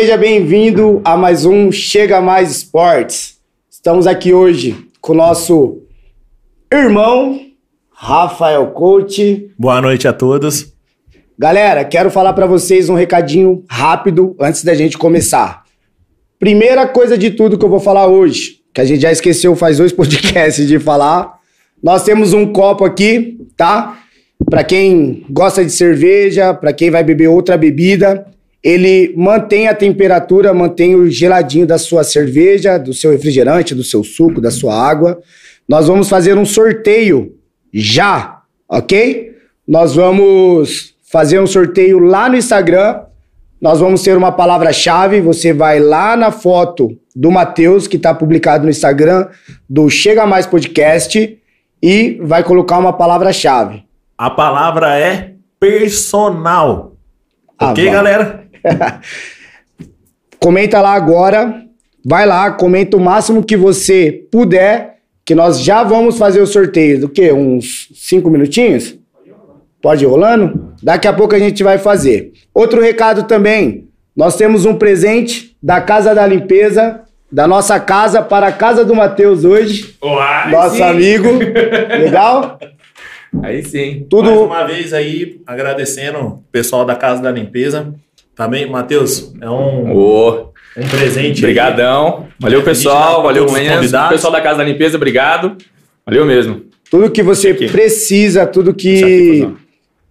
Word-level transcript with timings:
Seja 0.00 0.16
bem-vindo 0.16 1.00
a 1.04 1.16
mais 1.16 1.44
um 1.44 1.72
Chega 1.72 2.20
Mais 2.20 2.52
Esportes. 2.52 3.36
Estamos 3.68 4.06
aqui 4.06 4.32
hoje 4.32 4.86
com 5.00 5.12
o 5.12 5.16
nosso 5.16 5.82
irmão 6.72 7.40
Rafael 7.90 8.68
Coach. 8.68 9.50
Boa 9.58 9.82
noite 9.82 10.06
a 10.06 10.12
todos. 10.12 10.72
Galera, 11.36 11.84
quero 11.84 12.12
falar 12.12 12.32
para 12.32 12.46
vocês 12.46 12.88
um 12.88 12.94
recadinho 12.94 13.64
rápido 13.68 14.36
antes 14.40 14.62
da 14.62 14.72
gente 14.72 14.96
começar. 14.96 15.64
Primeira 16.38 16.86
coisa 16.86 17.18
de 17.18 17.32
tudo 17.32 17.58
que 17.58 17.64
eu 17.64 17.68
vou 17.68 17.80
falar 17.80 18.06
hoje, 18.06 18.60
que 18.72 18.80
a 18.80 18.84
gente 18.84 19.00
já 19.00 19.10
esqueceu 19.10 19.56
faz 19.56 19.78
dois 19.78 19.90
podcasts 19.92 20.68
de 20.68 20.78
falar. 20.78 21.40
Nós 21.82 22.04
temos 22.04 22.32
um 22.32 22.52
copo 22.52 22.84
aqui, 22.84 23.36
tá? 23.56 23.98
Para 24.48 24.62
quem 24.62 25.26
gosta 25.28 25.64
de 25.64 25.72
cerveja, 25.72 26.54
para 26.54 26.72
quem 26.72 26.88
vai 26.88 27.02
beber 27.02 27.26
outra 27.26 27.56
bebida, 27.56 28.24
ele 28.62 29.14
mantém 29.16 29.68
a 29.68 29.74
temperatura, 29.74 30.52
mantém 30.52 30.94
o 30.94 31.10
geladinho 31.10 31.66
da 31.66 31.78
sua 31.78 32.02
cerveja, 32.02 32.78
do 32.78 32.92
seu 32.92 33.12
refrigerante, 33.12 33.74
do 33.74 33.84
seu 33.84 34.02
suco, 34.02 34.40
da 34.40 34.50
sua 34.50 34.74
água. 34.74 35.20
Nós 35.68 35.86
vamos 35.86 36.08
fazer 36.08 36.36
um 36.36 36.44
sorteio 36.44 37.36
já, 37.72 38.42
ok? 38.68 39.36
Nós 39.66 39.94
vamos 39.94 40.94
fazer 41.10 41.38
um 41.40 41.46
sorteio 41.46 41.98
lá 41.98 42.28
no 42.28 42.36
Instagram. 42.36 43.02
Nós 43.60 43.80
vamos 43.80 44.02
ter 44.02 44.16
uma 44.16 44.32
palavra-chave. 44.32 45.20
Você 45.20 45.52
vai 45.52 45.78
lá 45.78 46.16
na 46.16 46.30
foto 46.30 46.96
do 47.14 47.30
Matheus, 47.30 47.86
que 47.86 47.96
está 47.96 48.14
publicado 48.14 48.64
no 48.64 48.70
Instagram 48.70 49.28
do 49.68 49.90
Chega 49.90 50.26
Mais 50.26 50.46
Podcast, 50.46 51.38
e 51.82 52.18
vai 52.22 52.42
colocar 52.42 52.78
uma 52.78 52.92
palavra-chave. 52.92 53.84
A 54.16 54.30
palavra 54.30 54.98
é 54.98 55.34
personal. 55.60 56.96
Ah, 57.58 57.72
ok, 57.72 57.84
vai. 57.84 57.92
galera? 57.92 58.47
Comenta 60.38 60.80
lá 60.80 60.92
agora. 60.92 61.64
Vai 62.04 62.24
lá, 62.24 62.50
comenta 62.52 62.96
o 62.96 63.00
máximo 63.00 63.42
que 63.42 63.56
você 63.56 64.24
puder, 64.30 64.98
que 65.26 65.34
nós 65.34 65.60
já 65.60 65.82
vamos 65.82 66.16
fazer 66.16 66.40
o 66.40 66.46
sorteio. 66.46 67.00
Do 67.00 67.08
quê? 67.08 67.32
Uns 67.32 67.88
cinco 67.94 68.30
minutinhos? 68.30 68.96
Pode 69.82 70.04
ir 70.04 70.06
rolando? 70.06 70.72
Daqui 70.82 71.06
a 71.06 71.12
pouco 71.12 71.34
a 71.34 71.38
gente 71.38 71.62
vai 71.62 71.76
fazer. 71.76 72.32
Outro 72.54 72.80
recado 72.80 73.24
também. 73.24 73.88
Nós 74.16 74.36
temos 74.36 74.64
um 74.64 74.74
presente 74.74 75.56
da 75.62 75.80
Casa 75.80 76.14
da 76.14 76.26
Limpeza, 76.26 77.02
da 77.30 77.46
nossa 77.46 77.78
casa 77.78 78.22
para 78.22 78.46
a 78.48 78.52
casa 78.52 78.84
do 78.84 78.94
Matheus 78.94 79.44
hoje. 79.44 79.96
Uai, 80.02 80.50
Nosso 80.50 80.76
sim. 80.76 80.82
amigo. 80.82 81.28
Legal? 81.32 82.58
Aí 83.42 83.62
sim. 83.62 84.06
Tudo. 84.08 84.30
Mais 84.30 84.40
uma 84.40 84.64
vez 84.66 84.92
aí, 84.94 85.40
agradecendo 85.46 86.18
o 86.18 86.42
pessoal 86.50 86.84
da 86.84 86.96
Casa 86.96 87.22
da 87.22 87.30
Limpeza. 87.30 87.94
Também, 88.38 88.70
Matheus, 88.70 89.32
é 89.40 89.50
um, 89.50 89.92
Ô, 89.92 90.52
um 90.76 90.88
presente. 90.88 91.44
aí. 91.44 91.52
Brigadão. 91.52 92.28
Valeu, 92.38 92.62
pessoal. 92.62 93.20
Valeu, 93.20 93.46
convidados. 93.46 93.90
Pessoal 94.10 94.32
da 94.32 94.40
Casa 94.40 94.58
da 94.58 94.64
Limpeza, 94.64 94.96
obrigado. 94.96 95.56
Valeu 96.06 96.24
mesmo. 96.24 96.62
Tudo 96.88 97.10
que 97.10 97.20
você 97.20 97.48
Aqui. 97.48 97.68
precisa, 97.68 98.46
tudo 98.46 98.72
que 98.72 99.44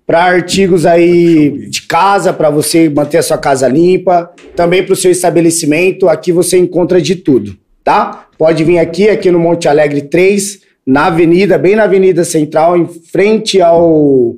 para 0.06 0.26
artigos 0.26 0.86
aí 0.86 1.70
de 1.70 1.84
casa, 1.84 2.34
para 2.34 2.50
você 2.50 2.90
manter 2.90 3.18
a 3.18 3.24
sua 3.24 3.38
casa 3.38 3.66
limpa, 3.66 4.30
também 4.58 4.84
para 4.84 4.92
o 4.92 4.96
seu 4.98 5.10
estabelecimento, 5.10 6.10
aqui 6.10 6.34
você 6.34 6.58
encontra 6.58 7.02
de 7.02 7.16
tudo, 7.16 7.56
tá? 7.82 8.28
Pode 8.38 8.62
vir 8.66 8.78
aqui, 8.80 9.10
aqui 9.10 9.32
no 9.32 9.40
Monte 9.40 9.70
Alegre 9.70 10.02
3, 10.02 10.60
na 10.86 11.06
avenida, 11.06 11.58
bem 11.58 11.78
na 11.78 11.84
Avenida 11.84 12.26
Central, 12.26 12.78
em 12.78 12.86
frente 12.86 13.62
ao 13.62 14.36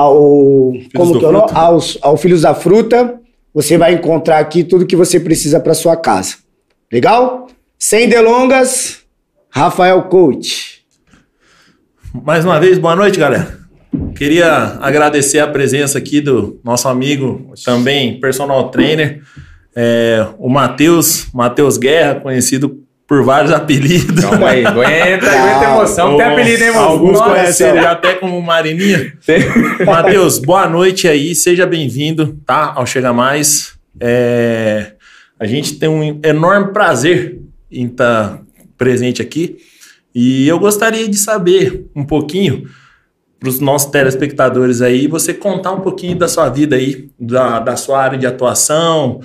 ao 0.00 0.72
como 0.94 1.12
do 1.12 1.18
que 1.18 1.24
é 1.24 1.28
o 1.28 1.32
nome? 1.32 1.44
Fruta. 1.48 1.60
Aos- 1.60 1.98
ao 2.02 2.16
Filhos 2.16 2.42
da 2.42 2.54
Fruta. 2.54 3.14
Você 3.52 3.76
vai 3.76 3.94
encontrar 3.94 4.38
aqui 4.38 4.62
tudo 4.62 4.86
que 4.86 4.94
você 4.96 5.18
precisa 5.18 5.58
para 5.58 5.74
sua 5.74 5.96
casa. 5.96 6.36
Legal? 6.92 7.48
Sem 7.78 8.08
delongas, 8.08 8.98
Rafael 9.50 10.02
Coach. 10.04 10.80
Mais 12.24 12.44
uma 12.44 12.58
vez, 12.60 12.78
boa 12.78 12.94
noite, 12.94 13.18
galera. 13.18 13.58
Queria 14.14 14.76
agradecer 14.80 15.38
a 15.40 15.46
presença 15.48 15.98
aqui 15.98 16.20
do 16.20 16.60
nosso 16.62 16.86
amigo, 16.88 17.52
também 17.64 18.20
personal 18.20 18.70
trainer, 18.70 19.22
é, 19.74 20.26
o 20.38 20.48
Matheus, 20.48 21.26
Matheus 21.32 21.76
Guerra, 21.76 22.16
conhecido 22.20 22.82
por 23.10 23.24
vários 23.24 23.50
apelidos. 23.52 24.24
Calma 24.24 24.50
aí. 24.50 24.64
Aguenta, 24.64 25.28
aguenta 25.28 25.64
emoção. 25.64 26.16
Tem 26.16 26.26
apelido, 26.26 26.62
hein, 26.62 26.70
mano? 26.70 26.86
Alguns 26.86 27.18
Nossa. 27.18 27.30
conhecem 27.30 27.66
ele 27.70 27.78
até 27.80 28.14
como 28.14 28.40
Marininha. 28.40 29.12
Matheus, 29.84 30.38
boa 30.38 30.68
noite 30.68 31.08
aí, 31.08 31.34
seja 31.34 31.66
bem-vindo, 31.66 32.38
tá? 32.46 32.72
Ao 32.72 32.86
Chega 32.86 33.12
Mais. 33.12 33.72
É, 33.98 34.92
a 35.40 35.44
gente 35.44 35.74
tem 35.74 35.88
um 35.88 36.20
enorme 36.24 36.72
prazer 36.72 37.40
em 37.68 37.86
estar 37.86 38.42
presente 38.78 39.20
aqui 39.20 39.56
e 40.14 40.46
eu 40.46 40.60
gostaria 40.60 41.08
de 41.08 41.16
saber 41.16 41.86
um 41.96 42.04
pouquinho 42.04 42.68
para 43.40 43.48
os 43.48 43.58
nossos 43.58 43.90
telespectadores 43.90 44.80
aí, 44.82 45.08
você 45.08 45.34
contar 45.34 45.72
um 45.72 45.80
pouquinho 45.80 46.16
da 46.16 46.28
sua 46.28 46.48
vida 46.48 46.76
aí, 46.76 47.10
da, 47.18 47.58
da 47.58 47.74
sua 47.74 48.00
área 48.00 48.16
de 48.16 48.26
atuação. 48.26 49.18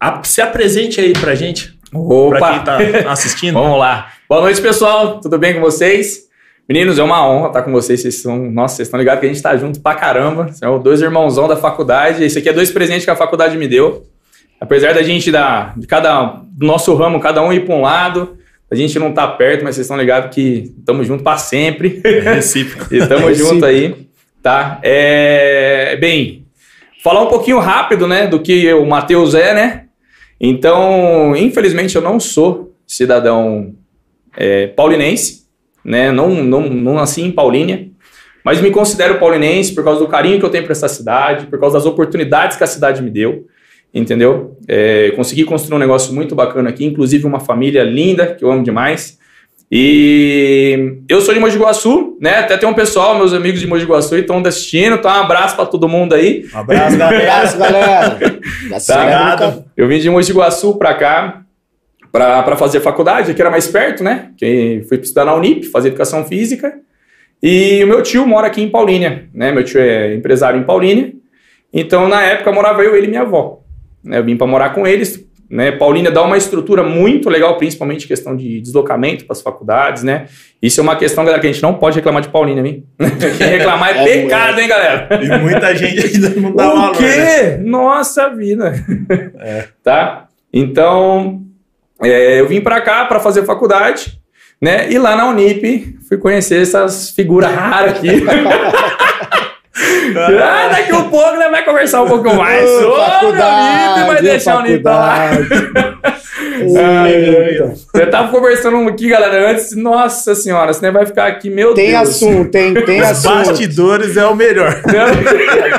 A- 0.00 0.22
se 0.24 0.40
apresente 0.40 1.00
aí 1.02 1.12
pra 1.12 1.34
gente, 1.34 1.75
pra 1.90 1.98
Opa. 2.00 2.76
quem 2.78 2.92
tá 3.02 3.12
assistindo. 3.12 3.54
Vamos 3.54 3.78
lá. 3.78 4.08
Boa 4.28 4.40
noite, 4.42 4.60
pessoal. 4.60 5.20
Tudo 5.20 5.38
bem 5.38 5.54
com 5.54 5.60
vocês? 5.60 6.26
Meninos, 6.68 6.98
é 6.98 7.02
uma 7.02 7.26
honra 7.26 7.48
estar 7.48 7.62
com 7.62 7.70
vocês. 7.72 8.00
Vocês 8.00 8.16
são, 8.22 8.50
nossa, 8.50 8.76
vocês 8.76 8.88
estão 8.88 8.98
ligados 8.98 9.20
que 9.20 9.26
a 9.26 9.28
gente 9.28 9.42
tá 9.42 9.56
junto 9.56 9.80
pra 9.80 9.94
caramba. 9.94 10.52
São 10.52 10.78
dois 10.80 11.00
irmãozão 11.00 11.46
da 11.46 11.56
faculdade. 11.56 12.24
Esse 12.24 12.38
aqui 12.38 12.48
é 12.48 12.52
dois 12.52 12.70
presentes 12.70 13.04
que 13.04 13.10
a 13.10 13.16
faculdade 13.16 13.56
me 13.56 13.68
deu. 13.68 14.04
Apesar 14.60 14.94
da 14.94 15.02
gente 15.02 15.30
da 15.30 15.74
de 15.76 15.86
cada 15.86 16.40
do 16.50 16.66
nosso 16.66 16.94
ramo, 16.94 17.20
cada 17.20 17.42
um 17.42 17.52
ir 17.52 17.64
para 17.64 17.74
um 17.74 17.82
lado, 17.82 18.36
a 18.70 18.74
gente 18.74 18.98
não 18.98 19.12
tá 19.12 19.28
perto, 19.28 19.62
mas 19.62 19.74
vocês 19.76 19.84
estão 19.84 19.96
ligados 19.98 20.34
que 20.34 20.74
estamos 20.78 21.06
juntos 21.06 21.22
para 21.22 21.38
sempre. 21.38 22.00
É 22.02 22.20
recíproco. 22.34 22.86
E 22.94 23.06
tamo 23.06 23.28
Recíproco. 23.28 23.54
junto 23.54 23.64
aí, 23.66 24.08
tá? 24.42 24.80
É, 24.82 25.96
bem, 26.00 26.46
falar 27.04 27.22
um 27.22 27.28
pouquinho 27.28 27.58
rápido, 27.58 28.08
né, 28.08 28.26
do 28.26 28.40
que 28.40 28.72
o 28.72 28.84
Matheus 28.86 29.34
é, 29.34 29.54
né? 29.54 29.82
Então, 30.40 31.34
infelizmente, 31.36 31.96
eu 31.96 32.02
não 32.02 32.20
sou 32.20 32.74
cidadão 32.86 33.74
é, 34.36 34.68
paulinense, 34.68 35.46
né? 35.84 36.12
Não, 36.12 36.28
não, 36.44 36.68
não 36.68 36.94
nasci 36.94 37.22
em 37.22 37.32
Paulínia, 37.32 37.88
mas 38.44 38.60
me 38.60 38.70
considero 38.70 39.18
paulinense 39.18 39.74
por 39.74 39.82
causa 39.82 40.00
do 40.00 40.08
carinho 40.08 40.38
que 40.38 40.44
eu 40.44 40.50
tenho 40.50 40.64
para 40.64 40.72
essa 40.72 40.88
cidade, 40.88 41.46
por 41.46 41.58
causa 41.58 41.78
das 41.78 41.86
oportunidades 41.86 42.56
que 42.56 42.64
a 42.64 42.66
cidade 42.66 43.02
me 43.02 43.10
deu, 43.10 43.46
entendeu? 43.92 44.56
É, 44.68 45.10
consegui 45.12 45.44
construir 45.44 45.76
um 45.76 45.80
negócio 45.80 46.14
muito 46.14 46.34
bacana 46.34 46.68
aqui, 46.68 46.84
inclusive 46.84 47.26
uma 47.26 47.40
família 47.40 47.82
linda, 47.82 48.34
que 48.34 48.44
eu 48.44 48.52
amo 48.52 48.62
demais. 48.62 49.18
E 49.70 50.98
eu 51.08 51.20
sou 51.20 51.34
de 51.34 51.40
Mogi 51.40 51.58
Guaçu, 51.58 52.16
né? 52.20 52.38
Até 52.38 52.56
tem 52.56 52.68
um 52.68 52.74
pessoal, 52.74 53.16
meus 53.16 53.32
amigos 53.32 53.60
de 53.60 53.66
Mogi 53.66 53.84
Guaçu, 53.84 54.16
estão 54.16 54.38
assistindo. 54.38 54.94
Então, 54.94 55.10
um 55.10 55.14
abraço 55.14 55.56
para 55.56 55.66
todo 55.66 55.88
mundo 55.88 56.14
aí. 56.14 56.46
Um 56.54 56.58
abraço, 56.58 56.96
galera. 56.98 57.32
Abraço, 57.32 57.58
galera. 57.58 58.10
Lembra, 58.10 59.64
Eu 59.76 59.88
vim 59.88 59.98
de 59.98 60.08
Mogi 60.08 60.32
Guaçu 60.32 60.76
para 60.76 60.94
cá 60.94 61.42
para 62.12 62.56
fazer 62.56 62.80
faculdade, 62.80 63.34
que 63.34 63.40
era 63.40 63.50
mais 63.50 63.66
perto, 63.66 64.02
né? 64.02 64.30
Que 64.36 64.82
fui 64.88 64.98
estudar 64.98 65.24
na 65.24 65.34
Unip, 65.34 65.66
fazer 65.66 65.88
educação 65.88 66.24
física. 66.24 66.72
E 67.42 67.82
o 67.84 67.86
meu 67.88 68.02
tio 68.02 68.26
mora 68.26 68.46
aqui 68.46 68.62
em 68.62 68.70
Paulínia, 68.70 69.28
né? 69.34 69.52
Meu 69.52 69.64
tio 69.64 69.80
é 69.80 70.14
empresário 70.14 70.58
em 70.58 70.64
Paulínia. 70.64 71.12
Então, 71.72 72.08
na 72.08 72.22
época, 72.22 72.52
morava 72.52 72.82
eu, 72.82 72.96
ele 72.96 73.06
e 73.06 73.10
minha 73.10 73.22
avó. 73.22 73.60
Né? 74.02 74.18
Eu 74.18 74.24
vim 74.24 74.36
para 74.36 74.46
morar 74.46 74.70
com 74.70 74.86
eles. 74.86 75.25
Né? 75.48 75.70
Paulínia 75.70 76.10
dá 76.10 76.22
uma 76.22 76.36
estrutura 76.36 76.82
muito 76.82 77.28
legal, 77.30 77.56
principalmente 77.56 78.08
questão 78.08 78.36
de 78.36 78.60
deslocamento 78.60 79.24
para 79.24 79.32
as 79.34 79.40
faculdades, 79.40 80.02
né? 80.02 80.26
Isso 80.60 80.80
é 80.80 80.82
uma 80.82 80.96
questão, 80.96 81.24
galera, 81.24 81.40
que 81.40 81.46
a 81.46 81.52
gente 81.52 81.62
não 81.62 81.74
pode 81.74 81.94
reclamar 81.96 82.20
de 82.22 82.28
Paulínia, 82.30 82.66
hein? 82.66 82.84
Reclamar 83.38 83.96
é, 83.96 84.02
É, 84.02 84.22
pecado, 84.22 84.60
hein, 84.60 84.66
galera? 84.68 85.08
E 85.22 85.38
muita 85.38 85.74
gente 85.76 86.04
ainda 86.04 86.30
não 86.40 86.52
dá 86.54 86.66
o 86.72 86.76
valor. 86.76 86.96
quê? 86.96 87.04
né? 87.04 87.56
Nossa 87.58 88.28
vida. 88.30 88.74
É. 89.38 89.68
Tá? 89.84 90.26
Então, 90.52 91.42
é, 92.02 92.40
eu 92.40 92.48
vim 92.48 92.60
pra 92.60 92.80
cá 92.80 93.04
pra 93.04 93.20
fazer 93.20 93.44
faculdade, 93.44 94.18
né? 94.60 94.90
E 94.90 94.98
lá 94.98 95.14
na 95.14 95.28
Unip 95.28 95.96
fui 96.08 96.16
conhecer 96.18 96.60
essas 96.62 97.10
figuras 97.10 97.52
raras 97.52 97.92
aqui. 97.92 98.08
Ah, 99.76 100.68
daqui 100.68 100.92
a 100.92 101.02
pouco 101.04 101.36
né, 101.36 101.48
vai 101.50 101.64
conversar 101.64 102.02
um 102.02 102.08
pouco 102.08 102.34
mais 102.34 102.64
Ô, 102.68 102.80
sobre 102.80 103.04
faculdade, 103.04 103.92
Unip, 103.94 104.06
vai 104.06 104.22
deixar 104.22 104.58
Unip 104.60 104.82
pra 104.82 104.92
lá. 104.98 105.30
Ai, 106.78 107.12
Eita. 107.14 107.74
Eu 107.94 108.10
tava 108.10 108.30
conversando 108.30 108.76
aqui, 108.88 109.08
galera, 109.08 109.50
antes. 109.50 109.74
Nossa 109.76 110.34
senhora, 110.34 110.72
senão 110.72 110.92
vai 110.92 111.04
ficar 111.06 111.26
aqui, 111.26 111.50
meu 111.50 111.74
Tem 111.74 111.90
Deus. 111.90 112.08
assunto, 112.08 112.50
tem, 112.50 112.74
tem 112.74 113.00
Os 113.02 113.08
assunto. 113.10 113.34
bastidores 113.48 114.16
é 114.16 114.26
o 114.26 114.34
melhor. 114.34 114.80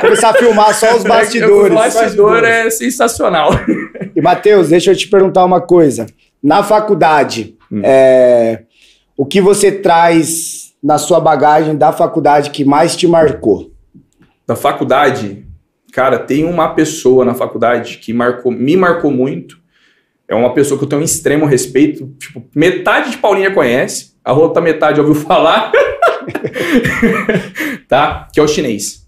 Começar 0.02 0.30
a 0.30 0.34
filmar 0.34 0.74
só 0.76 0.96
os 0.96 1.04
bastidores. 1.04 1.72
O 1.72 1.76
bastidor 1.76 2.44
é 2.44 2.70
sensacional. 2.70 3.50
E, 4.16 4.22
Matheus, 4.22 4.70
deixa 4.70 4.92
eu 4.92 4.96
te 4.96 5.08
perguntar 5.08 5.44
uma 5.46 5.62
coisa. 5.62 6.06
Na 6.44 6.64
faculdade, 6.64 7.56
Hum. 7.72 7.82
é, 7.84 8.62
o 9.18 9.26
que 9.26 9.42
você 9.42 9.72
traz 9.72 10.72
na 10.82 10.98
sua 10.98 11.20
bagagem 11.20 11.76
da 11.76 11.92
faculdade 11.92 12.50
que 12.52 12.64
mais 12.64 12.96
te 12.96 13.08
marcou? 13.08 13.72
Da 14.48 14.56
faculdade, 14.56 15.46
cara, 15.92 16.18
tem 16.18 16.46
uma 16.46 16.70
pessoa 16.70 17.26
na 17.26 17.34
faculdade 17.34 17.98
que 17.98 18.14
marcou, 18.14 18.52
me 18.52 18.78
marcou 18.78 19.12
muito. 19.12 19.58
É 20.28 20.34
uma 20.34 20.54
pessoa 20.54 20.78
que 20.78 20.86
eu 20.86 20.90
tenho 20.90 21.02
um 21.02 21.06
extremo 21.06 21.46
respeito. 21.46 22.10
Tipo, 22.18 22.44
metade 22.56 23.12
de 23.12 23.18
Paulinha 23.18 23.52
conhece, 23.52 24.14
a 24.24 24.34
outra 24.34 24.62
metade 24.62 25.00
ouviu 25.00 25.16
falar. 25.16 25.72
tá? 27.88 28.28
Que 28.34 28.40
é 28.40 28.44
o 28.44 28.48
chinês. 28.48 29.06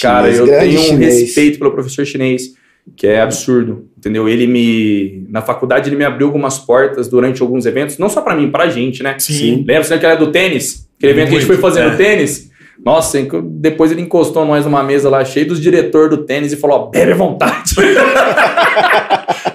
Cara, 0.00 0.32
Chinês, 0.32 0.38
eu 0.38 0.46
grande 0.46 0.66
tenho 0.66 0.80
um 0.80 0.84
chinês. 0.84 1.20
respeito 1.20 1.58
pelo 1.58 1.72
professor 1.72 2.04
chinês, 2.04 2.42
que 2.96 3.06
é 3.06 3.20
absurdo, 3.20 3.88
entendeu? 3.98 4.28
Ele 4.28 4.46
me. 4.46 5.26
Na 5.28 5.42
faculdade, 5.42 5.88
ele 5.88 5.96
me 5.96 6.04
abriu 6.04 6.28
algumas 6.28 6.58
portas 6.58 7.08
durante 7.08 7.42
alguns 7.42 7.66
eventos, 7.66 7.98
não 7.98 8.08
só 8.08 8.20
pra 8.20 8.36
mim, 8.36 8.50
pra 8.50 8.68
gente, 8.68 9.02
né? 9.02 9.16
Sim. 9.18 9.64
Lembra 9.66 9.84
você 9.84 9.98
que 9.98 10.06
era 10.06 10.14
do 10.14 10.30
tênis? 10.30 10.88
Aquele 10.96 11.12
evento 11.12 11.28
que 11.30 11.34
a 11.34 11.38
gente 11.38 11.46
foi 11.46 11.56
Muito, 11.56 11.68
fazer 11.68 11.80
é. 11.80 11.90
no 11.90 11.96
tênis? 11.96 12.51
Nossa, 12.84 13.18
depois 13.44 13.92
ele 13.92 14.00
encostou 14.02 14.44
nós 14.44 14.64
numa 14.64 14.82
mesa 14.82 15.08
lá, 15.08 15.24
cheio 15.24 15.46
dos 15.46 15.60
diretor 15.60 16.08
do 16.08 16.18
tênis, 16.24 16.52
e 16.52 16.56
falou: 16.56 16.76
ó, 16.78 16.86
bebe 16.90 17.12
à 17.12 17.14
vontade. 17.16 17.74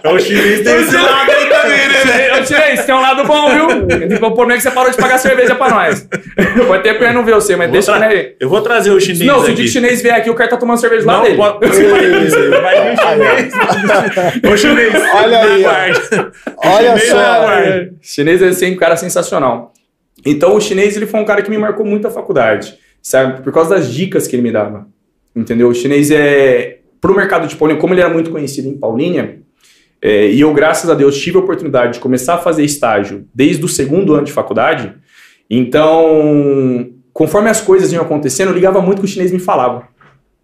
É 0.03 0.09
o 0.09 0.19
chinês 0.19 0.61
tem 0.61 0.75
esse 0.77 0.95
lado 0.95 1.29
aí 1.31 1.45
também, 1.49 1.87
né? 1.89 2.39
Eu 2.39 2.43
tirei, 2.45 2.77
tem 2.77 2.95
um 2.95 3.01
lado 3.01 3.25
bom, 3.25 3.49
viu? 3.49 3.65
O 4.27 4.31
problema 4.31 4.53
é 4.53 4.55
que 4.57 4.61
você 4.63 4.71
parou 4.71 4.89
de 4.91 4.95
pagar 4.97 5.17
cerveja 5.17 5.53
pra 5.55 5.69
nós. 5.69 6.07
Pode 6.67 6.83
ter 6.83 6.97
pena 6.97 7.13
não 7.13 7.25
ver 7.25 7.33
você, 7.33 7.55
mas 7.57 7.67
Vou 7.67 7.73
deixa 7.73 7.93
tra- 7.93 8.05
ele 8.11 8.19
aí. 8.19 8.35
Eu 8.39 8.47
vou 8.47 8.61
trazer 8.61 8.91
o 8.91 8.99
chinês 9.01 9.25
Não, 9.25 9.43
se 9.43 9.51
o 9.51 9.55
dia 9.55 9.67
chinês 9.67 10.01
vier 10.01 10.15
aqui, 10.15 10.29
o 10.29 10.33
cara 10.35 10.49
tá 10.49 10.55
tomando 10.57 10.79
cerveja 10.79 11.05
lá 11.05 11.13
Não, 11.17 11.23
dele. 11.23 11.35
pode, 11.35 11.59
vai 11.59 11.69
vir, 11.69 12.31
chinês. 12.97 13.53
Ô 14.53 14.57
chinês, 14.57 14.93
Olha 15.13 15.39
aí. 15.43 15.65
Olha 16.57 16.97
só. 16.99 17.45
chinês 18.01 18.41
é 18.41 18.47
assim, 18.47 18.73
um 18.73 18.77
cara 18.77 18.95
sensacional. 18.95 19.73
Então, 20.25 20.55
o 20.55 20.61
chinês 20.61 20.95
ele 20.95 21.05
foi 21.05 21.19
um 21.19 21.25
cara 21.25 21.41
que 21.41 21.49
me 21.49 21.57
marcou 21.57 21.85
muito 21.85 22.07
a 22.07 22.11
faculdade, 22.11 22.75
sabe? 23.01 23.41
Por 23.41 23.51
causa 23.53 23.75
das 23.75 23.93
dicas 23.93 24.27
que 24.27 24.35
ele 24.35 24.43
me 24.43 24.51
dava. 24.51 24.87
Entendeu? 25.35 25.69
O 25.69 25.73
chinês 25.73 26.11
é. 26.11 26.79
Pro 26.99 27.15
mercado 27.15 27.47
de 27.47 27.55
Paulinha, 27.55 27.79
como 27.79 27.93
ele 27.93 28.01
era 28.01 28.11
muito 28.11 28.31
conhecido 28.31 28.67
em 28.67 28.75
Paulinha, 28.75 29.39
é, 30.01 30.29
e 30.31 30.41
eu, 30.41 30.53
graças 30.53 30.89
a 30.89 30.93
Deus, 30.93 31.17
tive 31.17 31.37
a 31.37 31.39
oportunidade 31.39 31.93
de 31.93 31.99
começar 31.99 32.35
a 32.35 32.37
fazer 32.37 32.63
estágio 32.63 33.27
desde 33.33 33.63
o 33.63 33.67
segundo 33.67 34.13
ano 34.13 34.25
de 34.25 34.31
faculdade. 34.31 34.93
Então, 35.49 36.91
conforme 37.13 37.49
as 37.49 37.61
coisas 37.61 37.91
iam 37.91 38.03
acontecendo, 38.03 38.49
eu 38.49 38.53
ligava 38.53 38.81
muito 38.81 38.99
que 38.99 39.05
o 39.05 39.07
chinês 39.07 39.31
me 39.31 39.39
falava. 39.39 39.87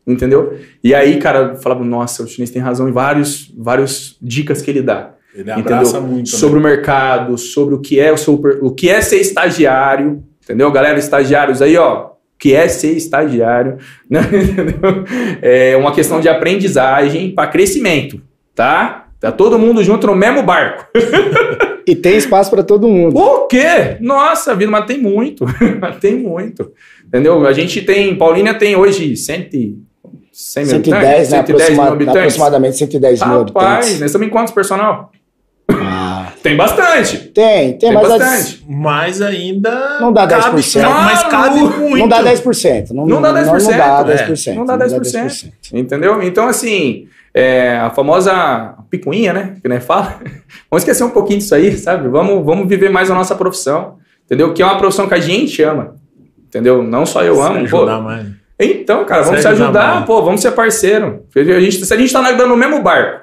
Entendeu? 0.06 0.58
E 0.84 0.94
aí, 0.94 1.18
cara, 1.18 1.54
eu 1.54 1.56
falava, 1.56 1.84
nossa, 1.84 2.24
o 2.24 2.28
chinês 2.28 2.50
tem 2.50 2.62
razão 2.62 2.90
em 2.90 2.92
vários, 2.92 3.54
vários 3.58 4.18
dicas 4.22 4.62
que 4.62 4.70
ele 4.70 4.82
dá 4.82 5.14
Ele 5.34 5.50
abraça 5.50 5.98
entendeu? 5.98 6.02
muito. 6.02 6.32
né? 6.32 6.38
sobre 6.38 6.60
o 6.60 6.62
mercado, 6.62 7.38
sobre 7.38 7.76
o 7.76 7.80
que 7.80 8.00
é 8.00 8.12
o 8.12 8.18
seu, 8.18 8.34
o 8.34 8.72
que 8.72 8.90
é 8.90 9.00
ser 9.02 9.22
estagiário, 9.22 10.24
entendeu? 10.44 10.70
Galera, 10.72 11.00
estagiários 11.00 11.62
aí, 11.62 11.78
ó, 11.78 12.08
o 12.08 12.13
que 12.44 12.54
é 12.54 12.68
ser 12.68 12.92
estagiário, 12.92 13.78
né? 14.12 14.20
É 15.42 15.78
uma 15.78 15.94
questão 15.94 16.20
de 16.20 16.28
aprendizagem 16.28 17.32
para 17.32 17.48
crescimento, 17.48 18.22
tá? 18.54 19.06
Tá 19.18 19.32
todo 19.32 19.58
mundo 19.58 19.82
junto 19.82 20.06
no 20.08 20.16
mesmo 20.16 20.44
barco. 20.44 20.86
E 21.86 21.98
tem 21.98 22.16
espaço 22.16 22.50
pra 22.50 22.64
todo 22.64 22.88
mundo. 22.88 23.18
O 23.20 23.46
quê? 23.46 23.98
Nossa 24.00 24.56
vida, 24.56 24.72
mas 24.72 24.86
tem 24.86 24.98
muito. 25.02 25.44
Tem 26.00 26.16
muito. 26.16 26.72
Entendeu? 27.06 27.46
A 27.46 27.52
gente 27.52 27.82
tem, 27.82 28.16
Paulínia 28.16 28.54
tem 28.54 28.74
hoje 28.74 29.18
100, 29.18 29.50
e- 29.52 29.76
100 30.32 30.64
mil 30.64 30.72
110, 30.76 30.94
habitantes, 31.04 31.30
né? 31.30 31.38
110 31.38 31.50
mil 31.50 31.58
Aproxima- 31.60 31.88
habitantes. 31.90 32.18
aproximadamente 32.22 32.78
110 32.78 33.20
mil 33.20 33.40
Rapaz, 33.40 33.66
habitantes. 33.68 34.00
nós 34.00 34.10
estamos 34.10 34.28
em 34.28 34.30
quantos 34.30 34.54
personal? 34.54 35.12
Ah, 35.94 36.28
Tem 36.42 36.56
bastante. 36.58 37.18
tem, 37.18 37.70
tem, 37.70 37.78
Tem 37.78 37.94
mas 37.94 38.10
as- 38.12 38.18
bastante. 38.20 38.66
Mas 38.68 39.22
ainda. 39.22 40.00
Não 40.00 40.12
dá 40.12 40.28
cabe- 40.28 40.42
10%. 40.58 40.90
Mas 40.90 41.24
cabe 41.24 41.60
muito. 41.62 41.98
não 41.98 42.08
dá 42.08 42.22
10%. 42.24 42.92
Não, 42.94 43.06
Não 43.06 43.22
dá 43.22 43.32
10%, 43.34 43.76
Não, 43.76 43.86
não 43.86 44.06
dá 44.06 44.14
é. 44.14 44.18
10%. 44.18 44.56
Não 44.56 44.66
dá 44.66 44.78
10%. 44.78 45.52
Entendeu? 45.74 46.22
Então, 46.24 46.48
assim, 46.48 47.08
é, 47.34 47.78
a 47.78 47.90
famosa 47.90 48.76
picuinha, 48.90 49.34
né? 49.34 49.56
Que 49.62 49.68
né, 49.70 49.80
fala. 49.80 50.20
Vamos 50.70 50.84
esquecer 50.84 51.04
um 51.04 51.10
pouquinho 51.12 51.40
disso 51.40 51.54
aí, 51.56 51.76
sabe? 51.78 52.08
Vamos, 52.10 52.44
vamos 52.46 52.68
viver 52.68 52.90
mais 52.90 53.10
a 53.12 53.14
nossa 53.16 53.36
profissão. 53.36 53.98
Entendeu? 54.26 54.54
Que 54.54 54.62
é 54.62 54.66
uma 54.66 54.78
profissão 54.78 55.08
que 55.08 55.14
a 55.14 55.20
gente 55.20 55.62
ama. 55.62 55.96
Entendeu? 56.48 56.82
Não 56.84 57.06
só 57.06 57.24
eu 57.24 57.36
Se 57.36 57.42
amo. 57.42 57.70
pô. 57.70 57.78
ajudar 57.78 58.00
mais. 58.00 58.28
Então, 58.60 59.04
cara, 59.04 59.24
vamos 59.24 59.38
Se 59.40 59.42
se 59.44 59.48
ajudar 59.50 59.94
mais. 59.96 60.06
pô, 60.06 60.22
vamos 60.24 60.40
ser 60.42 60.52
parceiro. 60.52 61.24
A 61.36 61.60
gente, 61.60 61.84
se 61.86 61.94
a 61.94 61.98
gente 61.98 62.14
tá 62.14 62.22
nadando 62.22 62.50
no 62.50 62.56
mesmo 62.56 62.82
barco, 62.82 63.23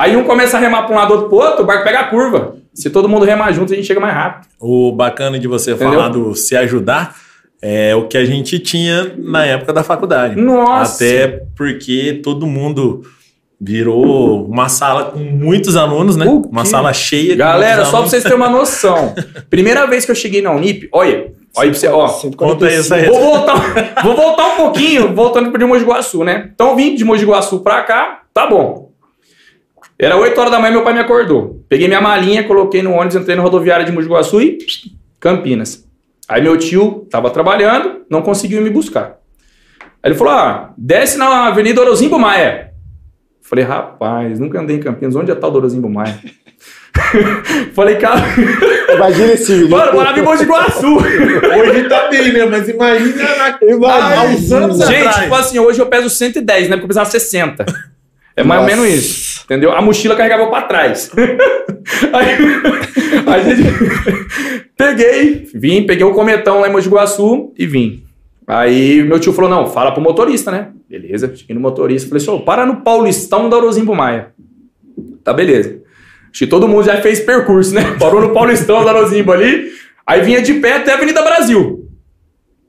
aí 0.00 0.16
um 0.16 0.24
começa 0.24 0.56
a 0.56 0.60
remar 0.60 0.82
pra 0.84 0.94
um 0.94 0.98
lado, 0.98 1.12
outro 1.12 1.28
pro 1.28 1.38
outro, 1.38 1.62
o 1.62 1.66
barco 1.66 1.84
pega 1.84 2.00
a 2.00 2.04
curva. 2.04 2.56
Se 2.74 2.88
todo 2.90 3.08
mundo 3.08 3.24
remar 3.24 3.52
junto, 3.52 3.72
a 3.72 3.76
gente 3.76 3.86
chega 3.86 4.00
mais 4.00 4.14
rápido. 4.14 4.48
O 4.60 4.92
bacana 4.92 5.38
de 5.38 5.46
você 5.48 5.72
Entendeu? 5.72 5.92
falar 5.94 6.08
do 6.08 6.34
se 6.34 6.56
ajudar 6.56 7.14
é 7.62 7.94
o 7.94 8.06
que 8.08 8.16
a 8.16 8.24
gente 8.24 8.58
tinha 8.58 9.12
na 9.18 9.44
época 9.44 9.72
da 9.72 9.82
faculdade. 9.82 10.40
Nossa! 10.40 10.94
Até 11.04 11.42
porque 11.56 12.20
todo 12.22 12.46
mundo 12.46 13.02
virou 13.60 14.46
uma 14.46 14.68
sala 14.68 15.04
com 15.06 15.18
muitos 15.18 15.76
alunos, 15.76 16.16
né? 16.16 16.24
O 16.26 16.40
Uma 16.48 16.64
sala 16.64 16.92
cheia. 16.94 17.36
Galera, 17.36 17.84
só 17.84 17.90
pra 17.90 17.96
alunos. 17.98 18.10
vocês 18.10 18.22
terem 18.22 18.38
uma 18.38 18.48
noção. 18.50 19.14
Primeira 19.50 19.86
vez 19.86 20.04
que 20.06 20.10
eu 20.10 20.14
cheguei 20.14 20.40
na 20.40 20.50
Unip, 20.52 20.88
olha, 20.92 21.32
olha 21.54 21.70
pra 21.70 21.78
você, 21.78 21.88
ó. 21.88 22.08
Conta 22.36 22.66
aí 22.66 22.76
essa 22.76 22.96
Vou 23.04 23.20
voltar, 23.20 24.02
vou 24.02 24.16
voltar 24.16 24.46
um 24.46 24.56
pouquinho, 24.56 25.14
voltando 25.14 25.56
de 25.58 25.64
Mogi 25.64 25.84
Guaçu, 25.84 26.24
né? 26.24 26.50
Então 26.54 26.70
eu 26.70 26.76
vim 26.76 26.94
de 26.94 27.04
Mogi 27.04 27.26
Guaçu 27.26 27.60
pra 27.60 27.82
cá, 27.82 28.20
tá 28.32 28.46
bom. 28.46 28.89
Era 30.02 30.16
8 30.16 30.40
horas 30.40 30.50
da 30.50 30.58
manhã, 30.58 30.72
meu 30.72 30.82
pai 30.82 30.94
me 30.94 30.98
acordou. 31.00 31.62
Peguei 31.68 31.86
minha 31.86 32.00
malinha, 32.00 32.42
coloquei 32.44 32.80
no 32.82 32.92
ônibus, 32.92 33.16
entrei 33.16 33.36
na 33.36 33.42
rodoviária 33.42 33.84
de 33.84 33.92
Mogi 33.92 34.08
Guaçu 34.08 34.40
e 34.40 34.56
Campinas. 35.20 35.86
Aí 36.26 36.40
meu 36.40 36.56
tio 36.56 37.06
tava 37.10 37.28
trabalhando, 37.28 38.06
não 38.08 38.22
conseguiu 38.22 38.62
me 38.62 38.70
buscar. 38.70 39.18
Aí 40.02 40.10
ele 40.10 40.14
falou: 40.14 40.32
ah, 40.32 40.72
desce 40.78 41.18
na 41.18 41.48
Avenida 41.48 41.82
Orozimbo 41.82 42.18
Maia. 42.18 42.70
Falei, 43.42 43.64
rapaz, 43.64 44.38
nunca 44.40 44.58
andei 44.58 44.76
em 44.76 44.80
Campinas, 44.80 45.14
onde 45.16 45.32
é 45.32 45.34
tal 45.34 45.50
do 45.50 45.58
Orozimbo 45.58 45.90
Maia? 45.90 46.18
Falei, 47.74 47.96
cara, 47.96 48.22
Imagina 48.94 49.32
esse 49.32 49.52
vídeo. 49.52 49.70
mano, 49.70 49.92
morava 49.92 50.18
em 50.18 50.22
Mogi 50.22 50.44
Guaçu. 50.44 50.96
Hoje 50.96 51.88
tá 51.88 52.08
bem, 52.08 52.32
né? 52.32 52.46
Mas 52.46 52.68
imagina 52.68 53.36
na... 53.36 53.58
Imagina. 53.62 54.20
há 54.20 54.24
uns 54.24 54.52
anos 54.52 54.78
Gente, 54.78 55.06
atrás. 55.08 55.16
tipo 55.16 55.34
assim, 55.34 55.58
hoje 55.58 55.80
eu 55.80 55.86
peso 55.86 56.08
110, 56.08 56.68
né? 56.68 56.76
Porque 56.76 56.84
eu 56.84 56.88
pesava 56.88 57.10
60. 57.10 57.66
É 58.40 58.44
mais 58.44 58.60
ou 58.60 58.66
menos 58.66 58.86
isso. 58.86 59.42
Entendeu? 59.44 59.72
A 59.72 59.82
mochila 59.82 60.16
carregava 60.16 60.48
pra 60.48 60.62
trás. 60.62 61.10
Aí, 62.12 62.36
a 63.26 63.54
gente. 63.54 63.62
peguei, 64.76 65.48
vim, 65.54 65.86
peguei 65.86 66.04
o 66.04 66.14
cometão 66.14 66.60
lá 66.60 66.68
em 66.68 66.72
Mogi 66.72 66.88
Guaçu 66.88 67.52
e 67.58 67.66
vim. 67.66 68.04
Aí 68.46 69.02
meu 69.04 69.20
tio 69.20 69.32
falou: 69.32 69.50
não, 69.50 69.66
fala 69.66 69.92
pro 69.92 70.02
motorista, 70.02 70.50
né? 70.50 70.68
Beleza, 70.88 71.32
cheguei 71.34 71.54
no 71.54 71.60
motorista, 71.60 72.08
falei 72.08 72.26
ô, 72.28 72.44
para 72.44 72.66
no 72.66 72.82
Paulistão 72.82 73.48
da 73.48 73.56
Orozimbo 73.56 73.94
Maia. 73.94 74.32
Tá, 75.22 75.32
beleza. 75.32 75.80
Acho 76.30 76.38
que 76.38 76.46
todo 76.46 76.66
mundo 76.68 76.84
já 76.84 77.00
fez 77.00 77.20
percurso, 77.20 77.74
né? 77.74 77.82
Parou 77.98 78.20
no 78.20 78.32
Paulistão 78.32 78.84
da 78.84 78.92
Orozimbo 78.92 79.32
ali, 79.32 79.70
aí 80.06 80.22
vinha 80.22 80.40
de 80.40 80.54
pé 80.54 80.76
até 80.76 80.92
a 80.92 80.96
Avenida 80.96 81.22
Brasil. 81.22 81.88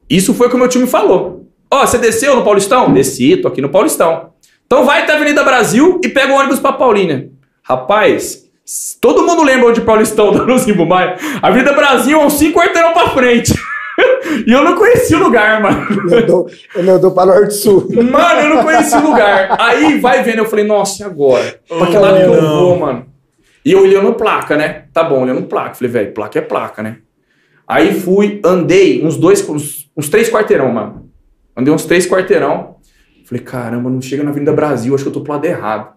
Isso 0.10 0.34
foi 0.34 0.48
o 0.48 0.50
que 0.50 0.56
o 0.56 0.60
meu 0.60 0.68
tio 0.68 0.82
me 0.82 0.88
falou. 0.88 1.48
Ó, 1.72 1.86
você 1.86 1.98
desceu 1.98 2.36
no 2.36 2.44
Paulistão? 2.44 2.92
Desci, 2.92 3.38
tô 3.38 3.48
aqui 3.48 3.62
no 3.62 3.70
Paulistão. 3.70 4.31
Então 4.72 4.86
vai 4.86 5.02
até 5.02 5.12
a 5.12 5.16
Avenida 5.18 5.44
Brasil 5.44 6.00
e 6.02 6.08
pega 6.08 6.32
o 6.32 6.38
ônibus 6.38 6.58
pra 6.58 6.72
Paulínia. 6.72 7.30
Rapaz, 7.62 8.46
todo 9.02 9.26
mundo 9.26 9.44
lembra 9.44 9.68
onde 9.68 9.82
Paulistão 9.82 10.32
da 10.32 10.44
Luzimbo 10.44 10.86
Maia. 10.86 11.18
Avenida 11.42 11.74
Brasil 11.74 12.18
é 12.18 12.26
uns 12.26 12.36
cinco 12.36 12.58
quarteirão 12.58 12.94
pra 12.94 13.10
frente. 13.10 13.54
e 14.48 14.50
eu 14.50 14.64
não 14.64 14.78
conhecia 14.78 15.18
o 15.18 15.24
lugar, 15.24 15.62
mano. 15.62 15.86
Ele 16.10 16.24
andou, 16.24 16.50
ele 16.74 16.90
andou 16.90 17.12
para 17.12 17.32
o 17.32 17.36
Norte 17.36 17.54
Sul. 17.56 17.86
Mano, 17.92 18.40
eu 18.40 18.56
não 18.56 18.64
conhecia 18.64 19.00
o 19.00 19.10
lugar. 19.10 19.58
Aí 19.60 20.00
vai 20.00 20.24
vendo, 20.24 20.38
eu 20.38 20.46
falei, 20.46 20.64
nossa, 20.64 21.04
e 21.04 21.06
agora? 21.06 21.60
Pra 21.68 21.88
que 21.88 21.98
lado 21.98 22.16
que 22.16 22.24
eu 22.24 22.42
não. 22.42 22.60
vou, 22.62 22.80
mano? 22.80 23.06
E 23.66 23.74
eu 23.74 23.82
olhando 23.82 24.14
placa, 24.14 24.56
né? 24.56 24.86
Tá 24.94 25.04
bom, 25.04 25.24
olhando 25.24 25.42
placa. 25.48 25.76
Falei, 25.76 25.92
velho, 25.92 26.14
placa 26.14 26.40
é 26.40 26.42
placa, 26.42 26.82
né? 26.82 27.00
Aí 27.68 27.94
fui, 27.94 28.40
andei 28.42 29.06
uns 29.06 29.18
dois, 29.18 29.48
uns, 29.50 29.92
uns 29.98 30.08
três 30.08 30.30
quarteirão, 30.30 30.72
mano. 30.72 31.10
Andei 31.58 31.74
uns 31.74 31.84
três 31.84 32.08
quarteirão. 32.08 32.78
Falei, 33.32 33.46
caramba, 33.46 33.90
não 33.90 34.02
chega 34.02 34.24
na 34.24 34.30
Avenida 34.32 34.52
Brasil, 34.52 34.94
acho 34.94 35.06
que 35.06 35.08
eu 35.10 35.14
tô 35.14 35.22
pro 35.22 35.32
lado 35.32 35.46
errado. 35.46 35.94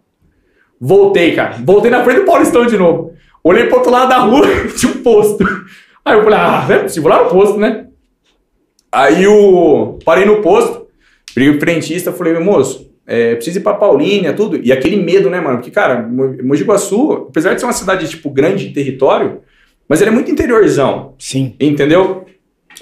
Voltei, 0.81 1.35
cara. 1.35 1.57
Voltei 1.65 1.91
na 1.91 2.05
frente 2.05 2.21
do 2.21 2.25
Paulistão 2.27 2.65
de 2.65 2.77
novo. 2.79 3.13
Olhei 3.43 3.67
pro 3.67 3.79
outro 3.79 3.91
lado 3.91 4.09
da 4.09 4.19
rua, 4.19 4.47
tinha 4.79 4.93
um 4.93 5.03
posto. 5.03 5.45
Aí 6.05 6.17
eu 6.17 6.23
falei, 6.23 6.39
ah, 6.39 6.65
não 6.69 6.75
é 6.77 6.79
possível, 6.81 7.11
lá 7.11 7.25
no 7.25 7.31
posto, 7.31 7.59
né? 7.59 7.87
Aí 8.93 9.25
eu 9.25 9.99
parei 10.05 10.25
no 10.25 10.41
posto, 10.43 10.87
briguei 11.35 11.57
o 11.57 11.61
frentista, 11.61 12.13
falei, 12.13 12.33
meu 12.35 12.45
moço, 12.45 12.89
é, 13.05 13.35
preciso 13.35 13.59
ir 13.59 13.63
pra 13.63 13.75
Paulínia, 13.75 14.33
tudo. 14.33 14.57
E 14.63 14.71
aquele 14.71 14.97
medo, 15.03 15.29
né, 15.29 15.41
mano? 15.41 15.57
Porque, 15.59 15.73
cara, 15.73 16.03
Mo- 16.03 16.37
Mogi 16.45 16.63
Guaçu, 16.63 17.27
apesar 17.29 17.55
de 17.55 17.61
ser 17.61 17.67
uma 17.67 17.73
cidade, 17.73 18.09
tipo, 18.09 18.31
grande 18.31 18.69
em 18.69 18.73
território, 18.73 19.41
mas 19.89 20.01
ele 20.01 20.11
é 20.11 20.13
muito 20.13 20.31
interiorzão, 20.31 21.15
Sim. 21.19 21.57
entendeu? 21.59 22.27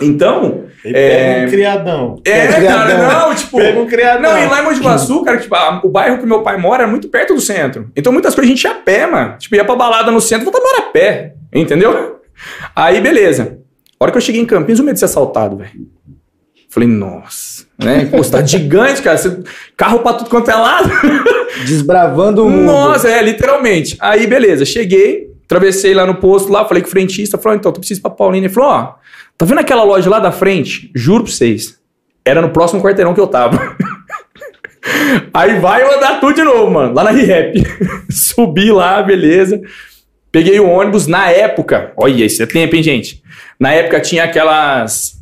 Então, 0.00 0.61
É. 0.84 0.90
pega 1.34 1.46
um 1.46 1.50
criadão. 1.50 2.22
é, 2.26 2.30
É, 2.30 2.46
cara, 2.48 2.56
criadão. 2.86 3.28
não, 3.28 3.34
tipo... 3.34 3.56
Pega 3.56 3.80
um 3.80 3.86
criadão. 3.86 4.32
Não, 4.32 4.38
e 4.42 4.46
lá 4.46 4.60
em 4.60 4.64
Mogi 4.64 4.80
Guaçu, 4.80 5.22
cara, 5.22 5.38
tipo, 5.38 5.54
a- 5.54 5.80
o 5.84 5.88
bairro 5.88 6.18
que 6.18 6.26
meu 6.26 6.42
pai 6.42 6.56
mora 6.56 6.84
é 6.84 6.86
muito 6.86 7.08
perto 7.08 7.34
do 7.34 7.40
centro. 7.40 7.90
Então 7.94 8.12
muitas 8.12 8.34
coisas 8.34 8.50
a 8.50 8.54
gente 8.54 8.64
ia 8.64 8.70
a 8.72 8.74
pé, 8.74 9.06
mano. 9.06 9.36
Tipo, 9.38 9.54
ia 9.54 9.64
pra 9.64 9.76
balada 9.76 10.10
no 10.10 10.20
centro, 10.20 10.50
voltava 10.50 10.78
a 10.78 10.90
pé. 10.90 11.34
Entendeu? 11.52 12.20
Aí, 12.74 13.00
beleza. 13.00 13.58
A 14.00 14.04
hora 14.04 14.10
que 14.12 14.18
eu 14.18 14.22
cheguei 14.22 14.40
em 14.40 14.46
Campinas, 14.46 14.80
o 14.80 14.82
medo 14.84 14.94
de 14.94 14.98
ser 14.98 15.04
assaltado, 15.04 15.56
velho. 15.56 15.70
Falei, 16.68 16.88
nossa. 16.88 17.64
Né? 17.78 18.06
Pô, 18.06 18.22
cidade 18.24 18.50
gigante, 18.58 19.02
cara. 19.02 19.16
Você- 19.18 19.42
carro 19.76 20.00
pra 20.00 20.14
tudo 20.14 20.30
quanto 20.30 20.50
é 20.50 20.54
lado. 20.54 20.90
Desbravando 21.66 22.44
o 22.46 22.50
mundo. 22.50 22.64
Nossa, 22.64 23.08
é, 23.08 23.22
literalmente. 23.22 23.96
Aí, 24.00 24.26
beleza, 24.26 24.64
cheguei, 24.64 25.28
atravessei 25.44 25.94
lá 25.94 26.06
no 26.06 26.14
posto 26.16 26.50
lá, 26.50 26.64
falei 26.64 26.82
com 26.82 26.88
o 26.88 26.90
frentista, 26.90 27.36
falou, 27.38 27.56
então, 27.58 27.70
tu 27.72 27.80
precisa 27.80 28.00
ir 28.00 28.02
pra 28.02 28.10
Paulínia. 28.10 28.46
Ele 28.46 28.54
falou, 28.54 28.70
ó, 28.70 28.94
tá 29.38 29.44
vendo 29.46 29.58
aquela 29.58 29.82
loja 29.84 30.08
lá 30.10 30.18
da 30.18 30.30
frente? 30.32 30.90
Juro 30.94 31.24
pra 31.24 31.32
vocês, 31.32 31.78
era 32.24 32.40
no 32.42 32.50
próximo 32.50 32.82
quarteirão 32.82 33.14
que 33.14 33.20
eu 33.20 33.26
tava. 33.26 33.76
Aí 35.32 35.60
vai 35.60 35.82
andar 35.94 36.20
tudo 36.20 36.34
de 36.34 36.42
novo, 36.42 36.70
mano, 36.70 36.92
lá 36.94 37.04
na 37.04 37.10
ReHap. 37.10 37.54
Subi 38.10 38.70
lá, 38.72 39.00
beleza. 39.02 39.60
Peguei 40.30 40.58
o 40.58 40.68
ônibus 40.68 41.06
na 41.06 41.30
época. 41.30 41.92
Olha, 41.96 42.24
esse 42.24 42.42
é 42.42 42.46
tempo, 42.46 42.74
hein, 42.74 42.82
gente? 42.82 43.22
Na 43.60 43.72
época 43.72 44.00
tinha 44.00 44.24
aquelas. 44.24 45.20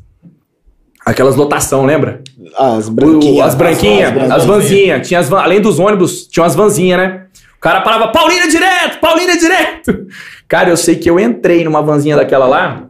Aquelas 1.04 1.34
lotação, 1.36 1.84
lembra? 1.84 2.22
As 2.56 2.88
O- 2.88 2.92
branquinhas. 2.92 3.46
as 3.48 3.54
branquinhas, 3.54 4.16
As 4.16 4.30
as 4.30 4.44
vanzinhas. 4.44 5.06
Tinha 5.08 5.20
as 5.20 5.28
van- 5.28 5.40
além 5.42 5.60
dos 5.60 5.78
ônibus, 5.78 6.26
tinha 6.26 6.42
umas 6.44 6.54
vanzinhas, 6.54 6.98
né? 6.98 7.26
O 7.56 7.60
cara 7.60 7.80
parava, 7.82 8.08
Paulina 8.08 8.48
direto, 8.48 8.98
Paulina 9.00 9.36
direto. 9.36 10.06
Cara, 10.48 10.70
eu 10.70 10.76
sei 10.76 10.96
que 10.96 11.08
eu 11.10 11.18
entrei 11.20 11.64
numa 11.64 11.82
vanzinha 11.82 12.16
daquela 12.16 12.46
lá 12.46 12.88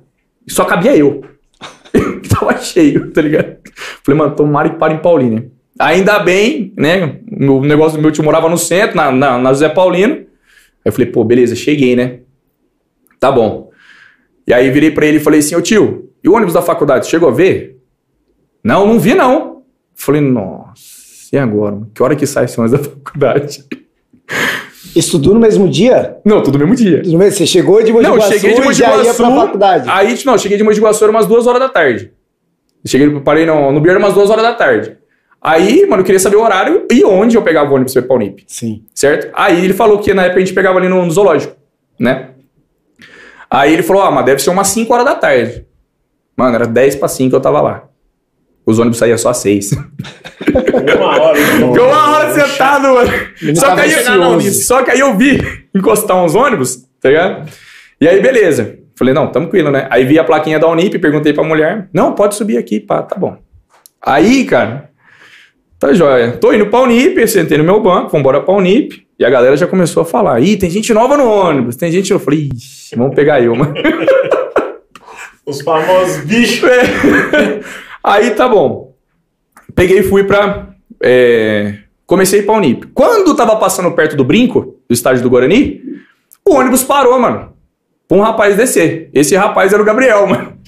e 0.50 0.52
só 0.52 0.64
cabia 0.64 0.96
eu. 0.96 1.24
Tava 2.28 2.58
cheio, 2.58 3.12
tá 3.12 3.22
ligado? 3.22 3.58
Falei, 4.04 4.18
mano, 4.18 4.34
tomara 4.34 4.68
que 4.68 4.76
pare 4.76 4.94
em 4.94 4.98
Paulina. 4.98 5.46
Ainda 5.78 6.18
bem, 6.18 6.74
né? 6.76 7.20
O 7.40 7.60
negócio 7.62 7.96
do 7.96 8.02
meu 8.02 8.10
tio 8.10 8.24
morava 8.24 8.48
no 8.48 8.58
centro, 8.58 8.96
na, 8.96 9.12
na, 9.12 9.38
na 9.38 9.52
José 9.52 9.68
Paulino. 9.68 10.14
Aí 10.14 10.26
eu 10.86 10.92
falei, 10.92 11.06
pô, 11.06 11.22
beleza, 11.22 11.54
cheguei, 11.54 11.94
né? 11.94 12.18
Tá 13.20 13.30
bom. 13.30 13.70
E 14.44 14.52
aí 14.52 14.68
virei 14.70 14.90
pra 14.90 15.06
ele 15.06 15.18
e 15.18 15.20
falei 15.20 15.38
assim, 15.38 15.54
ô 15.54 15.60
tio, 15.60 16.10
e 16.22 16.28
o 16.28 16.34
ônibus 16.34 16.54
da 16.54 16.62
faculdade, 16.62 17.06
chegou 17.06 17.28
a 17.28 17.32
ver? 17.32 17.78
Não, 18.62 18.86
não 18.86 18.98
vi 18.98 19.14
não. 19.14 19.62
Falei, 19.94 20.20
nossa, 20.20 21.28
e 21.32 21.38
agora? 21.38 21.80
Que 21.94 22.02
hora 22.02 22.16
que 22.16 22.26
sai 22.26 22.46
esse 22.46 22.60
ônibus 22.60 22.80
da 22.80 22.84
faculdade? 22.84 23.64
Estudou 24.94 25.34
no 25.34 25.40
mesmo 25.40 25.68
dia? 25.68 26.18
Não, 26.24 26.42
tudo 26.42 26.58
no 26.58 26.66
mesmo 26.66 26.76
dia. 26.76 27.02
Tudo 27.02 27.18
bem? 27.18 27.30
Você 27.30 27.46
chegou 27.46 27.82
de 27.82 27.92
Mogi 27.92 28.04
Não, 28.04 28.14
eu 28.14 28.20
Guaçu 28.20 28.32
cheguei 28.32 28.54
de 28.54 28.60
Mogi 28.60 28.70
e 28.70 28.74
já 28.74 28.96
ia 29.02 29.14
pra 29.14 29.30
faculdade. 29.30 29.88
Aí, 29.88 30.18
não, 30.24 30.36
cheguei 30.36 30.58
de 30.58 30.64
Mogi 30.64 30.80
Guaçu 30.80 31.04
era 31.04 31.10
umas 31.10 31.26
duas 31.26 31.46
horas 31.46 31.60
da 31.60 31.68
tarde. 31.68 32.12
Cheguei, 32.84 33.20
parei 33.20 33.46
no, 33.46 33.70
no 33.70 33.80
Bier 33.80 33.98
umas 33.98 34.14
duas 34.14 34.30
horas 34.30 34.42
da 34.42 34.54
tarde. 34.54 34.96
Aí, 35.40 35.86
mano, 35.86 36.02
eu 36.02 36.04
queria 36.04 36.18
saber 36.20 36.36
o 36.36 36.42
horário 36.42 36.86
e 36.90 37.04
onde 37.04 37.36
eu 37.36 37.42
pegava 37.42 37.70
o 37.70 37.74
ônibus 37.74 37.94
pra 37.94 38.02
ir 38.02 38.06
pra 38.06 38.16
Unip, 38.16 38.44
Sim. 38.46 38.84
certo? 38.94 39.30
Aí 39.32 39.64
ele 39.64 39.72
falou 39.72 39.98
que 39.98 40.12
na 40.12 40.24
época 40.24 40.38
a 40.38 40.44
gente 40.44 40.54
pegava 40.54 40.78
ali 40.78 40.88
no, 40.88 41.04
no 41.04 41.10
zoológico, 41.10 41.56
né? 41.98 42.30
Aí 43.50 43.72
ele 43.72 43.82
falou, 43.82 44.02
ah, 44.02 44.10
mas 44.10 44.24
deve 44.26 44.42
ser 44.42 44.50
umas 44.50 44.68
5 44.68 44.92
horas 44.92 45.06
da 45.06 45.14
tarde. 45.14 45.66
Mano, 46.36 46.54
era 46.54 46.66
10 46.66 46.96
pra 46.96 47.08
5 47.08 47.34
eu 47.34 47.40
tava 47.40 47.60
lá. 47.60 47.89
Os 48.70 48.78
ônibus 48.78 48.98
saíam 48.98 49.18
só 49.18 49.30
às 49.30 49.38
6. 49.38 49.72
Uma 50.96 51.20
hora. 51.20 51.36
Ficou 51.36 51.88
uma 51.88 52.16
hora 52.16 52.32
sentado, 52.32 52.94
mano. 52.94 53.10
Só 53.56 53.74
que, 53.74 53.80
aí, 53.80 54.04
não, 54.04 54.40
só 54.40 54.82
que 54.82 54.90
aí 54.90 55.00
eu 55.00 55.16
vi 55.16 55.40
encostar 55.74 56.16
uns 56.16 56.34
ônibus, 56.34 56.84
tá 57.00 57.08
ligado? 57.08 57.50
E 58.00 58.08
aí, 58.08 58.20
beleza. 58.20 58.78
Falei, 58.96 59.14
não, 59.14 59.28
tranquilo, 59.28 59.70
né? 59.70 59.86
Aí 59.90 60.04
vi 60.04 60.18
a 60.18 60.24
plaquinha 60.24 60.58
da 60.58 60.68
Unip, 60.68 60.98
perguntei 60.98 61.32
pra 61.32 61.42
mulher. 61.42 61.88
Não, 61.92 62.12
pode 62.12 62.34
subir 62.34 62.58
aqui, 62.58 62.78
pá, 62.78 63.02
tá 63.02 63.16
bom. 63.16 63.36
Aí, 64.00 64.44
cara, 64.44 64.90
tá 65.78 65.92
jóia. 65.92 66.32
Tô 66.32 66.52
indo 66.52 66.66
pra 66.66 66.80
Unip, 66.80 67.26
sentei 67.26 67.58
no 67.58 67.64
meu 67.64 67.80
banco, 67.80 68.10
vambora 68.10 68.40
pra 68.40 68.54
Unip. 68.54 69.06
E 69.18 69.24
a 69.24 69.30
galera 69.30 69.56
já 69.56 69.66
começou 69.66 70.02
a 70.02 70.06
falar. 70.06 70.40
Ih, 70.40 70.56
tem 70.56 70.70
gente 70.70 70.94
nova 70.94 71.16
no 71.16 71.28
ônibus, 71.28 71.76
tem 71.76 71.90
gente. 71.90 72.10
Eu 72.10 72.20
falei, 72.20 72.50
ixi, 72.54 72.94
vamos 72.96 73.14
pegar 73.14 73.40
eu, 73.42 73.54
mano. 73.54 73.74
Os 75.46 75.60
famosos 75.62 76.24
bichos. 76.24 76.68
É. 76.68 77.60
Aí 78.02 78.30
tá 78.30 78.48
bom. 78.48 78.94
Peguei 79.74 80.00
e 80.00 80.02
fui 80.02 80.24
pra. 80.24 80.68
é, 81.02 81.74
Comecei 82.06 82.42
pra 82.42 82.54
Unip. 82.56 82.88
Quando 82.94 83.36
tava 83.36 83.56
passando 83.56 83.92
perto 83.92 84.16
do 84.16 84.24
brinco, 84.24 84.76
do 84.88 84.92
estádio 84.92 85.22
do 85.22 85.30
Guarani, 85.30 85.80
o 86.44 86.54
ônibus 86.54 86.82
parou, 86.82 87.18
mano. 87.20 87.52
Pra 88.08 88.18
um 88.18 88.22
rapaz 88.22 88.56
descer. 88.56 89.08
Esse 89.14 89.36
rapaz 89.36 89.72
era 89.72 89.80
o 89.80 89.84
Gabriel, 89.84 90.26
mano. 90.26 90.58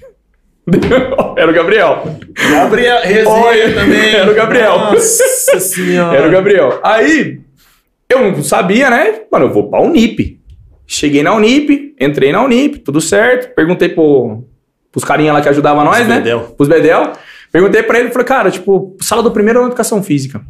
era 1.36 1.50
o 1.50 1.54
Gabriel. 1.54 2.04
Gabriel 2.52 2.98
Olha, 3.26 3.74
também. 3.74 4.14
era 4.14 4.30
o 4.30 4.34
Gabriel. 4.34 4.78
Nossa 4.78 5.58
senhora. 5.58 6.16
Era 6.16 6.28
o 6.28 6.30
Gabriel. 6.30 6.78
Aí, 6.84 7.40
eu 8.08 8.30
não 8.30 8.42
sabia, 8.44 8.88
né? 8.88 9.22
Mano, 9.30 9.46
eu 9.46 9.52
vou 9.52 9.68
pra 9.68 9.80
Unip. 9.80 10.40
Cheguei 10.86 11.22
na 11.24 11.34
Unip, 11.34 11.96
entrei 11.98 12.30
na 12.30 12.44
Unip, 12.44 12.78
tudo 12.78 13.00
certo. 13.00 13.52
Perguntei 13.54 13.88
pro, 13.88 14.44
pros 14.92 15.04
carinha 15.04 15.32
lá 15.32 15.40
que 15.40 15.48
ajudavam 15.48 15.84
nós, 15.84 16.02
Os 16.02 16.06
né? 16.06 16.18
Bedel. 16.18 16.40
Pros 16.56 16.68
Bedel. 16.68 17.12
Perguntei 17.50 17.82
pra 17.82 17.98
ele, 17.98 18.10
falei, 18.10 18.26
cara, 18.26 18.50
tipo, 18.50 18.96
sala 19.00 19.22
do 19.22 19.30
primeiro 19.32 19.62
é 19.62 19.66
educação 19.66 20.02
física. 20.02 20.40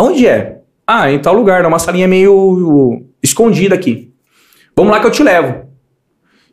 Onde 0.00 0.26
é? 0.26 0.58
Ah, 0.86 1.10
em 1.10 1.18
tal 1.18 1.34
lugar, 1.34 1.62
numa 1.62 1.78
salinha 1.78 2.08
meio 2.08 3.02
escondida 3.22 3.74
aqui. 3.74 4.12
Vamos 4.76 4.92
lá 4.92 5.00
que 5.00 5.06
eu 5.06 5.10
te 5.10 5.22
levo. 5.22 5.64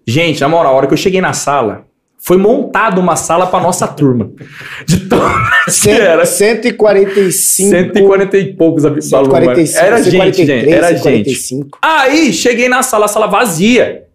Gente, 0.07 0.39
na 0.41 0.47
moral, 0.47 0.73
a 0.73 0.77
hora 0.77 0.87
que 0.87 0.93
eu 0.93 0.97
cheguei 0.97 1.19
na 1.19 1.33
sala, 1.33 1.85
foi 2.17 2.37
montada 2.37 2.99
uma 2.99 3.15
sala 3.15 3.45
pra 3.47 3.59
nossa 3.59 3.87
turma. 3.87 4.31
De 4.87 5.01
tão 5.09 5.19
que 5.65 5.71
Cem- 5.71 5.93
era. 5.99 6.25
145. 6.25 7.69
140 7.69 8.37
e 8.37 8.53
poucos 8.53 8.85
alunos. 8.85 9.11
mano. 9.11 9.25
145. 9.25 9.79
Era 9.85 9.97
gente, 9.97 10.11
143, 10.11 10.47
gente. 10.47 10.73
Era 10.73 10.87
gente. 10.93 11.01
145. 11.35 11.79
Aí, 11.81 12.31
cheguei 12.31 12.69
na 12.69 12.83
sala, 12.83 13.05
a 13.05 13.09
sala 13.09 13.27
vazia. 13.27 14.05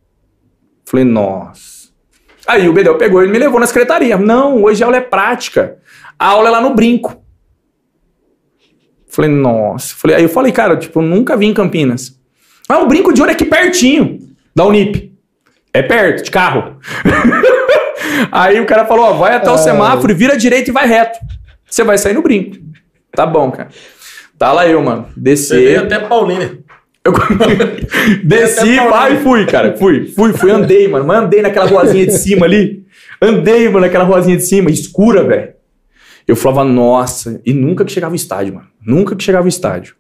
Falei, 0.87 1.05
nossa. 1.05 1.76
Aí 2.47 2.69
o 2.69 2.73
Bedel 2.73 2.97
pegou 2.97 3.25
e 3.25 3.29
me 3.29 3.39
levou 3.39 3.59
na 3.59 3.67
secretaria. 3.67 4.17
Não, 4.17 4.63
hoje 4.63 4.83
a 4.83 4.87
aula 4.87 4.99
é 4.99 5.01
prática. 5.01 5.79
A 6.19 6.29
aula 6.29 6.49
é 6.49 6.53
lá 6.53 6.61
no 6.61 6.75
brinco. 6.75 7.23
Falei, 9.09 9.31
nossa. 9.31 9.95
Falei, 9.97 10.17
aí 10.17 10.23
eu 10.23 10.29
falei, 10.29 10.53
cara, 10.53 10.77
tipo, 10.77 11.01
eu 11.01 11.03
nunca 11.03 11.37
vi 11.37 11.47
em 11.47 11.55
Campinas. 11.55 12.21
Ah, 12.69 12.79
o 12.79 12.87
brinco 12.87 13.13
de 13.13 13.21
ouro 13.21 13.31
é 13.31 13.35
aqui 13.35 13.45
pertinho 13.45 14.19
da 14.55 14.65
Unip. 14.65 15.13
É 15.73 15.83
perto, 15.83 16.25
de 16.25 16.31
carro. 16.31 16.79
aí 18.31 18.61
o 18.61 18.67
cara 18.67 18.87
falou, 18.87 19.07
ó, 19.07 19.13
vai 19.15 19.35
até 19.35 19.51
o 19.51 19.59
semáforo, 19.59 20.15
vira 20.15 20.35
à 20.35 20.37
direita 20.37 20.71
e 20.71 20.73
vai 20.73 20.87
reto. 20.87 21.19
Você 21.69 21.83
vai 21.83 21.99
sair 21.99 22.15
no 22.15 22.23
brinco. 22.23 22.57
Tá 23.13 23.27
bom, 23.27 23.51
cara. 23.51 23.69
Tá 24.39 24.53
lá 24.53 24.67
eu, 24.67 24.83
mano. 24.83 25.09
Descer. 25.17 25.65
veio 25.65 25.81
até 25.81 25.99
Paulínia. 25.99 26.59
Eu 27.07 27.13
desci, 28.25 28.77
e 29.13 29.17
fui, 29.23 29.47
cara. 29.47 29.77
Fui, 29.77 30.07
fui, 30.07 30.33
fui, 30.33 30.51
andei, 30.51 30.89
mano. 30.89 31.07
Mas 31.07 31.23
andei 31.23 31.41
naquela 31.41 31.67
ruazinha 31.67 32.05
de 32.05 32.19
cima 32.19 32.47
ali. 32.47 32.85
Andei, 33.23 33.69
mano, 33.69 33.81
naquela 33.81 34.03
ruazinha 34.03 34.37
de 34.37 34.43
cima, 34.43 34.71
escura, 34.71 35.23
velho. 35.23 35.51
Eu 36.27 36.35
falava, 36.35 36.65
nossa, 36.65 37.41
e 37.47 37.55
nunca 37.55 37.85
que 37.85 37.93
chegava 37.93 38.13
o 38.13 38.17
estádio, 38.17 38.55
mano. 38.55 38.67
Nunca 38.85 39.15
que 39.15 39.23
chegava 39.23 39.45
o 39.45 39.49
estádio. 39.49 39.95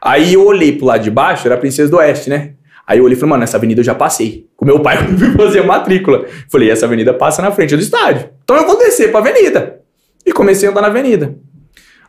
Aí 0.00 0.34
eu 0.34 0.46
olhei 0.46 0.70
pro 0.70 0.86
lado 0.86 1.02
de 1.02 1.10
baixo, 1.10 1.48
era 1.48 1.56
a 1.56 1.58
Princesa 1.58 1.90
do 1.90 1.96
Oeste, 1.96 2.30
né? 2.30 2.52
Aí 2.86 2.98
eu 2.98 3.04
olhei 3.04 3.16
e 3.16 3.18
falei, 3.18 3.30
mano, 3.30 3.42
essa 3.42 3.56
avenida 3.56 3.80
eu 3.80 3.84
já 3.84 3.94
passei. 3.96 4.46
Com 4.56 4.64
meu 4.64 4.78
pai 4.78 4.98
eu 5.02 5.18
fui 5.18 5.32
fazer 5.32 5.60
a 5.60 5.66
matrícula. 5.66 6.26
Falei, 6.48 6.70
essa 6.70 6.86
avenida 6.86 7.12
passa 7.12 7.42
na 7.42 7.50
frente 7.50 7.74
do 7.74 7.82
estádio. 7.82 8.30
Então 8.44 8.54
eu 8.56 8.64
vou 8.64 8.78
descer 8.78 9.10
pra 9.10 9.18
avenida. 9.18 9.80
E 10.24 10.30
comecei 10.32 10.68
a 10.68 10.70
andar 10.70 10.82
na 10.82 10.88
avenida. 10.88 11.34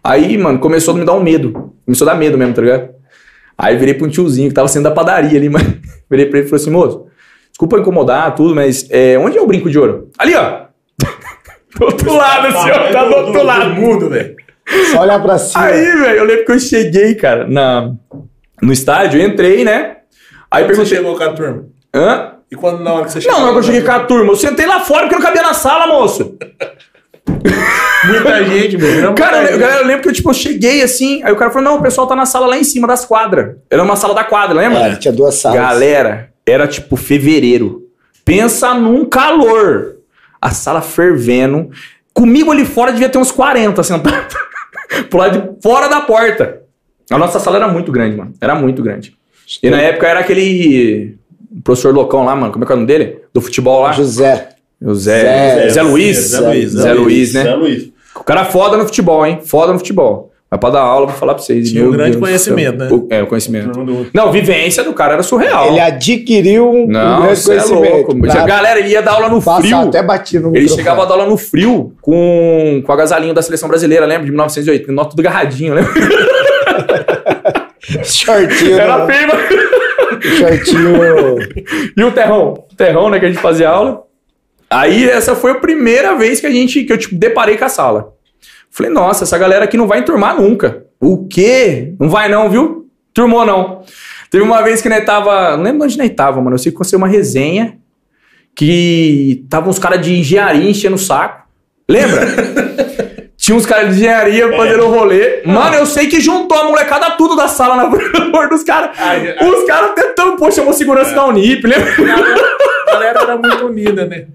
Aí, 0.04 0.38
mano, 0.38 0.60
começou 0.60 0.94
a 0.94 0.98
me 0.98 1.04
dar 1.04 1.14
um 1.14 1.24
medo. 1.24 1.74
Começou 1.84 2.08
a 2.08 2.14
dar 2.14 2.20
medo 2.20 2.38
mesmo, 2.38 2.54
tá 2.54 2.62
ligado? 2.62 2.97
Aí 3.58 3.76
virei 3.76 3.94
pra 3.94 4.06
um 4.06 4.10
tiozinho 4.10 4.50
que 4.50 4.56
tava 4.56 4.68
saindo 4.68 4.84
da 4.84 4.92
padaria 4.92 5.38
ali, 5.38 5.50
mano. 5.50 5.80
Virei 6.10 6.26
pra 6.28 6.40
ele 6.40 6.48
e 6.48 6.50
falei 6.50 6.62
assim, 6.62 6.72
moço, 6.72 7.08
desculpa 7.50 7.80
incomodar, 7.80 8.36
tudo, 8.36 8.54
mas 8.56 8.88
é, 8.90 9.18
onde 9.18 9.38
é 9.38 9.42
o 9.42 9.48
brinco 9.48 9.70
de 9.70 9.80
ouro? 9.80 10.10
Ali, 10.18 10.36
ó. 10.36 10.68
do 11.78 11.86
outro 11.86 12.14
lado, 12.14 12.48
assim, 12.48 12.70
ó. 12.72 12.92
Tá 12.92 13.04
do 13.06 13.16
outro 13.16 13.44
lado. 13.44 13.74
mundo, 13.74 14.10
velho. 14.10 14.36
Só 14.92 15.02
olhar 15.02 15.22
pra 15.22 15.38
cima. 15.38 15.64
Aí, 15.66 15.82
velho, 15.84 16.18
eu 16.20 16.26
lembro 16.26 16.46
que 16.46 16.52
eu 16.52 16.60
cheguei, 16.60 17.16
cara, 17.16 17.48
na, 17.48 17.94
no 18.62 18.74
estádio, 18.74 19.22
eu 19.22 19.28
entrei, 19.28 19.64
né? 19.64 19.98
Aí 20.52 20.64
Você 20.64 20.68
perguntei. 20.68 20.98
chegou 20.98 21.16
com 21.18 21.24
a 21.24 21.34
turma. 21.34 21.66
Hã? 21.94 22.34
E 22.52 22.56
quando 22.56 22.82
na 22.84 22.94
hora 22.94 23.06
que 23.06 23.12
você 23.12 23.22
chegou? 23.22 23.34
Não, 23.38 23.46
na 23.46 23.52
hora 23.52 23.60
que 23.60 23.60
eu 23.60 23.74
cheguei 23.74 23.82
com 23.82 23.92
a 23.92 24.00
turma, 24.02 24.32
eu 24.32 24.36
sentei 24.36 24.66
lá 24.66 24.80
fora 24.80 25.02
porque 25.02 25.16
eu 25.16 25.20
não 25.20 25.26
cabia 25.26 25.42
na 25.42 25.54
sala, 25.54 25.88
moço. 25.88 26.38
Muita 28.06 28.44
gente, 28.46 28.78
muita 28.78 29.14
Cara, 29.14 29.52
eu, 29.52 29.60
galera, 29.60 29.82
eu 29.82 29.88
lembro 29.88 30.04
que 30.04 30.10
eu, 30.10 30.14
tipo, 30.14 30.30
eu 30.30 30.34
cheguei 30.34 30.82
assim, 30.82 31.22
aí 31.24 31.32
o 31.32 31.36
cara 31.36 31.52
falou: 31.52 31.70
não, 31.70 31.80
o 31.80 31.82
pessoal 31.82 32.08
tá 32.08 32.16
na 32.16 32.26
sala 32.26 32.48
lá 32.48 32.58
em 32.58 32.64
cima 32.64 32.88
das 32.88 33.06
quadras. 33.06 33.56
Era 33.70 33.84
uma 33.84 33.96
sala 33.96 34.14
da 34.14 34.24
quadra, 34.24 34.56
lembra? 34.56 34.80
É, 34.80 34.96
tinha 34.96 35.12
duas 35.12 35.36
salas. 35.36 35.60
Galera, 35.60 36.30
era 36.46 36.68
tipo 36.68 36.96
fevereiro. 36.96 37.84
Pensa 38.24 38.74
num 38.74 39.06
calor. 39.06 39.98
A 40.42 40.52
sala 40.52 40.82
fervendo. 40.82 41.70
Comigo 42.14 42.52
ali 42.52 42.66
fora 42.66 42.92
devia 42.92 43.10
ter 43.10 43.18
uns 43.18 43.32
40 43.32 43.82
sentados. 43.84 44.36
Pro 45.10 45.20
lado 45.20 45.40
de 45.40 45.62
fora 45.62 45.88
da 45.88 46.02
porta. 46.02 46.62
A 47.10 47.18
nossa 47.18 47.40
sala 47.40 47.58
era 47.58 47.68
muito 47.68 47.92
grande, 47.92 48.16
mano. 48.16 48.34
Era 48.40 48.56
muito 48.56 48.84
grande. 48.84 49.16
E 49.64 49.70
na 49.70 49.80
época 49.80 50.08
era 50.08 50.20
aquele 50.20 51.16
professor 51.64 51.94
loucão 51.94 52.24
lá, 52.26 52.36
mano. 52.36 52.52
Como 52.52 52.64
é 52.64 52.68
que 52.68 52.72
é 52.74 52.76
o 52.76 52.78
nome 52.78 52.88
dele? 52.88 53.20
Do 53.34 53.42
futebol 53.42 53.82
lá. 53.82 53.94
José. 53.94 54.50
O 54.82 54.94
Zé, 54.94 55.22
Zé- 55.22 55.70
Zé, 55.70 55.82
Luiz. 55.82 56.18
Zé 56.18 56.40
Luiz. 56.40 56.70
Zé 56.72 56.94
Luiz, 56.94 57.34
né? 57.34 57.44
Zé 57.44 57.56
Luiz. 57.56 57.90
O 58.16 58.24
cara 58.24 58.46
foda 58.46 58.78
no 58.78 58.86
futebol, 58.86 59.26
hein? 59.26 59.40
Foda 59.44 59.74
no 59.74 59.80
futebol. 59.80 60.32
Mas 60.50 60.60
pra 60.62 60.70
dar 60.70 60.80
aula, 60.80 61.08
vou 61.08 61.16
falar 61.16 61.34
pra 61.34 61.44
vocês. 61.44 61.70
Tinha 61.70 61.86
um 61.86 61.92
grande 61.92 62.12
Deus 62.12 62.24
conhecimento, 62.24 62.78
né? 62.78 62.88
O- 62.90 63.06
É, 63.10 63.22
o 63.22 63.28
conhecimento. 63.28 63.70
Não, 64.14 64.32
vivência 64.32 64.82
do 64.82 64.94
cara 64.94 65.14
era 65.16 65.24
surreal. 65.24 65.68
Ele 65.68 65.80
adquiriu 65.80 66.70
um 66.72 66.88
Não, 66.88 67.24
grande 67.24 67.40
você 67.42 67.56
é 67.56 67.64
louco. 67.66 68.18
pra 68.18 68.46
Galera, 68.46 68.80
ele 68.80 68.90
ia 68.90 69.02
dar 69.02 69.12
aula 69.14 69.28
no 69.30 69.42
passar 69.42 69.62
frio. 69.62 69.78
até 69.80 70.02
batido 70.02 70.44
no 70.44 70.50
Ele 70.56 70.62
microfone. 70.62 70.82
chegava 70.82 71.04
a 71.04 71.06
dar 71.06 71.14
aula 71.16 71.26
no 71.26 71.36
frio 71.38 71.94
com, 72.02 72.82
com 72.86 72.92
agasalhinho 72.94 73.34
da 73.34 73.42
seleção 73.42 73.68
brasileira, 73.68 74.06
lembra? 74.06 74.24
De 74.24 74.32
1908. 74.32 74.90
Nota 74.92 75.10
tudo 75.10 75.20
agarradinho, 75.20 75.74
lembra? 75.74 75.92
Shortinho. 78.04 78.80
Era 78.80 79.06
né? 79.06 79.14
feio. 79.14 80.38
Shortinho. 80.38 81.38
E 81.98 82.04
o 82.04 82.12
terrão? 82.12 82.54
O 82.72 82.76
terrão, 82.76 83.10
né, 83.10 83.20
que 83.20 83.26
a 83.26 83.30
gente 83.30 83.42
fazia 83.42 83.70
aula. 83.70 84.04
Aí 84.70 85.10
essa 85.10 85.36
foi 85.36 85.52
a 85.52 85.56
primeira 85.56 86.16
vez 86.16 86.40
que 86.40 86.48
a 86.48 86.52
gente 86.52 86.84
que 86.84 86.92
eu 86.92 86.98
tipo 86.98 87.16
deparei 87.16 87.58
com 87.58 87.66
a 87.66 87.70
sala. 87.70 88.14
Falei, 88.70 88.92
nossa, 88.92 89.24
essa 89.24 89.38
galera 89.38 89.66
aqui 89.66 89.78
não 89.78 89.88
vai 89.88 90.00
enturmar 90.00 90.40
nunca. 90.40 90.86
O 91.00 91.28
quê? 91.28 91.94
Não 92.00 92.10
vai 92.10 92.30
não, 92.30 92.50
viu? 92.50 92.90
Turmou 93.14 93.46
não. 93.46 93.84
Teve 94.30 94.44
uma 94.44 94.62
vez 94.62 94.82
que 94.82 94.90
nós 94.90 95.06
tava, 95.06 95.56
não 95.56 95.64
lembro 95.64 95.86
onde 95.86 95.98
nós 95.98 96.10
tava, 96.12 96.42
mano, 96.42 96.56
eu 96.56 96.58
sei 96.60 96.72
que 96.72 96.76
aconteceu 96.76 96.98
uma 96.98 97.08
resenha 97.08 97.78
que 98.54 99.46
tava 99.50 99.70
uns 99.70 99.80
caras 99.80 100.02
de 100.06 100.20
engenharia 100.20 100.70
enchendo 100.70 100.96
o 100.96 101.00
saco. 101.00 101.48
Lembra? 101.90 102.28
Tinha 103.38 103.56
uns 103.56 103.66
caras 103.66 103.90
de 103.90 104.02
engenharia 104.02 104.52
fazendo 104.58 104.88
rolê. 104.88 105.44
Mano, 105.46 105.76
eu 105.76 105.86
sei 105.86 106.08
que 106.08 106.20
juntou 106.20 106.58
a 106.58 106.66
molecada 106.66 107.12
tudo 107.12 107.36
da 107.36 107.48
sala 107.48 107.76
na 107.76 107.90
frente 107.90 108.50
dos 108.50 108.64
caras. 108.64 108.98
Os 109.42 109.66
caras 109.66 109.92
tentando, 109.96 110.36
pô, 110.36 110.52
chamou 110.52 110.74
segurança 110.74 111.16
da 111.16 111.26
Unip, 111.26 111.66
lembra? 111.66 111.90
A 112.88 112.92
galera 112.92 113.22
era 113.24 113.38
muito 113.38 113.66
unida, 113.68 114.06
né? 114.06 114.28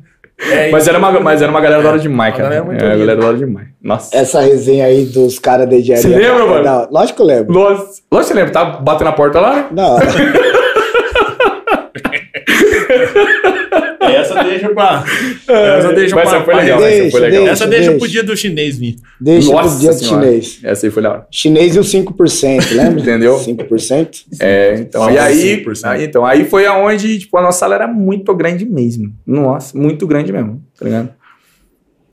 É, 0.50 0.70
Mas 0.72 0.88
era 0.88 0.98
uma, 0.98 1.20
mas 1.20 1.40
era 1.40 1.50
uma 1.50 1.60
galera 1.60 1.82
da 1.82 1.88
hora 1.90 1.98
demais, 1.98 2.34
cara. 2.34 2.44
galera 2.48 2.62
é 2.62 2.66
muito 2.66 2.84
é, 2.84 2.92
a 2.92 2.96
galera 2.96 3.20
da 3.20 3.26
hora 3.26 3.36
demais. 3.36 3.68
Nossa. 3.82 4.16
Essa 4.16 4.40
resenha 4.40 4.86
aí 4.86 5.04
dos 5.04 5.38
caras 5.38 5.68
da 5.68 5.76
engenharia. 5.76 6.02
Você 6.02 6.16
lembra, 6.16 6.46
mano? 6.46 6.64
Não, 6.64 6.88
lógico 6.90 7.16
que 7.16 7.22
eu 7.22 7.26
lembro. 7.26 7.52
Lógico 7.52 7.86
que 7.86 8.02
você 8.10 8.34
lembra, 8.34 8.52
tá 8.52 8.64
batendo 8.64 9.04
na 9.04 9.12
porta 9.12 9.40
lá? 9.40 9.68
Não, 9.70 9.98
Essa 14.00 14.42
deixa 14.44 14.68
pra. 14.70 15.04
Essa 15.48 15.92
deixa 15.92 16.14
Mas 16.16 16.28
pra. 16.28 16.36
essa 16.36 16.44
foi 16.44 16.54
legal, 16.54 16.78
essa 16.80 16.88
Deixa, 16.90 17.10
foi 17.10 17.20
legal. 17.20 17.38
deixa. 17.38 17.52
Essa 17.52 17.66
deixa 17.66 17.92
pro 17.92 18.08
dia 18.08 18.22
do 18.22 18.36
chinês 18.36 18.78
vir. 18.78 18.96
deixa 19.20 19.52
Nossa 19.52 19.70
pro 19.70 19.78
dia 19.80 19.90
do 19.90 19.94
Senhora. 19.98 20.24
chinês. 20.26 20.60
Essa 20.62 20.86
aí 20.86 20.90
foi 20.90 21.04
hora. 21.06 21.26
Chinês 21.30 21.76
e 21.76 21.78
o 21.78 21.82
5%, 21.82 22.74
lembra? 22.74 23.00
Entendeu? 23.00 23.38
5%? 23.38 24.24
É, 24.40 24.74
então, 24.80 25.10
e 25.10 25.18
aí, 25.18 25.64
5%. 25.64 25.84
aí, 25.84 26.04
então, 26.04 26.24
aí 26.26 26.44
foi 26.44 26.66
aonde, 26.66 27.18
tipo, 27.20 27.36
a 27.38 27.42
nossa 27.42 27.58
sala 27.60 27.74
era 27.76 27.86
muito 27.88 28.34
grande 28.34 28.64
mesmo. 28.66 29.12
Nossa, 29.26 29.76
muito 29.78 30.06
grande 30.06 30.32
mesmo, 30.32 30.62
tá 30.78 30.84
ligado? 30.84 31.10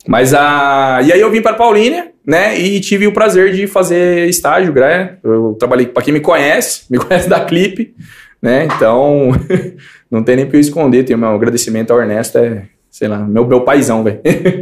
Mas 0.06 0.32
a... 0.32 1.00
E 1.04 1.12
aí 1.12 1.20
eu 1.20 1.30
vim 1.30 1.42
para 1.42 1.52
Paulínia, 1.54 2.10
né, 2.26 2.58
e 2.58 2.80
tive 2.80 3.06
o 3.06 3.12
prazer 3.12 3.52
de 3.52 3.66
fazer 3.66 4.28
estágio, 4.28 4.72
né? 4.72 5.16
Eu 5.22 5.56
trabalhei, 5.58 5.86
pra 5.86 6.02
quem 6.02 6.12
me 6.14 6.20
conhece, 6.20 6.82
me 6.90 6.96
conhece 6.98 7.28
da 7.28 7.40
Clipe, 7.40 7.94
né, 8.40 8.66
então 8.74 9.30
não 10.10 10.22
tem 10.22 10.36
nem 10.36 10.46
pra 10.46 10.56
eu 10.56 10.60
esconder, 10.60 11.04
tenho 11.04 11.18
meu 11.18 11.28
agradecimento 11.28 11.92
ao 11.92 12.00
Ernesto, 12.00 12.38
é, 12.38 12.64
sei 12.90 13.08
lá, 13.08 13.18
meu, 13.18 13.46
meu 13.46 13.60
paizão, 13.62 14.02
velho. 14.02 14.20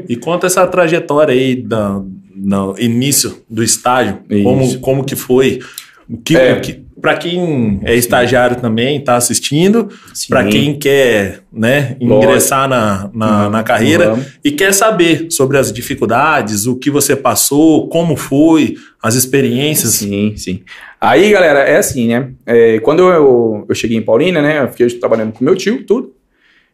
E 0.08 0.16
conta 0.16 0.46
essa 0.46 0.66
trajetória 0.66 1.32
aí 1.32 1.56
da, 1.56 2.00
no 2.34 2.74
início 2.78 3.38
do 3.48 3.62
estágio. 3.62 4.18
Isso. 4.28 4.44
Como, 4.44 4.78
como 4.80 5.04
que 5.04 5.16
foi? 5.16 5.60
O 6.08 6.16
que, 6.18 6.36
É. 6.36 6.58
que, 6.60 6.82
para 7.00 7.16
quem 7.16 7.80
é 7.84 7.94
estagiário 7.94 8.56
também, 8.56 9.00
tá 9.00 9.14
assistindo, 9.16 9.88
para 10.28 10.44
quem 10.44 10.76
quer 10.78 11.40
né, 11.52 11.96
ingressar 12.00 12.68
na, 12.68 13.08
na, 13.14 13.48
na 13.50 13.62
carreira 13.62 14.10
Vamos. 14.10 14.26
e 14.44 14.50
quer 14.50 14.72
saber 14.74 15.28
sobre 15.30 15.58
as 15.58 15.72
dificuldades, 15.72 16.66
o 16.66 16.74
que 16.76 16.90
você 16.90 17.14
passou, 17.14 17.88
como 17.88 18.16
foi, 18.16 18.74
as 19.02 19.14
experiências. 19.14 19.92
Sim, 19.94 20.34
sim. 20.36 20.60
Aí, 21.00 21.30
galera, 21.30 21.60
é 21.60 21.76
assim, 21.76 22.08
né? 22.08 22.32
É, 22.44 22.80
quando 22.80 23.02
eu, 23.02 23.64
eu 23.68 23.74
cheguei 23.74 23.96
em 23.96 24.02
Paulínia, 24.02 24.42
né? 24.42 24.62
Eu 24.64 24.68
fiquei 24.68 24.88
trabalhando 24.98 25.32
com 25.32 25.44
meu 25.44 25.54
tio, 25.54 25.84
tudo. 25.86 26.12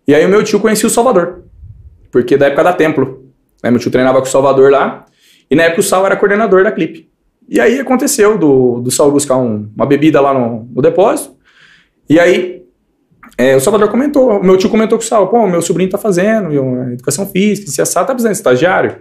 E 0.09 0.15
aí 0.15 0.25
o 0.25 0.29
meu 0.29 0.43
tio 0.43 0.61
conhecia 0.61 0.87
o 0.87 0.91
Salvador. 0.91 1.43
Porque 2.11 2.37
da 2.37 2.47
época 2.47 2.65
da 2.65 2.73
Templo. 2.73 3.25
Né? 3.63 3.71
Meu 3.71 3.79
tio 3.81 3.91
treinava 3.91 4.21
com 4.21 4.27
o 4.27 4.31
Salvador 4.31 4.71
lá. 4.71 5.05
E 5.51 5.55
na 5.55 5.65
época 5.65 5.81
o 5.81 5.85
Sal 5.85 6.07
era 6.07 6.17
coordenador 6.17 6.65
da 6.65 6.73
Clipe. 6.73 7.11
E 7.49 7.61
aí 7.61 7.79
aconteceu 7.79 8.39
do, 8.39 8.81
do 8.81 8.91
Sal 8.91 9.11
buscar 9.11 9.37
um- 9.37 9.69
uma 9.77 9.85
bebida 9.85 10.21
lá 10.21 10.33
no, 10.33 10.67
no 10.75 10.81
depósito. 10.81 11.35
E 12.09 12.19
aí 12.19 12.63
é, 13.37 13.55
o 13.57 13.61
Salvador 13.61 13.89
comentou, 13.91 14.39
o 14.41 14.45
meu 14.45 14.57
tio 14.57 14.71
comentou 14.71 14.97
com 14.97 15.05
o 15.05 15.07
Sal, 15.07 15.29
pô, 15.29 15.47
meu 15.47 15.61
sobrinho 15.61 15.91
tá 15.91 15.99
fazendo 15.99 16.53
educação 16.93 17.27
física, 17.27 17.71
se 17.71 17.83
assar, 17.83 18.07
tá 18.07 18.13
precisando 18.15 18.33
de 18.33 18.39
estagiário? 18.39 18.97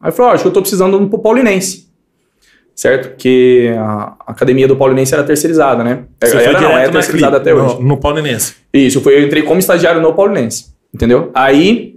Aí 0.00 0.12
falou, 0.12 0.30
ó, 0.30 0.34
acho 0.34 0.42
que 0.44 0.48
eu 0.48 0.52
tô 0.52 0.60
precisando 0.60 0.98
um 0.98 1.08
paulinense 1.08 1.88
certo? 2.74 3.10
Porque 3.10 3.72
a 3.78 4.16
academia 4.26 4.66
do 4.66 4.76
Paulinense 4.76 5.14
era 5.14 5.22
terceirizada, 5.22 5.84
né? 5.84 6.04
Você 6.20 6.32
foi 6.32 6.42
era, 6.42 6.60
não, 6.60 6.78
é 6.78 6.88
terceirizada 6.88 7.36
até 7.36 7.54
hoje. 7.54 7.76
No, 7.76 7.88
no 7.88 7.96
Paulinense. 7.96 8.56
Isso, 8.72 9.00
foi, 9.00 9.16
eu 9.16 9.22
entrei 9.26 9.42
como 9.42 9.60
estagiário 9.60 10.00
no 10.00 10.12
Paulinense, 10.12 10.74
entendeu? 10.92 11.30
Aí 11.34 11.96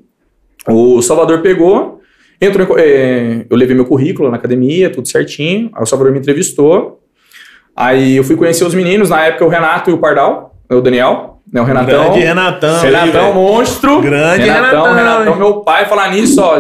o 0.68 1.02
Salvador 1.02 1.42
pegou, 1.42 2.02
entrou 2.40 2.78
é, 2.78 3.46
eu 3.50 3.58
levei 3.58 3.76
meu 3.76 3.86
currículo 3.86 4.30
na 4.30 4.38
academia, 4.38 4.90
tudo 4.90 5.08
certinho, 5.08 5.72
aí 5.74 5.82
o 5.82 5.86
Salvador 5.86 6.14
me 6.14 6.20
entrevistou, 6.20 7.02
aí 7.76 8.18
eu 8.18 8.24
fui 8.24 8.36
conhecer 8.36 8.66
os 8.66 8.74
meninos, 8.74 9.10
na 9.10 9.26
época 9.26 9.46
o 9.46 9.50
Renato 9.50 9.90
e 9.90 9.94
o 9.94 9.98
Pardal, 9.98 10.56
o 10.70 10.82
Daniel, 10.82 11.37
né, 11.52 11.62
o 11.62 11.64
Renatão. 11.64 12.04
Grande 12.04 12.20
Renatão. 12.20 12.76
aí, 12.76 12.86
Renatão, 12.86 13.22
velho. 13.22 13.34
monstro. 13.36 14.02
Grande 14.02 14.44
Renatão, 14.44 14.84
Renatão, 14.84 14.96
Renatão, 14.96 15.36
meu 15.36 15.62
pai, 15.62 15.86
falar 15.86 16.12
nisso, 16.12 16.42
ó, 16.42 16.58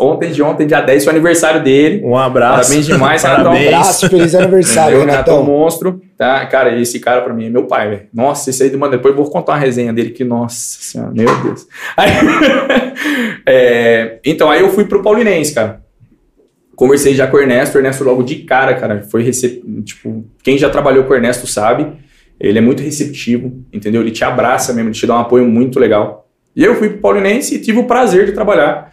ontem 0.00 0.30
de 0.30 0.42
ontem, 0.42 0.66
dia 0.66 0.80
10, 0.80 1.04
foi 1.04 1.12
o 1.12 1.16
aniversário 1.16 1.62
dele. 1.62 2.02
Um 2.04 2.16
abraço. 2.16 2.62
Parabéns 2.62 2.86
demais, 2.86 3.22
Renatão. 3.22 3.44
Parabéns. 3.44 3.68
Abraço, 3.74 4.08
feliz 4.08 4.34
aniversário, 4.34 4.96
o 4.96 5.00
Renato 5.00 5.30
é 5.30 5.34
um 5.34 5.36
Renatão. 5.36 5.44
monstro, 5.44 6.00
tá? 6.16 6.46
Cara, 6.46 6.78
esse 6.80 6.98
cara 6.98 7.20
pra 7.20 7.34
mim 7.34 7.46
é 7.46 7.50
meu 7.50 7.64
pai, 7.64 7.88
velho. 7.88 8.02
Nossa, 8.12 8.50
esse 8.50 8.62
aí, 8.62 8.74
mano, 8.76 8.92
depois 8.92 9.14
eu 9.14 9.22
vou 9.22 9.30
contar 9.30 9.52
uma 9.52 9.58
resenha 9.58 9.92
dele 9.92 10.10
que, 10.10 10.24
nossa 10.24 10.78
senhora, 10.80 11.12
meu 11.12 11.42
Deus. 11.42 11.66
Aí, 11.96 12.10
é, 13.46 14.18
então, 14.24 14.50
aí 14.50 14.60
eu 14.60 14.70
fui 14.70 14.84
pro 14.86 15.02
Paulinense, 15.02 15.54
cara. 15.54 15.84
Conversei 16.74 17.14
já 17.14 17.26
com 17.26 17.38
o 17.38 17.40
Ernesto, 17.40 17.76
o 17.76 17.80
Ernesto 17.80 18.04
logo 18.04 18.22
de 18.22 18.36
cara, 18.36 18.74
cara, 18.74 19.02
foi 19.10 19.22
recep... 19.22 19.62
tipo, 19.82 20.26
quem 20.42 20.58
já 20.58 20.68
trabalhou 20.68 21.04
com 21.04 21.12
o 21.14 21.16
Ernesto 21.16 21.46
sabe, 21.46 21.90
ele 22.38 22.58
é 22.58 22.60
muito 22.60 22.82
receptivo, 22.82 23.64
entendeu? 23.72 24.02
Ele 24.02 24.10
te 24.10 24.24
abraça 24.24 24.72
mesmo, 24.72 24.90
ele 24.90 24.96
te 24.96 25.06
dá 25.06 25.16
um 25.16 25.20
apoio 25.20 25.46
muito 25.46 25.78
legal. 25.78 26.28
E 26.54 26.64
eu 26.64 26.74
fui 26.76 26.90
pro 26.90 26.98
Paulinense 26.98 27.54
e 27.54 27.60
tive 27.60 27.78
o 27.78 27.84
prazer 27.84 28.26
de 28.26 28.32
trabalhar, 28.32 28.92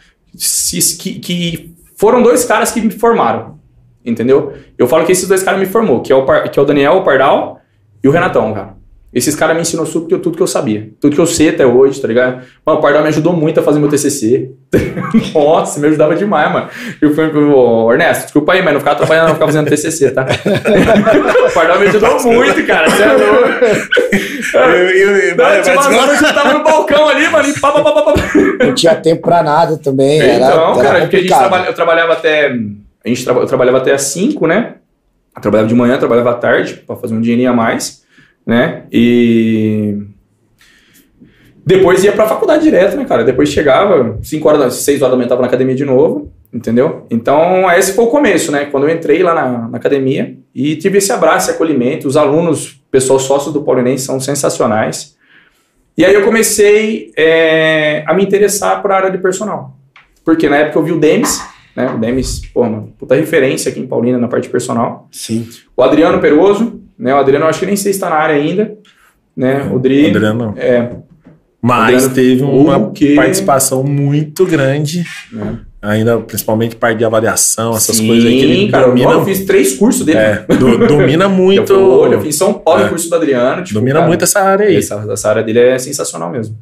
que, 0.99 1.19
que 1.19 1.75
foram 1.95 2.21
dois 2.21 2.43
caras 2.43 2.71
que 2.71 2.81
me 2.81 2.91
formaram, 2.91 3.59
entendeu? 4.03 4.53
Eu 4.77 4.87
falo 4.87 5.05
que 5.05 5.11
esses 5.11 5.27
dois 5.27 5.43
caras 5.43 5.59
me 5.59 5.65
formou, 5.65 6.01
que 6.01 6.11
é 6.11 6.15
o, 6.15 6.25
que 6.49 6.59
é 6.59 6.61
o 6.61 6.65
Daniel, 6.65 6.97
o 6.97 7.03
Pardal 7.03 7.61
e 8.03 8.07
o 8.07 8.11
Renatão, 8.11 8.53
cara. 8.53 8.72
Esses 9.13 9.35
caras 9.35 9.55
me 9.55 9.61
ensinou 9.61 9.85
tudo 9.85 10.07
que, 10.07 10.13
eu, 10.15 10.19
tudo 10.19 10.35
que 10.35 10.41
eu 10.41 10.47
sabia. 10.47 10.89
Tudo 10.99 11.13
que 11.15 11.21
eu 11.21 11.25
sei 11.27 11.49
até 11.49 11.65
hoje, 11.65 12.01
tá 12.01 12.07
ligado? 12.07 12.41
Mano, 12.65 12.79
o 12.79 12.81
Pardal 12.81 13.03
me 13.03 13.09
ajudou 13.09 13.31
muito 13.33 13.59
a 13.59 13.63
fazer 13.63 13.79
meu 13.79 13.87
TCC. 13.87 14.49
Nossa, 15.35 15.79
me 15.79 15.87
ajudava 15.87 16.15
demais, 16.15 16.51
mano. 16.51 16.67
Eu 16.99 17.13
fui 17.13 17.29
pro 17.29 17.91
Ernesto, 17.91 18.23
desculpa 18.23 18.53
aí, 18.53 18.63
mas 18.63 18.73
não 18.73 18.79
ficava 18.79 18.97
trabalhando, 18.97 19.27
não 19.27 19.33
ficava 19.35 19.51
fazendo 19.51 19.67
TCC, 19.69 20.11
tá? 20.11 20.25
o 21.47 21.53
Pardal 21.53 21.79
me 21.79 21.87
ajudou 21.87 22.19
muito, 22.23 22.65
cara. 22.65 22.89
Você 22.89 23.03
é 23.03 23.13
louco. 23.13 23.49
Não, 25.37 25.61
tinha 25.61 25.75
umas 25.75 25.85
horas 25.87 26.19
que 26.19 26.25
eu 26.25 26.33
tava 26.33 26.53
no 26.57 26.63
balcão 26.63 27.07
ali, 27.09 27.27
mano, 27.29 27.47
e 27.49 27.59
pá, 27.59 27.71
pá, 27.71 27.81
pá, 27.83 27.91
pá, 27.91 28.01
pá. 28.01 28.13
Não 28.65 28.73
tinha 28.73 28.95
tempo 28.95 29.21
pra 29.21 29.43
nada 29.43 29.77
também. 29.77 30.19
Era, 30.21 30.45
Então, 30.47 30.73
era 30.79 30.83
cara, 30.83 30.99
porque 31.01 31.15
a 31.17 31.19
gente 31.19 31.29
trabalha, 31.29 31.65
eu 31.67 31.73
trabalhava 31.73 32.13
até. 32.13 32.47
A 33.05 33.07
gente 33.09 33.23
traba- 33.23 33.41
eu 33.41 33.47
trabalhava 33.47 33.77
até 33.77 33.93
às 33.93 34.01
5, 34.03 34.47
né? 34.47 34.75
Eu 35.35 35.41
trabalhava 35.41 35.67
de 35.67 35.75
manhã, 35.75 35.97
trabalhava 35.97 36.31
à 36.31 36.35
tarde, 36.35 36.75
pra 36.87 36.95
fazer 36.95 37.13
um 37.13 37.21
dinheirinho 37.21 37.49
a 37.49 37.53
mais, 37.53 38.02
né? 38.45 38.83
E. 38.91 39.97
Depois 41.65 42.03
ia 42.03 42.11
pra 42.11 42.27
faculdade 42.27 42.63
direto, 42.63 42.97
né, 42.97 43.05
cara? 43.05 43.23
Depois 43.23 43.47
chegava, 43.49 44.19
5 44.21 44.47
horas, 44.47 44.59
da- 44.61 44.69
6 44.69 45.01
horas 45.01 45.11
da 45.11 45.17
manhã 45.17 45.29
tava 45.29 45.41
na 45.41 45.47
academia 45.47 45.75
de 45.75 45.85
novo, 45.85 46.29
entendeu? 46.53 47.05
Então, 47.09 47.71
esse 47.71 47.93
foi 47.93 48.03
o 48.03 48.07
começo, 48.09 48.51
né? 48.51 48.65
Quando 48.65 48.87
eu 48.87 48.93
entrei 48.93 49.23
lá 49.23 49.33
na, 49.33 49.67
na 49.69 49.77
academia 49.77 50.35
e 50.53 50.75
tive 50.75 50.97
esse 50.97 51.11
abraço 51.13 51.49
e 51.49 51.53
acolhimento. 51.53 52.05
Os 52.05 52.17
alunos, 52.17 52.81
pessoal 52.91 53.17
sócios 53.17 53.53
do 53.53 53.63
Paulinense 53.63 54.05
são 54.05 54.19
sensacionais. 54.19 55.15
E 55.97 56.03
aí 56.03 56.13
eu 56.13 56.23
comecei 56.25 57.11
é, 57.15 58.03
a 58.05 58.13
me 58.13 58.23
interessar 58.23 58.81
por 58.81 58.91
área 58.91 59.09
de 59.09 59.19
personal. 59.19 59.77
Porque 60.25 60.49
na 60.49 60.57
época 60.57 60.79
eu 60.79 60.83
vi 60.83 60.91
o 60.91 60.99
Demis, 60.99 61.41
né? 61.77 61.91
O 61.95 61.97
Demis, 61.97 62.41
pô, 62.53 62.63
uma 62.63 62.87
puta 62.97 63.15
referência 63.15 63.71
aqui 63.71 63.79
em 63.79 63.87
Paulina 63.87 64.17
na 64.17 64.27
parte 64.27 64.45
de 64.45 64.49
personal. 64.49 65.07
Sim. 65.11 65.47
O 65.77 65.81
Adriano 65.81 66.19
Peroso, 66.19 66.81
né? 67.03 67.13
O 67.13 67.17
Adriano 67.17 67.45
eu 67.45 67.49
acho 67.49 67.59
que 67.59 67.65
nem 67.65 67.75
sei 67.75 67.91
se 67.93 67.97
está 67.97 68.09
na 68.09 68.15
área 68.15 68.35
ainda, 68.35 68.73
né? 69.35 69.69
O 69.71 69.77
Dri. 69.79 70.07
Adriano. 70.09 70.53
É, 70.57 70.89
Mas 71.61 72.05
Adriano, 72.05 72.13
teve 72.15 72.43
uma 72.43 72.77
o 72.77 72.91
quê? 72.91 73.13
participação 73.15 73.83
muito 73.83 74.45
grande, 74.45 75.03
né? 75.31 75.59
ainda 75.81 76.17
principalmente 76.19 76.75
parte 76.77 76.97
de 76.99 77.03
avaliação, 77.05 77.75
essas 77.75 77.97
Sim, 77.97 78.07
coisas 78.07 78.25
aí 78.25 78.39
que 78.39 78.45
ele 78.45 78.71
cara, 78.71 78.87
domina. 78.87 79.11
eu 79.11 79.25
fiz 79.25 79.43
três 79.45 79.75
cursos 79.75 80.05
dele. 80.05 80.17
é, 80.17 80.45
do- 80.57 80.87
domina 80.87 81.27
muito. 81.29 81.73
eu 81.73 82.19
fiz 82.21 82.35
em 82.35 82.37
São 82.37 82.53
Paulo 82.53 82.83
É. 82.83 82.85
o 82.85 82.89
curso 82.89 83.09
do 83.09 83.15
Adriano. 83.17 83.63
Tipo, 83.63 83.79
domina 83.79 83.95
cara, 83.95 84.07
muito 84.07 84.23
essa 84.23 84.39
área 84.39 84.65
aí. 84.67 84.77
Essa, 84.77 85.05
essa 85.11 85.29
área 85.29 85.43
dele 85.43 85.59
é 85.59 85.77
sensacional 85.77 86.29
mesmo. 86.29 86.55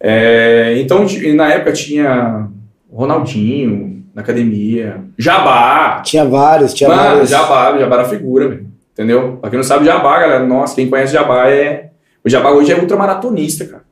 É, 0.00 0.74
então, 0.78 1.04
na 1.34 1.50
época 1.52 1.72
tinha 1.72 2.46
o 2.90 2.96
Ronaldinho, 2.98 4.04
na 4.14 4.22
academia. 4.22 4.96
Jabá. 5.16 6.00
Tinha 6.04 6.24
vários, 6.24 6.74
tinha 6.74 6.88
Mano, 6.90 7.02
vários. 7.02 7.30
Jabá, 7.30 7.78
Jabá 7.78 7.96
era 8.00 8.04
figura, 8.08 8.48
velho. 8.48 8.66
Entendeu? 8.98 9.36
Pra 9.40 9.48
quem 9.48 9.58
não 9.58 9.64
sabe, 9.64 9.84
Jabá, 9.84 10.18
galera, 10.18 10.44
nossa, 10.44 10.74
quem 10.74 10.90
conhece 10.90 11.12
Jabá 11.12 11.48
é. 11.48 11.90
O 12.24 12.28
Jabá 12.28 12.50
hoje 12.50 12.72
é 12.72 12.76
ultramaratonista, 12.76 13.64
cara. 13.64 13.84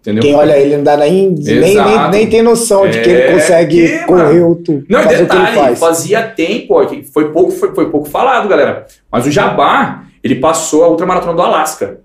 Entendeu? 0.00 0.22
Quem 0.22 0.34
olha 0.34 0.58
ele 0.58 0.76
não 0.76 0.82
dá 0.82 0.96
nem, 0.96 1.30
nem, 1.30 1.60
nem, 1.60 2.10
nem 2.10 2.26
tem 2.28 2.42
noção 2.42 2.90
de 2.90 3.00
que 3.00 3.08
ele 3.08 3.20
É, 3.22 3.32
consegue 3.32 3.88
que, 3.88 3.98
correr 4.06 4.42
o 4.42 4.56
tu, 4.56 4.82
Não, 4.90 5.02
fazer 5.04 5.22
o 5.22 5.26
que 5.28 5.36
ele 5.36 5.46
detalhe, 5.46 5.56
faz. 5.56 5.78
fazia 5.78 6.22
tempo, 6.24 6.74
ó, 6.74 6.86
foi 7.12 7.30
pouco, 7.30 7.52
foi, 7.52 7.72
foi 7.72 7.88
pouco 7.90 8.08
falado, 8.08 8.48
galera. 8.48 8.84
Mas 9.10 9.24
o 9.24 9.30
Jabá, 9.30 10.02
ele 10.22 10.34
passou 10.34 10.82
a 10.82 10.88
ultramaratona 10.88 11.32
do 11.34 11.40
Alasca. 11.40 12.00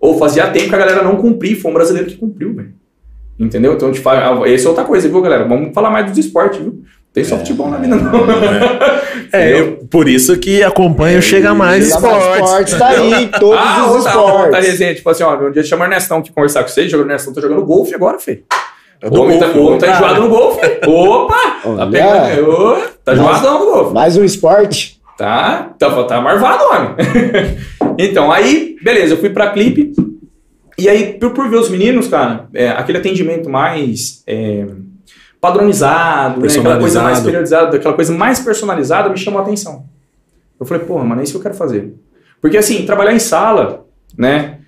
Ou 0.00 0.16
fazia 0.18 0.48
tempo 0.48 0.70
que 0.70 0.74
a 0.74 0.78
galera 0.78 1.02
não 1.04 1.16
cumpriu, 1.16 1.60
foi 1.60 1.70
um 1.70 1.74
brasileiro 1.74 2.08
que 2.08 2.16
cumpriu, 2.16 2.54
velho. 2.54 2.72
Entendeu? 3.38 3.74
Então, 3.74 3.92
tipo, 3.92 4.08
ah, 4.08 4.42
essa 4.46 4.64
é 4.66 4.68
outra 4.68 4.84
coisa, 4.84 5.08
viu, 5.08 5.20
galera? 5.20 5.44
Vamos 5.46 5.74
falar 5.74 5.90
mais 5.90 6.06
dos 6.10 6.18
esportes, 6.18 6.58
viu? 6.58 6.82
Tem 7.12 7.24
só 7.24 7.36
futebol 7.38 7.68
na 7.68 7.78
vida, 7.78 7.96
não. 7.96 8.12
É, 9.32 9.60
eu- 9.60 9.78
por 9.90 10.08
isso 10.08 10.36
que 10.38 10.62
acompanho 10.62 11.18
o 11.18 11.22
Chega 11.22 11.52
Mais 11.52 11.88
Chega 11.88 12.00
Mais 12.00 12.16
Esportes. 12.24 12.72
Esportes 12.72 12.78
tá 12.78 12.88
aí, 12.88 13.28
todos 13.40 13.58
ah, 13.60 13.86
os 13.86 13.94
outra 13.96 14.10
esportes. 14.10 14.66
resenha, 14.66 14.94
tipo 14.94 15.10
assim, 15.10 15.22
ó, 15.24 15.36
um 15.36 15.50
dia 15.50 15.62
chama 15.64 15.84
o 15.84 15.86
Ernestão 15.88 16.18
aqui 16.18 16.32
conversar 16.32 16.62
com 16.62 16.68
vocês, 16.68 16.90
jogando 16.90 17.06
o 17.08 17.10
Ernestão, 17.10 17.32
tá 17.32 17.40
jogando 17.40 17.64
golfe 17.64 17.94
agora, 17.94 18.18
Fê. 18.18 18.42
É 19.02 19.08
O 19.08 19.20
homem 19.22 19.38
tá, 19.38 19.46
o 19.46 19.66
homem 19.66 19.78
tá 19.78 19.92
enjoado 19.94 20.20
no 20.20 20.28
golfe. 20.28 20.60
Opa! 20.86 21.34
Tá 21.34 21.60
Olha. 21.64 21.90
pegando. 21.90 22.50
Ô, 22.50 22.76
tá 23.04 23.12
enjoadão 23.14 23.58
no 23.60 23.66
golfe. 23.72 23.94
Mais 23.94 24.16
um 24.16 24.24
esporte. 24.24 25.00
Tá, 25.16 25.70
tá, 25.78 26.04
tá 26.04 26.20
marvado, 26.20 26.64
homem. 26.64 26.94
então, 27.98 28.30
aí, 28.30 28.76
beleza, 28.82 29.14
eu 29.14 29.18
fui 29.18 29.30
pra 29.30 29.50
clipe. 29.50 29.92
E 30.78 30.88
aí, 30.88 31.14
por, 31.14 31.30
por 31.30 31.48
ver 31.48 31.56
os 31.56 31.68
meninos, 31.70 32.08
cara, 32.08 32.46
é, 32.54 32.68
aquele 32.68 32.98
atendimento 32.98 33.48
mais 33.50 34.22
é, 34.26 34.66
padronizado, 35.40 36.40
né, 36.40 36.48
aquela 36.48 36.78
coisa 36.78 37.02
mais 37.02 37.20
periodizada, 37.20 37.76
aquela 37.76 37.94
coisa 37.94 38.12
mais 38.12 38.40
personalizada, 38.40 39.08
me 39.08 39.16
chamou 39.16 39.40
a 39.40 39.42
atenção. 39.42 39.86
Eu 40.58 40.66
falei, 40.66 40.84
porra, 40.84 41.04
mano, 41.04 41.20
é 41.20 41.24
isso 41.24 41.32
que 41.32 41.38
eu 41.38 41.42
quero 41.42 41.54
fazer. 41.54 41.94
Porque 42.40 42.58
assim, 42.58 42.84
trabalhar 42.84 43.14
em 43.14 43.18
sala, 43.18 43.86
né, 44.16 44.58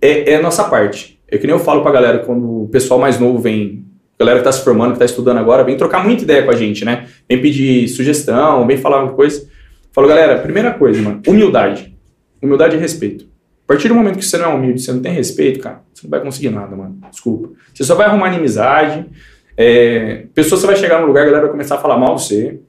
é, 0.00 0.32
é 0.32 0.36
a 0.36 0.42
nossa 0.42 0.64
parte. 0.64 1.20
É 1.28 1.36
que 1.36 1.46
nem 1.46 1.54
eu 1.54 1.60
falo 1.60 1.82
pra 1.82 1.92
galera, 1.92 2.20
quando 2.20 2.64
o 2.64 2.68
pessoal 2.68 2.98
mais 2.98 3.20
novo 3.20 3.38
vem, 3.38 3.84
galera 4.18 4.38
que 4.38 4.44
tá 4.44 4.52
se 4.52 4.64
formando, 4.64 4.94
que 4.94 4.98
tá 4.98 5.04
estudando 5.04 5.38
agora, 5.38 5.62
vem 5.62 5.76
trocar 5.76 6.02
muita 6.04 6.24
ideia 6.24 6.42
com 6.42 6.50
a 6.50 6.56
gente, 6.56 6.84
né? 6.84 7.06
Vem 7.28 7.40
pedir 7.40 7.86
sugestão, 7.88 8.66
vem 8.66 8.76
falar 8.76 9.02
uma 9.02 9.12
coisa. 9.12 9.46
Falo, 9.92 10.08
galera, 10.08 10.38
primeira 10.38 10.72
coisa, 10.72 11.00
mano, 11.02 11.22
humildade. 11.26 11.94
Humildade 12.42 12.76
e 12.76 12.78
respeito. 12.78 13.26
A 13.64 13.68
partir 13.72 13.88
do 13.88 13.94
momento 13.94 14.18
que 14.18 14.24
você 14.24 14.38
não 14.38 14.50
é 14.50 14.54
humilde, 14.54 14.80
você 14.80 14.92
não 14.92 15.00
tem 15.00 15.12
respeito, 15.12 15.60
cara, 15.60 15.82
você 15.94 16.04
não 16.04 16.10
vai 16.10 16.20
conseguir 16.20 16.50
nada, 16.50 16.74
mano. 16.74 16.98
Desculpa. 17.10 17.50
Você 17.72 17.84
só 17.84 17.94
vai 17.94 18.06
arrumar 18.06 18.32
inimizade. 18.32 19.06
É, 19.62 20.24
pessoa, 20.34 20.58
você 20.58 20.66
vai 20.66 20.74
chegar 20.74 21.02
no 21.02 21.06
lugar, 21.06 21.20
a 21.20 21.26
galera 21.26 21.42
vai 21.42 21.50
começar 21.50 21.74
a 21.74 21.78
falar 21.78 21.98
mal 21.98 22.14
de 22.14 22.22
você. 22.22 22.60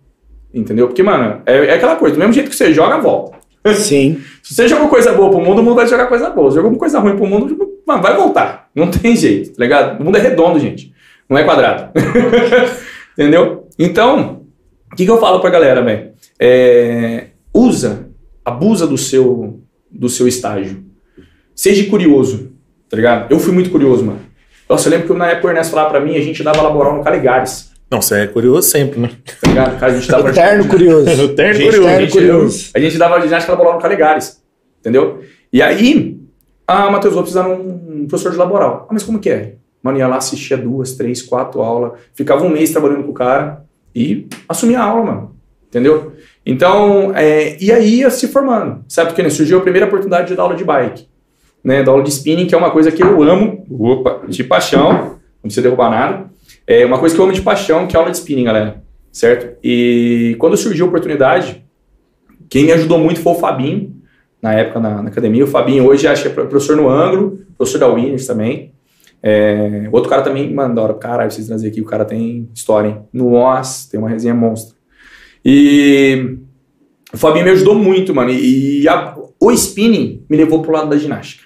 Entendeu? 0.54 0.88
Porque, 0.88 1.01
mano, 1.01 1.41
é, 1.45 1.67
é 1.67 1.73
aquela 1.75 1.95
coisa, 1.95 2.15
do 2.15 2.19
mesmo 2.19 2.34
jeito 2.34 2.49
que 2.49 2.56
você 2.56 2.73
joga, 2.73 2.97
volta. 2.97 3.38
Sim. 3.75 4.19
Se 4.43 4.54
você 4.54 4.67
jogou 4.67 4.89
coisa 4.89 5.13
boa 5.13 5.30
pro 5.30 5.39
mundo, 5.39 5.60
o 5.60 5.63
mundo 5.63 5.75
vai 5.75 5.88
jogar 5.88 6.08
coisa 6.08 6.30
boa. 6.30 6.51
Se 6.51 6.58
jogou 6.58 6.77
coisa 6.77 6.99
ruim 6.99 7.15
pro 7.15 7.25
mundo, 7.25 7.58
mano, 7.88 8.01
vai 8.04 8.13
voltar. 8.13 8.69
Não 8.75 8.91
tem 8.91 9.15
jeito, 9.15 9.54
tá 9.54 9.63
ligado? 9.63 10.01
O 10.01 10.04
mundo 10.04 10.17
é 10.17 10.19
redondo, 10.19 10.60
gente. 10.60 10.93
Não 11.30 11.38
é 11.38 11.45
quadrado. 11.45 11.97
Entendeu? 13.17 13.69
Então, 13.80 14.41
o 14.91 14.95
que, 14.97 15.06
que 15.06 15.12
eu 15.12 15.17
falo 15.17 15.39
pra 15.39 15.49
galera, 15.49 15.82
velho? 15.82 16.12
É, 16.38 17.27
usa, 17.54 18.10
abusa 18.43 18.86
do 18.86 18.97
seu, 18.97 19.62
do 19.89 20.10
seu 20.10 20.27
estágio. 20.27 20.84
Seja 21.56 21.89
curioso, 21.89 22.51
tá 22.89 22.97
ligado? 22.97 23.32
Eu 23.32 23.39
fui 23.39 23.54
muito 23.54 23.69
curioso, 23.69 24.04
mano. 24.04 24.30
Nossa, 24.71 24.88
eu 24.88 24.91
lembro 24.91 25.07
que 25.07 25.13
na 25.13 25.27
época 25.27 25.47
o 25.47 25.49
Ernesto 25.49 25.71
falava 25.71 25.89
pra 25.89 25.99
mim, 25.99 26.15
a 26.15 26.21
gente 26.21 26.41
dava 26.41 26.62
laboral 26.62 26.95
no 26.95 27.03
Caligares, 27.03 27.71
Não, 27.91 28.01
você 28.01 28.21
é 28.21 28.27
curioso 28.27 28.69
sempre, 28.69 29.01
né? 29.01 29.10
tá 29.41 29.49
ligado? 29.49 29.77
Cara, 29.77 29.91
a 29.91 29.95
gente 29.95 30.10
dava... 30.10 30.29
Eterno 30.31 30.67
curioso. 30.69 31.10
Eterno 31.12 31.53
Gente, 31.53 31.65
curioso. 31.65 31.88
eterno 31.89 32.01
gente, 32.01 32.12
curioso. 32.13 32.71
A 32.73 32.79
gente 32.79 32.97
dava 32.97 33.19
ginástica 33.19 33.51
laboral 33.51 33.73
no 33.73 33.81
Caligares, 33.81 34.41
entendeu? 34.79 35.19
E 35.51 35.62
aí, 35.62 36.17
a 36.65 36.89
Matheus 36.89 37.13
Lopes 37.15 37.36
era 37.36 37.49
um 37.49 38.05
professor 38.07 38.31
de 38.31 38.38
laboral. 38.38 38.86
Ah, 38.89 38.93
mas 38.93 39.03
como 39.03 39.19
que 39.19 39.29
é? 39.29 39.55
Mano, 39.84 39.97
ia 39.97 40.07
lá, 40.07 40.15
assistia 40.15 40.55
duas, 40.55 40.93
três, 40.93 41.21
quatro 41.21 41.62
aulas, 41.62 41.99
ficava 42.13 42.45
um 42.45 42.49
mês 42.49 42.71
trabalhando 42.71 43.03
com 43.03 43.12
o 43.12 43.13
cara 43.13 43.65
e 43.93 44.25
assumia 44.47 44.79
a 44.79 44.84
aula, 44.86 45.03
mano. 45.03 45.36
Entendeu? 45.67 46.13
Então, 46.45 47.12
é, 47.13 47.57
e 47.62 47.73
aí 47.73 47.99
ia 47.99 48.10
se 48.10 48.29
formando. 48.29 48.86
Sabe 48.88 49.10
porque 49.10 49.21
né, 49.21 49.29
surgiu 49.29 49.57
a 49.57 49.62
primeira 49.62 49.86
oportunidade 49.88 50.29
de 50.29 50.36
dar 50.36 50.43
aula 50.43 50.55
de 50.55 50.63
bike, 50.63 51.07
né? 51.63 51.84
Da 51.84 51.91
aula 51.91 52.04
de 52.04 52.10
spinning, 52.10 52.45
que 52.47 52.56
é 52.56 52.58
uma 52.58 52.71
coisa 52.71 52.91
que 52.91 53.02
eu 53.04 53.21
amo, 53.24 53.65
opa, 53.69 54.21
de 54.28 54.43
paixão, 54.43 54.91
não 54.91 55.19
precisa 55.43 55.62
derrubar 55.62 55.89
nada. 55.89 56.32
É 56.67 56.86
uma 56.86 56.97
coisa 57.00 57.13
que 57.15 57.19
eu 57.19 57.26
amo 57.26 57.34
de 57.34 57.41
paixão, 57.41 57.88
que 57.88 57.95
é 57.95 58.00
a 58.00 58.02
aula 58.02 58.12
de 58.12 58.17
spinning, 58.17 58.43
galera. 58.45 58.82
Certo? 59.12 59.58
E 59.63 60.36
quando 60.39 60.56
surgiu 60.56 60.86
a 60.86 60.88
oportunidade, 60.89 61.65
quem 62.50 62.65
me 62.65 62.71
ajudou 62.71 62.97
muito 62.97 63.19
foi 63.19 63.34
o 63.34 63.39
Fabinho, 63.39 63.95
na 64.41 64.54
época 64.54 64.80
na, 64.80 65.02
na 65.04 65.10
academia. 65.10 65.43
O 65.43 65.47
Fabinho 65.47 65.86
hoje 65.86 66.08
acho 66.08 66.24
que 66.24 66.28
é 66.30 66.32
professor 66.32 66.76
no 66.78 66.89
Anglo, 66.89 67.39
professor 67.58 67.78
da 67.80 67.88
Winners 67.88 68.26
também. 68.26 68.71
É, 69.24 69.88
outro 69.91 70.10
cara 70.10 70.21
também, 70.24 70.52
mano, 70.52 70.74
da 70.74 70.82
hora, 70.82 70.93
caralho, 70.95 71.30
vocês 71.30 71.45
trazer 71.47 71.67
aqui, 71.67 71.80
o 71.82 71.86
cara 71.86 72.04
tem 72.06 72.50
história, 72.56 72.88
hein? 72.89 72.97
Nossa, 73.13 73.89
tem 73.91 74.00
uma 74.00 74.10
resenha 74.10 74.34
monstra. 74.34 74.76
E 75.45 76.38
o 77.13 77.17
Fabinho 77.17 77.45
me 77.45 77.52
ajudou 77.52 77.76
muito, 77.76 78.15
mano. 78.15 78.32
E 78.32 78.88
a- 78.88 79.15
o 79.39 79.52
spinning 79.52 80.24
me 80.30 80.38
levou 80.38 80.62
pro 80.62 80.71
lado 80.71 80.89
da 80.89 80.97
ginástica. 80.97 81.43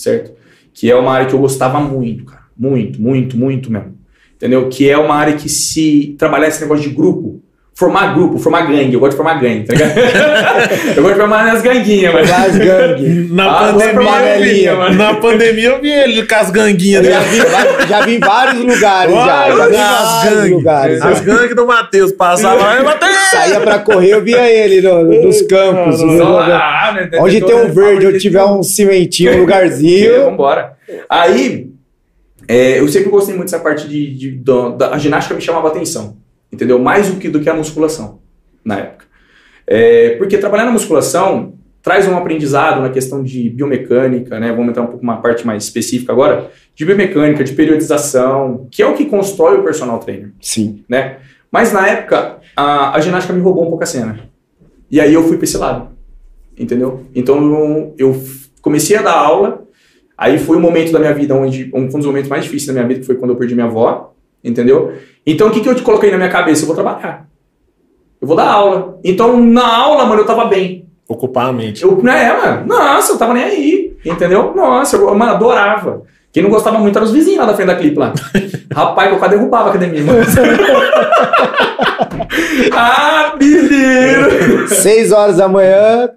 Certo? 0.00 0.32
Que 0.72 0.90
é 0.90 0.96
uma 0.96 1.12
área 1.12 1.26
que 1.26 1.34
eu 1.34 1.38
gostava 1.38 1.78
muito, 1.78 2.24
cara. 2.24 2.44
Muito, 2.56 3.00
muito, 3.00 3.36
muito 3.36 3.70
mesmo. 3.70 3.98
Entendeu? 4.34 4.68
Que 4.70 4.88
é 4.88 4.96
uma 4.96 5.14
área 5.14 5.36
que 5.36 5.48
se 5.48 6.14
trabalhar 6.18 6.48
esse 6.48 6.62
negócio 6.62 6.88
de 6.88 6.94
grupo, 6.94 7.42
formar 7.80 8.14
grupo, 8.14 8.38
formar 8.38 8.66
gangue. 8.70 8.92
Eu 8.92 9.00
gosto 9.00 9.12
de 9.12 9.16
formar 9.16 9.40
gangue, 9.40 9.64
tá 9.64 9.72
ligado? 9.72 9.92
eu 10.96 11.02
gosto 11.02 11.14
de 11.14 11.20
formar 11.20 11.44
nas 11.46 11.62
ganguinhas, 11.62 12.12
mas. 12.12 12.28
Das 12.28 12.56
gangues. 12.58 13.30
Na, 13.32 13.50
Ah, 13.50 13.72
pandemia, 13.72 14.70
eu 14.70 14.76
vi, 14.76 14.76
mano. 14.76 14.94
na 14.96 15.14
pandemia 15.14 15.68
eu 15.70 15.80
vi 15.80 15.90
ele 15.90 16.26
com 16.26 16.34
as 16.34 16.50
ganguinhas 16.50 17.06
já 17.06 17.18
dele. 17.20 17.30
vi, 17.30 17.88
já 17.88 18.00
vi 18.02 18.14
em 18.16 18.18
vários 18.20 18.62
lugares 18.64 19.14
já. 19.14 19.50
Já 19.50 19.66
vi 19.66 19.76
As 19.76 20.24
gangues. 20.34 20.50
lugares. 20.52 21.02
As 21.02 21.20
gangues 21.20 21.56
do 21.56 21.66
Matheus 21.66 22.12
passavam 22.12 22.62
lá 22.62 22.80
e 22.80 22.84
Matheus. 22.84 23.16
Saía 23.30 23.60
pra 23.60 23.78
correr, 23.78 24.10
eu 24.12 24.22
via 24.22 24.48
ele 24.50 24.82
no- 24.82 25.04
nos 25.22 25.40
campos. 25.42 26.00
Não, 26.02 26.14
no- 26.16 26.38
Ah, 26.38 26.92
né, 26.94 27.18
Onde 27.18 27.40
tem 27.40 27.54
um 27.56 27.72
verde, 27.72 28.06
onde 28.06 28.18
tiver 28.20 28.44
um 28.44 28.62
cimentinho, 28.62 29.32
um 29.34 29.38
lugarzinho. 29.40 30.26
Vambora. 30.26 30.72
Aí, 31.08 31.68
é, 32.46 32.78
eu 32.80 32.88
sempre 32.88 33.08
gostei 33.10 33.34
muito 33.34 33.50
dessa 33.50 33.62
parte 33.62 33.88
de. 33.88 34.14
de- 34.14 34.30
da, 34.38 34.68
da- 34.70 34.90
a 34.94 34.98
ginástica 34.98 35.34
me 35.34 35.40
chamava 35.40 35.68
atenção. 35.68 36.16
Entendeu? 36.60 36.78
Mais 36.78 37.08
do 37.08 37.18
que, 37.18 37.30
do 37.30 37.40
que 37.40 37.48
a 37.48 37.54
musculação, 37.54 38.20
na 38.62 38.78
época. 38.80 39.06
É, 39.66 40.10
porque 40.16 40.36
trabalhar 40.36 40.66
na 40.66 40.72
musculação 40.72 41.54
traz 41.82 42.06
um 42.06 42.18
aprendizado 42.18 42.82
na 42.82 42.90
questão 42.90 43.22
de 43.22 43.48
biomecânica, 43.48 44.38
né? 44.38 44.52
Vamos 44.52 44.68
entrar 44.68 44.82
um 44.82 44.88
pouco 44.88 45.02
uma 45.02 45.22
parte 45.22 45.46
mais 45.46 45.64
específica 45.64 46.12
agora, 46.12 46.50
de 46.74 46.84
biomecânica, 46.84 47.42
de 47.42 47.54
periodização, 47.54 48.68
que 48.70 48.82
é 48.82 48.86
o 48.86 48.92
que 48.92 49.06
constrói 49.06 49.56
o 49.56 49.62
personal 49.62 50.00
trainer 50.00 50.32
Sim. 50.38 50.84
né? 50.86 51.16
Mas 51.50 51.72
na 51.72 51.88
época, 51.88 52.40
a, 52.54 52.94
a 52.94 53.00
ginástica 53.00 53.32
me 53.32 53.40
roubou 53.40 53.64
um 53.64 53.70
pouco 53.70 53.82
a 53.82 53.86
cena. 53.86 54.20
E 54.90 55.00
aí 55.00 55.14
eu 55.14 55.22
fui 55.22 55.38
pra 55.38 55.44
esse 55.44 55.56
lado, 55.56 55.88
entendeu? 56.58 57.06
Então 57.14 57.94
eu, 57.96 58.22
comecei 58.60 58.96
a 58.96 59.02
dar 59.02 59.16
aula, 59.16 59.62
aí 60.18 60.38
foi 60.38 60.58
um 60.58 60.60
momento 60.60 60.92
da 60.92 60.98
minha 60.98 61.14
vida 61.14 61.34
onde, 61.34 61.70
um 61.72 61.86
dos 61.86 62.04
momentos 62.04 62.28
mais 62.28 62.44
difíceis 62.44 62.66
da 62.66 62.74
minha 62.74 62.86
vida, 62.86 63.00
que 63.00 63.06
foi 63.06 63.14
quando 63.14 63.30
eu 63.30 63.36
perdi 63.36 63.54
minha 63.54 63.66
avó, 63.66 64.12
entendeu? 64.42 64.94
Então 65.26 65.48
o 65.48 65.50
que, 65.50 65.60
que 65.60 65.68
eu 65.68 65.74
te 65.74 65.82
coloquei 65.82 66.10
na 66.10 66.16
minha 66.16 66.30
cabeça? 66.30 66.62
Eu 66.62 66.66
vou 66.66 66.74
trabalhar. 66.74 67.26
Eu 68.20 68.28
vou 68.28 68.36
dar 68.36 68.50
aula. 68.50 68.98
Então 69.04 69.40
na 69.40 69.66
aula, 69.66 70.06
mano, 70.06 70.22
eu 70.22 70.26
tava 70.26 70.46
bem. 70.46 70.86
Ocupar 71.08 71.48
a 71.48 71.52
mente. 71.52 71.82
Eu, 71.82 72.00
é, 72.08 72.36
mano, 72.36 72.66
nossa, 72.66 73.12
eu 73.12 73.18
tava 73.18 73.34
nem 73.34 73.42
aí, 73.42 73.96
entendeu? 74.04 74.54
Nossa, 74.54 74.96
eu 74.96 75.14
mano, 75.14 75.32
adorava. 75.32 76.02
Quem 76.32 76.42
não 76.42 76.50
gostava 76.50 76.78
muito 76.78 76.96
eram 76.96 77.06
os 77.06 77.12
vizinhos 77.12 77.40
lá 77.40 77.46
da 77.46 77.54
frente 77.54 77.66
da 77.66 77.74
clipe 77.74 77.98
lá. 77.98 78.12
Rapaz, 78.72 79.08
que 79.08 79.14
eu 79.14 79.18
quase 79.18 79.34
derrubava 79.34 79.66
a 79.66 79.70
academia, 79.70 80.04
mano. 80.04 80.20
ah, 82.72 83.34
menino! 83.38 84.68
Seis 84.68 85.10
horas 85.10 85.38
da 85.38 85.48
manhã, 85.48 86.08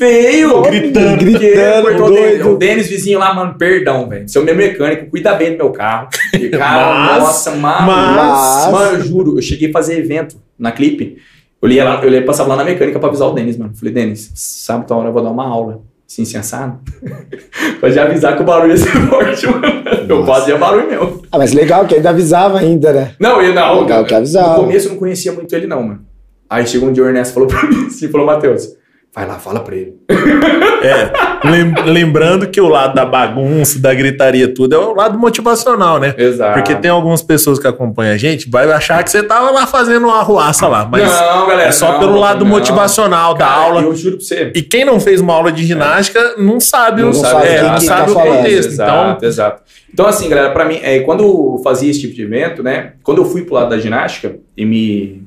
Feio! 0.00 0.62
Gritando. 0.62 1.16
Gritando, 1.18 1.82
cortou 1.82 2.06
o 2.06 2.10
Denis. 2.14 2.30
doido. 2.38 2.54
O 2.54 2.56
Denis, 2.56 2.88
vizinho 2.88 3.18
lá, 3.18 3.34
mano, 3.34 3.54
perdão, 3.58 4.08
velho. 4.08 4.26
Seu 4.28 4.42
meu 4.42 4.56
mecânico, 4.56 5.10
cuida 5.10 5.34
bem 5.34 5.52
do 5.52 5.58
meu 5.58 5.70
carro. 5.70 6.08
E, 6.32 6.48
cara, 6.50 6.94
Mas- 6.94 7.22
nossa, 7.22 7.50
mano. 7.50 7.86
mas- 7.86 8.72
Mano, 8.72 8.96
eu 8.96 9.02
juro, 9.02 9.36
eu 9.38 9.42
cheguei 9.42 9.68
a 9.68 9.72
fazer 9.72 9.98
evento 9.98 10.36
na 10.58 10.72
clipe. 10.72 11.18
Eu 11.60 11.68
ia 11.68 11.84
lá, 11.84 12.00
eu 12.02 12.10
ia, 12.10 12.24
passava 12.24 12.48
lá 12.48 12.56
na 12.56 12.64
mecânica 12.64 12.98
pra 12.98 13.08
avisar 13.10 13.28
o 13.28 13.32
Denis, 13.32 13.58
mano. 13.58 13.72
Falei, 13.74 13.92
Denis, 13.92 14.32
sabe 14.34 14.86
tal 14.86 15.00
hora 15.00 15.10
eu 15.10 15.12
vou 15.12 15.22
dar 15.22 15.30
uma 15.30 15.46
aula. 15.46 15.82
Assim, 16.10 16.24
sensado. 16.24 16.78
Pode 17.80 17.98
avisar 17.98 18.34
que 18.36 18.42
o 18.42 18.44
barulho 18.46 18.70
ia 18.72 18.76
ser 18.78 18.88
forte, 19.06 19.46
mano. 19.46 19.66
Eu 20.08 20.20
Nossa. 20.20 20.32
fazia 20.40 20.56
barulho 20.56 20.88
meu. 20.88 21.22
Ah, 21.30 21.36
mas 21.38 21.52
legal 21.52 21.84
que 21.86 21.94
ainda 21.94 22.08
avisava 22.10 22.58
ainda, 22.58 22.90
né? 22.92 23.12
Não, 23.20 23.40
eu 23.42 23.54
não. 23.54 23.82
Legal 23.82 24.04
que 24.06 24.14
avisava. 24.14 24.56
No 24.56 24.64
começo 24.64 24.88
eu 24.88 24.92
não 24.92 24.98
conhecia 24.98 25.30
muito 25.32 25.54
ele, 25.54 25.66
não, 25.66 25.82
mano. 25.82 26.00
Aí 26.48 26.66
chegou 26.66 26.88
um 26.88 26.92
dia 26.92 27.04
o 27.04 27.06
Ernesto 27.06 27.34
falou 27.34 27.48
pra 27.48 27.62
mim 27.68 27.86
assim, 27.86 28.08
falou, 28.08 28.26
Matheus, 28.26 28.70
Vai 29.12 29.26
lá, 29.26 29.40
fala 29.40 29.58
pra 29.60 29.74
ele. 29.74 29.94
É, 30.82 31.48
lem- 31.48 31.74
lembrando 31.92 32.46
que 32.46 32.60
o 32.60 32.68
lado 32.68 32.94
da 32.94 33.04
bagunça, 33.04 33.80
da 33.80 33.92
gritaria, 33.92 34.46
tudo 34.54 34.74
é 34.74 34.78
o 34.78 34.94
lado 34.94 35.18
motivacional, 35.18 35.98
né? 35.98 36.14
Exato. 36.16 36.54
Porque 36.54 36.76
tem 36.76 36.90
algumas 36.90 37.20
pessoas 37.20 37.58
que 37.58 37.66
acompanham 37.66 38.14
a 38.14 38.16
gente, 38.16 38.48
vai 38.48 38.70
achar 38.70 39.02
que 39.02 39.10
você 39.10 39.20
tava 39.22 39.50
lá 39.50 39.66
fazendo 39.66 40.06
uma 40.06 40.18
arruaça 40.20 40.68
lá, 40.68 40.84
mas 40.90 41.02
não, 41.02 41.46
galera. 41.48 41.68
é 41.68 41.72
só 41.72 41.92
não, 41.92 41.98
pelo 41.98 42.18
lado 42.20 42.44
não. 42.44 42.52
motivacional 42.52 43.34
da 43.34 43.46
Cara, 43.46 43.60
aula. 43.62 43.82
Eu 43.82 43.94
juro 43.96 44.16
pra 44.18 44.24
você. 44.24 44.52
E 44.54 44.62
quem 44.62 44.84
não 44.84 45.00
fez 45.00 45.20
uma 45.20 45.34
aula 45.34 45.50
de 45.50 45.64
ginástica 45.66 46.36
não 46.38 46.60
sabe, 46.60 47.02
Não 47.02 47.10
o, 47.10 47.14
sabe 47.14 47.48
é, 47.48 47.62
não 47.62 47.74
que 47.74 47.84
sabe 47.86 48.12
tá 48.14 48.18
o 48.20 48.22
contexto. 48.26 48.68
Exato, 48.70 49.16
Então, 49.16 49.28
exato. 49.28 49.62
Então, 49.92 50.06
assim, 50.06 50.28
galera, 50.28 50.50
pra 50.52 50.64
mim, 50.64 50.78
é, 50.82 51.00
quando 51.00 51.24
eu 51.24 51.60
fazia 51.64 51.90
esse 51.90 52.00
tipo 52.00 52.14
de 52.14 52.22
evento, 52.22 52.62
né? 52.62 52.92
Quando 53.02 53.18
eu 53.18 53.24
fui 53.24 53.42
pro 53.42 53.54
lado 53.56 53.70
da 53.70 53.78
ginástica 53.78 54.36
e 54.56 54.64
me, 54.64 55.24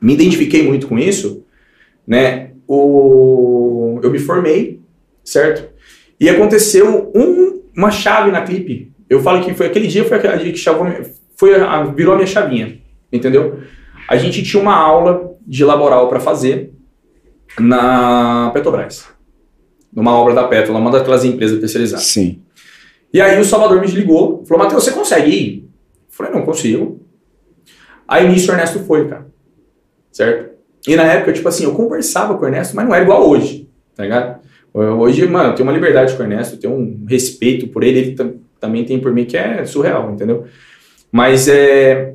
me 0.00 0.14
identifiquei 0.14 0.62
muito 0.64 0.86
com 0.86 0.96
isso, 0.96 1.42
né? 2.06 2.50
O, 2.68 4.00
eu 4.02 4.10
me 4.10 4.18
formei, 4.18 4.80
certo? 5.24 5.68
E 6.18 6.28
aconteceu 6.28 7.10
um- 7.14 7.62
uma 7.76 7.90
chave 7.90 8.30
na 8.30 8.42
clipe. 8.42 8.92
Eu 9.08 9.20
falo 9.20 9.44
que 9.44 9.54
foi 9.54 9.66
aquele 9.66 9.86
dia, 9.86 10.04
foi 10.04 10.16
aquele 10.16 10.38
dia 10.38 10.52
que 10.52 10.58
chavou, 10.58 10.86
foi 11.36 11.54
a- 11.54 11.84
virou 11.84 12.14
a 12.14 12.16
minha 12.16 12.26
chavinha, 12.26 12.78
entendeu? 13.12 13.60
A 14.08 14.16
gente 14.16 14.42
tinha 14.42 14.60
uma 14.62 14.74
aula 14.74 15.34
de 15.46 15.64
laboral 15.64 16.08
para 16.08 16.18
fazer 16.20 16.72
na 17.58 18.50
Petrobras. 18.52 19.06
Numa 19.92 20.12
obra 20.12 20.34
da 20.34 20.44
Petro, 20.48 20.74
uma 20.76 20.90
daquelas 20.90 21.24
empresas 21.24 21.58
terceirizadas. 21.58 22.04
Sim. 22.06 22.42
E 23.12 23.20
aí 23.20 23.40
o 23.40 23.44
Salvador 23.44 23.80
me 23.80 23.86
ligou, 23.86 24.44
falou, 24.44 24.64
Matheus, 24.64 24.84
você 24.84 24.92
consegue 24.92 25.30
ir? 25.30 25.58
Eu 25.64 25.68
falei, 26.10 26.32
não 26.32 26.42
consigo. 26.42 27.00
Aí 28.06 28.28
nisso 28.28 28.50
o 28.50 28.54
Ernesto 28.54 28.80
foi, 28.80 29.08
cara. 29.08 29.26
Certo? 30.12 30.55
E 30.86 30.96
na 30.96 31.04
época, 31.04 31.32
tipo 31.32 31.48
assim, 31.48 31.64
eu 31.64 31.72
conversava 31.72 32.36
com 32.36 32.44
o 32.44 32.48
Ernesto, 32.48 32.74
mas 32.76 32.86
não 32.86 32.94
era 32.94 33.02
igual 33.04 33.28
hoje, 33.28 33.68
tá 33.94 34.02
ligado? 34.04 34.40
Eu- 34.74 34.98
Hoje, 35.00 35.26
mano, 35.26 35.50
eu 35.50 35.54
tenho 35.54 35.66
uma 35.68 35.72
liberdade 35.74 36.14
com 36.14 36.22
o 36.22 36.26
Ernesto, 36.26 36.54
eu 36.56 36.60
tenho 36.60 36.74
um 36.74 37.04
respeito 37.08 37.66
por 37.68 37.82
ele, 37.82 37.98
ele 37.98 38.14
tam- 38.14 38.34
também 38.60 38.84
tem 38.84 38.98
por 39.00 39.12
mim, 39.12 39.24
que 39.24 39.36
é 39.36 39.64
surreal, 39.64 40.10
entendeu? 40.12 40.44
Mas 41.10 41.48
é. 41.48 42.14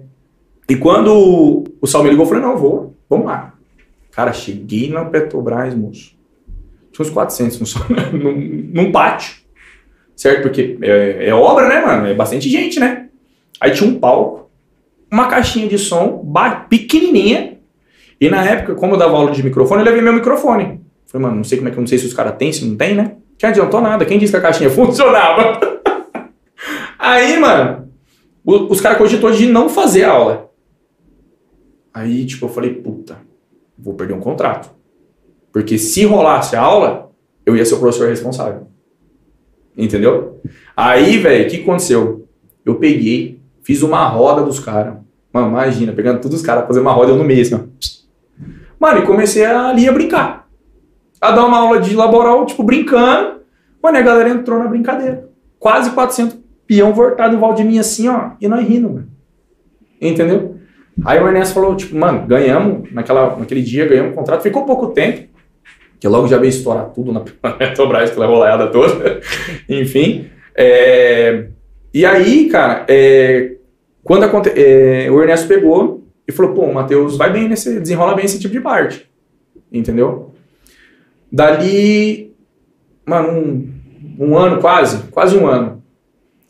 E 0.69 0.75
quando 0.75 1.63
o 1.81 1.87
Sal 1.87 2.03
me 2.03 2.09
ligou, 2.09 2.25
eu 2.25 2.29
falei, 2.29 2.43
não, 2.43 2.55
vou, 2.57 2.95
vamos 3.09 3.25
lá. 3.25 3.53
Cara, 4.11 4.31
cheguei 4.31 4.89
na 4.89 5.05
Petrobras, 5.05 5.73
moço. 5.75 6.15
Tinha 6.91 7.05
uns 7.05 7.09
400 7.11 7.57
funcionários 7.57 8.13
num, 8.21 8.31
num 8.73 8.91
pátio 8.91 9.41
certo? 10.15 10.43
Porque 10.43 10.77
é, 10.83 11.29
é 11.29 11.33
obra, 11.33 11.67
né, 11.67 11.83
mano? 11.83 12.05
É 12.05 12.13
bastante 12.13 12.47
gente, 12.47 12.79
né? 12.79 13.07
Aí 13.59 13.71
tinha 13.71 13.89
um 13.89 13.97
palco, 13.99 14.51
uma 15.11 15.27
caixinha 15.27 15.67
de 15.67 15.79
som 15.79 16.23
pequenininha. 16.69 17.57
E 18.21 18.29
na 18.29 18.45
época, 18.45 18.75
como 18.75 18.93
eu 18.93 18.99
dava 18.99 19.17
aula 19.17 19.31
de 19.31 19.41
microfone, 19.41 19.81
eu 19.81 19.85
levei 19.85 19.99
meu 19.99 20.13
microfone. 20.13 20.79
Falei, 21.07 21.25
mano, 21.25 21.37
não 21.37 21.43
sei 21.43 21.57
como 21.57 21.69
é 21.69 21.71
que 21.71 21.77
eu 21.77 21.81
não 21.81 21.87
sei 21.87 21.97
se 21.97 22.05
os 22.05 22.13
caras 22.13 22.35
têm, 22.37 22.53
se 22.53 22.63
não 22.63 22.77
tem, 22.77 22.93
né? 22.93 23.15
Que 23.35 23.47
adiantou 23.47 23.81
nada. 23.81 24.05
Quem 24.05 24.19
disse 24.19 24.31
que 24.31 24.37
a 24.37 24.41
caixinha 24.41 24.69
funcionava? 24.71 25.59
Aí, 26.99 27.39
mano, 27.39 27.89
os 28.45 28.79
caras 28.79 28.99
cogitou 28.99 29.31
de 29.31 29.47
não 29.47 29.67
fazer 29.67 30.03
a 30.03 30.11
aula. 30.11 30.51
Aí, 31.91 32.23
tipo, 32.27 32.45
eu 32.45 32.49
falei, 32.49 32.75
puta, 32.75 33.17
vou 33.75 33.95
perder 33.95 34.13
um 34.13 34.19
contrato. 34.19 34.69
Porque 35.51 35.79
se 35.79 36.05
rolasse 36.05 36.55
a 36.55 36.61
aula, 36.61 37.11
eu 37.43 37.57
ia 37.57 37.65
ser 37.65 37.73
o 37.73 37.79
professor 37.79 38.07
responsável. 38.07 38.67
Entendeu? 39.75 40.39
Aí, 40.77 41.17
velho, 41.17 41.47
o 41.47 41.49
que 41.49 41.61
aconteceu? 41.63 42.27
Eu 42.63 42.75
peguei, 42.75 43.41
fiz 43.63 43.81
uma 43.81 44.07
roda 44.07 44.43
dos 44.43 44.59
caras. 44.59 44.97
Mano, 45.33 45.47
imagina, 45.47 45.91
pegando 45.91 46.21
todos 46.21 46.39
os 46.39 46.45
caras, 46.45 46.67
fazer 46.67 46.81
uma 46.81 46.93
roda 46.93 47.11
eu 47.11 47.17
no 47.17 47.23
meio, 47.23 47.41
assim. 47.41 47.67
Mano, 48.81 48.97
e 48.97 49.05
comecei 49.05 49.45
ali 49.45 49.87
a 49.87 49.91
brincar. 49.91 50.47
A 51.21 51.29
dar 51.29 51.45
uma 51.45 51.59
aula 51.59 51.79
de 51.79 51.95
laboral, 51.95 52.47
tipo, 52.47 52.63
brincando. 52.63 53.41
Mano, 53.81 53.95
a 53.99 54.01
galera 54.01 54.29
entrou 54.29 54.57
na 54.57 54.65
brincadeira. 54.65 55.29
Quase 55.59 55.91
400 55.91 56.39
peão 56.65 56.91
voltado 56.91 57.35
em 57.35 57.39
volta 57.39 57.57
de 57.57 57.63
mim, 57.63 57.77
assim, 57.77 58.07
ó. 58.09 58.31
E 58.41 58.47
nós 58.47 58.67
rindo, 58.67 58.89
mano. 58.89 59.07
Entendeu? 60.01 60.55
Aí 61.05 61.21
o 61.21 61.27
Ernesto 61.27 61.53
falou, 61.53 61.75
tipo, 61.75 61.95
mano, 61.95 62.25
ganhamos 62.25 62.91
naquela, 62.91 63.35
naquele 63.37 63.61
dia, 63.61 63.87
ganhamos 63.87 64.13
o 64.13 64.15
contrato. 64.15 64.41
Ficou 64.41 64.65
pouco 64.65 64.87
tempo, 64.87 65.27
que 65.99 66.07
logo 66.07 66.27
já 66.27 66.39
veio 66.39 66.49
estourar 66.49 66.85
tudo 66.85 67.13
na 67.13 67.19
Petrobras, 67.53 68.09
aquela 68.09 68.25
rolada 68.25 68.65
toda. 68.67 69.21
Enfim. 69.69 70.27
é, 70.57 71.49
E 71.93 72.03
aí, 72.03 72.49
cara, 72.49 72.83
é, 72.87 73.57
quando 74.03 74.23
aconte... 74.23 74.49
é, 74.55 75.07
o 75.11 75.21
Ernesto 75.21 75.47
pegou 75.47 76.00
e 76.31 76.35
falou, 76.35 76.53
pô, 76.53 76.61
o 76.63 76.73
Matheus 76.73 77.17
vai 77.17 77.31
bem 77.31 77.47
nesse, 77.47 77.79
desenrola 77.79 78.15
bem 78.15 78.25
esse 78.25 78.39
tipo 78.39 78.53
de 78.53 78.61
parte. 78.61 79.09
Entendeu? 79.71 80.33
Dali, 81.31 82.33
mano, 83.05 83.39
um, 83.39 83.73
um 84.19 84.37
ano 84.37 84.59
quase, 84.59 85.03
quase 85.09 85.37
um 85.37 85.47
ano, 85.47 85.81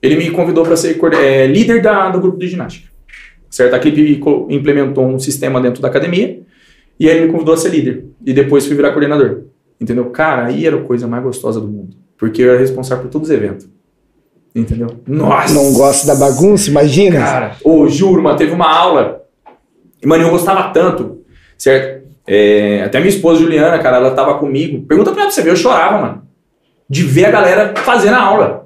ele 0.02 0.16
me 0.16 0.32
convidou 0.32 0.64
para 0.64 0.76
ser 0.76 1.00
é, 1.14 1.46
líder 1.46 1.82
da, 1.82 2.10
do 2.10 2.20
grupo 2.20 2.40
de 2.40 2.48
ginástica. 2.48 2.90
Certo? 3.50 3.74
A 3.74 3.80
Clipe 3.80 4.22
implementou 4.50 5.06
um 5.06 5.20
sistema 5.20 5.60
dentro 5.60 5.82
da 5.82 5.90
academia 5.90 6.42
e 7.00 7.10
aí 7.10 7.18
ele 7.18 7.26
me 7.28 7.32
convidou 7.32 7.54
a 7.54 7.58
ser 7.58 7.70
líder. 7.70 8.06
E 8.26 8.34
depois 8.34 8.66
fui 8.66 8.76
virar 8.76 8.92
coordenador. 8.92 9.44
Entendeu? 9.80 10.06
Cara, 10.12 10.46
aí 10.46 10.66
era 10.66 10.78
a 10.78 10.82
coisa 10.82 11.08
mais 11.08 11.24
gostosa 11.24 11.60
do 11.60 11.68
mundo. 11.68 11.96
Porque 12.18 12.42
eu 12.42 12.52
era 12.52 12.60
responsável 12.60 13.04
por 13.04 13.12
todos 13.12 13.30
os 13.30 13.36
eventos. 13.36 13.68
Entendeu? 14.54 14.88
Nossa! 15.08 15.54
Não 15.54 15.74
gosta 15.74 16.08
da 16.08 16.16
bagunça, 16.16 16.70
imagina? 16.70 17.20
Cara, 17.20 17.58
ô, 17.64 17.88
juro, 17.88 18.22
mano, 18.22 18.38
teve 18.38 18.54
uma 18.54 18.70
aula. 18.70 19.21
E, 20.02 20.08
mano, 20.08 20.24
eu 20.24 20.30
gostava 20.30 20.70
tanto, 20.70 21.22
certo? 21.58 22.02
É, 22.28 22.84
até 22.84 23.00
minha 23.00 23.10
esposa 23.10 23.42
Juliana, 23.42 23.80
cara, 23.80 23.98
ela 23.98 24.12
tava 24.12 24.38
comigo. 24.38 24.86
Pergunta 24.86 25.12
pra 25.12 25.22
ela 25.22 25.30
pra 25.30 25.36
você 25.36 25.42
ver, 25.42 25.52
eu 25.52 25.56
chorava, 25.56 26.02
mano. 26.02 26.28
De 26.90 27.04
ver 27.04 27.26
a 27.26 27.32
galera 27.32 27.74
fazendo 27.76 28.16
a 28.16 28.22
aula. 28.22 28.66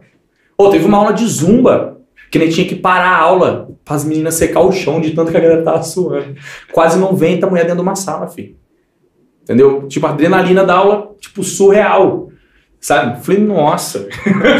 Ô, 0.57 0.69
teve 0.69 0.85
uma 0.85 0.97
aula 0.97 1.13
de 1.13 1.25
zumba, 1.27 1.97
que 2.31 2.39
nem 2.39 2.49
tinha 2.49 2.67
que 2.67 2.75
parar 2.75 3.09
a 3.09 3.19
aula 3.19 3.69
para 3.83 3.95
as 3.95 4.05
meninas 4.05 4.35
secar 4.35 4.61
o 4.61 4.71
chão 4.71 4.99
de 4.99 5.11
tanto 5.11 5.31
que 5.31 5.37
a 5.37 5.39
galera 5.39 5.63
tava 5.63 5.83
suando. 5.83 6.35
Quase 6.71 6.97
90 6.97 7.47
mulher 7.47 7.63
dentro 7.63 7.77
de 7.77 7.81
uma 7.81 7.95
sala, 7.95 8.27
filho. 8.27 8.55
Entendeu? 9.43 9.87
Tipo, 9.87 10.07
a 10.07 10.09
adrenalina 10.09 10.63
da 10.63 10.75
aula, 10.75 11.11
tipo, 11.19 11.43
surreal. 11.43 12.29
Sabe? 12.79 13.23
Falei, 13.23 13.41
nossa. 13.41 14.07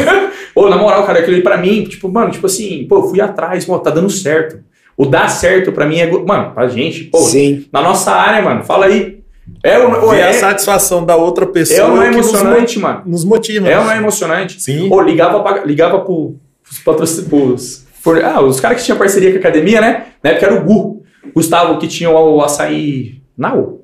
Ô, 0.54 0.68
na 0.68 0.76
moral, 0.76 1.04
cara, 1.04 1.18
aquilo 1.18 1.34
ali 1.34 1.42
pra 1.42 1.56
mim, 1.56 1.84
tipo, 1.84 2.08
mano, 2.08 2.30
tipo 2.30 2.46
assim, 2.46 2.86
pô, 2.88 3.02
fui 3.08 3.20
atrás, 3.20 3.64
pô, 3.64 3.78
tá 3.78 3.90
dando 3.90 4.10
certo. 4.10 4.64
O 4.96 5.04
dar 5.04 5.28
certo 5.28 5.72
pra 5.72 5.86
mim 5.86 5.98
é. 5.98 6.10
Mano, 6.10 6.52
pra 6.54 6.68
gente, 6.68 7.04
pô, 7.04 7.18
Sim. 7.18 7.66
na 7.72 7.82
nossa 7.82 8.12
área, 8.12 8.42
mano, 8.42 8.64
fala 8.64 8.86
aí. 8.86 9.16
É 9.62 9.78
ver 9.78 10.18
é, 10.18 10.28
a 10.28 10.32
satisfação 10.32 11.04
da 11.04 11.14
outra 11.16 11.46
pessoa 11.46 11.78
é 11.78 11.84
ou 11.84 11.96
não 11.96 12.02
é 12.02 12.10
que 12.10 12.16
nos 12.16 12.28
emocionante, 12.28 12.78
mano? 12.78 13.02
nos 13.06 13.24
motiva. 13.24 13.68
É 13.68 13.78
ou 13.78 13.84
não 13.84 13.92
é 13.92 13.96
emocionante? 13.96 14.60
Sim. 14.60 14.88
Ou 14.90 15.00
ligava, 15.00 15.40
pra, 15.40 15.64
ligava 15.64 16.00
pro, 16.00 16.34
pros 16.62 16.78
patrocinadores. 16.80 17.86
Ah, 18.24 18.40
os 18.40 18.60
caras 18.60 18.78
que 18.78 18.84
tinham 18.84 18.98
parceria 18.98 19.30
com 19.30 19.36
a 19.36 19.40
academia, 19.40 19.80
né? 19.80 20.06
Na 20.22 20.30
época 20.30 20.46
era 20.46 20.54
o 20.60 20.64
Gu. 20.64 21.02
Gustavo, 21.34 21.78
que 21.78 21.88
tinha 21.88 22.10
o 22.10 22.40
açaí 22.42 23.20
Now. 23.36 23.82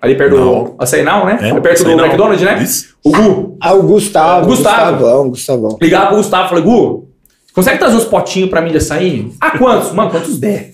Ali 0.00 0.14
perto 0.14 0.36
Now. 0.36 0.64
do 0.64 0.74
açaí 0.78 1.02
Now, 1.02 1.24
né? 1.24 1.38
É, 1.40 1.50
Ali 1.50 1.60
perto 1.60 1.84
do. 1.84 1.90
McDonald's, 1.92 2.42
né? 2.42 2.62
Isso. 2.62 2.96
O 3.02 3.10
Gu. 3.10 3.56
Ah, 3.60 3.72
o 3.72 3.82
Gustavo. 3.82 4.46
Gustavo. 4.46 4.92
Gustavão, 4.92 5.30
Gustavão. 5.30 5.78
Ligava 5.80 6.06
pro 6.08 6.16
Gustavo, 6.16 6.48
falei, 6.50 6.64
Gu, 6.64 7.08
consegue 7.56 7.78
trazer 7.78 7.96
uns 7.96 8.04
potinhos 8.04 8.50
pra 8.50 8.60
mim 8.60 8.70
de 8.70 8.76
açaí? 8.76 9.32
Ah, 9.40 9.56
quantos? 9.58 9.92
Mano, 9.92 10.10
quantos 10.10 10.38
der? 10.38 10.72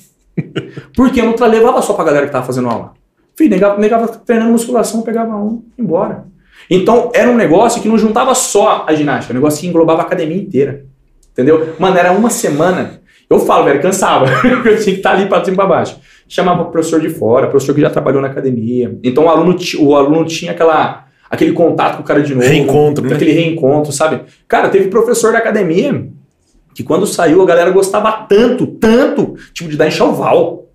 Porque 0.97 1.21
eu 1.21 1.25
não 1.25 1.47
levava 1.47 1.81
só 1.81 1.92
pra 1.92 2.05
galera 2.05 2.27
que 2.27 2.33
tava 2.33 2.45
fazendo 2.45 2.68
aula. 2.68 2.95
Filho, 3.37 3.51
negava, 3.51 3.79
negava 3.79 4.09
treinando 4.09 4.51
musculação, 4.51 5.03
pegava 5.03 5.37
um, 5.37 5.62
embora. 5.79 6.25
Então, 6.68 7.11
era 7.14 7.31
um 7.31 7.37
negócio 7.37 7.81
que 7.81 7.88
não 7.88 7.97
juntava 7.97 8.35
só 8.35 8.85
a 8.87 8.95
ginástica, 8.95 9.33
um 9.33 9.37
negócio 9.37 9.61
que 9.61 9.66
englobava 9.68 10.03
a 10.03 10.05
academia 10.05 10.37
inteira. 10.37 10.85
Entendeu? 11.31 11.75
Mano, 11.79 11.97
era 11.97 12.12
uma 12.12 12.31
semana. 12.31 13.01
Eu 13.31 13.38
falo, 13.38 13.64
velho, 13.64 13.81
cansava. 13.81 14.27
eu 14.45 14.62
tinha 14.62 14.77
que 14.77 14.90
estar 14.90 15.12
ali 15.12 15.27
pra 15.27 15.42
cima 15.45 15.55
e 15.55 15.57
pra 15.57 15.66
baixo. 15.66 15.99
Chamava 16.29 16.62
o 16.62 16.66
professor 16.66 17.01
de 17.01 17.09
fora, 17.09 17.47
professor 17.47 17.75
que 17.75 17.81
já 17.81 17.90
trabalhou 17.90 18.21
na 18.21 18.29
academia. 18.29 18.99
Então, 19.05 19.25
o 19.25 19.29
aluno, 19.29 19.57
o 19.79 19.97
aluno 19.97 20.25
tinha 20.25 20.53
aquela, 20.53 21.07
aquele 21.31 21.53
contato 21.53 21.97
com 21.97 22.03
o 22.03 22.05
cara 22.05 22.23
de 22.23 22.35
novo. 22.35 22.47
Reencontro, 22.47 23.07
né? 23.07 23.14
Aquele 23.14 23.33
reencontro, 23.33 23.92
sabe? 23.92 24.21
Cara, 24.49 24.68
teve 24.68 24.88
professor 24.88 25.33
da 25.33 25.38
academia 25.38 26.11
que 26.74 26.82
quando 26.82 27.06
saiu 27.06 27.42
a 27.42 27.46
galera 27.46 27.70
gostava 27.70 28.11
tanto, 28.28 28.66
tanto, 28.66 29.35
tipo, 29.52 29.68
de 29.70 29.76
dar 29.76 29.88
enxoval. 29.88 30.68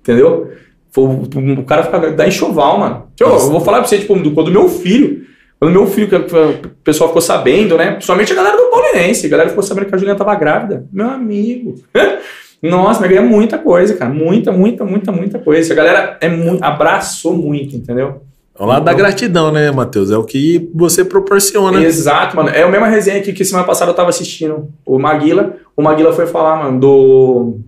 Entendeu? 0.00 0.52
O, 0.96 1.64
cara 1.64 1.82
ficava, 1.82 2.10
dá 2.10 2.26
enxoval, 2.26 2.78
mano. 2.78 3.06
Eu 3.20 3.38
vou 3.50 3.60
falar 3.60 3.78
pra 3.78 3.86
você, 3.86 3.98
tipo, 3.98 4.14
do, 4.14 4.30
quando 4.32 4.50
meu 4.50 4.68
filho, 4.68 5.26
quando 5.60 5.72
meu 5.72 5.86
filho, 5.86 6.08
que 6.08 6.16
o 6.16 6.70
pessoal 6.82 7.08
ficou 7.08 7.20
sabendo, 7.20 7.76
né? 7.76 7.92
Principalmente 7.92 8.32
a 8.32 8.36
galera 8.36 8.56
do 8.56 8.70
Paulinense, 8.70 9.26
a 9.26 9.28
galera 9.28 9.48
ficou 9.48 9.62
sabendo 9.62 9.86
que 9.86 9.94
a 9.94 9.98
Juliana 9.98 10.18
tava 10.18 10.34
grávida. 10.34 10.86
Meu 10.92 11.08
amigo. 11.08 11.74
Nossa, 12.62 13.00
mas 13.00 13.10
ganha 13.10 13.22
muita 13.22 13.58
coisa, 13.58 13.94
cara. 13.96 14.12
Muita, 14.12 14.50
muita, 14.52 14.84
muita, 14.84 15.12
muita 15.12 15.38
coisa. 15.38 15.72
A 15.72 15.76
galera 15.76 16.18
é 16.20 16.28
muito, 16.28 16.62
abraçou 16.62 17.34
muito, 17.34 17.76
entendeu? 17.76 18.22
É 18.58 18.62
o 18.62 18.66
lado 18.66 18.84
da 18.84 18.94
gratidão, 18.94 19.52
né, 19.52 19.70
Matheus? 19.70 20.10
É 20.10 20.16
o 20.16 20.24
que 20.24 20.70
você 20.74 21.04
proporciona. 21.04 21.82
Exato, 21.82 22.36
mano. 22.36 22.48
É 22.48 22.62
a 22.62 22.68
mesma 22.68 22.88
resenha 22.88 23.20
que, 23.20 23.32
que 23.32 23.44
semana 23.44 23.66
passada 23.66 23.90
eu 23.90 23.94
tava 23.94 24.08
assistindo. 24.08 24.68
O 24.84 24.98
Maguila. 24.98 25.56
O 25.76 25.82
Maguila 25.82 26.12
foi 26.12 26.26
falar, 26.26 26.56
mano, 26.56 26.80
do. 26.80 27.58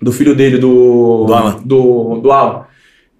Do 0.00 0.12
filho 0.12 0.34
dele, 0.34 0.58
do. 0.58 1.24
Do 1.26 1.34
Alan. 1.34 1.56
Do, 1.64 2.20
do 2.20 2.30
Alan. 2.30 2.66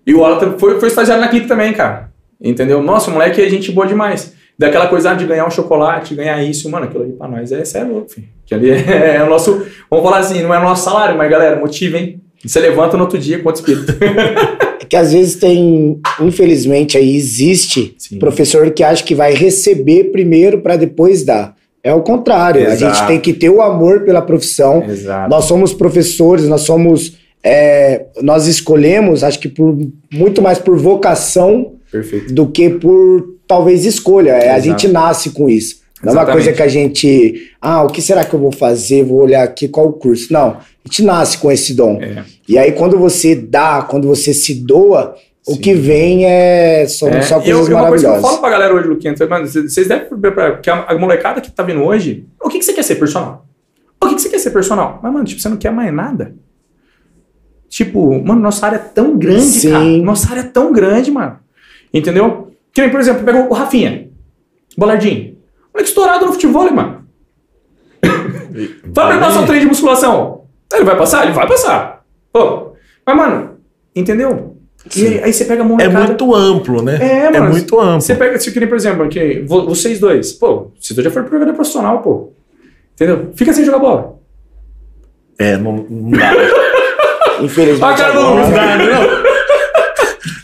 E 0.07 0.14
o 0.14 0.25
Alan 0.25 0.57
foi, 0.59 0.79
foi 0.79 0.88
estagiário 0.88 1.22
na 1.22 1.29
clipe 1.29 1.49
também, 1.49 1.72
cara. 1.72 2.12
Entendeu? 2.40 2.83
Nossa, 2.83 3.11
o 3.11 3.12
moleque 3.12 3.42
é 3.42 3.49
gente 3.49 3.72
boa 3.72 3.87
demais. 3.87 4.35
Daquela 4.59 4.87
coisa 4.87 5.12
de 5.14 5.27
ganhar 5.27 5.46
um 5.46 5.51
chocolate, 5.51 6.14
ganhar 6.14 6.42
isso, 6.42 6.70
mano, 6.70 6.87
aquilo 6.87 7.03
ali 7.03 7.12
pra 7.12 7.29
nós 7.29 7.53
é, 7.53 7.62
é 7.75 7.85
louco, 7.85 8.09
filho. 8.09 8.29
Que 8.46 8.55
ali 8.55 8.70
é, 8.70 9.16
é, 9.16 9.22
o 9.22 9.29
nosso, 9.29 9.66
vamos 9.90 10.05
falar 10.05 10.18
assim, 10.18 10.42
não 10.42 10.55
é 10.55 10.59
o 10.59 10.62
nosso 10.62 10.85
salário, 10.85 11.16
mas 11.16 11.31
galera, 11.31 11.59
motivem. 11.59 12.22
Você 12.46 12.61
levanta 12.61 12.96
no 12.96 13.04
outro 13.04 13.18
dia 13.18 13.38
com 13.38 13.48
outro 13.48 13.61
espírito. 13.61 13.92
É 14.78 14.85
que 14.88 14.94
às 14.94 15.12
vezes 15.12 15.35
tem, 15.37 15.98
infelizmente, 16.20 16.96
aí 16.96 17.16
existe 17.16 17.94
Sim. 17.98 18.18
professor 18.18 18.70
que 18.70 18.85
acha 18.85 19.02
que 19.02 19.14
vai 19.14 19.35
receber 19.35 20.12
primeiro 20.12 20.61
para 20.61 20.76
depois 20.76 21.24
dar. 21.24 21.56
É 21.82 21.92
o 21.94 22.02
contrário. 22.02 22.62
Exato. 22.62 22.85
A 22.85 22.94
gente 22.94 23.06
tem 23.06 23.20
que 23.20 23.32
ter 23.32 23.48
o 23.48 23.61
amor 23.62 24.00
pela 24.00 24.20
profissão. 24.20 24.85
Exato. 24.88 25.30
Nós 25.30 25.44
somos 25.44 25.72
professores, 25.72 26.46
nós 26.46 26.62
somos. 26.62 27.16
É, 27.42 28.06
nós 28.22 28.46
escolhemos, 28.46 29.22
acho 29.22 29.38
que 29.38 29.48
por 29.48 29.76
muito 30.12 30.42
mais 30.42 30.59
por 30.59 30.76
vocação 30.76 31.74
Perfeito. 31.90 32.35
do 32.35 32.48
que 32.48 32.70
por 32.70 33.37
talvez 33.46 33.85
escolha. 33.85 34.32
É, 34.32 34.50
a 34.50 34.59
gente 34.59 34.88
nasce 34.88 35.30
com 35.30 35.48
isso. 35.48 35.86
Não 36.02 36.12
é 36.12 36.16
uma 36.16 36.26
coisa 36.26 36.52
que 36.52 36.62
a 36.62 36.68
gente. 36.68 37.52
Ah, 37.61 37.82
o 37.82 37.88
que 37.88 38.02
será 38.02 38.24
que 38.24 38.35
eu 38.35 38.40
vou 38.40 38.52
fazer? 38.52 39.02
Vou 39.02 39.22
olhar 39.22 39.42
aqui 39.42 39.66
qual 39.66 39.88
o 39.88 39.92
curso. 39.92 40.32
Não, 40.32 40.59
a 40.59 40.61
gente 40.85 41.02
nasce 41.02 41.38
com 41.38 41.50
esse 41.50 41.74
dom. 41.74 41.98
É. 42.00 42.22
E 42.48 42.59
aí, 42.59 42.72
quando 42.72 42.98
você 42.98 43.35
dá, 43.35 43.82
quando 43.82 44.06
você 44.06 44.35
se 44.35 44.54
doa, 44.54 45.16
Sim. 45.42 45.54
o 45.54 45.59
que 45.59 45.72
vem 45.72 46.26
é 46.26 46.87
só, 46.87 47.09
é. 47.09 47.22
só 47.22 47.40
coisas 47.40 47.68
eu, 47.68 47.74
maravilhosas. 47.74 47.82
Uma 47.82 47.88
coisa 47.88 48.06
que 48.06 48.16
eu 48.16 48.20
falo 48.20 48.38
pra 48.38 48.50
galera 48.50 48.74
hoje, 48.74 48.88
Luquinha, 48.88 49.14
mano, 49.28 49.46
vocês 49.46 49.88
devem. 49.88 50.06
Porque 50.06 50.68
a 50.68 50.98
molecada 50.98 51.40
que 51.40 51.50
tá 51.50 51.62
vindo 51.62 51.82
hoje, 51.82 52.26
o 52.42 52.48
que, 52.48 52.59
que 52.59 52.64
você 52.64 52.74
quer 52.74 52.85
ser 52.85 52.96
personal? 52.96 53.46
O 54.02 54.09
que, 54.09 54.16
que 54.16 54.20
você 54.20 54.28
quer 54.28 54.38
ser 54.38 54.50
personal? 54.50 55.00
Mas, 55.02 55.12
mano, 55.12 55.24
tipo, 55.24 55.40
você 55.40 55.48
não 55.48 55.56
quer 55.56 55.72
mais 55.72 55.92
nada. 55.92 56.35
Tipo, 57.68 58.22
mano, 58.22 58.40
nossa 58.40 58.66
área 58.66 58.76
é 58.76 58.80
tão 58.80 59.16
grande, 59.16 59.42
Sim. 59.44 59.70
cara. 59.70 59.85
Nossa 59.85 60.30
área 60.30 60.40
é 60.40 60.44
tão 60.44 60.72
grande, 60.72 61.11
mano. 61.11 61.38
Entendeu? 61.92 62.52
Que 62.72 62.82
nem, 62.82 62.90
por 62.90 63.00
exemplo, 63.00 63.24
pega 63.24 63.38
o 63.38 63.52
Rafinha, 63.52 64.09
Bolardinho. 64.76 65.36
Moleque 65.76 65.90
estourado 65.90 66.24
no 66.24 66.32
futebol, 66.32 66.72
mano. 66.72 67.04
Ele 68.02 68.80
passar 68.86 69.40
um 69.40 69.46
treino 69.46 69.64
de 69.64 69.68
musculação. 69.68 70.46
Ele 70.72 70.84
vai 70.84 70.96
passar? 70.96 71.24
Ele 71.24 71.34
vai 71.34 71.46
passar. 71.46 72.02
Pô. 72.32 72.72
Mas, 73.04 73.16
mano, 73.16 73.58
entendeu? 73.94 74.56
Sim. 74.88 75.02
E 75.02 75.22
aí 75.22 75.32
você 75.32 75.44
pega 75.44 75.62
a 75.62 75.66
molecada... 75.66 75.98
É 75.98 76.06
muito 76.06 76.34
amplo, 76.34 76.82
né? 76.82 76.96
É, 77.00 77.30
mano. 77.30 77.36
É 77.36 77.50
muito 77.50 77.78
amplo. 77.78 78.00
Você 78.00 78.14
pega, 78.14 78.38
se 78.38 78.50
queria, 78.52 78.66
por 78.66 78.76
exemplo, 78.76 79.04
aqui, 79.04 79.44
vocês 79.46 80.00
dois. 80.00 80.32
Pô, 80.32 80.70
vocês 80.80 80.96
dois 80.96 81.04
já 81.04 81.10
foram 81.10 81.26
pro 81.26 81.38
jogador 81.38 81.54
profissional, 81.54 82.00
pô. 82.00 82.32
Entendeu? 82.94 83.32
Fica 83.34 83.52
sem 83.52 83.64
jogar 83.64 83.78
bola. 83.78 84.16
É, 85.38 85.58
não, 85.58 85.84
não 85.90 86.10
dá. 86.10 86.32
Infelizmente. 87.42 87.84
Ah, 87.84 87.94
cara, 87.94 88.14
não, 88.14 88.36
não 88.36 88.50
dá, 88.50 88.78
não. 88.78 89.25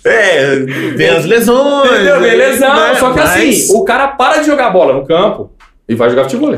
É, 0.05 0.57
vem 0.97 1.09
as 1.09 1.25
lesões. 1.25 1.91
Entendeu? 1.91 2.21
Vem 2.21 2.37
lesão. 2.37 2.75
Né? 2.75 2.95
Só 2.97 3.13
que 3.13 3.21
Mas... 3.21 3.31
assim, 3.31 3.77
o 3.77 3.85
cara 3.85 4.09
para 4.09 4.39
de 4.39 4.47
jogar 4.47 4.71
bola 4.71 4.93
no 4.95 5.07
campo 5.07 5.51
e 5.89 5.95
vai 5.95 6.11
jogar 6.11 6.25
futebol. 6.25 6.55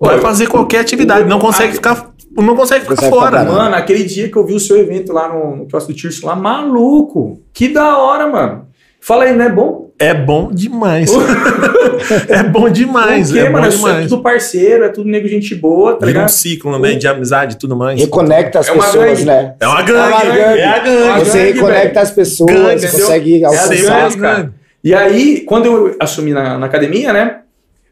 Vai 0.00 0.18
fazer 0.18 0.46
qualquer 0.46 0.80
atividade, 0.80 1.28
não 1.28 1.38
consegue 1.38 1.74
ficar. 1.74 2.10
Não 2.36 2.54
consegue 2.54 2.82
ficar 2.82 2.94
consegue 2.94 3.10
fora. 3.14 3.40
Ficar 3.40 3.52
mano, 3.52 3.74
aquele 3.74 4.04
dia 4.04 4.30
que 4.30 4.36
eu 4.36 4.46
vi 4.46 4.54
o 4.54 4.60
seu 4.60 4.78
evento 4.78 5.12
lá 5.12 5.28
no, 5.28 5.56
no 5.56 5.66
do 5.66 5.94
Tirso 5.94 6.24
lá, 6.24 6.36
maluco. 6.36 7.42
Que 7.52 7.68
da 7.68 7.98
hora, 7.98 8.28
mano. 8.28 8.69
Fala 9.00 9.24
aí, 9.24 9.34
não 9.34 9.44
é 9.44 9.48
bom? 9.48 9.90
É 9.98 10.14
bom 10.14 10.50
demais. 10.50 11.10
é 12.28 12.42
bom 12.42 12.70
demais. 12.70 13.28
Porque, 13.28 13.40
é 13.40 13.50
mano, 13.50 13.64
bom 13.64 13.76
demais. 13.76 13.98
é 13.98 14.08
tudo 14.08 14.22
parceiro, 14.22 14.84
é 14.84 14.88
tudo 14.88 15.10
nego 15.10 15.28
gente 15.28 15.54
boa, 15.54 15.96
tá 15.96 16.06
Vira 16.06 16.24
um 16.24 16.28
ciclo, 16.28 16.78
né? 16.78 16.94
De 16.94 17.06
amizade 17.06 17.54
e 17.54 17.58
tudo 17.58 17.76
mais. 17.76 18.00
Reconecta 18.00 18.60
as 18.60 18.68
é 18.68 18.72
pessoas, 18.72 19.24
né? 19.24 19.54
É 19.60 19.66
uma 19.66 19.82
gangue. 19.82 20.12
É, 20.12 20.16
uma 20.16 20.34
gangue. 20.34 20.58
é 20.58 20.64
a 20.64 20.78
gangue. 20.78 21.24
Você 21.24 21.38
gangue, 21.38 21.52
reconecta 21.52 21.88
velho. 21.88 22.00
as 22.00 22.10
pessoas, 22.10 22.50
gangue, 22.50 22.90
consegue 22.90 23.44
alcançar. 23.44 24.10
É 24.10 24.16
cara. 24.16 24.54
E 24.82 24.94
aí, 24.94 25.40
quando 25.40 25.66
eu 25.66 25.96
assumi 26.00 26.32
na, 26.32 26.58
na, 26.58 26.66
academia, 26.66 27.12
né? 27.12 27.40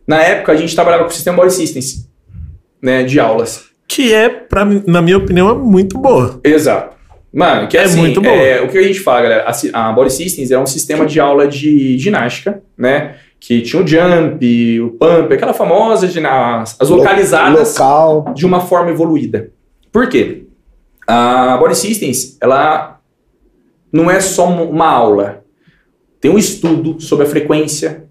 Na 0.07 0.23
época, 0.23 0.53
a 0.53 0.57
gente 0.57 0.75
trabalhava 0.75 1.05
com 1.05 1.11
o 1.11 1.14
sistema 1.14 1.37
Body 1.37 1.53
Systems, 1.53 2.09
né? 2.81 3.03
De 3.03 3.21
aulas. 3.21 3.64
Que 3.87 4.14
é, 4.14 4.29
pra, 4.29 4.64
na 4.64 5.03
minha 5.03 5.18
opinião, 5.18 5.51
é 5.51 5.55
muito 5.55 5.99
boa. 5.99 6.40
Exato. 6.42 6.98
Mano, 7.33 7.69
que 7.69 7.77
é 7.77 7.83
assim, 7.83 8.01
muito 8.01 8.21
bom. 8.21 8.29
É, 8.29 8.61
o 8.62 8.69
que 8.69 8.79
a 8.79 8.83
gente 8.83 9.01
fala, 9.01 9.23
galera, 9.23 9.45
a, 9.47 9.88
a 9.88 9.93
Body 9.93 10.12
Systems 10.12 10.51
é 10.51 10.59
um 10.59 10.67
sistema 10.67 11.05
de 11.05 11.21
aula 11.21 11.47
de 11.47 11.99
ginástica, 11.99 12.62
né? 12.77 13.17
Que 13.38 13.61
tinha 13.61 13.83
o 13.83 13.87
jump, 13.87 14.81
o 14.81 14.91
pump, 14.91 15.33
aquela 15.33 15.53
famosa, 15.53 16.09
de, 16.09 16.25
as, 16.27 16.77
as 16.81 16.88
localizadas 16.88 17.79
Local. 17.79 18.33
de 18.35 18.47
uma 18.47 18.61
forma 18.61 18.91
evoluída. 18.91 19.51
Por 19.93 20.09
quê? 20.09 20.45
A 21.07 21.57
Body 21.59 21.77
Systems, 21.77 22.37
ela 22.41 22.99
não 23.93 24.11
é 24.11 24.21
só 24.21 24.49
uma 24.49 24.87
aula. 24.87 25.45
Tem 26.21 26.31
um 26.31 26.38
estudo 26.38 27.01
sobre 27.01 27.27
a 27.27 27.29
frequência, 27.29 28.09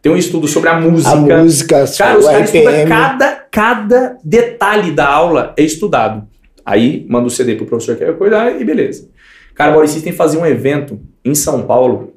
tem 0.00 0.10
um 0.10 0.16
estudo 0.16 0.48
sobre 0.48 0.70
a 0.70 0.80
música. 0.80 1.10
A 1.10 1.42
música, 1.42 1.84
Cara, 1.98 2.18
os 2.18 2.26
caras 2.26 2.54
estudam 2.54 2.88
cada, 2.88 3.46
cada 3.50 4.16
detalhe 4.24 4.92
da 4.92 5.06
aula 5.06 5.54
é 5.58 5.62
estudado. 5.62 6.26
Aí 6.64 7.06
manda 7.08 7.26
o 7.26 7.30
CD 7.30 7.54
pro 7.54 7.66
professor 7.66 7.96
que 7.96 8.04
quer 8.04 8.16
cuidar 8.16 8.60
e 8.60 8.64
beleza. 8.64 9.08
Cara, 9.54 9.78
o 9.78 9.86
System 9.86 10.12
fazia 10.12 10.40
um 10.40 10.46
evento 10.46 11.00
em 11.24 11.34
São 11.34 11.62
Paulo, 11.62 12.14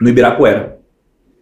no 0.00 0.08
Ibirapuera. 0.08 0.78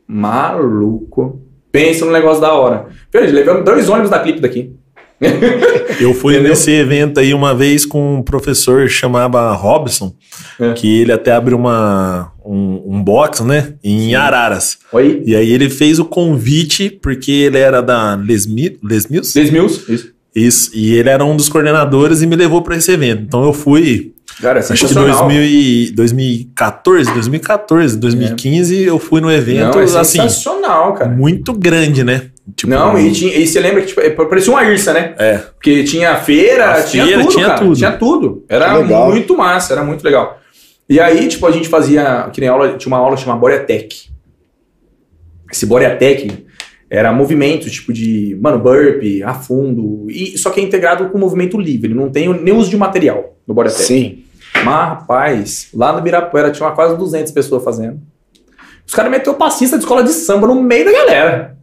Maluco. 0.06 1.42
Pensa 1.70 2.04
no 2.06 2.12
negócio 2.12 2.40
da 2.40 2.54
hora. 2.54 2.86
Veja, 3.12 3.34
levamos 3.34 3.64
dois 3.64 3.88
ônibus 3.88 4.10
da 4.10 4.20
clipe 4.20 4.40
daqui. 4.40 4.74
Eu 6.00 6.12
fui 6.12 6.34
Entendeu? 6.34 6.50
nesse 6.50 6.70
evento 6.70 7.20
aí 7.20 7.32
uma 7.32 7.54
vez 7.54 7.86
com 7.86 8.16
um 8.16 8.22
professor 8.22 8.88
chamava 8.88 9.52
Robson, 9.52 10.14
é. 10.60 10.72
que 10.74 11.00
ele 11.00 11.12
até 11.12 11.32
abre 11.32 11.54
uma, 11.54 12.32
um, 12.44 12.82
um 12.86 13.02
box, 13.02 13.42
né, 13.42 13.74
em 13.82 14.08
Sim. 14.08 14.14
Araras. 14.14 14.78
Oi? 14.92 15.22
E 15.24 15.34
aí 15.34 15.50
ele 15.50 15.70
fez 15.70 15.98
o 15.98 16.04
convite, 16.04 16.90
porque 16.90 17.30
ele 17.30 17.58
era 17.58 17.80
da 17.80 18.14
Les, 18.14 18.46
Mills. 18.46 18.78
Les 18.82 19.50
Mills, 19.50 19.92
isso. 19.92 20.15
Isso, 20.36 20.70
e 20.74 20.94
ele 20.94 21.08
era 21.08 21.24
um 21.24 21.34
dos 21.34 21.48
coordenadores 21.48 22.20
e 22.20 22.26
me 22.26 22.36
levou 22.36 22.60
para 22.60 22.76
esse 22.76 22.92
evento. 22.92 23.22
Então 23.22 23.42
eu 23.42 23.54
fui. 23.54 24.12
Cara, 24.38 24.60
é 24.60 24.62
acho 24.62 24.86
que 24.86 24.92
2000 24.92 25.42
e 25.42 25.92
2014, 25.92 27.10
2014, 27.14 27.96
2015 27.96 28.84
é. 28.84 28.88
eu 28.90 28.98
fui 28.98 29.22
no 29.22 29.32
evento. 29.32 29.78
Não, 29.78 29.80
é 29.80 29.84
assim, 29.84 30.20
sensacional, 30.20 30.92
cara. 30.92 31.10
Muito 31.10 31.54
grande, 31.54 32.04
né? 32.04 32.26
Tipo, 32.54 32.70
não, 32.70 32.98
e, 32.98 33.10
tinha, 33.12 33.34
e 33.34 33.46
você 33.46 33.58
lembra 33.60 33.80
que 33.80 33.88
tipo, 33.88 34.00
é, 34.02 34.10
parecia 34.10 34.52
uma 34.52 34.62
Irsa, 34.62 34.92
né? 34.92 35.14
É. 35.18 35.38
Porque 35.38 35.84
tinha 35.84 36.14
feira, 36.16 36.72
a 36.72 36.82
tinha 36.82 37.06
feira, 37.06 37.22
tudo, 37.22 37.32
tinha 37.32 37.46
cara. 37.46 37.58
tudo. 37.58 37.76
Tinha 37.76 37.92
tudo. 37.92 38.44
Era 38.46 38.82
muito 38.82 39.36
massa, 39.38 39.72
era 39.72 39.82
muito 39.82 40.04
legal. 40.04 40.38
E 40.86 41.00
aí, 41.00 41.26
tipo, 41.28 41.46
a 41.46 41.50
gente 41.50 41.66
fazia, 41.66 42.28
que 42.30 42.42
nem 42.42 42.50
aula, 42.50 42.76
tinha 42.76 42.94
uma 42.94 43.02
aula 43.02 43.16
chamada 43.16 43.40
Boreatec. 43.40 44.10
Esse 45.50 45.64
Boreatec, 45.64 46.45
era 46.88 47.12
movimento, 47.12 47.68
tipo 47.68 47.92
de, 47.92 48.38
mano, 48.40 48.58
burp, 48.58 49.02
a 49.24 49.34
fundo, 49.34 50.06
e, 50.08 50.38
só 50.38 50.50
que 50.50 50.60
é 50.60 50.62
integrado 50.62 51.08
com 51.08 51.18
movimento 51.18 51.58
livre, 51.58 51.92
não 51.92 52.10
tem 52.10 52.28
nem 52.40 52.54
uso 52.54 52.70
de 52.70 52.76
material 52.76 53.36
no 53.46 53.54
Bodytech. 53.54 53.82
Sim. 53.82 54.24
Mas, 54.64 54.88
rapaz, 54.88 55.68
lá 55.74 55.92
no 55.92 56.00
Birapuera 56.00 56.50
tinha 56.50 56.70
quase 56.70 56.96
200 56.96 57.32
pessoas 57.32 57.62
fazendo. 57.62 58.00
Os 58.86 58.94
caras 58.94 59.10
meteu 59.10 59.34
passista 59.34 59.76
de 59.76 59.82
escola 59.82 60.04
de 60.04 60.10
samba 60.10 60.46
no 60.46 60.62
meio 60.62 60.84
da 60.84 60.92
galera. 60.92 61.58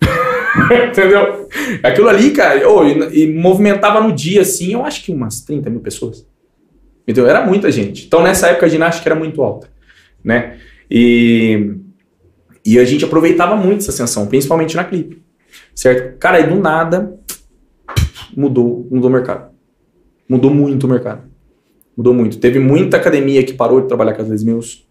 Entendeu? 0.88 1.48
Aquilo 1.82 2.08
ali, 2.08 2.30
cara, 2.30 2.68
oh, 2.68 2.84
e, 2.84 3.24
e, 3.24 3.32
movimentava 3.32 4.00
no 4.00 4.12
dia, 4.12 4.40
assim, 4.40 4.72
eu 4.72 4.84
acho 4.84 5.04
que 5.04 5.12
umas 5.12 5.40
30 5.40 5.68
mil 5.68 5.80
pessoas. 5.80 6.26
Entendeu? 7.02 7.28
Era 7.28 7.44
muita 7.44 7.70
gente. 7.70 8.06
Então, 8.06 8.22
nessa 8.22 8.48
época, 8.48 8.66
a 8.66 8.68
ginástica 8.68 9.10
era 9.10 9.18
muito 9.18 9.42
alta, 9.42 9.68
né? 10.24 10.56
E 10.90 11.76
e 12.64 12.78
a 12.78 12.84
gente 12.84 13.04
aproveitava 13.04 13.56
muito 13.56 13.80
essa 13.80 13.90
ascensão, 13.90 14.26
principalmente 14.26 14.74
na 14.74 14.84
clipe. 14.84 15.22
Certo? 15.74 16.18
Cara, 16.18 16.38
aí 16.38 16.48
do 16.48 16.56
nada 16.56 17.14
mudou, 18.36 18.86
mudou 18.90 19.10
o 19.10 19.12
mercado. 19.12 19.52
Mudou 20.28 20.52
muito 20.52 20.84
o 20.84 20.90
mercado. 20.90 21.22
Mudou 21.96 22.14
muito. 22.14 22.38
Teve 22.38 22.58
muita 22.58 22.96
academia 22.96 23.44
que 23.44 23.52
parou 23.52 23.80
de 23.80 23.88
trabalhar 23.88 24.14
com 24.14 24.22
as 24.22 24.28
Les 24.28 24.42
Mills, 24.42 24.84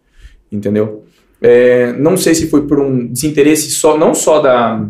entendeu? 0.51 1.03
É, 1.41 1.91
não 1.93 2.15
sei 2.15 2.33
se 2.35 2.49
foi 2.49 2.67
por 2.67 2.79
um 2.79 3.07
desinteresse 3.07 3.71
só, 3.71 3.97
não 3.97 4.13
só 4.13 4.39
da, 4.39 4.87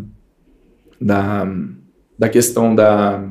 da, 1.00 1.52
da 2.16 2.28
questão 2.28 2.74
da, 2.74 3.24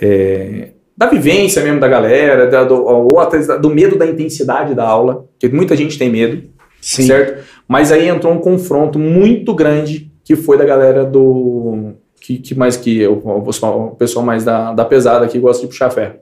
é, 0.00 0.70
da 0.96 1.06
vivência 1.06 1.62
mesmo 1.62 1.80
da 1.80 1.88
galera, 1.88 2.46
da, 2.46 2.64
do, 2.64 2.82
ou 2.82 3.18
até 3.18 3.58
do 3.58 3.68
medo 3.68 3.98
da 3.98 4.06
intensidade 4.06 4.74
da 4.74 4.88
aula, 4.88 5.26
porque 5.32 5.54
muita 5.54 5.76
gente 5.76 5.98
tem 5.98 6.08
medo, 6.08 6.48
Sim. 6.84 7.06
certo? 7.06 7.42
Mas 7.66 7.90
aí 7.90 8.08
entrou 8.08 8.30
um 8.34 8.38
confronto 8.38 8.98
muito 8.98 9.54
grande 9.54 10.12
que 10.22 10.36
foi 10.36 10.58
da 10.58 10.64
galera 10.66 11.02
do. 11.02 11.94
Que, 12.20 12.38
que 12.38 12.54
mais 12.54 12.76
que 12.76 13.00
eu, 13.00 13.14
o 13.14 13.96
pessoal 13.96 14.24
mais 14.24 14.44
da, 14.44 14.72
da 14.72 14.84
pesada 14.84 15.26
que 15.26 15.38
gosta 15.38 15.62
de 15.62 15.68
puxar 15.68 15.90
ferro, 15.90 16.16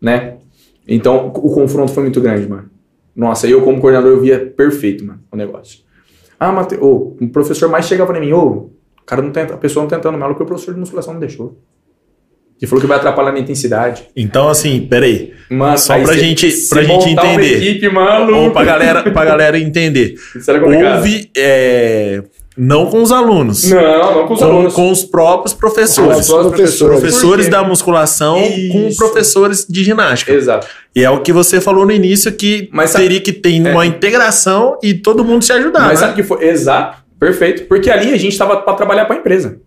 né? 0.00 0.36
Então 0.86 1.28
o 1.28 1.54
confronto 1.54 1.92
foi 1.92 2.02
muito 2.02 2.20
grande, 2.20 2.48
mano. 2.48 2.70
Nossa, 3.16 3.46
eu 3.46 3.62
como 3.62 3.80
coordenador 3.80 4.12
eu 4.12 4.20
via 4.20 4.52
perfeito, 4.54 5.04
mano, 5.04 5.20
o 5.30 5.36
negócio. 5.36 5.80
Ah, 6.38 6.54
o 6.80 7.16
professor 7.32 7.68
mais 7.68 7.86
chegava 7.86 8.12
pra 8.12 8.20
mim, 8.20 8.32
ô, 8.32 8.70
cara 9.06 9.22
não 9.22 9.30
tenta, 9.30 9.54
a 9.54 9.58
pessoa 9.58 9.82
não 9.82 9.88
tentando 9.88 10.18
mal, 10.18 10.30
porque 10.30 10.42
o 10.42 10.46
professor 10.46 10.74
de 10.74 10.80
musculação 10.80 11.12
não 11.14 11.20
deixou. 11.20 11.58
Que 12.62 12.66
falou 12.68 12.80
que 12.80 12.86
vai 12.86 12.96
atrapalhar 12.96 13.32
na 13.32 13.40
intensidade. 13.40 14.04
Então, 14.16 14.48
assim, 14.48 14.86
peraí. 14.88 15.32
Mano, 15.50 15.76
Só 15.76 15.98
pra 15.98 16.14
gente- 16.14 16.48
cê 16.52 16.72
pra 16.72 16.84
gente 16.84 17.08
entender. 17.08 17.56
equipe, 17.60 17.88
mano. 17.88 18.36
Ou 18.36 18.50
pra 18.52 18.62
galera, 18.62 19.02
pra 19.02 19.24
galera 19.24 19.58
entender. 19.58 20.14
Isso 20.36 20.48
era 20.48 20.60
complicado. 20.60 20.98
Houve. 20.98 21.28
é, 21.36 22.22
não 22.56 22.86
com 22.86 23.02
os 23.02 23.10
alunos. 23.10 23.68
Não, 23.68 24.14
não 24.14 24.26
com 24.28 24.34
os 24.34 24.38
com, 24.38 24.44
alunos. 24.44 24.74
com 24.74 24.90
os 24.92 25.02
próprios 25.04 25.52
professores. 25.52 26.28
Com 26.28 26.36
os 26.38 26.46
professores. 26.52 27.00
Professores 27.00 27.48
da 27.48 27.64
musculação 27.64 28.36
com 28.70 28.86
Isso. 28.86 28.96
professores 28.96 29.66
de 29.68 29.82
ginástica. 29.82 30.30
Exato. 30.32 30.68
E 30.94 31.02
é 31.02 31.10
o 31.10 31.20
que 31.20 31.32
você 31.32 31.60
falou 31.60 31.84
no 31.84 31.90
início 31.90 32.30
que 32.30 32.68
Mas 32.72 32.90
sabe- 32.90 33.06
teria 33.06 33.20
que 33.20 33.32
ter 33.32 33.60
uma 33.60 33.84
integração 33.84 34.78
e 34.84 34.94
todo 34.94 35.24
mundo 35.24 35.42
se 35.44 35.52
ajudar. 35.52 35.80
Mas 35.80 36.00
né? 36.00 36.06
sabe 36.06 36.12
o 36.12 36.14
que 36.14 36.22
foi? 36.22 36.44
Exato. 36.48 36.98
Perfeito. 37.18 37.64
Porque 37.64 37.90
ali 37.90 38.12
a 38.14 38.16
gente 38.16 38.38
tava 38.38 38.56
pra 38.58 38.74
trabalhar 38.74 39.04
pra 39.06 39.16
empresa. 39.16 39.58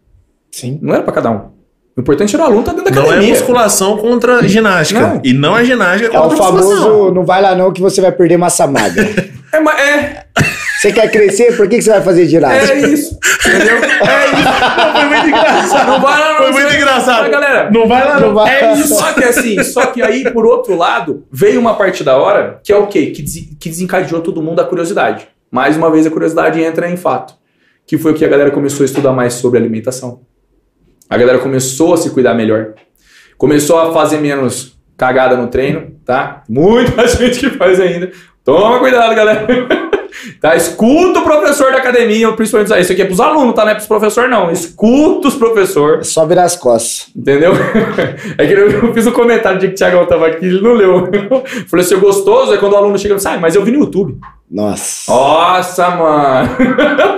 Sim. 0.50 0.80
Não 0.82 0.94
era 0.94 1.04
pra 1.04 1.12
cada 1.12 1.30
um. 1.30 1.55
O 1.98 2.02
importante 2.02 2.36
era 2.36 2.44
o 2.44 2.48
aluno 2.48 2.60
estar 2.62 2.74
dentro 2.74 2.92
da 2.92 3.00
Não 3.00 3.04
é 3.08 3.10
academia. 3.12 3.30
musculação 3.34 3.98
contra 3.98 4.46
ginástica. 4.48 5.00
Não. 5.00 5.22
E 5.24 5.32
não 5.34 5.58
é 5.58 5.64
ginástica 5.64 6.14
É 6.14 6.20
o 6.20 6.24
contra 6.24 6.38
musculação. 6.38 6.78
famoso, 6.84 7.12
não 7.14 7.26
vai 7.26 7.42
lá 7.42 7.56
não 7.56 7.72
que 7.72 7.82
você 7.82 8.02
vai 8.02 8.12
perder 8.12 8.38
massa 8.38 8.68
magra. 8.68 9.06
É, 9.56 9.58
é, 9.82 10.26
Você 10.82 10.92
quer 10.92 11.10
crescer? 11.10 11.56
Por 11.56 11.70
que, 11.70 11.78
que 11.78 11.82
você 11.82 11.90
vai 11.92 12.02
fazer 12.02 12.26
ginástica? 12.26 12.74
é 12.74 12.90
isso. 12.90 13.18
Entendeu? 13.48 13.78
É 13.78 14.26
isso. 14.34 14.92
Foi 14.92 15.06
muito 15.06 15.28
engraçado. 15.30 15.88
Não 15.92 16.02
vai 16.02 16.20
lá, 16.20 16.30
não, 16.32 16.38
Foi 16.40 16.52
muito 16.52 16.66
vai- 16.68 16.76
engraçado. 16.76 17.22
Mas, 17.22 17.32
galera, 17.32 17.72
Não 17.72 17.88
vai 17.88 18.06
lá, 18.06 18.20
Não 18.20 18.28
não. 18.28 18.34
vai. 18.36 18.54
É 18.54 18.74
isso. 18.74 18.96
Só 18.96 19.14
que 19.14 19.24
assim, 19.24 19.64
só 19.64 19.86
que 19.86 20.02
aí, 20.02 20.30
por 20.30 20.46
outro 20.46 20.76
lado, 20.76 21.24
veio 21.32 21.58
uma 21.62 21.76
parte 21.76 22.04
da 22.04 22.18
hora 22.18 22.60
que 22.66 22.74
é 22.74 22.76
o 22.76 22.88
quê? 22.88 23.12
Que, 23.12 23.22
des- 23.22 23.48
que 23.58 23.70
desencadeou 23.70 24.20
todo 24.20 24.42
mundo 24.42 24.60
a 24.60 24.66
curiosidade. 24.66 25.26
Mais 25.50 25.78
uma 25.78 25.90
vez, 25.90 26.06
a 26.06 26.12
curiosidade 26.12 26.62
entra 26.62 26.90
em 26.92 26.98
fato. 26.98 27.34
Que 27.88 27.98
foi 27.98 28.12
o 28.12 28.16
que 28.16 28.26
a 28.26 28.28
galera 28.28 28.52
começou 28.52 28.84
a 28.84 28.86
estudar 28.86 29.14
mais 29.14 29.36
sobre 29.36 29.58
alimentação. 29.58 30.20
A 31.10 31.18
galera 31.18 31.40
começou 31.40 31.94
a 31.94 31.98
se 31.98 32.10
cuidar 32.10 32.34
melhor. 32.34 32.74
Começou 33.38 33.80
a 33.80 33.94
fazer 33.94 34.18
menos 34.18 34.76
cagada 34.98 35.36
no 35.36 35.48
treino, 35.48 35.92
tá? 36.06 36.44
Muita 36.50 37.08
gente 37.08 37.40
que 37.40 37.50
faz 37.52 37.80
ainda. 37.80 38.12
Toma 38.44 38.80
cuidado, 38.80 39.14
galera. 39.16 39.46
Tá, 40.40 40.56
escuta 40.56 41.20
o 41.20 41.24
professor 41.24 41.72
da 41.72 41.78
academia, 41.78 42.32
principalmente 42.32 42.74
isso 42.80 42.92
aqui 42.92 43.02
é 43.02 43.06
pros 43.06 43.20
alunos, 43.20 43.54
tá? 43.54 43.64
Não 43.64 43.72
é 43.72 43.76
pros 43.76 43.88
professores, 43.88 44.30
não. 44.30 44.50
Escuta 44.50 45.28
os 45.28 45.36
professores. 45.36 46.08
É 46.08 46.12
só 46.12 46.26
virar 46.26 46.44
as 46.44 46.56
costas. 46.56 47.08
Entendeu? 47.16 47.52
É 48.38 48.48
que 48.48 48.54
eu, 48.54 48.94
fiz 48.94 49.06
um 49.08 49.12
comentário 49.12 49.60
de 49.60 49.68
que 49.68 49.74
o 49.74 49.76
Thiagão 49.76 50.06
tava 50.06 50.28
aqui, 50.28 50.46
ele 50.46 50.62
não 50.62 50.74
leu. 50.74 51.10
Falei 51.68 51.86
assim, 51.86 51.96
o 51.96 52.00
gostoso 52.00 52.54
é 52.54 52.58
quando 52.58 52.74
o 52.74 52.76
aluno 52.76 52.98
chega 52.98 53.16
e 53.16 53.28
ah, 53.28 53.38
mas 53.40 53.56
eu 53.56 53.64
vi 53.64 53.72
no 53.72 53.80
YouTube. 53.80 54.18
Nossa. 54.50 55.12
Nossa, 55.12 55.90
mano. 55.92 56.50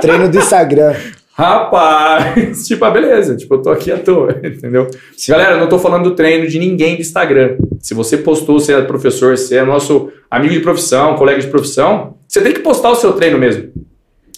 Treino 0.01 0.29
do 0.29 0.38
Instagram. 0.38 0.95
Rapaz. 1.38 2.65
Tipo, 2.67 2.85
ah, 2.85 2.91
beleza. 2.91 3.35
Tipo, 3.35 3.55
eu 3.55 3.61
tô 3.61 3.69
aqui 3.69 3.91
à 3.91 3.97
toa, 3.97 4.35
entendeu? 4.43 4.88
Galera, 5.29 5.51
eu 5.53 5.59
não 5.59 5.67
tô 5.69 5.77
falando 5.77 6.03
do 6.09 6.15
treino 6.15 6.47
de 6.47 6.57
ninguém 6.57 6.95
do 6.95 7.01
Instagram. 7.01 7.57
Se 7.79 7.93
você 7.93 8.17
postou, 8.17 8.59
você 8.59 8.73
é 8.73 8.81
professor, 8.81 9.38
você 9.38 9.57
é 9.57 9.63
nosso 9.63 10.11
amigo 10.31 10.53
de 10.53 10.59
profissão, 10.61 11.15
colega 11.15 11.39
de 11.39 11.47
profissão, 11.47 12.15
você 12.27 12.41
tem 12.41 12.51
que 12.53 12.59
postar 12.59 12.89
o 12.89 12.95
seu 12.95 13.13
treino 13.13 13.38
mesmo. 13.38 13.69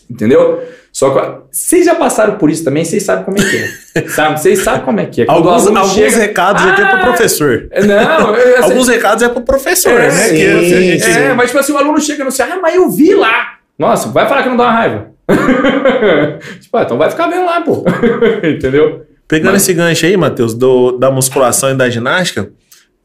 Entendeu? 0.10 0.62
Só 0.92 1.12
que 1.12 1.40
vocês 1.52 1.86
já 1.86 1.94
passaram 1.96 2.36
por 2.38 2.50
isso 2.50 2.64
também, 2.64 2.84
vocês 2.84 3.04
sabem 3.04 3.24
como 3.24 3.38
é 3.38 3.42
que 3.44 3.58
é. 4.00 4.08
Sabe? 4.10 4.40
Vocês 4.42 4.60
sabem 4.60 4.82
como 4.82 5.00
é 5.00 5.06
que 5.06 5.22
é. 5.22 5.26
Quando 5.26 5.48
Alguns, 5.50 5.68
alguns 5.68 5.94
chega- 5.94 6.18
recados 6.18 6.64
aqui 6.66 6.82
é 6.82 6.86
pro 6.86 6.96
Ah, 6.98 7.04
professor. 7.06 7.70
Não, 7.88 8.36
eu, 8.36 8.48
eu, 8.58 8.64
Alguns 8.64 8.88
recados 8.88 9.24
é 9.24 9.30
pro 9.30 9.42
professor, 9.42 9.94
É, 9.94 10.08
né? 10.08 10.12
sim, 10.12 10.36
Que 10.36 10.46
a 10.48 10.62
gente- 10.62 11.04
sim. 11.04 11.12
É, 11.12 11.34
mas 11.34 11.48
tipo 11.48 11.60
assim, 11.60 11.72
o 11.74 11.78
aluno 11.78 12.02
chega 12.02 12.24
no 12.26 12.32
céu, 12.32 12.48
ah, 12.52 12.60
mas 12.62 12.76
eu 12.76 12.90
vi 12.90 13.14
lá. 13.14 13.60
Nossa, 13.78 14.10
vai 14.10 14.28
falar 14.28 14.44
que 14.44 14.50
não 14.50 14.58
dá 14.58 14.64
uma 14.66 14.74
raiva. 14.74 15.12
tipo, 16.60 16.78
ah, 16.78 16.84
então 16.84 16.98
vai 16.98 17.10
ficar 17.10 17.28
vendo 17.28 17.46
lá, 17.46 17.62
pô. 17.62 17.84
Entendeu? 18.48 19.06
Pegando 19.28 19.54
Mas- 19.54 19.62
esse 19.64 19.74
gancho 19.74 20.06
aí, 20.06 20.18
Matheus, 20.18 20.54
do- 20.54 20.94
da 20.94 21.12
musculação 21.12 21.72
e 21.72 21.76
da 21.76 21.90
ginástica, 21.90 22.50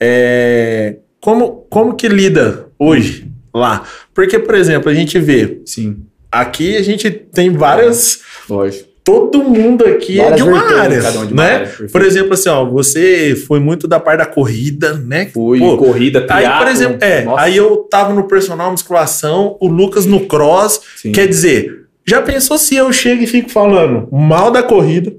é, 0.01 0.97
como, 1.21 1.67
como 1.71 1.95
que 1.95 2.09
lida 2.09 2.67
hoje 2.79 3.31
lá? 3.55 3.83
Porque, 4.13 4.39
por 4.39 4.55
exemplo, 4.55 4.91
a 4.91 4.95
gente 4.95 5.19
vê, 5.19 5.61
Sim, 5.65 5.99
aqui 6.31 6.77
a 6.77 6.83
gente 6.83 7.11
tem 7.11 7.51
várias. 7.51 8.21
lógico. 8.49 8.95
Todo 9.05 9.45
mundo 9.45 9.85
aqui 9.85 10.19
é 10.19 10.23
Várias 10.23 10.37
de 10.43 10.49
uma 10.49 10.63
área, 10.81 10.99
um 11.21 11.27
de 11.27 11.35
né? 11.35 11.43
área, 11.57 11.71
por 11.93 12.01
exemplo, 12.01 12.33
assim, 12.33 12.49
ó, 12.49 12.65
você 12.65 13.37
foi 13.47 13.61
muito 13.61 13.87
da 13.87 14.01
parte 14.01 14.21
da 14.21 14.25
corrida, 14.27 14.95
né? 14.95 15.27
Fui, 15.27 15.59
Pô, 15.59 15.77
corrida, 15.77 16.21
Aí, 16.21 16.27
triatlo. 16.27 16.59
por 16.65 16.73
exemplo, 16.73 16.99
é, 17.03 17.23
Nossa, 17.23 17.43
aí 17.43 17.55
eu 17.55 17.77
tava 17.91 18.15
no 18.15 18.27
personal 18.27 18.71
musculação, 18.71 19.59
o 19.61 19.69
Lucas 19.69 20.07
no 20.07 20.21
cross, 20.27 20.81
sim. 20.97 21.13
Quer 21.13 21.27
dizer, 21.29 21.84
já 22.07 22.21
pensou 22.23 22.59
se 22.59 22.75
eu 22.77 22.93
chego 22.93 23.23
e 23.23 23.27
fico 23.27 23.51
falando 23.51 24.09
mal 24.13 24.51
da 24.51 24.63
corrida, 24.63 25.13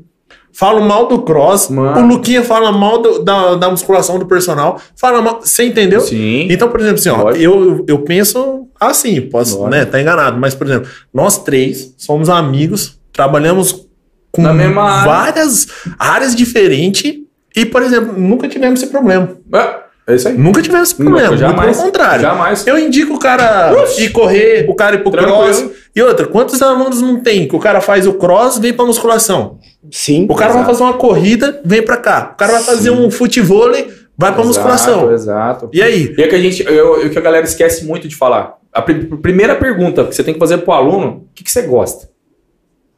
falo 0.54 0.82
mal 0.82 1.08
do 1.08 1.22
cross, 1.24 1.70
Mano. 1.70 2.00
o 2.02 2.08
Luquinha 2.08 2.44
fala 2.44 2.72
mal 2.72 3.02
do- 3.02 3.20
da, 3.24 3.56
da 3.56 3.70
musculação 3.70 4.18
do 4.20 4.26
personal, 4.26 4.80
fala 4.96 5.22
mal. 5.22 5.42
Você 5.42 5.66
entendeu? 5.66 6.00
Sim. 6.02 6.48
Então, 6.50 6.70
por 6.70 6.80
exemplo, 6.80 7.00
assim, 7.00 7.10
ó, 7.10 7.32
eu, 7.32 7.84
eu 7.88 8.00
penso 8.00 8.68
assim, 8.80 9.20
posso, 9.22 9.56
Lógico. 9.58 9.70
né, 9.72 9.86
tá 9.86 10.00
enganado, 10.02 10.38
mas, 10.40 10.54
por 10.56 10.68
exemplo, 10.68 10.90
nós 11.14 11.38
três 11.44 11.94
somos 11.98 12.30
amigos, 12.30 13.00
trabalhamos 13.12 13.86
com 14.32 14.42
mesma 14.54 14.84
área. 14.84 15.06
várias 15.12 15.68
áreas 15.98 16.36
diferentes 16.36 17.16
e, 17.56 17.66
por 17.66 17.82
exemplo, 17.82 18.14
nunca 18.20 18.48
tivemos 18.50 18.82
esse 18.82 18.92
problema. 18.92 19.30
É, 19.54 19.85
é 20.08 20.16
isso 20.16 20.28
aí. 20.28 20.38
Nunca 20.38 20.62
tivemos 20.62 20.90
esse 20.90 20.96
problema, 20.96 21.30
Nunca, 21.30 21.38
jamais. 21.38 21.78
pelo 21.78 21.86
contrário. 21.88 22.22
Jamais. 22.22 22.68
Eu 22.68 22.78
indico 22.78 23.14
o 23.16 23.20
cara 23.20 23.74
ir 23.98 24.10
correr, 24.12 24.66
o 24.70 24.76
cara 24.76 24.96
ir 24.96 25.00
pro 25.04 25.12
Tranquilo. 25.12 25.38
cross. 25.44 25.66
E 25.96 26.02
outra, 26.02 26.28
quantos 26.28 26.62
alunos 26.62 27.02
não 27.02 27.22
tem 27.22 27.48
que 27.48 27.56
o 27.56 27.60
cara 27.60 27.82
faz 27.82 28.06
o 28.06 28.14
cross, 28.14 28.58
vem 28.60 28.74
pra 28.74 28.86
musculação? 28.86 29.58
Sim. 29.92 30.28
O 30.30 30.36
cara 30.36 30.52
vai 30.54 30.62
Exato. 30.62 30.74
fazer 30.78 30.84
uma 30.84 30.94
corrida, 30.98 31.62
vem 31.66 31.82
pra 31.82 31.98
cá. 31.98 32.32
O 32.34 32.38
cara 32.38 32.54
vai 32.54 32.64
fazer 32.64 32.92
um 32.92 33.10
futevôlei, 33.10 33.88
vai 34.18 34.34
pra 34.34 34.44
musculação. 34.44 35.12
Exato. 35.12 35.70
E 35.74 35.82
aí? 35.82 36.14
E 36.18 36.22
é 36.22 36.28
que 36.28 36.36
a 36.36 36.40
gente, 36.40 36.64
eu, 36.66 37.02
eu- 37.02 37.10
que 37.10 37.18
a 37.18 37.22
galera 37.22 37.46
esquece 37.46 37.86
muito 37.86 38.08
de 38.08 38.16
falar. 38.16 38.56
A 38.74 38.82
pri- 38.82 39.06
primeira 39.22 39.56
pergunta 39.56 40.04
que 40.04 40.14
você 40.14 40.24
tem 40.24 40.34
que 40.34 40.40
fazer 40.40 40.58
pro 40.60 40.74
aluno, 40.74 41.08
o 41.08 41.34
que, 41.34 41.44
que 41.44 41.52
você 41.52 41.62
gosta? 41.62 42.10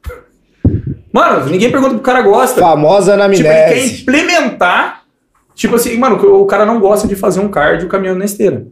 Mano, 1.13 1.45
ninguém 1.49 1.71
pergunta 1.71 1.91
o 1.93 1.95
que 1.95 2.01
o 2.01 2.03
cara 2.03 2.21
gosta. 2.21 2.59
Famosa 2.61 3.13
Tipo, 3.13 3.33
ele 3.33 3.43
quer 3.43 3.85
implementar. 3.85 5.03
Tipo 5.57 5.75
assim, 5.75 5.97
mano, 5.97 6.17
o 6.39 6.45
cara 6.45 6.67
não 6.67 6.79
gosta 6.79 7.07
de 7.07 7.15
fazer 7.15 7.39
um 7.39 7.47
cardio 7.49 7.87
caminhando 7.89 8.19
na 8.19 8.25
esteira. 8.25 8.67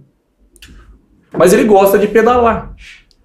Mas 1.35 1.51
ele 1.51 1.63
gosta 1.63 1.97
de 1.97 2.07
pedalar. 2.07 2.73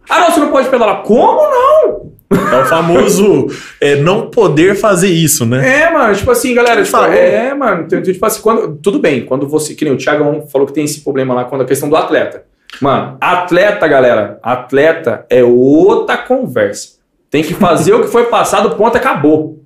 Ah, 0.08 0.20
não, 0.20 0.30
você 0.30 0.40
não 0.40 0.50
pode 0.50 0.70
pedalar. 0.70 1.02
Como 1.02 1.42
não? 1.42 2.10
É 2.32 2.62
o 2.62 2.64
famoso 2.64 3.48
é, 3.78 3.96
não 3.96 4.30
poder 4.30 4.74
fazer 4.76 5.08
isso, 5.10 5.44
né? 5.44 5.82
É, 5.82 5.92
mano, 5.92 6.14
tipo 6.14 6.30
assim, 6.30 6.54
galera, 6.54 6.82
tipo, 6.82 6.96
é, 6.96 7.52
mano, 7.52 7.86
tem- 7.86 8.00
tem, 8.00 8.14
tipo 8.14 8.24
assim, 8.24 8.40
quando, 8.40 8.76
tudo 8.76 8.98
bem, 8.98 9.26
quando 9.26 9.46
você, 9.46 9.74
que 9.74 9.84
nem 9.84 9.92
o 9.92 9.98
Thiago 9.98 10.46
falou 10.50 10.66
que 10.66 10.72
tem 10.72 10.84
esse 10.84 11.02
problema 11.02 11.34
lá, 11.34 11.44
quando 11.44 11.60
a 11.60 11.66
questão 11.66 11.88
do 11.88 11.96
atleta. 11.96 12.44
Mano, 12.80 13.18
atleta, 13.20 13.86
galera, 13.86 14.38
atleta 14.42 15.26
é 15.28 15.44
outra 15.44 16.16
conversa. 16.16 16.98
Tem 17.28 17.42
que 17.42 17.52
fazer 17.52 17.92
o 17.92 18.00
que 18.00 18.08
foi 18.08 18.24
passado, 18.24 18.74
ponto, 18.74 18.96
acabou. 18.96 19.59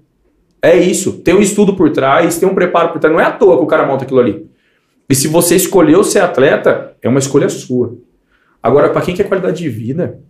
É 0.65 0.75
isso. 0.79 1.21
Tem 1.21 1.35
um 1.35 1.43
estudo 1.43 1.77
por 1.77 1.91
trás, 1.91 2.39
tem 2.39 2.49
um 2.49 2.55
preparo 2.55 2.89
por 2.89 2.99
trás. 2.99 3.15
Não 3.15 3.21
é 3.21 3.27
à 3.27 3.31
toa 3.31 3.59
que 3.59 3.65
o 3.65 3.67
cara 3.67 3.85
monta 3.85 4.05
aquilo 4.05 4.19
ali. 4.19 4.47
E 5.11 5.15
se 5.15 5.29
você 5.29 5.55
escolheu 5.55 6.03
ser 6.03 6.21
atleta, 6.21 6.97
é 7.03 7.09
uma 7.09 7.19
escolha 7.19 7.51
sua. 7.51 7.99
Agora, 8.63 8.89
pra 8.89 9.03
quem 9.03 9.15
quer 9.15 9.25
qualidade 9.25 9.59
de 9.59 9.69
vida, 9.69 10.21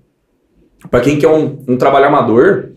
pra 0.90 0.98
quem 0.98 1.20
quer 1.20 1.28
um, 1.28 1.62
um 1.68 1.76
trabalho 1.76 2.06
amador, 2.06 2.70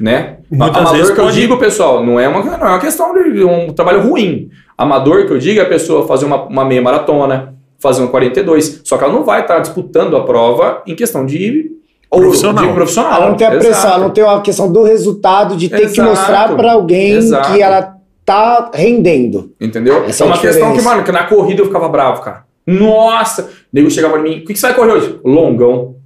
né? 0.00 0.38
Muitas 0.50 0.74
amador 0.74 1.14
que 1.14 1.20
eu 1.20 1.30
digo, 1.30 1.58
pessoal, 1.58 2.02
não 2.02 2.18
é 2.18 2.26
uma, 2.26 2.42
não 2.42 2.66
é 2.66 2.70
uma 2.70 2.80
questão 2.80 3.12
de 3.12 3.44
um 3.44 3.74
trabalho 3.74 4.08
ruim. 4.08 4.48
Amador 4.78 5.26
que 5.26 5.34
eu 5.34 5.38
digo 5.38 5.60
é 5.60 5.64
a 5.64 5.68
pessoa 5.68 6.06
fazer 6.06 6.24
uma, 6.24 6.44
uma 6.46 6.64
meia 6.64 6.80
maratona, 6.80 7.54
fazer 7.78 8.02
um 8.02 8.08
42. 8.08 8.80
Só 8.84 8.96
que 8.96 9.04
ela 9.04 9.12
não 9.12 9.22
vai 9.22 9.42
estar 9.42 9.58
disputando 9.58 10.16
a 10.16 10.24
prova 10.24 10.82
em 10.86 10.96
questão 10.96 11.26
de 11.26 11.72
ou 12.12 12.20
Profissional. 12.20 12.66
De 12.66 12.72
profissional. 12.74 13.12
Ela 13.14 13.28
não 13.30 13.36
tem 13.36 13.46
a 13.46 13.50
pressão, 13.52 13.70
Exato. 13.70 13.86
ela 13.94 13.98
não 14.04 14.10
tem 14.10 14.24
a 14.24 14.40
questão 14.42 14.70
do 14.70 14.82
resultado 14.82 15.56
de 15.56 15.68
ter 15.70 15.78
que 15.78 15.84
Exato. 16.00 16.08
mostrar 16.10 16.54
pra 16.54 16.72
alguém 16.72 17.12
Exato. 17.12 17.52
que 17.52 17.62
ela 17.62 17.94
tá 18.22 18.70
rendendo. 18.74 19.50
Entendeu? 19.58 20.04
Essa 20.04 20.24
é 20.24 20.26
é 20.26 20.30
uma 20.30 20.38
questão 20.38 20.68
que, 20.72 20.76
diferença. 20.76 20.88
mano, 20.90 21.04
que 21.04 21.10
na 21.12 21.24
corrida 21.24 21.62
eu 21.62 21.66
ficava 21.66 21.88
bravo, 21.88 22.20
cara. 22.20 22.44
Nossa! 22.66 23.44
O 23.44 23.46
nego 23.72 23.90
chegava 23.90 24.18
em 24.18 24.22
mim, 24.22 24.38
o 24.40 24.44
que, 24.44 24.52
que 24.52 24.58
você 24.58 24.66
vai 24.66 24.74
correr 24.76 24.92
hoje? 24.92 25.18
Longão. 25.24 25.96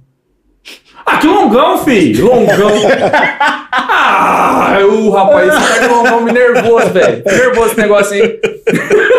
Ah, 1.05 1.17
que 1.17 1.27
longão, 1.27 1.77
filho! 1.79 2.25
Longão. 2.25 2.71
ah, 3.71 4.77
o 4.89 5.09
rapaz, 5.09 5.53
esse 5.53 5.67
cara 5.67 5.87
de 5.87 5.93
longão 5.93 6.21
me 6.21 6.31
nervoso, 6.31 6.89
velho. 6.89 7.23
Nervoso 7.25 7.67
esse 7.67 7.77
negócio 7.81 8.13
aí. 8.13 8.39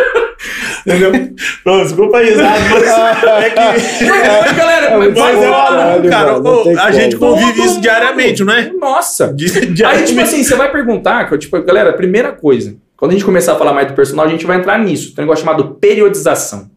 Entendeu? 0.89 1.13
Não, 1.67 1.83
desculpa 1.83 2.19
aí, 2.19 2.35
mas 2.37 3.45
é 3.45 3.51
que. 3.51 4.05
Não, 4.05 4.57
galera, 4.57 4.87
É 4.87 4.97
Mas 4.97 5.15
bom, 5.15 5.27
é, 5.27 5.51
caralho, 5.51 6.11
cara, 6.11 6.39
ô, 6.41 6.79
a 6.79 6.91
gente 6.93 7.17
convive 7.17 7.61
isso 7.63 7.81
diariamente, 7.81 8.43
não 8.45 8.53
é? 8.55 8.73
Nossa! 8.73 9.33
Di- 9.35 9.85
Aí, 9.85 10.05
tipo 10.05 10.21
assim, 10.21 10.43
você 10.43 10.55
vai 10.57 10.71
perguntar, 10.73 11.37
tipo, 11.39 11.61
galera, 11.63 11.93
primeira 11.93 12.33
coisa, 12.33 12.77
quando 12.97 13.11
a 13.11 13.15
gente 13.15 13.25
começar 13.25 13.53
a 13.53 13.57
falar 13.57 13.73
mais 13.73 13.89
do 13.89 13.95
personal, 13.95 14.25
a 14.27 14.29
gente 14.29 14.47
vai 14.47 14.57
entrar 14.59 14.79
nisso. 14.79 15.15
Tem 15.15 15.23
um 15.23 15.27
negócio 15.27 15.45
chamado 15.45 15.75
periodização. 15.75 16.71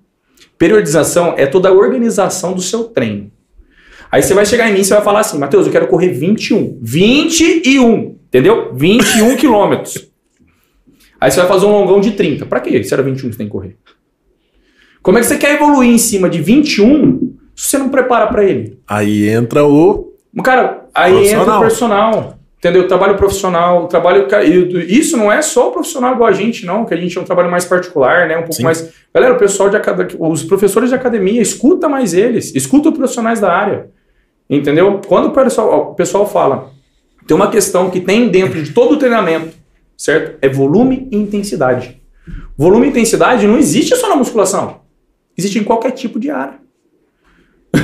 Periodização 0.57 1.33
é 1.37 1.45
toda 1.47 1.69
a 1.69 1.71
organização 1.71 2.53
do 2.53 2.61
seu 2.61 2.83
treino. 2.85 3.31
Aí 4.11 4.21
você 4.21 4.33
vai 4.33 4.45
chegar 4.45 4.69
em 4.69 4.73
mim 4.73 4.81
e 4.81 4.85
você 4.85 4.93
vai 4.93 5.03
falar 5.03 5.21
assim, 5.21 5.39
Matheus, 5.39 5.65
eu 5.65 5.71
quero 5.71 5.87
correr 5.87 6.09
21. 6.09 6.77
21, 6.81 8.17
entendeu? 8.27 8.71
21 8.75 9.37
quilômetros. 9.37 10.07
Aí 11.19 11.31
você 11.31 11.39
vai 11.39 11.47
fazer 11.47 11.65
um 11.65 11.71
longão 11.71 12.01
de 12.01 12.11
30. 12.11 12.45
Pra 12.45 12.59
quê? 12.59 12.83
Se 12.83 12.93
era 12.93 13.01
21 13.01 13.29
que 13.29 13.33
você 13.33 13.37
tem 13.37 13.47
que 13.47 13.51
correr. 13.51 13.77
Como 15.01 15.17
é 15.17 15.21
que 15.21 15.27
você 15.27 15.37
quer 15.37 15.55
evoluir 15.55 15.89
em 15.89 15.97
cima 15.97 16.29
de 16.29 16.41
21 16.41 17.35
se 17.55 17.69
você 17.69 17.77
não 17.77 17.89
prepara 17.89 18.27
pra 18.27 18.43
ele? 18.43 18.79
Aí 18.87 19.29
entra 19.29 19.65
o. 19.65 20.13
Cara, 20.43 20.85
aí 20.93 21.29
entra 21.29 21.41
o 21.41 21.59
Profissional. 21.59 22.11
personal. 22.11 22.37
Entendeu? 22.59 22.87
Trabalho 22.87 23.15
profissional, 23.17 23.87
trabalho. 23.87 24.27
Isso 24.87 25.17
não 25.17 25.31
é 25.31 25.41
só 25.41 25.69
o 25.69 25.71
profissional 25.71 26.13
igual 26.13 26.29
a 26.29 26.31
gente, 26.31 26.63
não, 26.63 26.85
que 26.85 26.93
a 26.93 26.97
gente 26.97 27.17
é 27.17 27.21
um 27.21 27.23
trabalho 27.23 27.49
mais 27.49 27.65
particular, 27.65 28.27
né? 28.27 28.35
Um 28.35 28.41
pouco 28.41 28.53
Sim. 28.53 28.63
mais. 28.63 28.87
Galera, 29.11 29.33
o 29.33 29.37
pessoal 29.39 29.67
de 29.67 29.77
academia, 29.77 30.15
os 30.19 30.43
professores 30.43 30.89
de 30.89 30.95
academia, 30.95 31.41
escuta 31.41 31.89
mais 31.89 32.13
eles, 32.13 32.53
escuta 32.55 32.89
os 32.89 32.95
profissionais 32.95 33.39
da 33.39 33.51
área. 33.51 33.87
Entendeu? 34.47 35.01
Quando 35.07 35.29
o 35.29 35.31
pessoal, 35.31 35.91
o 35.91 35.95
pessoal 35.95 36.27
fala, 36.29 36.69
tem 37.25 37.35
uma 37.35 37.49
questão 37.49 37.89
que 37.89 37.99
tem 37.99 38.29
dentro 38.29 38.61
de 38.61 38.71
todo 38.71 38.93
o 38.93 38.97
treinamento, 38.97 39.55
certo? 39.97 40.37
É 40.39 40.47
volume 40.47 41.07
e 41.11 41.17
intensidade. 41.17 41.99
Volume 42.55 42.85
e 42.85 42.89
intensidade 42.91 43.47
não 43.47 43.57
existe 43.57 43.95
só 43.95 44.07
na 44.07 44.15
musculação. 44.15 44.80
Existe 45.41 45.57
em 45.57 45.63
qualquer 45.63 45.91
tipo 45.91 46.19
de 46.19 46.29
área. 46.29 46.59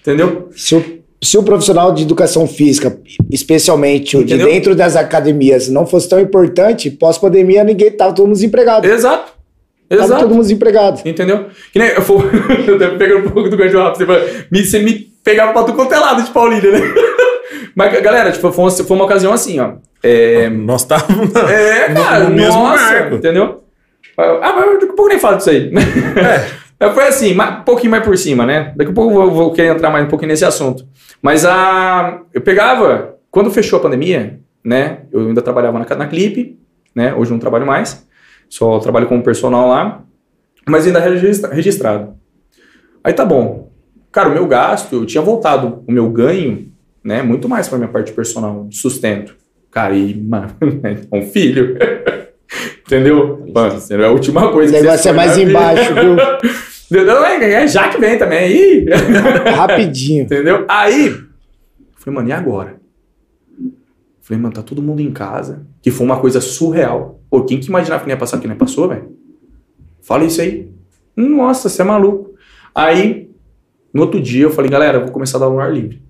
Entendeu? 0.00 0.50
Se 0.54 0.74
o, 0.74 0.84
se 1.22 1.38
o 1.38 1.42
profissional 1.42 1.92
de 1.92 2.02
educação 2.02 2.46
física, 2.46 3.00
especialmente 3.30 4.14
o 4.14 4.22
de 4.24 4.36
dentro 4.36 4.74
das 4.76 4.94
academias, 4.94 5.70
não 5.70 5.86
fosse 5.86 6.06
tão 6.06 6.20
importante, 6.20 6.90
pós-pandemia 6.90 7.64
ninguém 7.64 7.90
tava 7.90 8.12
todo 8.12 8.26
mundo 8.26 8.34
desempregado. 8.34 8.86
Exato. 8.86 9.32
Tava 9.88 10.04
Exato. 10.04 10.20
todo 10.20 10.30
mundo 10.34 10.42
desempregado. 10.42 11.00
Entendeu? 11.02 11.46
Que 11.72 11.78
nem 11.78 11.88
eu 11.88 12.02
vou 12.02 12.20
eu 12.68 12.98
pegando 12.98 13.26
um 13.26 13.30
pouco 13.30 13.48
do 13.48 13.56
gancho 13.56 13.78
rápido. 13.78 14.06
Você, 14.06 14.46
me, 14.50 14.64
você 14.64 14.78
me 14.80 14.94
pegava 15.24 15.54
pra 15.54 15.64
tu 15.64 15.72
quanto 15.72 15.94
é 15.94 15.98
lado 15.98 16.22
de 16.22 16.30
Paulínia, 16.30 16.72
né? 16.72 16.80
Mas, 17.74 18.02
galera, 18.02 18.30
tipo, 18.32 18.52
foi 18.52 18.64
uma, 18.64 18.70
foi 18.70 18.96
uma 18.96 19.04
ocasião 19.06 19.32
assim, 19.32 19.58
ó. 19.60 19.74
É, 20.02 20.50
Nós 20.50 20.82
estávamos. 20.82 21.34
é 21.34 21.92
cara, 21.94 22.24
no 22.24 22.36
mesmo 22.36 22.62
nossa, 22.62 22.82
marco. 22.82 23.14
entendeu? 23.14 23.62
Ah, 24.18 24.52
mas 24.56 24.72
daqui 24.72 24.84
a 24.84 24.88
pouco 24.88 25.02
eu 25.04 25.08
nem 25.10 25.18
falo 25.20 25.36
disso 25.36 25.50
aí. 25.50 25.70
É. 25.72 26.67
Foi 26.80 27.08
assim, 27.08 27.36
um 27.36 27.64
pouquinho 27.64 27.90
mais 27.90 28.04
por 28.04 28.16
cima, 28.16 28.46
né? 28.46 28.72
Daqui 28.76 28.92
a 28.92 28.94
pouco 28.94 29.20
eu 29.20 29.30
vou, 29.30 29.52
querer 29.52 29.68
entrar 29.68 29.90
mais 29.90 30.04
um 30.04 30.08
pouquinho 30.08 30.28
nesse 30.28 30.44
assunto. 30.44 30.86
Mas 31.20 31.44
a, 31.44 32.22
eu 32.32 32.40
pegava, 32.40 33.16
quando 33.30 33.50
fechou 33.50 33.78
a 33.78 33.82
pandemia, 33.82 34.38
né? 34.64 35.00
Eu 35.10 35.26
ainda 35.26 35.42
trabalhava 35.42 35.78
na, 35.78 35.96
na 35.96 36.06
Clipe, 36.06 36.56
né? 36.94 37.12
Hoje 37.14 37.32
não 37.32 37.38
trabalho 37.38 37.66
mais, 37.66 38.06
só 38.48 38.78
trabalho 38.78 39.08
como 39.08 39.22
personal 39.22 39.68
lá, 39.68 40.02
mas 40.66 40.86
ainda 40.86 41.00
registra- 41.00 41.52
registrado. 41.52 42.14
Aí 43.02 43.12
tá 43.12 43.24
bom. 43.24 43.70
Cara, 44.12 44.28
o 44.28 44.32
meu 44.32 44.46
gasto, 44.46 44.94
eu 44.94 45.06
tinha 45.06 45.22
voltado 45.22 45.82
o 45.86 45.92
meu 45.92 46.08
ganho, 46.10 46.72
né? 47.02 47.22
Muito 47.22 47.48
mais 47.48 47.68
para 47.68 47.78
minha 47.78 47.90
parte 47.90 48.12
personal, 48.12 48.66
de 48.68 48.76
sustento. 48.76 49.34
Cara, 49.70 49.94
e, 49.94 50.14
mano, 50.14 50.54
é 51.10 51.16
um 51.16 51.22
filho. 51.22 51.76
Entendeu? 52.86 53.44
Mano, 53.52 53.78
é 53.90 54.04
a 54.04 54.10
última 54.10 54.50
coisa 54.50 54.72
O 54.72 54.76
que 54.76 54.82
negócio 54.82 55.02
você 55.02 55.08
é 55.10 55.12
mais 55.12 55.36
embaixo, 55.36 55.94
viu? 55.94 56.16
Não, 56.90 57.24
é, 57.24 57.52
é 57.52 57.68
já 57.68 57.88
que 57.88 57.98
vem 57.98 58.18
também. 58.18 58.38
Aí. 58.38 58.86
Rapidinho. 59.54 60.24
Entendeu? 60.24 60.64
Aí. 60.68 61.10
Falei, 61.96 62.14
mano, 62.14 62.28
e 62.28 62.32
agora? 62.32 62.80
Falei, 64.22 64.42
mano, 64.42 64.54
tá 64.54 64.62
todo 64.62 64.82
mundo 64.82 65.00
em 65.00 65.12
casa. 65.12 65.66
Que 65.82 65.90
foi 65.90 66.06
uma 66.06 66.18
coisa 66.18 66.40
surreal. 66.40 67.20
Pô, 67.30 67.44
quem 67.44 67.60
que 67.60 67.68
imaginava 67.68 68.02
que 68.02 68.08
não 68.08 68.14
ia 68.14 68.18
passar 68.18 68.38
que 68.38 68.48
não 68.48 68.56
passou, 68.56 68.88
velho? 68.88 69.16
Fala 70.00 70.24
isso 70.24 70.40
aí. 70.40 70.70
Nossa, 71.14 71.68
você 71.68 71.82
é 71.82 71.84
maluco. 71.84 72.34
Aí, 72.74 73.30
no 73.92 74.02
outro 74.02 74.20
dia, 74.20 74.44
eu 74.44 74.50
falei, 74.50 74.70
galera, 74.70 74.98
eu 74.98 75.02
vou 75.02 75.12
começar 75.12 75.36
a 75.36 75.40
dar 75.40 75.46
aula 75.46 75.56
no 75.56 75.62
ar 75.62 75.72
livre. 75.72 76.02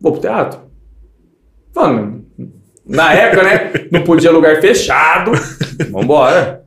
Vou 0.00 0.12
pro 0.12 0.20
teatro. 0.20 0.60
Mano, 1.74 2.24
na 2.84 3.12
época, 3.12 3.42
né? 3.42 3.88
Não 3.90 4.02
podia 4.02 4.30
lugar 4.30 4.60
fechado. 4.60 5.32
Vambora. 5.90 6.64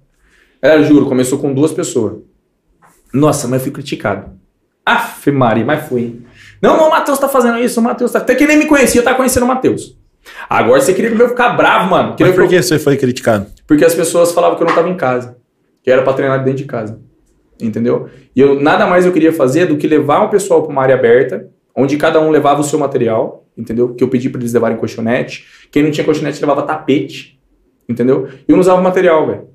Galera, 0.61 0.83
juro, 0.83 1.07
começou 1.07 1.37
com 1.39 1.53
duas 1.53 1.71
pessoas. 1.71 2.26
Nossa, 3.13 3.47
mas 3.47 3.59
eu 3.59 3.63
fui 3.65 3.71
criticado. 3.71 4.31
Aff, 4.85 5.29
Maria, 5.31 5.65
mas 5.65 5.87
fui. 5.87 6.21
Não, 6.61 6.77
não, 6.77 6.87
o 6.87 6.89
Matheus 6.91 7.19
tá 7.19 7.27
fazendo 7.27 7.59
isso, 7.59 7.79
o 7.79 7.83
Matheus 7.83 8.11
tá. 8.11 8.19
Até 8.19 8.35
que 8.35 8.45
nem 8.47 8.57
me 8.57 8.65
conhecia, 8.65 9.01
tá 9.03 9.13
conhecendo 9.13 9.43
o 9.43 9.47
Matheus. 9.47 9.97
Agora 10.49 10.81
você 10.81 10.93
queria 10.93 11.11
que 11.13 11.21
eu 11.21 11.29
ficar 11.29 11.49
bravo, 11.49 11.89
mano. 11.89 12.15
Queria 12.15 12.27
Mas 12.27 12.31
que 12.31 12.35
por 12.35 12.43
eu- 12.43 12.49
que 12.49 12.61
você 12.61 12.79
foi 12.79 12.97
criticado? 12.97 13.47
Porque 13.65 13.85
as 13.85 13.93
pessoas 13.93 14.31
falavam 14.31 14.57
que 14.57 14.63
eu 14.63 14.67
não 14.67 14.75
tava 14.75 14.89
em 14.89 14.95
casa. 14.97 15.37
Que 15.83 15.91
era 15.91 16.01
pra 16.01 16.13
treinar 16.13 16.43
dentro 16.43 16.57
de 16.57 16.65
casa. 16.65 16.99
Entendeu? 17.61 18.09
E 18.35 18.39
eu 18.41 18.59
nada 18.59 18.85
mais 18.85 19.05
eu 19.05 19.11
queria 19.11 19.31
fazer 19.33 19.65
do 19.67 19.77
que 19.77 19.87
levar 19.87 20.23
o 20.23 20.29
pessoal 20.29 20.61
pra 20.63 20.71
uma 20.71 20.81
área 20.81 20.95
aberta, 20.95 21.47
onde 21.75 21.95
cada 21.97 22.19
um 22.19 22.29
levava 22.29 22.61
o 22.61 22.63
seu 22.63 22.77
material, 22.77 23.45
entendeu? 23.57 23.93
Que 23.93 24.03
eu 24.03 24.09
pedi 24.09 24.29
pra 24.29 24.39
eles 24.39 24.53
levarem 24.53 24.77
colchonete. 24.77 25.45
Quem 25.71 25.81
não 25.83 25.91
tinha 25.91 26.03
colchonete 26.05 26.39
levava 26.41 26.61
tapete. 26.63 27.39
Entendeu? 27.89 28.27
E 28.47 28.51
eu 28.51 28.53
não 28.55 28.59
usava 28.61 28.81
material, 28.81 29.25
velho. 29.27 29.47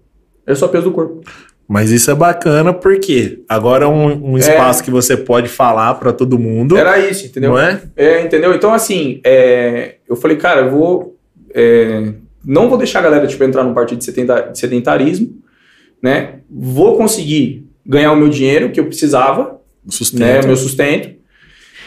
Era 0.46 0.56
só 0.56 0.66
peso 0.68 0.84
do 0.84 0.92
corpo. 0.92 1.20
Mas 1.68 1.90
isso 1.90 2.10
é 2.10 2.14
bacana 2.14 2.72
porque 2.72 3.42
agora 3.48 3.84
é 3.84 3.88
um, 3.88 4.32
um 4.32 4.38
espaço 4.38 4.82
que 4.84 4.90
você 4.90 5.16
pode 5.16 5.48
falar 5.48 5.94
pra 5.94 6.12
todo 6.12 6.38
mundo. 6.38 6.76
Era 6.76 6.98
isso, 6.98 7.26
entendeu? 7.26 7.50
Não 7.50 7.58
é? 7.58 7.80
É, 7.96 8.20
entendeu? 8.22 8.52
Então, 8.54 8.74
assim, 8.74 9.20
é, 9.24 9.94
eu 10.08 10.14
falei, 10.16 10.36
cara, 10.36 10.62
eu 10.62 10.70
vou. 10.70 11.16
é, 11.54 12.12
não 12.44 12.68
vou 12.68 12.76
deixar 12.76 12.98
a 12.98 13.02
galera 13.02 13.26
tipo, 13.26 13.42
entrar 13.44 13.62
num 13.64 13.72
partido 13.72 13.98
de 13.98 14.04
sedenta- 14.04 14.50
de 14.52 14.58
sedentarismo, 14.58 15.38
né? 16.02 16.40
Vou 16.50 16.96
conseguir 16.96 17.66
ganhar 17.86 18.12
o 18.12 18.16
meu 18.16 18.28
dinheiro 18.28 18.70
que 18.70 18.80
eu 18.80 18.84
precisava, 18.86 19.60
O 19.86 19.92
sustento. 19.92 20.20
né? 20.20 20.40
O 20.42 20.46
meu 20.48 20.56
sustento. 20.56 21.10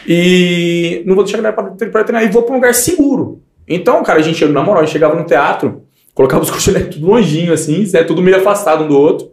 E 0.08 1.02
não 1.06 1.14
vou 1.14 1.24
deixar 1.24 1.38
a 1.38 1.42
galera 1.42 1.74
pra, 1.76 1.86
pra 1.88 2.04
treinar. 2.04 2.24
E 2.28 2.32
vou 2.32 2.42
pra 2.42 2.52
um 2.52 2.56
lugar 2.56 2.74
seguro. 2.74 3.42
Então, 3.68 4.02
cara, 4.02 4.18
a 4.20 4.22
gente, 4.22 4.44
na 4.46 4.62
moral, 4.62 4.82
a 4.82 4.84
gente 4.84 4.92
chegava 4.92 5.14
no 5.18 5.24
teatro, 5.26 5.82
colocava 6.14 6.42
os 6.42 6.50
colchonetes 6.52 6.94
tudo 6.96 7.06
longinho, 7.08 7.52
assim, 7.52 7.88
né? 7.92 8.02
tudo 8.04 8.22
meio 8.22 8.36
afastado 8.36 8.84
um 8.84 8.88
do 8.88 8.98
outro. 8.98 9.30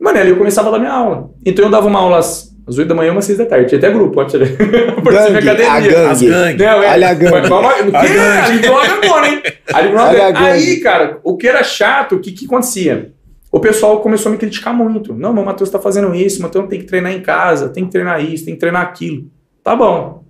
Mano, 0.00 0.18
ali 0.18 0.30
eu 0.30 0.36
começava 0.36 0.68
a 0.68 0.72
dar 0.72 0.78
minha 0.78 0.92
aula. 0.92 1.30
Então 1.44 1.64
eu 1.66 1.70
dava 1.70 1.86
uma 1.86 1.98
aula 1.98 2.18
às, 2.18 2.56
às 2.66 2.78
8 2.78 2.88
da 2.88 2.94
manhã, 2.94 3.12
umas 3.12 3.24
6 3.26 3.38
da 3.38 3.46
tarde. 3.46 3.68
Tinha 3.68 3.78
até 3.78 3.90
grupo, 3.90 4.14
pode 4.14 4.36
ver. 4.38 4.56
Participei 5.04 5.42
Gangue, 5.42 5.48
a 5.48 5.54
gangue. 5.80 5.94
As 5.94 6.22
gangues. 6.22 6.58
Não, 6.58 6.82
é, 6.82 6.90
Olha 6.92 7.08
a 7.10 7.14
gangue. 7.14 7.32
Mas 7.32 7.48
calma, 7.48 7.68
o 7.68 7.72
A 7.72 8.00
quê? 8.00 8.08
gangue. 8.14 8.50
Ali 8.50 8.68
uma 8.68 8.86
gangona, 8.86 9.28
hein? 9.28 9.42
Ali 9.74 9.88
uma 9.88 10.08
Olha 10.08 10.26
a 10.26 10.30
gangue. 10.30 10.46
gangue. 10.46 10.70
Aí, 10.70 10.80
cara, 10.80 11.20
o 11.22 11.36
que 11.36 11.46
era 11.46 11.62
chato, 11.62 12.14
o 12.16 12.20
que, 12.20 12.32
que 12.32 12.46
acontecia? 12.46 13.12
O 13.52 13.60
pessoal 13.60 14.00
começou 14.00 14.30
a 14.30 14.32
me 14.32 14.38
criticar 14.38 14.72
muito. 14.72 15.12
Não, 15.12 15.34
meu 15.34 15.44
Matheus 15.44 15.68
tá 15.70 15.78
fazendo 15.78 16.14
isso, 16.14 16.38
o 16.38 16.42
Matheus 16.42 16.68
tem 16.68 16.78
que 16.78 16.86
treinar 16.86 17.12
em 17.12 17.20
casa, 17.20 17.68
tem 17.68 17.84
que 17.84 17.90
treinar 17.90 18.24
isso, 18.24 18.44
tem 18.44 18.54
que 18.54 18.60
treinar 18.60 18.82
aquilo. 18.82 19.24
Tá 19.62 19.74
bom. 19.76 20.22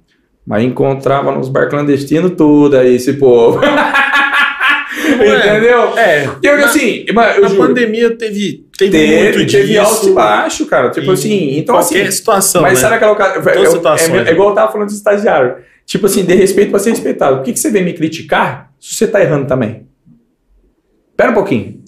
Mas 0.46 0.64
encontrava 0.64 1.30
nos 1.30 1.48
bar 1.48 1.68
clandestinos 1.68 2.32
tudo 2.36 2.76
aí, 2.78 2.96
esse 2.96 3.12
povo. 3.12 3.60
Entendeu? 5.24 5.98
É. 5.98 6.28
Eu, 6.42 6.58
Na- 6.58 6.64
assim, 6.66 7.04
mas 7.12 7.36
eu 7.38 7.48
juro, 7.48 7.68
pandemia 7.68 8.16
teve, 8.16 8.66
teve, 8.76 8.90
teve, 8.90 9.22
muito 9.38 9.52
teve 9.52 9.66
disso. 9.68 9.80
alto 9.80 10.08
e 10.08 10.12
baixo, 10.12 10.66
cara. 10.66 10.90
Tipo 10.90 11.10
em 11.10 11.14
assim, 11.14 11.58
então 11.58 11.74
qualquer 11.76 12.02
assim, 12.02 12.10
situação, 12.10 12.62
mas 12.62 12.74
né? 12.74 12.80
sabe 12.80 12.94
aquela 12.96 13.12
ocasião? 13.12 13.42
É, 13.54 13.62
as 13.66 13.72
situações, 13.72 14.10
é, 14.10 14.24
né? 14.24 14.30
é 14.30 14.32
igual 14.32 14.48
eu 14.50 14.54
tava 14.54 14.72
falando 14.72 14.88
de 14.88 14.94
estagiário. 14.94 15.56
Tipo 15.86 16.06
assim, 16.06 16.24
de 16.24 16.34
respeito 16.34 16.70
pra 16.70 16.78
ser 16.78 16.90
respeitado. 16.90 17.36
Por 17.36 17.44
que, 17.44 17.52
que 17.52 17.58
você 17.58 17.70
vem 17.70 17.84
me 17.84 17.92
criticar 17.92 18.70
se 18.78 18.94
você 18.94 19.06
tá 19.06 19.20
errando 19.20 19.46
também? 19.46 19.86
Pera 21.16 21.30
um 21.30 21.34
pouquinho. 21.34 21.80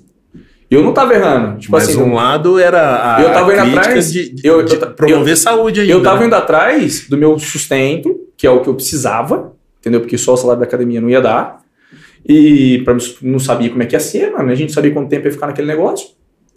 Eu 0.70 0.83
não 0.83 0.93
tava 0.93 1.14
errando. 1.14 1.59
Tipo 1.59 1.72
Mas 1.72 1.89
assim, 1.89 2.01
um 2.01 2.14
lado 2.14 2.59
era 2.59 3.16
a 3.16 3.20
Eu 3.22 3.30
tava 3.33 3.53
indo 3.53 3.78
atrás, 3.78 4.11
de, 4.12 4.30
de- 4.35 4.47
eu- 4.49 4.62
de 4.62 4.74
eu- 4.74 4.80
promover 4.93 5.37
saúde 5.37 5.80
ainda. 5.80 5.93
eu 5.93 6.03
tava 6.03 6.20
né? 6.20 6.26
indo 6.26 6.35
atrás 6.35 7.07
do 7.09 7.16
meu 7.18 7.39
sustento, 7.39 8.18
que 8.37 8.47
é 8.47 8.51
o 8.51 8.61
que 8.61 8.68
eu 8.68 8.74
precisava, 8.74 9.53
entendeu? 9.80 10.01
Porque 10.01 10.16
só 10.16 10.33
o 10.33 10.37
salário 10.37 10.61
da 10.61 10.66
academia 10.66 11.01
não 11.01 11.11
ia 11.11 11.20
dar. 11.20 11.61
E 12.29 12.81
pra, 12.85 12.97
não 13.23 13.39
sabia 13.39 13.68
como 13.70 13.83
é 13.83 13.87
que 13.87 13.95
ia 13.97 14.01
ser, 14.01 14.31
mano. 14.33 14.51
A 14.51 14.55
gente 14.55 14.73
sabia 14.73 14.93
quanto 14.93 15.09
tempo 15.09 15.27
ia 15.27 15.33
ficar 15.33 15.47
naquele 15.49 15.66
negócio. 15.68 16.09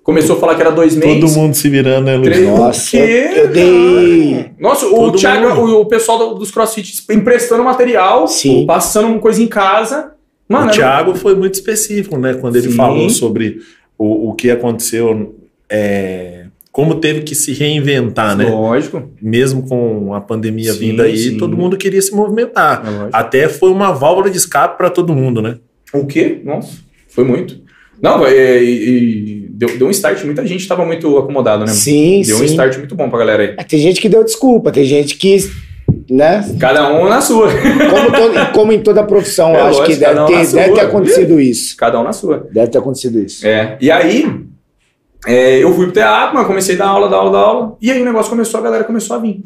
Começou 0.04 0.36
a 0.36 0.40
falar 0.40 0.54
que 0.56 0.62
era 0.62 0.70
dois 0.72 0.96
meses. 0.96 1.20
Todo 1.20 1.34
mundo 1.34 1.56
se 1.56 1.68
virando, 1.68 2.06
né, 2.06 2.16
Luiz? 2.16 2.30
Três- 2.30 2.48
Nossa, 2.48 2.88
O 2.88 2.92
quê, 2.92 3.30
eu, 3.36 3.48
dei. 3.48 4.52
Nossa, 4.60 4.86
o 4.86 4.90
Todo 4.92 5.18
Thiago, 5.18 5.48
o, 5.62 5.82
o 5.82 5.86
pessoal 5.88 6.20
do- 6.20 6.34
dos 6.36 6.52
crossfit 6.52 7.04
emprestando 7.10 7.64
material, 7.64 8.28
Sim. 8.28 8.66
passando 8.68 9.18
coisa 9.20 9.42
em 9.42 9.48
casa. 9.48 10.12
Mano, 10.48 10.66
o 10.66 10.70
era- 10.70 10.74
Thiago 10.76 11.16
foi 11.16 11.34
muito 11.34 11.56
específico, 11.56 12.18
né? 12.20 12.36
Quando 12.36 12.56
ele 12.56 12.70
Sim. 12.70 12.76
falou 12.76 13.10
sobre 13.10 13.58
o, 13.98 14.30
o 14.30 14.34
que 14.36 14.52
aconteceu, 14.52 15.36
é, 15.68 16.46
como 16.76 16.96
teve 16.96 17.22
que 17.22 17.34
se 17.34 17.54
reinventar, 17.54 18.36
né? 18.36 18.50
Lógico. 18.50 19.02
Mesmo 19.22 19.66
com 19.66 20.14
a 20.14 20.20
pandemia 20.20 20.74
Sim, 20.74 20.80
vindo 20.80 21.02
aí, 21.04 21.18
sim. 21.18 21.38
todo 21.38 21.56
mundo 21.56 21.78
queria 21.78 22.02
se 22.02 22.14
movimentar. 22.14 22.84
É. 22.86 23.10
Até 23.14 23.48
foi 23.48 23.72
uma 23.72 23.94
válvula 23.94 24.30
de 24.30 24.38
escape 24.38 24.78
para 24.78 24.90
todo 24.90 25.16
mundo, 25.16 25.42
né? 25.42 25.56
O 25.94 26.06
quê? 26.06 26.42
Nossa, 26.44 26.74
foi 27.08 27.24
muito. 27.24 27.62
Não, 28.02 28.26
é, 28.28 28.62
e, 28.62 28.90
e 28.90 29.48
deu, 29.52 29.78
deu 29.78 29.88
um 29.88 29.90
start, 29.90 30.22
muita 30.26 30.46
gente 30.46 30.60
estava 30.60 30.86
muito 30.86 31.18
acomodado, 31.18 31.62
né? 31.64 31.72
Sim, 31.72 32.22
deu 32.26 32.36
um 32.36 32.40
sim. 32.40 32.46
start 32.48 32.78
muito 32.78 32.94
bom 32.94 33.10
pra 33.10 33.20
galera 33.20 33.44
aí. 33.44 33.50
É, 33.58 33.64
Tem 33.64 33.80
gente 33.80 34.02
que 34.02 34.10
deu 34.10 34.22
desculpa, 34.22 34.70
tem 34.70 34.84
gente 34.84 35.16
que, 35.16 35.38
né? 36.10 36.44
Cada 36.60 36.94
um 36.94 37.08
na 37.08 37.22
sua. 37.22 37.48
Como, 37.54 38.12
todo- 38.12 38.52
como 38.54 38.72
em 38.74 38.82
toda 38.82 39.02
profissão, 39.02 39.56
É 39.56 39.62
acho 39.62 39.80
lógico, 39.80 39.86
que 39.86 39.96
deve 39.96 40.20
um 40.20 40.26
ter, 40.26 40.52
deve 40.52 40.74
ter 40.74 40.82
acontecido 40.82 41.40
isso. 41.40 41.78
Cada 41.78 42.02
um 42.02 42.04
na 42.04 42.12
sua. 42.12 42.46
Deve 42.52 42.68
ter 42.70 42.80
acontecido 42.80 43.18
isso. 43.18 43.48
É. 43.48 43.78
E 43.80 43.90
aí, 43.90 44.26
é, 45.26 45.64
eu 45.64 45.74
fui 45.74 45.86
pro 45.86 45.94
teatro, 45.94 46.36
mas 46.36 46.48
comecei 46.48 46.76
a 46.76 46.78
dar 46.80 46.88
aula, 46.88 47.10
dar 47.10 47.18
aula, 47.18 47.32
dar 47.32 47.40
aula. 47.40 47.78
E 47.82 47.92
aí 47.92 48.02
o 48.02 48.06
negócio 48.06 48.30
começou, 48.30 48.60
a 48.60 48.64
galera 48.64 48.84
começou 48.84 49.16
a 49.16 49.20
vir. 49.20 49.44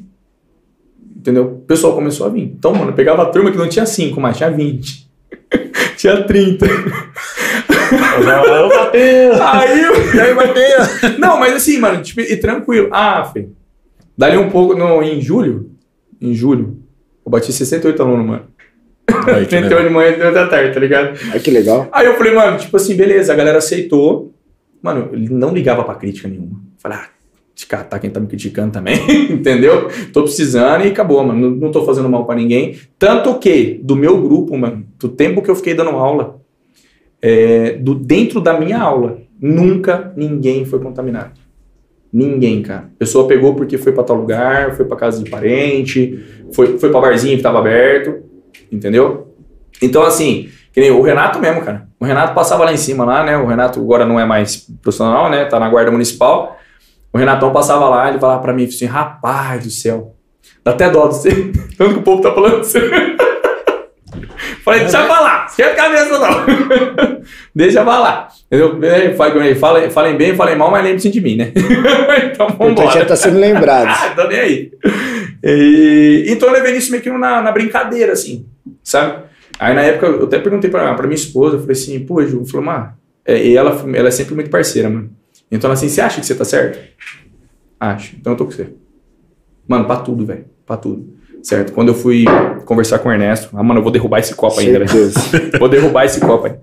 Entendeu? 1.16 1.46
O 1.46 1.66
pessoal 1.66 1.94
começou 1.94 2.26
a 2.26 2.30
vir. 2.30 2.44
Então, 2.44 2.74
mano, 2.74 2.92
eu 2.92 2.96
pegava 2.96 3.24
a 3.24 3.26
turma 3.26 3.52
que 3.52 3.58
não 3.58 3.68
tinha 3.68 3.86
cinco, 3.86 4.22
mas 4.22 4.38
tinha 4.38 4.50
20. 4.50 5.10
Tinha 5.98 6.24
30. 6.24 6.66
Ô, 6.66 6.70
Matheus! 8.70 9.42
Aí 9.42 9.82
eu... 9.82 10.22
Aí, 10.22 10.34
Matheus? 10.34 11.18
Não, 11.20 11.38
mas 11.38 11.56
assim, 11.56 11.78
mano, 11.78 12.02
tipo, 12.02 12.22
e 12.22 12.38
tranquilo. 12.38 12.88
Ah, 12.92 13.26
Fê. 13.26 13.50
Dali 14.18 14.38
um 14.38 14.50
pouco, 14.50 14.76
no, 14.76 15.02
em 15.04 15.22
julho, 15.22 15.72
em 16.22 16.34
julho, 16.34 16.78
eu 17.26 17.32
bati 17.32 17.52
68 17.52 18.02
alunos, 18.02 18.26
mano. 18.26 18.44
31 19.48 19.84
de 19.84 19.90
manhã 19.90 20.10
e 20.10 20.14
30 20.14 20.32
da 20.32 20.48
tarde, 20.48 20.74
tá 20.74 20.80
ligado? 20.80 21.18
Ai, 21.32 21.40
que 21.40 21.52
legal. 21.52 21.88
Aí 21.92 22.06
eu 22.06 22.16
falei, 22.16 22.34
mano, 22.34 22.58
tipo 22.58 22.76
assim, 22.78 22.96
beleza, 22.96 23.34
a 23.34 23.36
galera 23.36 23.58
aceitou. 23.58 24.34
Mano, 24.82 25.10
ele 25.12 25.30
não 25.30 25.54
ligava 25.54 25.84
pra 25.84 25.96
crítica 25.96 26.28
nenhuma. 26.28 26.62
Falei, 26.78 26.98
ah, 26.98 27.10
te 27.54 27.68
catar 27.68 28.00
quem 28.00 28.10
tá 28.10 28.20
me 28.20 28.28
criticando 28.28 28.72
também, 28.72 28.96
entendeu? 29.30 29.90
Tô 30.14 30.24
precisando 30.24 30.86
e 30.86 30.90
acabou, 30.90 31.22
mano. 31.24 31.50
Não, 31.50 31.58
não 31.58 31.72
tô 31.72 31.84
fazendo 31.84 32.08
mal 32.08 32.26
pra 32.26 32.36
ninguém. 32.36 32.78
Tanto 32.98 33.38
que, 33.38 33.82
do 33.84 33.96
meu 33.96 34.22
grupo, 34.22 34.58
mano, 34.58 34.86
do 34.98 35.10
tempo 35.10 35.42
que 35.42 35.52
eu 35.52 35.56
fiquei 35.56 35.74
dando 35.74 35.90
aula, 35.90 36.40
é, 37.22 37.74
do, 37.74 37.94
dentro 37.94 38.40
da 38.40 38.58
minha 38.58 38.80
aula, 38.80 39.20
nunca 39.42 40.14
ninguém 40.16 40.64
foi 40.64 40.80
contaminado. 40.80 41.38
Ninguém, 42.12 42.62
cara. 42.62 42.90
A 42.96 43.00
pessoa 43.00 43.28
pegou 43.28 43.54
porque 43.56 43.78
foi 43.78 43.92
pra 43.92 44.04
tal 44.04 44.16
lugar, 44.16 44.76
foi 44.76 44.86
pra 44.86 44.96
casa 44.96 45.22
de 45.22 45.30
parente, 45.30 46.24
foi, 46.54 46.80
foi 46.80 46.90
pra 46.90 47.02
barzinho 47.02 47.36
que 47.36 47.44
tava 47.44 47.60
aberto, 47.60 48.24
entendeu? 48.72 49.36
Então, 49.82 50.04
assim, 50.04 50.48
que 50.72 50.80
nem 50.80 50.92
o 50.92 51.02
Renato 51.02 51.40
mesmo, 51.40 51.62
cara. 51.62 51.89
O 52.00 52.06
Renato 52.06 52.34
passava 52.34 52.64
lá 52.64 52.72
em 52.72 52.78
cima, 52.78 53.04
lá, 53.04 53.24
né? 53.24 53.38
O 53.38 53.46
Renato 53.46 53.80
agora 53.80 54.06
não 54.06 54.20
é 54.20 54.26
mais 54.26 54.68
profissional, 54.82 55.30
né? 55.30 55.46
Tá 55.46 55.60
na 55.60 55.70
guarda 55.70 55.92
municipal. 55.92 56.58
O 57.12 57.18
Renatão 57.18 57.52
passava 57.52 57.90
lá, 57.90 58.08
ele 58.10 58.20
falava 58.20 58.42
pra 58.42 58.54
mim 58.54 58.66
assim, 58.66 58.86
rapaz 58.86 59.64
do 59.64 59.72
céu, 59.72 60.16
dá 60.64 60.72
até 60.72 60.90
dó 60.90 61.08
de 61.08 61.16
você, 61.16 61.52
tanto 61.78 61.94
que 61.94 62.00
o 62.00 62.04
povo 62.04 62.22
tá 62.22 62.32
falando 62.32 62.62
assim. 62.62 62.80
Falei, 64.64 64.82
deixa 64.82 65.00
eu 65.00 65.08
falar, 65.08 65.46
esquenta 65.48 65.72
a 65.72 65.76
cabeça 65.76 66.20
não. 66.20 67.22
deixa 67.56 67.80
eu 67.80 67.86
falar. 67.86 68.30
Entendeu? 68.52 68.80
É, 68.84 69.14
Falem, 69.56 69.90
falem, 69.90 70.18
bem, 70.18 70.36
falem 70.36 70.56
mal, 70.56 70.70
mas 70.70 70.84
lembre-se 70.84 71.10
de 71.10 71.22
mim, 71.22 71.36
né? 71.36 71.52
então 72.32 72.48
importante 72.48 72.80
é 72.80 72.86
vambora. 72.86 73.02
estar 73.02 73.16
sendo 73.16 73.40
lembrado. 73.40 73.88
Ah, 73.88 74.14
tô 74.16 74.28
nem 74.28 74.40
aí. 74.40 74.72
E, 75.44 76.26
então 76.28 76.50
eu 76.50 76.54
levei 76.54 76.76
isso 76.76 76.92
meio 76.92 77.02
que 77.02 77.10
na, 77.10 77.42
na 77.42 77.52
brincadeira, 77.52 78.14
assim, 78.14 78.46
sabe? 78.84 79.24
Aí 79.60 79.76
na 79.76 79.82
época 79.82 80.06
eu 80.08 80.24
até 80.24 80.40
perguntei 80.40 80.70
pra, 80.70 80.94
pra 80.96 81.06
minha 81.06 81.16
esposa, 81.16 81.58
eu 81.58 81.60
falei 81.60 81.74
assim, 81.74 82.00
pô, 82.00 82.26
Ju, 82.26 82.46
falou, 82.46 82.66
mas 82.66 82.94
e 83.28 83.56
ela, 83.56 83.72
ela 83.94 84.08
é 84.08 84.12
sempre 84.12 84.34
muito 84.34 84.50
parceira, 84.50 84.90
mano. 84.90 85.12
Então 85.52 85.68
ela 85.68 85.74
assim, 85.74 85.90
você 85.90 86.02
acha 86.02 86.20
que 86.20 86.26
você 86.26 86.34
tá 86.34 86.46
certo? 86.46 86.80
Acho. 87.80 88.16
Então 88.16 88.34
eu 88.34 88.38
tô 88.38 88.46
com 88.46 88.52
você. 88.52 88.70
Mano, 89.68 89.86
pra 89.86 89.98
tudo, 89.98 90.26
velho. 90.26 90.46
Pra 90.66 90.78
tudo. 90.78 91.14
Certo? 91.44 91.72
Quando 91.74 91.90
eu 91.90 91.94
fui 91.94 92.26
conversar 92.66 93.00
com 93.00 93.10
o 93.10 93.12
Ernesto, 93.12 93.50
ah, 93.54 93.64
mano, 93.64 93.80
eu 93.80 93.84
vou 93.84 93.92
derrubar 93.92 94.20
esse 94.20 94.36
copo 94.36 94.60
ainda, 94.60 94.80
velho. 94.80 94.90
Vou 95.58 95.70
derrubar 95.70 96.06
esse 96.06 96.20
copo 96.20 96.48
aí. 96.48 96.56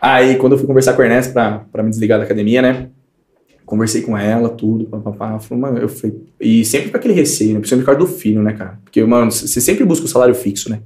Aí, 0.00 0.36
quando 0.36 0.52
eu 0.52 0.58
fui 0.58 0.66
conversar 0.66 0.92
com 0.92 1.02
o 1.02 1.04
Ernesto 1.04 1.32
pra, 1.32 1.64
pra 1.72 1.82
me 1.82 1.90
desligar 1.90 2.18
da 2.18 2.24
academia, 2.24 2.62
né? 2.62 2.88
Conversei 3.66 4.02
com 4.02 4.16
ela, 4.16 4.48
tudo, 4.48 4.84
papapá. 4.84 5.38
Falou, 5.40 5.62
mano, 5.62 5.78
eu 5.78 5.88
falei. 5.88 6.16
E 6.40 6.64
sempre 6.64 6.90
com 6.90 6.96
aquele 6.96 7.14
receio, 7.14 7.54
né? 7.54 7.58
Principalmente 7.58 7.84
por 7.84 7.96
causa 7.96 8.12
do 8.12 8.18
filho, 8.18 8.42
né, 8.42 8.52
cara? 8.52 8.78
Porque, 8.84 9.02
mano, 9.04 9.30
você 9.30 9.60
sempre 9.60 9.84
busca 9.84 10.06
o 10.06 10.08
salário 10.08 10.34
fixo, 10.34 10.70
né? 10.70 10.80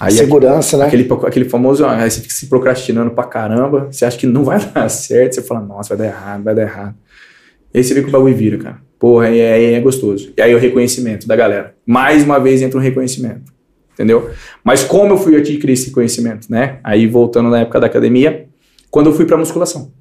Aí 0.00 0.12
Segurança, 0.12 0.78
né? 0.78 0.86
aquele, 0.86 1.06
aquele 1.26 1.44
famoso, 1.44 1.84
ah, 1.84 1.94
aí 1.94 2.10
você 2.10 2.22
fica 2.22 2.32
se 2.32 2.46
procrastinando 2.46 3.10
pra 3.10 3.24
caramba, 3.24 3.88
você 3.92 4.06
acha 4.06 4.16
que 4.16 4.26
não 4.26 4.42
vai 4.44 4.58
dar 4.72 4.88
certo, 4.88 5.34
você 5.34 5.42
fala, 5.42 5.60
nossa, 5.60 5.94
vai 5.94 6.06
dar 6.06 6.12
errado, 6.14 6.42
vai 6.42 6.54
dar 6.54 6.62
errado. 6.62 6.94
E 7.74 7.78
aí 7.78 7.84
você 7.84 7.92
vê 7.92 8.02
que 8.02 8.08
o 8.08 8.10
bagulho 8.10 8.34
vira, 8.34 8.56
cara. 8.56 8.78
Porra, 8.98 9.26
aí 9.26 9.38
é, 9.38 9.74
é 9.74 9.80
gostoso. 9.80 10.32
E 10.36 10.42
aí 10.42 10.54
o 10.54 10.58
reconhecimento 10.58 11.28
da 11.28 11.36
galera. 11.36 11.74
Mais 11.86 12.24
uma 12.24 12.38
vez 12.38 12.62
entra 12.62 12.78
um 12.78 12.82
reconhecimento. 12.82 13.52
Entendeu? 13.92 14.30
Mas 14.64 14.82
como 14.82 15.12
eu 15.12 15.18
fui 15.18 15.36
adquirir 15.36 15.74
esse 15.74 15.90
conhecimento, 15.90 16.50
né? 16.50 16.78
Aí 16.82 17.06
voltando 17.06 17.50
na 17.50 17.60
época 17.60 17.78
da 17.78 17.86
academia, 17.86 18.48
quando 18.90 19.10
eu 19.10 19.12
fui 19.12 19.26
pra 19.26 19.36
musculação. 19.36 19.92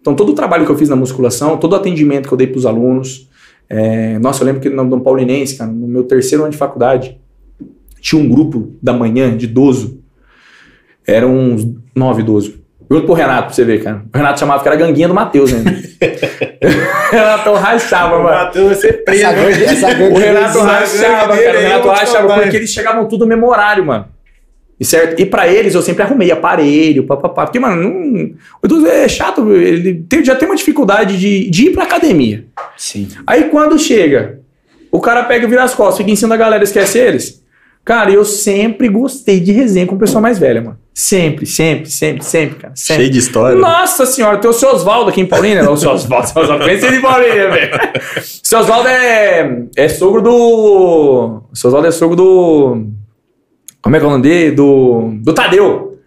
Então 0.00 0.14
todo 0.14 0.30
o 0.30 0.34
trabalho 0.34 0.64
que 0.64 0.70
eu 0.70 0.78
fiz 0.78 0.88
na 0.88 0.96
musculação, 0.96 1.56
todo 1.56 1.72
o 1.72 1.76
atendimento 1.76 2.28
que 2.28 2.34
eu 2.34 2.38
dei 2.38 2.46
pros 2.46 2.66
alunos, 2.66 3.28
é, 3.68 4.18
nossa, 4.18 4.42
eu 4.42 4.46
lembro 4.46 4.60
que 4.60 4.68
no 4.68 4.88
Dom 4.88 5.00
Paulinense, 5.00 5.56
cara, 5.56 5.70
no 5.70 5.86
meu 5.86 6.04
terceiro 6.04 6.44
ano 6.44 6.52
de 6.52 6.58
faculdade, 6.58 7.20
tinha 8.02 8.20
um 8.20 8.28
grupo 8.28 8.74
da 8.82 8.92
manhã 8.92 9.34
de 9.34 9.46
idoso. 9.46 10.02
Eram 11.06 11.34
uns 11.34 11.66
nove 11.96 12.20
idosos. 12.22 12.52
Pergunta 12.88 13.06
pro 13.06 13.14
Renato 13.14 13.44
pra 13.46 13.54
você 13.54 13.64
ver, 13.64 13.82
cara. 13.82 14.02
O 14.12 14.16
Renato 14.16 14.38
chamava 14.40 14.62
que 14.62 14.68
era 14.68 14.76
ganguinha 14.76 15.08
do 15.08 15.14
Matheus 15.14 15.50
ainda. 15.54 15.70
o 15.72 17.10
Renato 17.10 17.52
rachava, 17.54 18.16
O 18.18 18.22
mano. 18.24 18.36
Matheus 18.36 18.66
vai 18.66 18.74
ser 18.74 19.04
preso. 19.04 19.22
Essa 19.24 19.32
gangue- 19.32 19.64
essa 19.64 19.94
gangue 19.94 20.14
O 20.14 20.18
Renato 20.18 20.58
rachava, 20.60 21.36
cara. 21.38 21.58
O 21.58 21.62
Renato 21.62 21.88
rachava 21.88 22.28
contar, 22.28 22.40
porque 22.42 22.56
eles 22.56 22.70
chegavam 22.70 23.08
tudo 23.08 23.20
no 23.20 23.28
mesmo 23.28 23.46
horário, 23.48 23.84
mano. 23.86 24.06
E, 24.78 24.84
certo? 24.84 25.20
e 25.20 25.24
pra 25.24 25.46
eles 25.48 25.74
eu 25.74 25.80
sempre 25.82 26.02
arrumei 26.02 26.30
aparelho, 26.32 27.04
papapá. 27.06 27.44
Porque, 27.46 27.58
mano, 27.60 27.82
não, 27.82 28.30
o 28.62 28.66
idoso 28.66 28.86
é 28.86 29.08
chato, 29.08 29.50
ele 29.52 30.04
tem- 30.08 30.24
já 30.24 30.34
tem 30.34 30.48
uma 30.48 30.56
dificuldade 30.56 31.18
de, 31.18 31.48
de 31.50 31.66
ir 31.68 31.70
pra 31.72 31.84
academia. 31.84 32.44
Sim. 32.76 33.08
Aí 33.26 33.44
quando 33.44 33.78
chega, 33.78 34.40
o 34.90 35.00
cara 35.00 35.22
pega 35.24 35.46
e 35.46 35.48
vira 35.48 35.62
as 35.62 35.74
costas, 35.74 35.98
fica 35.98 36.10
em 36.10 36.16
cima 36.16 36.30
da 36.30 36.36
galera, 36.36 36.64
esquece 36.64 36.98
eles. 36.98 37.41
Cara, 37.84 38.12
eu 38.12 38.24
sempre 38.24 38.88
gostei 38.88 39.40
de 39.40 39.50
resenha 39.50 39.86
com 39.86 39.98
pessoa 39.98 40.20
mais 40.20 40.38
velha, 40.38 40.62
mano. 40.62 40.78
Sempre, 40.94 41.46
sempre, 41.46 41.90
sempre, 41.90 42.24
sempre, 42.24 42.56
cara. 42.56 42.74
Sempre. 42.76 43.02
Cheio 43.02 43.12
de 43.12 43.18
história. 43.18 43.58
Nossa 43.58 44.06
senhora, 44.06 44.38
tem 44.38 44.48
o 44.48 44.52
seu 44.52 44.68
Oswaldo 44.68 45.10
aqui 45.10 45.20
em 45.20 45.26
Paulínia. 45.26 45.62
Não, 45.62 45.72
o 45.72 45.76
seu 45.76 45.90
Oswaldo, 45.90 46.28
seu 46.28 46.42
Oswaldo. 46.42 46.68
Ele 46.68 46.96
em 46.96 47.00
Paulínia, 47.00 47.50
velho. 47.50 47.74
O 47.74 48.46
seu 48.46 48.60
Oswaldo 48.60 48.88
é, 48.88 49.64
é 49.74 49.88
sogro 49.88 50.22
do. 50.22 51.42
O 51.50 51.56
seu 51.56 51.68
Oswaldo 51.68 51.88
é 51.88 51.90
sogro 51.90 52.14
do. 52.14 52.86
Como 53.80 53.96
é 53.96 53.98
que 53.98 54.04
é 54.04 54.08
o 54.08 54.10
nome 54.12 54.22
dele? 54.22 54.54
Do. 54.54 55.14
Do 55.22 55.32
Tadeu. 55.32 55.98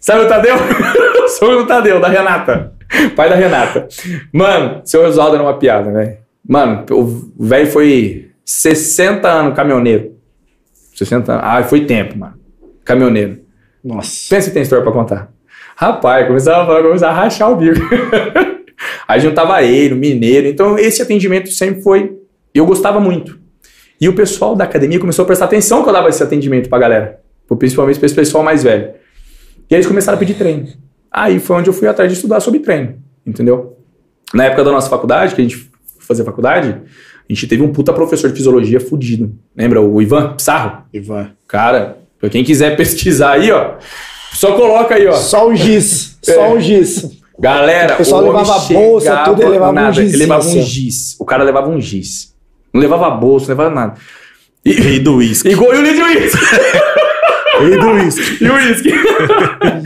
Sabe 0.00 0.24
o 0.24 0.28
Tadeu? 0.28 0.56
sogro 1.38 1.58
do 1.58 1.66
Tadeu, 1.66 2.00
da 2.00 2.08
Renata. 2.08 2.72
Pai 3.14 3.28
da 3.28 3.36
Renata. 3.36 3.86
Mano, 4.32 4.80
seu 4.84 5.04
Oswaldo 5.04 5.36
era 5.36 5.44
uma 5.44 5.58
piada, 5.58 5.92
velho. 5.92 6.16
Mano, 6.48 6.84
o 6.90 7.44
velho 7.44 7.70
foi 7.70 8.30
60 8.44 9.28
anos 9.28 9.54
caminhoneiro. 9.54 10.17
60 10.98 11.32
anos. 11.32 11.44
Ah, 11.44 11.62
foi 11.62 11.84
tempo, 11.84 12.18
mano. 12.18 12.34
Caminhoneiro. 12.84 13.38
Nossa. 13.82 14.28
Pensa 14.28 14.48
se 14.48 14.52
tem 14.52 14.62
história 14.62 14.82
pra 14.82 14.92
contar. 14.92 15.30
Rapaz, 15.76 16.26
começava 16.26 16.62
a 16.62 16.66
falar, 16.66 16.82
começava 16.82 17.12
a 17.12 17.22
rachar 17.22 17.52
o 17.52 17.56
bico. 17.56 17.78
Aí 19.06 19.20
juntava 19.20 19.62
ele, 19.62 19.94
o 19.94 19.96
mineiro. 19.96 20.48
Então, 20.48 20.78
esse 20.78 21.00
atendimento 21.00 21.50
sempre 21.50 21.82
foi. 21.82 22.18
Eu 22.52 22.66
gostava 22.66 22.98
muito. 22.98 23.38
E 24.00 24.08
o 24.08 24.14
pessoal 24.14 24.56
da 24.56 24.64
academia 24.64 24.98
começou 24.98 25.22
a 25.22 25.26
prestar 25.26 25.46
atenção 25.46 25.82
que 25.82 25.88
eu 25.88 25.92
dava 25.92 26.08
esse 26.08 26.22
atendimento 26.22 26.68
pra 26.68 26.78
galera. 26.78 27.20
Principalmente 27.58 27.98
pra 27.98 28.06
esse 28.06 28.14
pessoal 28.14 28.42
mais 28.42 28.62
velho. 28.62 28.92
E 29.70 29.74
aí 29.74 29.76
eles 29.76 29.86
começaram 29.86 30.16
a 30.16 30.18
pedir 30.18 30.34
treino. 30.34 30.68
Aí 31.10 31.38
foi 31.38 31.56
onde 31.56 31.68
eu 31.68 31.72
fui 31.72 31.88
atrás 31.88 32.10
de 32.10 32.16
estudar 32.16 32.40
sobre 32.40 32.60
treino. 32.60 32.96
Entendeu? 33.26 33.78
Na 34.34 34.44
época 34.44 34.64
da 34.64 34.72
nossa 34.72 34.90
faculdade, 34.90 35.34
que 35.34 35.40
a 35.40 35.44
gente 35.44 35.70
fazia 36.00 36.24
faculdade, 36.24 36.80
a 37.28 37.32
gente 37.34 37.46
teve 37.46 37.62
um 37.62 37.72
puta 37.72 37.92
professor 37.92 38.28
de 38.30 38.36
fisiologia 38.36 38.80
fudido. 38.80 39.34
Lembra? 39.56 39.80
O 39.80 40.00
Ivan 40.00 40.34
Pissarro? 40.34 40.84
Ivan. 40.92 41.30
Cara, 41.46 41.98
pra 42.18 42.28
quem 42.30 42.42
quiser 42.44 42.76
pesquisar 42.76 43.32
aí, 43.32 43.50
ó, 43.52 43.74
só 44.32 44.52
coloca 44.52 44.94
aí, 44.94 45.06
ó. 45.06 45.12
Só 45.12 45.48
o 45.48 45.54
giz. 45.54 46.18
Só 46.22 46.32
É. 46.32 46.52
o 46.54 46.60
giz. 46.60 47.18
Galera, 47.40 47.94
O 47.94 47.98
pessoal 47.98 48.22
homem 48.24 48.32
levava 48.36 48.58
bolsa, 48.72 49.16
tudo, 49.24 49.42
ele 49.42 49.50
levava 49.50 49.70
um 49.70 49.74
nada. 49.74 49.92
gizinho, 49.92 50.10
Ele 50.10 50.16
levava 50.18 50.44
um 50.44 50.48
assim, 50.48 50.62
giz. 50.62 51.16
O 51.20 51.24
cara 51.24 51.44
levava 51.44 51.68
um 51.68 51.80
giz. 51.80 52.34
Não 52.74 52.80
levava 52.80 53.08
bolsa, 53.10 53.46
não 53.46 53.56
levava 53.56 53.74
nada. 53.74 53.94
E, 54.64 54.72
Rei 54.72 54.98
do 54.98 55.16
uísque. 55.16 55.48
igual 55.48 55.72
e 55.74 55.78
o 55.78 55.84
de 55.84 56.02
uísque. 56.02 56.38
Rei 57.60 57.78
do 57.78 57.86
uísque. 57.90 58.38
E 58.44 58.48
o 58.48 58.54
uísque. 58.54 58.90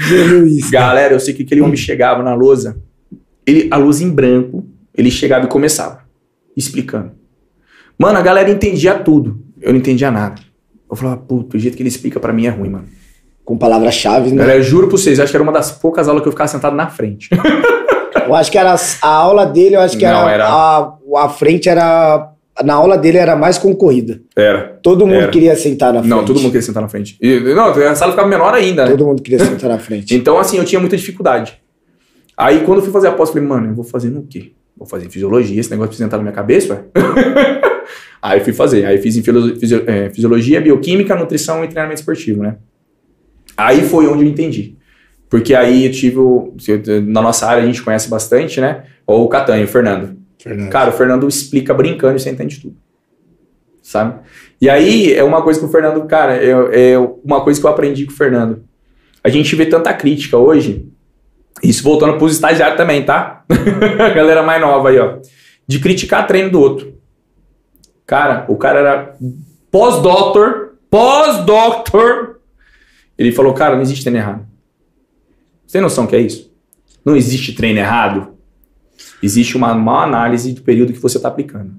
Do 0.09 0.43
uísque. 0.45 0.70
Galera, 0.70 1.12
eu 1.14 1.20
sei 1.20 1.34
que 1.34 1.43
aquele 1.43 1.61
homem 1.61 1.76
chegava 1.76 2.22
na 2.22 2.34
lousa, 2.34 2.76
ele, 3.47 3.68
a 3.70 3.76
luz 3.76 4.01
em 4.01 4.09
branco, 4.11 4.64
ele 4.97 5.11
chegava 5.11 5.45
e 5.45 5.49
começava, 5.49 6.01
explicando. 6.57 7.12
Mano, 7.99 8.18
a 8.18 8.22
galera 8.22 8.51
entendia 8.51 8.95
tudo. 8.95 9.40
Eu 9.61 9.72
não 9.72 9.78
entendia 9.78 10.11
nada. 10.11 10.40
Eu 10.90 10.97
falava, 10.97 11.16
puto, 11.18 11.57
o 11.57 11.61
jeito 11.61 11.76
que 11.76 11.82
ele 11.82 11.88
explica 11.88 12.18
pra 12.20 12.32
mim 12.32 12.47
é 12.47 12.51
ruim, 12.51 12.68
mano. 12.70 12.84
Com 13.45 13.57
palavras-chave, 13.57 14.30
né? 14.30 14.36
Galera, 14.36 14.59
eu 14.59 14.62
juro 14.62 14.88
pra 14.88 14.97
vocês, 14.99 15.18
acho 15.18 15.30
que 15.30 15.36
era 15.36 15.43
uma 15.43 15.53
das 15.53 15.72
poucas 15.72 16.09
aulas 16.09 16.22
que 16.22 16.28
eu 16.28 16.32
ficava 16.32 16.49
sentado 16.49 16.76
na 16.76 16.88
frente. 16.88 17.28
Eu 18.24 18.36
acho 18.36 18.53
que 18.53 18.57
era 18.59 18.74
a 19.03 19.09
aula 19.09 19.45
dele, 19.45 19.74
eu 19.74 19.80
acho 19.80 19.99
que 19.99 20.05
Não, 20.05 20.28
era, 20.28 20.45
era- 20.45 20.49
A, 20.49 20.95
a 21.24 21.28
frente 21.28 21.68
era. 21.68 22.30
Na 22.62 22.74
aula 22.74 22.97
dele 22.97 23.18
era 23.18 23.34
mais 23.34 23.59
concorrida. 23.59 24.20
Era. 24.36 24.78
Todo 24.80 25.07
mundo 25.07 25.22
Era. 25.22 25.32
queria 25.32 25.57
sentar 25.57 25.93
na 25.93 26.01
frente. 26.01 26.11
Não, 26.11 26.24
todo 26.24 26.36
mundo 26.36 26.47
queria 26.53 26.62
sentar 26.62 26.82
na 26.82 26.88
frente. 26.88 27.16
E, 27.20 27.40
não, 27.40 27.66
a 27.70 27.95
sala 27.97 28.12
ficava 28.12 28.28
menor 28.28 28.55
ainda, 28.55 28.84
né? 28.84 28.90
Todo 28.93 29.07
mundo 29.07 29.22
queria 29.22 29.45
sentar 29.45 29.70
na 29.70 29.78
frente. 29.78 30.14
Então, 30.14 30.38
assim, 30.38 30.57
eu 30.59 30.64
tinha 30.64 30.78
muita 30.78 30.97
dificuldade. 30.97 31.59
Aí, 32.36 32.61
quando 32.61 32.78
eu 32.78 32.84
fui 32.84 32.93
fazer 32.93 33.09
a 33.09 33.12
pós, 33.12 33.30
eu 33.30 33.34
falei, 33.34 33.49
mano, 33.49 33.68
eu 33.70 33.74
vou 33.74 33.84
fazer 33.84 34.09
no 34.11 34.22
quê? 34.22 34.53
Vou 34.77 34.87
fazer 34.87 35.07
em 35.07 35.11
fisiologia, 35.11 35.61
esse 35.61 35.70
negócio 35.70 35.89
precisa 35.91 36.07
entrar 36.07 36.18
na 36.18 36.25
minha 36.25 36.35
cabeça, 36.35 36.75
ué. 36.75 37.62
Aí 38.23 38.41
fui 38.41 38.53
fazer. 38.53 38.85
Aí 38.85 38.99
fiz 38.99 39.16
em 39.16 39.23
é, 39.87 40.11
fisiologia, 40.11 40.61
bioquímica, 40.61 41.14
nutrição 41.16 41.64
e 41.64 41.68
treinamento 41.68 42.01
esportivo, 42.01 42.43
né? 42.43 42.57
Aí 43.57 43.83
foi 43.83 44.07
onde 44.07 44.25
eu 44.25 44.29
entendi. 44.29 44.77
Porque 45.29 45.55
aí 45.55 45.87
eu 45.87 45.91
tive, 45.93 46.18
o- 46.18 46.55
na 47.07 47.20
nossa 47.23 47.47
área 47.47 47.62
a 47.62 47.66
gente 47.66 47.83
conhece 47.83 48.09
bastante, 48.09 48.61
né? 48.61 48.85
Ou 49.07 49.25
o 49.25 49.29
Catanho, 49.29 49.64
o 49.64 49.68
Fernando. 49.68 50.16
Fernando. 50.39 50.70
Cara, 50.70 50.91
o 50.91 50.93
Fernando 50.93 51.27
explica 51.29 51.75
brincando 51.75 52.16
e 52.16 52.20
você 52.20 52.31
entende 52.31 52.61
tudo. 52.61 52.77
Sabe? 53.83 54.20
E 54.61 54.68
aí 54.70 55.12
é 55.12 55.25
uma 55.25 55.43
coisa 55.43 55.59
que 55.59 55.66
o 55.66 55.68
Fernando, 55.68 56.05
cara, 56.07 56.37
é, 56.37 56.93
é 56.93 56.99
uma 57.25 57.43
coisa 57.43 57.61
que 57.61 57.66
eu 57.66 57.70
aprendi 57.70 58.07
com 58.07 58.12
o 58.12 58.16
Fernando. 58.16 58.62
a 59.25 59.29
gente 59.29 59.55
vê 59.57 59.66
tanta 59.66 59.93
crítica 59.95 60.37
hoje, 60.39 60.87
isso 61.62 61.82
voltando 61.82 62.18
pros 62.18 62.32
estagiários 62.32 62.76
também, 62.76 63.05
tá? 63.05 63.44
galera 64.14 64.42
mais 64.42 64.61
nova 64.61 64.90
aí, 64.90 64.98
ó. 64.98 65.18
De 65.66 65.78
criticar 65.78 66.26
treino 66.26 66.50
do 66.50 66.61
outro. 66.61 66.94
Cara, 68.07 68.44
o 68.48 68.57
cara 68.57 68.78
era 68.80 69.16
pós-doctor, 69.70 70.74
pós-doctor. 70.90 72.40
Ele 73.16 73.32
falou, 73.32 73.55
cara, 73.55 73.74
não 73.74 73.82
existe 73.82 74.03
treino 74.03 74.18
errado. 74.18 74.46
Você 75.66 75.72
tem 75.74 75.80
noção 75.80 76.07
que 76.07 76.16
é 76.16 76.20
isso? 76.20 76.53
Não 77.05 77.16
existe 77.16 77.55
treino 77.55 77.78
errado. 77.78 78.34
Existe 79.22 79.57
uma 79.57 79.74
má 79.74 80.03
análise 80.03 80.53
do 80.53 80.62
período 80.62 80.92
que 80.92 80.98
você 80.98 81.16
está 81.16 81.28
aplicando. 81.28 81.72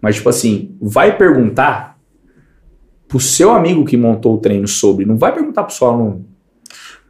Mas, 0.00 0.16
tipo 0.16 0.28
assim, 0.28 0.76
vai 0.80 1.16
perguntar 1.16 1.98
pro 3.06 3.20
seu 3.20 3.50
amigo 3.50 3.84
que 3.84 3.96
montou 3.96 4.34
o 4.34 4.38
treino 4.38 4.68
sobre, 4.68 5.04
não 5.04 5.16
vai 5.16 5.32
perguntar 5.32 5.64
pro 5.64 5.74
seu 5.74 5.88
aluno. 5.88 6.26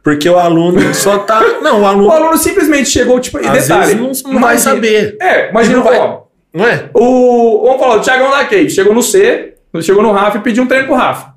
Porque 0.03 0.27
o 0.29 0.37
aluno 0.37 0.93
só 0.95 1.19
tá. 1.19 1.39
Não, 1.61 1.81
o 1.81 1.85
aluno. 1.85 2.07
O 2.07 2.11
aluno 2.11 2.37
simplesmente 2.37 2.89
chegou, 2.89 3.19
tipo, 3.19 3.37
e 3.39 3.47
Às 3.47 3.67
detalhe. 3.67 3.95
vezes 3.95 4.23
não- 4.23 4.33
não 4.33 4.41
vai 4.41 4.57
saber. 4.57 5.15
É, 5.21 5.49
imagina, 5.49 5.77
não 5.77 5.83
vai- 5.83 5.97
ó, 5.99 6.21
Não 6.53 6.65
é? 6.65 6.89
o, 6.93 7.61
vamos 7.65 7.79
falar, 7.79 7.97
o 7.97 8.01
Thiagão 8.01 8.31
da 8.31 8.43
Cave 8.45 8.69
chegou 8.69 8.93
no 8.95 9.03
C, 9.03 9.53
chegou 9.81 10.01
no 10.01 10.11
Rafa 10.11 10.37
e 10.37 10.41
pediu 10.41 10.63
um 10.63 10.67
treino 10.67 10.87
pro 10.87 10.95
Rafa. 10.95 11.31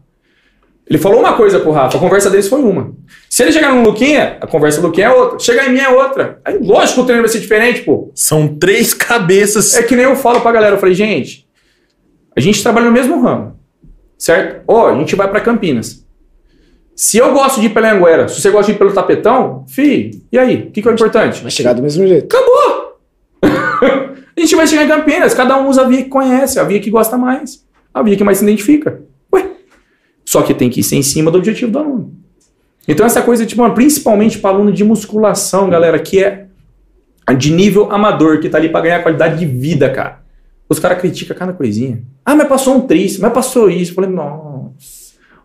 Ele 0.89 0.99
falou 0.99 1.21
uma 1.21 1.33
coisa 1.35 1.61
pro 1.61 1.71
Rafa, 1.73 1.97
a 1.97 2.01
conversa 2.01 2.29
deles 2.31 2.47
foi 2.49 2.61
uma. 2.61 2.93
Se 3.31 3.43
ele 3.43 3.53
chegar 3.53 3.73
no 3.75 3.83
Luquinha, 3.83 4.37
a 4.41 4.47
conversa 4.47 4.81
do 4.83 4.87
Luquinha 4.89 5.07
é 5.07 5.11
outra. 5.11 5.39
Chegar 5.39 5.67
em 5.69 5.73
mim 5.73 5.81
é 5.81 5.89
outra. 5.89 6.41
Aí, 6.45 6.59
lógico 6.61 6.95
que 6.97 7.01
o 7.01 7.05
treino 7.05 7.23
vai 7.23 7.29
ser 7.31 7.41
diferente, 7.41 7.81
pô. 7.83 8.11
São 8.15 8.49
três 8.49 8.93
cabeças. 8.93 9.75
É 9.75 9.83
que 9.83 9.97
nem 9.97 10.05
eu 10.05 10.15
falo 10.17 10.41
pra 10.43 10.53
galera, 10.53 10.75
eu 10.77 10.79
falei, 10.81 10.95
gente, 10.95 11.47
a 12.37 12.41
gente 12.41 12.63
trabalha 12.63 12.87
no 12.87 12.93
mesmo 12.93 13.21
ramo, 13.23 13.59
certo? 14.19 14.63
Ó, 14.69 14.89
a 14.89 14.95
gente 14.95 15.17
vai 15.17 15.27
pra 15.29 15.41
Campinas. 15.41 16.04
Se 16.97 17.19
eu 17.19 17.33
gosto 17.33 17.61
de 17.61 17.67
ir 17.67 17.71
pela 17.71 17.93
Anguera, 17.93 18.29
se 18.29 18.41
você 18.41 18.51
gosta 18.51 18.71
de 18.71 18.77
ir 18.77 18.79
pelo 18.79 18.93
tapetão, 18.93 19.65
fi, 19.69 20.23
e 20.31 20.39
aí? 20.39 20.69
O 20.69 20.71
que, 20.71 20.81
que 20.81 20.89
é 20.89 20.91
o 20.91 20.95
importante? 20.95 21.43
Vai 21.43 21.51
chegar 21.51 21.73
do 21.73 21.83
mesmo 21.83 22.07
jeito. 22.07 22.25
Acabou! 22.25 22.99
a 24.37 24.41
gente 24.41 24.55
vai 24.55 24.67
chegar 24.67 24.85
em 24.85 24.89
Campinas, 24.89 25.35
cada 25.35 25.59
um 25.59 25.69
usa 25.69 25.83
a 25.83 25.89
via 25.89 26.05
que 26.05 26.09
conhece, 26.09 26.59
a 26.61 26.65
via 26.65 26.81
que 26.81 26.91
gosta 26.91 27.17
mais, 27.17 27.65
a 27.93 28.03
via 28.03 28.17
que 28.17 28.23
mais 28.23 28.39
se 28.39 28.45
identifica. 28.45 29.03
Ué. 29.33 29.45
Só 30.25 30.43
que 30.43 30.55
tem 30.55 30.71
que 30.71 30.83
ser 30.83 30.97
em 30.97 31.03
cima 31.03 31.31
do 31.31 31.39
objetivo 31.39 31.73
do 31.73 31.79
aluno. 31.79 32.15
Então, 32.87 33.05
essa 33.05 33.23
coisa, 33.23 33.45
tipo, 33.45 33.69
principalmente 33.71 34.39
para 34.39 34.51
aluno 34.51 34.71
de 34.71 34.85
musculação, 34.85 35.69
galera, 35.71 35.99
que 35.99 36.23
é 36.23 36.47
de 37.37 37.51
nível 37.51 37.91
amador, 37.91 38.39
que 38.39 38.49
tá 38.49 38.59
ali 38.59 38.69
para 38.69 38.83
ganhar 38.83 39.03
qualidade 39.03 39.39
de 39.39 39.47
vida, 39.47 39.91
cara. 39.91 40.23
Os 40.69 40.79
caras 40.79 41.01
criticam 41.01 41.37
cada 41.37 41.53
coisinha. 41.53 42.03
Ah, 42.25 42.37
mas 42.37 42.47
passou 42.47 42.77
um 42.77 42.81
triste, 42.83 43.21
mas 43.21 43.33
passou 43.33 43.71
isso. 43.71 43.93
Eu 43.93 43.95
falei, 43.97 44.11
nossa. 44.11 44.54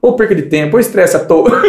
Ou 0.01 0.15
perca 0.15 0.35
de 0.35 0.43
tempo, 0.43 0.75
ou 0.75 0.79
estressa 0.79 1.17
à 1.17 1.25
toa. 1.25 1.61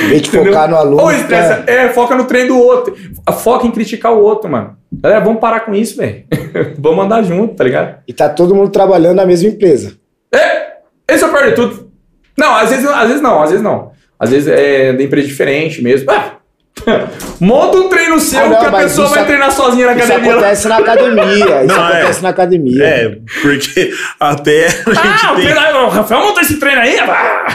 Em 0.00 0.08
vez 0.08 0.22
de 0.22 0.30
focar 0.30 0.68
no 0.68 0.76
aluno. 0.76 1.02
Ou 1.02 1.12
estressa, 1.12 1.64
é, 1.66 1.88
foca 1.88 2.14
no 2.14 2.24
treino 2.24 2.54
do 2.54 2.58
outro. 2.58 2.94
Foca 3.42 3.66
em 3.66 3.70
criticar 3.70 4.12
o 4.12 4.20
outro, 4.20 4.50
mano. 4.50 4.76
Galera, 4.92 5.24
vamos 5.24 5.40
parar 5.40 5.60
com 5.60 5.74
isso, 5.74 5.96
velho. 5.96 6.24
vamos 6.78 7.04
andar 7.04 7.22
junto, 7.22 7.54
tá 7.54 7.64
ligado? 7.64 7.98
E 8.06 8.12
tá 8.12 8.28
todo 8.28 8.54
mundo 8.54 8.70
trabalhando 8.70 9.16
na 9.16 9.26
mesma 9.26 9.48
empresa. 9.48 9.98
É, 10.32 10.78
esse 11.08 11.24
é 11.24 11.26
o 11.26 11.30
pior 11.30 11.46
de 11.46 11.54
tudo. 11.54 11.90
Não, 12.38 12.54
às 12.54 12.70
vezes, 12.70 12.86
às 12.86 13.08
vezes 13.08 13.22
não, 13.22 13.42
às 13.42 13.50
vezes 13.50 13.64
não. 13.64 13.90
Às 14.18 14.30
vezes 14.30 14.48
é 14.48 14.92
da 14.92 15.02
empresa 15.02 15.26
diferente 15.26 15.82
mesmo. 15.82 16.10
Ah, 16.10 16.37
monta 17.40 17.78
um 17.78 17.88
treino 17.88 18.18
seu 18.20 18.40
Ah, 18.40 18.48
não, 18.48 18.58
que 18.60 18.66
a 18.66 18.72
pessoa 18.72 19.04
isso 19.06 19.14
vai 19.14 19.18
ac- 19.22 19.26
treinar 19.28 19.52
sozinha 19.52 19.86
na 19.86 19.92
Isso 19.94 20.04
academia. 20.04 20.32
acontece 20.32 20.68
na 20.68 20.76
academia. 20.78 21.34
Isso 21.64 21.66
Não, 21.66 21.88
é. 21.88 21.92
acontece 21.98 22.22
na 22.22 22.28
academia. 22.28 22.84
É, 22.84 23.18
porque 23.42 23.92
até 24.20 24.66
a 24.66 24.70
gente 24.70 24.86
Ah, 24.96 25.32
o, 25.32 25.36
tem. 25.36 25.52
o 25.52 25.88
Rafael 25.88 26.20
montou 26.20 26.42
esse 26.42 26.58
treino 26.58 26.80
aí? 26.80 26.98
Ah. 26.98 27.46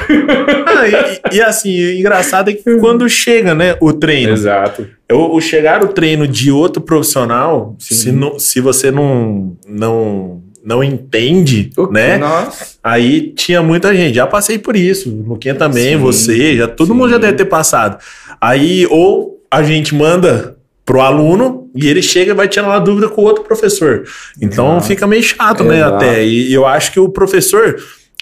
Ah, 0.68 0.88
e, 1.32 1.38
e 1.38 1.42
assim, 1.42 1.70
o 1.86 1.94
engraçado 2.00 2.50
é 2.50 2.54
que 2.54 2.78
quando 2.80 3.08
chega, 3.10 3.54
né, 3.56 3.76
o 3.80 3.94
treino. 3.94 4.34
Exato. 4.34 4.88
O, 5.12 5.36
o 5.38 5.42
chegar 5.42 5.84
o 5.84 5.88
treino 5.90 6.28
de 6.28 6.52
outro 6.52 6.82
profissional, 6.82 7.76
Sim. 7.80 7.94
se, 7.96 8.12
não, 8.12 8.40
se 8.40 8.60
você 8.60 8.90
não, 8.92 9.56
não, 9.68 10.42
não 10.64 10.84
entende, 10.84 11.70
né? 11.91 12.18
Nossa. 12.18 12.78
Aí 12.82 13.34
tinha 13.36 13.61
muita 13.61 13.93
gente. 13.93 14.16
Já 14.16 14.26
passei 14.26 14.57
por 14.57 14.76
isso. 14.76 15.09
O 15.09 15.30
Luquinha 15.30 15.55
também, 15.55 15.95
Sim, 15.95 15.97
você, 15.97 16.55
já 16.55 16.68
todo 16.68 16.88
sim. 16.88 16.93
mundo 16.93 17.09
já 17.09 17.18
deve 17.18 17.34
ter 17.34 17.45
passado. 17.45 17.97
Aí, 18.39 18.88
ou 18.89 19.41
a 19.51 19.61
gente 19.61 19.93
manda 19.93 20.55
pro 20.86 21.01
aluno 21.01 21.70
e 21.76 21.88
ele 21.88 22.01
chega 22.01 22.32
e 22.32 22.36
vai 22.36 22.47
tirar 22.47 22.68
uma 22.68 22.80
dúvida 22.80 23.09
com 23.09 23.22
o 23.22 23.26
outro 23.26 23.43
professor. 23.43 24.03
Então 24.41 24.72
Exato. 24.72 24.86
fica 24.88 25.07
meio 25.07 25.24
chato, 25.24 25.64
né? 25.64 25.78
Exato. 25.78 25.95
Até. 25.95 26.26
E 26.26 26.53
eu 26.53 26.66
acho 26.66 26.91
que 26.91 26.99
o 26.99 27.09
professor 27.09 27.76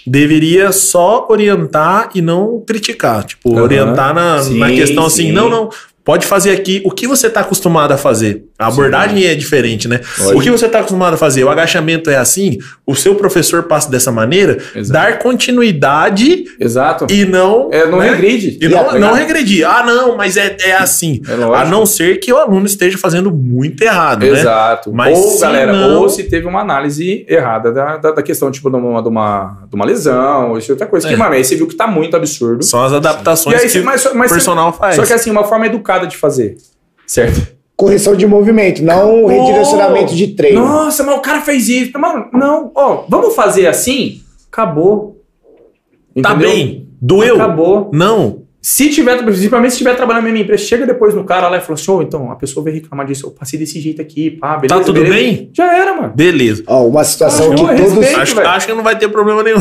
deveria 0.06 0.72
só 0.72 1.26
orientar 1.30 2.10
e 2.14 2.20
não 2.20 2.62
criticar. 2.66 3.24
Tipo, 3.24 3.52
Aham. 3.54 3.62
orientar 3.62 4.14
na, 4.14 4.42
Sim, 4.42 4.58
na 4.58 4.68
questão 4.70 5.06
assim, 5.06 5.26
sim. 5.26 5.32
não, 5.32 5.48
não. 5.48 5.70
Pode 6.04 6.26
fazer 6.26 6.50
aqui 6.50 6.82
o 6.84 6.90
que 6.90 7.06
você 7.06 7.28
está 7.28 7.40
acostumado 7.40 7.92
a 7.92 7.96
fazer. 7.96 8.44
A 8.58 8.66
abordagem 8.66 9.24
é 9.24 9.34
diferente, 9.34 9.86
né? 9.86 10.00
O 10.34 10.40
que 10.40 10.50
você 10.50 10.66
está 10.66 10.78
acostumado 10.80 11.14
a 11.14 11.16
fazer? 11.16 11.44
O 11.44 11.48
agachamento 11.48 12.10
é 12.10 12.16
assim, 12.16 12.58
o 12.86 12.94
seu 12.94 13.14
professor 13.14 13.64
passa 13.64 13.88
dessa 13.90 14.10
maneira, 14.10 14.58
Exato. 14.74 14.92
dar 14.92 15.18
continuidade 15.18 16.44
Exato. 16.58 17.06
e 17.10 17.24
não. 17.24 17.68
É, 17.72 17.86
não 17.86 17.98
né? 17.98 18.10
regride. 18.10 18.58
E 18.60 18.68
não, 18.68 18.98
não 18.98 19.14
regredir. 19.14 19.66
Ah, 19.68 19.84
não, 19.84 20.16
mas 20.16 20.36
é, 20.36 20.56
é 20.60 20.72
assim. 20.76 21.20
É 21.28 21.32
a 21.56 21.64
não 21.64 21.84
ser 21.86 22.18
que 22.18 22.32
o 22.32 22.36
aluno 22.36 22.66
esteja 22.66 22.98
fazendo 22.98 23.30
muito 23.30 23.82
errado, 23.82 24.20
né? 24.20 24.28
Exato. 24.40 24.92
Mas 24.92 25.16
ou, 25.18 25.24
se 25.32 25.40
galera, 25.40 25.72
não- 25.72 26.00
ou 26.02 26.08
se 26.08 26.24
teve 26.24 26.46
uma 26.46 26.60
análise 26.60 27.24
errada 27.28 27.72
da, 27.72 27.96
da, 27.96 28.10
da 28.12 28.22
questão, 28.22 28.50
tipo, 28.50 28.70
de 28.70 28.76
uma, 28.76 29.02
de 29.02 29.08
uma, 29.08 29.58
de 29.68 29.74
uma 29.76 29.84
lesão, 29.84 30.50
ou 30.50 30.58
isso 30.58 30.72
outra 30.72 30.86
coisa. 30.86 31.06
Que, 31.08 31.14
É. 31.14 31.16
mano, 31.16 31.34
aí 31.34 31.44
você 31.44 31.54
viu 31.56 31.66
que 31.66 31.74
tá 31.76 31.86
muito 31.86 32.16
absurdo. 32.16 32.62
São 32.64 32.82
as 32.84 32.92
adaptações 32.92 33.56
aí, 33.56 33.62
que 33.62 33.68
você- 33.68 33.80
mas, 33.82 34.08
mas 34.14 34.30
o 34.30 34.34
personal 34.34 34.72
faz. 34.72 34.96
Só 34.96 35.04
que 35.04 35.12
assim, 35.12 35.30
uma 35.30 35.44
forma 35.44 35.66
educada 35.66 35.91
de 36.06 36.16
fazer. 36.16 36.56
Certo? 37.06 37.52
Correção 37.76 38.14
de 38.14 38.26
movimento, 38.26 38.82
não 38.82 39.24
Acabou. 39.24 39.26
redirecionamento 39.26 40.14
de 40.14 40.28
treino. 40.28 40.60
Nossa, 40.64 41.02
mas 41.02 41.16
o 41.16 41.20
cara 41.20 41.40
fez 41.40 41.68
isso. 41.68 41.98
Mano, 41.98 42.26
não. 42.32 42.70
Ó, 42.74 43.04
vamos 43.08 43.34
fazer 43.34 43.66
assim? 43.66 44.20
Acabou. 44.50 45.20
tá 46.22 46.30
Entendeu? 46.32 46.48
bem. 46.50 46.88
Doeu. 47.00 47.34
Acabou. 47.36 47.90
Não. 47.92 48.42
Se 48.64 48.88
tiver, 48.90 49.20
principalmente 49.24 49.72
se 49.72 49.78
tiver 49.78 49.96
trabalhando 49.96 50.22
na 50.22 50.28
mesma 50.28 50.44
empresa, 50.44 50.62
chega 50.62 50.86
depois 50.86 51.12
no 51.14 51.24
cara 51.24 51.48
lá 51.48 51.56
e 51.56 51.60
fala 51.60 51.74
assim, 51.74 51.90
ô, 51.90 52.00
então, 52.00 52.30
a 52.30 52.36
pessoa 52.36 52.62
veio 52.62 52.76
reclamar 52.76 53.04
disso, 53.04 53.26
eu 53.26 53.32
passei 53.32 53.58
desse 53.58 53.80
jeito 53.80 54.00
aqui, 54.00 54.30
pá, 54.30 54.56
beleza, 54.56 54.78
Tá 54.78 54.86
tudo 54.86 55.00
beleza. 55.02 55.14
bem? 55.16 55.50
Já 55.52 55.76
era, 55.76 55.96
mano. 55.96 56.12
Beleza. 56.14 56.62
Ó, 56.68 56.86
uma 56.86 57.02
situação 57.02 57.50
Ah, 57.50 57.54
que 57.56 57.60
eu 57.62 57.66
todos, 57.66 57.92
respeito. 57.94 58.20
Acho, 58.20 58.40
acho 58.40 58.66
que 58.68 58.72
não 58.72 58.84
vai 58.84 58.96
ter 58.96 59.08
problema 59.08 59.42
nenhum. 59.42 59.58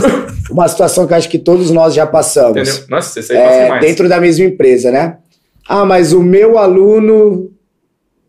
uma 0.51 0.67
situação 0.67 1.07
que 1.07 1.15
acho 1.15 1.27
que 1.27 1.39
todos 1.39 1.71
nós 1.71 1.95
já 1.95 2.05
passamos. 2.05 2.57
Entendeu? 2.61 2.85
Nossa, 2.89 3.19
esse 3.19 3.33
aí 3.33 3.41
passa 3.43 3.55
É, 3.55 3.63
demais. 3.63 3.81
dentro 3.81 4.07
da 4.07 4.21
mesma 4.21 4.45
empresa, 4.45 4.91
né? 4.91 5.17
Ah, 5.73 5.85
mas 5.85 6.11
o 6.11 6.21
meu 6.21 6.57
aluno 6.57 7.49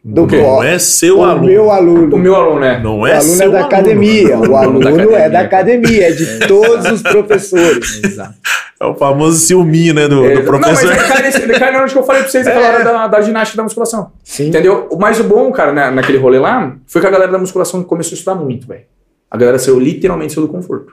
do 0.05 0.23
O? 0.23 0.27
Não 0.27 0.27
bloco, 0.27 0.63
é 0.63 0.79
seu 0.79 1.19
o 1.19 1.25
aluno. 1.25 1.47
meu 1.47 1.71
aluno, 1.71 2.17
O 2.17 2.19
meu 2.19 2.35
aluno, 2.37 2.61
né? 2.61 2.81
Não 2.81 3.01
o 3.01 3.07
é 3.07 3.17
aluno 3.17 3.35
é 3.35 3.39
da 3.39 3.45
aluno. 3.45 3.65
academia, 3.65 4.39
o 4.39 4.55
aluno 4.57 4.81
da 4.81 4.91
academia. 4.91 5.19
é 5.19 5.29
da 5.31 5.41
academia, 5.41 6.09
é 6.09 6.13
de 6.13 6.39
todos 6.47 6.91
os 6.91 7.03
professores. 7.03 8.01
Exato. 8.05 8.35
É 8.81 8.85
o 8.85 8.95
famoso 8.95 9.39
ciúminho, 9.41 9.93
né, 9.95 10.09
do, 10.09 10.17
do 10.23 10.29
Não, 10.29 10.35
mas 10.35 10.45
professor. 10.45 10.91
ele 10.93 10.97
cai, 11.09 11.23
nesse, 11.23 11.41
cai 11.41 11.73
na 11.73 11.85
que 11.85 11.97
eu 11.99 12.03
falei 12.05 12.23
pra 12.23 12.31
vocês 12.31 12.47
aquela 12.47 12.69
hora 12.69 12.85
da, 12.85 13.07
da 13.09 13.21
ginástica 13.21 13.57
da 13.57 13.63
musculação. 13.65 14.13
Sim. 14.25 14.49
Entendeu? 14.49 14.89
O 14.91 14.97
mais 14.97 15.21
bom, 15.21 15.51
cara, 15.53 15.73
na, 15.73 15.91
naquele 15.91 16.19
rolê 16.19 16.39
lá, 16.39 16.77
foi 16.87 17.01
que 17.01 17.07
a 17.07 17.11
galera 17.11 17.31
da 17.31 17.39
musculação 17.39 17.83
começou 17.83 18.15
a 18.15 18.19
estudar 18.19 18.35
muito, 18.37 18.67
velho. 18.69 18.83
A 19.31 19.37
galera 19.37 19.59
saiu 19.59 19.79
literalmente 19.81 20.33
saiu 20.33 20.47
do 20.47 20.53
conforto. 20.53 20.93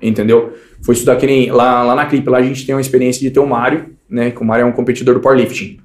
Entendeu? 0.00 0.52
Foi 0.82 0.94
estudar 0.94 1.16
que 1.16 1.26
nem. 1.26 1.50
Lá, 1.50 1.82
lá 1.82 1.94
na 1.94 2.06
Clipe, 2.06 2.28
lá 2.30 2.38
a 2.38 2.42
gente 2.42 2.64
tem 2.64 2.72
uma 2.74 2.80
experiência 2.80 3.20
de 3.20 3.30
ter 3.32 3.40
o 3.40 3.46
Mário, 3.46 3.86
né? 4.08 4.30
Que 4.30 4.40
o 4.40 4.44
Mário 4.44 4.62
é 4.62 4.66
um 4.66 4.72
competidor 4.72 5.14
do 5.14 5.20
powerlifting. 5.20 5.78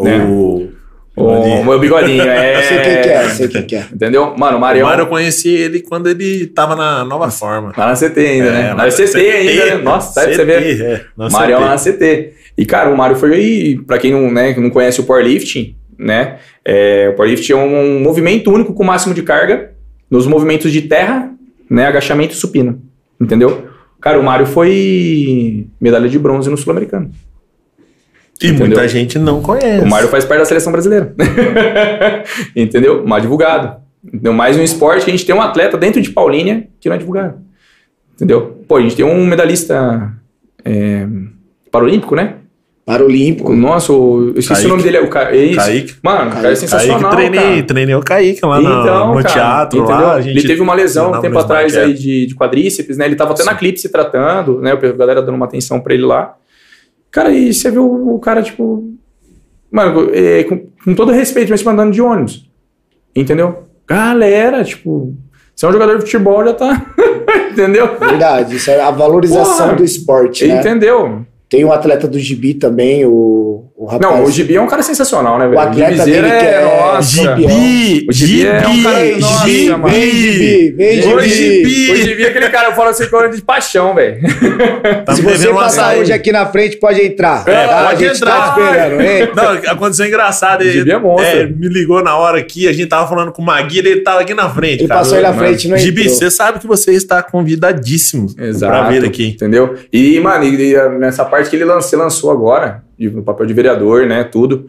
Né? 0.00 0.24
O... 0.24 0.70
O 1.14 1.62
meu 1.64 1.78
bigodinho, 1.78 2.22
é. 2.22 2.56
Eu 2.56 2.62
sei 2.62 2.78
quem 2.80 3.02
que 3.02 3.08
é, 3.10 3.24
eu 3.24 3.30
sei 3.30 3.48
quem 3.48 3.62
que 3.66 3.76
é. 3.76 3.86
Entendeu? 3.92 4.34
Mano, 4.34 4.54
o 4.54 4.56
O 4.56 4.60
Mário. 4.60 4.82
Mário 4.82 5.02
eu 5.02 5.06
conheci 5.06 5.50
ele 5.50 5.80
quando 5.80 6.08
ele 6.08 6.46
tava 6.46 6.74
na 6.74 7.04
nova 7.04 7.30
forma. 7.30 7.70
Lá 7.76 7.88
na 7.88 7.94
CT 7.94 8.18
ainda, 8.18 8.50
né? 8.50 8.70
É, 8.70 8.74
Na 8.74 8.88
CT 8.88 9.16
ainda, 9.18 9.66
né? 9.66 9.82
Nossa, 9.82 10.12
sabe 10.14 10.34
pra 10.34 10.36
você 10.36 10.44
ver? 10.46 10.80
É, 10.80 11.04
na 11.16 11.28
Mário 11.28 11.54
é 11.54 11.58
CT. 11.58 11.68
na 11.68 11.76
CT. 11.76 12.32
E, 12.56 12.64
cara, 12.64 12.90
o 12.90 12.96
Mário 12.96 13.16
foi, 13.16 13.78
pra 13.86 13.98
quem 13.98 14.10
não, 14.12 14.30
né, 14.32 14.54
não 14.56 14.70
conhece 14.70 15.00
o 15.00 15.04
powerlifting, 15.04 15.76
né? 15.98 16.38
É, 16.64 17.10
o 17.12 17.16
powerlifting 17.16 17.52
é 17.52 17.56
um 17.56 18.00
movimento 18.00 18.50
único 18.50 18.72
com 18.72 18.82
máximo 18.82 19.12
de 19.12 19.22
carga 19.22 19.70
nos 20.10 20.26
movimentos 20.26 20.72
de 20.72 20.80
terra, 20.82 21.30
né? 21.68 21.86
Agachamento 21.86 22.32
e 22.32 22.36
supino. 22.38 22.80
Entendeu? 23.20 23.66
Cara, 24.00 24.18
o 24.18 24.22
Mário 24.22 24.46
foi 24.46 25.66
medalha 25.78 26.08
de 26.08 26.18
bronze 26.18 26.48
no 26.50 26.56
Sul-Americano. 26.56 27.10
E 28.40 28.48
muita 28.48 28.64
Entendeu? 28.64 28.88
gente 28.88 29.18
não 29.18 29.40
conhece. 29.40 29.84
O 29.84 29.88
Mário 29.88 30.08
faz 30.08 30.24
parte 30.24 30.40
da 30.40 30.44
seleção 30.44 30.72
brasileira. 30.72 31.14
Entendeu? 32.56 33.06
Mal 33.06 33.20
divulgado. 33.20 33.76
Entendeu? 34.04 34.32
Mais 34.32 34.56
um 34.56 34.62
esporte 34.62 35.04
que 35.04 35.10
a 35.10 35.14
gente 35.14 35.24
tem 35.24 35.34
um 35.34 35.40
atleta 35.42 35.76
dentro 35.76 36.00
de 36.00 36.10
Paulínia 36.10 36.66
que 36.80 36.88
não 36.88 36.96
é 36.96 36.98
divulgado. 36.98 37.34
Entendeu? 38.14 38.62
Pô, 38.66 38.76
a 38.76 38.80
gente 38.80 38.96
tem 38.96 39.04
um 39.04 39.24
medalhista 39.26 40.12
é, 40.64 41.06
paralímpico, 41.70 42.14
né? 42.16 42.34
Paralímpico. 42.84 43.54
Nossa, 43.54 43.92
eu 43.92 44.30
esqueci 44.36 44.48
Kaique. 44.62 44.66
o 44.66 44.68
nome 44.70 44.82
dele. 44.82 44.96
é 44.96 45.00
O 45.02 45.08
Ca... 45.08 45.30
é 45.32 45.36
isso. 45.36 45.56
Kaique. 45.56 45.94
Mano, 46.02 46.30
o 46.30 46.32
cara 46.32 46.50
é 46.50 46.54
sensacional. 46.56 47.00
Kaique, 47.00 47.16
treinei, 47.16 47.40
cara. 47.54 47.62
treinei 47.62 47.94
o 47.94 48.00
Kaique 48.00 48.44
lá 48.44 48.60
no- 48.60 48.62
Então, 48.82 49.08
no 49.14 49.22
cara, 49.22 49.28
teatro. 49.34 49.78
entendeu? 49.78 49.96
Lá, 50.06 50.14
a 50.14 50.20
gente 50.20 50.36
ele 50.38 50.46
teve 50.48 50.60
uma 50.60 50.74
lesão 50.74 51.12
um 51.12 51.20
tempo 51.20 51.34
no 51.34 51.40
atrás 51.40 51.72
Smart 51.72 51.90
aí 51.92 51.96
de, 51.96 52.26
de 52.26 52.34
quadríceps, 52.34 52.96
né? 52.98 53.06
Ele 53.06 53.14
tava 53.14 53.32
até 53.34 53.44
na 53.44 53.54
clipe 53.54 53.78
se 53.80 53.88
tratando, 53.88 54.60
né? 54.60 54.72
A 54.72 54.76
galera 54.96 55.22
dando 55.22 55.36
uma 55.36 55.46
atenção 55.46 55.78
pra 55.80 55.94
ele 55.94 56.02
lá. 56.04 56.34
Cara, 57.12 57.30
e 57.30 57.52
você 57.52 57.70
viu 57.70 58.14
o 58.14 58.18
cara, 58.18 58.42
tipo. 58.42 58.90
Mano, 59.70 60.10
é, 60.12 60.42
com, 60.44 60.66
com 60.82 60.94
todo 60.94 61.12
respeito, 61.12 61.50
mas 61.50 61.62
mandando 61.62 61.92
de 61.92 62.00
ônibus. 62.00 62.50
Entendeu? 63.14 63.64
Galera, 63.86 64.64
tipo. 64.64 65.14
Você 65.54 65.66
é 65.66 65.68
um 65.68 65.72
jogador 65.72 65.96
de 65.98 66.04
futebol, 66.04 66.42
já 66.44 66.54
tá. 66.54 66.94
Entendeu? 67.52 67.98
Verdade, 67.98 68.56
isso 68.56 68.70
é 68.70 68.80
a 68.80 68.90
valorização 68.90 69.66
Porra. 69.66 69.76
do 69.76 69.84
esporte, 69.84 70.46
né? 70.46 70.58
Entendeu? 70.58 71.26
Tem 71.50 71.62
um 71.66 71.70
atleta 71.70 72.08
do 72.08 72.18
Gibi 72.18 72.54
também, 72.54 73.04
o, 73.04 73.66
o 73.71 73.71
rapaz. 73.86 74.00
Não, 74.00 74.24
o 74.24 74.30
Gibi 74.30 74.56
é 74.56 74.60
um 74.60 74.66
cara 74.66 74.82
sensacional, 74.82 75.38
né, 75.38 75.46
velho? 75.46 75.56
O 75.58 75.60
atleta 75.60 76.04
dele 76.04 76.28
que 76.30 76.46
é 76.46 76.64
Nossa. 76.64 77.02
Gibi. 77.10 77.42
Gibi, 77.48 78.06
O 78.08 78.12
Gibi 78.12 78.46
é 78.46 78.58
um 78.68 78.82
cara- 78.82 79.04
Gibi, 79.06 79.20
Nossa, 79.20 79.48
Gibi, 79.48 79.70
mano. 79.70 79.88
Vem, 79.88 80.10
Gibi, 80.10 80.70
vem, 80.76 80.98
O 80.98 81.20
Gibi. 81.20 81.28
Gibi. 81.68 81.92
O 81.92 81.96
Gibi 81.96 82.24
é 82.24 82.28
aquele 82.28 82.48
cara, 82.50 82.68
eu 82.68 82.72
falo 82.74 82.88
assim 82.90 83.06
com 83.08 83.20
ele 83.22 83.36
de 83.36 83.42
paixão, 83.42 83.94
velho. 83.94 84.20
Tá 85.04 85.14
Se 85.16 85.22
você 85.22 85.48
passar 85.48 85.82
açaí. 85.86 86.00
hoje 86.00 86.12
aqui 86.12 86.32
na 86.32 86.46
frente, 86.46 86.76
pode 86.78 87.00
entrar. 87.00 87.46
É, 87.48 87.66
tá? 87.66 87.84
pode 87.88 88.04
a 88.04 88.08
gente 88.08 88.16
entrar. 88.18 88.54
tá 88.54 88.60
esperando, 88.60 89.00
hein? 89.00 89.28
Não, 89.34 89.72
aconteceu 89.72 90.06
engraçado. 90.06 90.62
Ele, 90.62 90.72
Gibi 90.72 90.90
é 90.90 90.98
monstro. 90.98 91.26
é, 91.26 91.46
me 91.46 91.68
ligou 91.68 92.02
na 92.02 92.16
hora 92.16 92.38
aqui, 92.38 92.68
a 92.68 92.72
gente 92.72 92.86
tava 92.86 93.08
falando 93.08 93.32
com 93.32 93.42
o 93.42 93.44
Maguire, 93.44 93.88
ele 93.88 94.00
tava 94.02 94.20
aqui 94.20 94.34
na 94.34 94.48
frente. 94.50 94.80
Ele 94.80 94.88
cara. 94.88 95.00
passou 95.00 95.16
aí 95.16 95.22
na 95.22 95.32
frente, 95.32 95.68
não 95.68 95.76
Gibi, 95.76 96.02
entrou. 96.02 96.16
você 96.16 96.30
sabe 96.30 96.58
que 96.58 96.66
você 96.66 96.92
está 96.92 97.22
convidadíssimo 97.22 98.26
Exato. 98.38 98.72
pra 98.72 98.88
vir 98.90 99.04
aqui. 99.04 99.28
Entendeu? 99.28 99.74
E, 99.92 100.18
mano, 100.20 100.44
e, 100.44 100.72
e, 100.72 100.88
nessa 100.98 101.24
parte 101.24 101.50
que 101.50 101.56
ele 101.56 101.64
lançou, 101.64 101.98
lançou 101.98 102.30
agora, 102.30 102.82
no 103.10 103.22
papel 103.22 103.46
de 103.46 103.54
vereador, 103.54 104.06
né, 104.06 104.24
tudo. 104.24 104.68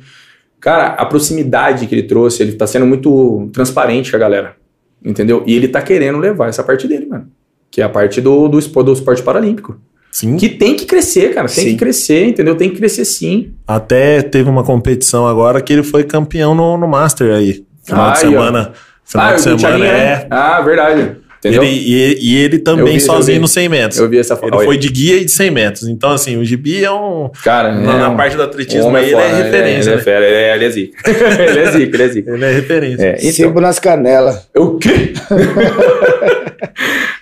Cara, 0.60 0.88
a 0.88 1.06
proximidade 1.06 1.88
que 1.88 1.96
ele 1.96 2.04
trouxe, 2.04 2.42
ele 2.42 2.54
tá 2.54 2.66
sendo 2.66 2.86
muito 2.86 3.50
transparente 3.52 4.10
com 4.10 4.16
a 4.16 4.20
galera. 4.20 4.56
Entendeu? 5.04 5.44
E 5.46 5.54
ele 5.54 5.68
tá 5.68 5.82
querendo 5.82 6.18
levar 6.18 6.48
essa 6.48 6.64
parte 6.64 6.88
dele, 6.88 7.06
mano. 7.06 7.28
Que 7.70 7.82
é 7.82 7.84
a 7.84 7.90
parte 7.90 8.22
do, 8.22 8.48
do, 8.48 8.58
esporte, 8.58 8.86
do 8.86 8.94
esporte 8.94 9.22
paralímpico. 9.22 9.78
Sim. 10.12 10.38
Que 10.38 10.48
tem 10.48 10.76
que 10.76 10.86
crescer, 10.86 11.34
cara. 11.34 11.48
Tem 11.48 11.66
Sim. 11.66 11.72
que 11.72 11.78
crescer, 11.78 12.28
entendeu? 12.28 12.56
Tem 12.56 12.70
que 12.70 12.78
crescer 12.78 13.04
sim. 13.04 13.54
Até 13.68 14.22
teve 14.22 14.50
uma 14.50 14.64
competição 14.64 15.28
agora 15.28 15.60
que 15.60 15.74
ele 15.74 15.84
foi 15.84 16.04
campeão 16.04 16.54
no, 16.54 16.78
no 16.78 16.88
Master 16.88 17.34
aí. 17.34 17.66
Final 17.84 18.06
Ai, 18.06 18.14
de 18.14 18.20
semana. 18.20 18.72
Final 19.04 19.28
ah, 19.28 19.34
de 19.34 19.42
semana, 19.42 19.60
Thiaguinho, 19.60 19.86
é. 19.86 19.92
né? 19.92 20.28
Ah, 20.30 20.62
verdade. 20.62 21.18
Entendeu? 21.44 21.62
Ele, 21.62 21.76
e, 21.76 22.18
e 22.22 22.38
ele 22.38 22.58
também 22.58 22.94
vi, 22.94 23.02
sozinho 23.02 23.36
vi. 23.36 23.42
nos 23.42 23.52
100 23.52 23.70
metros. 23.70 24.00
Eu 24.00 24.08
vi 24.08 24.18
essa 24.18 24.40
Ele 24.42 24.52
foto. 24.52 24.64
foi 24.64 24.78
de 24.78 24.88
guia 24.88 25.18
e 25.18 25.26
de 25.26 25.32
100 25.32 25.52
metros. 25.52 25.88
Então, 25.90 26.12
assim, 26.12 26.38
o 26.38 26.46
Gibi 26.46 26.86
é 26.86 26.92
um. 26.92 27.30
Cara, 27.44 27.74
na, 27.74 27.96
é 27.96 27.98
na 27.98 28.10
um- 28.10 28.16
parte 28.16 28.38
do 28.38 28.42
um 28.42 28.46
atletismo 28.46 28.88
homem 28.88 29.04
aí, 29.04 29.12
ele 29.12 29.20
é 29.20 29.30
foda, 29.30 29.44
referência. 29.44 29.90
Ele 29.90 29.94
é 29.94 29.98
né? 29.98 30.04
fera, 30.04 30.26
ele 30.26 30.36
é, 30.36 30.56
ele 30.56 30.66
é 30.66 30.70
zica. 30.70 30.98
ele 31.12 31.60
é 31.60 31.72
zica, 31.72 31.96
ele 31.96 32.04
é 32.04 32.08
zica. 32.08 32.32
Ele 32.32 32.46
é 32.46 32.52
referência. 32.54 33.06
É, 33.06 33.16
então, 33.18 33.32
Sebo 33.32 33.60
nas 33.60 33.78
canelas. 33.78 34.48
O 34.56 34.78
quê? 34.78 35.12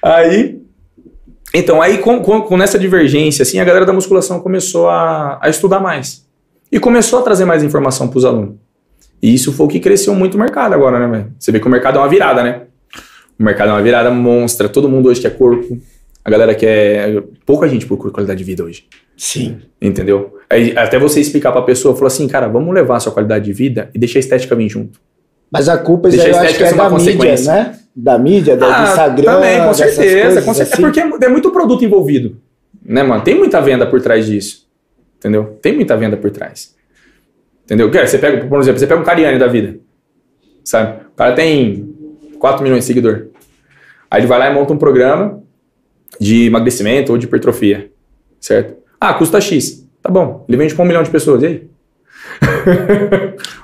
aí. 0.04 0.62
Então, 1.54 1.82
aí 1.82 1.98
com, 1.98 2.22
com, 2.22 2.42
com 2.42 2.62
essa 2.62 2.78
divergência, 2.78 3.42
assim, 3.42 3.60
a 3.60 3.64
galera 3.64 3.86
da 3.86 3.92
musculação 3.92 4.40
começou 4.40 4.88
a, 4.88 5.40
a 5.42 5.50
estudar 5.50 5.80
mais. 5.80 6.26
E 6.72 6.80
começou 6.80 7.20
a 7.20 7.22
trazer 7.24 7.44
mais 7.44 7.64
informação 7.64 8.08
para 8.08 8.20
os 8.20 8.24
alunos. 8.24 8.56
E 9.22 9.34
isso 9.34 9.52
foi 9.52 9.66
o 9.66 9.70
que 9.70 9.80
cresceu 9.80 10.16
muito 10.16 10.36
o 10.36 10.40
mercado 10.40 10.74
agora, 10.74 11.00
né, 11.00 11.08
velho? 11.08 11.34
Você 11.38 11.52
vê 11.52 11.60
que 11.60 11.68
o 11.68 11.70
mercado 11.70 11.98
é 11.98 12.02
uma 12.02 12.08
virada, 12.08 12.42
né? 12.42 12.62
O 13.42 13.44
mercado 13.44 13.70
é 13.70 13.72
uma 13.72 13.82
virada 13.82 14.12
monstra. 14.12 14.70
Todo 14.70 14.88
mundo 14.88 15.10
hoje 15.10 15.20
quer 15.20 15.36
corpo. 15.36 15.76
A 16.24 16.30
galera 16.30 16.54
quer. 16.54 17.24
Pouca 17.44 17.68
gente 17.68 17.88
procura 17.88 18.14
qualidade 18.14 18.38
de 18.38 18.44
vida 18.44 18.64
hoje. 18.64 18.86
Sim. 19.18 19.58
Entendeu? 19.82 20.38
Aí, 20.48 20.78
até 20.78 21.00
você 21.00 21.20
explicar 21.20 21.52
pra 21.52 21.64
pessoa, 21.64 21.96
falou 21.96 22.06
assim, 22.06 22.28
cara, 22.28 22.48
vamos 22.48 22.72
levar 22.72 22.98
a 22.98 23.00
sua 23.00 23.12
qualidade 23.12 23.46
de 23.46 23.52
vida 23.52 23.90
e 23.96 23.98
deixar 23.98 24.20
a 24.20 24.22
estética 24.22 24.56
vir 24.56 24.70
junto. 24.70 25.00
Mas 25.52 25.68
a 25.68 25.76
culpa 25.80 26.08
Deixa 26.08 26.28
eu 26.28 26.38
acho 26.38 26.56
que 26.56 26.64
é 26.64 26.72
da 26.72 26.90
mídia, 26.92 27.36
né? 27.42 27.80
Da 27.96 28.20
mídia, 28.20 28.56
da, 28.56 28.68
do 28.68 28.90
Instagram. 28.90 29.32
Ah, 29.32 29.36
também, 29.36 29.64
com 29.64 29.74
certeza. 29.74 30.22
coisas 30.22 30.46
Com 30.46 30.54
certeza. 30.54 30.74
assim. 30.76 30.84
É 30.84 30.86
porque 31.08 31.26
é, 31.26 31.28
é 31.28 31.30
muito 31.30 31.50
produto 31.50 31.84
envolvido. 31.84 32.38
Né, 32.86 33.02
mano? 33.02 33.24
Tem 33.24 33.36
muita 33.36 33.60
venda 33.60 33.88
por 33.88 34.00
trás 34.02 34.28
disso. 34.28 34.68
Entendeu? 35.18 35.58
Tem 35.60 35.74
muita 35.74 35.98
venda 35.98 36.16
por 36.16 36.30
trás. 36.30 36.76
Entendeu? 37.66 37.90
Você 37.92 38.20
pega, 38.20 38.46
por 38.46 38.60
exemplo, 38.60 38.80
você 38.80 38.86
pega 38.86 39.02
um 39.02 39.04
Cariani 39.04 39.40
da 39.40 39.48
vida. 39.48 39.80
Sabe? 40.64 41.06
O 41.12 41.16
cara 41.16 41.34
tem 41.34 41.92
4 42.38 42.62
milhões 42.62 42.82
de 42.82 42.86
seguidor. 42.86 43.31
Aí 44.12 44.20
ele 44.20 44.28
vai 44.28 44.38
lá 44.38 44.50
e 44.52 44.54
monta 44.54 44.74
um 44.74 44.78
programa 44.78 45.42
de 46.20 46.48
emagrecimento 46.48 47.12
ou 47.14 47.18
de 47.18 47.26
hipertrofia. 47.26 47.90
Certo? 48.40 48.76
Ah, 49.00 49.14
custa 49.14 49.40
X. 49.40 49.88
Tá 50.04 50.10
bom. 50.12 50.46
Ele 50.50 50.58
vende 50.58 50.76
pra 50.76 50.84
um 50.84 50.88
milhão 50.88 51.02
de 51.04 51.10
pessoas. 51.10 51.42
E 51.42 51.46
aí? 51.46 51.64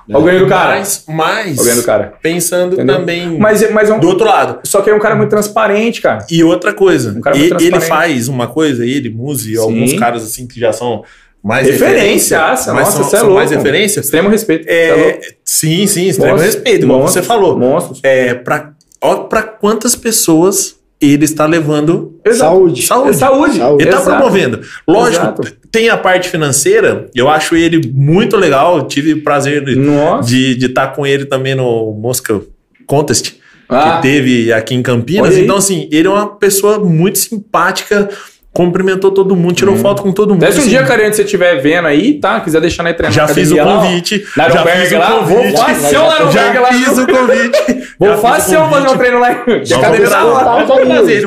Olha 0.10 0.20
o 0.20 0.24
ganho 0.24 0.40
do 0.40 0.48
cara. 0.48 0.78
Mas, 0.80 1.04
mas 1.08 1.56
ganho 1.58 1.76
do 1.78 1.84
cara. 1.84 2.14
pensando 2.22 2.74
Entendeu? 2.74 2.96
também 2.98 3.38
Mas, 3.38 3.62
é- 3.62 3.70
mas 3.72 3.90
é 3.90 3.94
um, 3.94 4.00
do 4.00 4.08
outro 4.08 4.26
lado. 4.26 4.60
Só 4.64 4.82
que 4.82 4.90
é 4.90 4.96
um 4.96 5.00
cara 5.00 5.16
muito 5.16 5.30
transparente, 5.30 6.02
cara. 6.02 6.26
E 6.32 6.44
outra 6.44 6.74
coisa, 6.74 7.12
Um 7.12 7.22
e- 7.36 7.66
ele 7.66 7.80
faz 7.82 8.28
uma 8.28 8.48
coisa, 8.48 8.86
ele, 8.86 9.10
Muzi, 9.10 9.54
Sim. 9.56 9.58
alguns 9.62 9.94
caras 9.94 10.24
assim 10.24 10.48
que 10.48 10.60
já 10.60 10.72
são 10.72 11.04
mais 11.44 11.68
Referência, 11.68 11.98
referência, 11.98 12.40
nossa, 12.40 12.74
mas 12.74 12.88
são, 12.90 13.04
você 13.04 13.16
é 13.16 13.20
são 13.20 13.28
louco. 13.28 13.40
mais 13.40 13.52
referência. 13.52 14.00
Extremo 14.00 14.30
respeito. 14.30 14.66
É 14.68 14.90
É, 15.10 15.20
sim, 15.44 15.86
sim, 15.88 16.08
extremo 16.08 16.32
Monstros, 16.34 16.56
respeito, 16.56 16.84
igual 16.86 17.00
monstros, 17.02 17.24
você 17.26 17.28
falou. 17.28 17.58
Monstros. 17.58 18.00
É, 18.04 18.34
pra, 18.34 18.74
ó, 19.08 19.16
pra 19.24 19.42
quantas 19.44 19.96
pessoas 19.96 20.76
ele 21.00 21.26
está 21.26 21.46
levando 21.46 22.20
Exato. 22.26 22.52
Saúde. 22.56 22.82
saúde. 22.84 23.10
É 23.10 23.14
saúde. 23.14 23.58
Saúde. 23.58 23.84
Ele 23.84 23.92
tá 23.92 23.98
Exato. 24.02 24.18
promovendo. 24.18 24.62
Lógico, 24.88 25.24
Exato. 25.44 25.58
tem 25.72 25.90
a 25.90 25.98
parte 25.98 26.28
financeira, 26.30 27.08
eu 27.14 27.30
acho 27.30 27.56
ele 27.56 27.92
muito 27.94 28.36
legal. 28.36 28.88
Tive 28.88 29.14
o 29.14 29.24
prazer 29.24 29.64
de 29.64 29.76
Nossa. 29.76 30.28
de 30.28 30.66
estar 30.66 30.88
com 30.96 31.06
ele 31.06 31.26
também 31.26 31.54
no 31.54 31.94
Mosca 31.94 32.42
Contest, 32.88 33.36
Ah, 33.70 33.98
que 33.98 34.02
teve 34.04 34.52
aqui 34.52 34.74
em 34.74 34.82
Campinas. 34.82 35.34
Olha. 35.36 35.40
Então, 35.44 35.58
assim, 35.58 35.88
ele 35.92 36.08
é 36.08 36.12
uma 36.12 36.28
pessoa 36.36 36.80
muito 36.80 37.20
simpática, 37.20 38.10
cumprimentou 38.58 39.12
todo 39.12 39.36
mundo, 39.36 39.54
tirou 39.54 39.76
Hum. 39.76 39.78
foto 39.78 40.02
com 40.02 40.12
todo 40.12 40.34
mundo. 40.34 40.40
Se 40.52 40.58
um 40.58 40.62
assim. 40.62 40.70
dia, 40.72 40.84
cara, 40.84 41.04
você 41.14 41.22
estiver 41.22 41.62
vendo 41.62 41.88
aí, 41.88 42.16
tá? 42.16 42.40
Quiser 42.40 42.60
deixar 42.60 42.82
na 42.82 42.92
treinar 42.92 43.14
já 43.14 43.28
fiz 43.28 43.52
o 43.52 43.56
lá, 43.56 43.64
convite. 43.64 44.26
Na 44.36 44.50
já 44.50 44.66
fiz 44.66 44.92
o 44.92 44.98
lá, 44.98 45.10
vou 45.20 45.38
convite. 45.38 45.58
fazer 45.58 45.98
o 45.98 46.32
Já 46.32 46.60
lá. 46.60 46.68
fiz 46.74 46.98
o 46.98 47.06
convite. 47.08 47.88
Vou 48.00 48.14
o 48.14 48.18
fácil 48.20 48.44
fazer 48.44 48.58
um 48.58 48.70
convite. 48.70 48.98
treino 49.00 49.20
lá. 49.20 49.28
A 49.30 49.34
cadeira 49.82 50.10
contato 50.10 50.68
vamos 50.68 50.78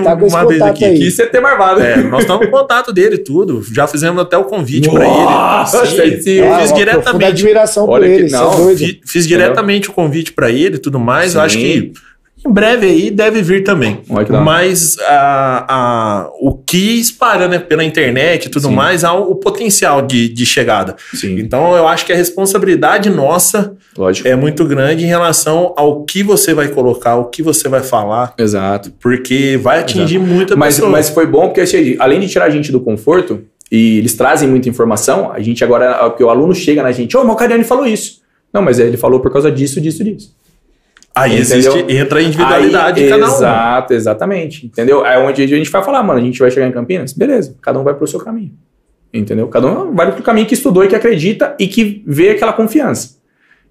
tá 0.05 0.13
esse 0.27 0.37
uma 0.37 0.47
vez 0.47 0.63
aqui. 0.63 0.85
aí. 0.85 1.03
E 1.03 1.11
você 1.11 1.27
ter 1.27 1.41
marvado. 1.41 1.81
É, 1.81 1.97
nós 1.97 2.21
estamos 2.21 2.47
com 2.47 2.51
contato 2.53 2.93
dele 2.93 3.17
e 3.17 3.19
tudo. 3.19 3.61
Já 3.73 3.89
fizemos 3.89 4.23
até 4.23 4.37
o 4.39 4.45
convite 4.45 4.89
para 4.89 5.05
Nossa, 5.05 5.85
ele. 6.01 6.23
sim. 6.23 6.31
eu 6.31 6.53
Ah, 6.55 6.59
fiz 6.61 6.73
diretamente. 6.73 7.25
admiração 7.25 7.87
por 7.87 8.05
ele, 8.05 8.31
não, 8.31 8.53
é 8.53 8.57
doido. 8.57 8.79
Fi- 8.79 9.01
Fiz 9.05 9.27
diretamente 9.27 9.89
o 9.91 9.93
convite 9.93 10.33
para 10.33 10.49
ele 10.51 10.77
e 10.77 10.79
tudo 10.79 11.01
mais. 11.01 11.35
Eu 11.35 11.41
Sim. 11.41 11.47
acho 11.47 11.59
que 11.59 11.93
em 12.47 12.51
breve 12.53 12.87
aí 12.87 13.11
deve 13.11 13.43
vir 13.43 13.63
também. 13.65 14.01
Mas 14.45 14.97
a, 15.01 15.65
a- 15.69 16.31
o 16.41 16.55
que 16.55 16.99
espalha 16.99 17.47
né, 17.49 17.59
pela 17.59 17.85
internet 17.85 18.47
e 18.47 18.49
tudo 18.49 18.69
Sim. 18.69 18.75
mais, 18.75 19.05
há 19.05 19.13
o, 19.15 19.35
potencial 19.37 20.03
de, 20.03 20.29
de 20.29 20.47
chegada. 20.47 20.97
Sim, 21.15 21.39
Então 21.39 21.75
eu 21.77 21.87
acho 21.87 22.07
que 22.07 22.13
a 22.13 22.17
responsabilidade 22.17 23.11
nossa 23.11 23.75
lógico. 23.97 24.27
é 24.27 24.35
muito 24.35 24.65
grande 24.65 25.05
em 25.05 25.09
relação 25.09 25.75
ao 25.77 26.05
que 26.05 26.23
você 26.23 26.55
vai 26.55 26.69
colocar, 26.69 27.17
o 27.17 27.27
que 27.27 27.43
você 27.43 27.69
vai 27.69 27.83
falar, 27.83 28.35
Exato. 28.39 28.91
porque 29.01 29.59
vai 29.61 29.81
atingir 29.81 30.19
muita 30.19 30.57
Mas, 30.57 30.77
pessoa. 30.77 30.91
mas 30.91 31.09
foi 31.11 31.27
bom 31.27 31.49
porque, 31.49 31.61
assim, 31.61 31.97
além 31.99 32.21
de 32.21 32.29
tirar 32.29 32.47
a 32.47 32.51
gente 32.51 32.73
do 32.73 32.81
conforto, 32.81 33.43
e 33.71 33.99
eles 33.99 34.15
trazem 34.15 34.49
muita 34.49 34.69
informação, 34.69 35.31
a 35.33 35.41
gente 35.41 35.63
agora, 35.63 35.95
porque 36.11 36.25
o 36.25 36.29
aluno 36.31 36.55
chega 36.55 36.83
na 36.83 36.91
gente, 36.91 37.17
ô, 37.17 37.21
o 37.23 37.37
Cariani 37.37 37.63
falou 37.65 37.87
isso. 37.87 38.21
Não, 38.53 38.61
mas 38.63 38.81
ele 38.81 38.97
falou 38.97 39.21
por 39.21 39.33
causa 39.33 39.51
disso, 39.53 39.81
disso, 39.81 40.03
disso. 40.03 40.35
Aí 41.15 41.41
Entendeu? 41.41 41.59
existe, 41.59 41.97
entra 41.97 42.21
a 42.21 42.23
individualidade 42.23 43.01
Aí, 43.01 43.07
de 43.07 43.11
cada 43.11 43.31
um. 43.31 43.35
Exato, 43.35 43.95
exatamente. 43.95 44.67
Entendeu? 44.67 45.05
É 45.05 45.19
onde 45.19 45.43
a 45.43 45.47
gente 45.47 45.71
vai 45.71 45.83
falar, 45.83 46.03
mano, 46.03 46.21
a 46.21 46.23
gente 46.23 46.39
vai 46.39 46.51
chegar 46.51 46.69
em 46.69 46.73
Campinas? 46.73 47.13
Beleza, 47.13 47.57
cada 47.61 47.79
um 47.79 47.85
vai 47.85 47.95
pro 47.95 48.07
seu 48.07 48.21
caminho. 48.21 48.53
Entendeu? 49.13 49.49
Cada 49.49 49.67
um 49.67 49.95
vai 49.95 50.13
pro 50.13 50.23
caminho 50.23 50.47
que 50.47 50.55
estudou 50.55 50.85
e 50.85 50.89
que 50.89 50.95
acredita 50.95 51.57
e 51.59 51.67
que 51.67 52.05
vê 52.07 52.31
aquela 52.31 52.53
confiança. 52.53 53.17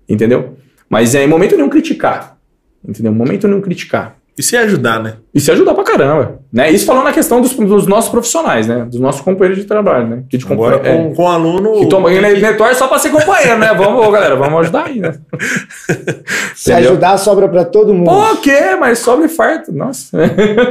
Entendeu? 0.07 0.57
Mas 0.89 1.15
é 1.15 1.23
em 1.23 1.27
momento 1.27 1.55
nenhum 1.55 1.69
criticar. 1.69 2.37
Entendeu? 2.85 3.13
Momento 3.13 3.47
nenhum 3.47 3.61
criticar. 3.61 4.18
E 4.39 4.41
se 4.41 4.55
ajudar, 4.55 5.03
né? 5.03 5.15
E 5.33 5.39
se 5.41 5.51
ajudar 5.51 5.73
pra 5.73 5.83
caramba. 5.83 6.39
Né? 6.51 6.71
Isso 6.71 6.85
falando 6.85 7.03
na 7.03 7.11
questão 7.11 7.41
dos, 7.41 7.53
dos 7.53 7.85
nossos 7.87 8.09
profissionais, 8.09 8.65
né? 8.67 8.85
Dos 8.89 8.97
nossos 8.97 9.19
companheiros 9.19 9.61
de 9.61 9.67
trabalho, 9.67 10.07
né? 10.07 10.23
Que 10.29 10.37
de 10.37 10.45
Agora 10.49 10.79
com, 10.79 11.13
com 11.13 11.23
o 11.23 11.27
aluno. 11.27 11.75
é, 11.75 11.79
que 11.79 11.85
toma, 11.89 12.09
que- 12.09 12.53
torce 12.53 12.75
só 12.79 12.87
pra 12.87 12.97
ser 12.99 13.09
companheiro, 13.09 13.57
né? 13.59 13.73
Vamos, 13.73 14.09
galera, 14.13 14.37
vamos 14.37 14.61
ajudar 14.61 14.85
aí, 14.85 15.01
né? 15.01 15.15
Se 16.55 16.71
Entendeu? 16.71 16.91
ajudar, 16.91 17.17
sobra 17.17 17.49
pra 17.49 17.65
todo 17.65 17.93
mundo. 17.93 18.05
Pô, 18.09 18.31
o 18.31 18.37
quê? 18.37 18.77
Mas 18.79 18.99
sobre 18.99 19.27
farto. 19.27 19.73
Nossa. 19.73 20.17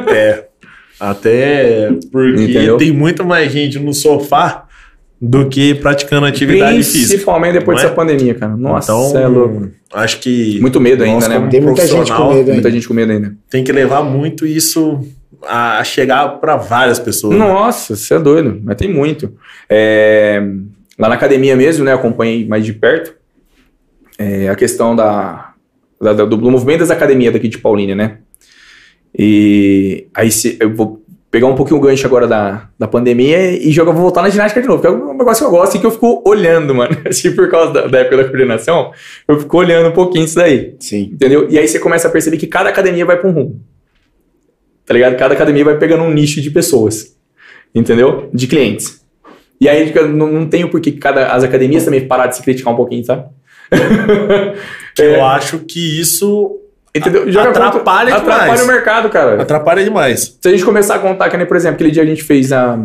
É. 0.09 0.45
Até 0.99 1.91
porque 2.11 2.45
Entendeu? 2.45 2.79
tem 2.79 2.91
muito 2.91 3.23
mais 3.23 3.53
gente 3.53 3.79
no 3.79 3.93
sofá 3.93 4.64
do 5.21 5.49
que 5.49 5.75
praticando 5.75 6.27
atividade 6.27 6.77
física. 6.79 7.09
Principalmente 7.09 7.53
depois 7.55 7.77
não 7.77 7.83
dessa 7.83 7.93
é? 7.93 7.97
pandemia, 7.97 8.35
cara. 8.35 8.57
Nossa, 8.57 8.93
então, 8.93 9.21
é 9.21 9.27
louco. 9.27 9.71
acho 9.93 10.21
que. 10.21 10.61
Muito 10.61 10.81
medo 10.81 11.03
ainda, 11.03 11.29
né? 11.29 11.49
Tem 11.51 11.61
muita 11.61 11.87
gente 11.87 12.12
com 12.12 12.29
medo 12.29 12.35
Muita 12.37 12.53
ainda. 12.53 12.71
gente 12.71 12.87
com 12.89 12.95
medo 12.95 13.12
ainda. 13.12 13.37
Tem 13.51 13.64
que 13.64 13.73
levar 13.73 14.03
muito 14.03 14.47
isso 14.47 15.01
a 15.43 15.83
chegar 15.85 16.29
para 16.41 16.57
várias 16.57 16.99
pessoas. 16.99 17.37
né? 17.37 17.45
Nossa, 17.47 17.97
você 17.97 18.14
é 18.14 18.19
doido. 18.19 18.61
Mas 18.62 18.77
tem 18.77 18.93
muito. 18.93 19.35
É, 19.69 20.41
lá 20.99 21.09
na 21.09 21.14
academia 21.16 21.57
mesmo, 21.57 21.85
né? 21.85 21.93
Acompanhei 21.93 22.47
mais 22.47 22.64
de 22.64 22.73
perto. 22.73 23.14
é, 24.19 24.49
a 24.49 24.55
questão 24.55 24.95
da, 24.97 25.53
da- 26.01 26.12
do, 26.12 26.37
do 26.37 26.51
movimento 26.51 26.81
das 26.81 26.91
academias 26.91 27.33
daqui 27.33 27.49
de 27.49 27.59
Paulínia, 27.59 27.95
né? 27.97 28.19
E 29.16 30.07
aí 30.14 30.31
se, 30.31 30.57
eu 30.61 30.73
vou 30.75 30.97
pegar 31.31 31.47
um 31.47 31.55
pouquinho 31.55 31.79
o 31.79 31.83
gancho 31.83 32.07
agora 32.07 32.26
da, 32.26 32.68
da 32.79 32.89
pandemia 32.89 33.53
e 33.53 33.70
jogar, 33.70 33.93
vou 33.93 34.03
voltar 34.03 34.22
na 34.22 34.31
ginástica 34.31 34.62
de 34.62 34.68
novo, 34.68 34.81
que 34.81 34.87
é 34.87 34.91
um 34.91 35.16
negócio 35.16 35.45
que 35.45 35.55
eu 35.55 35.59
gosto 35.59 35.76
e 35.76 35.81
que 35.81 35.87
eu 35.87 35.91
fico 35.91 36.22
olhando, 36.26 36.74
mano. 36.74 36.97
Assim, 37.07 37.35
por 37.35 37.51
causa 37.51 37.72
da, 37.72 37.87
da 37.87 37.99
época 37.99 38.16
da 38.16 38.24
coordenação, 38.24 38.93
eu 39.26 39.39
fico 39.39 39.57
olhando 39.59 39.91
um 39.91 39.93
pouquinho 39.93 40.24
isso 40.24 40.37
daí. 40.37 40.74
Sim. 40.81 41.11
Entendeu? 41.12 41.49
E 41.51 41.59
aí 41.59 41.68
você 41.68 41.79
começa 41.79 42.09
a 42.09 42.11
perceber 42.11 42.39
que 42.39 42.47
cada 42.47 42.70
academia 42.70 43.05
vai 43.05 43.18
para 43.18 43.29
um 43.29 43.33
rumo. 43.33 43.61
Tá 44.87 44.95
ligado? 44.95 45.16
Cada 45.16 45.35
academia 45.35 45.64
vai 45.64 45.76
pegando 45.76 46.03
um 46.03 46.12
nicho 46.12 46.41
de 46.41 46.51
pessoas. 46.51 47.14
Entendeu? 47.74 48.31
De 48.33 48.47
clientes. 48.47 49.05
E 49.61 49.68
aí 49.68 49.93
não, 50.09 50.33
não 50.33 50.47
tem 50.47 50.64
o 50.64 50.70
porquê 50.70 50.93
que 50.93 50.99
cada, 50.99 51.33
as 51.33 51.45
academias 51.45 51.85
também 51.85 52.07
parar 52.07 52.29
de 52.29 52.37
se 52.37 52.43
criticar 52.43 52.72
um 52.72 52.76
pouquinho, 52.76 53.05
sabe? 53.05 53.26
Eu 54.99 55.24
acho 55.24 55.59
que 55.61 56.01
isso 56.01 56.59
Entendeu? 56.95 57.30
Joga 57.30 57.51
atrapalha 57.51 58.12
contra, 58.12 58.20
demais. 58.20 58.41
Atrapalha 58.43 58.64
o 58.64 58.66
mercado, 58.66 59.11
cara. 59.11 59.43
Atrapalha 59.43 59.84
demais. 59.84 60.39
Se 60.41 60.49
a 60.49 60.51
gente 60.51 60.64
começar 60.64 60.97
a 60.97 60.99
contar, 60.99 61.28
que 61.28 61.36
nem, 61.36 61.47
por 61.47 61.57
exemplo, 61.57 61.74
aquele 61.76 61.91
dia 61.91 62.03
a 62.03 62.07
gente 62.07 62.22
fez 62.22 62.53
a. 62.53 62.78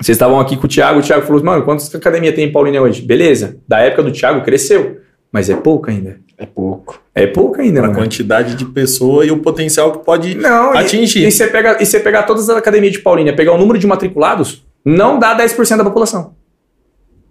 Vocês 0.00 0.16
estavam 0.16 0.40
aqui 0.40 0.56
com 0.56 0.66
o 0.66 0.68
Thiago, 0.68 0.98
o 0.98 1.02
Thiago 1.02 1.24
falou, 1.24 1.42
mano, 1.44 1.64
quantas 1.64 1.94
academia 1.94 2.32
tem 2.34 2.46
em 2.48 2.52
Paulínia 2.52 2.82
hoje? 2.82 3.00
Beleza. 3.02 3.58
Da 3.66 3.78
época 3.78 4.02
do 4.02 4.10
Thiago 4.10 4.42
cresceu, 4.42 4.98
mas 5.32 5.48
é 5.48 5.54
pouco 5.54 5.88
ainda. 5.88 6.18
É 6.36 6.44
pouco. 6.46 7.00
É 7.14 7.28
pouco 7.28 7.60
ainda, 7.60 7.78
A 7.78 7.82
mano. 7.82 7.94
quantidade 7.94 8.56
de 8.56 8.64
pessoa 8.64 9.24
e 9.24 9.30
o 9.30 9.38
potencial 9.38 9.92
que 9.92 10.04
pode 10.04 10.34
Não, 10.34 10.76
atingir. 10.76 11.24
E, 11.24 11.30
você 11.30 11.46
pega, 11.46 11.78
e 11.80 11.86
pegar 12.00 12.24
todas 12.24 12.50
as 12.50 12.56
academias 12.56 12.92
de 12.92 12.98
Paulínia, 12.98 13.34
pegar 13.36 13.52
o 13.52 13.58
número 13.58 13.78
de 13.78 13.86
matriculados, 13.86 14.64
não 14.84 15.16
dá 15.18 15.36
10% 15.38 15.76
da 15.76 15.84
população. 15.84 16.34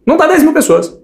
Não 0.07 0.15
dá 0.15 0.25
10 0.27 0.43
mil 0.43 0.53
pessoas. 0.53 0.97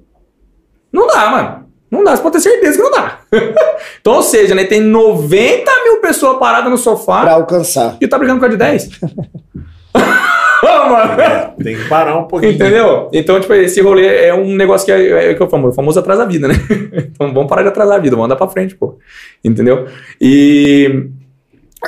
Não 0.91 1.07
dá, 1.07 1.29
mano. 1.29 1.58
Não 1.91 2.03
dá, 2.03 2.15
você 2.15 2.21
pode 2.21 2.33
ter 2.33 2.41
certeza 2.41 2.77
que 2.77 2.83
não 2.83 2.91
dá. 2.91 3.19
então, 3.99 4.13
ou 4.13 4.21
seja, 4.21 4.53
né, 4.53 4.63
tem 4.65 4.81
90 4.81 5.71
mil 5.83 5.97
pessoas 6.01 6.37
paradas 6.37 6.69
no 6.69 6.77
sofá 6.77 7.21
Pra 7.21 7.33
alcançar. 7.33 7.97
e 7.99 8.07
tá 8.07 8.17
brigando 8.17 8.39
com 8.39 8.45
a 8.45 8.49
de 8.49 8.57
10. 8.57 8.89
Ô, 10.61 10.89
mano. 10.89 11.21
É, 11.21 11.53
tem 11.63 11.75
que 11.77 11.87
parar 11.87 12.17
um 12.17 12.25
pouquinho. 12.25 12.51
Entendeu? 12.53 13.09
Então, 13.13 13.39
tipo, 13.39 13.53
esse 13.53 13.81
rolê 13.81 14.25
é 14.25 14.33
um 14.33 14.55
negócio 14.55 14.85
que 14.85 14.91
é, 14.91 15.31
é 15.31 15.33
que 15.33 15.41
eu 15.41 15.49
falo, 15.49 15.69
o 15.69 15.73
famoso 15.73 15.99
atrasa 15.99 16.23
a 16.23 16.25
vida, 16.25 16.47
né? 16.47 16.55
então 17.11 17.33
vamos 17.33 17.49
parar 17.49 17.63
de 17.63 17.69
atrasar 17.69 17.95
a 17.95 17.99
vida, 17.99 18.15
vamos 18.15 18.25
andar 18.25 18.35
pra 18.35 18.47
frente, 18.47 18.75
pô. 18.75 18.97
Entendeu? 19.43 19.87
E 20.19 21.07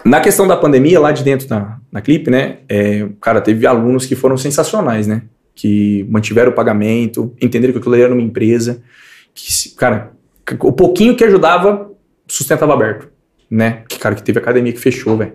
na 0.05 0.21
questão 0.21 0.47
da 0.47 0.55
pandemia, 0.55 0.99
lá 0.99 1.11
de 1.11 1.23
dentro 1.23 1.47
da, 1.47 1.77
na 1.91 2.01
clipe, 2.01 2.31
né? 2.31 2.59
é, 2.69 3.07
cara, 3.19 3.41
teve 3.41 3.67
alunos 3.67 4.05
que 4.05 4.15
foram 4.15 4.37
sensacionais, 4.37 5.05
né? 5.05 5.23
Que 5.53 6.07
mantiveram 6.09 6.51
o 6.51 6.55
pagamento, 6.55 7.35
entenderam 7.41 7.73
que 7.73 7.79
aquilo 7.79 7.93
ali 7.93 8.03
era 8.03 8.13
uma 8.13 8.23
empresa. 8.23 8.81
Que, 9.33 9.69
cara, 9.75 10.11
o 10.59 10.71
pouquinho 10.71 11.15
que 11.15 11.23
ajudava, 11.23 11.91
sustentava 12.27 12.73
aberto, 12.73 13.09
né? 13.49 13.83
Que, 13.87 13.97
cara, 13.99 14.15
que 14.15 14.23
teve 14.23 14.39
academia 14.39 14.73
que 14.73 14.79
fechou, 14.79 15.17
velho. 15.17 15.33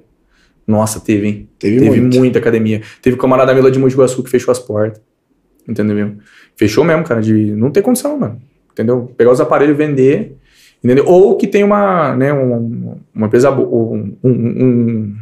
Nossa, 0.66 0.98
teve, 1.00 1.26
hein? 1.28 1.48
Teve, 1.58 1.78
Teve 1.78 2.00
muito. 2.00 2.18
muita 2.18 2.38
academia. 2.38 2.82
Teve 3.00 3.16
camarada 3.16 3.54
meu 3.54 3.62
lá 3.62 3.70
de 3.70 3.78
Mogi 3.78 3.96
Guaçu 3.96 4.22
que 4.22 4.30
fechou 4.30 4.50
as 4.52 4.58
portas. 4.58 5.00
Entendeu 5.68 5.94
mesmo? 5.94 6.18
Fechou 6.56 6.84
mesmo, 6.84 7.04
cara, 7.04 7.20
de 7.20 7.32
não 7.52 7.70
ter 7.70 7.82
condição, 7.82 8.18
mano. 8.18 8.40
Entendeu? 8.72 9.12
Pegar 9.16 9.30
os 9.30 9.40
aparelhos 9.40 9.76
vender. 9.76 10.36
Entendeu? 10.82 11.04
Ou 11.06 11.36
que 11.36 11.46
tem 11.46 11.62
uma, 11.64 12.14
né, 12.16 12.32
um- 12.32 12.96
uma 13.14 13.26
empresa, 13.26 13.50
um, 13.50 14.16
um- 14.22 14.30
um- 14.30 15.16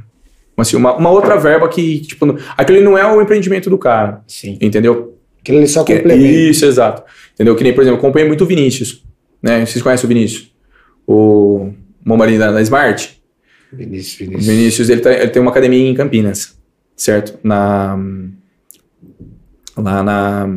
assim, 0.58 0.76
uma, 0.76 0.96
uma 0.96 1.10
outra 1.10 1.36
verba 1.36 1.68
que, 1.68 2.00
tipo, 2.00 2.26
aquele 2.56 2.80
não 2.80 2.96
é 2.98 3.06
o 3.06 3.20
empreendimento 3.20 3.68
do 3.70 3.78
cara. 3.78 4.22
Sim. 4.26 4.58
Entendeu? 4.60 5.16
Aquilo 5.40 5.58
ali 5.58 5.68
só 5.68 5.84
Que- 5.84 5.96
complementa. 5.96 6.26
Isso, 6.26 6.64
exato. 6.64 7.02
Entendeu? 7.34 7.54
Que 7.56 7.64
nem, 7.64 7.74
por 7.74 7.82
exemplo, 7.82 7.98
acompanhei 7.98 8.26
muito 8.28 8.44
o 8.44 8.46
Vinícius. 8.46 9.04
Né? 9.42 9.66
Vocês 9.66 9.82
conhecem 9.82 10.04
o 10.06 10.08
Vinícius? 10.08 10.54
O 11.06 11.72
Momarinho 12.04 12.38
da, 12.38 12.52
da 12.52 12.62
Smart? 12.62 13.20
Vinícius, 13.72 14.14
O 14.14 14.30
Vinícius. 14.30 14.46
Vinícius, 14.56 14.88
ele, 14.88 15.00
tá- 15.00 15.12
ele 15.12 15.28
tem 15.28 15.42
uma 15.42 15.50
academia 15.50 15.88
em 15.88 15.94
Campinas, 15.94 16.56
certo? 16.96 17.38
Na... 17.42 17.98
Lá 19.76 20.02
na... 20.02 20.48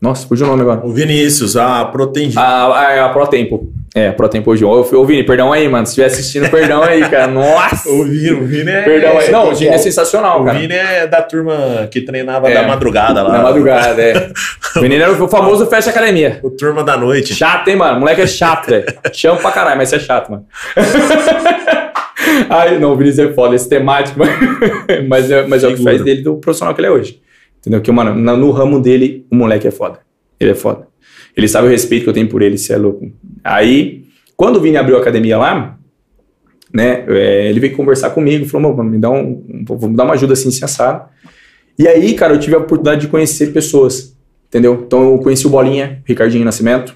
Nossa, 0.00 0.26
fugiu 0.28 0.46
o 0.46 0.50
nome 0.50 0.62
agora. 0.62 0.80
O 0.84 0.92
Vinícius, 0.92 1.56
a 1.56 1.84
Protendi. 1.86 2.38
A, 2.38 2.42
a, 2.42 3.04
a 3.06 3.08
Pro 3.08 3.26
Tempo. 3.26 3.72
É, 3.94 4.08
a 4.08 4.12
Pro 4.12 4.28
Tempo 4.28 4.50
hoje. 4.52 4.64
Ô, 4.64 5.04
Vini, 5.04 5.24
perdão 5.24 5.52
aí, 5.52 5.68
mano. 5.68 5.84
Se 5.86 5.90
estiver 5.90 6.06
assistindo, 6.06 6.48
perdão 6.50 6.82
aí, 6.84 7.00
cara. 7.08 7.26
Nossa! 7.32 7.88
O 7.88 8.04
Vini, 8.04 8.30
o 8.30 8.44
Vini 8.46 8.70
é. 8.70 8.82
Perdão 8.82 9.18
aí. 9.18 9.30
Não, 9.32 9.50
o 9.50 9.54
Vini 9.56 9.74
é 9.74 9.78
sensacional, 9.78 10.42
O 10.42 10.44
cara. 10.44 10.56
Vini 10.58 10.72
é 10.74 11.04
da 11.08 11.20
turma 11.22 11.88
que 11.90 12.00
treinava 12.02 12.48
É. 12.48 12.54
da 12.54 12.62
madrugada 12.68 13.22
lá. 13.22 13.32
Na 13.32 13.42
madrugada, 13.42 14.00
é. 14.00 14.30
O 14.76 14.80
Vini 14.80 14.94
era 14.96 15.10
o 15.10 15.28
famoso 15.28 15.66
fecha 15.66 15.90
academia. 15.90 16.38
O 16.44 16.50
turma 16.50 16.84
da 16.84 16.96
noite. 16.96 17.34
Chato, 17.34 17.66
hein, 17.66 17.74
mano? 17.76 17.96
O 17.96 18.00
moleque 18.00 18.20
é 18.20 18.26
chato, 18.26 18.68
velho. 18.68 18.84
Chama 19.12 19.38
pra 19.40 19.50
caralho, 19.50 19.78
mas 19.78 19.88
você 19.88 19.96
é 19.96 19.98
chato, 19.98 20.30
mano. 20.30 20.44
Ai, 22.50 22.78
não, 22.78 22.92
o 22.92 22.96
Vinícius 22.96 23.30
é 23.30 23.32
foda, 23.32 23.54
esse 23.56 23.68
temático, 23.68 24.18
mano. 24.18 24.32
mas, 25.08 25.30
é, 25.30 25.46
mas 25.46 25.64
é 25.64 25.68
o 25.68 25.74
que 25.74 25.82
faz 25.82 26.02
dele 26.04 26.22
do 26.22 26.36
profissional 26.36 26.74
que 26.74 26.80
ele 26.80 26.88
é 26.88 26.90
hoje. 26.90 27.20
Entendeu? 27.58 27.80
Que, 27.80 27.90
mano, 27.90 28.14
no 28.14 28.50
ramo 28.50 28.80
dele, 28.80 29.26
o 29.30 29.36
moleque 29.36 29.66
é 29.66 29.70
foda. 29.70 30.00
Ele 30.38 30.52
é 30.52 30.54
foda. 30.54 30.86
Ele 31.36 31.48
sabe 31.48 31.68
o 31.68 31.70
respeito 31.70 32.04
que 32.04 32.08
eu 32.08 32.14
tenho 32.14 32.28
por 32.28 32.42
ele, 32.42 32.58
você 32.58 32.72
é 32.72 32.76
louco. 32.76 33.10
Aí, 33.44 34.04
quando 34.36 34.56
o 34.56 34.60
Vini 34.60 34.76
abriu 34.76 34.96
a 34.96 35.00
academia 35.00 35.38
lá, 35.38 35.78
né, 36.72 37.04
é, 37.08 37.48
ele 37.48 37.60
veio 37.60 37.76
conversar 37.76 38.10
comigo, 38.10 38.46
falou, 38.46 38.76
mano, 38.76 38.90
me 38.90 38.98
dá 38.98 39.10
um, 39.10 39.64
vamos 39.66 39.96
dar 39.96 40.04
uma 40.04 40.14
ajuda 40.14 40.32
assim, 40.32 40.48
assim, 40.48 40.64
assado. 40.64 41.08
E 41.78 41.86
aí, 41.86 42.14
cara, 42.14 42.34
eu 42.34 42.40
tive 42.40 42.56
a 42.56 42.58
oportunidade 42.58 43.02
de 43.02 43.08
conhecer 43.08 43.52
pessoas, 43.52 44.16
entendeu? 44.48 44.82
Então, 44.84 45.12
eu 45.12 45.18
conheci 45.18 45.46
o 45.46 45.50
Bolinha, 45.50 46.02
Ricardinho 46.04 46.44
Nascimento, 46.44 46.94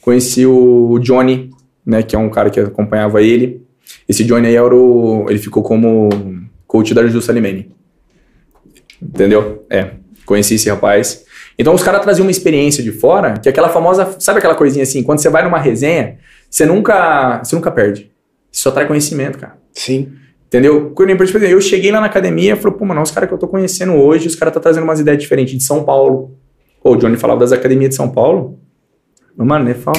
conheci 0.00 0.46
o 0.46 0.98
Johnny, 0.98 1.50
né, 1.84 2.02
que 2.02 2.14
é 2.14 2.18
um 2.18 2.28
cara 2.28 2.50
que 2.50 2.60
acompanhava 2.60 3.22
ele. 3.22 3.62
Esse 4.08 4.24
Johnny 4.24 4.48
aí 4.48 4.56
era 4.56 4.74
o, 4.74 5.26
ele 5.28 5.38
ficou 5.38 5.62
como 5.62 6.08
coach 6.66 6.94
da 6.94 7.06
Justa 7.06 7.20
Salimene. 7.28 7.70
Entendeu? 9.02 9.66
É, 9.68 9.90
conheci 10.24 10.54
esse 10.54 10.70
rapaz. 10.70 11.24
Então 11.58 11.74
os 11.74 11.82
caras 11.82 12.00
traziam 12.02 12.24
uma 12.24 12.30
experiência 12.30 12.82
de 12.82 12.92
fora, 12.92 13.34
que 13.34 13.48
é 13.48 13.50
aquela 13.50 13.68
famosa, 13.68 14.16
sabe 14.18 14.38
aquela 14.38 14.54
coisinha 14.54 14.82
assim, 14.82 15.02
quando 15.02 15.18
você 15.18 15.28
vai 15.28 15.42
numa 15.42 15.58
resenha, 15.58 16.18
você 16.48 16.64
nunca, 16.64 17.42
você 17.42 17.54
nunca 17.54 17.70
perde. 17.70 18.10
Você 18.50 18.62
só 18.62 18.70
traz 18.70 18.86
conhecimento, 18.86 19.38
cara. 19.38 19.56
Sim. 19.72 20.12
Entendeu? 20.46 20.90
Por 20.90 21.08
exemplo, 21.08 21.38
eu 21.38 21.60
cheguei 21.60 21.90
lá 21.90 22.00
na 22.00 22.06
academia 22.06 22.52
e 22.52 22.56
falei, 22.56 22.76
pô, 22.76 22.84
mano, 22.84 23.00
os 23.00 23.10
caras 23.10 23.28
que 23.28 23.34
eu 23.34 23.38
tô 23.38 23.48
conhecendo 23.48 23.94
hoje, 23.94 24.28
os 24.28 24.36
caras 24.36 24.52
tá 24.52 24.60
trazendo 24.60 24.84
umas 24.84 25.00
ideias 25.00 25.18
diferentes 25.20 25.56
de 25.56 25.64
São 25.64 25.82
Paulo. 25.82 26.36
Pô, 26.82 26.92
o 26.92 26.96
Johnny 26.96 27.16
falava 27.16 27.40
das 27.40 27.52
academias 27.52 27.90
de 27.90 27.96
São 27.96 28.10
Paulo. 28.10 28.58
Mas, 29.34 29.46
mano, 29.46 29.64
nem 29.64 29.74
fala. 29.74 29.98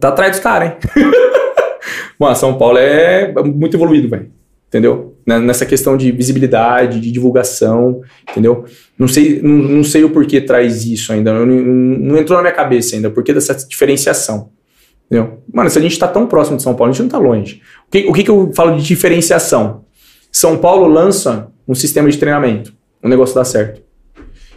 Tá 0.00 0.08
atrás 0.08 0.32
dos 0.32 0.40
caras, 0.40 0.70
hein? 0.70 0.76
mano, 2.18 2.34
São 2.34 2.58
Paulo 2.58 2.78
é 2.78 3.32
muito 3.44 3.76
evoluído, 3.76 4.08
velho. 4.08 4.30
Entendeu? 4.68 5.14
Nessa 5.24 5.64
questão 5.64 5.96
de 5.96 6.10
visibilidade, 6.12 7.00
de 7.00 7.10
divulgação, 7.10 8.00
entendeu? 8.30 8.64
Não 8.98 9.06
sei, 9.08 9.40
não, 9.42 9.50
não 9.50 9.84
sei 9.84 10.02
o 10.04 10.10
porquê 10.10 10.40
traz 10.40 10.84
isso 10.84 11.12
ainda. 11.12 11.32
Não, 11.32 11.46
não- 11.46 11.62
não 11.98 12.18
entrou 12.18 12.36
na 12.36 12.42
minha 12.42 12.54
cabeça 12.54 12.94
ainda, 12.96 13.08
o 13.08 13.12
porquê 13.12 13.32
dessa 13.32 13.54
diferenciação. 13.54 14.50
Entendeu? 15.06 15.38
Mano, 15.52 15.70
se 15.70 15.78
a 15.78 15.82
gente 15.82 15.98
tá 15.98 16.08
tão 16.08 16.26
próximo 16.26 16.56
de 16.56 16.62
São 16.64 16.74
Paulo, 16.74 16.90
a 16.90 16.92
gente 16.92 17.02
não 17.02 17.08
tá 17.08 17.18
longe. 17.18 17.60
O 17.86 17.90
que, 17.90 18.06
o 18.08 18.12
que, 18.12 18.24
que 18.24 18.30
eu 18.30 18.50
falo 18.54 18.76
de 18.76 18.82
diferenciação? 18.84 19.84
São 20.32 20.58
Paulo 20.58 20.86
lança 20.88 21.48
um 21.66 21.74
sistema 21.74 22.10
de 22.10 22.18
treinamento. 22.18 22.72
O 23.02 23.08
negócio 23.08 23.34
dá 23.34 23.44
certo. 23.44 23.80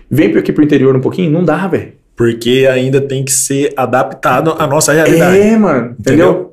Vem 0.10 0.36
aqui 0.38 0.52
pro 0.52 0.64
interior 0.64 0.96
um 0.96 1.02
pouquinho? 1.02 1.32
Não 1.32 1.44
dá, 1.44 1.68
velho. 1.68 1.94
Porque 2.16 2.68
ainda 2.70 3.00
tem 3.00 3.24
que 3.24 3.32
ser 3.32 3.72
adaptado 3.78 4.54
à 4.58 4.68
nossa 4.68 4.92
realidade. 4.92 5.38
É, 5.38 5.56
mano. 5.56 5.96
Entendeu? 6.00 6.49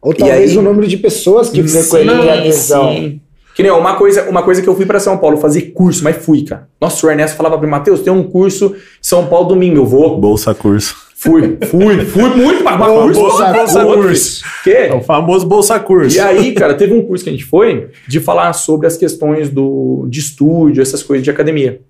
Ou 0.00 0.12
E 0.12 0.16
talvez 0.16 0.50
aí- 0.52 0.58
o 0.58 0.62
número 0.62 0.86
de 0.86 0.96
pessoas 0.96 1.50
que 1.50 1.62
frequentam 1.62 2.28
a 2.28 2.32
adesão. 2.34 2.92
sim. 2.94 3.20
Que 3.54 3.62
nem 3.64 3.72
uma 3.72 3.96
coisa, 3.96 4.28
uma 4.30 4.40
coisa 4.44 4.62
que 4.62 4.68
eu 4.68 4.76
fui 4.76 4.86
pra 4.86 5.00
São 5.00 5.18
Paulo 5.18 5.36
fazer 5.38 5.72
curso, 5.72 6.04
mas 6.04 6.16
fui, 6.24 6.44
cara. 6.44 6.68
Nossa, 6.80 7.04
o 7.04 7.10
Ernesto 7.10 7.36
falava 7.36 7.58
pra 7.58 7.66
mim, 7.66 7.70
Matheus, 7.72 8.00
tem 8.02 8.12
um 8.12 8.22
curso 8.22 8.66
em 8.76 8.78
São 9.02 9.26
Paulo 9.26 9.48
domingo, 9.48 9.78
eu 9.78 9.84
vou. 9.86 10.16
Bolsa 10.20 10.54
curso. 10.54 10.94
Fui, 11.16 11.58
fui, 11.68 12.04
fui 12.04 12.28
muito 12.36 12.62
Ô, 12.62 13.02
curso. 13.02 13.20
bolsa- 13.20 13.52
bolsa 13.52 13.84
bolsa 13.84 13.84
curso. 13.96 14.44
Que? 14.62 14.70
É 14.70 14.94
o 14.94 15.00
famoso 15.00 15.44
bolsa 15.44 15.80
curso. 15.80 16.16
E 16.16 16.20
aí, 16.20 16.52
cara, 16.52 16.74
teve 16.74 16.94
um 16.94 17.02
curso 17.02 17.24
que 17.24 17.30
a 17.30 17.32
gente 17.32 17.44
foi 17.44 17.88
de 18.06 18.20
falar 18.20 18.52
sobre 18.52 18.86
as 18.86 18.96
questões 18.96 19.50
do, 19.50 20.06
de 20.08 20.20
estúdio, 20.20 20.80
essas 20.80 21.02
coisas 21.02 21.24
de 21.24 21.30
academia. 21.32 21.80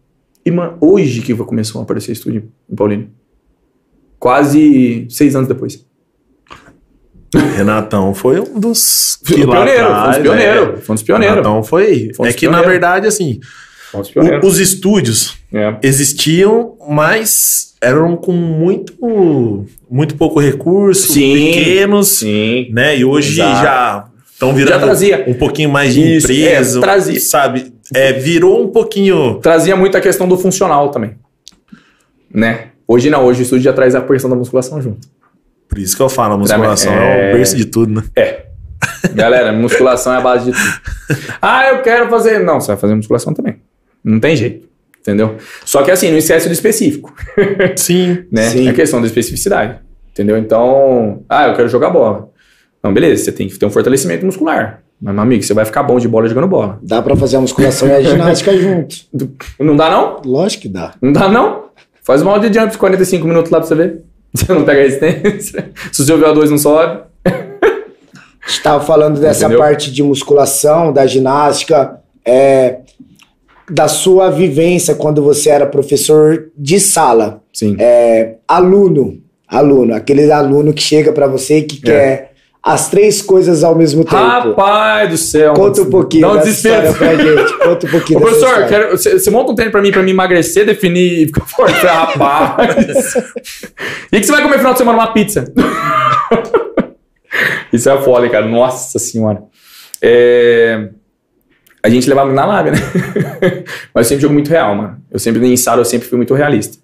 E, 0.47 0.51
mano, 0.51 0.79
hoje 0.81 1.21
que 1.21 1.35
começou 1.35 1.83
a 1.83 1.85
aparecer 1.85 2.13
estúdio 2.13 2.45
em 2.73 2.75
Paulínia. 2.75 3.09
Quase 4.19 5.07
seis 5.11 5.37
anos 5.37 5.47
depois. 5.49 5.87
Renatão 7.35 8.15
foi 8.15 8.41
um 8.41 8.59
dos 8.59 9.19
Foi 9.25 9.45
lá 9.45 9.57
pioneiro, 9.57 9.79
foi 9.85 9.91
um 9.91 9.95
atrás, 9.97 10.19
pioneiros. 10.19 10.69
é. 10.69 10.77
Foi 10.81 10.93
um 10.93 10.95
dos 10.95 11.03
pioneiros. 11.03 11.37
Renatão 11.37 11.63
foi. 11.63 12.11
Foi 12.17 12.29
é 12.29 12.33
que, 12.33 12.47
na 12.47 12.53
pioneiros. 12.59 12.71
verdade, 12.73 13.07
assim, 13.07 13.41
o- 13.93 14.47
os 14.47 14.59
estúdios 14.59 15.37
É. 15.53 15.75
existiam, 15.83 16.75
mas 16.89 17.75
eram 17.81 18.17
com 18.17 18.33
muito, 18.33 18.95
muito 19.91 20.15
pouco 20.17 20.41
recurso, 20.41 21.13
Sim, 21.13 21.35
pequenos, 21.35 22.09
Sim. 22.19 22.69
né? 22.73 22.97
E 22.99 23.05
hoje 23.05 23.41
Exato. 23.41 23.63
já 23.63 24.05
estão 24.33 24.55
virando 24.55 24.81
Já 24.81 24.87
trazia. 24.87 25.25
um 25.29 25.35
pouquinho 25.35 25.71
mais 25.71 25.95
de 25.95 26.17
Isso, 26.17 26.27
empresa, 26.33 26.79
é, 26.79 26.81
trazia. 26.81 27.21
sabe? 27.21 27.73
É, 27.95 28.13
virou 28.13 28.63
um 28.65 28.69
pouquinho. 28.69 29.35
Trazia 29.43 29.77
muito 29.77 29.97
a 29.97 30.01
questão 30.01 30.27
do 30.29 30.37
funcional 30.37 30.91
também. 30.91 31.13
Né? 32.33 32.69
Hoje 32.87 33.11
não, 33.11 33.25
hoje 33.25 33.41
o 33.41 33.43
estúdio 33.43 33.65
já 33.65 33.73
traz 33.73 33.95
a 33.95 34.01
questão 34.01 34.29
da 34.31 34.37
musculação 34.37 34.81
junto. 34.81 35.07
Por 35.69 35.79
isso 35.79 35.97
que 35.97 36.03
eu 36.03 36.09
falo, 36.09 36.35
a 36.35 36.39
musculação 36.39 36.93
é, 36.93 37.31
É. 37.31 37.33
o 37.33 37.37
berço 37.37 37.57
de 37.57 37.65
tudo, 37.67 37.93
né? 38.01 38.05
É. 38.17 38.45
Galera, 39.15 39.53
musculação 39.53 40.15
é 40.15 40.17
a 40.17 40.21
base 40.21 40.51
de 40.51 40.53
tudo. 40.53 41.19
Ah, 41.43 41.69
eu 41.69 41.83
quero 41.83 42.09
fazer. 42.09 42.39
Não, 42.41 42.61
você 42.61 42.69
vai 42.69 42.77
fazer 42.77 42.95
musculação 42.95 43.35
também. 43.35 43.57
Não 44.03 44.19
tem 44.21 44.35
jeito. 44.37 44.67
Entendeu? 45.01 45.37
Só 45.65 45.83
que 45.83 45.91
assim, 45.91 46.11
não 46.11 46.19
esquece 46.19 46.49
do 46.49 46.53
específico. 46.53 47.15
Sim. 47.77 48.25
né? 48.33 48.43
Sim. 48.51 48.69
É 48.69 48.73
questão 48.73 49.01
da 49.01 49.07
especificidade. 49.07 49.79
Entendeu? 50.13 50.37
Então, 50.37 51.23
ah, 51.29 51.47
eu 51.49 51.55
quero 51.55 51.69
jogar 51.69 51.91
bola. 51.91 52.29
Não, 52.83 52.93
beleza, 52.93 53.25
você 53.25 53.33
tem 53.33 53.49
que 53.49 53.59
ter 53.59 53.67
um 53.67 53.71
fortalecimento 53.71 54.25
muscular. 54.27 54.83
Mas, 55.01 55.15
meu 55.15 55.23
amigo, 55.23 55.43
você 55.43 55.55
vai 55.55 55.65
ficar 55.65 55.83
bom 55.83 55.99
de 55.99 56.09
bola 56.09 56.29
jogando 56.29 56.49
bola. 56.49 56.79
Dá 56.83 57.01
pra 57.01 57.15
fazer 57.17 57.37
a 57.37 57.41
musculação 57.41 57.89
e 57.89 57.93
a 57.93 58.03
ginástica 58.03 58.53
junto. 58.59 58.97
Não 59.61 59.77
dá, 59.77 59.91
não? 59.91 60.21
Lógico 60.25 60.63
que 60.63 60.69
dá. 60.69 60.95
Não 61.01 61.13
dá, 61.13 61.29
não? 61.29 61.69
Faz 62.03 62.23
uma 62.23 62.33
aula 62.33 62.49
de 62.49 62.59
jump 62.59 62.77
45 62.77 63.27
minutos 63.27 63.51
lá 63.51 63.59
pra 63.61 63.69
você 63.69 63.75
ver. 63.75 64.03
Você 64.35 64.53
não 64.53 64.65
pega 64.65 64.83
resistência. 64.83 65.71
Se 65.93 66.03
o 66.03 66.05
seu 66.05 66.19
VO2 66.19 66.51
não 66.51 66.59
sobe. 66.59 67.03
A 67.25 68.51
gente 68.51 68.63
tava 68.63 68.85
falando 68.85 69.21
dessa 69.21 69.45
Entendeu? 69.45 69.59
parte 69.59 69.93
de 69.93 70.03
musculação, 70.03 70.93
da 70.93 71.07
ginástica, 71.07 72.01
é, 72.25 72.79
da 73.71 73.89
sua 73.89 74.31
vivência 74.31 74.95
quando 74.95 75.23
você 75.23 75.51
era 75.51 75.67
professor 75.67 76.51
de 76.57 76.81
sala. 76.81 77.43
Sim. 77.53 77.77
É, 77.79 78.37
aluno, 78.47 79.21
aluno, 79.47 79.95
aquele 79.95 80.31
aluno 80.33 80.73
que 80.73 80.83
chega 80.83 81.13
pra 81.13 81.27
você 81.27 81.59
e 81.59 81.63
que 81.63 81.81
quer 81.81 82.28
as 82.63 82.91
três 82.91 83.23
coisas 83.23 83.65
ao 83.65 83.75
mesmo 83.75 84.05
tempo. 84.05 84.17
Rapaz 84.17 85.11
do 85.11 85.17
céu. 85.17 85.55
Conta 85.55 85.83
um 85.83 85.91
pouquinho 85.91 86.23
Dá 86.23 86.33
um 86.35 86.39
desespero. 86.39 86.93
pra 86.95 87.15
gente. 87.15 87.53
Conta 87.59 87.87
um 87.87 87.91
pouquinho 87.91 88.19
Ô, 88.19 88.23
professor, 88.23 88.67
quero, 88.67 88.91
você, 88.97 89.19
você 89.19 89.31
monta 89.31 89.53
um 89.53 89.55
treino 89.55 89.73
pra 89.73 89.81
mim, 89.81 89.91
pra 89.91 90.03
me 90.03 90.11
emagrecer, 90.11 90.67
definir 90.67 91.23
e 91.23 91.27
ficar 91.27 91.47
forte. 91.47 91.75
Rapaz. 91.87 93.15
e 94.13 94.21
que 94.21 94.27
você 94.27 94.33
vai 94.33 94.43
comer 94.43 94.55
no 94.55 94.59
final 94.59 94.73
de 94.73 94.79
semana? 94.79 94.99
Uma 94.99 95.13
pizza. 95.13 95.45
Isso 97.73 97.89
é 97.89 98.03
foda, 98.03 98.29
cara. 98.29 98.47
Nossa 98.47 98.99
senhora. 98.99 99.43
É, 100.03 100.89
A 101.83 101.89
gente 101.89 102.09
levava 102.09 102.33
na 102.33 102.45
lábia, 102.45 102.73
né? 102.73 102.79
Mas 103.95 104.07
eu 104.07 104.09
sempre 104.09 104.23
jogo 104.23 104.35
muito 104.35 104.51
real, 104.51 104.75
mano. 104.75 104.99
Eu 105.11 105.19
sempre, 105.19 105.45
em 105.47 105.57
sala, 105.57 105.81
eu 105.81 105.85
sempre 105.85 106.09
fui 106.09 106.17
muito 106.17 106.35
realista. 106.35 106.79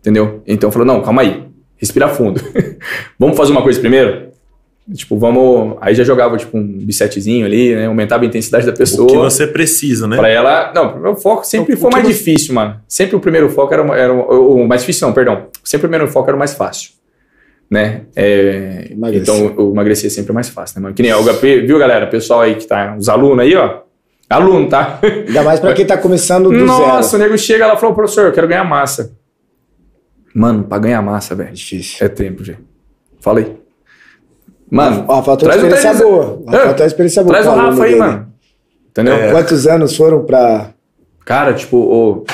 Entendeu? 0.00 0.42
Então 0.46 0.70
falou, 0.70 0.86
não, 0.86 1.00
calma 1.02 1.22
aí. 1.22 1.44
Respira 1.76 2.08
fundo. 2.08 2.40
vamos 3.18 3.36
fazer 3.36 3.52
uma 3.52 3.62
coisa 3.62 3.80
primeiro? 3.80 4.31
Tipo, 4.92 5.16
vamos... 5.16 5.76
Aí 5.80 5.94
já 5.94 6.02
jogava, 6.02 6.36
tipo, 6.36 6.58
um 6.58 6.66
bisetezinho 6.66 7.46
ali, 7.46 7.74
né? 7.74 7.86
Aumentava 7.86 8.24
a 8.24 8.26
intensidade 8.26 8.66
da 8.66 8.72
pessoa. 8.72 9.04
O 9.04 9.06
que 9.12 9.16
você 9.16 9.46
precisa, 9.46 10.08
né? 10.08 10.16
Pra 10.16 10.28
ela. 10.28 10.72
Não, 10.74 10.96
o 10.96 11.00
meu 11.00 11.14
foco 11.16 11.46
sempre 11.46 11.74
O- 11.74 11.76
foi 11.78 11.88
o 11.88 11.90
que 11.90 11.96
mais 12.02 12.08
você- 12.08 12.12
difícil, 12.18 12.54
mano. 12.54 12.80
Sempre 12.88 13.14
o 13.14 13.20
primeiro 13.20 13.48
foco 13.48 13.72
era, 13.72 13.82
o- 13.86 13.94
era 13.94 14.12
o, 14.12 14.56
o 14.64 14.68
mais 14.68 14.80
difícil, 14.82 15.06
não, 15.06 15.14
perdão. 15.14 15.46
Sempre 15.62 15.86
o 15.86 15.88
primeiro 15.88 16.10
foco 16.12 16.28
era 16.28 16.34
o 16.36 16.38
mais 16.38 16.52
fácil. 16.54 16.90
Né? 17.70 18.02
É, 18.14 18.88
então, 19.14 19.54
o 19.56 19.70
emagrecer 19.72 20.10
sempre 20.10 20.32
é 20.32 20.34
mais 20.34 20.48
fácil, 20.50 20.78
né, 20.78 20.82
mano? 20.82 20.94
Que 20.94 21.02
nem 21.02 21.12
o 21.14 21.22
HP, 21.22 21.60
viu, 21.62 21.78
galera? 21.78 22.06
Pessoal 22.06 22.40
aí 22.42 22.56
que 22.56 22.66
tá, 22.66 22.94
os 22.98 23.08
alunos 23.08 23.38
aí, 23.38 23.54
ó. 23.56 23.82
Aluno, 24.28 24.68
tá? 24.68 24.98
Ainda 25.02 25.42
mais 25.42 25.60
pra 25.60 25.72
quem 25.74 25.86
tá 25.86 25.96
começando 25.96 26.50
do 26.50 26.64
Nossa, 26.66 27.10
zero. 27.10 27.22
o 27.22 27.26
nego 27.28 27.38
chega 27.38 27.66
lá 27.66 27.74
e 27.74 27.76
falou, 27.78 27.94
professor, 27.94 28.26
eu 28.26 28.32
quero 28.32 28.48
ganhar 28.48 28.64
massa. 28.64 29.16
Mano, 30.34 30.64
pra 30.64 30.78
ganhar 30.78 31.00
massa, 31.02 31.34
velho, 31.34 31.52
Difícil. 31.52 32.04
é 32.04 32.08
tempo, 32.08 32.42
gente. 32.42 32.58
Fala 33.20 33.38
aí. 33.40 33.61
Mano, 34.74 35.04
Ó, 35.06 35.22
faltou 35.22 35.48
uma 35.48 35.54
traz 35.58 35.62
experiência 35.74 36.04
boa. 36.04 36.42
É. 36.48 36.58
Faltou 36.58 36.80
uma 36.80 36.86
experiência 36.86 37.22
boa. 37.22 37.34
traz 37.34 37.46
o 37.46 37.50
Rafa 37.58 37.84
aí, 37.84 37.90
dele. 37.90 38.00
mano. 38.00 38.32
Entendeu? 38.90 39.14
É. 39.14 39.30
Quantos 39.30 39.66
anos 39.66 39.96
foram 39.96 40.24
pra. 40.24 40.70
Cara, 41.24 41.52
tipo, 41.54 41.76
o 41.76 42.24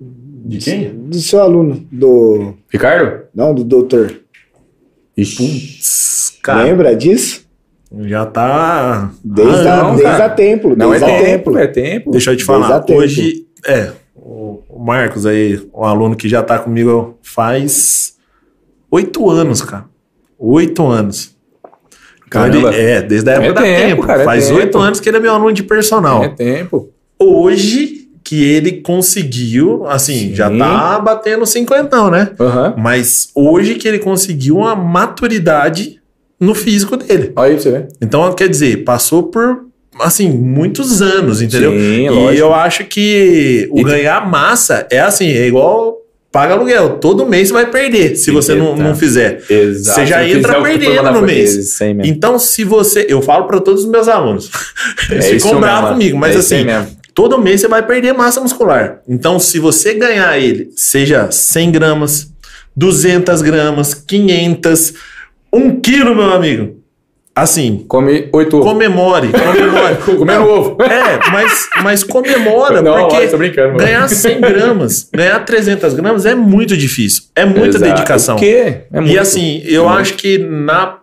De 0.00 0.58
quem? 0.58 0.88
Do 0.94 1.16
seu 1.18 1.40
aluno? 1.40 1.84
Do. 1.90 2.54
Ricardo? 2.70 3.24
Não, 3.34 3.52
do 3.54 3.64
doutor. 3.64 4.20
Putz, 5.16 6.38
cara, 6.42 6.62
Lembra 6.62 6.94
disso? 6.94 7.46
já 8.02 8.24
tá. 8.26 9.10
Desde, 9.24 9.66
Ah, 9.68 9.80
a, 9.80 9.82
não, 9.82 9.96
desde 9.96 10.22
a 10.22 10.28
templo. 10.30 10.76
Não, 10.76 10.94
é 10.94 10.98
desde 11.00 11.16
a 11.16 11.22
tempo, 11.24 11.58
é 11.58 11.66
tempo. 11.66 12.10
Deixa 12.12 12.32
eu 12.32 12.36
te 12.36 12.44
falar. 12.44 12.84
Hoje, 12.90 13.46
é, 13.66 13.90
o 14.14 14.62
o 14.68 14.78
Marcos 14.84 15.26
aí, 15.26 15.60
um 15.74 15.82
aluno 15.84 16.14
que 16.14 16.28
já 16.28 16.40
tá 16.42 16.56
comigo 16.58 17.18
faz 17.20 18.16
oito 18.90 19.28
anos, 19.28 19.60
cara. 19.62 19.86
Oito 20.38 20.86
anos. 20.86 21.36
Então 22.28 22.46
ele- 22.46 22.60
Caramba. 22.60 22.76
é, 22.76 23.02
desde 23.02 23.28
a 23.30 23.32
época 23.34 23.48
É 23.48 23.52
da 23.52 23.62
tempo, 23.62 23.88
tempo. 23.88 24.02
cara, 24.06 24.22
é 24.22 24.24
faz 24.24 24.50
oito 24.50 24.78
anos 24.78 25.00
que 25.00 25.08
ele 25.08 25.16
é 25.16 25.20
meu 25.20 25.32
aluno 25.34 25.52
de 25.52 25.62
personal. 25.62 26.22
É 26.22 26.28
tempo. 26.28 26.90
Hoje 27.18 28.06
que 28.22 28.44
ele 28.44 28.72
conseguiu, 28.82 29.86
assim, 29.86 30.12
Sim. 30.28 30.34
já 30.34 30.50
tá 30.50 30.98
batendo 30.98 31.46
cinquentão, 31.46 32.10
né? 32.10 32.30
Aham. 32.38 32.74
Mas 32.76 33.30
hoje 33.34 33.76
que 33.76 33.88
ele 33.88 33.98
conseguiu 33.98 34.58
uma 34.58 34.76
maturidade 34.76 35.98
no 36.38 36.54
físico 36.54 36.96
dele. 36.96 37.32
Olha 37.34 37.52
aí 37.54 37.58
você 37.60 37.70
ver. 37.70 37.88
Então, 38.02 38.30
quer 38.34 38.48
dizer, 38.48 38.84
passou 38.84 39.22
por, 39.24 39.64
assim, 40.00 40.28
muitos 40.30 41.00
anos, 41.00 41.40
entendeu? 41.40 41.72
Sim, 41.72 42.04
e 42.04 42.10
lógico. 42.10 42.38
eu 42.42 42.54
acho 42.54 42.84
que 42.84 43.66
o 43.72 43.80
E- 43.80 43.84
ganhar 43.84 44.28
massa 44.28 44.86
é 44.90 45.00
assim, 45.00 45.28
é 45.30 45.46
igual 45.48 45.96
paga 46.38 46.54
aluguel. 46.54 46.90
Todo 47.00 47.26
mês 47.26 47.48
você 47.48 47.54
vai 47.54 47.66
perder 47.68 48.14
se 48.14 48.30
você 48.30 48.54
não, 48.54 48.76
não 48.76 48.94
fizer. 48.94 49.42
Exato. 49.50 50.00
Você 50.00 50.06
já 50.06 50.24
Se 50.24 50.30
entra 50.30 50.62
perdendo 50.62 51.10
no 51.10 51.22
mês. 51.22 51.80
Então, 52.04 52.38
se 52.38 52.62
você. 52.62 53.06
Eu 53.08 53.20
falo 53.20 53.48
para 53.48 53.60
todos 53.60 53.82
os 53.82 53.90
meus 53.90 54.06
alunos. 54.06 54.48
Eles 55.10 55.24
É 55.24 55.28
ficam 55.40 55.58
bravos 55.58 55.90
comigo, 55.90 56.16
mas 56.16 56.36
é 56.36 56.38
assim, 56.38 56.64
todo 57.12 57.42
mês 57.42 57.60
você 57.60 57.66
vai 57.66 57.84
perder 57.84 58.14
massa 58.14 58.40
muscular. 58.40 59.00
Então, 59.08 59.40
se 59.40 59.58
você 59.58 59.94
ganhar 59.94 60.38
ele, 60.38 60.70
seja 60.76 61.28
100 61.28 61.72
gramas, 61.72 62.32
200 62.76 63.42
gramas, 63.42 63.92
500, 63.92 64.94
1 65.52 65.80
quilo, 65.80 66.14
meu 66.14 66.32
amigo. 66.32 66.77
Assim, 67.42 67.84
Come 67.88 68.28
oito 68.32 68.56
ovos. 68.58 68.68
comemore, 68.72 69.28
comemore. 69.32 69.96
Comendo 70.18 70.48
ovo. 70.48 70.76
É, 70.82 71.30
mas, 71.30 71.68
mas 71.82 72.04
comemora, 72.04 72.82
Não, 72.82 73.08
porque 73.08 73.26
mano. 73.36 73.76
ganhar 73.78 74.08
100 74.08 74.40
gramas, 74.40 75.08
ganhar 75.14 75.38
300 75.44 75.94
gramas 75.94 76.26
é 76.26 76.34
muito 76.34 76.76
difícil. 76.76 77.24
É 77.36 77.44
muita 77.44 77.76
Exato. 77.76 77.84
dedicação. 77.84 78.36
O 78.36 78.38
quê? 78.38 78.82
É 78.92 78.98
E 78.98 79.00
muito. 79.00 79.18
assim, 79.20 79.62
eu 79.66 79.84
muito. 79.84 79.98
acho 79.98 80.14
que 80.14 80.38
na 80.38 80.98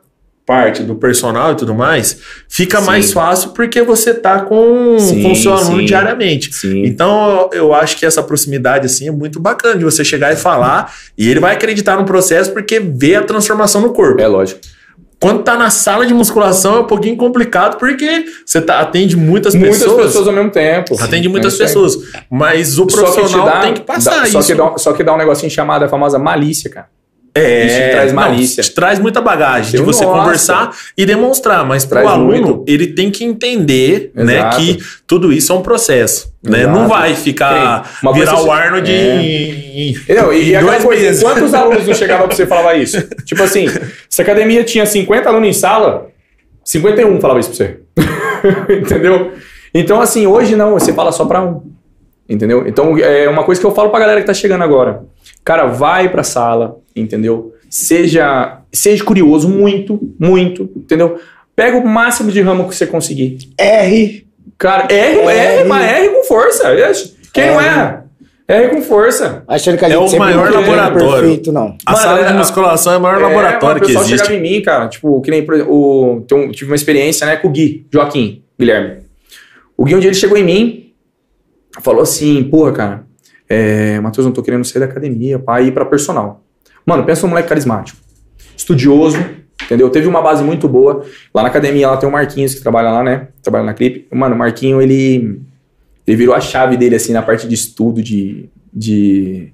parte 0.45 0.83
do 0.83 0.93
personal 0.93 1.53
e 1.53 1.55
tudo 1.55 1.73
mais, 1.73 2.19
fica 2.47 2.79
Sim. 2.79 2.85
mais 2.85 3.11
fácil 3.11 3.49
porque 3.49 3.81
você 3.81 4.13
tá 4.13 4.41
com, 4.41 4.95
Sim, 4.99 5.23
com 5.23 5.31
o 5.31 5.35
seu 5.35 5.51
aluno 5.53 5.79
sim. 5.79 5.85
diariamente. 5.85 6.51
Então, 6.85 7.49
eu 7.51 7.65
eu 7.65 7.73
acho 7.73 7.97
que 7.97 8.05
essa 8.05 8.21
proximidade 8.21 8.85
assim 8.85 9.07
é 9.07 9.11
muito 9.11 9.39
bacana 9.39 9.75
de 9.75 9.83
você 9.83 10.03
chegar 10.05 10.31
e 10.31 10.35
falar, 10.35 10.93
e 11.17 11.27
ele 11.29 11.39
vai 11.39 11.55
acreditar 11.55 11.97
no 11.97 12.05
processo 12.05 12.51
porque 12.53 12.79
vê 12.79 13.15
a 13.15 13.23
transformação 13.23 13.81
no 13.81 13.91
corpo. 13.91 14.21
É 14.21 14.27
lógico. 14.27 14.59
Quando 15.19 15.43
tá 15.43 15.55
na 15.57 15.69
sala 15.69 16.05
de 16.05 16.13
musculação 16.13 16.75
é 16.75 16.79
um 16.81 16.83
pouquinho 16.85 17.15
complicado 17.17 17.77
porque 17.77 18.25
você 18.45 18.61
tá, 18.61 18.79
atende 18.81 19.15
muitas, 19.15 19.55
Muitas 19.55 19.79
pessoas, 19.79 20.05
pessoas 20.07 20.27
ao 20.27 20.33
mesmo 20.33 20.51
tempo. 20.51 20.95
atende 21.01 21.27
É 21.27 21.29
muitas 21.29 21.53
isso 21.53 21.61
aí. 21.63 21.67
pessoas, 21.67 21.97
mas 22.29 22.77
o 22.77 22.81
Só 22.81 22.85
que 22.85 22.93
te 22.93 22.97
profissional 23.13 23.45
dá- 23.47 23.59
tem 23.61 23.73
que 23.73 23.81
passar 23.81 24.11
dá- 24.19 24.23
isso. 24.27 24.31
Só 24.33 24.43
que, 24.43 24.55
dá, 24.55 24.77
só 24.77 24.93
que 24.93 25.03
dá 25.03 25.13
um 25.13 25.17
negocinho 25.17 25.49
chamado 25.51 25.83
a 25.85 25.87
famosa 25.89 26.19
malícia, 26.19 26.69
cara. 26.69 26.87
É, 27.37 27.65
Isso 27.65 27.75
te 27.75 27.89
traz 27.91 28.13
não, 28.13 28.15
malícia. 28.21 28.63
te 28.63 28.71
traz 28.73 28.97
muita 28.97 29.19
bagagem 29.19 29.71
de 29.71 29.77
Eu, 29.77 29.83
você 29.85 30.05
nossa. 30.05 30.19
conversar 30.19 30.71
e 30.97 31.05
demonstrar, 31.05 31.65
mas 31.65 31.83
para 31.83 32.05
o 32.05 32.07
aluno, 32.07 32.31
muito. 32.31 32.63
ele 32.65 32.87
tem 32.87 33.11
que 33.11 33.25
entender 33.25 34.09
né, 34.15 34.49
que 34.55 34.77
tudo 35.05 35.33
isso 35.33 35.51
é 35.51 35.55
um 35.55 35.61
processo. 35.61 36.33
Né? 36.41 36.61
Exato. 36.61 36.79
Não 36.79 36.87
vai 36.87 37.13
ficar 37.13 37.91
Uma 38.01 38.13
virar 38.13 38.41
o 38.41 38.49
Arnold 38.49 38.89
É. 38.89 39.15
em, 39.21 39.89
em- 39.91 39.95
Não, 40.15 40.31
e, 40.31 40.53
em 40.53 40.55
e 40.55 40.81
coisa, 40.81 41.21
quantos 41.25 41.53
alunos 41.53 41.85
não 41.85 41.93
chegavam 41.93 42.25
pra 42.27 42.35
você 42.37 42.43
e 42.43 42.47
falava 42.47 42.73
isso? 42.75 43.01
Tipo 43.25 43.43
assim, 43.43 43.67
se 44.09 44.21
a 44.21 44.23
academia 44.23 44.63
tinha 44.63 44.85
50 44.85 45.27
alunos 45.27 45.49
em 45.49 45.53
sala, 45.53 46.07
51 46.63 47.19
falava 47.19 47.41
isso 47.41 47.49
pra 47.49 47.57
você. 47.57 47.79
Entendeu? 48.79 49.33
Então, 49.73 49.99
assim, 49.99 50.25
hoje 50.25 50.55
não, 50.55 50.71
você 50.73 50.93
fala 50.93 51.11
só 51.11 51.25
pra 51.25 51.41
um. 51.43 51.61
Entendeu? 52.29 52.65
Então, 52.65 52.97
é 52.97 53.27
uma 53.27 53.43
coisa 53.43 53.59
que 53.59 53.67
eu 53.67 53.75
falo 53.75 53.89
pra 53.89 53.99
galera 53.99 54.21
que 54.21 54.25
tá 54.27 54.33
chegando 54.33 54.63
agora. 54.63 55.03
Cara, 55.45 55.67
vai 55.67 56.09
pra 56.09 56.23
sala, 56.23 56.79
entendeu? 56.95 57.53
Seja, 57.69 58.61
seja 58.71 59.03
curioso, 59.03 59.47
muito, 59.47 59.99
muito, 60.19 60.63
entendeu? 60.75 61.19
Pega 61.55 61.77
o 61.77 61.87
máximo 61.87 62.31
de 62.31 62.41
ramo 62.41 62.67
que 62.67 62.75
você 62.75 62.87
conseguir. 62.87 63.37
R. 63.57 64.27
Cara, 64.57 64.87
R, 64.91 65.19
R. 65.19 65.27
R, 65.59 65.63
mas 65.69 65.85
R 65.91 66.09
com 66.09 66.23
força. 66.23 66.63
Quem 67.31 67.47
não 67.51 67.61
erra? 67.61 68.05
R 68.47 68.69
com 68.69 68.81
força. 68.81 69.43
Achando 69.47 69.77
que 69.77 69.85
a 69.85 69.87
É 69.87 69.91
gente 69.91 70.01
o 70.03 70.07
sempre 70.07 70.19
maior 70.25 70.51
laboratório. 70.51 71.21
perfeito, 71.21 71.51
não. 71.51 71.75
A 71.85 71.91
Mano, 71.93 72.03
sala 72.03 72.19
é- 72.21 72.23
de 72.27 72.33
musculação 72.33 72.93
é 72.93 72.97
o 72.97 73.01
maior 73.01 73.19
É, 73.19 73.23
laboratório 73.23 73.65
mano, 73.67 73.79
que 73.79 73.85
O 73.85 73.87
pessoal 73.87 74.05
existe. 74.05 74.27
chegava 74.27 74.35
em 74.45 74.51
mim, 74.51 74.61
cara, 74.61 74.87
tipo, 74.87 75.21
que 75.21 75.31
nem 75.31 75.43
por 75.45 75.55
exemplo, 75.55 75.73
o, 75.73 76.23
um- 76.31 76.51
tive 76.51 76.69
uma 76.71 76.75
experiência, 76.75 77.25
né, 77.25 77.37
com 77.37 77.47
o 77.47 77.51
Gui, 77.51 77.85
Joaquim, 77.91 78.43
Guilherme. 78.59 78.97
O 79.77 79.83
Gui, 79.83 79.95
um 79.95 79.99
dia 79.99 80.09
ele 80.09 80.15
chegou 80.15 80.37
em 80.37 80.43
mim, 80.43 80.93
falou 81.81 82.01
assim, 82.03 82.43
porra, 82.43 82.71
cara, 82.71 83.04
é, 83.49 83.99
Matheus, 83.99 84.25
não 84.25 84.33
tô 84.33 84.41
querendo 84.41 84.63
sair 84.63 84.79
da 84.79 84.85
academia 84.85 85.39
pra 85.39 85.61
ir 85.61 85.73
pra 85.73 85.85
personal. 85.85 86.43
Mano, 86.85 87.03
pensa 87.03 87.23
num 87.23 87.29
moleque 87.29 87.49
carismático, 87.49 87.97
estudioso, 88.55 89.17
entendeu? 89.63 89.89
Teve 89.89 90.07
uma 90.07 90.21
base 90.21 90.43
muito 90.43 90.67
boa. 90.67 91.05
Lá 91.33 91.41
na 91.43 91.49
academia, 91.49 91.89
lá 91.89 91.97
tem 91.97 92.07
o 92.07 92.11
Marquinhos, 92.11 92.53
que 92.53 92.61
trabalha 92.61 92.91
lá, 92.91 93.03
né, 93.03 93.27
trabalha 93.41 93.65
na 93.65 93.73
Clipe. 93.73 94.07
Mano, 94.13 94.35
o 94.35 94.37
Marquinho, 94.37 94.81
ele, 94.81 95.41
ele 96.05 96.17
virou 96.17 96.35
a 96.35 96.41
chave 96.41 96.77
dele, 96.77 96.95
assim, 96.95 97.13
na 97.13 97.21
parte 97.21 97.47
de 97.47 97.55
estudo, 97.55 98.01
de... 98.01 98.49
de 98.73 99.53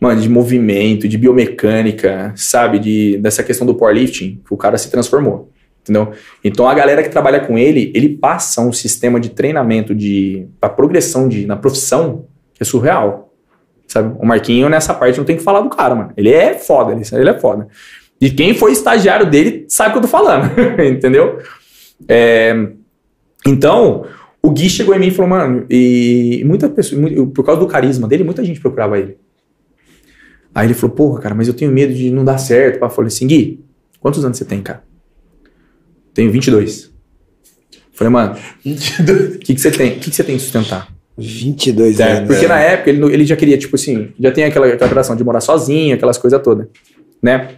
mano, 0.00 0.20
de 0.20 0.28
movimento, 0.28 1.08
de 1.08 1.16
biomecânica, 1.16 2.32
sabe? 2.36 2.78
De, 2.78 3.16
dessa 3.18 3.42
questão 3.42 3.66
do 3.66 3.74
powerlifting, 3.74 4.40
que 4.46 4.52
o 4.52 4.56
cara 4.56 4.76
se 4.76 4.90
transformou. 4.90 5.50
Entendeu? 5.80 6.12
Então 6.42 6.68
a 6.68 6.74
galera 6.74 7.02
que 7.02 7.08
trabalha 7.08 7.40
com 7.40 7.56
ele, 7.56 7.90
ele 7.94 8.10
passa 8.10 8.60
um 8.60 8.72
sistema 8.72 9.18
de 9.18 9.30
treinamento 9.30 9.94
de 9.94 10.46
para 10.60 10.68
progressão 10.68 11.26
de 11.26 11.46
na 11.46 11.56
profissão 11.56 12.26
é 12.58 12.64
surreal. 12.64 13.32
Sabe? 13.86 14.16
O 14.18 14.26
Marquinho 14.26 14.68
nessa 14.68 14.94
parte 14.94 15.18
não 15.18 15.24
tem 15.24 15.36
que 15.36 15.42
falar 15.42 15.60
do 15.60 15.68
cara, 15.68 15.94
mano. 15.94 16.12
Ele 16.16 16.30
é 16.30 16.54
foda, 16.54 16.92
ele, 16.92 17.02
ele 17.12 17.30
é 17.30 17.38
foda. 17.38 17.68
E 18.20 18.30
quem 18.30 18.54
foi 18.54 18.72
estagiário 18.72 19.28
dele 19.28 19.66
sabe 19.68 19.90
o 19.90 19.92
que 19.92 19.98
eu 19.98 20.02
tô 20.02 20.08
falando, 20.08 20.50
entendeu? 20.82 21.40
É, 22.08 22.68
então, 23.46 24.06
o 24.42 24.50
Gui 24.50 24.68
chegou 24.68 24.94
em 24.94 24.98
mim 24.98 25.08
e 25.08 25.10
falou, 25.10 25.30
mano, 25.30 25.66
e 25.68 26.42
muita 26.46 26.68
pessoa, 26.68 27.00
por 27.34 27.44
causa 27.44 27.60
do 27.60 27.66
carisma 27.66 28.08
dele, 28.08 28.24
muita 28.24 28.44
gente 28.44 28.60
procurava 28.60 28.98
ele. 28.98 29.18
Aí 30.54 30.66
ele 30.66 30.74
falou, 30.74 30.94
porra, 30.94 31.20
cara, 31.20 31.34
mas 31.34 31.48
eu 31.48 31.54
tenho 31.54 31.72
medo 31.72 31.92
de 31.92 32.10
não 32.10 32.24
dar 32.24 32.38
certo. 32.38 32.82
Eu 32.82 32.90
falei 32.90 33.08
assim, 33.08 33.26
Gui, 33.26 33.64
quantos 34.00 34.24
anos 34.24 34.38
você 34.38 34.44
tem, 34.44 34.62
cara? 34.62 34.84
Tenho 36.12 36.30
22. 36.30 36.92
Falei, 37.92 38.12
mano, 38.12 38.36
o 38.64 39.38
que, 39.38 39.54
que 39.54 39.60
você 39.60 39.70
tem? 39.70 39.96
O 39.96 40.00
que, 40.00 40.10
que 40.10 40.16
você 40.16 40.22
tem 40.22 40.36
de 40.36 40.42
sustentar? 40.42 40.93
22 41.16 42.00
É, 42.00 42.12
anos. 42.12 42.26
porque 42.28 42.44
é. 42.44 42.48
na 42.48 42.58
época 42.58 42.90
ele, 42.90 43.04
ele 43.12 43.24
já 43.24 43.36
queria, 43.36 43.56
tipo 43.56 43.76
assim, 43.76 44.08
já 44.18 44.30
tem 44.32 44.44
aquela, 44.44 44.66
aquela 44.66 44.90
criação 44.90 45.14
de 45.16 45.22
morar 45.24 45.40
sozinho, 45.40 45.94
aquelas 45.94 46.18
coisas 46.18 46.40
todas, 46.42 46.66
né? 47.22 47.50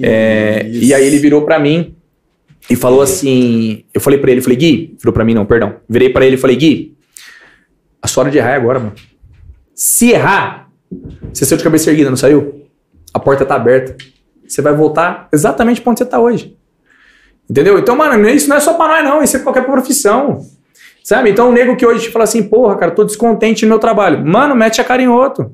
É, 0.00 0.66
e 0.68 0.92
aí 0.94 1.06
ele 1.06 1.18
virou 1.18 1.42
pra 1.42 1.58
mim 1.58 1.94
e 2.68 2.74
falou 2.76 3.02
assim, 3.02 3.84
eu 3.92 4.00
falei 4.00 4.18
pra 4.18 4.30
ele, 4.30 4.40
falei, 4.40 4.56
Gui, 4.56 4.96
virou 4.98 5.12
pra 5.12 5.24
mim 5.24 5.34
não, 5.34 5.44
perdão. 5.44 5.76
Virei 5.88 6.08
pra 6.08 6.24
ele 6.26 6.36
e 6.36 6.38
falei, 6.38 6.56
Gui, 6.56 6.96
a 8.00 8.08
sua 8.08 8.22
hora 8.24 8.30
de 8.30 8.38
errar 8.38 8.50
é 8.52 8.56
agora, 8.56 8.78
mano. 8.78 8.92
Se 9.74 10.10
errar, 10.10 10.70
você 11.32 11.44
saiu 11.44 11.58
de 11.58 11.64
cabeça 11.64 11.90
erguida, 11.90 12.08
não 12.10 12.16
saiu? 12.16 12.62
A 13.12 13.18
porta 13.18 13.44
tá 13.44 13.54
aberta. 13.54 13.96
Você 14.46 14.62
vai 14.62 14.74
voltar 14.74 15.28
exatamente 15.32 15.80
pra 15.80 15.90
onde 15.90 15.98
você 15.98 16.04
tá 16.06 16.20
hoje. 16.20 16.56
Entendeu? 17.48 17.78
Então, 17.78 17.96
mano, 17.96 18.28
isso 18.28 18.48
não 18.48 18.56
é 18.56 18.60
só 18.60 18.74
pra 18.74 18.86
nós, 18.88 19.04
não. 19.04 19.22
Isso 19.22 19.36
é 19.36 19.40
pra 19.40 19.52
qualquer 19.52 19.70
profissão. 19.70 20.44
Sabe? 21.04 21.28
Então, 21.28 21.50
o 21.50 21.52
nego 21.52 21.76
que 21.76 21.84
hoje 21.84 22.08
fala 22.08 22.24
assim, 22.24 22.42
porra, 22.42 22.76
cara, 22.76 22.90
tô 22.90 23.04
descontente 23.04 23.66
no 23.66 23.68
meu 23.68 23.78
trabalho. 23.78 24.24
Mano, 24.24 24.56
mete 24.56 24.80
a 24.80 24.84
cara 24.84 25.02
em 25.02 25.06
outro. 25.06 25.52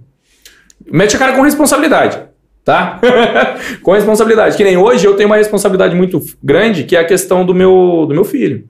Mete 0.88 1.16
a 1.16 1.18
cara 1.18 1.32
com 1.32 1.42
responsabilidade. 1.42 2.22
Tá? 2.64 3.00
com 3.82 3.90
responsabilidade. 3.90 4.56
Que 4.56 4.62
nem 4.62 4.76
hoje 4.76 5.04
eu 5.04 5.16
tenho 5.16 5.28
uma 5.28 5.36
responsabilidade 5.36 5.96
muito 5.96 6.22
grande, 6.40 6.84
que 6.84 6.94
é 6.94 7.00
a 7.00 7.04
questão 7.04 7.44
do 7.44 7.52
meu, 7.52 8.06
do 8.06 8.14
meu 8.14 8.22
filho. 8.22 8.68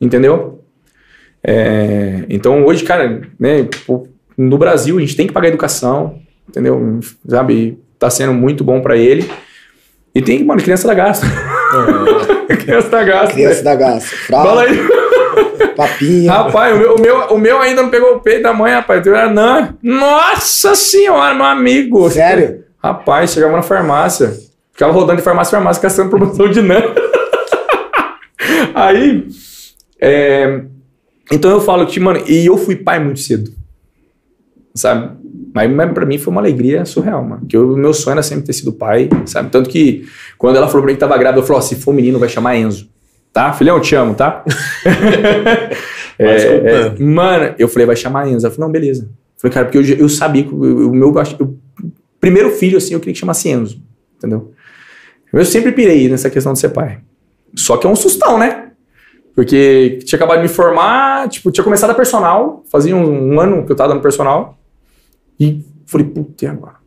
Entendeu? 0.00 0.62
É, 1.42 2.24
então, 2.28 2.64
hoje, 2.64 2.84
cara, 2.84 3.22
né, 3.36 3.68
no 4.38 4.56
Brasil, 4.56 4.96
a 4.96 5.00
gente 5.00 5.16
tem 5.16 5.26
que 5.26 5.32
pagar 5.32 5.48
educação. 5.48 6.20
Entendeu? 6.48 7.00
Sabe? 7.28 7.80
Tá 7.98 8.08
sendo 8.08 8.32
muito 8.32 8.62
bom 8.62 8.80
pra 8.80 8.96
ele. 8.96 9.28
E 10.14 10.22
tem, 10.22 10.44
mano, 10.44 10.62
criança 10.62 10.86
da 10.86 10.94
gasta. 10.94 11.26
criança 12.64 12.88
da 12.88 13.02
gasta. 13.02 13.34
Criança 13.34 13.62
da 13.64 13.74
Gaça. 13.74 14.06
Fralda, 14.06 14.48
Fala 14.48 14.62
aí. 14.62 14.99
Papinha. 15.80 16.30
Rapaz, 16.30 16.74
o 16.74 16.78
meu, 16.78 16.94
o, 16.94 17.00
meu, 17.00 17.16
o 17.30 17.38
meu 17.38 17.58
ainda 17.58 17.82
não 17.82 17.88
pegou 17.88 18.16
o 18.16 18.20
peito 18.20 18.42
da 18.42 18.52
mãe, 18.52 18.72
rapaz. 18.72 19.04
Eu 19.06 19.14
era 19.14 19.30
não. 19.30 19.74
Nossa 19.82 20.74
senhora, 20.74 21.34
meu 21.34 21.46
amigo. 21.46 22.10
Sério? 22.10 22.64
Rapaz, 22.82 23.32
chegava 23.32 23.56
na 23.56 23.62
farmácia. 23.62 24.36
Ficava 24.72 24.92
rodando 24.92 25.18
de 25.18 25.22
farmácia 25.22 25.50
em 25.50 25.56
farmácia, 25.58 25.82
caçando 25.82 26.10
promoção 26.10 26.48
de 26.48 26.60
NAN. 26.60 26.82
Aí. 28.74 29.26
é, 30.00 30.62
então 31.32 31.50
eu 31.50 31.60
falo 31.60 31.86
que, 31.86 31.98
mano, 31.98 32.22
e 32.26 32.46
eu 32.46 32.56
fui 32.56 32.76
pai 32.76 32.98
muito 32.98 33.20
cedo. 33.20 33.50
Sabe? 34.74 35.18
Mas, 35.54 35.70
mas 35.70 35.92
pra 35.92 36.06
mim 36.06 36.18
foi 36.18 36.30
uma 36.30 36.40
alegria 36.40 36.84
surreal, 36.84 37.24
mano. 37.24 37.40
Porque 37.40 37.56
o 37.58 37.76
meu 37.76 37.92
sonho 37.92 38.12
era 38.12 38.22
sempre 38.22 38.44
ter 38.44 38.52
sido 38.52 38.72
pai, 38.72 39.08
sabe? 39.26 39.50
Tanto 39.50 39.68
que 39.68 40.06
quando 40.38 40.56
ela 40.56 40.66
falou 40.66 40.82
pra 40.82 40.88
mim 40.88 40.94
que 40.94 41.00
tava 41.00 41.18
grávida, 41.18 41.40
eu 41.40 41.46
falei: 41.46 41.58
ó, 41.58 41.62
se 41.62 41.76
for 41.76 41.92
menino, 41.92 42.18
vai 42.18 42.28
chamar 42.28 42.56
Enzo. 42.56 42.88
Tá? 43.32 43.52
Filhão, 43.52 43.76
eu 43.76 43.82
te 43.82 43.94
amo, 43.94 44.14
tá? 44.14 44.44
É, 46.22 46.44
é, 46.44 46.98
mano, 46.98 47.54
eu 47.58 47.66
falei, 47.66 47.86
vai 47.86 47.96
chamar 47.96 48.28
Enzo. 48.28 48.44
Ela 48.44 48.54
falou, 48.54 48.68
não, 48.68 48.72
beleza. 48.72 49.04
Eu 49.04 49.40
falei, 49.40 49.54
cara, 49.54 49.66
porque 49.66 49.78
eu, 49.78 49.98
eu 50.00 50.06
sabia 50.06 50.44
que 50.44 50.54
o, 50.54 50.90
o 50.90 50.94
meu 50.94 51.14
eu 51.38 51.56
primeiro 52.20 52.50
filho, 52.50 52.76
assim, 52.76 52.92
eu 52.92 53.00
queria 53.00 53.14
que 53.14 53.18
chamasse 53.18 53.48
Enzo. 53.48 53.82
Entendeu? 54.18 54.52
Eu 55.32 55.44
sempre 55.46 55.72
pirei 55.72 56.10
nessa 56.10 56.28
questão 56.28 56.52
de 56.52 56.58
ser 56.58 56.68
pai. 56.68 56.98
Só 57.56 57.78
que 57.78 57.86
é 57.86 57.90
um 57.90 57.96
sustão, 57.96 58.38
né? 58.38 58.72
Porque 59.34 59.98
tinha 60.04 60.18
acabado 60.18 60.36
de 60.36 60.42
me 60.42 60.48
formar, 60.48 61.26
tipo, 61.30 61.50
tinha 61.50 61.64
começado 61.64 61.88
a 61.88 61.94
personal, 61.94 62.62
fazia 62.70 62.94
um, 62.94 63.34
um 63.34 63.40
ano 63.40 63.64
que 63.64 63.72
eu 63.72 63.76
tava 63.76 63.94
dando 63.94 64.02
personal. 64.02 64.58
E 65.38 65.64
falei, 65.86 66.06
puta, 66.06 66.44
e 66.44 66.48
agora? 66.48 66.79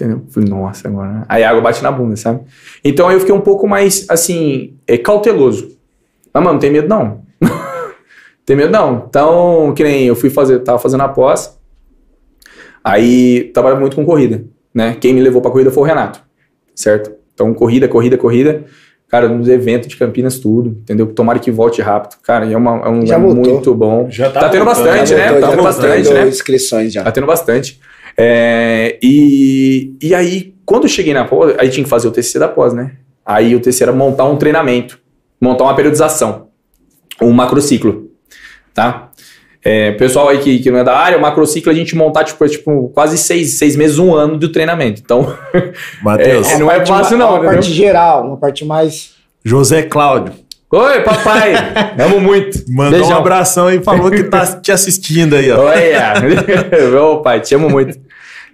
Entendeu? 0.00 0.22
Falei, 0.30 0.48
nossa, 0.48 0.88
agora. 0.88 1.12
né? 1.12 1.24
Aí 1.28 1.44
a 1.44 1.50
água 1.50 1.60
bate 1.60 1.82
na 1.82 1.92
bunda, 1.92 2.16
sabe? 2.16 2.40
Então 2.82 3.06
aí 3.08 3.14
eu 3.16 3.20
fiquei 3.20 3.34
um 3.34 3.40
pouco 3.40 3.68
mais, 3.68 4.06
assim, 4.08 4.74
é, 4.86 4.96
cauteloso. 4.96 5.76
Mas, 6.32 6.42
mano, 6.42 6.54
não 6.54 6.60
tem 6.60 6.70
medo 6.70 6.88
não. 6.88 7.22
tem 8.46 8.56
medo 8.56 8.72
não. 8.72 9.04
Então, 9.08 9.72
que 9.76 9.82
nem 9.82 10.06
eu 10.06 10.16
fui 10.16 10.30
fazer, 10.30 10.60
tava 10.60 10.78
fazendo 10.78 11.02
a 11.02 11.08
pós. 11.08 11.58
Aí 12.82 13.50
trabalhava 13.52 13.80
muito 13.80 13.94
com 13.96 14.04
corrida, 14.06 14.44
né? 14.74 14.96
Quem 15.00 15.12
me 15.12 15.20
levou 15.20 15.42
pra 15.42 15.50
corrida 15.50 15.70
foi 15.70 15.82
o 15.82 15.86
Renato, 15.86 16.22
certo? 16.74 17.12
Então, 17.34 17.52
corrida, 17.52 17.86
corrida, 17.88 18.16
corrida. 18.16 18.64
Cara, 19.08 19.28
nos 19.28 19.48
eventos 19.48 19.88
de 19.88 19.96
Campinas, 19.96 20.38
tudo, 20.38 20.70
entendeu? 20.82 21.06
Tomara 21.08 21.38
que 21.40 21.50
volte 21.50 21.82
rápido. 21.82 22.16
Cara, 22.22 22.46
é, 22.50 22.56
uma, 22.56 22.76
é 22.86 22.88
um 22.88 23.04
Já 23.04 23.16
lugar 23.16 23.34
voltou. 23.34 23.52
muito 23.54 23.74
bom. 23.74 24.06
Já 24.08 24.30
tá 24.30 24.40
tá 24.40 24.48
tendo 24.48 24.64
voltando. 24.64 24.86
bastante, 24.86 25.10
Já 25.10 25.16
né? 25.16 25.22
voltou, 25.24 25.40
Tá 25.40 25.48
tendo 25.48 25.56
tá 25.56 25.62
bastante, 25.64 26.12
né? 26.14 26.28
inscrições 26.28 26.92
já. 26.92 27.02
Tá 27.02 27.10
tendo 27.12 27.26
bastante. 27.26 27.80
É, 28.22 28.98
e, 29.02 29.96
e 30.02 30.14
aí, 30.14 30.52
quando 30.66 30.82
eu 30.84 30.90
cheguei 30.90 31.14
na 31.14 31.24
pós, 31.24 31.54
aí 31.58 31.70
tinha 31.70 31.82
que 31.82 31.88
fazer 31.88 32.06
o 32.06 32.10
TCC 32.10 32.38
da 32.38 32.48
pós, 32.48 32.74
né? 32.74 32.92
Aí 33.24 33.56
o 33.56 33.60
TCC 33.60 33.84
era 33.84 33.92
montar 33.92 34.24
um 34.24 34.36
treinamento, 34.36 34.98
montar 35.40 35.64
uma 35.64 35.74
periodização, 35.74 36.48
um 37.22 37.30
macrociclo, 37.32 38.10
tá? 38.74 39.08
É, 39.64 39.92
pessoal 39.92 40.28
aí 40.28 40.38
que, 40.38 40.58
que 40.58 40.70
não 40.70 40.78
é 40.78 40.84
da 40.84 40.94
área, 40.96 41.16
o 41.16 41.20
macrociclo 41.22 41.72
a 41.72 41.74
gente 41.74 41.96
montar, 41.96 42.24
tipo, 42.24 42.44
é, 42.44 42.48
tipo 42.48 42.90
quase 42.90 43.16
seis, 43.16 43.58
seis 43.58 43.74
meses, 43.74 43.98
um 43.98 44.14
ano 44.14 44.38
de 44.38 44.48
treinamento. 44.48 45.00
Então, 45.02 45.34
Matheus, 46.02 46.46
É, 46.50 46.58
não 46.58 46.70
é 46.70 46.84
fácil 46.84 47.16
não, 47.16 47.28
Uma 47.28 47.36
entendeu? 47.38 47.52
parte 47.54 47.72
geral, 47.72 48.26
uma 48.26 48.36
parte 48.36 48.64
mais... 48.66 49.12
José 49.42 49.82
Cláudio 49.82 50.34
oi, 50.72 51.00
papai, 51.00 51.52
amo 51.98 52.20
muito. 52.20 52.62
mandou 52.68 53.00
Beijão. 53.00 53.16
um 53.16 53.20
abração 53.20 53.70
e 53.72 53.82
falou 53.82 54.10
que 54.10 54.22
tá 54.24 54.46
te 54.60 54.70
assistindo 54.70 55.34
aí, 55.34 55.50
ó. 55.50 55.64
Olha, 55.64 56.14
meu 56.92 57.20
pai, 57.22 57.40
te 57.40 57.54
amo 57.54 57.68
muito. 57.68 57.98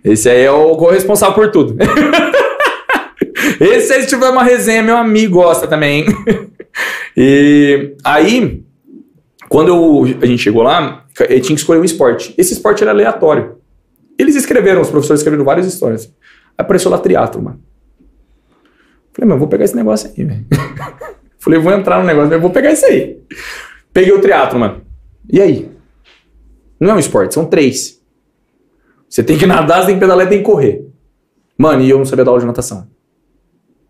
Esse 0.05 0.29
aí 0.29 0.43
é 0.43 0.51
o 0.51 0.77
corresponsável 0.77 1.35
por 1.35 1.51
tudo. 1.51 1.77
Esse 3.61 3.93
aí, 3.93 4.03
se 4.03 4.09
tiver 4.09 4.29
uma 4.29 4.43
resenha, 4.43 4.83
meu 4.83 4.97
amigo 4.97 5.35
gosta 5.43 5.67
também. 5.67 6.07
E 7.19 7.95
aí, 8.05 8.63
quando 9.49 9.69
eu- 9.69 10.19
a 10.21 10.27
gente 10.27 10.43
chegou 10.43 10.63
lá, 10.63 11.07
eu 11.21 11.41
tinha 11.41 11.55
que 11.57 11.63
escolher 11.63 11.81
um 11.81 11.85
esporte. 11.85 12.35
Esse 12.37 12.53
esporte 12.53 12.83
era 12.83 12.91
aleatório. 12.91 13.57
Eles 14.19 14.37
escreveram, 14.37 14.83
os 14.83 14.91
professores 14.91 15.21
escreveram 15.21 15.43
várias 15.43 15.67
histórias. 15.67 16.05
Aí 16.05 16.13
apareceu 16.59 16.91
lá 16.91 16.99
triatlo, 16.99 17.43
mano. 17.43 17.59
Falei, 19.15 19.27
mano, 19.31 19.39
vou 19.39 19.49
pegar 19.49 19.65
esse 19.65 19.75
negócio 19.75 20.13
aí, 20.15 20.25
velho. 20.25 20.45
Falei, 21.41 21.59
vou 21.59 21.73
entrar 21.73 21.99
no 22.01 22.05
negócio, 22.05 22.29
mas 22.29 22.41
vou 22.43 22.51
pegar 22.51 22.71
isso 22.73 22.85
aí. 22.85 23.17
Peguei 23.95 24.13
o 24.13 24.21
triatlo, 24.21 24.61
mano. 24.61 24.83
E 25.33 25.41
aí? 25.41 25.71
Não 26.79 26.91
é 26.91 26.95
um 26.97 26.99
esporte, 26.99 27.33
são 27.33 27.47
três. 27.47 27.96
Você 29.09 29.23
tem 29.23 29.39
que 29.39 29.47
nadar, 29.47 29.81
você 29.81 29.87
tem 29.87 29.95
que 29.95 30.01
pedalar 30.01 30.27
e 30.27 30.29
tem 30.29 30.39
que 30.39 30.45
correr. 30.45 30.85
Mano, 31.59 31.83
e 31.83 31.91
eu 31.91 31.99
não 31.99 32.05
sabia 32.05 32.25
dar 32.25 32.31
aula 32.33 32.41
de 32.41 32.47
natação. 32.47 32.87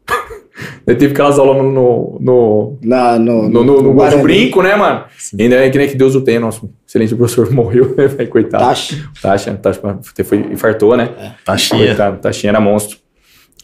eu 0.86 0.96
tive 0.96 1.12
aquelas 1.12 1.38
aulas 1.38 1.56
no, 1.56 1.72
no, 1.72 2.18
no, 2.20 2.78
Na, 2.82 3.18
no, 3.18 3.48
no, 3.48 3.64
no, 3.64 3.82
no 3.82 4.22
brinco, 4.22 4.62
né, 4.62 4.76
mano? 4.76 5.04
Ainda 5.38 5.56
é 5.56 5.70
que 5.70 5.78
nem 5.78 5.88
que 5.88 5.96
Deus 5.96 6.14
o 6.14 6.20
tenha, 6.20 6.38
nosso 6.38 6.70
excelente 6.86 7.14
professor 7.14 7.50
morreu, 7.52 7.94
né, 7.96 8.06
velho? 8.06 8.28
Coitado. 8.28 8.64
Taxa. 8.64 9.10
Tasha, 9.20 9.54
Tasha 9.54 9.80
foi, 10.24 10.38
infartou, 10.38 10.96
né? 10.96 11.34
Tá 11.44 11.56
cheia. 11.56 11.86
Coitado, 11.86 12.18
Tashinha 12.18 12.52
era 12.52 12.60
monstro. 12.60 12.98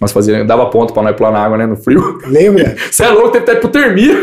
Nós 0.00 0.10
fazia, 0.10 0.44
dava 0.44 0.66
ponto 0.66 0.92
pra 0.92 1.00
nós 1.00 1.14
pular 1.14 1.30
na 1.30 1.38
água, 1.38 1.56
né? 1.56 1.64
No 1.64 1.76
frio. 1.76 2.18
Lembra? 2.26 2.74
Você 2.90 3.04
é 3.04 3.08
louco, 3.10 3.30
teve 3.30 3.44
até 3.44 3.52
hipotermia. 3.54 4.14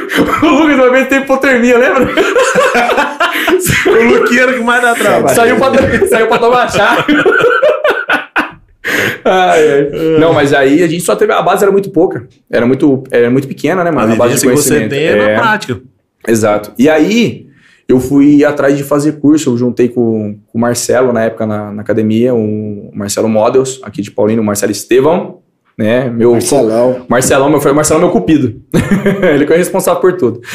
O 0.44 0.46
Lucas 0.46 0.76
uma 0.76 0.92
vez 0.92 1.08
teve 1.08 1.24
hipotermia, 1.24 1.78
lembra? 1.78 2.14
O 3.88 4.04
Luqueiro 4.04 4.54
que 4.54 4.60
mais 4.64 4.82
dá 4.82 4.94
trabalho. 4.96 5.36
Saiu 5.36 5.56
pra, 5.58 6.08
saiu 6.08 6.28
pra 6.28 6.38
tomar 6.38 6.72
chá. 6.72 7.06
Ai, 9.26 9.72
ai. 9.72 10.20
Não, 10.20 10.34
mas 10.34 10.54
aí 10.54 10.82
a 10.84 10.88
gente 10.88 11.04
só 11.04 11.16
teve. 11.16 11.32
A 11.34 11.42
base 11.42 11.64
era 11.64 11.72
muito 11.72 11.90
pouca. 11.92 12.28
Era 12.50 12.66
muito, 12.66 13.04
era 13.12 13.30
muito 13.30 13.48
pequena, 13.48 13.84
né, 13.84 13.90
A 13.90 13.94
mano? 13.94 14.14
A 14.14 14.16
base 14.16 14.36
de 14.36 14.42
vivência 14.42 14.50
que 14.50 14.56
você 14.56 14.70
conhecimento. 14.88 14.90
tem 14.92 15.04
é 15.04 15.32
É, 15.32 15.36
na 15.36 15.42
prática. 15.42 15.82
Exato. 16.28 16.72
E 16.78 16.90
aí, 16.90 17.48
eu 17.88 18.00
fui 18.00 18.44
atrás 18.44 18.78
de 18.78 18.84
fazer 18.84 19.14
curso. 19.14 19.52
Eu 19.52 19.58
juntei 19.58 19.90
com, 19.90 20.38
com 20.48 20.58
o 20.58 20.62
Marcelo 20.62 21.12
na 21.14 21.24
época 21.24 21.46
na, 21.46 21.72
na 21.72 21.82
academia, 21.82 22.34
o 22.34 22.90
Marcelo 22.94 23.30
Models, 23.30 23.80
aqui 23.84 24.02
de 24.02 24.12
Paulino, 24.12 24.42
o 24.42 24.46
Marcelo 24.46 24.72
Estevão, 24.72 25.40
né? 25.78 26.10
Meu, 26.10 26.34
Marcelão. 26.34 27.06
Marcelão, 27.08 27.50
meu, 27.50 27.62
foi 27.62 27.72
o 27.72 27.76
Marcelão 27.76 28.02
meu 28.02 28.10
cupido. 28.12 28.62
Ele 29.34 29.46
que 29.46 29.54
é 29.54 29.58
responsável 29.58 30.02
por 30.02 30.14
tudo. 30.18 30.42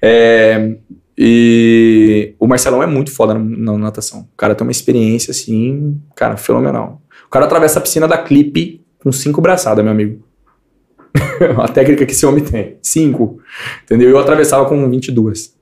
É, 0.00 0.76
e 1.20 2.34
o 2.38 2.46
Marcelão 2.46 2.80
é 2.80 2.86
muito 2.86 3.10
foda 3.10 3.34
na, 3.34 3.40
na 3.40 3.76
natação. 3.76 4.20
O 4.20 4.36
cara 4.36 4.54
tem 4.54 4.64
uma 4.64 4.70
experiência, 4.70 5.32
assim, 5.32 6.00
cara, 6.14 6.36
fenomenal. 6.36 7.02
O 7.26 7.28
cara 7.28 7.44
atravessa 7.44 7.80
a 7.80 7.82
piscina 7.82 8.06
da 8.06 8.16
Clipe 8.16 8.80
com 9.02 9.10
cinco 9.10 9.40
braçadas, 9.40 9.82
meu 9.82 9.92
amigo. 9.92 10.24
a 11.58 11.66
técnica 11.66 12.06
que 12.06 12.12
esse 12.12 12.24
homem 12.24 12.44
tem. 12.44 12.76
5. 12.80 13.40
Entendeu? 13.82 14.10
Eu 14.10 14.18
atravessava 14.18 14.66
com 14.66 14.88
22. 14.88 15.54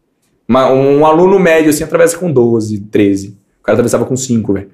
Uma, 0.46 0.70
um 0.70 1.06
aluno 1.06 1.38
médio 1.38 1.70
assim 1.70 1.84
atravessa 1.84 2.18
com 2.18 2.30
12, 2.30 2.80
13. 2.90 3.38
O 3.60 3.62
cara 3.62 3.76
atravessava 3.76 4.04
com 4.04 4.14
5, 4.14 4.52
velho. 4.52 4.68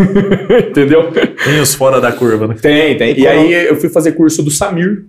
entendeu? 0.70 1.12
Tem 1.12 1.60
os 1.60 1.74
fora 1.74 2.00
da 2.00 2.10
curva, 2.10 2.48
né? 2.48 2.56
Tem, 2.60 2.96
tem. 2.96 3.18
E, 3.18 3.26
aí 3.26 3.52
eu 3.52 3.76
fui 3.76 3.90
fazer 3.90 4.12
curso 4.12 4.42
do 4.42 4.50
Samir, 4.50 5.04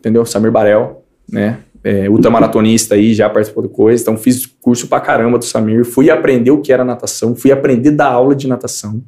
entendeu? 0.00 0.26
Samir 0.26 0.50
Barel, 0.50 1.04
né? 1.30 1.58
É, 1.84 2.08
ultramaratonista 2.10 2.96
aí, 2.96 3.14
já 3.14 3.30
participou 3.30 3.62
de 3.62 3.68
coisa. 3.68 4.02
Então 4.02 4.16
fiz 4.16 4.46
curso 4.46 4.88
pra 4.88 5.00
caramba 5.00 5.38
do 5.38 5.44
Samir. 5.44 5.84
Fui 5.84 6.10
aprender 6.10 6.50
o 6.50 6.60
que 6.60 6.72
era 6.72 6.84
natação, 6.84 7.36
fui 7.36 7.52
aprender 7.52 7.92
da 7.92 8.06
aula 8.06 8.34
de 8.34 8.48
natação, 8.48 9.02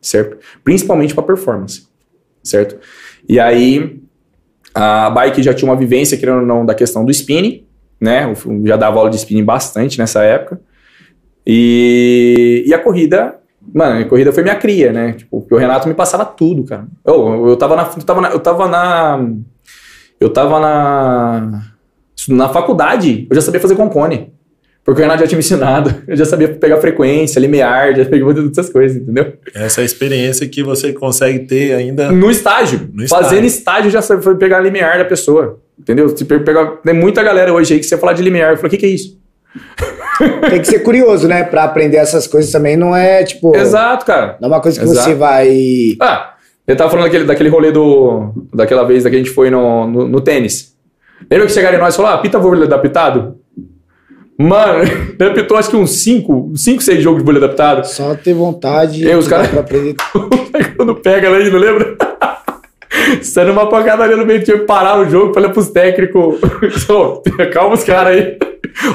certo? 0.00 0.38
Principalmente 0.62 1.14
pra 1.14 1.22
performance, 1.22 1.88
certo? 2.42 2.78
E 3.28 3.40
aí 3.40 4.00
a 4.74 5.10
bike 5.10 5.42
já 5.42 5.52
tinha 5.52 5.70
uma 5.70 5.76
vivência, 5.76 6.16
querendo 6.16 6.40
ou 6.40 6.46
não, 6.46 6.64
da 6.64 6.74
questão 6.74 7.04
do 7.04 7.10
spinning, 7.10 7.66
né? 8.00 8.24
Eu 8.24 8.66
já 8.66 8.76
dava 8.76 8.98
aula 8.98 9.10
de 9.10 9.16
spinning 9.16 9.44
bastante 9.44 9.98
nessa 9.98 10.22
época. 10.22 10.60
E, 11.46 12.64
e 12.66 12.72
a 12.72 12.78
corrida, 12.78 13.38
mano, 13.74 14.00
a 14.00 14.04
corrida 14.04 14.32
foi 14.32 14.42
minha 14.42 14.56
cria, 14.56 14.92
né? 14.92 15.12
Tipo, 15.12 15.46
o 15.50 15.56
Renato 15.56 15.88
me 15.88 15.94
passava 15.94 16.24
tudo, 16.24 16.64
cara. 16.64 16.86
Eu, 17.04 17.48
eu 17.48 17.56
tava 17.56 17.76
na. 17.76 17.82
Eu 17.82 18.02
tava 18.04 18.20
na. 18.20 18.28
Eu 18.30 18.40
tava 18.40 18.68
na. 18.68 19.28
Eu 20.20 20.32
tava 20.32 20.60
na, 20.60 21.62
na 22.28 22.48
faculdade, 22.48 23.26
eu 23.30 23.34
já 23.34 23.40
sabia 23.42 23.60
fazer 23.60 23.74
concone. 23.74 24.32
Porque 24.84 25.00
o 25.00 25.02
Renato 25.04 25.20
já 25.20 25.28
tinha 25.28 25.36
me 25.36 25.44
ensinado. 25.44 25.94
Eu 26.08 26.16
já 26.16 26.24
sabia 26.24 26.48
pegar 26.48 26.76
frequência, 26.78 27.38
limiar, 27.38 27.94
já 27.94 28.04
peguei 28.04 28.26
todas 28.34 28.50
essas 28.50 28.68
coisas, 28.68 28.96
entendeu? 29.00 29.34
Essa 29.54 29.80
é 29.80 29.82
a 29.82 29.84
experiência 29.84 30.48
que 30.48 30.60
você 30.60 30.92
consegue 30.92 31.38
ter 31.46 31.72
ainda. 31.72 32.10
No 32.10 32.28
estágio. 32.28 32.90
No 32.92 33.06
Fazendo 33.06 33.44
estágio. 33.44 33.46
estágio 33.46 33.90
já 33.92 34.02
sabe 34.02 34.34
pegar 34.40 34.58
limiar 34.58 34.98
da 34.98 35.04
pessoa. 35.04 35.60
Entendeu? 35.78 36.08
Se 36.16 36.24
pe- 36.24 36.40
pegar, 36.40 36.66
tem 36.84 36.92
muita 36.94 37.22
galera 37.22 37.52
hoje 37.54 37.74
aí 37.74 37.78
que 37.78 37.86
você 37.86 37.96
falar 37.96 38.12
de 38.14 38.22
limiar, 38.24 38.50
eu 38.50 38.56
falo, 38.56 38.66
o 38.66 38.70
que, 38.70 38.76
que 38.76 38.86
é 38.86 38.88
isso? 38.88 39.20
Tem 40.50 40.60
que 40.60 40.66
ser 40.66 40.80
curioso, 40.80 41.28
né? 41.28 41.44
Pra 41.44 41.62
aprender 41.64 41.98
essas 41.98 42.26
coisas 42.26 42.50
também 42.50 42.76
não 42.76 42.94
é 42.94 43.22
tipo. 43.24 43.54
Exato, 43.56 44.04
cara. 44.04 44.36
Não 44.40 44.48
é 44.48 44.52
uma 44.52 44.60
coisa 44.60 44.78
que 44.80 44.84
Exato. 44.84 45.08
você 45.10 45.14
vai. 45.14 45.96
Ah, 46.00 46.34
eu 46.66 46.76
tava 46.76 46.90
falando 46.90 47.04
daquele, 47.06 47.24
daquele 47.24 47.48
rolê 47.48 47.70
do. 47.70 48.32
Daquela 48.52 48.84
vez 48.84 49.02
que 49.02 49.08
a 49.08 49.12
gente 49.18 49.30
foi 49.30 49.48
no, 49.50 49.86
no, 49.86 50.08
no 50.08 50.20
tênis. 50.20 50.72
Lembra 51.30 51.46
que 51.46 51.52
chegaram 51.52 51.76
em 51.78 51.80
nós 51.80 51.94
e 51.94 51.96
falaram, 51.96 52.16
ah, 52.18 52.20
pita 52.22 52.38
vôlei 52.38 52.64
adaptado? 52.64 53.36
Mano, 54.38 54.82
ele 55.18 55.30
apitou 55.30 55.56
acho 55.56 55.70
que 55.70 55.76
uns 55.76 56.02
5, 56.02 56.52
5, 56.56 56.82
6 56.82 57.02
jogos 57.02 57.20
de 57.20 57.24
vôlei 57.24 57.42
adaptado. 57.42 57.84
Só 57.86 58.14
ter 58.14 58.34
vontade 58.34 59.06
E 59.06 59.14
os 59.14 59.26
dá 59.28 59.36
cara- 59.36 59.48
pra 59.48 59.60
aprender. 59.60 59.94
Quando 60.76 60.94
pega 60.96 61.28
ali, 61.30 61.50
não 61.50 61.58
lembra? 61.58 61.96
Saindo 63.22 63.52
uma 63.52 63.68
pancadaria 63.68 64.16
no 64.16 64.24
meio, 64.26 64.42
tinha 64.42 64.58
que 64.58 64.64
parar 64.64 64.98
o 65.00 65.08
jogo, 65.08 65.32
falei 65.34 65.50
pros 65.50 65.70
técnicos. 65.70 66.38
Ô, 66.88 67.22
calma 67.52 67.74
os 67.74 67.84
caras 67.84 68.16
aí. 68.16 68.38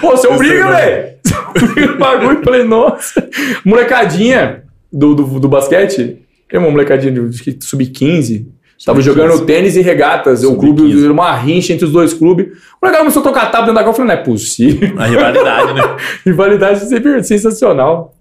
Ô, 0.04 0.12
você 0.12 0.28
obriga, 0.28 0.68
velho! 0.68 1.08
Você 1.24 1.36
obriga 1.64 1.91
no 1.91 1.98
bagulho. 1.98 2.44
Falei, 2.44 2.64
nossa. 2.64 3.28
Molecadinha 3.66 4.64
do, 4.91 5.14
do, 5.16 5.40
do 5.40 5.48
basquete. 5.48 6.20
Tem 6.49 6.60
uma 6.60 6.70
molecadinha 6.72 7.12
de 7.12 7.20
acho 7.22 7.44
que 7.44 7.58
sub-15. 7.60 8.45
Tava 8.86 9.02
jogando 9.02 9.45
tênis 9.45 9.76
e 9.76 9.82
regatas. 9.82 10.44
O 10.44 10.56
clube, 10.56 10.82
Sub-15. 10.82 11.04
era 11.04 11.14
uma 11.14 11.34
rincha 11.36 11.74
entre 11.74 11.86
os 11.86 11.91
dois 11.91 12.14
clubes. 12.14 12.45
O 12.48 12.86
molecada 12.86 12.99
começou 12.99 13.22
a 13.22 13.24
tocar 13.24 13.45
tapa 13.52 13.60
dentro 13.60 13.74
da 13.74 13.82
água. 13.82 13.90
Eu 13.90 13.94
falei, 13.95 14.16
não 14.16 14.22
é 14.22 14.24
possível. 14.24 14.94
A 14.98 15.06
rivalidade, 15.06 15.74
né? 15.74 15.82
Rivalidade 16.26 16.80
sempre 16.88 17.24
sensacional. 17.24 18.14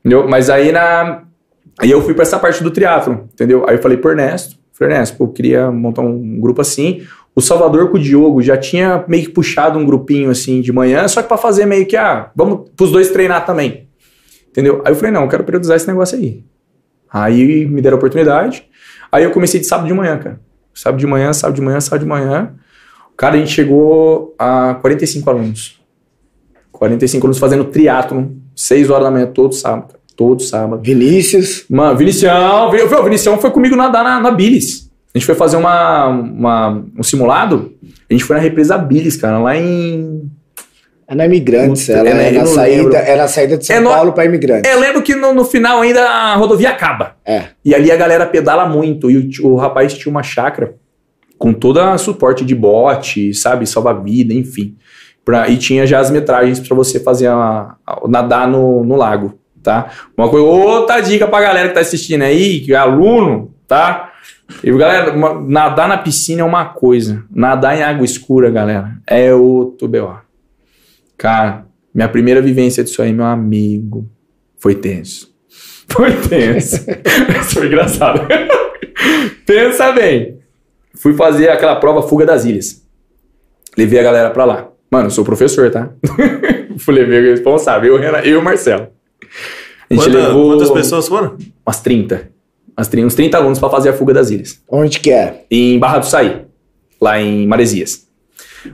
Entendeu? 0.00 0.26
Mas 0.28 0.50
aí 0.50 0.72
na. 0.72 1.22
Aí 1.78 1.90
eu 1.90 2.02
fui 2.02 2.14
pra 2.14 2.22
essa 2.22 2.38
parte 2.38 2.62
do 2.62 2.70
triatlo, 2.70 3.28
entendeu? 3.32 3.64
Aí 3.68 3.74
eu 3.74 3.82
falei 3.82 3.96
pro 3.96 4.10
Ernesto, 4.10 4.56
falei, 4.72 4.94
Ernesto, 4.94 5.16
pô, 5.16 5.24
eu 5.24 5.28
queria 5.28 5.72
montar 5.72 6.02
um 6.02 6.38
grupo 6.38 6.60
assim. 6.60 7.02
O 7.34 7.40
Salvador 7.40 7.90
com 7.90 7.96
o 7.96 8.00
Diogo 8.00 8.40
já 8.40 8.56
tinha 8.56 9.04
meio 9.08 9.24
que 9.24 9.30
puxado 9.30 9.76
um 9.76 9.84
grupinho 9.84 10.30
assim 10.30 10.60
de 10.60 10.72
manhã, 10.72 11.08
só 11.08 11.20
que 11.20 11.26
pra 11.26 11.36
fazer 11.36 11.66
meio 11.66 11.84
que, 11.84 11.96
ah, 11.96 12.30
vamos 12.36 12.70
pros 12.76 12.92
dois 12.92 13.10
treinar 13.10 13.44
também. 13.44 13.88
Entendeu? 14.50 14.82
Aí 14.84 14.92
eu 14.92 14.96
falei, 14.96 15.10
não, 15.10 15.22
eu 15.22 15.28
quero 15.28 15.42
periodizar 15.42 15.76
esse 15.76 15.88
negócio 15.88 16.16
aí. 16.16 16.44
Aí 17.12 17.66
me 17.66 17.82
deram 17.82 17.96
a 17.96 17.98
oportunidade. 17.98 18.64
Aí 19.14 19.22
eu 19.24 19.30
comecei 19.30 19.60
de 19.60 19.66
sábado 19.66 19.86
de 19.86 19.94
manhã, 19.94 20.18
cara. 20.18 20.40
Sábado 20.74 20.98
de 20.98 21.06
manhã, 21.06 21.32
sábado 21.32 21.54
de 21.54 21.62
manhã, 21.62 21.80
sábado 21.80 22.00
de 22.00 22.06
manhã. 22.08 22.52
Cara, 23.16 23.36
a 23.36 23.38
gente 23.38 23.52
chegou 23.52 24.34
a 24.38 24.74
45 24.80 25.30
alunos. 25.30 25.80
45 26.72 27.24
alunos 27.24 27.38
fazendo 27.38 27.64
triatlon, 27.66 28.26
6 28.56 28.90
horas 28.90 29.04
da 29.04 29.10
manhã, 29.10 29.26
todo 29.26 29.52
sábado. 29.54 29.86
cara. 29.88 30.00
Todo 30.16 30.42
sábado. 30.42 30.82
Vinícius. 30.82 31.64
Mano, 31.70 31.96
Vinicião, 31.96 32.68
o 32.68 33.04
Vinicião 33.04 33.38
foi 33.38 33.50
comigo 33.50 33.74
nadar 33.76 34.02
na, 34.04 34.20
na 34.20 34.30
Billis. 34.30 34.90
A 35.14 35.18
gente 35.18 35.26
foi 35.26 35.34
fazer 35.36 35.56
uma, 35.56 36.06
uma- 36.08 36.84
um 36.98 37.02
simulado. 37.02 37.72
A 38.10 38.12
gente 38.12 38.24
foi 38.24 38.34
na 38.36 38.42
represa 38.42 38.76
Billis, 38.78 39.16
cara, 39.16 39.38
lá 39.38 39.56
em. 39.56 40.28
É 41.06 41.14
na 41.14 41.26
Imigrantes. 41.26 41.88
Ela 41.88 42.08
é, 42.08 42.28
é, 42.28 42.32
na 42.32 42.46
saída, 42.46 42.82
lembro. 42.82 42.96
é 42.96 43.16
na 43.16 43.28
saída 43.28 43.58
de 43.58 43.66
São 43.66 43.76
É 43.76 43.80
no- 43.80 43.90
Paulo 43.90 44.12
pra 44.12 44.24
Imigrantes. 44.24 44.70
É, 44.70 44.74
eu 44.74 44.80
lembro 44.80 45.02
que 45.02 45.14
no, 45.14 45.34
no 45.34 45.44
final 45.44 45.80
ainda 45.80 46.02
a 46.08 46.34
rodovia 46.36 46.70
acaba. 46.70 47.16
É. 47.24 47.44
E 47.64 47.74
ali 47.74 47.90
a 47.92 47.96
galera 47.96 48.24
pedala 48.26 48.66
muito. 48.68 49.10
E 49.10 49.18
o, 49.42 49.48
o 49.52 49.56
rapaz 49.56 49.92
tinha 49.94 50.10
uma 50.10 50.22
chácara 50.22 50.74
com 51.38 51.52
toda 51.52 51.96
suporte 51.98 52.44
de 52.44 52.54
bote, 52.54 53.34
sabe? 53.34 53.66
Salva-vida, 53.66 54.32
enfim. 54.32 54.76
Pra- 55.24 55.48
e 55.48 55.56
tinha 55.56 55.86
já 55.86 55.98
as 56.00 56.10
metragens 56.10 56.60
para 56.60 56.74
você 56.76 56.98
fazer 57.00 57.26
a, 57.28 57.74
a- 57.86 58.00
nadar 58.08 58.48
no, 58.48 58.82
no 58.84 58.96
lago, 58.96 59.38
tá? 59.62 59.90
Uma 60.16 60.28
coisa, 60.28 60.46
outra 60.46 61.00
dica 61.00 61.26
pra 61.26 61.40
galera 61.40 61.68
que 61.68 61.74
tá 61.74 61.80
assistindo 61.80 62.22
aí, 62.22 62.60
que 62.60 62.72
é 62.72 62.76
aluno, 62.76 63.52
tá? 63.68 64.10
E 64.62 64.70
galera, 64.72 65.12
uma- 65.12 65.40
nadar 65.40 65.88
na 65.88 65.98
piscina 65.98 66.42
é 66.42 66.44
uma 66.44 66.66
coisa. 66.66 67.24
Nadar 67.30 67.76
em 67.76 67.82
água 67.82 68.04
escura, 68.04 68.50
galera, 68.50 68.92
é 69.06 69.34
outro 69.34 69.88
B.O. 69.88 70.23
Cara, 71.24 71.66
minha 71.94 72.06
primeira 72.06 72.42
vivência 72.42 72.84
disso 72.84 73.00
aí, 73.00 73.10
meu 73.10 73.24
amigo, 73.24 74.06
foi 74.58 74.74
tenso. 74.74 75.32
Foi 75.88 76.12
tenso. 76.12 76.76
Isso 77.40 77.54
foi 77.54 77.66
engraçado. 77.66 78.26
Pensa 79.46 79.90
bem. 79.92 80.38
Fui 80.94 81.14
fazer 81.14 81.48
aquela 81.48 81.76
prova 81.76 82.02
Fuga 82.06 82.26
das 82.26 82.44
Ilhas. 82.44 82.84
Levei 83.76 83.98
a 84.00 84.02
galera 84.02 84.28
pra 84.30 84.44
lá. 84.44 84.68
Mano, 84.90 85.06
eu 85.06 85.10
sou 85.10 85.24
professor, 85.24 85.70
tá? 85.70 85.90
Fui 86.78 86.92
levei 86.94 87.20
o 87.20 87.30
responsável, 87.30 87.94
eu, 87.94 87.98
Renan- 87.98 88.20
eu 88.22 88.32
e 88.32 88.36
o 88.36 88.42
Marcelo. 88.44 88.88
A 89.88 89.94
gente 89.94 90.04
Quanta- 90.04 90.18
levou 90.26 90.50
Quantas 90.52 90.70
pessoas 90.70 91.08
foram? 91.08 91.38
umas 91.66 91.80
30. 91.80 92.28
Umas 92.76 92.88
30 92.88 93.06
uns 93.06 93.14
30 93.14 93.36
alunos 93.38 93.58
pra 93.58 93.70
fazer 93.70 93.88
a 93.88 93.92
Fuga 93.94 94.12
das 94.12 94.30
Ilhas 94.30 94.60
Onde 94.68 95.00
que 95.00 95.10
é? 95.10 95.44
em 95.50 95.78
Barra 95.78 95.98
do 96.00 96.06
Saí, 96.06 96.42
lá 97.00 97.18
em 97.18 97.46
Maresias. 97.46 98.06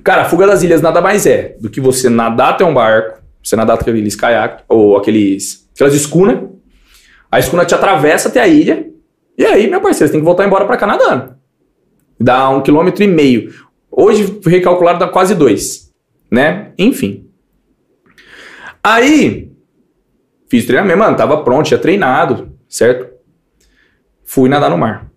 Cara, 0.03 0.23
a 0.23 0.25
fuga 0.25 0.47
das 0.47 0.63
ilhas 0.63 0.81
nada 0.81 1.01
mais 1.01 1.27
é 1.27 1.57
do 1.61 1.69
que 1.69 1.81
você 1.81 2.09
nadar 2.09 2.51
até 2.51 2.65
um 2.65 2.75
barco, 2.75 3.21
você 3.43 3.57
nadar 3.57 3.75
até 3.75 3.91
aqueles 3.91 4.15
caiaques, 4.15 4.65
ou 4.69 4.97
aqueles, 4.97 5.69
aquelas 5.75 5.95
escunas, 5.95 6.49
a 7.31 7.39
escuna 7.39 7.65
te 7.65 7.75
atravessa 7.75 8.29
até 8.29 8.41
a 8.41 8.49
ilha, 8.49 8.91
e 9.37 9.45
aí, 9.45 9.69
meu 9.69 9.81
parceiro, 9.81 10.09
você 10.09 10.13
tem 10.13 10.21
que 10.21 10.25
voltar 10.25 10.47
embora 10.47 10.67
pra 10.67 10.77
cá 10.77 10.87
nadando. 10.87 11.35
Dá 12.19 12.51
um 12.51 12.61
quilômetro 12.61 13.03
e 13.03 13.07
meio. 13.07 13.55
Hoje, 13.91 14.39
recalculado, 14.45 14.99
dá 14.99 15.09
quase 15.09 15.35
dois, 15.35 15.91
né? 16.31 16.73
Enfim. 16.79 17.27
Aí, 18.83 19.51
fiz 20.49 20.67
treinamento, 20.67 20.99
mano, 20.99 21.17
tava 21.17 21.43
pronto, 21.43 21.67
tinha 21.67 21.79
treinado, 21.79 22.53
certo? 22.69 23.11
Fui 24.25 24.49
nadar 24.49 24.71
no 24.71 24.79
mar. 24.79 25.10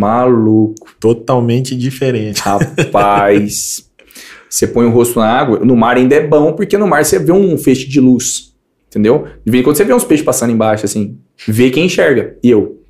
Maluco. 0.00 0.88
Totalmente 0.98 1.76
diferente. 1.76 2.40
Rapaz, 2.40 3.84
você 4.48 4.66
põe 4.66 4.86
o 4.86 4.90
rosto 4.90 5.20
na 5.20 5.26
água, 5.28 5.60
no 5.60 5.76
mar 5.76 5.96
ainda 5.96 6.14
é 6.14 6.26
bom, 6.26 6.52
porque 6.54 6.78
no 6.78 6.86
mar 6.86 7.04
você 7.04 7.18
vê 7.18 7.32
um 7.32 7.58
feixe 7.58 7.86
de 7.86 8.00
luz, 8.00 8.54
entendeu? 8.88 9.26
De 9.44 9.50
vez 9.52 9.60
em 9.60 9.64
quando 9.64 9.76
você 9.76 9.84
vê 9.84 9.92
uns 9.92 10.04
peixes 10.04 10.24
passando 10.24 10.52
embaixo, 10.52 10.84
assim, 10.86 11.18
vê 11.46 11.70
quem 11.70 11.84
enxerga, 11.86 12.36
e 12.42 12.50
eu. 12.50 12.80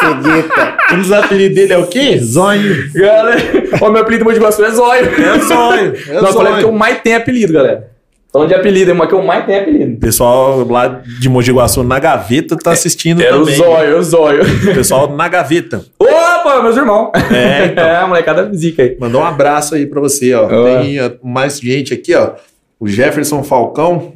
Cegueta. 0.00 0.78
Um 0.92 1.02
dos 1.02 1.12
apelidos 1.12 1.54
dele 1.54 1.72
é 1.72 1.78
o 1.78 1.86
quê? 1.86 2.18
Zóio. 2.18 2.90
Galera, 2.92 3.40
ó, 3.80 3.90
meu 3.90 4.02
apelido 4.02 4.24
de 4.24 4.36
Iguaçu 4.38 4.64
é 4.64 4.70
Zóio. 4.72 5.04
É 5.06 5.38
zóio. 5.38 5.94
É 6.08 6.14
Não, 6.14 6.26
eu 6.28 6.32
falei 6.32 6.52
que 6.54 6.58
eu 6.58 6.62
zóio. 6.62 6.72
mais 6.72 7.00
tenho 7.00 7.16
apelido, 7.16 7.52
galera. 7.52 7.89
Falando 8.32 8.48
de 8.48 8.54
apelido, 8.54 8.92
é 8.92 8.94
uma 8.94 9.08
que 9.08 9.14
eu 9.14 9.22
mais 9.22 9.44
tenho 9.44 9.60
apelido. 9.60 9.94
O 9.96 10.00
pessoal 10.00 10.64
lá 10.64 11.02
de 11.18 11.28
Mogi 11.28 11.50
Guaçu, 11.50 11.82
na 11.82 11.98
gaveta, 11.98 12.56
tá 12.56 12.70
assistindo 12.70 13.20
É 13.20 13.34
o 13.34 13.40
também. 13.40 13.56
Zóio, 13.56 13.90
é 13.90 13.98
o 13.98 14.02
Zóio. 14.02 14.42
O 14.44 14.74
pessoal 14.74 15.10
na 15.10 15.26
gaveta. 15.28 15.84
Opa, 15.98 16.62
meus 16.62 16.76
irmãos. 16.76 17.10
É, 17.32 17.66
então. 17.72 17.84
É, 17.84 17.96
a 17.96 18.06
molecada 18.06 18.48
zica 18.54 18.82
aí. 18.84 18.96
Mandou 19.00 19.20
um 19.20 19.24
abraço 19.24 19.74
aí 19.74 19.84
pra 19.84 20.00
você, 20.00 20.32
ó. 20.32 20.46
Ah. 20.46 20.80
Tem 20.80 20.98
mais 21.24 21.58
gente 21.58 21.92
aqui, 21.92 22.14
ó. 22.14 22.32
O 22.78 22.86
Jefferson 22.86 23.42
Falcão 23.42 24.12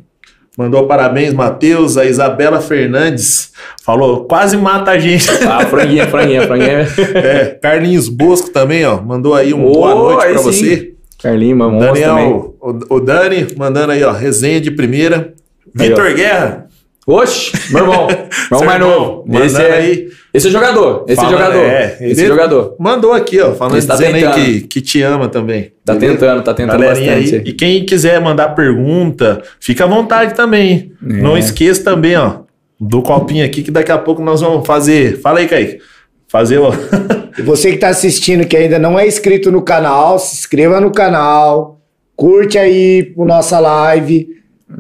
mandou 0.57 0.87
parabéns, 0.87 1.35
Matheus. 1.35 1.97
A 1.99 2.05
Isabela 2.05 2.61
Fernandes 2.61 3.51
falou, 3.85 4.27
quase 4.27 4.57
mata 4.57 4.93
a 4.93 4.99
gente. 4.99 5.29
Ah, 5.45 5.67
franguinha, 5.67 6.07
franguinha, 6.07 6.47
franguinha. 6.47 6.87
É, 7.17 7.47
Carlinhos 7.61 8.09
Bosco 8.09 8.51
também, 8.51 8.87
ó. 8.87 9.01
Mandou 9.01 9.35
aí 9.35 9.53
um 9.53 9.67
Ô, 9.67 9.73
boa 9.73 9.95
noite 9.97 10.39
sim. 10.39 10.45
você. 10.45 10.94
Carlinho, 11.25 11.59
também. 11.59 11.81
Daniel, 11.81 12.55
o, 12.61 12.97
o 12.97 13.01
Dani 13.01 13.47
mandando 13.57 13.93
aí, 13.93 14.05
ó, 14.05 14.13
resenha 14.13 14.61
de 14.61 14.71
primeira. 14.71 15.33
Vitor 15.75 16.15
Guerra, 16.15 16.69
Oxe, 17.07 17.53
meu 17.73 17.83
irmão. 17.83 18.07
Meu 18.51 18.61
irmão 18.61 18.65
mais 18.65 18.81
novo. 18.81 19.25
Esse 19.45 19.61
é, 19.61 19.73
aí. 19.73 20.09
esse 20.33 20.49
é 20.49 20.51
jogador. 20.51 21.05
Esse 21.09 21.25
é 21.25 21.29
jogador. 21.29 21.59
é, 21.59 21.99
esse 22.01 22.25
é 22.25 22.27
jogador. 22.27 22.77
Mandou 22.79 23.13
aqui, 23.13 23.41
ó, 23.41 23.53
falando, 23.53 23.87
tá 23.87 23.95
dizendo 23.95 24.17
aí 24.17 24.33
que, 24.33 24.61
que 24.69 24.81
te 24.81 25.03
ama 25.03 25.29
também. 25.29 25.73
Tá 25.85 25.97
tentando, 25.97 26.43
tá 26.43 26.55
tentando 26.55 26.81
Galerinha 26.81 27.17
bastante. 27.17 27.35
aí. 27.37 27.43
E 27.45 27.53
quem 27.53 27.85
quiser 27.85 28.21
mandar 28.21 28.51
pergunta, 28.51 29.43
fica 29.61 29.85
à 29.85 29.87
vontade 29.87 30.35
também. 30.35 30.93
É. 31.03 31.13
Não 31.15 31.37
esqueça 31.37 31.83
também, 31.83 32.17
ó, 32.17 32.41
do 32.81 33.03
copinho 33.03 33.45
aqui, 33.45 33.63
que 33.63 33.71
daqui 33.71 33.93
a 33.93 33.99
pouco 33.99 34.23
nós 34.23 34.41
vamos 34.41 34.67
fazer. 34.67 35.21
Fala 35.21 35.41
aí, 35.41 35.49
Kaique. 35.49 35.81
Fazer. 36.29 36.61
E 37.37 37.43
você 37.43 37.71
que 37.71 37.75
está 37.75 37.89
assistindo, 37.89 38.47
que 38.47 38.57
ainda 38.57 38.79
não 38.79 38.97
é 38.97 39.09
inscrito 39.09 39.51
no 39.51 39.61
canal, 39.61 40.21
se 40.21 40.37
inscreva 40.37 40.81
no 40.81 40.93
canal, 40.93 41.81
curte 42.15 42.57
aí 42.57 43.13
a 43.19 43.25
nossa 43.25 43.59
live, 43.59 44.29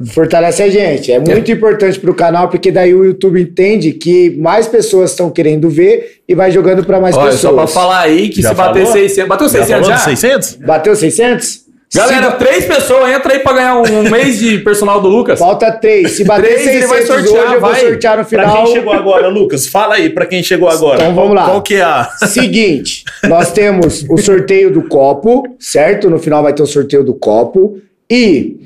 fortalece 0.06 0.62
a 0.62 0.68
gente. 0.68 1.10
É 1.12 1.18
muito 1.18 1.50
importante 1.50 1.98
para 1.98 2.10
o 2.10 2.14
canal, 2.14 2.48
porque 2.48 2.70
daí 2.70 2.94
o 2.94 3.04
YouTube 3.04 3.40
entende 3.40 3.92
que 3.92 4.30
mais 4.38 4.66
pessoas 4.68 5.10
estão 5.10 5.30
querendo 5.30 5.68
ver 5.68 6.22
e 6.28 6.34
vai 6.34 6.50
jogando 6.50 6.84
para 6.84 7.00
mais 7.00 7.16
Olha, 7.16 7.32
pessoas. 7.32 7.40
só 7.40 7.52
pra 7.52 7.66
falar 7.66 8.00
aí 8.00 8.28
que 8.28 8.40
Já 8.40 8.50
se 8.50 8.54
bater 8.54 8.86
falou? 8.86 8.92
600... 8.92 9.28
Bateu 9.28 9.48
600 9.48 9.70
falou 9.70 9.88
já? 9.88 9.94
dos 9.94 10.04
600? 10.04 10.54
Bateu 10.56 10.96
600? 10.96 11.63
Galera, 11.94 12.30
Se- 12.32 12.36
três 12.38 12.64
pessoas, 12.64 13.12
entra 13.12 13.32
aí 13.34 13.38
pra 13.38 13.52
ganhar 13.52 13.76
um 13.80 14.10
mês 14.10 14.38
de 14.38 14.58
personal 14.58 15.00
do 15.00 15.08
Lucas. 15.08 15.38
falta 15.38 15.70
três. 15.72 16.12
Se 16.12 16.24
bater 16.24 16.42
Três, 16.54 16.60
ele 16.66 16.82
600 16.86 16.88
vai 16.90 17.02
sortear, 17.06 17.44
hoje, 17.44 17.54
eu 17.54 17.60
vou 17.60 17.70
vai. 17.70 17.80
sortear 17.80 18.18
no 18.18 18.24
Pra 18.24 18.42
final. 18.42 18.64
quem 18.64 18.74
chegou 18.74 18.92
agora, 18.92 19.28
Lucas, 19.28 19.66
fala 19.66 19.94
aí 19.94 20.10
pra 20.10 20.26
quem 20.26 20.42
chegou 20.42 20.68
agora. 20.68 21.02
Então 21.02 21.14
vamos 21.14 21.34
lá. 21.34 21.44
Qual 21.46 21.62
que 21.62 21.74
é 21.76 21.82
a... 21.82 22.08
Seguinte, 22.26 23.04
nós 23.28 23.52
temos 23.52 24.04
o 24.08 24.16
sorteio 24.18 24.70
do 24.72 24.82
copo, 24.88 25.44
certo? 25.58 26.10
No 26.10 26.18
final 26.18 26.42
vai 26.42 26.52
ter 26.52 26.62
o 26.62 26.66
sorteio 26.66 27.04
do 27.04 27.14
copo. 27.14 27.78
E 28.10 28.56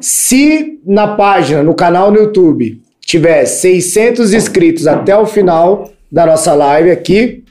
se 0.00 0.78
na 0.86 1.08
página, 1.08 1.62
no 1.62 1.74
canal 1.74 2.10
no 2.10 2.18
YouTube, 2.18 2.80
tiver 3.04 3.44
600 3.44 4.32
inscritos 4.32 4.86
até 4.86 5.16
o 5.16 5.26
final 5.26 5.90
da 6.10 6.26
nossa 6.26 6.52
live 6.54 6.90
aqui, 6.90 7.44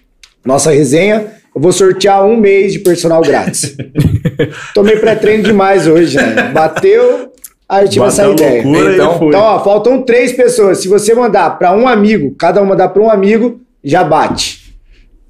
nossa 0.46 0.72
resenha, 0.72 1.28
eu 1.54 1.62
vou 1.62 1.72
sortear 1.72 2.26
um 2.26 2.38
mês 2.38 2.74
de 2.74 2.80
personal 2.80 3.22
grátis. 3.22 3.76
Tomei 4.74 4.98
pré-treino 4.98 5.44
demais 5.44 5.88
hoje, 5.88 6.18
né? 6.18 6.52
Bateu, 6.54 7.32
aí 7.68 7.86
eu 7.86 7.90
tive 7.90 8.06
essa 8.06 8.28
Bateu 8.28 8.34
ideia. 8.34 8.64
loucura 8.64 8.96
Então-. 8.96 9.28
Então, 9.28 9.42
ó, 9.42 9.64
faltam 9.64 10.02
três 10.02 10.32
pessoas. 10.32 10.80
Se 10.80 10.88
você 10.88 11.14
mandar 11.14 11.58
para 11.58 11.74
um 11.74 11.88
amigo, 11.88 12.34
cada 12.38 12.62
um 12.62 12.66
mandar 12.66 12.90
para 12.90 13.02
um 13.02 13.10
amigo, 13.10 13.60
já 13.84 14.04
bate. 14.04 14.62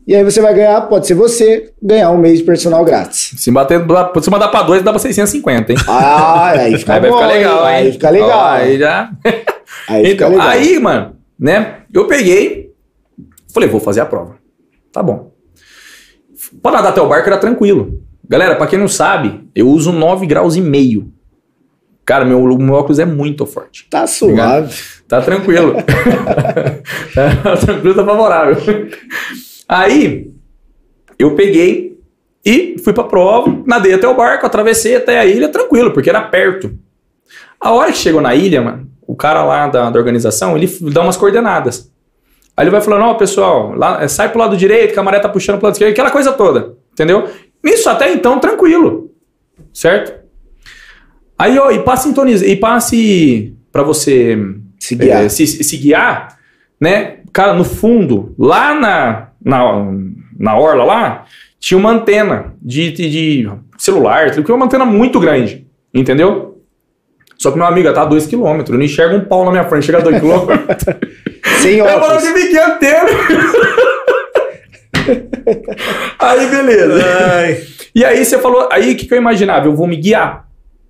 E 0.08 0.16
aí 0.16 0.24
você 0.24 0.42
vai 0.42 0.54
ganhar, 0.54 0.82
pode 0.82 1.08
ser 1.08 1.14
você, 1.14 1.72
ganhar 1.82 2.12
um 2.12 2.18
mês 2.18 2.40
de 2.40 2.44
personal 2.44 2.84
grátis. 2.84 3.34
Se, 3.38 3.52
bater, 3.52 3.80
se 4.22 4.30
mandar 4.30 4.50
pra 4.50 4.64
dois, 4.64 4.84
dá 4.84 4.92
pra 4.92 5.00
650, 5.00 5.72
hein? 5.72 5.78
Ah, 5.88 6.50
aí 6.50 6.78
fica 6.78 6.94
Aí 6.94 7.00
vai 7.00 7.10
bom, 7.10 7.18
ficar 7.18 7.28
legal, 7.28 7.70
hein? 7.70 7.76
Aí 7.76 7.92
fica 7.92 8.10
legal. 8.10 8.40
Ó, 8.40 8.50
aí 8.52 8.80
já... 8.80 9.12
Aí 9.88 10.06
fica 10.06 10.26
então, 10.26 10.30
legal. 10.30 10.48
aí, 10.48 10.80
mano, 10.80 11.16
né? 11.40 11.78
Eu 11.94 12.08
peguei, 12.08 12.72
falei, 13.54 13.70
vou 13.70 13.80
fazer 13.80 14.02
a 14.02 14.06
prova. 14.06 14.36
Tá 14.92 15.02
bom. 15.02 15.31
Pra 16.62 16.72
nadar 16.72 16.92
até 16.92 17.02
o 17.02 17.08
barco 17.08 17.28
era 17.28 17.38
tranquilo. 17.38 18.02
Galera, 18.28 18.56
pra 18.56 18.68
quem 18.68 18.80
não 18.80 18.88
sabe, 18.88 19.48
eu 19.54 19.68
uso 19.68 19.92
9 19.92 20.26
graus 20.26 20.56
e 20.56 20.62
meio. 20.62 21.12
Cara, 22.06 22.26
meu, 22.26 22.42
meu 22.58 22.76
óculos 22.76 23.00
é 23.00 23.06
muito 23.06 23.46
forte. 23.46 23.88
Tá 23.90 24.08
suave. 24.08 24.74
Tá 25.08 25.22
tranquilo. 25.22 25.76
tá 27.44 27.58
tranquilo, 27.58 27.96
tá 27.96 28.06
favorável. 28.06 28.58
Aí, 29.68 30.32
eu 31.18 31.36
peguei 31.36 32.00
e 32.44 32.76
fui 32.84 32.94
pra 32.94 33.04
prova, 33.04 33.62
nadei 33.66 33.94
até 33.94 34.08
o 34.08 34.16
barco, 34.16 34.46
atravessei 34.46 34.96
até 34.96 35.20
a 35.20 35.26
ilha, 35.26 35.50
tranquilo, 35.50 35.92
porque 35.92 36.10
era 36.10 36.22
perto. 36.22 36.74
A 37.60 37.72
hora 37.72 37.92
que 37.92 37.98
chegou 37.98 38.22
na 38.22 38.34
ilha, 38.34 38.62
mano, 38.62 38.90
o 39.06 39.16
cara 39.16 39.44
lá 39.44 39.68
da, 39.68 39.90
da 39.90 40.00
organização, 40.00 40.58
ele 40.58 40.68
dá 40.92 41.02
umas 41.02 41.18
coordenadas. 41.18 41.92
Aí 42.62 42.66
ele 42.66 42.70
vai 42.70 42.80
falando, 42.80 43.06
ó, 43.06 43.16
pessoal, 43.16 43.74
lá, 43.74 44.04
é, 44.04 44.08
sai 44.08 44.30
pro 44.30 44.38
lado 44.38 44.56
direito, 44.56 44.94
que 44.94 45.00
a 45.00 45.02
maré 45.02 45.18
tá 45.18 45.28
puxando 45.28 45.58
pro 45.58 45.66
lado 45.66 45.74
esquerdo, 45.74 45.94
aquela 45.94 46.12
coisa 46.12 46.32
toda, 46.32 46.76
entendeu? 46.94 47.28
Nisso 47.64 47.90
até 47.90 48.14
então, 48.14 48.38
tranquilo, 48.38 49.10
certo? 49.74 50.14
Aí, 51.40 51.58
ó, 51.58 51.72
e 51.72 51.80
pra 51.80 51.98
sintonizar, 51.98 52.48
e 52.48 52.56
passe 52.56 53.58
pra 53.72 53.82
você 53.82 54.38
Se 54.80 54.94
guiar. 54.94 55.24
é, 55.24 55.30
se, 55.30 55.48
se 55.48 55.76
guiar, 55.78 56.38
né? 56.80 57.22
Cara, 57.34 57.56
no 57.56 57.64
fundo, 57.64 58.36
lá 58.38 58.76
na, 58.76 59.30
na, 59.44 59.84
na 60.38 60.56
orla 60.56 60.84
lá, 60.84 61.26
tinha 61.60 61.80
uma 61.80 61.90
antena 61.90 62.54
de, 62.62 62.92
de, 62.92 63.10
de 63.10 63.52
celular, 63.76 64.30
que 64.30 64.52
é 64.52 64.54
uma 64.54 64.68
antena 64.68 64.86
muito 64.86 65.20
grande, 65.20 65.66
entendeu? 65.92 66.62
Só 67.40 67.50
que 67.50 67.58
meu 67.58 67.66
amigo 67.66 67.92
tá 67.92 68.04
a 68.04 68.08
2km, 68.08 68.70
eu 68.70 68.78
não 68.78 68.84
enxergo 68.84 69.16
um 69.16 69.26
pau 69.26 69.46
na 69.46 69.50
minha 69.50 69.64
frente, 69.64 69.88
chega 69.88 69.98
a 69.98 70.04
2km. 70.04 71.10
Sem 71.62 71.78
eu 71.78 71.86
vou 71.86 71.96
óculos. 71.98 72.24
de 72.24 72.34
biquinho 72.34 72.66
antena. 72.66 73.10
aí, 76.20 76.48
beleza. 76.50 77.04
Ai, 77.06 77.64
E 77.96 78.06
aí 78.06 78.24
você 78.24 78.38
falou, 78.40 78.68
aí 78.72 78.94
o 78.94 78.98
que, 78.98 79.06
que 79.06 79.14
eu 79.14 79.18
imaginava? 79.18 79.68
Eu 79.68 79.76
vou 79.76 79.88
me 79.88 79.96
guiar 79.98 80.48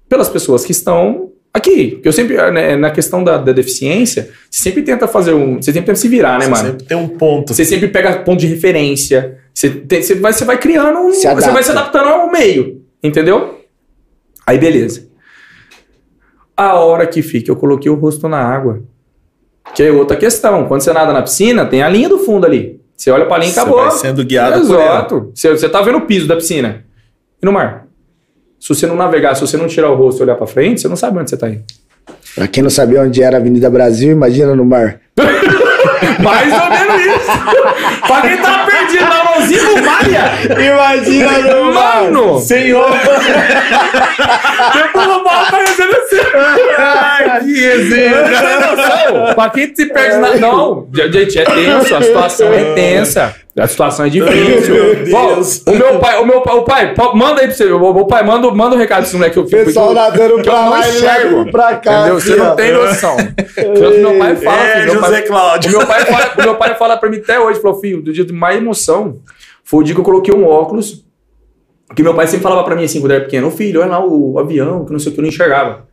pelas 0.10 0.30
pessoas 0.30 0.66
que 0.66 0.72
estão 0.72 1.32
aqui. 1.54 1.92
Porque 1.92 2.08
eu 2.08 2.14
sempre, 2.14 2.38
né, 2.52 2.76
na 2.76 2.92
questão 2.92 3.24
da, 3.24 3.38
da 3.38 3.52
deficiência, 3.52 4.30
você 4.50 4.64
sempre 4.64 4.84
tenta 4.84 5.08
fazer 5.08 5.34
um. 5.34 5.62
Você 5.62 5.72
sempre 5.72 5.88
tenta 5.88 6.00
se 6.00 6.08
virar, 6.08 6.40
né, 6.40 6.46
você 6.46 6.52
mano? 6.52 6.68
sempre 6.72 6.86
tem 6.86 6.98
um 6.98 7.08
ponto. 7.08 7.54
Você 7.54 7.66
sempre 7.66 7.88
pega 7.88 8.20
ponto 8.20 8.40
de 8.40 8.48
referência. 8.48 9.38
Você, 9.54 9.70
tem- 9.70 10.02
você, 10.02 10.16
vai, 10.16 10.34
você 10.34 10.46
vai 10.46 10.58
criando 10.58 11.00
um. 11.00 11.12
Se 11.12 11.28
você 11.34 11.50
vai 11.52 11.64
se 11.64 11.72
adaptando 11.72 12.08
ao 12.10 12.32
meio. 12.32 12.82
Entendeu? 13.04 13.60
Aí, 14.46 14.58
beleza. 14.58 15.10
A 16.56 16.76
hora 16.76 17.08
que 17.08 17.22
fica, 17.22 17.50
eu 17.52 17.56
coloquei 17.56 17.90
o 17.90 17.96
rosto 17.96 18.28
na 18.28 18.38
água. 18.40 18.84
Que 19.76 19.84
é 19.84 19.92
outra 19.92 20.18
questão. 20.18 20.68
Quando 20.68 20.82
você 20.82 20.92
nada 20.94 21.14
na 21.14 21.22
piscina, 21.22 21.66
tem 21.66 21.82
a 21.82 21.90
linha 21.90 22.10
do 22.10 22.20
fundo 22.20 22.46
ali. 22.46 22.80
Você 22.96 23.10
olha 23.10 23.26
pra 23.26 23.38
linha 23.38 23.50
e 23.50 23.54
Você 23.54 23.60
acabou. 23.60 23.80
vai 23.80 23.92
sendo 23.92 24.24
guiado. 24.24 24.60
Exato. 24.60 25.32
Você, 25.34 25.50
você 25.50 25.70
tá 25.70 25.82
vendo 25.82 25.98
o 25.98 26.02
piso 26.02 26.28
da 26.28 26.36
piscina. 26.36 26.84
E 27.42 27.46
no 27.46 27.52
mar? 27.52 27.88
Se 28.60 28.70
você 28.70 28.86
não 28.86 28.96
navegar, 28.96 29.34
se 29.36 29.42
você 29.42 29.58
não 29.58 29.68
tirar 29.68 29.90
o 29.90 29.96
rosto 29.96 30.20
e 30.20 30.24
olhar 30.24 30.36
pra 30.36 30.46
frente, 30.46 30.82
você 30.82 30.88
não 30.88 30.96
sabe 30.96 31.18
onde 31.18 31.30
você 31.30 31.38
tá 31.38 31.50
indo. 31.50 31.64
Pra 32.36 32.48
quem 32.48 32.62
não 32.62 32.70
sabia 32.70 33.02
onde 33.02 33.24
era 33.24 33.38
a 33.38 33.40
Avenida 33.40 33.70
Brasil, 33.70 34.12
imagina 34.12 34.56
no 34.56 34.64
mar. 34.66 35.00
Mais 36.20 36.52
ou 36.52 36.70
menos 36.70 37.02
isso. 37.06 38.08
pra 38.08 38.22
quem 38.22 38.38
tá 38.38 38.66
perdido 38.66 39.06
na 39.06 39.24
mãozinha 39.24 39.64
do 39.64 39.84
Maia. 39.84 40.32
Imagina 40.60 41.38
no 41.40 41.74
Mano! 41.74 42.40
Senhor! 42.40 42.92
Depois 44.74 45.08
o 45.08 45.24
mal 45.24 45.46
aparecendo 45.46 45.96
assim. 45.96 46.22
Ai, 46.78 47.40
que! 47.42 48.10
Não, 49.12 49.36
pra 49.36 49.50
quem 49.50 49.76
se 49.76 49.86
perde 49.88 50.18
na. 50.18 50.36
Não, 50.36 50.88
gente, 50.94 51.40
é 51.40 51.44
tenso, 51.44 51.96
a 51.96 52.02
situação 52.02 52.54
é 52.54 52.74
tensa. 52.74 53.36
A 53.58 53.68
situação 53.68 54.06
é 54.06 54.10
difícil. 54.10 54.74
Meu 54.74 54.96
Deus. 55.04 55.60
Bom, 55.66 55.72
o 55.74 55.76
meu 55.78 56.00
pai, 56.00 56.22
o 56.22 56.26
meu 56.26 56.42
pai, 56.42 56.56
o 56.58 56.62
pai, 56.64 56.94
manda 57.14 57.42
aí 57.42 57.48
pra 57.48 57.56
você. 57.56 57.66
O 57.70 58.06
pai, 58.06 58.24
manda, 58.24 58.50
manda 58.52 58.76
um 58.76 58.80
recado 58.80 59.02
desse 59.04 59.14
moleque 59.16 59.34
que 59.34 59.40
eu 59.40 59.46
fico. 59.48 59.66
Pessoal 59.66 59.94
nadando 59.94 60.42
pra 60.42 60.70
lá 60.70 60.80
e 60.88 61.52
pra 61.52 61.76
cá. 61.76 62.00
Entendeu? 62.02 62.20
Você 62.22 62.36
não 62.38 62.56
tem 62.56 62.72
noção. 62.72 63.18
Tanto 63.18 63.98
meu 64.00 64.18
pai 64.18 64.36
fala, 64.38 64.58
É, 64.64 64.80
filho, 64.82 64.94
José 64.94 65.08
pai, 65.10 65.22
Cláudio. 65.24 65.70
o 65.70 65.78
meu 65.78 65.88
pai 65.88 66.06
fala, 66.06 66.32
meu 66.38 66.56
pai 66.56 66.76
fala 66.76 66.98
pra 66.98 67.10
mim 67.10 67.18
até 67.18 67.40
hoje, 67.40 67.60
falou, 67.60 67.80
filho, 67.82 68.02
do 68.02 68.14
dia 68.14 68.24
de 68.24 68.32
mais 68.32 68.58
emoção 68.58 69.18
foi 69.66 69.82
o 69.82 69.84
dia 69.84 69.94
que 69.96 70.00
eu 70.02 70.06
coloquei 70.06 70.34
um 70.34 70.46
óculos, 70.46 71.06
que 71.96 72.02
meu 72.04 72.14
pai 72.14 72.28
sempre 72.28 72.44
falava 72.44 72.64
pra 72.64 72.76
mim 72.76 72.84
assim, 72.86 73.00
quando 73.02 73.12
eu 73.12 73.16
era 73.18 73.26
pequeno, 73.26 73.48
"Ô, 73.48 73.52
filho, 73.52 73.82
olha 73.82 73.90
lá 73.92 74.06
o 74.06 74.40
avião, 74.40 74.86
que 74.86 74.92
não 74.94 75.00
sei 75.00 75.12
o 75.12 75.14
que, 75.14 75.20
eu 75.20 75.24
não 75.24 75.30
enxergava. 75.30 75.88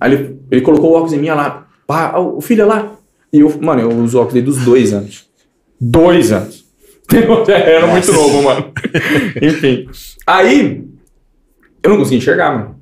Aí 0.00 0.12
ele, 0.12 0.40
ele 0.50 0.60
colocou 0.60 0.90
o 0.90 0.94
óculos 0.94 1.12
em 1.12 1.18
mim, 1.18 1.28
olha 1.28 1.36
lá, 1.40 1.66
pá, 1.86 2.18
o 2.18 2.40
filho, 2.40 2.64
olha 2.64 2.74
lá. 2.74 2.92
E 3.32 3.40
eu, 3.40 3.52
mano, 3.60 3.80
eu 3.82 3.88
uso 3.90 4.18
óculos 4.18 4.34
desde 4.34 4.50
os 4.50 4.58
dois 4.64 4.92
anos. 4.92 5.28
Dois 5.80 6.30
anos. 6.32 6.59
Era 7.48 7.86
muito 7.86 8.12
novo, 8.12 8.42
mano. 8.42 8.72
Enfim. 9.40 9.88
Aí, 10.26 10.84
eu 11.82 11.90
não 11.90 11.96
conseguia 11.98 12.18
enxergar, 12.18 12.52
mano. 12.52 12.80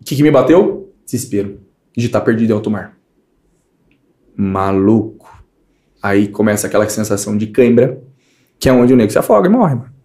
O 0.00 0.04
que, 0.04 0.16
que 0.16 0.22
me 0.22 0.30
bateu? 0.30 0.92
Desespero. 1.04 1.60
De 1.96 2.06
estar 2.06 2.20
perdido 2.20 2.50
em 2.50 2.54
alto 2.54 2.70
mar. 2.70 2.96
Maluco. 4.36 5.28
Aí 6.02 6.28
começa 6.28 6.66
aquela 6.66 6.88
sensação 6.88 7.36
de 7.36 7.48
cãibra, 7.48 7.98
que 8.58 8.68
é 8.68 8.72
onde 8.72 8.92
o 8.92 8.96
nego 8.96 9.10
se 9.10 9.18
afoga 9.18 9.48
e 9.48 9.52
morre, 9.52 9.74
mano. 9.74 9.98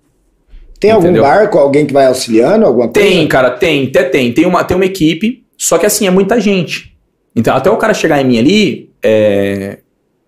Tem 0.80 0.92
algum 0.92 1.06
Entendeu? 1.06 1.24
barco, 1.24 1.58
alguém 1.58 1.86
que 1.86 1.94
vai 1.94 2.08
auxiliando, 2.08 2.66
alguma 2.66 2.90
coisa? 2.90 3.08
Tem, 3.08 3.28
cara, 3.28 3.52
tem, 3.52 3.88
até 3.88 4.04
tem. 4.04 4.34
Tem 4.34 4.46
uma, 4.46 4.64
tem 4.64 4.76
uma 4.76 4.86
equipe, 4.86 5.46
só 5.58 5.78
que 5.78 5.86
assim, 5.86 6.06
é 6.08 6.10
muita 6.10 6.42
gente. 6.42 6.98
Então, 7.36 7.56
até 7.56 7.70
o 7.70 7.78
cara 7.78 7.94
chegar 7.94 8.22
em 8.22 8.26
mim 8.26 8.38
ali, 8.38 8.92
é, 9.02 9.80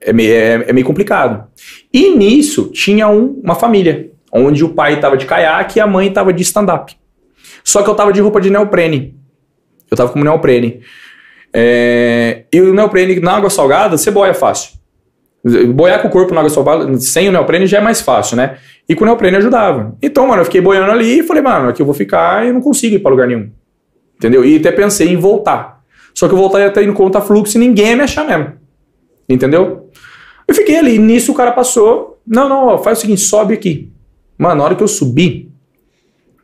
é, 0.06 0.14
meio, 0.14 0.32
é, 0.34 0.66
é 0.70 0.74
meio 0.74 0.86
complicado. 0.86 1.48
E 1.94 2.16
nisso, 2.16 2.70
tinha 2.72 3.08
um- 3.10 3.42
uma 3.44 3.56
família, 3.56 4.10
onde 4.32 4.64
o 4.64 4.70
pai 4.70 5.00
tava 5.00 5.18
de 5.18 5.26
caiaque 5.26 5.80
e 5.80 5.82
a 5.82 5.88
mãe 5.88 6.12
tava 6.12 6.32
de 6.32 6.42
stand-up. 6.44 6.96
Só 7.64 7.82
que 7.84 7.90
eu 7.90 7.96
tava 7.96 8.14
de 8.14 8.22
roupa 8.22 8.40
de 8.40 8.50
neoprene. 8.50 9.16
Eu 9.90 9.98
tava 9.98 10.12
com 10.12 10.20
neoprene. 10.24 10.82
É, 11.54 12.44
e 12.52 12.60
o 12.62 12.74
neoprene 12.74 13.20
na 13.20 13.34
água 13.38 13.50
salgada, 13.50 13.98
você 13.98 14.12
boia 14.12 14.34
fácil. 14.34 14.74
Boiar 15.74 16.02
com 16.02 16.08
o 16.08 16.12
corpo 16.12 16.34
na 16.34 16.42
água 16.42 16.50
salgada, 16.50 16.98
sem 17.00 17.30
o 17.30 17.32
neoprene 17.32 17.68
já 17.68 17.78
é 17.78 17.82
mais 17.82 18.02
fácil, 18.02 18.36
né? 18.36 18.58
E 18.90 18.96
com 18.96 19.04
o 19.04 19.08
neoprene 19.08 19.38
ajudava. 19.38 19.96
Então, 20.02 20.28
mano, 20.28 20.42
eu 20.42 20.46
fiquei 20.46 20.60
boiando 20.60 20.92
ali 20.92 21.20
e 21.20 21.24
falei, 21.24 21.42
mano, 21.42 21.70
aqui 21.70 21.82
eu 21.82 21.86
vou 21.86 21.94
ficar 21.96 22.46
e 22.46 22.52
não 22.52 22.62
consigo 22.62 22.96
ir 22.96 23.00
pra 23.00 23.12
lugar 23.12 23.28
nenhum. 23.28 23.50
Entendeu? 24.18 24.44
E 24.44 24.58
até 24.58 24.72
pensei 24.72 25.08
em 25.10 25.16
voltar. 25.18 25.82
Só 26.14 26.28
que 26.28 26.34
eu 26.34 26.38
voltar 26.38 26.60
ia 26.60 26.68
estar 26.68 26.82
indo 26.82 26.94
contra 26.94 27.22
fluxo 27.22 27.58
e 27.58 27.60
ninguém 27.60 27.90
ia 27.90 27.96
me 27.96 28.04
achar 28.04 28.26
mesmo. 28.26 28.54
Entendeu? 29.28 29.90
Eu 30.48 30.54
fiquei 30.54 30.78
ali, 30.78 30.98
nisso 30.98 31.32
o 31.32 31.36
cara 31.36 31.52
passou. 31.52 32.20
Não, 32.26 32.48
não, 32.48 32.78
faz 32.78 33.00
o 33.00 33.02
seguinte, 33.02 33.22
sobe 33.22 33.54
aqui. 33.54 33.92
Mano, 34.38 34.56
na 34.56 34.64
hora 34.64 34.76
que 34.76 34.84
eu 34.84 34.88
subi 34.88 35.52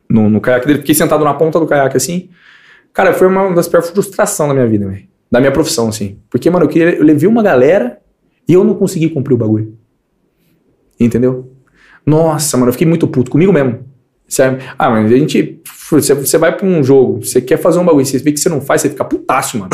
no, 0.08 0.28
no 0.28 0.40
caiaque 0.40 0.66
dele, 0.66 0.78
fiquei 0.80 0.94
sentado 0.94 1.24
na 1.24 1.34
ponta 1.34 1.58
do 1.58 1.66
caiaque 1.66 1.96
assim. 1.96 2.28
Cara, 2.92 3.12
foi 3.14 3.26
uma 3.26 3.54
das 3.54 3.68
piores 3.68 3.90
frustrações 3.90 4.48
da 4.48 4.54
minha 4.54 4.66
vida, 4.66 4.86
velho. 4.86 5.08
Da 5.30 5.40
minha 5.40 5.52
profissão, 5.52 5.88
assim. 5.88 6.18
Porque, 6.28 6.50
mano, 6.50 6.66
eu, 6.66 6.68
queria, 6.68 6.94
eu 6.94 7.04
levei 7.04 7.28
uma 7.28 7.42
galera 7.42 7.98
e 8.46 8.52
eu 8.52 8.64
não 8.64 8.74
consegui 8.74 9.08
cumprir 9.08 9.34
o 9.34 9.38
bagulho. 9.38 9.78
Entendeu? 11.00 11.50
Nossa, 12.04 12.56
mano, 12.56 12.68
eu 12.68 12.72
fiquei 12.72 12.86
muito 12.86 13.06
puto 13.08 13.30
comigo 13.30 13.52
mesmo. 13.52 13.84
Sabe? 14.28 14.62
Ah, 14.78 14.90
mas 14.90 15.12
a 15.12 15.16
gente. 15.16 15.60
Você, 15.90 16.14
você 16.14 16.38
vai 16.38 16.56
pra 16.56 16.66
um 16.66 16.82
jogo, 16.82 17.22
você 17.22 17.40
quer 17.40 17.58
fazer 17.58 17.78
um 17.78 17.84
bagulho, 17.84 18.04
você 18.04 18.18
vê 18.18 18.32
que 18.32 18.40
você 18.40 18.48
não 18.48 18.62
faz, 18.62 18.80
você 18.80 18.88
fica 18.88 19.04
putaço, 19.04 19.58
mano. 19.58 19.70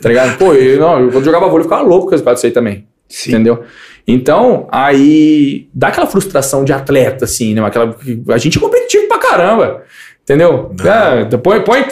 Tá 0.00 0.08
ligado? 0.08 0.38
Pô, 0.38 0.52
eu, 0.54 0.78
não, 0.80 1.00
eu 1.10 1.24
jogava 1.24 1.46
vôlei, 1.46 1.60
eu 1.60 1.64
ficava 1.64 1.82
louco 1.82 2.04
com 2.06 2.10
resultado 2.10 2.34
disso 2.34 2.46
aí 2.46 2.52
também. 2.52 2.86
Sim. 3.08 3.30
Entendeu? 3.30 3.64
Então, 4.06 4.68
aí 4.70 5.68
dá 5.74 5.88
aquela 5.88 6.06
frustração 6.06 6.64
de 6.64 6.72
atleta, 6.72 7.24
assim, 7.24 7.54
né? 7.54 7.64
Aquela, 7.64 7.96
a 8.30 8.38
gente 8.38 8.56
é 8.58 8.60
competitivo 8.60 9.08
pra 9.08 9.18
caramba. 9.18 9.82
Entendeu? 10.22 10.72
É, 10.84 11.36
põe, 11.36 11.60
põe, 11.62 11.84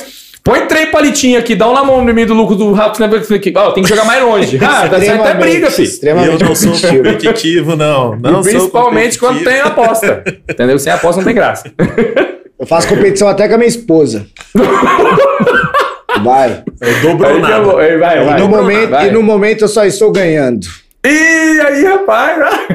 põe 0.45 0.67
três 0.67 0.91
palitinhos 0.91 1.41
aqui, 1.41 1.55
dá 1.57 1.69
um 1.69 1.75
na 1.75 1.83
mão 1.85 2.05
no 2.05 2.15
meio 2.15 2.27
do 2.27 2.35
lucro 2.35 2.55
do 2.55 2.73
rato, 2.73 3.01
né? 3.01 3.09
Tem 3.09 3.83
que 3.83 3.89
jogar 3.89 4.05
mais 4.05 4.23
longe. 4.23 4.59
Ah, 4.63 4.87
dá 4.87 5.01
certo 5.01 5.23
até 5.23 5.35
briga, 5.35 5.71
filho. 5.71 5.89
Extremamente 5.89 6.41
Eu 6.43 6.49
não 6.49 6.55
sou 6.55 6.73
competitivo. 6.73 7.77
não. 7.77 8.17
Não 8.17 8.31
E 8.31 8.33
sou 8.35 8.43
principalmente 8.43 9.19
quando 9.19 9.43
tem 9.43 9.61
aposta. 9.61 10.23
Entendeu? 10.49 10.79
Sem 10.79 10.93
aposta 10.93 11.21
não 11.21 11.27
tem 11.27 11.35
graça. 11.35 11.71
Eu 12.59 12.67
faço 12.67 12.89
competição 12.89 13.29
até 13.29 13.49
com 13.49 13.55
a 13.55 13.59
minha 13.59 13.69
esposa. 13.69 14.27
Vai. 16.23 16.65
Eu 16.81 17.03
dobro 17.03 17.27
Aí 17.27 17.41
nada. 17.41 17.65
bom. 17.65 17.77
Aí 17.79 17.97
vai, 17.99 18.23
E 18.23 18.25
vai. 18.25 18.41
no, 18.41 18.49
momento, 18.49 18.91
vai. 18.91 19.09
e 19.09 19.13
no 19.13 19.23
momento 19.23 19.63
eu 19.63 19.69
só 19.69 19.85
estou 19.85 20.11
ganhando. 20.13 20.67
E 21.05 21.09
aí, 21.61 21.85
rapaz. 21.85 22.67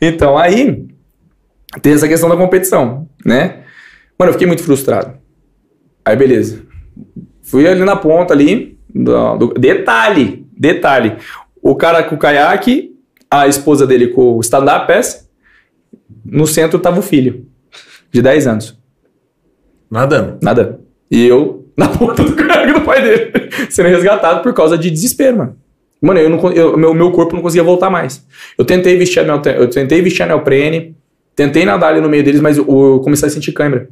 então, 0.00 0.36
aí 0.36 0.86
tem 1.82 1.92
essa 1.92 2.08
questão 2.08 2.28
da 2.28 2.36
competição, 2.36 3.08
né? 3.24 3.62
Mano, 4.18 4.30
eu 4.30 4.32
fiquei 4.32 4.46
muito 4.46 4.62
frustrado. 4.62 5.14
Aí, 6.04 6.16
beleza. 6.16 6.62
Fui 7.42 7.66
ali 7.66 7.84
na 7.84 7.96
ponta 7.96 8.32
ali. 8.34 8.76
do- 8.94 9.36
do- 9.36 9.54
detalhe, 9.54 10.46
detalhe. 10.56 11.16
O 11.62 11.76
cara 11.76 12.02
com 12.02 12.14
o 12.14 12.18
caiaque, 12.18 12.96
a 13.30 13.46
esposa 13.46 13.86
dele 13.86 14.08
com 14.08 14.36
o 14.36 14.40
stand-up 14.40 14.86
pass. 14.86 15.28
No 16.24 16.46
centro 16.46 16.78
tava 16.78 16.98
o 16.98 17.02
filho, 17.02 17.46
de 18.10 18.22
10 18.22 18.46
anos. 18.46 18.78
Nada. 19.90 20.38
Nada. 20.42 20.80
E 21.10 21.26
eu 21.26 21.57
na 21.78 21.88
ponta 21.88 22.22
do 22.24 22.34
caiaque 22.34 22.72
do 22.72 22.80
pai 22.82 23.00
dele, 23.02 23.32
sendo 23.70 23.88
resgatado 23.88 24.42
por 24.42 24.52
causa 24.52 24.76
de 24.76 24.90
desespero, 24.90 25.38
mano. 25.38 25.56
Mano, 26.00 26.20
eu 26.20 26.28
não, 26.28 26.38
con- 26.38 26.52
eu- 26.52 26.76
meu, 26.76 26.92
meu 26.92 27.10
corpo 27.12 27.34
não 27.34 27.42
conseguia 27.42 27.62
voltar 27.64 27.88
mais. 27.90 28.24
Eu 28.58 28.64
tentei 28.64 28.96
vestir 28.96 29.20
anel, 29.20 29.40
eu 29.56 29.68
tentei 29.70 30.02
vestir 30.02 30.22
anel 30.22 30.40
prene, 30.42 30.96
tentei 31.34 31.64
nadar 31.64 31.92
ali 31.92 32.00
no 32.00 32.08
meio 32.08 32.22
deles, 32.22 32.40
mas 32.40 32.56
eu, 32.58 32.64
eu 32.68 33.00
comecei 33.02 33.28
a 33.28 33.30
sentir 33.30 33.52
câimbra. 33.52 33.88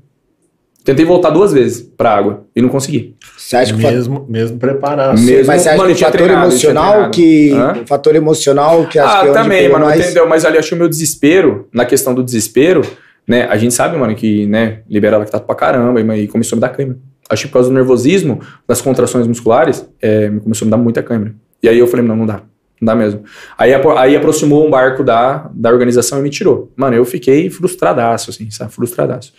Tentei 0.84 1.04
voltar 1.04 1.30
duas 1.30 1.52
vezes 1.52 1.80
pra 1.96 2.14
água 2.14 2.44
e 2.54 2.62
não 2.62 2.68
consegui. 2.68 3.16
Você 3.36 3.56
acha 3.56 3.72
que 3.74 3.80
o 3.80 3.82
fa- 3.82 3.90
Mesmo, 3.90 4.24
mesmo 4.28 4.56
preparado. 4.56 5.18
Mesmo- 5.18 5.46
mas 5.48 5.62
você 5.62 5.68
acha 5.70 5.78
Mano, 5.78 5.88
que 5.90 5.96
o 5.96 6.04
fator 6.04 6.20
treinado, 6.20 6.50
emocional 6.52 7.10
que. 7.10 7.50
Hã? 7.52 7.72
O 7.82 7.86
fator 7.86 8.14
emocional 8.14 8.86
que 8.86 8.98
acho 9.00 9.16
ah, 9.16 9.20
que 9.22 9.28
é 9.28 9.32
também, 9.32 9.68
mano, 9.68 9.86
mais- 9.86 10.00
entendeu? 10.00 10.28
Mas 10.28 10.44
ali, 10.44 10.58
acho 10.58 10.68
que 10.68 10.74
o 10.76 10.78
meu 10.78 10.88
desespero, 10.88 11.66
na 11.72 11.84
questão 11.84 12.14
do 12.14 12.22
desespero, 12.22 12.82
né? 13.26 13.48
A 13.50 13.56
gente 13.56 13.74
sabe, 13.74 13.96
mano, 13.98 14.14
que, 14.14 14.46
né, 14.46 14.82
libera 14.88 15.18
lactato 15.18 15.44
pra 15.44 15.56
caramba 15.56 16.00
e, 16.16 16.22
e 16.22 16.28
começou 16.28 16.54
a 16.54 16.58
me 16.58 16.60
dar 16.60 16.68
câimbra. 16.68 16.96
Acho 17.28 17.42
que 17.42 17.48
por 17.48 17.54
causa 17.54 17.68
do 17.68 17.74
nervosismo, 17.74 18.40
das 18.66 18.80
contrações 18.80 19.26
musculares, 19.26 19.88
é, 20.00 20.28
me 20.28 20.40
começou 20.40 20.64
a 20.64 20.66
me 20.66 20.70
dar 20.70 20.76
muita 20.76 21.02
câimbra. 21.02 21.34
E 21.62 21.68
aí 21.68 21.78
eu 21.78 21.86
falei, 21.86 22.06
não, 22.06 22.16
não 22.16 22.26
dá. 22.26 22.42
Não 22.80 22.86
dá 22.86 22.94
mesmo. 22.94 23.24
Aí, 23.56 23.72
aí 23.74 24.16
aproximou 24.16 24.66
um 24.66 24.70
barco 24.70 25.02
da, 25.02 25.50
da 25.52 25.70
organização 25.70 26.18
e 26.20 26.22
me 26.22 26.30
tirou. 26.30 26.72
Mano, 26.76 26.94
eu 26.94 27.04
fiquei 27.04 27.48
frustradaço, 27.50 28.30
assim, 28.30 28.50
sabe? 28.50 28.72
Frustradaço. 28.72 29.32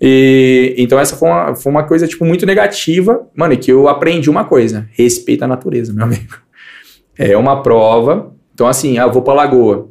E, 0.00 0.74
então 0.78 0.98
essa 0.98 1.16
foi 1.16 1.28
uma, 1.28 1.54
foi 1.54 1.70
uma 1.70 1.84
coisa, 1.84 2.06
tipo, 2.06 2.24
muito 2.24 2.46
negativa. 2.46 3.26
Mano, 3.36 3.54
e 3.54 3.56
que 3.56 3.70
eu 3.70 3.88
aprendi 3.88 4.30
uma 4.30 4.44
coisa. 4.44 4.88
Respeita 4.92 5.44
a 5.44 5.48
natureza, 5.48 5.92
meu 5.92 6.04
amigo. 6.04 6.36
É 7.20 7.36
uma 7.36 7.64
prova. 7.64 8.32
Então, 8.54 8.68
assim, 8.68 8.96
ah, 8.96 9.02
eu 9.02 9.12
vou 9.12 9.22
pra 9.22 9.34
Lagoa. 9.34 9.88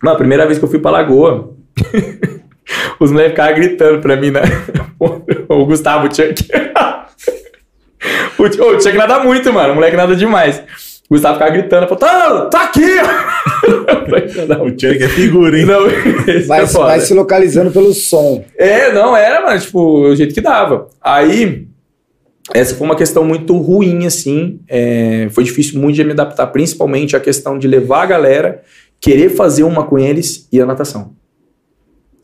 Mano, 0.00 0.14
a 0.14 0.18
primeira 0.18 0.46
vez 0.46 0.60
que 0.60 0.64
eu 0.64 0.68
fui 0.68 0.78
pra 0.78 0.92
Lagoa, 0.92 1.56
os 3.00 3.10
moleques 3.10 3.32
ficavam 3.32 3.54
gritando 3.56 4.00
pra 4.00 4.16
mim, 4.16 4.30
né? 4.30 4.42
o 5.54 5.64
Gustavo 5.66 6.06
Chuck. 6.14 6.46
o, 8.38 8.52
Ch- 8.52 8.60
ô, 8.60 8.76
o 8.76 8.80
Chuck 8.80 8.96
nada 8.96 9.20
muito, 9.20 9.52
mano. 9.52 9.72
O 9.72 9.74
moleque 9.76 9.96
nada 9.96 10.14
demais. 10.16 10.62
O 11.08 11.14
Gustavo 11.14 11.34
ficava 11.34 11.52
gritando, 11.52 11.86
falou, 11.86 11.98
tá, 11.98 12.46
tá 12.46 12.64
aqui! 12.64 12.82
O 14.60 14.68
Chuck 14.70 15.02
é 15.02 15.08
figura, 15.08 15.58
hein? 15.58 15.64
não, 15.66 15.82
Vai, 16.46 16.62
é 16.62 16.66
vai 16.66 17.00
se 17.00 17.14
localizando 17.14 17.70
pelo 17.70 17.92
som. 17.92 18.44
É, 18.56 18.92
não, 18.92 19.16
era, 19.16 19.44
mano, 19.44 19.58
tipo, 19.60 19.80
o 20.08 20.14
jeito 20.16 20.34
que 20.34 20.40
dava. 20.40 20.88
Aí, 21.02 21.66
essa 22.54 22.74
foi 22.74 22.86
uma 22.86 22.94
questão 22.96 23.24
muito 23.24 23.56
ruim, 23.56 24.06
assim. 24.06 24.60
é, 24.68 25.28
foi 25.30 25.42
difícil 25.44 25.80
muito 25.80 25.96
de 25.96 26.04
me 26.04 26.12
adaptar, 26.12 26.46
principalmente 26.48 27.16
a 27.16 27.20
questão 27.20 27.58
de 27.58 27.66
levar 27.66 28.02
a 28.02 28.06
galera, 28.06 28.62
querer 29.00 29.30
fazer 29.30 29.62
uma 29.64 29.84
com 29.84 29.98
eles 29.98 30.48
e 30.52 30.60
a 30.60 30.66
natação. 30.66 31.15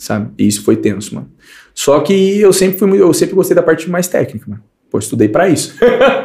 Sabe? 0.02 0.30
E 0.36 0.48
isso 0.48 0.64
foi 0.64 0.74
tenso, 0.74 1.14
mano. 1.14 1.28
Só 1.72 2.00
que 2.00 2.40
eu 2.40 2.52
sempre 2.52 2.76
fui 2.76 3.00
eu 3.00 3.14
sempre 3.14 3.36
gostei 3.36 3.54
da 3.54 3.62
parte 3.62 3.88
mais 3.88 4.08
técnica, 4.08 4.46
mano. 4.48 4.60
Pô, 4.90 4.98
estudei 4.98 5.28
pra 5.28 5.48
isso. 5.48 5.76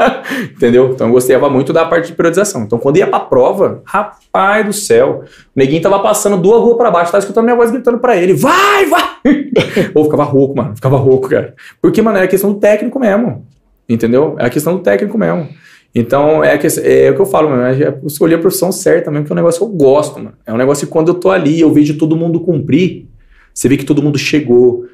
Entendeu? 0.51 0.93
Então 0.93 1.05
eu 1.05 1.13
gostava 1.13 1.47
muito 1.47 1.71
da 1.71 1.85
parte 1.85 2.07
de 2.07 2.13
periodização. 2.13 2.63
Então 2.63 2.79
quando 2.79 2.97
ia 2.97 3.05
pra 3.05 3.19
prova, 3.19 3.83
rapaz 3.85 4.65
do 4.65 4.73
céu, 4.73 5.21
o 5.23 5.29
neguinho 5.55 5.79
tava 5.79 5.99
passando 5.99 6.41
duas 6.41 6.59
ruas 6.59 6.75
pra 6.75 6.89
baixo, 6.89 7.11
tava 7.11 7.21
escutando 7.21 7.43
minha 7.43 7.55
voz 7.55 7.69
gritando 7.69 7.99
pra 7.99 8.17
ele: 8.17 8.33
vai, 8.33 8.87
vai! 8.87 9.03
Pô, 9.93 10.05
ficava 10.05 10.23
rouco, 10.23 10.57
mano. 10.57 10.75
Ficava 10.75 10.97
rouco, 10.97 11.29
cara. 11.29 11.53
Porque, 11.79 12.01
mano, 12.01 12.17
é 12.17 12.25
questão 12.25 12.53
do 12.53 12.59
técnico 12.59 12.99
mesmo. 12.99 13.45
Entendeu? 13.87 14.35
É 14.39 14.47
a 14.47 14.49
questão 14.49 14.75
do 14.75 14.81
técnico 14.81 15.19
mesmo. 15.19 15.47
Então, 15.93 16.43
é, 16.43 16.55
é 16.55 17.11
o 17.11 17.15
que 17.15 17.21
eu 17.21 17.25
falo, 17.27 17.51
mano. 17.51 17.61
É 17.63 17.95
escolher 18.07 18.35
a 18.35 18.39
profissão 18.39 18.71
certa 18.71 19.11
mesmo, 19.11 19.27
que 19.27 19.31
é 19.31 19.33
um 19.33 19.37
negócio 19.37 19.59
que 19.59 19.71
eu 19.71 19.77
gosto, 19.77 20.15
mano. 20.15 20.33
É 20.47 20.51
um 20.51 20.57
negócio 20.57 20.87
que 20.87 20.91
quando 20.91 21.09
eu 21.09 21.13
tô 21.13 21.29
ali, 21.29 21.61
eu 21.61 21.71
vejo 21.71 21.95
todo 21.95 22.15
mundo 22.15 22.39
cumprir. 22.39 23.07
Você 23.57 23.67
vê 23.67 23.75
que 23.75 23.85
todo 23.85 24.03
mundo 24.03 24.19
chegou 24.19 24.85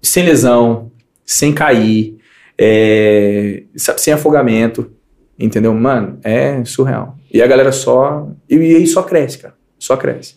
sem 0.00 0.24
lesão, 0.24 0.90
sem 1.22 1.52
cair, 1.52 2.16
é, 2.56 3.64
sem 3.76 4.14
afogamento. 4.14 4.90
Entendeu? 5.38 5.74
Mano, 5.74 6.18
é 6.24 6.64
surreal. 6.64 7.18
E 7.30 7.42
a 7.42 7.46
galera 7.46 7.70
só. 7.72 8.26
E, 8.48 8.56
e 8.56 8.76
aí 8.76 8.86
só 8.86 9.02
cresce, 9.02 9.36
cara. 9.36 9.54
Só 9.78 9.98
cresce. 9.98 10.36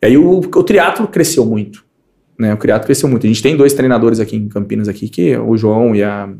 E 0.00 0.06
aí 0.06 0.16
o, 0.16 0.38
o 0.38 0.62
triatlo 0.62 1.08
cresceu 1.08 1.44
muito. 1.44 1.84
Né? 2.38 2.54
O 2.54 2.56
triatlo 2.56 2.86
cresceu 2.86 3.08
muito. 3.08 3.26
A 3.26 3.28
gente 3.28 3.42
tem 3.42 3.56
dois 3.56 3.74
treinadores 3.74 4.20
aqui 4.20 4.36
em 4.36 4.48
Campinas, 4.48 4.86
aqui, 4.86 5.08
que 5.08 5.32
é 5.32 5.40
o 5.40 5.56
João 5.56 5.96
e 5.96 6.04
a, 6.04 6.32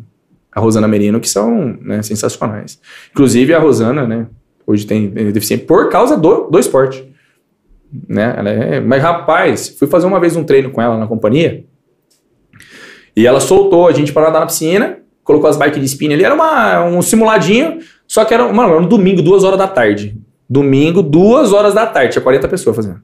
a 0.53 0.61
Rosana 0.61 0.87
Merino, 0.87 1.19
que 1.19 1.29
são 1.29 1.77
né, 1.81 2.05
sensacionais. 2.05 2.81
Inclusive 3.11 3.53
a 3.53 3.59
Rosana, 3.59 4.07
né? 4.07 4.29
Hoje 4.65 4.87
tem 4.87 5.11
tem 5.11 5.33
deficiência 5.33 5.67
por 5.67 5.89
causa 5.89 6.17
do, 6.17 6.49
do 6.49 6.59
esporte. 6.61 7.12
Né? 8.09 8.35
Ela 8.37 8.51
é, 8.51 8.81
mas, 8.81 9.03
rapaz, 9.03 9.69
fui 9.79 9.87
fazer 9.87 10.07
uma 10.07 10.19
vez 10.19 10.35
um 10.37 10.45
treino 10.45 10.71
com 10.71 10.81
ela 10.81 10.97
na 10.97 11.07
companhia. 11.07 11.65
E 13.15 13.27
ela 13.27 13.41
soltou 13.41 13.87
a 13.87 13.93
gente 13.93 14.13
para 14.13 14.23
nadar 14.23 14.41
na 14.41 14.47
piscina, 14.47 14.99
colocou 15.23 15.49
as 15.49 15.57
bikes 15.57 15.79
de 15.79 15.87
spin 15.87 16.13
ali, 16.13 16.25
era 16.25 16.35
uma, 16.35 16.85
um 16.85 17.03
simuladinho, 17.03 17.81
só 18.07 18.25
que 18.25 18.33
era, 18.33 18.51
mano, 18.53 18.73
era 18.73 18.81
um 18.81 18.89
domingo, 18.89 19.21
duas 19.21 19.45
horas 19.45 19.59
da 19.59 19.69
tarde. 19.69 20.17
Domingo, 20.49 21.03
duas 21.03 21.53
horas 21.53 21.75
da 21.75 21.87
tarde, 21.87 22.13
tinha 22.13 22.23
40 22.23 22.49
pessoas 22.49 22.77
fazendo. 22.77 23.03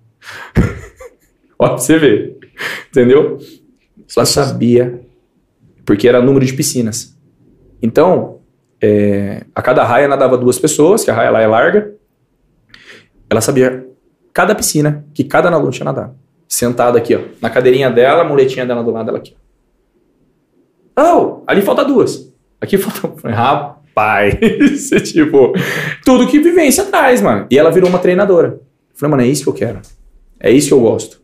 Ó, 1.58 1.68
pra 1.68 1.78
você 1.78 1.98
ver. 1.98 2.38
Entendeu? 2.88 3.38
Ela 4.16 4.24
sabia, 4.26 5.00
porque 5.84 6.08
era 6.08 6.22
número 6.22 6.44
de 6.44 6.54
piscinas. 6.54 7.16
Então, 7.82 8.40
é, 8.80 9.44
a 9.54 9.60
cada 9.60 9.84
raia 9.84 10.08
nadava 10.08 10.36
duas 10.36 10.58
pessoas, 10.58 11.04
que 11.04 11.10
a 11.10 11.14
raia 11.14 11.30
lá 11.30 11.40
é 11.40 11.46
larga. 11.46 11.94
Ela 13.28 13.40
sabia 13.40 13.86
cada 14.38 14.54
piscina 14.54 15.04
que 15.12 15.24
cada 15.24 15.50
nadador 15.50 15.72
tinha 15.72 15.84
nadado. 15.84 16.14
Sentada 16.46 16.96
aqui, 16.96 17.12
ó, 17.12 17.22
na 17.42 17.50
cadeirinha 17.50 17.90
dela, 17.90 18.22
a 18.22 18.24
muletinha 18.24 18.64
dela 18.64 18.84
do 18.84 18.92
lado 18.92 19.06
dela 19.06 19.18
aqui. 19.18 19.34
Oh, 20.96 21.42
ali 21.44 21.60
falta 21.60 21.84
duas. 21.84 22.32
Aqui 22.60 22.78
falta. 22.78 23.28
Rapaz, 23.28 24.36
tipo, 25.12 25.52
tudo 26.04 26.28
que 26.28 26.38
vivência 26.38 26.84
traz, 26.84 27.20
mano. 27.20 27.48
E 27.50 27.58
ela 27.58 27.72
virou 27.72 27.90
uma 27.90 27.98
treinadora. 27.98 28.60
Falei, 28.94 29.10
mano, 29.10 29.22
é 29.24 29.26
isso 29.26 29.42
que 29.42 29.48
eu 29.48 29.54
quero. 29.54 29.80
É 30.38 30.52
isso 30.52 30.68
que 30.68 30.74
eu 30.74 30.80
gosto. 30.80 31.20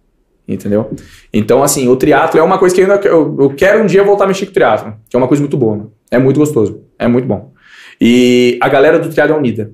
Entendeu? 0.49 0.91
Então, 1.33 1.63
assim, 1.63 1.87
o 1.87 1.95
triatlo 1.95 2.41
é 2.41 2.43
uma 2.43 2.59
coisa 2.59 2.75
que 2.75 2.81
eu, 2.81 2.91
ainda, 2.91 3.07
eu, 3.07 3.37
eu 3.39 3.51
quero 3.51 3.81
um 3.81 3.87
dia 3.87 4.03
voltar 4.03 4.25
a 4.25 4.27
mexer 4.27 4.47
com 4.47 4.51
o 4.51 4.55
triatlo, 4.55 4.97
que 5.09 5.15
é 5.15 5.19
uma 5.19 5.29
coisa 5.29 5.41
muito 5.41 5.57
boa, 5.57 5.77
mano. 5.77 5.93
É 6.11 6.19
muito 6.19 6.41
gostoso. 6.41 6.83
É 6.99 7.07
muito 7.07 7.29
bom. 7.29 7.53
E 8.01 8.59
a 8.61 8.69
galera 8.69 8.99
do 8.99 9.09
triatlo 9.09 9.37
é 9.37 9.39
unida. 9.39 9.71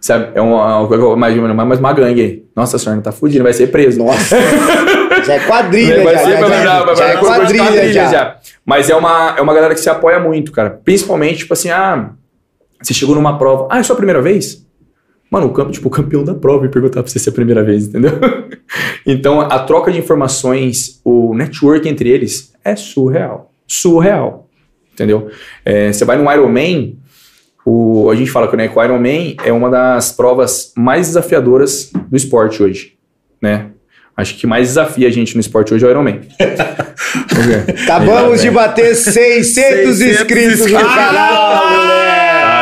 Sabe? 0.00 0.30
É 0.34 0.40
uma, 0.40 0.78
uma, 0.80 1.16
mais, 1.16 1.36
mais 1.36 1.80
uma 1.80 1.92
gangue 1.92 2.20
aí. 2.20 2.44
Nossa 2.54 2.78
senhora, 2.78 3.00
tá 3.00 3.10
fudido, 3.12 3.42
vai 3.44 3.52
ser 3.52 3.66
preso. 3.68 3.98
Nossa. 3.98 4.36
já 5.26 5.34
é 5.34 5.40
quadrilha, 5.40 6.04
Vai 6.04 6.14
já. 6.14 6.24
ser 6.24 6.30
já, 6.32 6.38
pra 6.38 6.48
já, 6.48 6.84
vai- 6.84 6.96
já 6.96 7.04
vai- 7.04 7.14
é 7.14 7.16
quadrilha, 7.18 7.64
quadrilha 7.64 8.08
já. 8.08 8.36
Mas 8.64 8.88
é 8.88 8.94
uma, 8.94 9.34
é 9.36 9.40
uma 9.40 9.52
galera 9.54 9.74
que 9.74 9.80
se 9.80 9.90
apoia 9.90 10.20
muito, 10.20 10.52
cara. 10.52 10.70
Principalmente, 10.84 11.38
tipo 11.38 11.52
assim, 11.52 11.70
ah, 11.70 12.10
você 12.80 12.94
chegou 12.94 13.14
numa 13.14 13.36
prova. 13.38 13.66
Ah, 13.70 13.78
é 13.78 13.82
sua 13.82 13.96
primeira 13.96 14.22
vez? 14.22 14.64
Mano, 15.30 15.46
o 15.48 15.52
campo, 15.52 15.72
tipo, 15.72 15.88
o 15.88 15.90
campeão 15.90 16.24
da 16.24 16.34
prova 16.34 16.64
e 16.64 16.68
perguntar 16.70 17.02
pra 17.02 17.10
você 17.10 17.18
se 17.18 17.28
é 17.28 17.32
a 17.32 17.34
primeira 17.34 17.62
vez, 17.62 17.86
entendeu? 17.88 18.12
então, 19.04 19.40
a 19.40 19.58
troca 19.58 19.90
de 19.92 19.98
informações, 19.98 21.00
o 21.04 21.34
network 21.34 21.86
entre 21.88 22.08
eles 22.08 22.52
é 22.64 22.74
surreal. 22.76 23.52
Surreal. 23.66 24.48
Entendeu? 24.94 25.28
É, 25.64 25.92
você 25.92 26.04
vai 26.04 26.16
no 26.16 26.30
Ironman, 26.32 26.98
o, 27.64 28.10
a 28.10 28.14
gente 28.14 28.30
fala 28.30 28.48
que 28.48 28.56
né, 28.56 28.70
o 28.74 28.82
Ironman 28.82 29.36
é 29.44 29.52
uma 29.52 29.70
das 29.70 30.12
provas 30.12 30.72
mais 30.76 31.08
desafiadoras 31.08 31.90
do 31.92 32.16
esporte 32.16 32.62
hoje, 32.62 32.94
né? 33.40 33.66
Acho 34.16 34.36
que 34.36 34.46
mais 34.48 34.68
desafia 34.68 35.06
a 35.06 35.10
gente 35.10 35.34
no 35.34 35.40
esporte 35.40 35.72
hoje 35.72 35.84
é 35.84 35.88
o 35.88 35.90
Ironman. 35.90 36.20
Acabamos 37.84 38.40
de 38.40 38.50
bater 38.50 38.94
600, 38.94 39.46
600 39.46 40.00
inscritos 40.00 40.60
no 40.60 40.72
canal! 40.72 41.97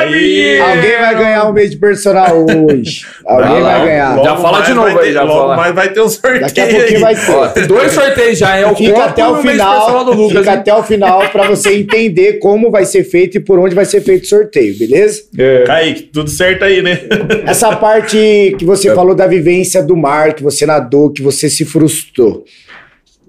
Aí. 0.06 0.60
Alguém 0.60 0.98
vai 0.98 1.14
ganhar 1.14 1.48
um 1.48 1.52
mês 1.52 1.70
de 1.70 1.76
personal 1.76 2.46
hoje. 2.46 3.06
Alguém 3.24 3.60
vai, 3.60 3.62
vai 3.62 3.86
ganhar. 3.86 4.16
Logo 4.16 4.28
já 4.28 4.36
fala 4.36 4.60
de 4.62 4.74
novo 4.74 4.98
aí, 4.98 5.12
já 5.12 5.22
logo 5.22 5.40
fala. 5.40 5.56
Mas 5.56 5.74
vai 5.74 5.92
ter 5.92 6.00
um 6.00 6.08
sorteio. 6.08 6.40
Daqui 6.40 6.60
a 6.60 6.66
pouquinho 6.66 7.00
vai 7.00 7.14
ter. 7.14 7.30
Ó, 7.30 7.48
dois 7.66 7.92
sorteios 7.92 8.38
já 8.38 8.56
é 8.56 8.66
o 8.66 8.74
Fica 8.74 9.04
até 9.04 9.26
o 9.26 9.36
final. 9.36 10.04
Do 10.04 10.12
Lucas, 10.12 10.38
fica 10.38 10.52
hein? 10.52 10.58
até 10.58 10.74
o 10.74 10.82
final 10.82 11.28
para 11.30 11.48
você 11.48 11.74
entender 11.74 12.34
como 12.34 12.70
vai 12.70 12.84
ser 12.84 13.04
feito 13.04 13.38
e 13.38 13.40
por 13.40 13.58
onde 13.58 13.74
vai 13.74 13.84
ser 13.84 14.00
feito 14.00 14.24
o 14.24 14.26
sorteio, 14.26 14.76
beleza? 14.78 15.22
É. 15.38 15.64
Kaique, 15.64 16.02
tudo 16.04 16.30
certo 16.30 16.64
aí, 16.64 16.82
né? 16.82 17.00
Essa 17.46 17.74
parte 17.76 18.54
que 18.58 18.64
você 18.64 18.88
é. 18.88 18.94
falou 18.94 19.14
da 19.14 19.26
vivência 19.26 19.82
do 19.82 19.96
mar, 19.96 20.34
que 20.34 20.42
você 20.42 20.66
nadou, 20.66 21.10
que 21.10 21.22
você 21.22 21.48
se 21.48 21.64
frustrou. 21.64 22.44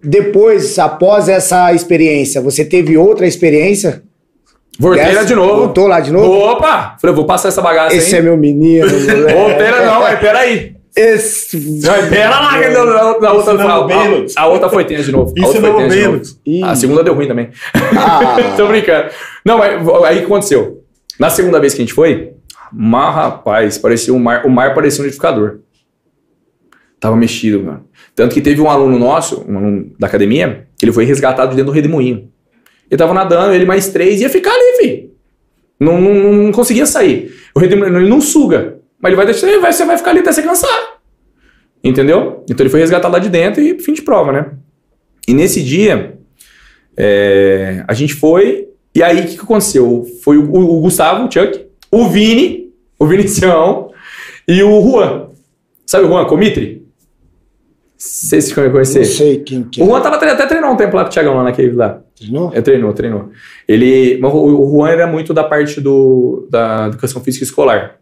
Depois, 0.03 0.77
após 0.77 1.27
essa 1.27 1.73
experiência, 1.73 2.39
você 2.39 2.63
teve 2.63 2.97
outra 2.97 3.25
experiência? 3.25 4.03
Volteira 4.79 5.25
de 5.25 5.35
novo. 5.35 5.61
Voltou 5.61 5.87
lá 5.87 5.99
de 5.99 6.11
novo? 6.11 6.31
Opa! 6.31 6.95
Falei, 6.99 7.15
vou 7.15 7.25
passar 7.25 7.47
essa 7.47 7.61
bagaça 7.61 7.95
Esse 7.95 8.15
aí. 8.15 8.21
é 8.21 8.23
meu 8.23 8.37
menino. 8.37 8.87
Volteira 8.87 9.83
não, 9.85 10.07
é, 10.07 10.15
peraí. 10.15 10.77
Esse... 10.95 11.57
Não, 11.85 12.09
pera 12.09 12.39
lá, 12.39 12.57
que 12.57 12.65
a, 12.65 13.31
outra, 13.31 13.63
a, 13.63 14.41
a, 14.41 14.47
outra 14.47 14.67
foi 14.67 14.83
tensa 14.83 15.03
de 15.03 15.11
novo. 15.11 15.31
Isso 15.37 15.61
não 15.61 15.73
foi 15.73 15.87
menos. 15.87 16.39
A 16.63 16.75
segunda 16.75 17.03
deu 17.03 17.13
ruim 17.13 17.27
também. 17.27 17.49
Ah. 17.95 18.35
Tô 18.57 18.67
brincando. 18.67 19.09
Não, 19.45 19.59
mas 19.59 19.87
aí 20.05 20.17
o 20.17 20.19
que 20.21 20.25
aconteceu? 20.25 20.83
Na 21.19 21.29
segunda 21.29 21.59
vez 21.59 21.75
que 21.75 21.81
a 21.81 21.85
gente 21.85 21.93
foi, 21.93 22.33
mas 22.73 23.13
rapaz, 23.13 23.77
parecia 23.77 24.11
um 24.11 24.19
mar, 24.19 24.45
o 24.45 24.49
mar 24.49 24.73
parecia 24.73 25.03
um 25.03 25.07
edificador. 25.07 25.59
Tava 26.99 27.15
mexido, 27.15 27.63
mano. 27.63 27.85
Tanto 28.15 28.33
que 28.33 28.41
teve 28.41 28.59
um 28.59 28.69
aluno 28.69 28.97
nosso, 28.97 29.45
um 29.47 29.55
aluno 29.55 29.91
da 29.99 30.07
academia, 30.07 30.67
que 30.79 30.85
ele 30.85 30.91
foi 30.91 31.05
resgatado 31.05 31.51
dentro 31.55 31.65
do 31.65 31.71
redemoinho. 31.71 32.31
Ele 32.89 32.97
tava 32.97 33.13
nadando, 33.13 33.53
ele 33.53 33.65
mais 33.65 33.89
três, 33.89 34.21
ia 34.21 34.29
ficar 34.29 34.51
ali, 34.51 34.77
filho. 34.77 35.11
Não, 35.79 36.01
não, 36.01 36.33
não 36.33 36.51
conseguia 36.51 36.85
sair. 36.85 37.33
O 37.53 37.59
redemoinho, 37.59 37.97
ele 37.97 38.09
não 38.09 38.21
suga. 38.21 38.77
Mas 38.99 39.09
ele 39.09 39.15
vai 39.15 39.25
deixar, 39.25 39.59
vai, 39.59 39.71
você 39.71 39.85
vai 39.85 39.97
ficar 39.97 40.11
ali 40.11 40.19
até 40.21 40.31
você 40.31 40.41
cansar. 40.41 40.97
Entendeu? 41.83 42.43
Então 42.49 42.63
ele 42.63 42.69
foi 42.69 42.79
resgatado 42.79 43.13
lá 43.13 43.19
de 43.19 43.29
dentro 43.29 43.61
e 43.61 43.79
fim 43.79 43.93
de 43.93 44.01
prova, 44.01 44.31
né? 44.31 44.51
E 45.27 45.33
nesse 45.33 45.61
dia, 45.61 46.17
é, 46.95 47.83
a 47.87 47.93
gente 47.93 48.13
foi, 48.13 48.69
e 48.95 49.03
aí 49.03 49.21
o 49.21 49.27
que, 49.27 49.35
que 49.35 49.43
aconteceu? 49.43 50.05
Foi 50.23 50.37
o, 50.37 50.51
o, 50.51 50.77
o, 50.77 50.81
Gustavo, 50.81 51.27
o 51.27 51.31
Chuck, 51.31 51.67
o 51.91 52.07
Vini, 52.07 52.71
o 52.97 53.05
Vinicião 53.05 53.91
e 54.47 54.63
o 54.63 54.81
Juan. 54.81 55.29
Sabe 55.85 56.05
o 56.05 56.07
Juan 56.07 56.25
Comitri? 56.25 56.87
Sei 57.97 58.41
se 58.41 58.53
conhecer. 58.53 58.99
Não 58.99 59.05
sei 59.05 59.39
quem 59.39 59.63
que 59.63 59.81
é. 59.81 59.83
O 59.83 59.87
Juan 59.87 60.01
tava, 60.01 60.15
até 60.15 60.45
treinou 60.45 60.71
um 60.71 60.77
tempo 60.77 60.95
lá 60.95 61.03
com 61.03 61.09
o 61.09 61.13
Thiagão 61.13 61.35
lá 61.35 61.43
naquele 61.43 61.73
lá. 61.73 62.01
Treinou? 62.17 62.51
É, 62.53 62.61
treinou, 62.61 62.93
treinou. 62.93 63.29
Ele, 63.67 64.19
o 64.23 64.71
Juan 64.71 64.89
era 64.89 65.05
muito 65.05 65.33
da 65.33 65.43
parte 65.43 65.79
do, 65.79 66.47
da 66.49 66.87
educação 66.87 67.21
física 67.21 67.43
escolar. 67.43 67.99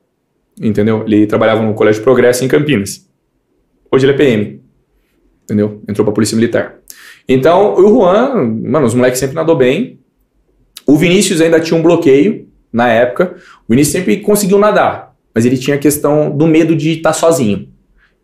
Entendeu? 0.60 1.04
Ele 1.06 1.28
trabalhava 1.28 1.62
no 1.62 1.74
Colégio 1.74 2.02
Progresso 2.02 2.46
em 2.46 2.48
Campinas. 2.48 3.10
Hoje 3.92 4.06
ele 4.06 4.14
é 4.14 4.18
PM. 4.18 4.62
Entendeu? 5.44 5.82
Entrou 5.88 6.06
pra 6.06 6.14
Polícia 6.14 6.36
Militar. 6.36 6.80
Então, 7.28 7.74
o 7.74 7.90
Juan, 7.90 8.62
mano, 8.64 8.86
os 8.86 8.94
moleques 8.94 9.20
sempre 9.20 9.36
nadou 9.36 9.56
bem. 9.56 10.00
O 10.86 10.96
Vinícius 10.96 11.42
ainda 11.42 11.60
tinha 11.60 11.78
um 11.78 11.84
bloqueio 11.84 12.48
na 12.72 12.88
época. 12.88 13.36
O 13.68 13.74
Vinícius 13.74 13.94
sempre 13.94 14.22
conseguiu 14.22 14.58
nadar, 14.58 15.14
mas 15.34 15.46
ele 15.46 15.58
tinha 15.58 15.76
a 15.76 15.80
questão 15.80 16.36
do 16.36 16.48
medo 16.48 16.76
de 16.76 16.92
estar 16.92 17.10
tá 17.10 17.14
sozinho. 17.14 17.68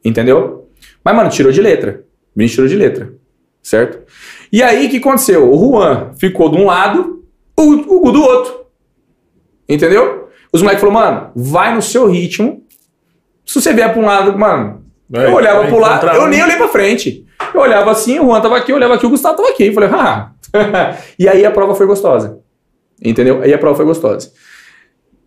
Entendeu? 0.05 0.69
Mas, 1.03 1.15
mano, 1.15 1.29
tirou 1.29 1.51
de 1.51 1.61
letra. 1.61 2.05
Me 2.33 2.47
tirou 2.47 2.67
de 2.67 2.75
letra. 2.75 3.13
Certo? 3.61 3.99
E 4.51 4.61
aí, 4.61 4.87
o 4.87 4.89
que 4.89 4.97
aconteceu? 4.97 5.51
O 5.51 5.57
Juan 5.57 6.11
ficou 6.17 6.49
de 6.49 6.57
um 6.57 6.65
lado, 6.65 7.23
o 7.57 7.63
Hugo 7.63 8.11
do 8.11 8.21
outro. 8.21 8.65
Entendeu? 9.67 10.29
Os 10.51 10.61
moleques 10.61 10.83
falaram, 10.83 11.11
mano, 11.11 11.31
vai 11.35 11.73
no 11.73 11.81
seu 11.81 12.07
ritmo. 12.07 12.63
Se 13.45 13.61
você 13.61 13.73
vier 13.73 13.91
pra 13.91 14.01
um 14.01 14.05
lado, 14.05 14.37
mano, 14.37 14.83
vai, 15.09 15.27
eu 15.27 15.33
olhava 15.33 15.67
pro 15.67 15.79
lado, 15.79 16.07
eu 16.07 16.27
nem 16.27 16.43
olhei 16.43 16.57
pra 16.57 16.67
frente. 16.67 17.25
Eu 17.53 17.61
olhava 17.61 17.91
assim, 17.91 18.19
o 18.19 18.25
Juan 18.25 18.41
tava 18.41 18.57
aqui, 18.57 18.71
eu 18.71 18.75
olhava 18.75 18.95
aqui, 18.95 19.05
o 19.05 19.09
Gustavo 19.09 19.37
tava 19.37 19.49
aqui. 19.49 19.67
Eu 19.67 19.73
falei, 19.73 19.89
ah. 19.93 20.31
e 21.17 21.27
aí 21.27 21.45
a 21.45 21.51
prova 21.51 21.75
foi 21.75 21.85
gostosa. 21.85 22.39
Entendeu? 23.03 23.41
Aí 23.41 23.53
a 23.53 23.57
prova 23.57 23.75
foi 23.75 23.85
gostosa. 23.85 24.31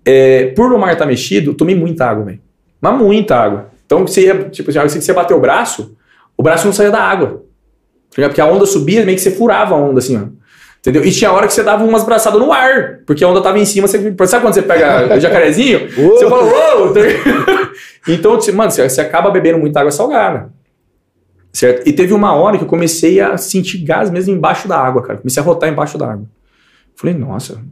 É, 0.04 0.46
por 0.54 0.72
o 0.72 0.78
mar 0.78 0.92
estar 0.92 1.04
tá 1.04 1.10
mexido, 1.10 1.54
tomei 1.54 1.74
muita 1.74 2.06
água, 2.06 2.24
velho. 2.24 2.40
Mas 2.80 2.98
muita 2.98 3.36
água. 3.36 3.70
Então, 3.86 4.06
você 4.06 4.26
ia, 4.26 4.48
tipo, 4.50 4.70
assim, 4.70 5.00
você 5.00 5.12
bater 5.12 5.34
o 5.34 5.40
braço, 5.40 5.96
o 6.36 6.42
braço 6.42 6.66
não 6.66 6.72
saía 6.72 6.90
da 6.90 7.00
água. 7.00 7.43
Tá 8.14 8.28
porque 8.28 8.40
a 8.40 8.46
onda 8.46 8.66
subia, 8.66 9.04
meio 9.04 9.16
que 9.16 9.22
você 9.22 9.30
furava 9.30 9.74
a 9.74 9.78
onda, 9.78 9.98
assim, 9.98 10.16
ó. 10.16 10.44
Entendeu? 10.80 11.04
E 11.04 11.10
tinha 11.10 11.32
hora 11.32 11.46
que 11.46 11.54
você 11.54 11.62
dava 11.62 11.82
umas 11.82 12.04
braçadas 12.04 12.38
no 12.38 12.52
ar, 12.52 13.00
porque 13.06 13.24
a 13.24 13.28
onda 13.28 13.40
tava 13.40 13.58
em 13.58 13.64
cima. 13.64 13.88
Você, 13.88 14.14
sabe 14.26 14.44
quando 14.44 14.52
você 14.52 14.62
pega 14.62 15.16
o 15.16 15.20
jacarezinho? 15.20 15.88
você 15.96 16.28
fala, 16.28 16.42
uou! 16.44 16.92
então, 18.06 18.38
mano, 18.54 18.70
você 18.70 19.00
acaba 19.00 19.30
bebendo 19.30 19.58
muita 19.58 19.80
água 19.80 19.90
salgada. 19.90 20.52
Certo? 21.50 21.88
E 21.88 21.92
teve 21.92 22.12
uma 22.12 22.34
hora 22.34 22.58
que 22.58 22.64
eu 22.64 22.68
comecei 22.68 23.20
a 23.20 23.38
sentir 23.38 23.78
gás 23.78 24.10
mesmo 24.10 24.34
embaixo 24.34 24.68
da 24.68 24.76
água, 24.76 25.02
cara. 25.02 25.18
Comecei 25.18 25.42
a 25.42 25.46
rotar 25.46 25.70
embaixo 25.70 25.96
da 25.96 26.12
água. 26.12 26.26
Falei, 26.96 27.16
nossa. 27.16 27.62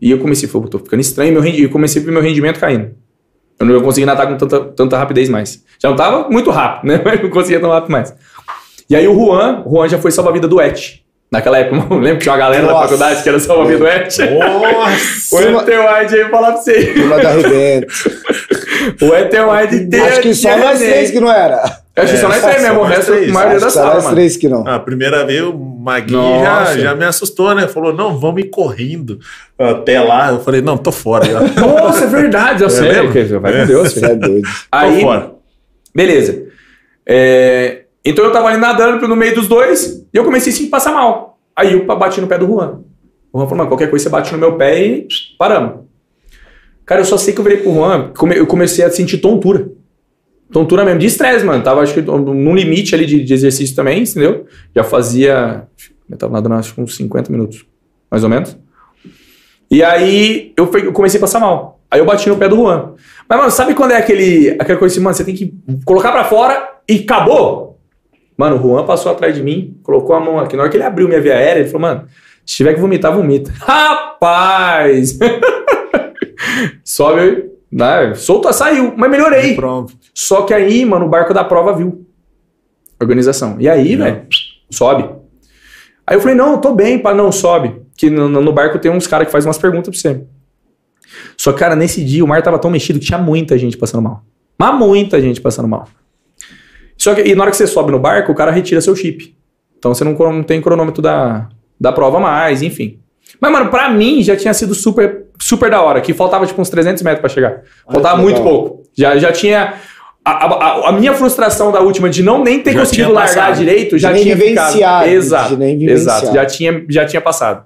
E 0.00 0.10
eu 0.10 0.18
comecei, 0.18 0.48
falei, 0.48 0.68
tô 0.68 0.78
ficando 0.78 1.00
estranho, 1.00 1.32
meu 1.32 1.40
rendi... 1.40 1.62
eu 1.62 1.70
comecei 1.70 2.02
a 2.02 2.04
ver 2.04 2.10
meu 2.10 2.22
rendimento 2.22 2.60
caindo. 2.60 2.90
Eu 3.58 3.66
não 3.66 3.80
consegui 3.80 4.06
nadar 4.06 4.28
com 4.28 4.36
tanta, 4.36 4.60
tanta 4.60 4.98
rapidez 4.98 5.28
mais. 5.28 5.64
Já 5.78 5.88
não 5.88 5.96
tava 5.96 6.28
muito 6.28 6.50
rápido, 6.50 6.88
né? 6.88 7.00
Mas 7.04 7.22
não 7.22 7.30
conseguia 7.30 7.58
tão 7.58 7.70
rápido 7.70 7.90
mais. 7.90 8.14
E 8.90 8.96
aí 8.96 9.06
o 9.06 9.14
Juan, 9.14 9.62
o 9.66 9.70
Juan 9.70 9.88
já 9.88 9.98
foi 9.98 10.10
salva-vida 10.10 10.48
do 10.48 10.60
Et. 10.60 11.02
Naquela 11.30 11.58
época, 11.58 11.86
eu 11.94 11.98
lembro 11.98 12.18
que 12.18 12.22
tinha 12.22 12.32
uma 12.32 12.38
galera 12.38 12.62
Nossa. 12.62 12.74
da 12.74 12.80
faculdade 12.82 13.22
que 13.22 13.28
era 13.28 13.38
salva-vida 13.38 13.78
do 13.78 13.86
Et. 13.86 14.18
Nossa! 14.18 15.36
o 15.36 15.40
Et 15.40 15.78
White 15.78 16.14
aí 16.14 16.30
falar 16.30 16.52
pra 16.52 16.62
você. 16.62 16.94
Turma 16.94 17.18
da 17.18 17.30
O 19.02 19.14
Et 19.14 19.34
White 19.34 19.74
inteiro. 19.76 20.06
Acho 20.06 20.20
que 20.22 20.34
só 20.34 20.56
nós 20.56 20.78
três 20.78 21.10
que 21.10 21.20
não 21.20 21.30
era. 21.30 21.62
Acho 21.96 22.12
que 22.12 22.18
só 22.18 22.28
nós 22.28 22.42
três 22.42 22.62
mesmo, 22.62 22.80
o 22.80 22.84
resto 22.84 23.12
a 23.12 23.32
maioria 23.32 23.60
da 23.60 23.70
sala, 23.70 24.00
mano. 24.02 24.14
três 24.14 24.36
que 24.36 24.48
não. 24.48 24.66
A 24.66 24.78
primeira 24.78 25.26
vez 25.26 25.42
o 25.42 25.52
Maguinho 25.52 26.40
já, 26.42 26.76
já 26.78 26.94
me 26.94 27.04
assustou, 27.04 27.54
né? 27.54 27.66
Falou, 27.68 27.92
não, 27.92 28.18
vamos 28.18 28.40
ir 28.40 28.46
correndo 28.48 29.18
até 29.58 30.00
lá. 30.00 30.30
Eu 30.30 30.40
falei, 30.40 30.62
não, 30.62 30.78
tô 30.78 30.92
fora. 30.92 31.26
Nossa, 31.56 32.04
é 32.04 32.06
verdade, 32.06 32.62
eu 32.62 32.70
sei. 32.70 32.92
Vai 33.40 33.60
com 33.60 33.66
Deus, 33.66 33.92
filho. 33.92 34.06
É 34.06 34.14
doido. 34.14 34.48
Aí, 34.72 34.94
tô 34.94 35.00
fora. 35.02 35.30
beleza. 35.94 36.44
É, 37.06 37.82
então 38.04 38.24
eu 38.24 38.32
tava 38.32 38.48
ali 38.48 38.58
nadando 38.58 39.06
no 39.06 39.16
meio 39.16 39.34
dos 39.34 39.48
dois 39.48 40.06
e 40.12 40.16
eu 40.16 40.24
comecei 40.24 40.52
assim 40.52 40.66
a 40.66 40.70
passar 40.70 40.92
mal. 40.92 41.38
Aí 41.54 41.72
eu 41.72 41.84
bati 41.84 42.20
no 42.20 42.26
pé 42.26 42.38
do 42.38 42.46
Juan. 42.46 42.80
O 43.32 43.38
Juan 43.38 43.46
falou, 43.46 43.58
mano, 43.58 43.70
qualquer 43.70 43.90
coisa 43.90 44.04
você 44.04 44.10
bate 44.10 44.32
no 44.32 44.38
meu 44.38 44.56
pé 44.56 44.86
e 44.86 45.08
paramos. 45.38 45.86
Cara, 46.86 47.00
eu 47.00 47.04
só 47.04 47.18
sei 47.18 47.34
que 47.34 47.40
eu 47.40 47.44
virei 47.44 47.58
pro 47.58 47.74
Juan, 47.74 48.12
eu 48.34 48.46
comecei 48.46 48.84
a 48.84 48.90
sentir 48.90 49.18
tontura 49.18 49.68
tontura 50.50 50.84
mesmo, 50.84 51.00
de 51.00 51.06
estresse, 51.06 51.44
mano. 51.44 51.62
Tava, 51.62 51.82
acho 51.82 51.94
que, 51.94 52.00
num 52.00 52.54
limite 52.54 52.94
ali 52.94 53.06
de, 53.06 53.22
de, 53.22 53.34
exercício 53.34 53.74
também, 53.74 54.02
entendeu? 54.02 54.46
Já 54.74 54.84
fazia. 54.84 55.66
Eu 56.08 56.16
tava 56.16 56.32
nadando, 56.32 56.54
acho 56.54 56.74
que 56.74 56.80
uns 56.80 56.96
50 56.96 57.30
minutos, 57.30 57.66
mais 58.10 58.24
ou 58.24 58.30
menos. 58.30 58.56
E 59.70 59.82
aí 59.82 60.52
eu, 60.56 60.70
eu, 60.72 60.92
comecei 60.92 61.18
a 61.18 61.20
passar 61.20 61.40
mal. 61.40 61.80
Aí 61.90 62.00
eu 62.00 62.06
bati 62.06 62.28
no 62.28 62.36
pé 62.36 62.48
do 62.48 62.56
Juan. 62.56 62.94
Mas, 63.28 63.38
mano, 63.38 63.50
sabe 63.50 63.74
quando 63.74 63.92
é 63.92 63.96
aquele, 63.96 64.56
aquela 64.58 64.78
coisa 64.78 64.94
assim, 64.94 65.02
mano, 65.02 65.14
você 65.14 65.24
tem 65.24 65.34
que 65.34 65.54
colocar 65.84 66.12
para 66.12 66.24
fora 66.24 66.80
e 66.88 66.96
acabou? 66.96 67.67
Mano, 68.38 68.56
o 68.56 68.62
Juan 68.62 68.86
passou 68.86 69.12
atrás 69.12 69.34
de 69.34 69.42
mim, 69.42 69.78
colocou 69.82 70.14
a 70.14 70.20
mão 70.20 70.38
aqui. 70.38 70.56
Na 70.56 70.62
hora 70.62 70.70
que 70.70 70.76
ele 70.76 70.84
abriu 70.84 71.08
minha 71.08 71.20
via 71.20 71.34
aérea, 71.34 71.60
ele 71.60 71.68
falou, 71.68 71.88
mano, 71.88 72.04
se 72.46 72.56
tiver 72.56 72.72
que 72.72 72.80
vomitar, 72.80 73.14
vomita. 73.14 73.52
Rapaz! 73.60 75.18
Sobe 76.84 77.58
né? 77.70 78.14
Solta, 78.14 78.52
saiu, 78.52 78.94
mas 78.96 79.10
melhorei. 79.10 79.54
Pronto. 79.54 79.92
Só 80.14 80.42
que 80.42 80.54
aí, 80.54 80.84
mano, 80.84 81.06
o 81.06 81.08
barco 81.08 81.34
da 81.34 81.44
prova 81.44 81.74
viu. 81.74 82.06
Organização. 83.00 83.56
E 83.60 83.68
aí, 83.68 83.94
velho, 83.94 84.26
sobe. 84.70 85.08
Aí 86.06 86.16
eu 86.16 86.20
falei, 86.20 86.34
não, 86.34 86.52
eu 86.52 86.58
tô 86.58 86.74
bem, 86.74 86.98
pá, 86.98 87.14
não, 87.14 87.30
sobe. 87.30 87.82
Que 87.96 88.10
no, 88.10 88.28
no 88.28 88.52
barco 88.52 88.78
tem 88.78 88.90
uns 88.90 89.06
caras 89.06 89.26
que 89.26 89.32
fazem 89.32 89.46
umas 89.46 89.58
perguntas 89.58 89.88
pra 89.88 90.12
você. 90.12 90.24
Só 91.36 91.52
que, 91.52 91.58
cara, 91.58 91.76
nesse 91.76 92.04
dia 92.04 92.24
o 92.24 92.28
mar 92.28 92.42
tava 92.42 92.58
tão 92.58 92.70
mexido 92.70 92.98
que 92.98 93.06
tinha 93.06 93.18
muita 93.18 93.56
gente 93.56 93.76
passando 93.76 94.02
mal. 94.02 94.24
Mas 94.58 94.74
muita 94.74 95.20
gente 95.20 95.40
passando 95.40 95.68
mal. 95.68 95.86
Só 97.08 97.14
que, 97.14 97.22
e 97.22 97.34
na 97.34 97.42
hora 97.42 97.50
que 97.50 97.56
você 97.56 97.66
sobe 97.66 97.90
no 97.90 97.98
barco, 97.98 98.30
o 98.30 98.34
cara 98.34 98.50
retira 98.50 98.82
seu 98.82 98.94
chip. 98.94 99.34
Então 99.78 99.94
você 99.94 100.04
não, 100.04 100.12
não 100.12 100.42
tem 100.42 100.60
cronômetro 100.60 101.00
da, 101.00 101.48
da 101.80 101.90
prova 101.90 102.20
mais, 102.20 102.60
enfim. 102.60 102.98
Mas, 103.40 103.50
mano, 103.50 103.70
pra 103.70 103.88
mim 103.88 104.22
já 104.22 104.36
tinha 104.36 104.52
sido 104.52 104.74
super, 104.74 105.24
super 105.40 105.70
da 105.70 105.80
hora, 105.80 106.02
que 106.02 106.12
faltava 106.12 106.44
tipo 106.46 106.60
uns 106.60 106.68
300 106.68 107.02
metros 107.02 107.20
pra 107.20 107.30
chegar. 107.30 107.62
Faltava 107.90 108.20
muito 108.20 108.42
pouco. 108.42 108.82
Já, 108.94 109.16
já 109.16 109.32
tinha. 109.32 109.74
A, 110.22 110.30
a, 110.32 110.88
a 110.90 110.92
minha 110.92 111.14
frustração 111.14 111.72
da 111.72 111.80
última 111.80 112.10
de 112.10 112.22
não 112.22 112.44
nem 112.44 112.60
ter 112.60 112.72
Já 112.72 112.80
conseguido 112.80 113.08
tinha 113.08 113.18
largar 113.18 113.54
direito 113.54 113.96
já 113.96 114.08
De 114.08 114.16
nem 114.16 114.24
tinha 114.24 114.36
vivenciado, 114.36 114.74
ficado. 114.74 115.08
Exato. 115.08 115.48
de 115.48 115.56
nem 115.56 115.78
vivenciado. 115.78 116.18
Exato. 116.24 116.34
Já 116.34 116.44
tinha, 116.44 116.84
já 116.90 117.06
tinha 117.06 117.22
passado. 117.22 117.64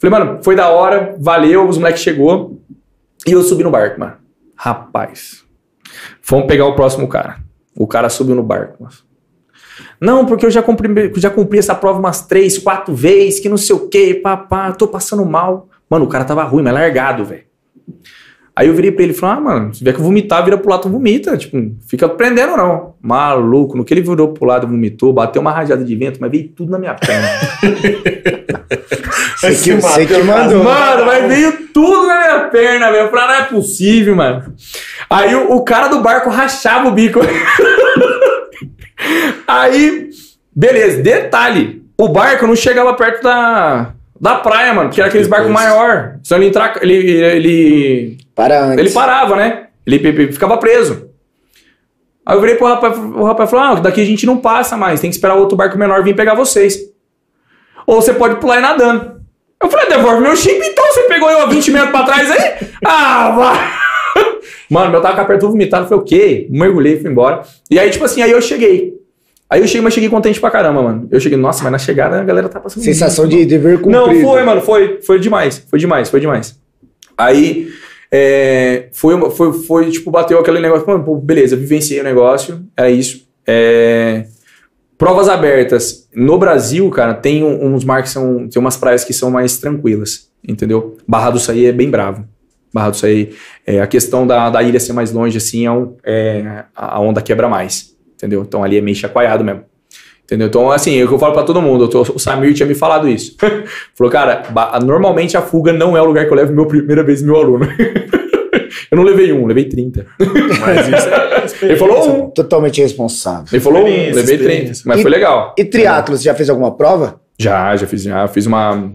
Falei, 0.00 0.18
mano, 0.18 0.38
foi 0.42 0.56
da 0.56 0.70
hora, 0.70 1.14
valeu, 1.18 1.68
os 1.68 1.76
moleques 1.76 2.00
chegou. 2.00 2.58
E 3.26 3.32
eu 3.32 3.42
subi 3.42 3.62
no 3.62 3.70
barco, 3.70 4.00
mano. 4.00 4.14
Rapaz. 4.56 5.44
Fomos 6.22 6.46
pegar 6.46 6.64
o 6.64 6.74
próximo 6.74 7.06
cara. 7.06 7.41
O 7.76 7.86
cara 7.86 8.08
subiu 8.08 8.34
no 8.34 8.42
barco. 8.42 8.88
Não, 10.00 10.26
porque 10.26 10.44
eu 10.44 10.50
já 10.50 10.62
cumpri, 10.62 11.12
já 11.16 11.30
cumpri 11.30 11.58
essa 11.58 11.74
prova 11.74 11.98
umas 11.98 12.26
três, 12.26 12.58
quatro 12.58 12.94
vezes, 12.94 13.40
que 13.40 13.48
não 13.48 13.56
sei 13.56 13.74
o 13.74 13.88
quê, 13.88 14.14
papá, 14.22 14.72
tô 14.72 14.86
passando 14.86 15.24
mal. 15.24 15.68
Mano, 15.88 16.04
o 16.04 16.08
cara 16.08 16.24
tava 16.24 16.42
ruim, 16.44 16.62
mas 16.62 16.74
largado, 16.74 17.24
velho. 17.24 17.51
Aí 18.54 18.68
eu 18.68 18.74
virei 18.74 18.92
pra 18.92 19.02
ele 19.02 19.12
e 19.12 19.16
falei, 19.16 19.36
ah, 19.36 19.40
mano, 19.40 19.72
se 19.72 19.78
tiver 19.78 19.94
que 19.94 20.00
vomitar, 20.00 20.44
vira 20.44 20.58
pro 20.58 20.70
lado, 20.70 20.82
tu 20.82 20.88
vomita. 20.90 21.36
Tipo, 21.36 21.56
fica 21.88 22.08
prendendo, 22.08 22.56
não. 22.56 22.94
Maluco, 23.00 23.76
no 23.76 23.84
que 23.84 23.94
ele 23.94 24.02
virou 24.02 24.28
pro 24.28 24.46
lado, 24.46 24.66
vomitou, 24.66 25.12
bateu 25.12 25.40
uma 25.40 25.52
rajada 25.52 25.82
de 25.82 25.96
vento, 25.96 26.18
mas 26.20 26.30
veio 26.30 26.48
tudo 26.48 26.70
na 26.70 26.78
minha 26.78 26.94
perna. 26.94 27.28
Você 29.42 29.56
que, 29.56 29.80
você 29.80 30.06
que 30.06 30.22
mandou. 30.22 30.62
Mano, 30.62 31.04
mas 31.04 31.26
veio 31.26 31.66
tudo 31.74 32.06
na 32.06 32.20
minha 32.20 32.38
perna, 32.48 32.92
velho. 32.92 33.06
Eu 33.06 33.10
falei, 33.10 33.26
não 33.26 33.34
é 33.34 33.42
possível, 33.42 34.14
mano. 34.14 34.54
Aí 35.10 35.34
o, 35.34 35.52
o 35.52 35.64
cara 35.64 35.88
do 35.88 36.00
barco 36.00 36.30
rachava 36.30 36.88
o 36.88 36.92
bico. 36.92 37.18
Aí, 39.48 40.10
beleza, 40.54 41.02
detalhe. 41.02 41.82
O 41.98 42.08
barco 42.08 42.46
não 42.46 42.54
chegava 42.54 42.94
perto 42.94 43.22
da, 43.22 43.92
da 44.20 44.36
praia, 44.36 44.72
mano, 44.72 44.88
porque 44.88 45.00
era 45.00 45.08
aqueles 45.08 45.26
barcos 45.26 45.50
maior. 45.50 46.18
Senão 46.22 46.40
ele, 46.40 46.48
entra, 46.48 46.74
ele, 46.80 46.94
ele, 46.94 48.18
Para 48.42 48.64
antes. 48.64 48.78
ele 48.78 48.90
parava, 48.90 49.36
né? 49.36 49.66
Ele 49.86 50.32
ficava 50.32 50.56
preso. 50.56 51.10
Aí 52.26 52.36
eu 52.36 52.40
virei 52.40 52.56
pro 52.56 52.66
rapaz, 52.66 52.98
o 52.98 53.22
rapaz 53.22 53.50
falou: 53.50 53.64
ah, 53.66 53.74
daqui 53.80 54.00
a 54.00 54.04
gente 54.04 54.26
não 54.26 54.36
passa 54.36 54.76
mais, 54.76 55.00
tem 55.00 55.10
que 55.10 55.16
esperar 55.16 55.34
outro 55.34 55.56
barco 55.56 55.78
menor 55.78 56.02
vir 56.02 56.16
pegar 56.16 56.34
vocês. 56.34 56.78
Ou 57.86 58.00
você 58.00 58.12
pode 58.12 58.36
pular 58.40 58.58
e 58.58 58.60
nadando. 58.60 59.22
Eu 59.62 59.70
falei, 59.70 59.88
devolve 59.88 60.22
meu 60.22 60.34
chip 60.34 60.60
então, 60.60 60.84
você 60.86 61.02
pegou 61.02 61.30
eu 61.30 61.42
há 61.42 61.46
20 61.46 61.70
metros 61.70 61.90
pra 61.92 62.02
trás 62.02 62.30
aí? 62.30 62.68
Ah, 62.84 63.30
vai! 63.30 64.32
Mano, 64.68 64.90
meu 64.90 65.00
tava 65.00 65.14
com 65.14 65.20
a 65.20 65.24
perna 65.24 65.42
eu 65.44 65.68
falei, 65.68 65.86
o 65.92 66.02
quê? 66.02 66.48
Mergulhei, 66.50 66.98
fui 66.98 67.08
embora. 67.08 67.42
E 67.70 67.78
aí, 67.78 67.90
tipo 67.90 68.04
assim, 68.04 68.22
aí 68.22 68.32
eu 68.32 68.42
cheguei. 68.42 68.94
Aí 69.48 69.60
eu 69.60 69.66
cheguei, 69.68 69.82
mas 69.82 69.94
cheguei 69.94 70.08
contente 70.08 70.40
pra 70.40 70.50
caramba, 70.50 70.82
mano. 70.82 71.08
Eu 71.12 71.20
cheguei, 71.20 71.38
nossa, 71.38 71.62
mas 71.62 71.70
na 71.70 71.78
chegada 71.78 72.20
a 72.20 72.24
galera 72.24 72.48
tá 72.48 72.58
passando 72.58 72.82
Sensação 72.82 73.26
muito 73.26 73.38
de 73.38 73.46
dever 73.46 73.80
cumprido. 73.80 74.06
não, 74.06 74.20
foi, 74.20 74.42
mano, 74.42 74.60
foi, 74.62 75.00
foi 75.02 75.20
demais, 75.20 75.64
foi 75.70 75.78
demais, 75.78 76.10
foi 76.10 76.18
demais. 76.18 76.58
Aí, 77.16 77.68
é, 78.12 78.88
foi, 78.92 79.14
uma- 79.14 79.30
foi, 79.30 79.52
foi, 79.52 79.90
tipo, 79.90 80.10
bateu 80.10 80.38
aquele 80.38 80.60
negócio, 80.60 80.84
pô, 81.02 81.16
beleza, 81.16 81.56
vivenciei 81.56 82.00
o 82.00 82.04
negócio, 82.04 82.62
era 82.76 82.90
isso. 82.90 83.26
É, 83.46 84.26
provas 84.98 85.28
abertas. 85.28 86.08
No 86.14 86.38
Brasil, 86.38 86.88
cara, 86.90 87.14
tem 87.14 87.42
uns 87.42 87.84
mar 87.84 88.02
que 88.02 88.10
são, 88.10 88.46
tem 88.48 88.60
umas 88.60 88.76
praias 88.76 89.02
que 89.04 89.12
são 89.12 89.30
mais 89.30 89.56
tranquilas, 89.58 90.28
entendeu? 90.46 90.96
Barra 91.08 91.30
do 91.30 91.40
Saí 91.40 91.66
é 91.66 91.72
bem 91.72 91.90
bravo. 91.90 92.24
Barra 92.72 92.90
do 92.90 92.96
Saí, 92.96 93.30
é, 93.66 93.80
a 93.80 93.86
questão 93.86 94.26
da, 94.26 94.48
da 94.50 94.62
ilha 94.62 94.78
ser 94.80 94.92
mais 94.92 95.10
longe, 95.12 95.36
assim, 95.38 95.66
é, 95.66 95.70
um- 95.70 95.96
é, 96.04 96.64
a 96.74 97.00
onda 97.00 97.20
quebra 97.22 97.48
mais, 97.48 97.96
entendeu? 98.14 98.42
Então 98.42 98.62
ali 98.62 98.76
é 98.78 98.80
meio 98.80 98.96
chacoalhado 98.96 99.42
mesmo. 99.44 99.64
Entendeu? 100.32 100.46
Então, 100.48 100.70
assim, 100.72 100.98
é 100.98 101.04
o 101.04 101.08
que 101.08 101.12
eu 101.12 101.18
falo 101.18 101.34
pra 101.34 101.42
todo 101.42 101.60
mundo. 101.60 101.84
eu 101.84 101.88
tô- 101.88 102.00
o 102.14 102.18
Samir 102.18 102.54
tinha 102.54 102.66
me 102.66 102.74
falado 102.74 103.06
isso. 103.06 103.36
Falou, 103.94 104.10
cara, 104.10 104.44
normalmente 104.82 105.36
a 105.36 105.42
fuga 105.42 105.74
não 105.74 105.94
é 105.94 106.00
o 106.00 106.06
lugar 106.06 106.24
que 106.24 106.32
eu 106.32 106.36
levo 106.36 106.54
meu 106.54 106.64
primeira 106.66 107.02
vez 107.04 107.20
meu 107.20 107.36
aluno. 107.36 107.66
eu 108.90 108.96
não 108.96 109.02
levei 109.04 109.30
um, 109.30 109.44
levei 109.46 109.66
30. 109.66 110.06
Mas 110.18 110.88
isso 110.88 111.08
é 111.08 111.32
Ele 111.68 111.76
falou 111.76 112.24
um. 112.26 112.30
Totalmente 112.30 112.80
responsável. 112.80 113.44
Ele 113.52 113.60
falou 113.60 113.82
um, 113.82 113.84
levei 113.84 114.12
30. 114.24 114.32
experiência. 114.32 114.82
Mas 114.86 115.00
E- 115.00 115.02
foi 115.02 115.10
legal. 115.10 115.54
E 115.58 115.64
triatlo, 115.66 116.16
você 116.16 116.24
já 116.24 116.34
fez 116.34 116.48
alguma 116.48 116.74
prova? 116.74 117.20
Já, 117.38 117.76
já 117.76 117.86
fiz, 117.86 118.02
já 118.04 118.26
fiz 118.26 118.46
uma. 118.46 118.90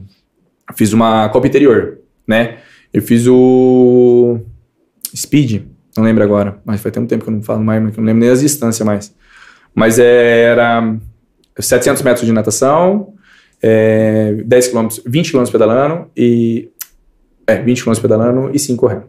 Fiz 0.76 0.92
uma 0.92 1.30
Copa 1.30 1.46
Interior, 1.46 2.00
né? 2.28 2.56
Eu 2.92 3.04
fiz 3.04 3.28
o. 3.28 4.40
Speed, 5.16 5.62
não 5.96 6.04
lembro 6.04 6.24
agora, 6.24 6.58
mas 6.66 6.82
faz 6.82 6.94
tanto 6.94 7.08
tempo 7.08 7.24
que 7.24 7.30
eu 7.30 7.36
não 7.36 7.44
falo 7.44 7.64
mais, 7.64 7.80
que 7.92 8.00
eu 8.00 8.02
não 8.02 8.08
lembro 8.08 8.22
nem 8.22 8.30
as 8.30 8.42
distâncias 8.42 8.84
mais. 8.86 9.14
Mas 9.76 10.00
é, 10.00 10.42
era 10.44 10.96
700 11.66 12.02
metros 12.04 12.26
de 12.26 12.32
natação, 12.32 13.14
é, 13.62 14.34
10 14.46 14.68
km, 14.70 14.88
20 15.06 15.32
km 15.32 15.44
pedalando 15.52 16.08
e. 16.16 16.70
É, 17.48 17.56
20 17.62 17.84
km 17.84 17.94
pedalando 18.02 18.52
e 18.54 18.60
5 18.60 18.80
correndo. 18.80 19.06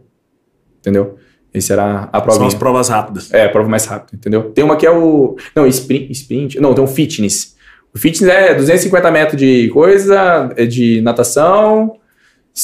Entendeu? 0.79 1.17
Esse 1.53 1.73
era 1.73 2.03
a 2.11 2.21
prova. 2.21 2.37
São 2.39 2.47
as 2.47 2.53
provas 2.53 2.89
rápidas. 2.89 3.33
É, 3.33 3.45
a 3.45 3.49
prova 3.49 3.67
mais 3.67 3.85
rápida, 3.85 4.15
entendeu? 4.17 4.43
Tem 4.51 4.63
uma 4.63 4.75
que 4.77 4.85
é 4.85 4.91
o. 4.91 5.35
Não, 5.55 5.65
sprint. 5.67 6.11
sprint 6.11 6.59
não, 6.59 6.73
tem 6.73 6.83
um 6.83 6.87
fitness. 6.87 7.55
O 7.93 7.97
fitness 7.97 8.29
é 8.31 8.53
250 8.53 9.11
metros 9.11 9.39
de 9.41 9.67
coisa, 9.69 10.51
é 10.55 10.65
de 10.65 11.01
natação. 11.01 11.95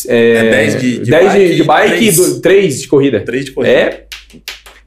É, 0.08 0.36
É 0.36 0.50
10 0.52 0.82
de- 0.82 1.00
de 1.00 1.12
10 1.12 1.26
bike 1.34 1.56
de, 1.56 1.64
bike 1.64 1.94
e 1.94 1.98
três- 1.98 2.40
3 2.40 2.82
de 2.82 2.88
corrida. 2.88 3.20
Três 3.22 3.46
de 3.46 3.52
corrida. 3.52 3.74
É 3.74 4.06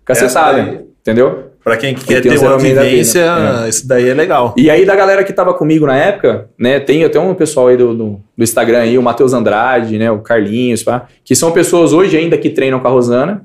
cacetada, 0.04 0.84
entendeu? 1.00 1.47
Pra 1.62 1.76
quem 1.76 1.94
quer 1.94 2.22
ter 2.22 2.38
uma 2.38 2.56
vivência, 2.56 3.20
É. 3.64 3.68
isso 3.68 3.86
daí 3.86 4.08
é 4.08 4.14
legal. 4.14 4.54
E 4.56 4.70
aí, 4.70 4.86
da 4.86 4.96
galera 4.96 5.22
que 5.22 5.32
tava 5.32 5.52
comigo 5.52 5.86
na 5.86 5.96
época, 5.96 6.48
né, 6.58 6.80
tem 6.80 7.04
até 7.04 7.18
um 7.20 7.34
pessoal 7.34 7.68
aí 7.68 7.76
do, 7.76 7.94
do, 7.94 8.20
do 8.36 8.42
Instagram 8.44 8.78
aí, 8.80 8.96
o 8.96 9.02
Matheus 9.02 9.32
Andrade, 9.34 9.98
né, 9.98 10.10
o 10.10 10.20
Carlinhos, 10.20 10.82
pá, 10.82 11.06
que 11.24 11.34
são 11.34 11.52
pessoas 11.52 11.92
hoje 11.92 12.16
ainda 12.16 12.38
que 12.38 12.48
treinam 12.48 12.80
com 12.80 12.88
a 12.88 12.90
Rosana, 12.90 13.42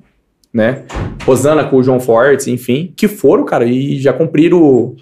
né, 0.54 0.84
Rosana 1.26 1.64
com 1.66 1.76
o 1.78 1.84
João 1.84 2.00
Fortes, 2.00 2.48
enfim, 2.48 2.94
que 2.96 3.08
foram, 3.10 3.44
cara, 3.44 3.66
e 3.66 4.00
já 4.00 4.14
cumpriram, 4.14 4.96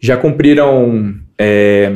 já 0.00 0.16
cumpriram, 0.16 1.14
é, 1.38 1.92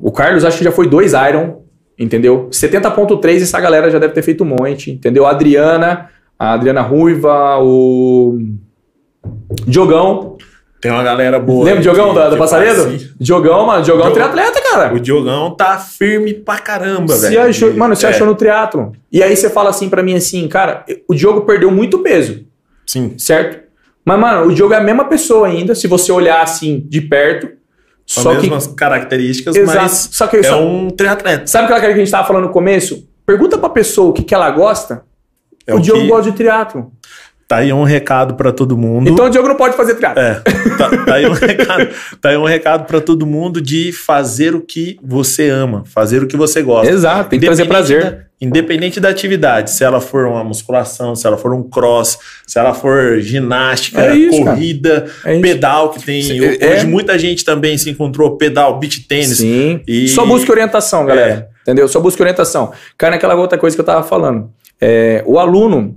o 0.00 0.10
Carlos 0.12 0.44
acho 0.44 0.58
que 0.58 0.64
já 0.64 0.72
foi 0.72 0.88
dois 0.88 1.12
Iron, 1.12 1.62
entendeu? 1.98 2.48
70.3 2.50 3.42
essa 3.42 3.60
galera 3.60 3.90
já 3.90 3.98
deve 3.98 4.14
ter 4.14 4.22
feito 4.22 4.44
um 4.44 4.46
monte, 4.46 4.92
entendeu? 4.92 5.26
A 5.26 5.30
Adriana, 5.30 6.08
a 6.38 6.52
Adriana 6.52 6.82
Ruiva, 6.82 7.58
o 7.60 8.38
Diogão, 9.66 10.36
Tem 10.80 10.92
uma 10.92 11.02
galera 11.02 11.40
boa. 11.40 11.64
Lembra 11.64 11.80
o 11.80 11.82
Diogão 11.82 12.08
que- 12.10 12.14
da, 12.14 12.24
da 12.26 12.30
que 12.32 12.36
Passaredo? 12.36 12.98
Diogão, 13.18 13.66
mano. 13.66 13.82
Diogão 13.82 14.06
é 14.06 14.12
Diogão. 14.12 14.30
triatleta, 14.32 14.62
cara. 14.70 14.94
O 14.94 15.00
Diogão 15.00 15.50
tá 15.56 15.76
firme 15.76 16.32
pra 16.34 16.58
caramba, 16.58 17.14
Se 17.14 17.22
velho. 17.30 17.42
achou, 17.48 17.74
mano, 17.74 17.96
você 17.96 18.06
É, 18.06 18.10
achou 18.10 18.24
no 18.26 18.36
triatlo. 18.36 18.92
E 19.10 19.20
aí 19.20 19.36
você 19.36 19.50
fala 19.50 19.70
assim 19.70 19.88
pra 19.88 20.04
mim 20.04 20.14
assim, 20.14 20.46
cara, 20.46 20.84
o 21.08 21.14
Diogo 21.14 21.40
perdeu 21.40 21.68
muito 21.72 21.98
peso, 21.98 22.44
Sim. 22.86 23.14
certo? 23.18 23.66
Mas, 24.04 24.20
mano, 24.20 24.46
o 24.46 24.54
Diogo 24.54 24.72
é 24.72 24.76
a 24.76 24.80
mesma 24.80 25.04
pessoa 25.06 25.48
ainda, 25.48 25.74
se 25.74 25.88
você 25.88 26.12
olhar 26.12 26.42
assim 26.42 26.78
de 26.88 27.00
perto. 27.00 27.48
São 28.06 28.22
Só 28.22 28.30
as 28.30 28.36
que. 28.36 28.42
mesmas 28.44 28.66
características, 28.68 29.54
Exato. 29.56 29.78
mas 29.78 30.08
Só 30.12 30.26
que 30.28 30.36
é 30.38 30.42
só- 30.44 30.62
um 30.64 30.88
triatleta. 30.90 31.46
sabe 31.46 31.64
aquela 31.64 31.80
que 31.80 31.86
a 31.86 31.96
gente 31.96 32.10
tava 32.10 32.26
falando 32.26 32.44
no 32.44 32.50
começo? 32.52 33.06
Pergunta 33.26 33.58
pra 33.58 33.68
pessoa 33.68 34.10
o 34.10 34.12
que, 34.14 34.22
que 34.22 34.34
ela 34.34 34.48
gosta. 34.50 35.02
É 35.68 35.74
o 35.74 35.78
o 35.78 35.80
Diogo 35.80 36.00
que- 36.02 36.08
gosta 36.08 36.30
de 36.30 36.36
triatlo. 36.36 36.90
Tá 37.46 37.56
aí 37.58 37.72
um 37.72 37.82
recado 37.82 38.34
pra 38.34 38.52
todo 38.52 38.76
mundo. 38.76 39.08
Então 39.08 39.24
o 39.24 39.30
Diogo 39.30 39.48
não 39.48 39.54
pode 39.54 39.74
fazer 39.74 39.94
triatlo. 39.94 40.20
É, 40.22 40.34
tá, 40.76 40.90
tá 41.06 41.14
aí 41.14 41.26
um 41.26 41.32
recado, 41.32 41.88
tá 42.20 42.28
aí 42.28 42.36
um 42.36 42.44
recado 42.44 42.84
para 42.84 43.00
todo 43.00 43.24
mundo 43.26 43.58
de 43.58 43.90
fazer 43.90 44.54
o 44.54 44.60
que 44.60 44.98
você 45.02 45.48
ama, 45.48 45.82
fazer 45.86 46.22
o 46.22 46.26
que 46.26 46.36
você 46.36 46.60
gosta. 46.60 46.92
Exato, 46.92 47.30
tem 47.30 47.40
que 47.40 47.46
Independente 47.46 47.68
prazer. 47.68 48.02
da- 48.04 48.18
independente 48.40 49.00
da 49.00 49.08
atividade, 49.08 49.70
se 49.70 49.82
ela 49.82 49.98
for 50.00 50.26
uma 50.26 50.44
musculação, 50.44 51.16
se 51.16 51.26
ela 51.26 51.36
for 51.38 51.52
um 51.54 51.62
cross, 51.62 52.18
se 52.46 52.58
ela 52.58 52.72
for 52.74 53.18
ginástica, 53.20 54.02
É 54.02 54.14
isso, 54.14 54.44
corrida, 54.44 55.06
É 55.24 55.40
pedal 55.40 55.88
que 55.90 56.04
tem. 56.04 56.20
Hoje 56.20 56.58
é. 56.60 56.84
muita 56.84 57.18
gente 57.18 57.44
também 57.46 57.78
se 57.78 57.88
encontrou 57.88 58.36
pedal, 58.36 58.78
beach 58.78 59.08
tênis. 59.08 59.38
Sim. 59.38 59.80
E- 59.88 60.06
Só 60.08 60.26
busque 60.26 60.50
orientação, 60.52 61.06
galera. 61.06 61.48
Entendeu? 61.62 61.88
Só 61.88 61.98
busque 61.98 62.20
orientação. 62.22 62.72
Cara, 62.98 63.12
naquela 63.12 63.34
outra 63.34 63.56
coisa 63.58 63.74
que 63.74 63.80
eu 63.80 63.84
tava 63.86 64.02
falando. 64.02 64.50
É, 64.80 65.22
o 65.26 65.38
aluno, 65.38 65.96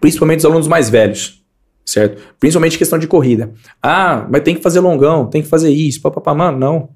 principalmente 0.00 0.40
os 0.40 0.44
alunos 0.44 0.68
mais 0.68 0.90
velhos, 0.90 1.42
certo? 1.84 2.20
Principalmente 2.38 2.78
questão 2.78 2.98
de 2.98 3.06
corrida. 3.06 3.52
Ah, 3.82 4.26
mas 4.30 4.42
tem 4.42 4.54
que 4.54 4.62
fazer 4.62 4.80
longão, 4.80 5.26
tem 5.26 5.42
que 5.42 5.48
fazer 5.48 5.70
isso, 5.70 6.00
papapá. 6.00 6.34
Mano, 6.34 6.58
não. 6.58 6.88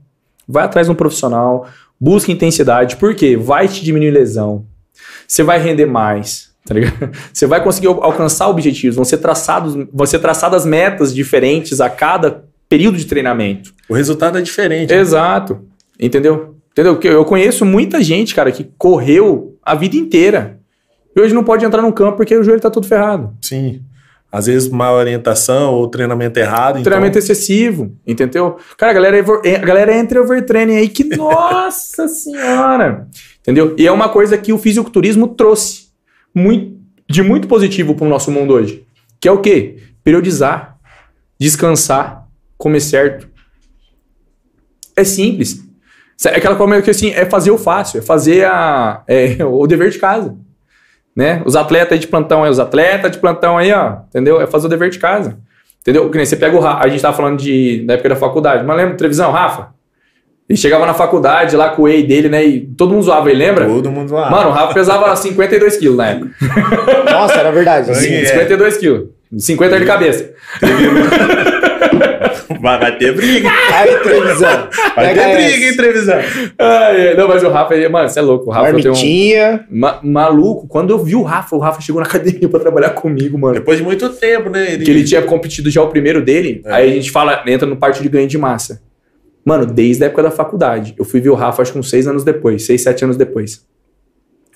Vai 0.47 0.65
atrás 0.65 0.87
de 0.87 0.93
um 0.93 0.97
profissional, 0.97 1.67
busque 2.01 2.33
intensidade, 2.33 2.97
porque 2.97 3.37
vai 3.37 3.69
te 3.69 3.85
diminuir 3.85 4.11
lesão. 4.11 4.65
Você 5.27 5.43
vai 5.43 5.59
render 5.59 5.87
mais, 5.87 6.51
tá 6.65 6.75
ligado? 6.75 7.11
Você 7.33 7.47
vai 7.47 7.63
conseguir 7.63 7.89
al- 7.89 8.03
alcançar 8.03 8.49
objetivos, 8.49 8.97
vão 8.97 9.05
ser 9.05 9.19
traçados, 9.19 9.75
vão 9.93 10.07
ser 10.07 10.19
traçadas 10.21 10.65
metas 10.65 11.15
diferentes 11.15 11.81
a 11.81 11.91
cada 11.91 12.45
período 12.69 12.97
de 12.99 13.05
treinamento. 13.07 13.73
O 13.89 13.95
resultado 13.95 14.39
é 14.39 14.43
diferente. 14.43 14.93
Exato. 14.93 15.61
Entendeu? 16.01 16.55
Entendeu? 16.73 16.95
Porque 16.95 17.09
eu 17.09 17.25
conheço 17.25 17.65
muita 17.65 18.03
gente, 18.03 18.35
cara, 18.35 18.53
que 18.53 18.65
correu 18.79 19.57
a 19.63 19.75
vida 19.75 19.97
inteira. 19.97 20.58
E 21.17 21.21
hoje 21.21 21.35
não 21.35 21.43
pode 21.45 21.65
entrar 21.65 21.83
no 21.83 21.93
campo 21.93 22.17
porque 22.19 22.37
o 22.37 22.43
joelho 22.45 22.61
tá 22.61 22.71
todo 22.71 22.87
ferrado. 22.87 23.35
Sim. 23.43 23.83
Às 24.31 24.47
vezes 24.47 24.69
má 24.69 24.93
orientação 24.93 25.73
ou 25.75 25.89
treinamento 25.89 26.39
errado. 26.39 26.73
então- 26.73 26.83
Treinamento 26.85 27.19
excessivo, 27.19 27.97
entendeu? 28.07 28.59
Cara, 28.77 28.93
a 28.93 28.95
galera, 28.95 29.17
é 29.19 29.25
é- 29.49 29.57
a 29.57 29.65
galera 29.65 29.97
entra 29.97 30.19
em 30.19 30.23
overtraining 30.23 30.77
aí 30.77 30.89
que, 30.89 31.03
nossa 31.17 32.07
senhora! 32.09 33.09
Entendeu? 33.41 33.75
E 33.79 33.87
é 33.87 33.91
uma 33.93 34.11
coisa 34.11 34.37
que 34.37 34.53
o 34.53 34.59
fisiculturismo 34.59 35.29
trouxe. 35.29 35.89
Muito, 36.35 36.77
de 37.09 37.23
muito 37.23 37.49
positivo 37.49 37.95
para 37.95 38.05
o 38.05 38.09
nosso 38.09 38.31
mundo 38.31 38.53
hoje. 38.53 38.85
Que 39.19 39.27
é 39.29 39.33
o 39.33 39.39
quê? 39.41 39.79
Periodizar, 40.05 40.77
descansar, 41.41 42.29
comer 42.59 42.81
certo. 42.81 43.27
É 44.95 45.05
simples. 45.05 45.65
É 46.27 46.37
aquela 46.37 46.57
coisa 46.57 46.83
que 46.83 46.91
assim, 46.91 47.11
é 47.13 47.25
fazer 47.25 47.51
o 47.51 47.57
fácil, 47.59 47.99
é 47.99 48.03
fazer 48.03 48.45
a, 48.45 49.03
é, 49.09 49.37
o 49.47 49.67
dever 49.67 49.91
de 49.91 49.99
casa. 49.99 50.37
Né? 51.19 51.43
Os 51.45 51.57
atletas 51.57 51.95
aí 51.95 51.99
de 51.99 52.07
plantão 52.07 52.45
aí, 52.45 52.51
os 52.51 52.61
atletas 52.61 53.11
de 53.11 53.19
plantão 53.19 53.59
aí, 53.59 53.73
ó, 53.73 53.97
entendeu? 54.09 54.41
É 54.41 54.47
fazer 54.47 54.67
o 54.67 54.71
dever 54.71 54.89
de 54.89 55.01
casa. 55.01 55.37
Entendeu? 55.81 56.09
Que 56.09 56.17
nem 56.17 56.25
você 56.25 56.37
pega 56.37 56.57
o 56.57 56.61
Rafa, 56.61 56.85
a 56.85 56.89
gente 56.89 57.03
tava 57.03 57.17
falando 57.17 57.41
de, 57.41 57.85
da 57.85 57.95
época 57.95 58.11
da 58.11 58.15
faculdade, 58.15 58.65
mas 58.65 58.77
lembra 58.77 58.95
televisão, 58.95 59.33
Rafa? 59.33 59.71
Ele 60.49 60.57
chegava 60.57 60.87
na 60.87 60.95
faculdade 60.95 61.57
lá 61.57 61.71
com 61.71 61.83
o 61.83 61.85
whey 61.87 62.07
dele, 62.07 62.29
né? 62.29 62.45
E 62.45 62.61
todo 62.61 62.93
mundo 62.93 63.03
zoava 63.03 63.29
ele, 63.31 63.45
lembra? 63.45 63.67
Todo 63.67 63.91
mundo 63.91 64.11
zoava. 64.11 64.31
Mano, 64.31 64.51
o 64.51 64.53
Rafa 64.53 64.73
pesava 64.73 65.15
52 65.17 65.77
quilos 65.79 65.97
na 65.97 66.07
época. 66.07 66.31
Nossa, 67.11 67.35
era 67.35 67.51
verdade. 67.51 67.93
Sim, 67.97 68.15
é. 68.15 68.25
52 68.25 68.77
quilos. 68.77 69.09
50 69.37 69.79
de 69.81 69.85
cabeça. 69.87 70.31
Vai, 72.61 72.79
vai 72.81 72.99
ter 72.99 73.15
briga. 73.15 73.49
Aí, 73.73 73.97
televisão. 74.03 74.69
Vai 74.97 75.09
Pega 75.15 75.23
ter 75.23 75.37
briga, 75.37 75.67
hein, 75.67 77.15
não, 77.17 77.29
mas 77.29 77.43
o 77.45 77.49
Rafa, 77.51 77.75
ele- 77.75 77.89
mano, 77.89 78.09
você 78.09 78.19
é 78.19 78.23
louco. 78.23 78.47
O 78.47 78.53
Rafa 78.53 78.73
tem 78.73 78.81
um. 78.81 78.85
Marmitinha. 78.85 79.67
Ma- 79.71 80.01
maluco, 80.03 80.67
quando 80.67 80.91
eu 80.91 80.99
vi 80.99 81.15
o 81.15 81.23
Rafa, 81.23 81.55
o 81.55 81.59
Rafa 81.59 81.81
chegou 81.81 82.01
na 82.01 82.07
academia 82.07 82.49
pra 82.49 82.59
trabalhar 82.59 82.91
comigo, 82.91 83.39
mano. 83.39 83.55
Depois 83.55 83.79
de 83.79 83.85
muito 83.85 84.09
tempo, 84.11 84.51
né? 84.51 84.77
Que 84.79 84.91
ele 84.91 85.05
tinha 85.05 85.23
competido 85.23 85.71
já 85.71 85.83
o 85.83 85.89
primeiro 85.89 86.23
dele, 86.23 86.63
É. 86.65 86.73
aí 86.73 86.91
a 86.91 86.95
gente 86.95 87.11
fala, 87.11 87.43
entra 87.47 87.69
no 87.69 87.77
parte 87.77 88.03
de 88.03 88.09
ganho 88.09 88.27
de 88.27 88.39
massa. 88.39 88.83
Mano, 89.45 89.65
desde 89.65 90.03
a 90.05 90.07
época 90.07 90.23
da 90.25 90.31
faculdade. 90.31 90.95
Eu 90.99 91.05
fui 91.05 91.21
ver 91.21 91.31
o 91.31 91.35
Rafa, 91.35 91.63
acho 91.63 91.73
que 91.73 91.79
uns 91.79 91.89
seis 91.91 92.07
anos 92.07 92.25
depois, 92.25 92.67
seis, 92.67 92.83
sete 92.83 93.05
anos 93.05 93.17
depois. 93.17 93.63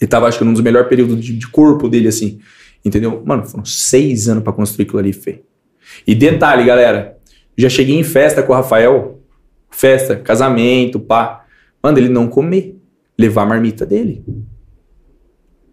Ele 0.00 0.08
tava, 0.08 0.26
acho 0.26 0.38
que, 0.38 0.44
num 0.44 0.52
dos 0.52 0.62
melhores 0.62 0.88
períodos 0.88 1.22
de, 1.24 1.34
de 1.38 1.46
corpo 1.48 1.88
dele, 1.88 2.08
assim. 2.08 2.40
Entendeu? 2.84 3.22
Mano, 3.24 3.44
foram 3.44 3.64
seis 3.64 4.28
anos 4.28 4.42
pra 4.42 4.52
construir 4.52 4.84
aquilo 4.84 4.98
ali, 4.98 5.12
Fê. 5.12 5.42
E 6.06 6.14
detalhe, 6.14 6.64
galera, 6.64 7.16
já 7.56 7.68
cheguei 7.68 7.98
em 7.98 8.04
festa 8.04 8.42
com 8.42 8.52
o 8.52 8.56
Rafael, 8.56 9.20
festa, 9.70 10.16
casamento, 10.16 10.98
pá. 10.98 11.44
Mano, 11.82 11.98
ele 11.98 12.08
não 12.08 12.26
comer, 12.26 12.76
levar 13.18 13.42
a 13.42 13.46
marmita 13.46 13.84
dele. 13.84 14.24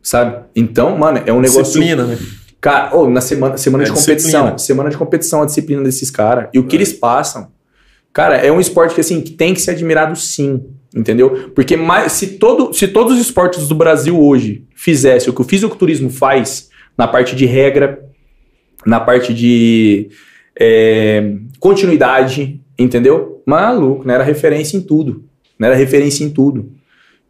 Sabe? 0.02 0.45
Então, 0.56 0.98
mano, 0.98 1.22
é 1.26 1.34
um 1.34 1.40
negócio. 1.40 1.64
Disciplina, 1.64 2.06
né? 2.06 2.18
Cara, 2.61 2.95
ô, 2.95 3.10
na 3.10 3.22
semana, 3.22 3.57
semana 3.57 3.84
É, 3.84 3.86
de 3.86 3.91
competição, 3.91 4.41
disciplina. 4.41 4.57
semana 4.57 4.90
de 4.90 4.98
competição, 4.98 5.41
a 5.41 5.45
disciplina 5.45 5.81
desses 5.84 6.11
caras 6.11 6.49
e 6.53 6.60
o 6.60 6.65
que 6.68 6.76
eles 6.76 6.91
passam. 6.91 7.52
Cara, 8.11 8.36
é 8.38 8.52
um 8.52 8.60
esporte 8.60 8.95
que 8.95 9.02
assim, 9.02 9.22
que 9.22 9.31
tem 9.31 9.53
que 9.53 9.61
ser 9.61 9.72
admirado 9.72 10.15
sim, 10.15 10.65
entendeu? 10.94 11.52
Porque 11.53 11.77
mais, 11.77 12.11
se, 12.14 12.27
todo, 12.40 12.73
se 12.73 12.88
todos 12.88 13.14
os 13.14 13.19
esportes 13.22 13.68
do 13.68 13.76
Brasil 13.76 14.19
hoje 14.19 14.65
fizessem 14.76 15.30
o 15.30 15.34
que 15.34 15.41
o 15.41 15.44
fisiculturismo 15.45 16.10
faz 16.10 16.69
na 17.00 17.08
parte 17.08 17.34
de 17.34 17.46
regra, 17.46 18.06
na 18.86 19.00
parte 19.00 19.34
de 19.34 20.10
é, 20.60 21.34
continuidade, 21.58 22.60
entendeu? 22.78 23.42
Maluco, 23.46 24.06
não 24.06 24.14
era 24.14 24.22
referência 24.22 24.76
em 24.76 24.82
tudo. 24.82 25.24
Não 25.58 25.70
era 25.70 25.78
referência 25.78 26.26
em 26.26 26.30
tudo. 26.30 26.74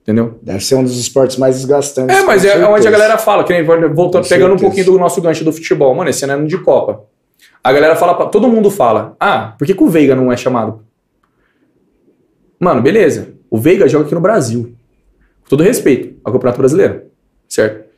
Entendeu? 0.02 0.40
Deve 0.42 0.66
ser 0.66 0.74
um 0.74 0.82
dos 0.84 1.00
esportes 1.00 1.38
mais 1.38 1.56
desgastantes. 1.58 2.18
É, 2.18 2.24
mas 2.24 2.44
é 2.44 2.56
onde 2.56 2.64
a 2.64 2.68
certeza. 2.82 2.90
galera 2.90 3.18
fala, 3.20 3.44
que 3.44 3.54
nem 3.54 3.64
voltando, 3.64 4.24
Com 4.24 4.30
pegando 4.30 4.56
um 4.56 4.58
certeza. 4.58 4.62
pouquinho 4.62 4.86
do 4.88 4.98
nosso 4.98 5.22
gancho 5.22 5.44
do 5.44 5.54
futebol. 5.54 5.94
Mano, 5.94 6.10
esse 6.10 6.24
ano 6.24 6.34
é 6.34 6.36
ano 6.38 6.48
de 6.48 6.58
Copa. 6.58 7.04
A 7.64 7.72
galera 7.72 7.96
fala, 7.96 8.16
pra- 8.16 8.26
todo 8.26 8.48
mundo 8.48 8.72
fala, 8.72 9.16
ah, 9.20 9.54
por 9.60 9.68
que, 9.68 9.76
que 9.76 9.84
o 9.84 9.88
Veiga 9.88 10.16
não 10.16 10.32
é 10.32 10.36
chamado? 10.38 10.84
Mano, 12.60 12.82
beleza. 12.82 13.36
O 13.52 13.58
Veiga 13.60 13.88
joga 13.88 14.06
aqui 14.06 14.16
no 14.16 14.22
Brasil. 14.22 14.74
Com 15.44 15.50
todo 15.50 15.62
respeito 15.62 16.20
ao 16.24 16.34
Campeonato 16.34 16.58
Brasileiro. 16.58 17.04
Certo? 17.48 17.89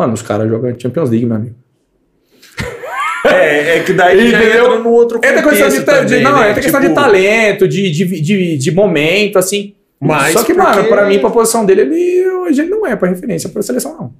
Mano, 0.00 0.14
os 0.14 0.22
caras 0.22 0.48
jogam 0.48 0.74
Champions 0.80 1.10
League, 1.10 1.26
meu 1.26 1.36
amigo. 1.36 1.54
É, 3.22 3.76
é 3.76 3.80
que 3.80 3.92
daí 3.92 4.30
já 4.30 4.38
Entendeu? 4.38 4.64
entra 4.64 4.78
no 4.78 4.88
outro 4.92 5.18
Entra 5.18 5.42
questão 5.42 5.52
de, 5.52 5.58
contexto 5.80 5.84
ta- 5.84 6.04
de- 6.04 6.08
também, 6.08 6.22
não, 6.24 6.40
né? 6.40 6.48
entra 6.50 6.62
questão 6.62 6.80
de 6.80 6.88
Tipo, 6.88 6.98
talento, 7.00 7.68
de, 7.68 7.90
de, 7.90 8.20
de, 8.22 8.56
de 8.56 8.70
momento, 8.72 9.38
assim. 9.38 9.74
Mas 10.00 10.32
Só 10.32 10.42
que, 10.42 10.54
porque- 10.54 10.70
mano, 10.76 10.88
pra 10.88 11.04
mim, 11.04 11.18
pra 11.18 11.28
posição 11.28 11.66
dele, 11.66 11.82
ele, 11.82 12.28
hoje 12.30 12.62
ele 12.62 12.70
não 12.70 12.86
é 12.86 12.96
pra 12.96 13.10
referência 13.10 13.50
pra 13.50 13.60
seleção, 13.60 13.94
não. 13.94 14.12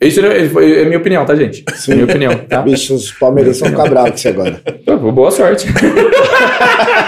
Isso 0.00 0.20
é, 0.24 0.38
é 0.44 0.84
minha 0.84 0.98
opinião, 0.98 1.24
tá, 1.26 1.34
gente? 1.34 1.64
É 1.88 1.94
minha 1.94 2.04
opinião, 2.04 2.36
tá? 2.48 2.62
Bicho, 2.62 2.94
os 2.94 3.10
palmeirenses 3.10 3.60
vão 3.60 3.70
ficar 3.70 3.88
bravos 3.90 4.22
com 4.22 4.28
agora. 4.28 4.62
Pô, 4.84 5.10
Boa 5.10 5.30
sorte. 5.32 5.66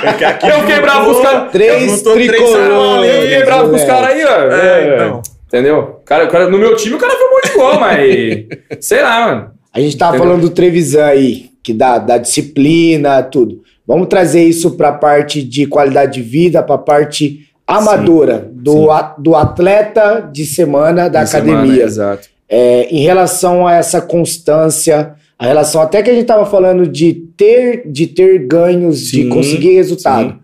É 0.00 0.48
Eu 0.50 0.64
com 1.04 1.10
os 1.10 1.20
caras. 1.20 1.52
Três 1.52 2.02
tricolores. 2.02 3.32
Eu 3.32 3.68
com 3.68 3.76
os 3.76 3.84
caras 3.84 4.10
aí, 4.10 4.24
ó. 4.24 4.52
É, 4.52 4.94
então. 4.94 5.22
Entendeu? 5.46 6.00
Cara, 6.04 6.26
cara, 6.26 6.48
no 6.50 6.58
meu 6.58 6.76
time, 6.76 6.94
o 6.94 6.98
cara 6.98 7.14
foi 7.16 7.27
de 7.58 7.70
gol, 7.70 7.80
mas. 7.80 8.46
Sei 8.80 9.02
lá, 9.02 9.26
mano. 9.26 9.50
A 9.72 9.80
gente 9.80 9.96
tava 9.96 10.16
Entendeu? 10.16 10.28
falando 10.32 10.48
do 10.48 10.54
Trevisan 10.54 11.04
aí, 11.04 11.50
que 11.62 11.72
dá, 11.72 11.98
dá 11.98 12.18
disciplina, 12.18 13.22
tudo. 13.22 13.62
Vamos 13.86 14.08
trazer 14.08 14.42
isso 14.44 14.72
pra 14.72 14.92
parte 14.92 15.42
de 15.42 15.66
qualidade 15.66 16.14
de 16.14 16.22
vida, 16.22 16.62
pra 16.62 16.78
parte 16.78 17.40
amadora, 17.66 18.50
do, 18.52 18.72
sim. 18.72 18.90
a- 18.90 19.14
do 19.18 19.34
atleta 19.34 20.28
de 20.32 20.44
semana 20.46 21.08
da 21.08 21.24
De 21.24 21.30
semana, 21.30 21.58
academia. 21.58 21.84
exato. 21.84 22.28
É, 22.48 22.88
em 22.90 23.02
relação 23.02 23.66
a 23.66 23.74
essa 23.74 24.00
constância, 24.00 25.12
a 25.38 25.46
relação 25.46 25.82
até 25.82 26.02
que 26.02 26.10
a 26.10 26.14
gente 26.14 26.24
tava 26.26 26.46
falando 26.46 26.86
de 26.86 27.12
ter, 27.36 27.82
de 27.86 28.06
ter 28.06 28.46
ganhos, 28.46 29.00
de 29.02 29.22
Sim, 29.24 29.28
conseguir 29.28 29.74
resultado. 29.74 30.30
sim. 30.30 30.36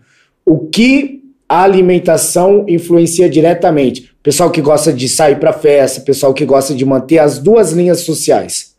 O 0.45 0.59
que 0.67 1.21
a 1.49 1.63
alimentação 1.63 2.63
influencia 2.67 3.27
diretamente? 3.27 4.11
Pessoal 4.25 4.49
que 4.49 4.59
gosta 4.59 4.91
de 4.91 5.07
sair 5.07 5.39
pra 5.39 5.53
festa, 5.53 6.01
pessoal 6.01 6.33
que 6.33 6.43
gosta 6.45 6.73
de 6.73 6.83
manter 6.83 7.19
as 7.19 7.37
duas 7.37 7.71
linhas 7.71 7.99
sociais. 7.99 8.75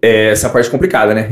É 0.00 0.30
essa 0.30 0.48
parte 0.48 0.70
complicada, 0.70 1.12
né? 1.12 1.28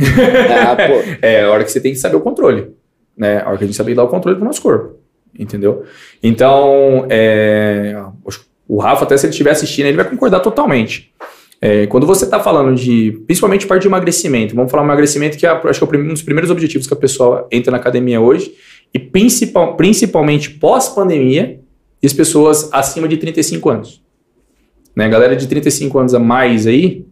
Ah, 0.51 0.77
É 1.23 1.45
a 1.45 1.51
hora 1.53 1.63
que 1.63 1.71
você 1.71 1.81
tem 1.81 1.93
que 1.93 1.99
saber 1.99 2.17
o 2.17 2.21
controle. 2.21 2.73
Né? 3.17 3.41
A 3.41 3.49
hora 3.49 3.57
que 3.57 3.63
a 3.63 3.67
gente 3.69 3.77
sabe 3.77 3.95
dar 3.95 4.03
o 4.03 4.09
controle 4.09 4.37
pro 4.37 4.45
nosso 4.45 4.61
corpo. 4.61 4.97
Entendeu? 5.39 5.85
Então, 6.21 7.07
é, 7.09 7.95
o 8.67 8.79
Rafa, 8.79 9.05
até 9.05 9.17
se 9.17 9.27
ele 9.27 9.31
estiver 9.31 9.53
assistindo, 9.53 9.87
ele 9.87 9.97
vai 9.97 10.11
concordar 10.11 10.41
totalmente. 10.41 11.13
É, 11.61 11.87
quando 11.87 12.09
você 12.09 12.25
está 12.25 12.41
falando 12.41 12.75
de, 12.75 13.23
principalmente 13.29 13.65
parte 13.65 13.83
de 13.83 13.89
emagrecimento, 13.89 14.57
vamos 14.57 14.73
falar 14.73 14.83
emagrecimento 14.83 15.39
que 15.39 15.47
é, 15.47 15.51
acho 15.51 15.87
que 15.87 15.97
é 15.97 15.99
um 16.01 16.09
dos 16.09 16.23
primeiros 16.23 16.51
objetivos 16.51 16.89
que 16.89 16.95
a 16.95 16.97
pessoa 16.97 17.47
entra 17.53 17.71
na 17.71 17.77
academia 17.77 18.21
hoje, 18.21 18.53
e 18.93 18.99
principal, 18.99 19.77
principalmente 19.77 20.51
pós-pandemia, 20.51 21.60
e 22.03 22.07
as 22.07 22.13
pessoas 22.13 22.69
acima 22.73 23.07
de 23.09 23.17
35 23.17 23.69
anos. 23.71 24.03
Né? 24.97 25.09
Galera 25.09 25.37
de 25.37 25.47
35 25.47 25.99
anos 25.99 26.15
a 26.15 26.19
mais 26.19 26.67
aí, 26.67 27.05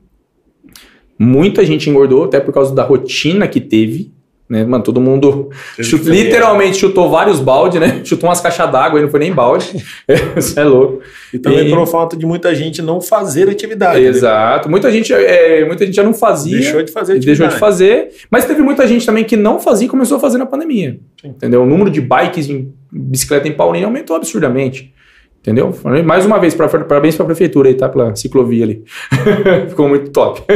muita 1.18 1.64
gente 1.64 1.88
engordou, 1.90 2.24
até 2.24 2.40
por 2.40 2.52
causa 2.52 2.74
da 2.74 2.82
rotina 2.84 3.46
que 3.48 3.60
teve. 3.60 4.12
Né? 4.48 4.64
Mano, 4.64 4.82
todo 4.82 4.98
mundo 4.98 5.50
literalmente 6.06 6.78
chutou 6.78 7.10
vários 7.10 7.38
balde, 7.38 7.78
né? 7.78 8.00
Chutou 8.04 8.30
umas 8.30 8.40
caixas 8.40 8.70
d'água 8.72 8.98
aí, 8.98 9.02
não 9.04 9.10
foi 9.10 9.20
nem 9.20 9.30
balde. 9.30 9.84
Isso 10.38 10.58
é 10.58 10.64
louco. 10.64 11.00
E 11.34 11.38
também 11.38 11.66
E- 11.66 11.70
por 11.70 11.86
falta 11.86 12.16
de 12.16 12.24
muita 12.24 12.54
gente 12.54 12.80
não 12.80 12.98
fazer 12.98 13.50
atividade. 13.50 14.00
né? 14.00 14.06
Exato. 14.06 14.70
Muita 14.70 14.90
gente, 14.90 15.12
é, 15.12 15.66
muita 15.66 15.84
gente 15.84 15.94
já 15.94 16.02
não 16.02 16.14
fazia. 16.14 16.58
Deixou 16.58 16.82
de 16.82 16.90
fazer 16.90 17.12
e 17.12 17.16
atividade. 17.18 17.38
deixou 17.40 17.54
de 17.54 17.60
fazer. 17.60 18.08
Mas 18.30 18.46
teve 18.46 18.62
muita 18.62 18.88
gente 18.88 19.04
também 19.04 19.22
que 19.22 19.36
não 19.36 19.60
fazia 19.60 19.84
e 19.86 19.90
começou 19.90 20.16
a 20.16 20.20
fazer 20.20 20.38
na 20.38 20.46
pandemia. 20.46 20.98
Sim. 21.20 21.28
Entendeu? 21.28 21.62
O 21.62 21.66
número 21.66 21.90
de 21.90 22.00
bikes 22.00 22.48
em 22.48 22.72
bicicleta 22.90 23.48
em 23.48 23.52
Paulínia 23.52 23.86
aumentou 23.86 24.16
absurdamente. 24.16 24.94
Entendeu? 25.40 25.72
Mais 26.04 26.26
uma 26.26 26.38
vez, 26.38 26.54
parabéns 26.54 27.14
para 27.14 27.24
a 27.24 27.26
prefeitura 27.26 27.68
aí, 27.68 27.74
tá? 27.74 27.88
Pela 27.88 28.14
ciclovia 28.16 28.64
ali. 28.64 28.84
Ficou 29.68 29.88
muito 29.88 30.10
top. 30.10 30.42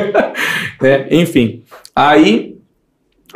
Né? 0.81 1.07
Enfim. 1.13 1.63
Aí, 1.95 2.59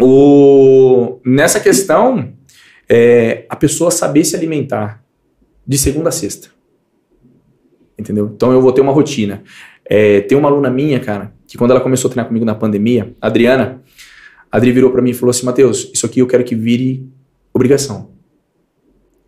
o... 0.00 1.20
nessa 1.24 1.60
questão, 1.60 2.32
é, 2.88 3.46
a 3.48 3.54
pessoa 3.54 3.88
saber 3.88 4.24
se 4.24 4.34
alimentar 4.34 5.00
de 5.64 5.78
segunda 5.78 6.08
a 6.08 6.12
sexta. 6.12 6.48
Entendeu? 7.96 8.32
Então 8.34 8.50
eu 8.50 8.60
vou 8.60 8.72
ter 8.72 8.80
uma 8.80 8.92
rotina. 8.92 9.44
É, 9.84 10.22
tem 10.22 10.36
uma 10.36 10.48
aluna 10.48 10.68
minha, 10.68 10.98
cara, 10.98 11.32
que 11.46 11.56
quando 11.56 11.70
ela 11.70 11.80
começou 11.80 12.08
a 12.08 12.12
treinar 12.12 12.26
comigo 12.26 12.44
na 12.44 12.54
pandemia, 12.54 13.14
a 13.20 13.28
Adriana, 13.28 13.80
a 14.50 14.56
Adri 14.56 14.72
virou 14.72 14.90
pra 14.90 15.00
mim 15.00 15.10
e 15.10 15.14
falou 15.14 15.30
assim: 15.30 15.46
Matheus, 15.46 15.90
isso 15.94 16.04
aqui 16.04 16.20
eu 16.20 16.26
quero 16.26 16.42
que 16.44 16.54
vire 16.54 17.08
obrigação. 17.54 18.10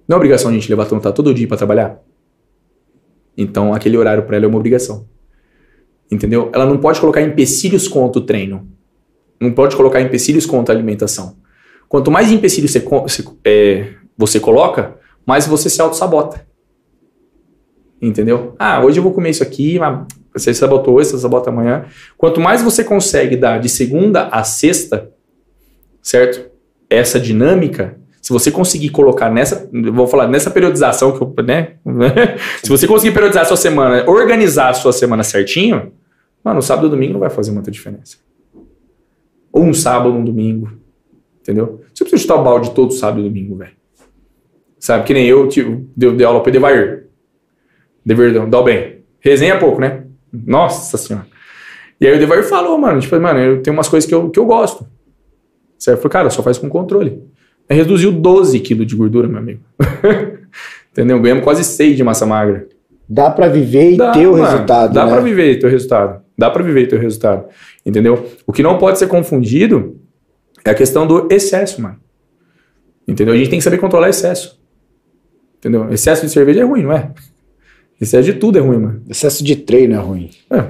Não 0.08 0.14
é 0.14 0.16
obrigação 0.16 0.50
a 0.50 0.54
gente 0.54 0.70
levantar 0.70 1.12
todo 1.12 1.34
dia 1.34 1.46
pra 1.46 1.58
trabalhar? 1.58 2.02
Então 3.36 3.74
aquele 3.74 3.98
horário 3.98 4.22
pra 4.22 4.36
ela 4.36 4.46
é 4.46 4.48
uma 4.48 4.56
obrigação. 4.56 5.06
Entendeu? 6.10 6.50
Ela 6.54 6.64
não 6.64 6.78
pode 6.78 6.98
colocar 6.98 7.20
empecilhos 7.20 7.86
contra 7.86 8.20
o 8.20 8.24
treino. 8.24 8.66
Não 9.38 9.52
pode 9.52 9.76
colocar 9.76 10.00
empecilhos 10.00 10.46
contra 10.46 10.74
a 10.74 10.76
alimentação. 10.76 11.36
Quanto 11.88 12.10
mais 12.10 12.32
empecilhos 12.32 12.72
você, 12.72 13.24
é, 13.44 13.92
você 14.16 14.40
coloca, 14.40 14.96
mais 15.26 15.46
você 15.46 15.68
se 15.68 15.80
auto-sabota. 15.80 16.46
Entendeu? 18.00 18.54
Ah, 18.58 18.82
hoje 18.82 18.98
eu 18.98 19.02
vou 19.02 19.12
comer 19.12 19.30
isso 19.30 19.42
aqui, 19.42 19.78
você 20.32 20.54
sabotou 20.54 20.94
hoje, 20.94 21.10
você 21.10 21.18
sabota 21.18 21.50
amanhã. 21.50 21.86
Quanto 22.16 22.40
mais 22.40 22.62
você 22.62 22.82
consegue 22.82 23.36
dar 23.36 23.58
de 23.58 23.68
segunda 23.68 24.28
a 24.28 24.44
sexta, 24.44 25.10
certo? 26.00 26.50
Essa 26.88 27.18
dinâmica, 27.18 27.98
se 28.28 28.32
você 28.32 28.50
conseguir 28.50 28.90
colocar 28.90 29.30
nessa, 29.30 29.68
vou 29.92 30.06
falar 30.06 30.28
nessa 30.28 30.50
periodização 30.50 31.16
que 31.16 31.22
eu, 31.22 31.34
né? 31.42 31.76
se 32.62 32.68
você 32.68 32.86
conseguir 32.86 33.14
periodizar 33.14 33.44
a 33.44 33.46
sua 33.46 33.56
semana, 33.56 34.04
organizar 34.06 34.68
a 34.68 34.74
sua 34.74 34.92
semana 34.92 35.22
certinho, 35.22 35.92
Mano, 36.48 36.62
sábado 36.62 36.86
e 36.86 36.90
domingo 36.90 37.12
não 37.12 37.20
vai 37.20 37.30
fazer 37.30 37.50
muita 37.50 37.70
diferença. 37.70 38.16
Ou 39.52 39.62
um 39.62 39.74
sábado 39.74 40.14
um 40.14 40.24
domingo. 40.24 40.72
Entendeu? 41.40 41.82
Você 41.92 42.04
precisa 42.04 42.22
chutar 42.22 42.36
o 42.36 42.42
balde 42.44 42.70
todo 42.70 42.92
sábado 42.92 43.20
e 43.20 43.28
domingo, 43.28 43.56
velho. 43.56 43.72
Sabe, 44.78 45.04
que 45.04 45.12
nem 45.12 45.26
eu 45.26 45.48
tive, 45.48 45.86
deu, 45.96 46.16
deu 46.16 46.28
aula 46.28 46.40
pro 46.40 46.50
Edevair. 46.50 47.08
Edevair 48.04 48.46
dá 48.46 48.62
bem. 48.62 49.02
Resenha 49.20 49.58
pouco, 49.58 49.80
né? 49.80 50.04
Nossa 50.32 50.96
senhora. 50.96 51.26
E 52.00 52.06
aí 52.06 52.12
o 52.12 52.16
Edevair 52.16 52.44
falou, 52.44 52.78
mano, 52.78 53.00
tipo, 53.00 53.18
mano, 53.20 53.40
eu 53.40 53.62
tenho 53.62 53.76
umas 53.76 53.88
coisas 53.88 54.08
que 54.08 54.14
eu, 54.14 54.30
que 54.30 54.38
eu 54.38 54.46
gosto. 54.46 54.86
Certo? 55.78 55.98
Eu 55.98 56.02
falei, 56.02 56.12
cara, 56.12 56.30
só 56.30 56.42
faz 56.42 56.58
com 56.58 56.68
controle. 56.68 57.22
Reduziu 57.70 58.10
12 58.10 58.60
quilos 58.60 58.86
de 58.86 58.96
gordura, 58.96 59.28
meu 59.28 59.38
amigo. 59.38 59.60
Entendeu? 60.90 61.20
Ganhamos 61.20 61.44
quase 61.44 61.62
6 61.64 61.96
de 61.96 62.02
massa 62.02 62.24
magra. 62.24 62.66
Dá 63.08 63.30
pra 63.30 63.48
viver 63.48 63.92
e 63.92 63.96
dá, 63.96 64.12
ter 64.12 64.26
o 64.26 64.32
mano, 64.32 64.44
resultado. 64.44 64.92
Dá 64.92 65.04
né? 65.04 65.12
pra 65.12 65.20
viver 65.20 65.52
e 65.52 65.58
ter 65.58 65.66
o 65.66 65.70
resultado. 65.70 66.22
Dá 66.36 66.50
pra 66.50 66.62
viver 66.62 66.82
e 66.82 66.86
ter 66.86 66.96
o 66.96 67.00
resultado. 67.00 67.46
Entendeu? 67.84 68.26
O 68.46 68.52
que 68.52 68.62
não 68.62 68.78
pode 68.78 68.98
ser 68.98 69.06
confundido 69.06 69.96
é 70.64 70.70
a 70.70 70.74
questão 70.74 71.06
do 71.06 71.28
excesso, 71.30 71.80
mano. 71.80 71.96
Entendeu? 73.06 73.34
A 73.34 73.36
gente 73.36 73.50
tem 73.50 73.58
que 73.58 73.64
saber 73.64 73.78
controlar 73.78 74.08
excesso. 74.08 74.60
Entendeu? 75.58 75.90
Excesso 75.90 76.24
de 76.24 76.32
cerveja 76.32 76.60
é 76.60 76.64
ruim, 76.64 76.82
não 76.82 76.92
é? 76.92 77.10
Excesso 78.00 78.32
de 78.32 78.38
tudo 78.38 78.58
é 78.58 78.60
ruim, 78.60 78.78
mano. 78.78 79.02
Excesso 79.08 79.42
de 79.42 79.56
treino 79.56 79.94
é 79.94 79.98
ruim. 79.98 80.30
É. 80.50 80.64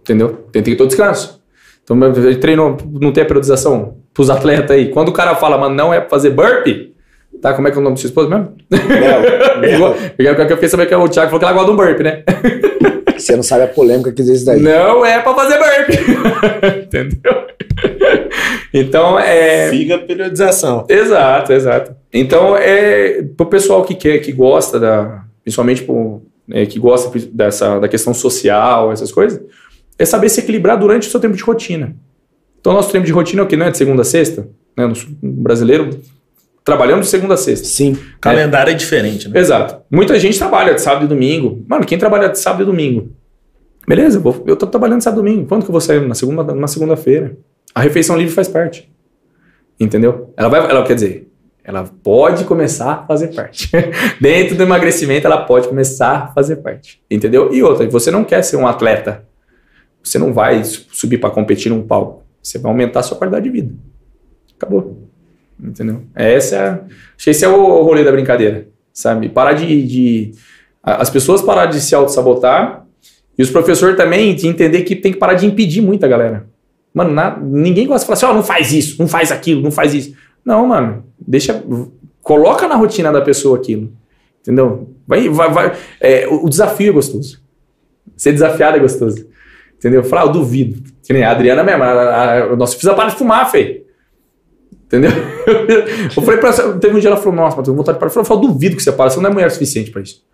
Entendeu? 0.00 0.28
Tem 0.52 0.62
que 0.62 0.70
ter 0.70 0.76
todo 0.76 0.88
descanso. 0.88 1.40
Então, 1.82 1.98
treino 2.40 2.76
não 3.00 3.12
tem 3.12 3.22
a 3.22 3.26
periodização 3.26 3.99
pros 4.12 4.30
atletas 4.30 4.70
aí. 4.70 4.88
Quando 4.88 5.08
o 5.08 5.12
cara 5.12 5.34
fala, 5.34 5.58
mano, 5.58 5.74
não 5.74 5.92
é 5.92 6.00
pra 6.00 6.08
fazer 6.08 6.30
burpee, 6.30 6.94
tá? 7.40 7.54
Como 7.54 7.68
é 7.68 7.70
que 7.70 7.76
é 7.76 7.80
o 7.80 7.84
nome 7.84 7.94
do 7.94 8.00
seu 8.00 8.08
esposo 8.08 8.28
mesmo? 8.28 8.54
Léo. 8.70 9.94
Eu 10.18 10.56
fiquei 10.56 10.68
sabendo 10.68 10.88
que 10.88 10.94
é 10.94 10.96
o 10.96 11.08
Thiago 11.08 11.28
falou 11.30 11.38
que 11.38 11.44
ela 11.44 11.54
gosta 11.54 11.66
de 11.66 11.72
um 11.72 11.76
burpee, 11.76 12.02
né? 12.02 12.22
Você 13.16 13.36
não 13.36 13.42
sabe 13.42 13.64
a 13.64 13.68
polêmica 13.68 14.12
que 14.12 14.22
existe 14.22 14.46
daí. 14.46 14.60
Não 14.60 15.04
é 15.04 15.20
pra 15.20 15.34
fazer 15.34 15.58
burpee. 15.58 16.80
Entendeu? 16.84 17.46
Então, 18.72 19.18
é. 19.18 19.68
Fica 19.68 19.96
a 19.96 19.98
periodização. 19.98 20.86
Exato, 20.88 21.52
exato. 21.52 21.94
Então, 22.12 22.56
é. 22.56 23.22
Pro 23.36 23.46
pessoal 23.46 23.84
que 23.84 23.94
quer, 23.94 24.18
que 24.18 24.32
gosta 24.32 24.80
da. 24.80 25.24
Principalmente 25.42 25.82
pro, 25.82 26.22
é, 26.50 26.66
que 26.66 26.78
gosta 26.78 27.10
dessa, 27.32 27.78
da 27.78 27.88
questão 27.88 28.12
social, 28.12 28.92
essas 28.92 29.12
coisas, 29.12 29.40
é 29.98 30.04
saber 30.04 30.28
se 30.28 30.40
equilibrar 30.40 30.78
durante 30.78 31.08
o 31.08 31.10
seu 31.10 31.20
tempo 31.20 31.36
de 31.36 31.42
rotina. 31.42 31.94
Então, 32.60 32.72
nosso 32.72 32.92
tempo 32.92 33.06
de 33.06 33.12
rotina 33.12 33.42
é 33.42 33.44
o 33.44 33.46
que? 33.46 33.56
Não 33.56 33.66
é 33.66 33.70
de 33.70 33.78
segunda 33.78 34.02
a 34.02 34.04
sexta? 34.04 34.48
Né? 34.76 34.86
No 34.86 34.94
brasileiro, 35.22 35.98
trabalhamos 36.64 37.06
de 37.06 37.10
segunda 37.10 37.34
a 37.34 37.36
sexta. 37.36 37.66
Sim. 37.66 37.92
O 37.92 38.20
calendário 38.20 38.70
é, 38.70 38.74
é 38.74 38.76
diferente, 38.76 39.28
né? 39.28 39.40
Exato. 39.40 39.82
Muita 39.90 40.18
gente 40.18 40.38
trabalha 40.38 40.74
de 40.74 40.80
sábado 40.80 41.06
e 41.06 41.08
domingo. 41.08 41.64
Mano, 41.66 41.86
quem 41.86 41.98
trabalha 41.98 42.28
de 42.28 42.38
sábado 42.38 42.62
e 42.62 42.66
domingo? 42.66 43.10
Beleza, 43.88 44.22
eu 44.46 44.56
tô 44.56 44.66
trabalhando 44.66 44.98
de 44.98 45.04
sábado 45.04 45.20
e 45.20 45.24
domingo. 45.24 45.48
Quando 45.48 45.62
que 45.62 45.70
eu 45.70 45.72
vou 45.72 45.80
sair? 45.80 46.06
Na 46.06 46.14
segunda, 46.14 46.54
na 46.54 46.66
segunda-feira. 46.66 47.36
A 47.74 47.80
refeição 47.80 48.16
livre 48.16 48.34
faz 48.34 48.48
parte. 48.48 48.90
Entendeu? 49.78 50.32
Ela 50.36 50.48
vai, 50.48 50.60
ela 50.60 50.84
quer 50.84 50.94
dizer, 50.94 51.30
ela 51.64 51.84
pode 52.02 52.44
começar 52.44 52.92
a 52.92 53.06
fazer 53.06 53.28
parte. 53.28 53.70
Dentro 54.20 54.56
do 54.56 54.62
emagrecimento, 54.62 55.26
ela 55.26 55.44
pode 55.44 55.68
começar 55.68 56.10
a 56.10 56.26
fazer 56.28 56.56
parte. 56.56 57.02
Entendeu? 57.10 57.52
E 57.54 57.62
outra, 57.62 57.88
você 57.88 58.10
não 58.10 58.24
quer 58.24 58.42
ser 58.42 58.56
um 58.56 58.66
atleta. 58.66 59.24
Você 60.02 60.18
não 60.18 60.32
vai 60.32 60.62
subir 60.64 61.18
para 61.18 61.30
competir 61.30 61.70
num 61.70 61.82
palco. 61.82 62.22
Você 62.42 62.58
vai 62.58 62.70
aumentar 62.70 63.00
a 63.00 63.02
sua 63.02 63.16
qualidade 63.16 63.44
de 63.44 63.50
vida. 63.50 63.74
Acabou. 64.56 65.08
Entendeu? 65.62 66.02
Essa 66.14 66.56
é, 66.56 66.80
que 67.18 67.30
esse 67.30 67.44
é 67.44 67.48
o 67.48 67.82
rolê 67.82 68.02
da 68.02 68.12
brincadeira. 68.12 68.68
Sabe? 68.92 69.28
Parar 69.28 69.52
de. 69.52 69.86
de 69.86 70.32
as 70.82 71.10
pessoas 71.10 71.42
parar 71.42 71.66
de 71.66 71.80
se 71.80 71.94
auto-sabotar 71.94 72.86
e 73.36 73.42
os 73.42 73.50
professores 73.50 73.96
também 73.96 74.34
de 74.34 74.46
entender 74.46 74.82
que 74.82 74.96
tem 74.96 75.12
que 75.12 75.18
parar 75.18 75.34
de 75.34 75.46
impedir 75.46 75.82
muita 75.82 76.08
galera. 76.08 76.46
Mano, 76.92 77.12
na, 77.12 77.38
ninguém 77.38 77.86
gosta 77.86 78.00
de 78.00 78.06
falar 78.06 78.16
assim, 78.16 78.26
ó, 78.26 78.30
oh, 78.30 78.34
não 78.34 78.42
faz 78.42 78.72
isso, 78.72 78.96
não 78.98 79.06
faz 79.06 79.30
aquilo, 79.30 79.62
não 79.62 79.70
faz 79.70 79.94
isso. 79.94 80.14
Não, 80.44 80.66
mano, 80.66 81.04
deixa. 81.18 81.62
Coloca 82.22 82.66
na 82.66 82.76
rotina 82.76 83.12
da 83.12 83.20
pessoa 83.20 83.58
aquilo. 83.58 83.92
Entendeu? 84.40 84.88
Vai, 85.06 85.28
vai, 85.28 85.50
vai. 85.52 85.72
É, 86.00 86.26
o, 86.28 86.48
desafio 86.48 86.90
é 86.90 86.92
gostoso. 86.92 87.40
Ser 88.16 88.32
desafiado 88.32 88.76
é 88.76 88.80
gostoso. 88.80 89.26
Entendeu? 89.80 90.04
Falar, 90.04 90.22
ah, 90.22 90.26
eu 90.26 90.32
duvido. 90.32 90.82
Que 91.02 91.10
nem 91.14 91.24
a 91.24 91.30
Adriana 91.30 91.64
mesmo. 91.64 91.82
A, 91.82 92.34
a, 92.34 92.56
nossa 92.56 92.78
filha 92.78 92.92
para 92.92 93.08
de 93.08 93.16
fumar, 93.16 93.50
feio. 93.50 93.82
Entendeu? 94.84 95.10
Eu 96.16 96.22
falei 96.22 96.40
pra 96.40 96.50
ela, 96.50 96.78
teve 96.78 96.96
um 96.96 96.98
dia 96.98 97.08
ela 97.08 97.16
falou, 97.16 97.32
nossa, 97.32 97.56
mas 97.56 97.64
tenho 97.64 97.76
vontade 97.76 97.96
de 97.96 98.00
parar. 98.00 98.12
Eu 98.12 98.24
falei, 98.24 98.42
eu 98.42 98.48
duvido 98.48 98.76
que 98.76 98.82
você 98.82 98.90
para, 98.90 99.08
você 99.08 99.20
não 99.20 99.30
é 99.30 99.32
mulher 99.32 99.48
suficiente 99.52 99.92
pra 99.92 100.02
isso. 100.02 100.24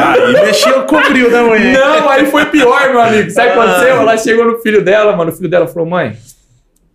Aí 0.00 0.32
mexeu, 0.32 0.84
cobriu 0.84 1.28
da 1.28 1.42
mulher. 1.42 1.76
Não, 1.76 2.08
aí 2.08 2.24
foi 2.26 2.46
pior, 2.46 2.88
meu 2.88 3.00
amigo. 3.00 3.30
Sabe 3.32 3.50
o 3.50 3.52
que 3.52 3.58
aconteceu? 3.58 3.96
Ela 3.96 4.16
chegou 4.16 4.44
no 4.44 4.58
filho 4.58 4.84
dela, 4.84 5.16
mano. 5.16 5.32
O 5.32 5.34
filho 5.34 5.50
dela 5.50 5.66
falou, 5.66 5.88
mãe, 5.88 6.16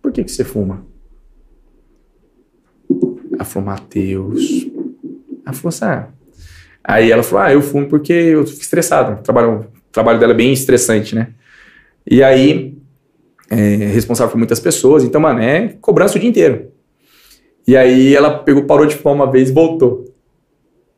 por 0.00 0.10
que, 0.10 0.24
que 0.24 0.32
você 0.32 0.42
fuma? 0.42 0.86
Ela 3.34 3.44
falou, 3.44 3.68
Matheus. 3.68 4.66
Ela 5.44 5.54
falou 5.54 5.68
assim, 5.68 5.84
ah. 5.84 6.06
Aí 6.82 7.12
ela 7.12 7.22
falou, 7.22 7.44
ah, 7.44 7.52
eu 7.52 7.60
fumo 7.60 7.86
porque 7.88 8.12
eu 8.12 8.46
fico 8.46 8.62
estressado. 8.62 9.20
O 9.20 9.22
trabalho, 9.22 9.60
o 9.60 9.92
trabalho 9.92 10.18
dela 10.18 10.32
é 10.32 10.36
bem 10.36 10.52
estressante, 10.52 11.14
né? 11.14 11.28
E 12.08 12.22
aí, 12.22 12.76
é 13.50 13.56
responsável 13.56 14.30
por 14.30 14.38
muitas 14.38 14.60
pessoas. 14.60 15.04
Então, 15.04 15.20
mano, 15.20 15.40
é 15.40 15.74
cobrança 15.80 16.16
o 16.16 16.20
dia 16.20 16.28
inteiro. 16.28 16.68
E 17.66 17.76
aí 17.76 18.14
ela 18.14 18.38
pegou, 18.38 18.64
parou 18.64 18.86
de 18.86 18.94
fumar 18.94 19.14
uma 19.14 19.30
vez 19.30 19.50
e 19.50 19.52
voltou. 19.52 20.04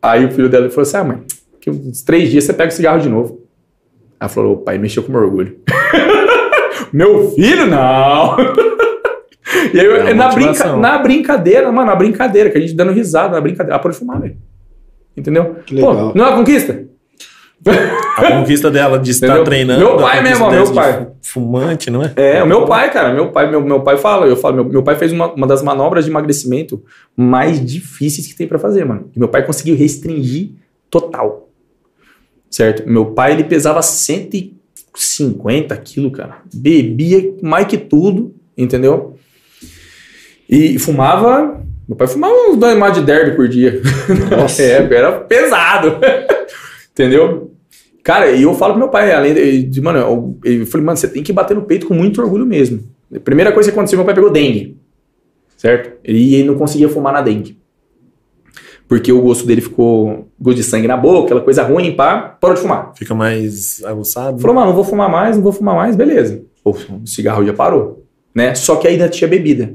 Aí 0.03 0.25
o 0.25 0.31
filho 0.31 0.49
dela 0.49 0.69
falou 0.69 0.83
assim: 0.83 0.97
Ah, 0.97 1.05
mãe, 1.05 1.23
que 1.61 1.71
uns 1.71 2.03
três 2.03 2.31
dias 2.31 2.45
você 2.45 2.53
pega 2.53 2.73
o 2.73 2.77
cigarro 2.77 3.01
de 3.01 3.09
novo. 3.09 3.43
Ela 4.21 4.29
falou: 4.29 4.55
o 4.55 4.59
pai 4.59 4.79
mexeu 4.79 5.03
com 5.03 5.13
meu 5.13 5.23
orgulho. 5.23 5.59
meu 6.93 7.31
filho, 7.31 7.67
não! 7.67 8.37
e 9.73 9.81
aí, 9.81 9.87
é 9.87 10.15
na, 10.15 10.29
brinca, 10.29 10.77
na 10.77 10.99
brincadeira, 10.99 11.73
mano, 11.73 11.87
na 11.87 11.97
brincadeira, 11.97 12.51
que 12.51 12.59
a 12.59 12.61
gente 12.61 12.75
dando 12.75 12.93
risada, 12.93 13.35
na 13.35 13.41
brincadeira, 13.41 13.75
ela 13.75 13.83
pode 13.83 13.97
fumar, 13.97 14.21
velho. 14.21 14.37
Entendeu? 15.17 15.57
Que 15.67 15.75
legal. 15.75 16.13
Pô, 16.13 16.19
não 16.19 16.25
é 16.27 16.29
uma 16.29 16.37
conquista? 16.37 16.88
A 18.19 18.33
conquista 18.39 18.71
dela 18.71 18.99
de 18.99 19.11
estar 19.11 19.43
treinando. 19.45 19.81
Meu 19.81 19.97
pai 19.97 20.23
mesmo, 20.23 20.51
meu 20.51 20.73
pai. 20.73 21.09
Fumante, 21.23 21.91
não 21.91 22.03
é? 22.03 22.13
É, 22.17 22.43
o 22.43 22.47
meu 22.47 22.65
pai, 22.65 22.91
cara. 22.91 23.13
Meu 23.13 23.31
pai, 23.31 23.51
meu, 23.51 23.61
meu 23.61 23.81
pai 23.81 23.97
fala, 23.97 24.27
eu 24.27 24.37
falo, 24.37 24.57
meu, 24.57 24.65
meu 24.65 24.83
pai 24.83 24.97
fez 24.97 25.13
uma, 25.13 25.33
uma 25.33 25.47
das 25.47 25.63
manobras 25.63 26.05
de 26.05 26.11
emagrecimento 26.11 26.83
mais 27.17 27.65
difíceis 27.65 28.27
que 28.27 28.35
tem 28.35 28.47
para 28.47 28.59
fazer, 28.59 28.85
mano. 28.85 29.11
E 29.15 29.19
meu 29.19 29.29
pai 29.29 29.45
conseguiu 29.45 29.77
restringir 29.77 30.51
total. 30.91 31.49
Certo? 32.51 32.89
Meu 32.89 33.07
pai, 33.07 33.33
ele 33.33 33.45
pesava 33.45 33.83
150 33.83 35.77
quilos, 35.79 36.13
cara. 36.13 36.39
Bebia 36.53 37.35
mais 37.43 37.67
que 37.67 37.77
tudo, 37.77 38.35
entendeu? 38.57 39.17
E 40.49 40.79
fumava. 40.79 41.63
Meu 41.87 41.97
pai 41.97 42.07
fumava 42.07 42.35
uns 42.49 42.57
dois 42.57 42.95
de 42.95 43.03
derby 43.03 43.37
por 43.37 43.49
dia. 43.49 43.81
Nossa. 44.31 44.63
é, 44.63 44.77
era 44.95 45.13
pesado. 45.21 45.99
entendeu? 46.93 47.53
Cara, 48.09 48.31
e 48.31 48.45
eu 48.45 48.55
falo 48.55 48.73
pro 48.73 48.81
meu 48.81 48.89
pai, 48.89 49.13
além 49.13 49.35
de, 49.35 49.65
de 49.65 49.81
mano, 49.83 49.99
eu, 49.99 50.39
eu, 50.43 50.67
falei, 50.67 50.87
mano, 50.87 50.97
você 50.97 51.07
tem 51.07 51.23
que 51.23 51.31
bater 51.31 51.55
no 51.55 51.65
peito 51.65 51.87
com 51.87 51.93
muito 51.93 52.23
orgulho 52.23 52.47
mesmo. 52.47 52.83
A 53.15 53.21
primeira 53.21 53.53
coisa 53.53 53.71
que 53.71 53.77
aconteceu, 53.77 53.99
meu 53.99 54.07
pai 54.07 54.15
pegou 54.15 54.31
dengue, 54.31 54.79
certo? 55.59 55.99
E 56.03 56.37
ele 56.37 56.49
não 56.49 56.55
conseguia 56.55 56.89
fumar 56.89 57.13
na 57.13 57.21
dengue. 57.21 57.59
Porque 58.89 59.13
o 59.13 59.21
gosto 59.21 59.47
dele 59.47 59.61
ficou 59.61 60.27
gosto 60.41 60.57
de 60.57 60.63
sangue 60.63 60.89
na 60.89 60.97
boca, 60.97 61.27
aquela 61.27 61.43
coisa 61.43 61.63
ruim, 61.63 61.95
pá, 61.95 62.35
parou 62.41 62.57
de 62.57 62.63
fumar. 62.63 62.93
Fica 62.97 63.15
mais 63.15 63.85
aguçado. 63.85 64.39
Falou, 64.39 64.57
mano, 64.57 64.69
não 64.69 64.75
vou 64.75 64.85
fumar 64.85 65.11
mais, 65.11 65.37
não 65.37 65.43
vou 65.43 65.53
fumar 65.53 65.75
mais, 65.75 65.95
beleza. 65.95 66.43
o 66.65 67.07
cigarro 67.07 67.45
já 67.45 67.53
parou, 67.53 68.07
né? 68.35 68.55
Só 68.55 68.77
que 68.77 68.89
ainda 68.89 69.07
tinha 69.11 69.29
bebida. 69.29 69.75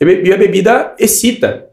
E 0.00 0.32
a 0.32 0.36
bebida 0.36 0.96
excita, 0.98 1.66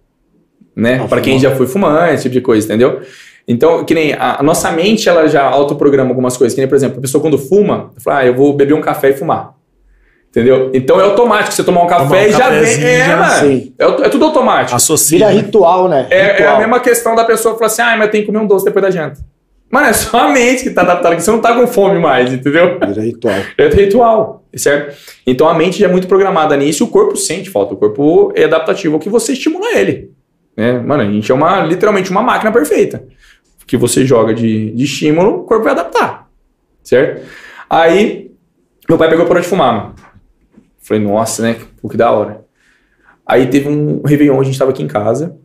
né? 0.76 1.00
Ah, 1.04 1.08
Para 1.08 1.22
quem 1.22 1.40
já 1.40 1.56
foi 1.56 1.66
fumante, 1.66 2.14
esse 2.14 2.24
tipo 2.24 2.34
de 2.34 2.42
coisa, 2.42 2.64
entendeu? 2.64 3.02
Então, 3.48 3.84
que 3.84 3.94
nem 3.94 4.14
a, 4.14 4.40
a, 4.40 4.44
nossa 4.44 4.72
mente, 4.72 5.08
ela 5.08 5.28
já 5.28 5.44
autoprograma 5.44 6.10
algumas 6.10 6.36
coisas. 6.36 6.56
Que 6.56 6.62
nem, 6.62 6.68
por 6.68 6.76
exemplo, 6.76 6.98
a 6.98 7.02
pessoa 7.02 7.22
quando 7.22 7.38
fuma, 7.38 7.92
fala, 8.04 8.20
ah, 8.20 8.26
eu 8.26 8.34
vou 8.34 8.54
beber 8.54 8.74
um 8.74 8.82
café 8.82 9.10
e 9.10 9.14
fumar. 9.14 9.54
Entendeu? 10.30 10.72
Então 10.74 11.00
é 11.00 11.04
automático. 11.04 11.54
Você 11.54 11.64
tomar 11.64 11.84
um 11.84 11.88
café 11.88 12.04
tomar 12.04 12.22
um 12.22 12.26
e 12.26 12.32
já 12.32 12.50
vem. 12.50 12.84
É, 12.84 13.06
já, 13.06 13.18
mano. 13.18 13.72
É, 13.80 13.86
é, 13.86 14.10
tudo 14.10 14.26
automático. 14.26 14.76
Associa. 14.76 15.20
Vira 15.20 15.30
ritual, 15.30 15.88
né? 15.88 16.08
É, 16.10 16.32
ritual. 16.34 16.50
é, 16.50 16.56
a 16.56 16.60
mesma 16.60 16.80
questão 16.80 17.16
da 17.16 17.24
pessoa 17.24 17.56
falar 17.56 17.68
assim, 17.68 17.82
ah, 17.82 17.96
mas 17.98 18.10
tenho 18.10 18.24
que 18.24 18.32
comer 18.32 18.44
um 18.44 18.48
doce 18.48 18.66
depois 18.66 18.84
da 18.84 18.92
janta. 18.92 19.20
Mano, 19.72 19.88
é 19.88 19.94
só 19.94 20.28
a 20.28 20.30
mente 20.30 20.64
que 20.64 20.72
tá 20.72 20.82
adaptada, 20.82 21.16
que 21.16 21.22
você 21.22 21.32
não 21.32 21.40
tá 21.40 21.54
com 21.54 21.66
fome 21.68 22.00
mais, 22.00 22.34
entendeu? 22.34 22.78
Vira 22.86 23.02
ritual. 23.02 23.36
É 23.58 23.68
ritual, 23.70 24.44
certo? 24.56 24.98
Então 25.26 25.48
a 25.48 25.54
mente 25.54 25.80
já 25.80 25.88
é 25.88 25.90
muito 25.90 26.08
programada 26.08 26.56
nisso 26.58 26.84
e 26.84 26.86
o 26.86 26.90
corpo 26.90 27.16
sente 27.16 27.50
falta. 27.50 27.74
O 27.74 27.78
corpo 27.78 28.34
é 28.36 28.44
adaptativo 28.44 28.96
ao 28.96 29.00
que 29.00 29.10
você 29.10 29.34
estimula 29.34 29.78
ele. 29.78 30.12
Né? 30.58 30.80
Mano, 30.80 31.04
a 31.04 31.06
gente 31.06 31.32
é 31.32 31.36
uma, 31.36 31.62
literalmente 31.62 32.12
uma 32.12 32.22
máquina 32.22 32.52
perfeita 32.52 33.04
que 33.66 33.78
você 33.78 34.06
joga 34.06 34.34
de, 34.34 34.72
de 34.72 34.84
estímulo, 34.84 35.42
o 35.42 35.44
corpo 35.44 35.64
vai 35.64 35.74
adaptar, 35.74 36.30
certo? 36.84 37.26
Aí, 37.70 38.32
meu 38.88 38.98
pai 38.98 39.10
pegou 39.10 39.26
para 39.26 39.42
de 39.42 39.48
fumar, 39.48 39.74
mano. 39.74 39.96
Falei, 40.80 41.04
nossa, 41.04 41.42
né? 41.42 41.58
Pô, 41.82 41.90
que 41.90 41.98
da 41.98 42.12
hora. 42.12 42.46
Aí 43.26 43.48
teve 43.48 43.68
um 43.68 44.04
Réveillon, 44.04 44.40
a 44.40 44.44
gente 44.44 44.60
tava 44.60 44.72
aqui 44.72 44.84
em 44.84 44.88
casa, 44.88 45.36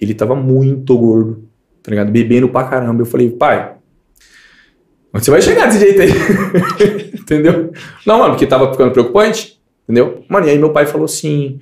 ele 0.00 0.14
tava 0.14 0.36
muito 0.36 0.96
gordo, 0.96 1.48
tá 1.82 1.90
ligado? 1.90 2.12
Bebendo 2.12 2.48
pra 2.48 2.64
caramba. 2.64 3.02
Eu 3.02 3.06
falei, 3.06 3.30
pai, 3.30 3.76
Onde 5.16 5.24
você 5.24 5.30
vai 5.30 5.40
chegar 5.40 5.66
desse 5.66 5.78
jeito 5.78 6.02
aí? 6.02 6.10
entendeu? 7.18 7.72
Não, 8.06 8.18
mano, 8.18 8.32
porque 8.32 8.46
tava 8.46 8.70
ficando 8.70 8.90
preocupante. 8.92 9.58
Entendeu? 9.84 10.22
Mano, 10.28 10.46
e 10.46 10.50
aí 10.50 10.58
meu 10.58 10.72
pai 10.72 10.84
falou 10.84 11.06
assim: 11.06 11.58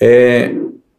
é, 0.00 0.54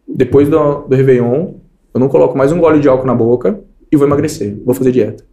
depois 0.06 0.50
do, 0.50 0.82
do 0.82 0.96
Réveillon, 0.98 1.54
eu 1.94 2.00
não 2.00 2.10
coloco 2.10 2.38
mais 2.38 2.52
um 2.52 2.60
gole 2.60 2.82
de 2.82 2.90
álcool 2.90 3.08
na 3.08 3.16
boca 3.16 3.58
e 3.94 3.96
vou 3.96 4.08
emagrecer, 4.08 4.58
vou 4.66 4.74
fazer 4.74 4.92
dieta. 4.92 5.24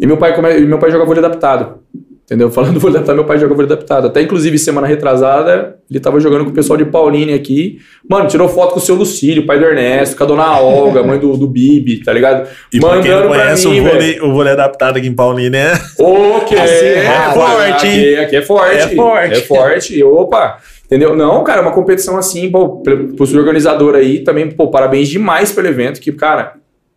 E 0.00 0.06
meu 0.06 0.16
pai, 0.16 0.34
come, 0.34 0.60
meu 0.60 0.78
pai 0.78 0.90
joga 0.90 1.04
vôlei 1.04 1.24
adaptado. 1.24 1.78
Entendeu? 2.24 2.50
Falando 2.52 2.74
do 2.74 2.80
vôlei 2.80 2.96
adaptado, 2.96 3.14
meu 3.14 3.24
pai 3.24 3.38
joga 3.38 3.54
vôlei 3.54 3.70
adaptado. 3.70 4.08
Até 4.08 4.22
inclusive 4.22 4.58
semana 4.58 4.88
retrasada, 4.88 5.76
ele 5.88 6.00
tava 6.00 6.18
jogando 6.18 6.44
com 6.44 6.50
o 6.50 6.54
pessoal 6.54 6.76
de 6.76 6.84
Pauline 6.84 7.32
aqui. 7.32 7.78
Mano, 8.08 8.26
tirou 8.26 8.48
foto 8.48 8.72
com 8.72 8.80
o 8.80 8.82
seu 8.82 8.96
Lucílio, 8.96 9.46
pai 9.46 9.58
do 9.58 9.64
Ernesto, 9.66 10.16
com 10.16 10.24
a 10.24 10.26
dona 10.26 10.58
Olga, 10.58 11.02
mãe 11.04 11.18
do, 11.18 11.36
do 11.36 11.46
Bibi, 11.46 12.02
tá 12.02 12.12
ligado? 12.12 12.48
E 12.72 12.80
pra 12.80 13.00
quem 13.00 13.12
não 13.12 13.28
Mandando 13.28 13.28
conhece 13.28 13.68
mim, 13.68 13.80
o, 13.80 13.84
vôlei, 13.84 14.20
o 14.20 14.32
vôlei 14.32 14.52
adaptado 14.52 14.96
aqui 14.96 15.06
em 15.06 15.14
Paulínia, 15.14 15.58
é... 15.58 15.72
Ok, 16.02 16.58
Assim, 16.58 16.86
é 16.86 17.06
ah, 17.06 17.32
forte, 17.32 17.86
aqui, 17.86 18.16
aqui 18.16 18.36
é 18.36 18.42
forte. 18.42 18.76
É 18.76 18.88
forte. 18.88 19.32
É 19.32 19.40
forte. 19.42 20.02
Opa, 20.02 20.58
entendeu? 20.86 21.14
Não, 21.14 21.44
cara, 21.44 21.62
uma 21.62 21.72
competição 21.72 22.16
assim, 22.16 22.50
pô, 22.50 22.82
pro 22.82 23.38
organizador 23.38 23.94
aí 23.94 24.24
também, 24.24 24.50
pô, 24.50 24.68
parabéns 24.68 25.08
demais 25.08 25.52
pelo 25.52 25.68
evento, 25.68 26.00
que, 26.00 26.10
cara, 26.10 26.54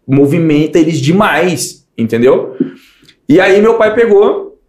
movimenta 0.07 0.79
eles 0.79 0.99
demais, 0.99 1.87
entendeu? 1.97 2.55
E 3.27 3.39
aí 3.39 3.61
meu 3.61 3.77
pai 3.77 3.93
pegou, 3.93 4.59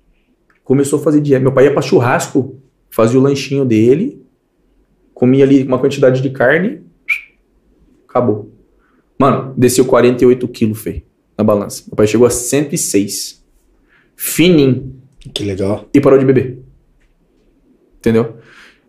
começou 0.64 0.98
a 0.98 1.02
fazer 1.02 1.20
dieta. 1.20 1.42
Meu 1.42 1.52
pai 1.52 1.64
ia 1.66 1.72
pra 1.72 1.80
churrasco, 1.82 2.60
fazia 2.90 3.18
o 3.18 3.22
lanchinho 3.22 3.64
dele, 3.64 4.20
comia 5.14 5.44
ali 5.44 5.62
uma 5.62 5.78
quantidade 5.78 6.20
de 6.20 6.30
carne, 6.30 6.82
acabou. 8.08 8.50
Mano, 9.18 9.54
desceu 9.56 9.84
48 9.84 10.46
quilos, 10.48 10.80
feio, 10.80 11.02
na 11.36 11.44
balança. 11.44 11.84
Meu 11.88 11.96
pai 11.96 12.06
chegou 12.06 12.26
a 12.26 12.30
106. 12.30 13.44
Fininho 14.16 14.94
Que 15.32 15.44
legal. 15.44 15.88
e 15.94 16.00
parou 16.00 16.18
de 16.18 16.24
beber. 16.24 16.58
Entendeu? 17.98 18.36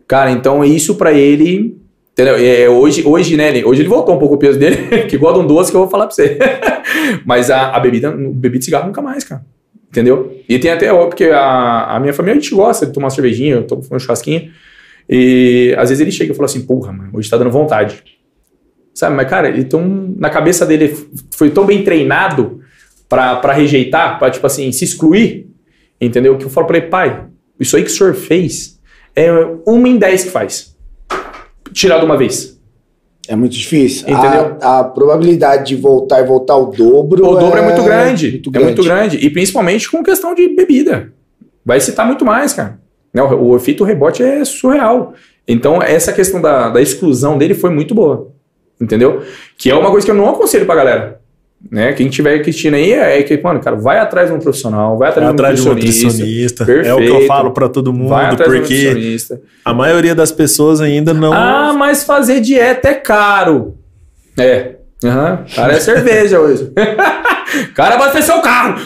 Cara, 0.06 0.30
então 0.30 0.64
isso 0.64 0.96
pra 0.96 1.12
ele. 1.12 1.79
Entendeu? 2.20 2.36
É, 2.36 2.68
hoje, 2.68 3.02
hoje, 3.02 3.34
né? 3.34 3.64
Hoje 3.64 3.80
ele 3.80 3.88
voltou 3.88 4.14
um 4.14 4.18
pouco 4.18 4.34
o 4.34 4.38
peso 4.38 4.58
dele, 4.58 4.76
que 5.08 5.16
igual 5.16 5.32
de 5.32 5.38
um 5.38 5.46
doce 5.46 5.70
que 5.70 5.76
eu 5.76 5.80
vou 5.80 5.88
falar 5.88 6.06
pra 6.06 6.14
você. 6.14 6.38
Mas 7.24 7.50
a, 7.50 7.70
a 7.70 7.80
bebida, 7.80 8.10
bebida 8.10 8.58
de 8.58 8.64
cigarro 8.66 8.86
nunca 8.88 9.00
mais, 9.00 9.24
cara. 9.24 9.42
Entendeu? 9.88 10.38
E 10.46 10.58
tem 10.58 10.70
até, 10.70 10.92
porque 10.92 11.24
a, 11.24 11.96
a 11.96 11.98
minha 11.98 12.12
família, 12.12 12.38
a 12.38 12.40
gente 12.42 12.54
gosta 12.54 12.84
de 12.84 12.92
tomar 12.92 13.06
uma 13.06 13.10
cervejinha, 13.10 13.54
eu 13.54 13.66
tomo 13.66 13.82
um 13.90 13.98
churrasquinho. 13.98 14.50
E 15.08 15.74
às 15.78 15.88
vezes 15.88 16.00
ele 16.02 16.12
chega 16.12 16.32
e 16.32 16.36
fala 16.36 16.44
assim, 16.44 16.60
porra, 16.60 16.92
mano, 16.92 17.08
hoje 17.14 17.30
tá 17.30 17.38
dando 17.38 17.50
vontade. 17.50 18.04
Sabe, 18.92 19.16
mas 19.16 19.26
cara, 19.26 19.48
ele 19.48 19.64
tão, 19.64 20.14
na 20.18 20.28
cabeça 20.28 20.66
dele 20.66 20.94
foi 21.34 21.48
tão 21.48 21.64
bem 21.64 21.82
treinado 21.82 22.60
pra 23.08 23.52
rejeitar, 23.54 24.18
pra 24.18 24.30
tipo 24.30 24.46
assim, 24.46 24.70
se 24.72 24.84
excluir, 24.84 25.48
entendeu? 25.98 26.36
Que 26.36 26.44
eu 26.44 26.50
falo 26.50 26.66
pra 26.66 26.76
ele, 26.76 26.88
pai, 26.88 27.28
isso 27.58 27.74
aí 27.76 27.82
que 27.82 27.90
o 27.90 27.92
senhor 27.92 28.12
fez 28.12 28.78
é 29.16 29.32
uma 29.66 29.88
em 29.88 29.96
dez 29.96 30.24
que 30.24 30.30
faz. 30.30 30.69
Tirar 31.72 31.98
de 31.98 32.04
uma 32.04 32.16
vez. 32.16 32.58
É 33.28 33.36
muito 33.36 33.52
difícil. 33.52 34.08
Entendeu? 34.08 34.56
A, 34.60 34.80
a 34.80 34.84
probabilidade 34.84 35.68
de 35.68 35.76
voltar 35.76 36.20
e 36.20 36.24
voltar 36.24 36.54
ao 36.54 36.66
dobro. 36.66 37.24
O 37.24 37.36
dobro 37.36 37.58
é 37.58 37.62
muito 37.62 37.82
grande. 37.82 38.30
muito 38.32 38.56
É 38.56 38.58
muito 38.58 38.82
grande. 38.82 39.16
E 39.18 39.30
principalmente 39.30 39.90
com 39.90 40.02
questão 40.02 40.34
de 40.34 40.48
bebida. 40.48 41.12
Vai 41.64 41.78
excitar 41.78 42.06
muito 42.06 42.24
mais, 42.24 42.52
cara. 42.52 42.80
Né, 43.12 43.22
O, 43.22 43.50
o 43.50 43.56
efeito 43.56 43.84
rebote 43.84 44.22
é 44.22 44.44
surreal. 44.44 45.14
Então, 45.46 45.82
essa 45.82 46.12
questão 46.12 46.40
da, 46.40 46.70
da 46.70 46.80
exclusão 46.80 47.38
dele 47.38 47.54
foi 47.54 47.70
muito 47.70 47.94
boa. 47.94 48.32
Entendeu? 48.80 49.22
Que 49.58 49.70
é 49.70 49.74
uma 49.74 49.90
coisa 49.90 50.04
que 50.04 50.10
eu 50.10 50.16
não 50.16 50.28
aconselho 50.28 50.66
pra 50.66 50.74
galera. 50.74 51.19
Né? 51.70 51.92
Quem 51.92 52.08
tiver 52.08 52.40
assistindo 52.40 52.74
aí 52.74 52.92
é 52.92 53.22
que, 53.22 53.36
mano, 53.42 53.60
cara, 53.60 53.76
vai 53.76 53.98
atrás 53.98 54.30
de 54.30 54.34
um 54.34 54.38
profissional, 54.38 54.96
vai 54.96 55.10
atrás, 55.10 55.28
atrás 55.30 55.60
de 55.60 55.68
um 55.68 55.74
nutricionista. 55.74 56.16
nutricionista. 56.24 56.62
É 56.62 56.66
Perfeito. 56.66 56.96
o 56.96 57.00
que 57.18 57.22
eu 57.24 57.26
falo 57.26 57.50
pra 57.50 57.68
todo 57.68 57.92
mundo, 57.92 58.08
Vai 58.08 58.26
atrás 58.26 58.50
de 58.50 58.56
um 58.56 58.60
porque 58.60 58.74
nutricionista. 58.84 59.40
a 59.64 59.74
maioria 59.74 60.14
das 60.14 60.32
pessoas 60.32 60.80
ainda 60.80 61.12
não. 61.12 61.32
Ah, 61.34 61.74
mas 61.76 62.02
fazer 62.04 62.40
dieta 62.40 62.88
é 62.88 62.94
caro. 62.94 63.74
É. 64.38 64.76
Aham. 65.04 65.44
Cara, 65.54 65.72
é 65.74 65.80
cerveja 65.80 66.40
hoje. 66.40 66.70
Cara, 67.74 67.94
abastecer 67.96 68.34
o 68.34 68.40
carro. 68.42 68.76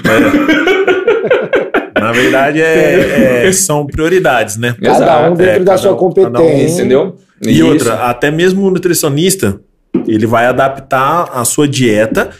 Na 2.00 2.12
verdade, 2.12 2.60
é, 2.60 3.46
é- 3.46 3.52
são 3.54 3.86
prioridades, 3.86 4.56
né? 4.56 4.74
Cada 4.82 4.96
Exato, 4.96 5.30
um 5.32 5.34
dentro 5.34 5.52
é, 5.52 5.58
da 5.60 5.76
sua 5.78 5.92
um- 5.92 5.94
cada 6.12 6.38
um, 6.40 6.42
competência. 6.42 6.80
Entendeu? 6.80 7.16
E 7.44 7.50
Isso. 7.52 7.66
outra, 7.66 7.94
até 8.08 8.30
mesmo 8.30 8.66
o 8.66 8.70
nutricionista, 8.70 9.58
ele 10.06 10.26
vai 10.26 10.46
adaptar 10.46 11.30
a 11.32 11.44
sua 11.44 11.66
dieta 11.68 12.30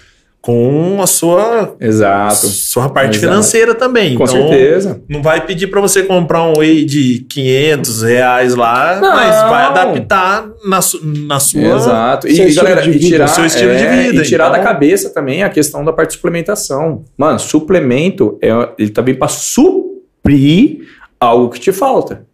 com 0.45 0.99
a 1.01 1.07
sua, 1.07 1.75
Exato. 1.81 2.35
sua 2.49 2.91
parte 2.91 3.17
Exato. 3.17 3.33
financeira 3.33 3.75
também. 3.75 4.15
Com 4.15 4.25
então, 4.25 4.49
certeza. 4.49 5.01
Não 5.09 5.23
vai 5.23 5.47
pedir 5.47 5.69
para 5.69 5.81
você 5.81 6.03
comprar 6.03 6.43
um 6.43 6.59
whey 6.59 6.85
de 6.85 7.25
500 7.31 8.03
reais 8.03 8.55
lá, 8.55 9.01
Não. 9.01 9.11
mas 9.17 9.35
vai 9.49 9.65
adaptar 9.65 10.47
na, 10.67 10.81
na 11.27 11.41
sua. 11.41 11.61
Exato. 11.63 12.29
E, 12.29 12.33
estilo 12.33 12.57
galera, 12.57 12.83
de 12.83 12.91
e 12.91 12.99
tirar, 12.99 13.29
seu 13.29 13.47
estilo 13.47 13.75
de 13.75 13.85
é, 13.85 14.03
vida, 14.03 14.23
E 14.23 14.27
tirar 14.27 14.49
então- 14.51 14.59
da 14.59 14.63
cabeça 14.63 15.09
também 15.09 15.43
a 15.43 15.49
questão 15.49 15.83
da 15.83 15.95
parte 15.95 16.11
de 16.11 16.17
suplementação. 16.17 17.05
Mano, 17.17 17.39
suplemento, 17.39 18.39
é, 18.43 18.51
ele 18.79 18.91
bem 19.03 19.15
para 19.15 19.29
suprir 19.29 20.81
algo 21.19 21.49
que 21.49 21.59
te 21.59 21.73
falta. 21.73 22.27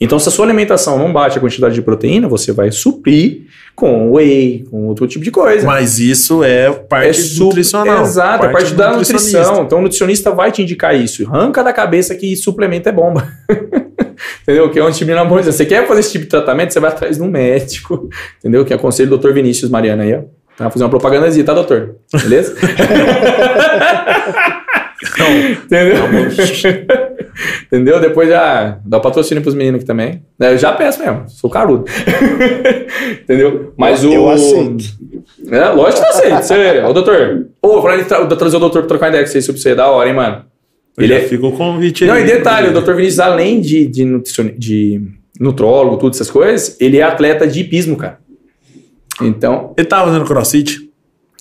Então, 0.00 0.18
se 0.18 0.28
a 0.28 0.32
sua 0.32 0.46
alimentação 0.46 0.98
não 0.98 1.12
bate 1.12 1.36
a 1.36 1.40
quantidade 1.40 1.74
de 1.74 1.82
proteína, 1.82 2.26
você 2.26 2.52
vai 2.52 2.72
suprir 2.72 3.42
com 3.76 4.12
whey, 4.12 4.64
com 4.70 4.86
outro 4.86 5.06
tipo 5.06 5.22
de 5.22 5.30
coisa. 5.30 5.66
Mas 5.66 5.98
isso 5.98 6.42
é 6.42 6.70
parte 6.70 7.20
é 7.20 7.38
nutricional. 7.38 8.02
Exato, 8.02 8.46
é 8.46 8.48
parte 8.48 8.72
da 8.72 8.96
nutrição. 8.96 9.64
Então 9.64 9.78
o 9.78 9.82
nutricionista 9.82 10.30
vai 10.30 10.50
te 10.50 10.62
indicar 10.62 10.96
isso. 10.96 11.28
Arranca 11.28 11.62
da 11.62 11.72
cabeça 11.72 12.14
que 12.14 12.34
suplemento 12.34 12.88
é 12.88 12.92
bomba. 12.92 13.28
Entendeu? 14.42 14.70
Que 14.70 14.78
é 14.78 14.84
um 14.84 14.90
time 14.90 15.14
na 15.14 15.24
mão. 15.24 15.42
Você 15.42 15.66
quer 15.66 15.86
fazer 15.86 16.00
esse 16.00 16.12
tipo 16.12 16.24
de 16.24 16.30
tratamento, 16.30 16.72
você 16.72 16.80
vai 16.80 16.90
atrás 16.90 17.16
de 17.16 17.22
um 17.22 17.28
médico. 17.28 18.08
Entendeu? 18.38 18.64
Que 18.64 18.72
aconselho 18.72 19.08
o 19.08 19.10
doutor 19.10 19.34
Vinícius 19.34 19.70
Mariana 19.70 20.02
aí, 20.02 20.14
ó. 20.14 20.22
Tá 20.56 20.70
fazer 20.70 20.84
uma 20.84 20.90
propagandazinha, 20.90 21.44
tá, 21.44 21.54
doutor? 21.54 21.96
Beleza? 22.12 22.54
Entendeu? 25.64 25.96
Entendeu? 27.66 28.00
Depois 28.00 28.28
já 28.28 28.78
dá 28.84 28.98
o 28.98 29.00
patrocínio 29.00 29.42
pros 29.42 29.54
meninos 29.54 29.78
aqui 29.78 29.86
também. 29.86 30.22
É, 30.40 30.52
Eu 30.52 30.58
já 30.58 30.72
peço 30.72 31.00
mesmo, 31.00 31.24
sou 31.28 31.48
carudo. 31.48 31.84
Entendeu? 33.22 33.72
Mas 33.76 34.04
Eu 34.04 34.24
o. 34.24 34.30
aceito. 34.30 34.84
É, 35.50 35.68
lógico 35.70 36.02
que 36.02 36.06
eu 36.06 36.10
aceito. 36.10 36.42
Você, 36.42 36.80
ô, 36.82 36.92
doutor. 36.92 37.46
Ô, 37.62 37.80
tra 37.80 38.26
trazer 38.36 38.56
o 38.56 38.60
doutor 38.60 38.80
pra 38.82 38.88
trocar 38.88 39.08
ideia 39.08 39.24
com 39.24 39.30
você 39.30 39.40
sobre 39.40 39.60
você, 39.60 39.70
é 39.70 39.74
da 39.74 39.88
hora, 39.88 40.08
hein, 40.08 40.14
mano? 40.14 40.44
Ele 40.98 41.08
Já 41.08 41.14
é. 41.20 41.20
fica 41.20 41.46
o 41.46 41.52
convite 41.52 42.04
Não, 42.04 42.14
aí. 42.14 42.22
e 42.22 42.26
detalhe, 42.26 42.68
o 42.68 42.72
doutor 42.72 42.94
Vinícius, 42.94 43.20
além 43.20 43.60
de, 43.60 43.86
de, 43.86 44.04
de 44.58 45.00
nutrólogo, 45.38 45.96
tudo 45.96 46.12
essas 46.14 46.30
coisas, 46.30 46.76
ele 46.80 46.98
é 46.98 47.02
atleta 47.02 47.46
de 47.46 47.60
hipismo, 47.60 47.96
cara. 47.96 48.18
Então, 49.22 49.72
Ele 49.78 49.86
tava 49.86 50.06
fazendo 50.10 50.24
crossfit? 50.26 50.89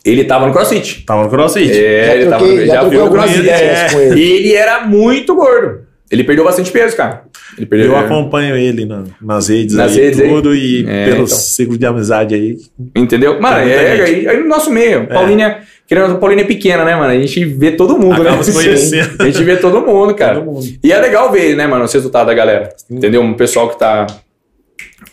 Ele 0.05 0.23
tava 0.23 0.47
no 0.47 0.53
crossfit. 0.53 1.03
Tava 1.05 1.23
no 1.23 1.29
crossfit. 1.29 1.71
É, 1.71 2.05
Já 2.05 2.15
ele 2.15 2.25
tava 2.25 2.37
troquei- 2.45 2.59
no, 2.61 2.65
já 2.65 2.73
já 2.75 2.83
viu 2.83 3.05
o 3.05 3.09
crossfit. 3.11 3.49
É, 3.49 3.87
ele. 4.07 4.19
E 4.19 4.31
ele 4.31 4.53
era 4.53 4.85
muito 4.85 5.35
gordo. 5.35 5.87
Ele 6.11 6.23
perdeu 6.23 6.43
bastante 6.43 6.71
peso, 6.71 6.95
cara. 6.95 7.21
Ele 7.55 7.67
perdeu. 7.67 7.87
Eu 7.91 7.97
acompanho 7.97 8.55
ele 8.55 8.83
na- 8.85 9.03
nas 9.21 9.47
redes 9.49 9.75
Nas 9.75 9.91
aí, 9.95 10.01
redes 10.05 10.19
aí? 10.19 10.27
tudo, 10.29 10.55
e 10.55 10.83
É, 10.87 11.05
pelos 11.05 11.29
então. 11.31 11.43
ciclos 11.43 11.77
de 11.77 11.85
amizade 11.85 12.33
aí. 12.33 12.57
Entendeu? 12.95 13.39
Mano, 13.39 13.57
é, 13.69 14.01
aí, 14.01 14.27
aí 14.27 14.39
no 14.39 14.47
nosso 14.47 14.71
meio. 14.71 15.05
Paulínia, 15.07 15.59
querendo, 15.87 16.17
Paulínia 16.17 16.43
é 16.43 16.47
pequena, 16.47 16.83
né, 16.83 16.95
mano? 16.95 17.11
A 17.11 17.19
gente 17.19 17.45
vê 17.45 17.71
todo 17.73 17.95
mundo, 17.99 18.21
Acaba 18.21 18.37
né? 18.37 18.43
se 18.43 18.53
conhecendo. 18.53 19.09
A 19.21 19.25
gente 19.25 19.43
vê 19.43 19.57
todo 19.57 19.81
mundo, 19.85 20.15
cara. 20.15 20.35
Todo 20.39 20.45
mundo. 20.45 20.65
E 20.83 20.91
é 20.91 20.99
legal 20.99 21.31
ver, 21.31 21.55
né, 21.55 21.67
mano, 21.67 21.83
os 21.85 21.93
resultados 21.93 22.27
da 22.27 22.33
galera. 22.33 22.69
Entendeu? 22.89 23.21
Um 23.21 23.35
pessoal 23.35 23.69
que 23.69 23.77
tá 23.77 24.07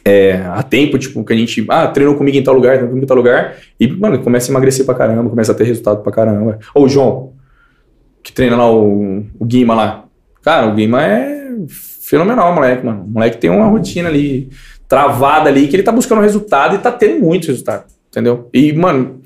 é, 0.09 0.41
há 0.55 0.63
tempo, 0.63 0.97
tipo, 1.01 1.25
que 1.25 1.33
a 1.33 1.37
gente, 1.37 1.67
ah, 1.69 1.89
treinou 1.89 2.15
comigo 2.15 2.37
em 2.37 2.43
tal 2.43 2.55
lugar, 2.55 2.75
treinou 2.75 2.91
comigo 2.91 3.05
em 3.05 3.09
tal 3.09 3.17
lugar, 3.17 3.57
e, 3.79 3.89
mano, 3.89 4.21
começa 4.21 4.49
a 4.49 4.53
emagrecer 4.53 4.87
pra 4.87 4.95
caramba, 4.95 5.29
começa 5.29 5.51
a 5.51 5.55
ter 5.55 5.65
resultado 5.65 6.01
pra 6.01 6.13
caramba. 6.13 6.61
Ô, 6.73 6.85
o 6.85 6.89
João, 6.89 7.33
que 8.23 8.33
treina 8.33 8.57
lá 8.57 8.73
o, 8.73 9.25
o 9.37 9.45
Guima 9.45 9.75
lá. 9.75 10.05
Cara, 10.43 10.69
o 10.69 10.75
Guima 10.77 11.03
é 11.05 11.57
fenomenal, 11.69 12.55
moleque, 12.55 12.87
mano. 12.87 13.03
O 13.03 13.09
moleque 13.09 13.39
tem 13.39 13.51
uma 13.51 13.67
rotina 13.67 14.09
ali, 14.09 14.49
travada 14.87 15.51
ali, 15.51 15.67
que 15.67 15.75
ele 15.75 15.83
tá 15.83 15.91
buscando 15.91 16.21
resultado 16.21 16.77
e 16.77 16.79
tá 16.79 16.93
tendo 16.93 17.19
muito 17.21 17.49
resultado, 17.49 17.87
entendeu? 18.09 18.49
E, 18.55 18.73
mano, 18.73 19.21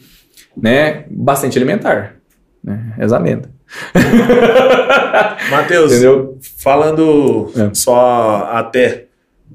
né, 0.56 1.04
bastante 1.10 1.58
alimentar, 1.58 2.16
né, 2.64 2.94
reza 2.96 3.16
a 3.16 3.20
lenda. 3.20 3.50
Matheus, 5.50 5.92
Entendeu? 5.92 6.38
falando 6.56 7.52
É. 7.54 7.68
só 7.74 8.48
até 8.50 9.09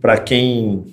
para 0.06 0.18
quem 0.20 0.84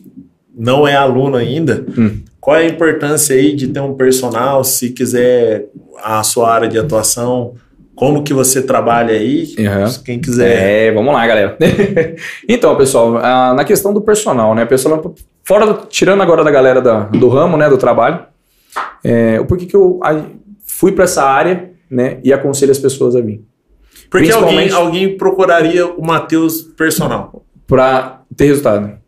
não 0.56 0.88
é 0.88 0.96
aluno 0.96 1.36
ainda, 1.36 1.84
Hum. 1.98 2.22
qual 2.40 2.56
é 2.56 2.60
a 2.60 2.66
importância 2.68 3.36
aí 3.36 3.54
de 3.54 3.66
ter 3.68 3.80
um 3.80 3.92
personal, 3.92 4.64
se 4.64 4.88
quiser 4.88 5.66
a 6.02 6.22
sua 6.22 6.50
área 6.50 6.66
de 6.66 6.78
atuação, 6.78 7.52
como 7.94 8.22
que 8.22 8.32
você 8.32 8.62
trabalha 8.62 9.12
aí? 9.12 9.54
Uhum. 9.58 10.02
Quem 10.02 10.18
quiser. 10.18 10.86
É, 10.88 10.92
vamos 10.92 11.12
lá, 11.12 11.26
galera. 11.26 11.58
então, 12.48 12.74
pessoal, 12.74 13.12
na 13.54 13.62
questão 13.64 13.92
do 13.92 14.00
personal, 14.00 14.54
né? 14.54 14.64
Pessoal, 14.64 15.14
fora, 15.44 15.66
do- 15.66 15.86
tirando 15.88 16.22
agora 16.22 16.42
da 16.42 16.50
galera 16.50 16.80
da- 16.80 17.00
do 17.00 17.28
ramo, 17.28 17.58
né, 17.58 17.68
do 17.68 17.76
trabalho, 17.76 18.20
é, 19.04 19.38
o 19.38 19.44
porquê 19.44 19.66
que 19.66 19.76
eu 19.76 20.00
fui 20.64 20.92
para 20.92 21.04
essa 21.04 21.22
área, 21.22 21.70
né, 21.90 22.16
e 22.24 22.32
aconselho 22.32 22.72
as 22.72 22.78
pessoas 22.78 23.14
a 23.14 23.20
vir. 23.20 23.44
Porque 24.10 24.32
alguém, 24.32 24.70
alguém 24.70 25.18
procuraria 25.18 25.86
o 25.86 26.02
Matheus 26.02 26.62
personal. 26.62 27.44
para 27.66 28.22
ter 28.36 28.46
resultado. 28.46 29.01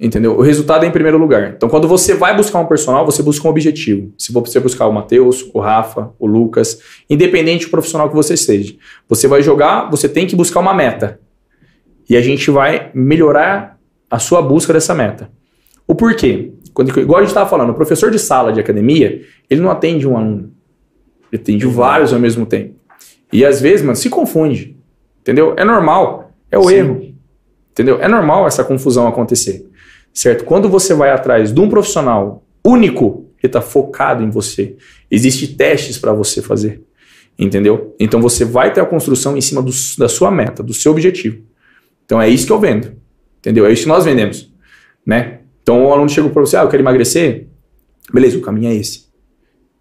Entendeu? 0.00 0.34
O 0.38 0.40
resultado 0.40 0.82
é 0.84 0.88
em 0.88 0.90
primeiro 0.90 1.18
lugar. 1.18 1.52
Então, 1.54 1.68
quando 1.68 1.86
você 1.86 2.14
vai 2.14 2.34
buscar 2.34 2.58
um 2.58 2.64
personal, 2.64 3.04
você 3.04 3.22
busca 3.22 3.46
um 3.46 3.50
objetivo. 3.50 4.10
Se 4.16 4.32
você 4.32 4.58
buscar 4.58 4.86
o 4.86 4.92
Matheus, 4.92 5.50
o 5.52 5.60
Rafa, 5.60 6.10
o 6.18 6.26
Lucas, 6.26 6.80
independente 7.10 7.66
do 7.66 7.70
profissional 7.70 8.08
que 8.08 8.16
você 8.16 8.34
seja, 8.34 8.74
você 9.06 9.28
vai 9.28 9.42
jogar, 9.42 9.90
você 9.90 10.08
tem 10.08 10.26
que 10.26 10.34
buscar 10.34 10.60
uma 10.60 10.72
meta. 10.72 11.20
E 12.08 12.16
a 12.16 12.22
gente 12.22 12.50
vai 12.50 12.90
melhorar 12.94 13.78
a 14.10 14.18
sua 14.18 14.40
busca 14.40 14.72
dessa 14.72 14.94
meta. 14.94 15.30
O 15.86 15.94
porquê? 15.94 16.52
Quando, 16.72 16.98
igual 16.98 17.18
a 17.18 17.22
gente 17.22 17.30
estava 17.30 17.50
falando, 17.50 17.70
o 17.70 17.74
professor 17.74 18.10
de 18.10 18.18
sala 18.18 18.54
de 18.54 18.60
academia, 18.60 19.20
ele 19.50 19.60
não 19.60 19.70
atende 19.70 20.08
um 20.08 20.16
aluno. 20.16 20.50
Ele 21.30 21.42
atende 21.42 21.66
vários 21.66 22.14
ao 22.14 22.18
mesmo 22.18 22.46
tempo. 22.46 22.74
E 23.30 23.44
às 23.44 23.60
vezes, 23.60 23.82
mano, 23.82 23.96
se 23.96 24.08
confunde. 24.08 24.76
Entendeu? 25.20 25.54
É 25.58 25.64
normal. 25.64 26.32
É 26.50 26.58
o 26.58 26.64
Sim. 26.64 26.74
erro. 26.74 27.09
Entendeu? 27.80 28.00
É 28.02 28.08
normal 28.08 28.46
essa 28.46 28.62
confusão 28.62 29.08
acontecer. 29.08 29.66
Certo? 30.12 30.44
Quando 30.44 30.68
você 30.68 30.92
vai 30.92 31.10
atrás 31.10 31.52
de 31.52 31.58
um 31.60 31.68
profissional 31.68 32.44
único, 32.64 33.26
ele 33.42 33.48
está 33.48 33.62
focado 33.62 34.22
em 34.22 34.28
você. 34.28 34.76
Existem 35.10 35.54
testes 35.56 35.96
para 35.96 36.12
você 36.12 36.42
fazer. 36.42 36.82
Entendeu? 37.38 37.94
Então 37.98 38.20
você 38.20 38.44
vai 38.44 38.70
ter 38.72 38.80
a 38.82 38.84
construção 38.86 39.34
em 39.36 39.40
cima 39.40 39.62
do- 39.62 39.70
da 39.96 40.08
sua 40.08 40.30
meta, 40.30 40.62
do 40.62 40.74
seu 40.74 40.92
objetivo. 40.92 41.42
Então 42.04 42.20
é 42.20 42.28
isso 42.28 42.44
que 42.46 42.52
eu 42.52 42.58
vendo. 42.60 42.92
Entendeu? 43.38 43.64
É 43.64 43.72
isso 43.72 43.82
que 43.82 43.88
nós 43.88 44.04
vendemos. 44.04 44.52
Né? 45.06 45.38
Então 45.62 45.86
o 45.86 45.92
aluno 45.92 46.08
chega 46.08 46.28
para 46.28 46.40
você, 46.42 46.56
ah, 46.58 46.62
eu 46.62 46.68
quero 46.68 46.82
emagrecer. 46.82 47.46
Beleza, 48.12 48.36
o 48.36 48.42
caminho 48.42 48.68
é 48.68 48.74
esse. 48.74 49.06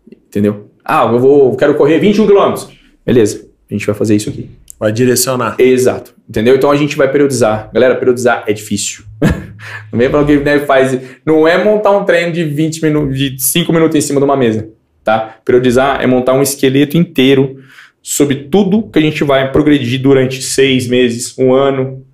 Entendeu? 0.10 0.70
Ah, 0.86 1.06
eu 1.12 1.20
vou, 1.20 1.56
quero 1.58 1.76
correr 1.76 2.00
21 2.00 2.28
quilômetros. 2.28 2.70
Beleza, 3.06 3.46
a 3.70 3.74
gente 3.74 3.86
vai 3.86 3.96
fazer 3.96 4.16
isso 4.16 4.30
aqui. 4.30 4.50
Vai 4.80 4.92
direcionar. 4.94 5.56
Exato. 5.60 6.16
Entendeu? 6.30 6.56
Então 6.56 6.70
a 6.70 6.76
gente 6.76 6.96
vai 6.96 7.12
periodizar. 7.12 7.72
Galera, 7.74 7.96
periodizar 7.96 8.44
é 8.46 8.54
difícil. 8.54 9.04
não 9.92 9.98
vem 9.98 10.10
falando 10.10 10.28
que 10.28 10.38
né, 10.38 10.60
faz. 10.60 10.98
Não 11.26 11.48
é 11.48 11.64
montar 11.64 11.92
um 11.92 12.04
treino 12.06 12.32
de 12.32 12.44
20 12.44 12.84
minutos, 12.84 13.18
de 13.18 13.36
5 13.42 13.74
minutos 13.74 13.96
em 13.96 14.02
cima 14.02 14.20
de 14.20 14.26
uma 14.26 14.38
mesa. 14.38 14.70
Tá? 15.04 15.38
Periodizar 15.44 16.02
é 16.02 16.06
montar 16.06 16.34
um 16.34 16.42
esqueleto 16.44 16.96
inteiro 16.98 17.58
sobre 18.02 18.36
tudo 18.36 18.84
que 18.92 19.00
a 19.00 19.02
gente 19.02 19.24
vai 19.24 19.52
progredir 19.52 20.00
durante 20.02 20.42
seis 20.42 20.88
meses, 20.88 21.34
um 21.38 21.52
ano. 21.54 22.06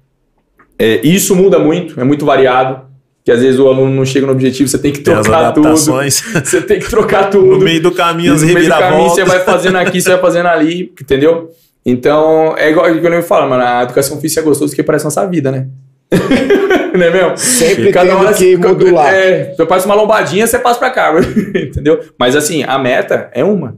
É, 0.80 1.02
isso 1.06 1.36
muda 1.36 1.60
muito, 1.60 2.00
é 2.00 2.04
muito 2.04 2.26
variado. 2.26 2.86
Que 3.24 3.32
às 3.32 3.42
vezes 3.42 3.60
o 3.60 3.68
aluno 3.68 3.92
não 3.94 4.06
chega 4.06 4.26
no 4.28 4.32
objetivo, 4.32 4.70
você 4.70 4.78
tem 4.78 4.92
que 4.92 5.00
Tem 5.00 5.14
trocar 5.14 5.52
tudo. 5.52 5.66
adaptações. 5.68 6.22
Você 6.46 6.62
tem 6.62 6.80
que 6.80 6.88
trocar 6.88 7.26
No 7.26 7.32
tudo. 7.32 7.60
meio 7.60 7.82
do 7.82 7.92
caminho, 7.92 8.34
as 8.34 8.42
No 8.44 8.48
meio 8.54 8.60
do 8.66 8.70
caminho, 8.70 8.86
reviravoltas. 8.92 9.16
você 9.16 9.26
vai 9.26 9.40
fazendo 9.44 9.78
aqui, 9.80 10.00
você 10.00 10.10
vai 10.12 10.20
fazendo 10.20 10.46
ali, 10.46 10.94
entendeu? 11.02 11.50
Então, 11.86 12.56
é 12.58 12.72
igual 12.72 12.86
que 12.92 13.06
eu 13.06 13.24
falo, 13.24 13.50
mano, 13.50 13.64
a 13.64 13.84
educação 13.84 14.20
física 14.20 14.42
é 14.42 14.44
gostoso 14.44 14.72
porque 14.72 14.82
parece 14.84 15.06
nossa 15.06 15.26
vida, 15.28 15.52
né? 15.52 15.68
não 16.96 17.04
é 17.06 17.12
mesmo? 17.12 17.38
Sempre 17.38 17.92
Cada 17.92 18.18
hora 18.18 18.34
que 18.34 18.56
você- 18.56 18.68
modular. 18.68 19.14
É, 19.14 19.54
você 19.54 19.66
passa 19.66 19.86
uma 19.86 19.96
lombadinha, 19.96 20.48
você 20.48 20.58
passa 20.58 20.80
pra 20.80 20.90
cá, 20.90 21.14
entendeu? 21.56 22.00
Mas 22.18 22.36
assim, 22.36 22.64
a 22.64 22.80
meta 22.80 23.30
é 23.34 23.44
uma, 23.44 23.78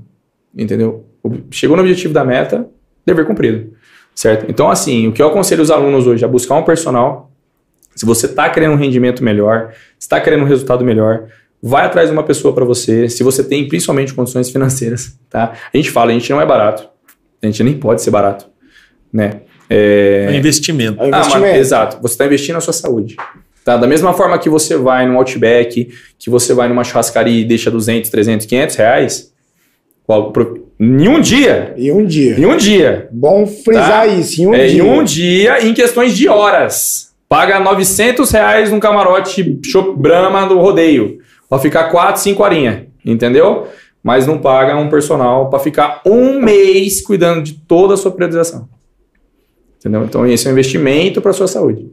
entendeu? 0.58 1.06
Chegou 1.52 1.76
no 1.76 1.82
objetivo 1.84 2.14
da 2.14 2.24
meta, 2.24 2.68
dever 3.06 3.26
cumprido, 3.26 3.74
certo? 4.16 4.46
Então, 4.50 4.70
assim, 4.70 5.08
o 5.08 5.12
que 5.12 5.22
eu 5.22 5.28
aconselho 5.28 5.62
os 5.62 5.72
alunos 5.72 6.08
hoje 6.08 6.24
é 6.24 6.28
buscar 6.28 6.56
um 6.56 6.64
personal. 6.64 7.30
Se 7.96 8.06
você 8.06 8.28
tá 8.28 8.50
querendo 8.50 8.74
um 8.74 8.78
rendimento 8.78 9.24
melhor, 9.24 9.74
está 10.00 10.22
querendo 10.22 10.44
um 10.44 10.48
resultado 10.48 10.86
melhor, 10.86 11.26
vai 11.62 11.86
atrás 11.86 12.08
de 12.08 12.14
uma 12.14 12.24
pessoa 12.24 12.54
para 12.54 12.64
você. 12.64 13.10
Se 13.10 13.24
você 13.24 13.44
tem 13.44 13.68
principalmente 13.68 14.14
condições 14.14 14.50
financeiras, 14.50 15.20
tá? 15.30 15.54
A 15.74 15.76
gente 15.76 15.90
fala, 15.92 16.12
a 16.12 16.14
gente 16.14 16.30
não 16.30 16.40
é 16.40 16.46
barato, 16.46 16.88
a 17.42 17.46
gente 17.46 17.64
nem 17.64 17.74
pode 17.78 18.02
ser 18.02 18.12
barato, 18.12 18.48
né? 19.12 19.42
É, 19.70 20.26
É 20.30 20.32
um 20.32 20.36
investimento. 20.36 21.02
É 21.02 21.06
um 21.06 21.08
ah, 21.08 21.12
mas- 21.18 21.28
investimento. 21.28 21.58
exato. 21.58 21.98
Você 22.02 22.14
está 22.14 22.26
investindo 22.26 22.56
na 22.56 22.62
sua 22.62 22.74
saúde. 22.74 23.16
Tá? 23.66 23.76
Da 23.76 23.86
mesma 23.86 24.14
forma 24.14 24.38
que 24.40 24.50
você 24.50 24.78
vai 24.78 25.06
no 25.06 25.18
Outback, 25.18 25.90
que 26.18 26.30
você 26.30 26.54
vai 26.54 26.70
numa 26.70 26.84
churrascaria 26.86 27.42
e 27.42 27.44
deixa 27.44 27.70
200, 27.70 28.10
300, 28.10 28.46
500 28.46 28.76
reais, 28.78 29.34
em 30.80 31.08
um 31.10 31.20
dia, 31.20 31.74
Em 31.78 31.92
um 31.92 32.06
dia. 32.06 32.40
em 32.40 32.46
um 32.46 32.56
dia, 32.56 33.10
Bom 33.12 33.46
frisar 33.46 34.06
Tá. 34.06 34.08
isso, 34.08 34.42
em 34.42 34.48
um 34.48 34.54
é, 34.54 34.68
dia. 34.68 34.82
em 34.82 34.90
um 34.90 35.04
dia, 35.04 35.68
em 35.68 35.74
questões 35.74 36.16
de 36.16 36.30
horas, 36.30 37.12
paga 37.28 37.60
900 37.60 38.32
reais 38.32 38.72
num 38.72 38.80
camarote 38.80 39.60
Brahma 39.98 40.46
do 40.46 40.58
rodeio, 40.60 41.18
pra 41.50 41.60
ficar 41.60 41.86
4, 41.86 42.22
5 42.22 42.42
horinhas, 42.42 42.84
entendeu? 43.06 43.68
Mas 44.08 44.26
não 44.26 44.38
paga 44.38 44.78
um 44.78 44.88
personal 44.88 45.50
para 45.50 45.60
ficar 45.60 46.00
um 46.06 46.40
mês 46.40 47.02
cuidando 47.02 47.44
de 47.44 47.56
toda 47.56 47.94
a 47.94 47.98
sua 47.98 48.10
periodização. 48.10 48.70
Entendeu? 49.78 50.06
Então, 50.06 50.26
esse 50.26 50.48
é 50.48 50.50
um 50.50 50.54
investimento 50.54 51.22
para 51.22 51.34
sua 51.34 51.46
saúde. 51.46 51.92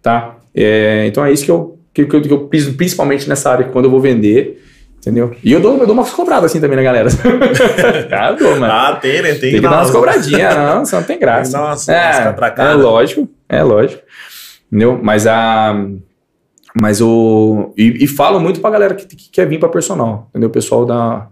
Tá? 0.00 0.36
É, 0.54 1.04
então, 1.08 1.26
é 1.26 1.32
isso 1.32 1.44
que 1.44 1.50
eu, 1.50 1.76
que, 1.92 2.06
que 2.06 2.14
eu, 2.14 2.22
que 2.22 2.32
eu 2.32 2.46
piso 2.46 2.74
principalmente 2.74 3.28
nessa 3.28 3.50
área, 3.50 3.64
quando 3.64 3.86
eu 3.86 3.90
vou 3.90 3.98
vender. 3.98 4.64
Entendeu? 4.98 5.34
E 5.42 5.50
eu 5.50 5.58
dou, 5.58 5.76
eu 5.78 5.84
dou 5.84 5.96
umas 5.96 6.10
cobradas 6.12 6.44
assim 6.52 6.60
também, 6.60 6.76
né, 6.76 6.84
galera? 6.84 7.08
ah, 8.12 8.30
dou, 8.30 8.50
mano. 8.50 8.72
Ah, 8.72 8.94
tem, 8.94 9.20
né? 9.20 9.30
Tem, 9.30 9.40
tem 9.40 9.52
que 9.54 9.60
dar 9.60 9.78
umas 9.78 9.90
cobradinhas, 9.90 10.54
não, 10.54 10.82
não 10.84 11.02
tem 11.02 11.18
graça. 11.18 11.50
Tem 11.50 11.60
umas- 11.60 11.88
é, 11.88 12.34
umas 12.38 12.58
é 12.58 12.74
lógico, 12.74 13.28
é 13.48 13.62
lógico. 13.64 14.00
Entendeu? 14.70 14.96
Mas 15.02 15.26
a. 15.26 15.74
Mas 16.80 17.00
o. 17.00 17.74
E, 17.76 18.04
e 18.04 18.06
falo 18.06 18.38
muito 18.38 18.60
pra 18.60 18.70
galera 18.70 18.94
que, 18.94 19.04
que 19.06 19.28
quer 19.28 19.48
vir 19.48 19.58
pra 19.58 19.68
personal. 19.68 20.28
Entendeu? 20.30 20.48
O 20.50 20.52
pessoal 20.52 20.86
da, 20.86 21.26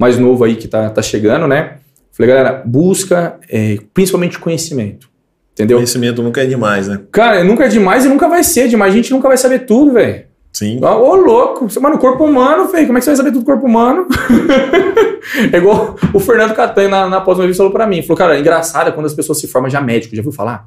mais 0.00 0.18
novo 0.18 0.44
aí 0.44 0.56
que 0.56 0.66
tá, 0.66 0.88
tá 0.88 1.02
chegando, 1.02 1.46
né? 1.46 1.74
Falei, 2.10 2.34
galera, 2.34 2.62
busca 2.64 3.38
é, 3.50 3.76
principalmente 3.92 4.38
conhecimento. 4.38 5.10
Entendeu? 5.52 5.76
Conhecimento 5.76 6.22
nunca 6.22 6.42
é 6.42 6.46
demais, 6.46 6.88
né? 6.88 7.00
Cara, 7.12 7.44
nunca 7.44 7.66
é 7.66 7.68
demais 7.68 8.06
e 8.06 8.08
nunca 8.08 8.26
vai 8.26 8.42
ser 8.42 8.66
demais. 8.66 8.94
A 8.94 8.96
gente 8.96 9.10
nunca 9.10 9.28
vai 9.28 9.36
saber 9.36 9.60
tudo, 9.66 9.92
velho. 9.92 10.24
Sim. 10.50 10.82
Ô, 10.82 11.14
louco. 11.16 11.68
Mano, 11.80 11.98
corpo 11.98 12.24
humano, 12.24 12.68
velho. 12.68 12.86
Como 12.86 12.96
é 12.96 13.00
que 13.00 13.04
você 13.04 13.10
vai 13.10 13.16
saber 13.18 13.30
tudo 13.30 13.42
do 13.42 13.46
corpo 13.46 13.66
humano? 13.66 14.06
é 15.52 15.56
igual 15.56 15.96
o 16.14 16.18
Fernando 16.18 16.54
Catanha 16.54 16.88
na, 16.88 17.08
na 17.08 17.20
pós 17.20 17.38
uma 17.38 17.44
vez 17.44 17.56
falou 17.58 17.70
pra 17.70 17.86
mim. 17.86 18.00
Falou, 18.00 18.16
cara, 18.16 18.38
engraçado 18.38 18.88
é 18.88 18.92
quando 18.92 19.06
as 19.06 19.14
pessoas 19.14 19.38
se 19.38 19.46
formam 19.48 19.68
já 19.70 19.82
médico. 19.82 20.16
Já 20.16 20.22
viu 20.22 20.32
falar? 20.32 20.66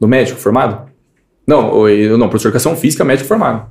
Do 0.00 0.08
médico 0.08 0.40
formado? 0.40 0.90
Não, 1.46 1.88
eu- 1.88 2.18
não, 2.18 2.28
professor 2.28 2.50
de 2.50 2.56
educação 2.56 2.76
física, 2.76 3.04
médico 3.04 3.28
formado. 3.28 3.70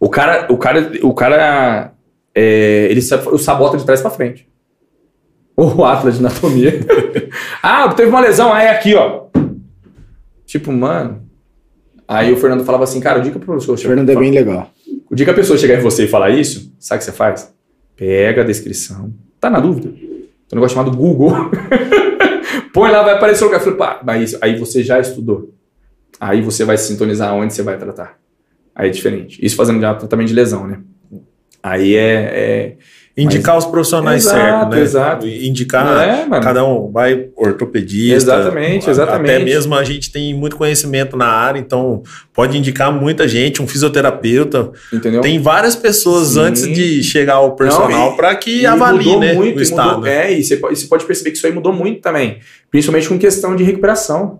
O 0.00 0.08
cara, 0.08 0.46
o 0.50 0.56
cara, 0.58 0.90
o 1.02 1.14
cara, 1.14 1.92
é, 2.34 2.88
ele 2.90 3.00
o 3.32 3.38
sabota 3.38 3.76
de 3.76 3.84
trás 3.84 4.00
pra 4.00 4.10
frente. 4.10 4.48
O 5.60 5.84
atlas 5.84 6.16
de 6.16 6.24
anatomia. 6.24 6.72
ah, 7.60 7.92
teve 7.92 8.08
uma 8.08 8.20
lesão, 8.20 8.52
aí 8.52 8.68
aqui, 8.68 8.94
ó. 8.94 9.24
Tipo, 10.46 10.70
mano. 10.70 11.28
Aí 12.06 12.32
o 12.32 12.36
Fernando 12.36 12.64
falava 12.64 12.84
assim, 12.84 13.00
cara, 13.00 13.18
o 13.18 13.22
dia 13.22 13.32
que 13.32 13.38
o 13.38 13.40
professor 13.40 13.74
O 13.74 13.76
Fernando 13.76 14.08
é 14.08 14.14
bem 14.14 14.30
legal. 14.30 14.70
o 15.10 15.16
dia 15.16 15.26
que 15.26 15.30
a 15.32 15.34
pessoa 15.34 15.58
chegar 15.58 15.76
em 15.76 15.82
você 15.82 16.04
e 16.04 16.08
falar 16.08 16.30
isso, 16.30 16.72
sabe 16.78 16.98
o 16.98 17.00
que 17.00 17.04
você 17.06 17.12
faz? 17.12 17.52
Pega 17.96 18.42
a 18.42 18.44
descrição. 18.44 19.12
Tá 19.40 19.50
na 19.50 19.58
dúvida? 19.58 19.88
Tem 19.90 20.52
um 20.52 20.56
negócio 20.56 20.76
chamado 20.76 20.96
Google. 20.96 21.32
Põe 22.72 22.90
lá, 22.92 23.02
vai 23.02 23.14
aparecer 23.14 23.42
o 23.42 23.48
lugar. 23.48 23.60
Fala, 23.60 23.76
pá, 23.76 24.00
mas 24.04 24.40
aí 24.40 24.56
você 24.56 24.84
já 24.84 25.00
estudou. 25.00 25.52
Aí 26.20 26.40
você 26.40 26.64
vai 26.64 26.78
se 26.78 26.86
sintonizar 26.86 27.34
onde 27.34 27.52
você 27.52 27.62
vai 27.62 27.76
tratar. 27.76 28.18
Aí 28.74 28.88
é 28.88 28.92
diferente. 28.92 29.44
Isso 29.44 29.56
fazendo 29.56 29.80
já 29.80 29.92
tratamento 29.94 30.28
de 30.28 30.34
lesão, 30.34 30.66
né? 30.66 30.80
Aí 31.70 31.96
é. 31.96 32.12
é- 32.12 32.72
Indicar 33.20 33.58
os 33.58 33.64
profissionais 33.64 34.22
certos, 34.22 34.76
né? 34.76 34.80
exato. 34.80 35.26
Indicar, 35.26 36.08
É, 36.08 36.40
cada 36.40 36.64
um 36.64 36.88
vai 36.92 37.30
ortopedista. 37.34 38.14
Exatamente, 38.14 38.88
exatamente. 38.88 39.32
Até 39.34 39.44
mesmo 39.44 39.74
a 39.74 39.82
gente 39.82 40.12
tem 40.12 40.32
muito 40.32 40.54
conhecimento 40.54 41.16
na 41.16 41.26
área, 41.26 41.58
então 41.58 42.04
pode 42.32 42.56
indicar 42.56 42.92
muita 42.92 43.26
gente, 43.26 43.60
um 43.60 43.66
fisioterapeuta. 43.66 44.70
Entendeu? 44.92 45.20
Tem 45.20 45.36
várias 45.40 45.74
pessoas 45.74 46.28
Sim. 46.28 46.40
antes 46.42 46.62
de 46.62 47.02
chegar 47.02 47.34
ao 47.34 47.56
personal 47.56 48.16
para 48.16 48.36
que 48.36 48.64
avalie, 48.64 49.16
né, 49.16 49.32
muito, 49.32 49.58
o 49.58 49.62
estado. 49.62 49.96
Mudou, 49.96 50.06
é, 50.06 50.32
e 50.34 50.44
você 50.44 50.56
pode, 50.56 50.78
você 50.78 50.86
pode 50.86 51.04
perceber 51.04 51.32
que 51.32 51.38
isso 51.38 51.46
aí 51.48 51.52
mudou 51.52 51.72
muito 51.72 52.00
também. 52.00 52.38
Principalmente 52.70 53.08
com 53.08 53.18
questão 53.18 53.56
de 53.56 53.64
recuperação. 53.64 54.38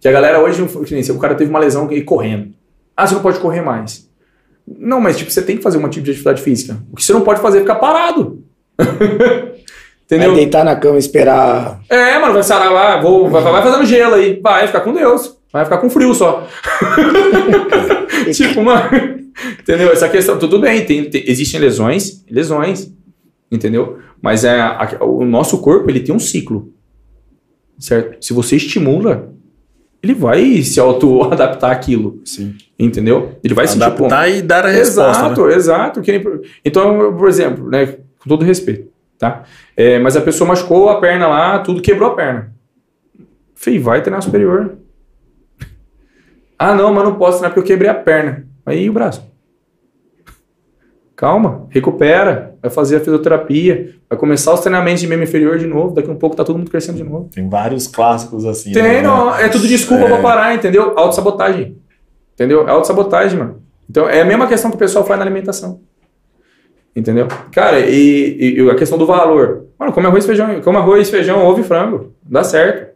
Que 0.00 0.08
a 0.08 0.12
galera 0.12 0.40
hoje, 0.42 0.62
o 0.62 1.18
cara 1.18 1.34
teve 1.34 1.50
uma 1.50 1.58
lesão 1.58 1.92
e 1.92 2.00
correndo. 2.00 2.48
Ah, 2.96 3.06
você 3.06 3.14
não 3.14 3.22
pode 3.22 3.38
correr 3.38 3.60
mais. 3.60 4.08
Não, 4.66 5.00
mas 5.00 5.16
tipo, 5.18 5.30
você 5.30 5.42
tem 5.42 5.56
que 5.56 5.62
fazer 5.62 5.78
um 5.78 5.88
tipo 5.88 6.04
de 6.04 6.10
atividade 6.12 6.40
física. 6.42 6.78
O 6.92 6.96
que 6.96 7.04
você 7.04 7.12
não 7.12 7.20
pode 7.20 7.40
fazer 7.40 7.58
é 7.58 7.60
ficar 7.60 7.74
parado. 7.76 8.42
Entendeu? 10.04 10.28
Vai 10.30 10.36
deitar 10.36 10.64
na 10.64 10.76
cama 10.76 10.96
e 10.96 10.98
esperar. 10.98 11.80
É, 11.88 12.18
mano, 12.18 12.34
vai 12.34 12.42
sarar 12.42 12.72
lá, 12.72 13.00
vou, 13.00 13.28
vai, 13.30 13.42
vai 13.42 13.62
fazendo 13.62 13.86
gelo 13.86 14.14
aí. 14.14 14.38
Vai 14.42 14.66
ficar 14.66 14.80
com 14.80 14.92
Deus. 14.92 15.36
Vai 15.52 15.64
ficar 15.64 15.78
com 15.78 15.88
frio 15.88 16.14
só. 16.14 16.46
tipo, 18.32 18.62
mano. 18.62 19.24
Entendeu? 19.60 19.90
Essa 19.92 20.08
questão, 20.08 20.38
tudo 20.38 20.60
bem, 20.60 20.84
tem, 20.84 21.08
tem- 21.10 21.24
existem 21.26 21.58
lesões, 21.60 22.24
lesões. 22.30 22.92
Entendeu? 23.50 23.98
Mas 24.20 24.44
é, 24.44 24.60
a- 24.60 24.98
o 25.02 25.24
nosso 25.24 25.58
corpo, 25.58 25.90
ele 25.90 26.00
tem 26.00 26.14
um 26.14 26.18
ciclo. 26.18 26.72
Certo? 27.78 28.24
Se 28.24 28.32
você 28.32 28.56
estimula, 28.56 29.32
ele 30.04 30.14
vai 30.14 30.62
se 30.62 30.78
auto-adaptar 30.78 31.70
àquilo. 31.72 32.20
Sim. 32.24 32.54
Entendeu? 32.78 33.38
Ele 33.42 33.54
vai 33.54 33.66
sentir 33.66 33.90
pô, 33.92 34.04
Adaptar 34.04 34.28
e 34.28 34.42
dar 34.42 34.66
a 34.66 34.68
resposta. 34.68 35.22
Exato, 35.22 35.46
né? 35.46 35.54
exato. 35.54 36.02
Então, 36.64 37.16
por 37.16 37.26
exemplo, 37.26 37.70
né, 37.70 37.86
com 37.86 38.28
todo 38.28 38.44
respeito, 38.44 38.88
tá? 39.18 39.44
É, 39.74 39.98
mas 39.98 40.16
a 40.16 40.20
pessoa 40.20 40.46
machucou 40.46 40.90
a 40.90 41.00
perna 41.00 41.26
lá, 41.26 41.58
tudo 41.60 41.80
quebrou 41.80 42.10
a 42.10 42.14
perna. 42.14 42.52
Falei, 43.54 43.78
vai 43.78 44.02
treinar 44.02 44.22
superior. 44.22 44.76
Ah, 46.56 46.72
não, 46.72 46.94
mas 46.94 47.04
não 47.04 47.16
posso 47.16 47.38
treinar 47.38 47.52
porque 47.52 47.60
eu 47.60 47.74
quebrei 47.74 47.90
a 47.90 47.94
perna. 47.94 48.46
Aí 48.64 48.88
o 48.88 48.92
braço. 48.92 49.28
Calma, 51.24 51.66
recupera, 51.70 52.54
vai 52.60 52.70
fazer 52.70 52.96
a 52.96 53.00
fisioterapia, 53.00 53.94
vai 54.10 54.18
começar 54.18 54.52
os 54.52 54.60
treinamentos 54.60 55.00
de 55.00 55.06
membro 55.06 55.24
inferior 55.24 55.56
de 55.56 55.66
novo, 55.66 55.94
daqui 55.94 56.10
a 56.10 56.12
um 56.12 56.16
pouco 56.16 56.36
tá 56.36 56.44
todo 56.44 56.58
mundo 56.58 56.70
crescendo 56.70 56.98
de 56.98 57.04
novo. 57.04 57.30
Tem 57.34 57.48
vários 57.48 57.86
clássicos 57.86 58.44
assim. 58.44 58.72
Tem, 58.72 58.82
né? 58.82 59.00
não, 59.00 59.34
é 59.34 59.48
tudo 59.48 59.66
desculpa 59.66 60.04
É. 60.04 60.08
pra 60.08 60.18
parar, 60.18 60.54
entendeu? 60.54 60.92
Autossabotagem. 60.94 61.78
Entendeu? 62.34 62.68
É 62.68 62.70
autossabotagem, 62.72 63.38
mano. 63.38 63.62
Então 63.88 64.06
é 64.06 64.20
a 64.20 64.24
mesma 64.26 64.46
questão 64.46 64.70
que 64.70 64.76
o 64.76 64.78
pessoal 64.78 65.02
faz 65.06 65.18
na 65.18 65.24
alimentação. 65.24 65.80
Entendeu? 66.94 67.26
Cara, 67.50 67.80
e, 67.80 68.58
e 68.58 68.70
a 68.70 68.74
questão 68.74 68.98
do 68.98 69.06
valor. 69.06 69.64
Mano, 69.78 69.94
come 69.94 70.06
arroz, 70.06 70.26
feijão, 70.26 70.60
come 70.60 70.76
arroz, 70.76 71.08
feijão, 71.08 71.42
ovo 71.42 71.58
e 71.58 71.64
frango. 71.64 72.12
Dá 72.22 72.44
certo. 72.44 72.92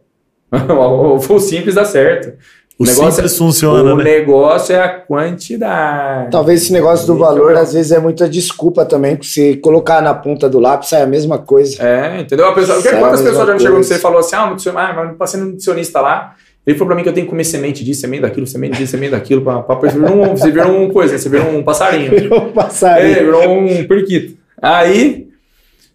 o 0.53 1.39
simples 1.39 1.73
dá 1.73 1.83
certo. 1.83 2.37
O 2.79 2.85
simples 2.85 3.37
funciona, 3.37 3.93
o 3.93 3.97
né? 3.97 4.03
negócio 4.05 4.73
é 4.73 4.81
a 4.81 4.87
quantidade. 4.87 6.31
Talvez 6.31 6.61
esse 6.61 6.71
negócio 6.71 7.05
do 7.05 7.17
valor, 7.17 7.53
às 7.57 7.73
vezes, 7.73 7.91
é 7.91 7.99
muita 7.99 8.29
desculpa 8.29 8.85
também, 8.85 9.17
que 9.17 9.25
você 9.25 9.57
colocar 9.57 10.01
na 10.01 10.13
ponta 10.13 10.49
do 10.49 10.59
lápis 10.59 10.87
sai 10.87 11.01
a 11.01 11.05
mesma 11.05 11.37
coisa. 11.37 11.83
É, 11.83 12.21
entendeu? 12.21 12.47
A 12.47 12.53
pessoa, 12.53 12.75
porque 12.75 12.95
é 12.95 12.97
quantas 12.97 13.21
pessoas 13.21 13.47
já 13.47 13.53
me 13.53 13.59
chegou 13.59 13.75
coisa. 13.75 13.89
você 13.89 13.95
e 13.95 13.99
falou 13.99 14.19
assim: 14.19 14.35
ah, 14.37 14.45
nutricionista, 14.47 14.81
ah, 14.81 14.93
mas 14.93 15.09
eu 15.09 15.15
passei 15.15 15.39
no 15.41 15.47
nutricionista 15.47 15.99
lá. 15.99 16.35
Ele 16.65 16.77
falou 16.77 16.87
pra 16.87 16.95
mim 16.95 17.03
que 17.03 17.09
eu 17.09 17.13
tenho 17.13 17.25
que 17.25 17.31
comer 17.31 17.43
semente 17.43 17.83
disso, 17.83 17.99
semente 17.99 18.21
daquilo, 18.21 18.47
semente 18.47 18.77
disso, 18.77 18.91
semente 18.91 19.11
daquilo. 19.11 19.41
Pra, 19.41 19.61
pra, 19.61 19.75
você 19.75 19.99
virou 19.99 20.15
um, 20.15 20.37
você 20.37 20.49
virou 20.49 20.71
um 20.71 20.89
coisa, 20.89 21.17
você 21.17 21.27
virou 21.27 21.49
um 21.49 21.63
passarinho. 21.63 22.11
Virou 22.17 22.45
um 22.45 22.51
passarinho. 22.53 23.17
É, 23.17 23.23
virou 23.23 23.51
um 23.51 23.83
periquito. 23.87 24.37
Aí, 24.61 25.27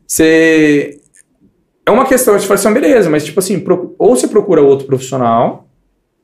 você. 0.06 0.98
É 1.86 1.90
uma 1.90 2.04
questão 2.04 2.36
de 2.36 2.46
falar 2.46 2.60
assim, 2.60 2.72
beleza, 2.74 3.08
mas 3.08 3.24
tipo 3.24 3.40
assim, 3.40 3.64
ou 3.98 4.16
você 4.16 4.28
procura 4.28 4.60
outro 4.60 4.86
profissional, 4.86 5.66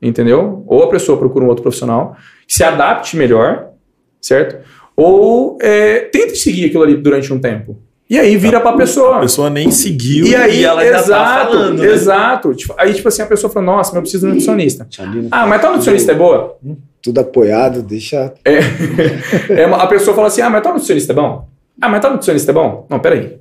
entendeu? 0.01 0.63
Ou 0.67 0.83
a 0.83 0.89
pessoa 0.89 1.17
procura 1.17 1.45
um 1.45 1.47
outro 1.47 1.61
profissional 1.63 2.15
que 2.47 2.53
se 2.53 2.63
adapte 2.63 3.15
melhor, 3.15 3.69
certo? 4.21 4.65
Ou 4.95 5.57
é, 5.61 5.99
tenta 6.11 6.35
seguir 6.35 6.65
aquilo 6.65 6.83
ali 6.83 6.95
durante 6.97 7.31
um 7.31 7.39
tempo. 7.39 7.77
E 8.09 8.19
aí 8.19 8.35
vira 8.35 8.59
pra 8.59 8.73
pessoa. 8.73 9.17
A 9.17 9.21
pessoa 9.21 9.49
nem 9.49 9.71
seguiu 9.71 10.25
E 10.25 10.35
aí, 10.35 10.65
ela 10.65 10.83
já 10.83 10.91
tá 10.91 10.99
exato, 10.99 11.51
falando. 11.53 11.79
né? 11.79 11.87
exato. 11.87 12.53
Tipo, 12.53 12.75
aí, 12.77 12.93
tipo 12.93 13.07
assim, 13.07 13.21
a 13.21 13.25
pessoa 13.25 13.49
fala, 13.51 13.65
nossa, 13.65 13.91
mas 13.91 13.95
eu 13.95 14.01
preciso 14.01 14.25
de 14.25 14.25
um 14.25 14.29
nutricionista. 14.35 14.85
Ah, 15.31 15.47
mas 15.47 15.61
tal 15.61 15.71
nutricionista 15.71 16.11
é 16.11 16.15
boa? 16.15 16.57
Tudo 17.01 17.19
apoiado, 17.21 17.81
deixa. 17.81 18.33
É, 19.49 19.63
a 19.63 19.87
pessoa 19.87 20.13
fala 20.13 20.27
assim, 20.27 20.41
ah, 20.41 20.49
mas 20.49 20.61
tal 20.61 20.73
nutricionista 20.73 21.13
é 21.13 21.15
bom? 21.15 21.47
Ah, 21.79 21.87
mas 21.87 22.01
tal 22.01 22.11
nutricionista 22.11 22.51
é 22.51 22.53
bom? 22.53 22.85
Não, 22.89 22.99
peraí. 22.99 23.37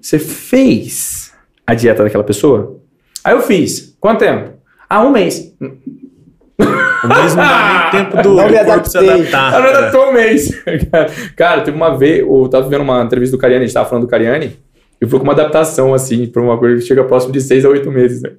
Você 0.00 0.20
fez 0.20 1.32
a 1.66 1.74
dieta 1.74 2.04
daquela 2.04 2.22
pessoa? 2.22 2.78
Aí 3.24 3.34
eu 3.34 3.42
fiz. 3.42 3.96
Quanto 3.98 4.20
tempo? 4.20 4.50
Ah, 4.90 5.02
um 5.04 5.10
mês. 5.12 5.54
O 5.60 7.08
mês 7.08 7.34
não 7.34 7.44
dá 7.44 7.90
nem 7.92 8.02
tempo 8.04 8.22
do, 8.22 8.28
Não 8.34 8.42
corpo 8.48 8.52
se 8.52 8.98
adaptei. 8.98 9.08
adaptar. 9.10 9.54
Ah, 9.54 9.60
não 9.60 9.66
É. 9.66 9.70
adaptou 9.76 10.08
um 10.08 10.12
mês. 10.12 10.62
Cara, 11.36 11.60
teve 11.62 11.76
uma 11.76 11.96
vez, 11.96 12.18
eu 12.20 12.48
tava 12.50 12.68
vendo 12.68 12.82
uma 12.82 13.02
entrevista 13.02 13.36
do 13.36 13.40
Cariani, 13.40 13.64
a 13.64 13.66
gente 13.66 13.74
tava 13.74 13.88
falando 13.88 14.04
do 14.04 14.10
Cariani, 14.10 14.52
e 15.00 15.06
foi 15.06 15.18
com 15.18 15.24
uma 15.24 15.32
adaptação, 15.32 15.94
assim, 15.94 16.26
pra 16.26 16.42
uma 16.42 16.58
coisa 16.58 16.76
que 16.76 16.82
chega 16.86 17.04
próximo 17.04 17.32
de 17.32 17.40
seis 17.40 17.64
a 17.64 17.68
oito 17.70 17.90
meses, 17.90 18.20
né? 18.20 18.32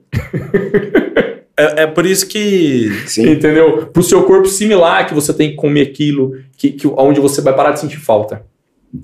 É, 1.58 1.84
é 1.84 1.88
por 1.88 2.06
isso 2.06 2.28
que 2.28 2.90
Sim. 3.08 3.32
Entendeu? 3.32 3.88
Pro 3.88 4.04
seu 4.04 4.24
corpo 4.24 4.48
similar 4.48 5.06
que 5.08 5.14
você 5.14 5.34
tem 5.34 5.52
que 5.52 5.56
comer 5.56 5.82
aquilo, 5.82 6.36
que, 6.58 6.72
que, 6.72 6.88
onde 6.88 7.20
você 7.20 7.42
vai 7.42 7.56
parar 7.56 7.72
de 7.72 7.80
sentir 7.80 7.98
falta. 7.98 8.44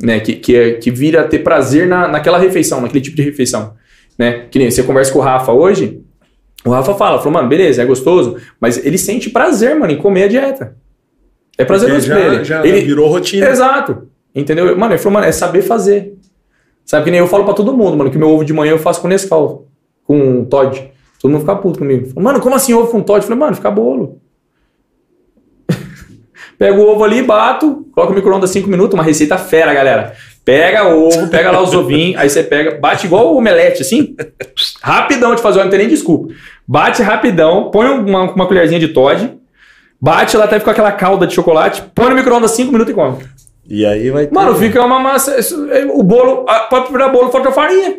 Né? 0.01 0.19
Que, 0.19 0.33
que, 0.33 0.55
é, 0.55 0.71
que 0.73 0.91
vira 0.91 1.23
ter 1.23 1.39
prazer 1.39 1.87
na, 1.87 2.07
naquela 2.07 2.37
refeição, 2.37 2.81
naquele 2.81 3.01
tipo 3.01 3.15
de 3.15 3.21
refeição. 3.23 3.73
Né? 4.19 4.45
Que 4.51 4.59
nem 4.59 4.69
você 4.69 4.83
conversa 4.83 5.11
com 5.13 5.19
o 5.19 5.21
Rafa 5.21 5.51
hoje, 5.51 6.01
o 6.65 6.69
Rafa 6.69 6.95
fala, 6.95 7.17
falou, 7.17 7.33
mano, 7.33 7.47
beleza, 7.47 7.81
é 7.81 7.85
gostoso, 7.85 8.37
mas 8.59 8.83
ele 8.83 8.97
sente 8.97 9.29
prazer, 9.29 9.77
mano, 9.77 9.93
em 9.93 9.97
comer 9.97 10.23
a 10.23 10.27
dieta. 10.27 10.75
É 11.57 11.65
prazeroso 11.65 12.07
pra 12.07 12.19
ele. 12.19 12.43
já 12.43 12.65
ele 12.65 12.81
virou 12.81 13.07
rotina. 13.09 13.49
Exato. 13.49 14.07
Entendeu? 14.33 14.77
Mano, 14.77 14.93
ele 14.93 14.99
falou, 14.99 15.13
mano, 15.13 15.25
é 15.25 15.31
saber 15.31 15.63
fazer. 15.63 16.13
Sabe 16.85 17.05
que 17.05 17.11
nem 17.11 17.19
eu 17.19 17.27
falo 17.27 17.43
pra 17.43 17.53
todo 17.53 17.75
mundo, 17.75 17.97
mano, 17.97 18.11
que 18.11 18.17
meu 18.17 18.29
ovo 18.29 18.45
de 18.45 18.53
manhã 18.53 18.71
eu 18.71 18.79
faço 18.79 19.01
com 19.01 19.07
Nescau, 19.07 19.67
com 20.03 20.45
Todd. 20.45 20.91
Todo 21.19 21.31
mundo 21.31 21.41
fica 21.41 21.55
puto 21.55 21.79
comigo. 21.79 22.07
Fala, 22.07 22.23
mano, 22.23 22.39
como 22.39 22.55
assim 22.55 22.73
ovo 22.73 22.91
com 22.91 23.01
Todd? 23.01 23.19
Eu 23.19 23.23
falei, 23.23 23.39
mano, 23.39 23.55
fica 23.55 23.71
bolo. 23.71 24.21
Pega 26.57 26.77
o 26.77 26.87
ovo 26.87 27.03
ali, 27.03 27.23
bato, 27.23 27.87
coloca 27.91 28.11
no 28.11 28.17
micro-ondas 28.17 28.51
5 28.51 28.69
minutos, 28.69 28.93
uma 28.93 29.03
receita 29.03 29.37
fera, 29.37 29.73
galera. 29.73 30.15
Pega 30.47 30.87
ovo, 30.87 31.27
pega 31.27 31.51
lá 31.51 31.61
os 31.61 31.73
ovinhos, 31.73 32.21
aí 32.21 32.29
você 32.29 32.41
pega, 32.41 32.79
bate 32.79 33.05
igual 33.05 33.33
o 33.33 33.37
omelete, 33.37 33.81
assim, 33.81 34.15
rapidão 34.81 35.35
de 35.35 35.41
fazer, 35.41 35.61
não 35.61 35.69
tem 35.69 35.79
nem 35.79 35.89
desculpa. 35.89 36.33
Bate 36.65 37.03
rapidão, 37.03 37.69
põe 37.69 37.85
uma, 37.89 38.31
uma 38.31 38.47
colherzinha 38.47 38.79
de 38.79 38.87
Todd, 38.87 39.37
bate 39.99 40.37
lá 40.37 40.45
até 40.45 40.57
ficar 40.57 40.71
aquela 40.71 40.93
calda 40.93 41.27
de 41.27 41.33
chocolate, 41.35 41.83
põe 41.93 42.09
no 42.11 42.15
micro-ondas 42.15 42.51
5 42.51 42.71
minutos 42.71 42.93
e 42.93 42.95
come. 42.95 43.17
E 43.69 43.85
aí 43.85 44.09
vai 44.09 44.25
ter. 44.27 44.33
Mano, 44.33 44.55
fica 44.55 44.81
uma 44.85 44.97
massa. 45.01 45.37
isso- 45.37 45.69
é, 45.69 45.83
O 45.85 46.01
bolo. 46.01 46.45
Pode 46.69 46.89
virar 46.93 47.09
bolo 47.09 47.29
da 47.29 47.51
farinha. 47.51 47.97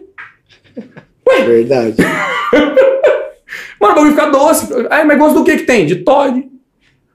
Verdade. 1.44 1.96
Mano, 3.78 3.92
o 3.92 3.94
bagulho 3.96 4.10
fica 4.12 4.30
doce. 4.30 4.68
Ai, 4.88 5.04
mas 5.04 5.18
gosto 5.18 5.34
do 5.40 5.44
que 5.44 5.58
que 5.58 5.64
tem? 5.64 5.84
De 5.84 5.96
Todd. 5.96 6.42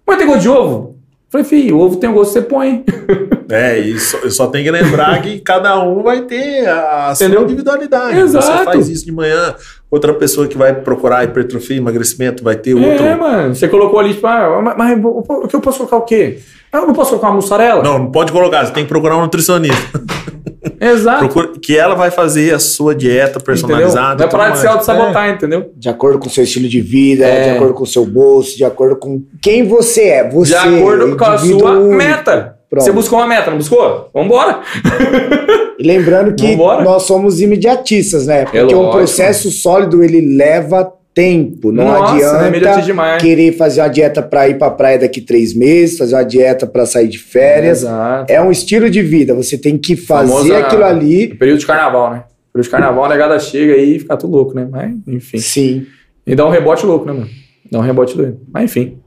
Mas 0.05 0.17
tem 0.19 0.27
gosto 0.27 0.41
de 0.41 0.49
ovo? 0.49 0.92
Falei, 1.33 1.47
filho, 1.47 1.77
o 1.77 1.81
ovo 1.81 1.95
tem 1.95 2.07
o 2.11 2.13
gosto 2.13 2.33
que 2.33 2.39
você 2.39 2.45
põe. 2.45 2.85
É, 3.49 3.77
e 3.77 3.99
só, 3.99 4.47
tenho 4.47 4.63
que 4.63 4.71
lembrar 4.71 5.21
que 5.21 5.39
cada 5.39 5.79
um 5.79 6.01
vai 6.01 6.21
ter 6.21 6.65
a, 6.65 7.09
a 7.09 7.15
sua 7.15 7.27
individualidade. 7.27 8.17
Exato. 8.17 8.47
Você 8.47 8.63
faz 8.63 8.89
isso 8.89 9.05
de 9.05 9.11
manhã, 9.11 9.53
outra 9.91 10.11
pessoa 10.13 10.47
que 10.47 10.57
vai 10.57 10.73
procurar 10.73 11.23
hipertrofia, 11.23 11.77
emagrecimento, 11.77 12.43
vai 12.43 12.55
ter 12.55 12.73
outro. 12.73 13.05
É, 13.05 13.15
mano. 13.15 13.53
Você 13.53 13.67
colocou 13.67 13.99
ali, 13.99 14.15
tipo, 14.15 14.25
ah, 14.25 14.59
mas, 14.63 14.77
mas 14.77 14.99
o 15.03 15.47
que 15.47 15.55
eu 15.55 15.59
posso 15.59 15.79
colocar 15.79 15.97
o 15.97 16.01
quê? 16.01 16.39
Ah, 16.71 16.77
eu 16.79 16.87
não 16.87 16.93
posso 16.95 17.11
colocar 17.11 17.27
uma 17.27 17.35
mussarela? 17.35 17.83
Não, 17.83 17.99
não 17.99 18.11
pode 18.11 18.31
colocar, 18.31 18.65
você 18.65 18.73
tem 18.73 18.85
que 18.85 18.89
procurar 18.89 19.17
um 19.17 19.21
nutricionista. 19.21 20.01
Exato. 20.79 21.19
Procura- 21.27 21.51
que 21.61 21.77
ela 21.77 21.95
vai 21.95 22.09
fazer 22.11 22.53
a 22.53 22.59
sua 22.59 22.95
dieta 22.95 23.23
Entendeu? 23.31 23.41
personalizada. 23.43 24.23
Vai 24.23 24.29
parar 24.31 24.49
de 24.51 24.59
se 24.59 24.67
auto-sabotar, 24.67 25.29
entendeu? 25.29 25.71
De 25.75 25.89
acordo 25.89 26.19
com 26.19 26.27
o 26.27 26.29
seu 26.29 26.43
estilo 26.43 26.67
de 26.67 26.79
vida, 26.81 27.25
É. 27.25 27.43
de 27.43 27.49
acordo 27.57 27.73
com 27.73 27.83
o 27.83 27.87
seu 27.87 28.05
bolso, 28.05 28.55
de 28.57 28.63
acordo 28.63 28.95
com 28.97 29.21
quem 29.41 29.67
você 29.67 30.03
é. 30.03 30.29
Você, 30.29 30.51
De 30.51 30.57
acordo 30.57 31.17
com 31.17 31.25
a 31.25 31.37
sua 31.37 31.71
único. 31.71 31.95
meta. 31.95 32.55
Pronto. 32.69 32.83
Você 32.85 32.91
buscou 32.91 33.19
uma 33.19 33.27
meta, 33.27 33.49
não 33.51 33.57
buscou? 33.57 34.09
Vambora. 34.13 34.61
E 35.79 35.83
lembrando 35.87 36.35
que 36.35 36.51
Vambora. 36.51 36.83
nós 36.83 37.03
somos 37.03 37.41
imediatistas, 37.41 38.27
né? 38.27 38.43
Porque 38.45 38.59
um 38.75 38.77
lógico. 38.77 38.91
processo 38.97 39.49
sólido 39.51 40.03
ele 40.03 40.35
leva 40.37 40.89
tempo. 41.13 41.71
Não 41.71 41.85
Nossa, 41.85 42.13
adianta 42.15 42.81
demais. 42.81 43.21
querer 43.21 43.51
fazer 43.53 43.81
uma 43.81 43.87
dieta 43.87 44.21
para 44.21 44.47
ir 44.49 44.57
para 44.57 44.71
praia 44.71 44.99
daqui 44.99 45.21
três 45.21 45.53
meses, 45.53 45.97
fazer 45.97 46.15
uma 46.15 46.23
dieta 46.25 46.65
para 46.65 46.85
sair 46.85 47.07
de 47.07 47.17
férias. 47.19 47.79
Exato. 47.83 48.31
É 48.31 48.41
um 48.41 48.51
estilo 48.51 48.89
de 48.89 49.01
vida. 49.01 49.33
Você 49.35 49.57
tem 49.57 49.77
que 49.77 49.95
fazer 49.95 50.31
Famosa- 50.31 50.57
aquilo 50.57 50.83
ali. 50.83 51.27
Período 51.35 51.59
de 51.59 51.65
carnaval, 51.65 52.11
né? 52.11 52.23
Período 52.51 52.65
de 52.65 52.69
carnaval, 52.71 53.05
a 53.05 53.09
negada 53.09 53.39
chega 53.39 53.73
aí 53.73 53.95
e 53.95 53.99
fica 53.99 54.15
tudo 54.17 54.35
louco, 54.35 54.53
né? 54.55 54.67
Mas, 54.69 54.91
enfim. 55.07 55.37
Sim. 55.37 55.85
E 56.25 56.35
dá 56.35 56.45
um 56.45 56.49
rebote 56.49 56.85
louco, 56.85 57.05
né, 57.05 57.13
mano? 57.13 57.29
Dá 57.71 57.79
um 57.79 57.81
rebote 57.81 58.15
doido. 58.15 58.39
Mas, 58.51 58.65
enfim. 58.65 58.97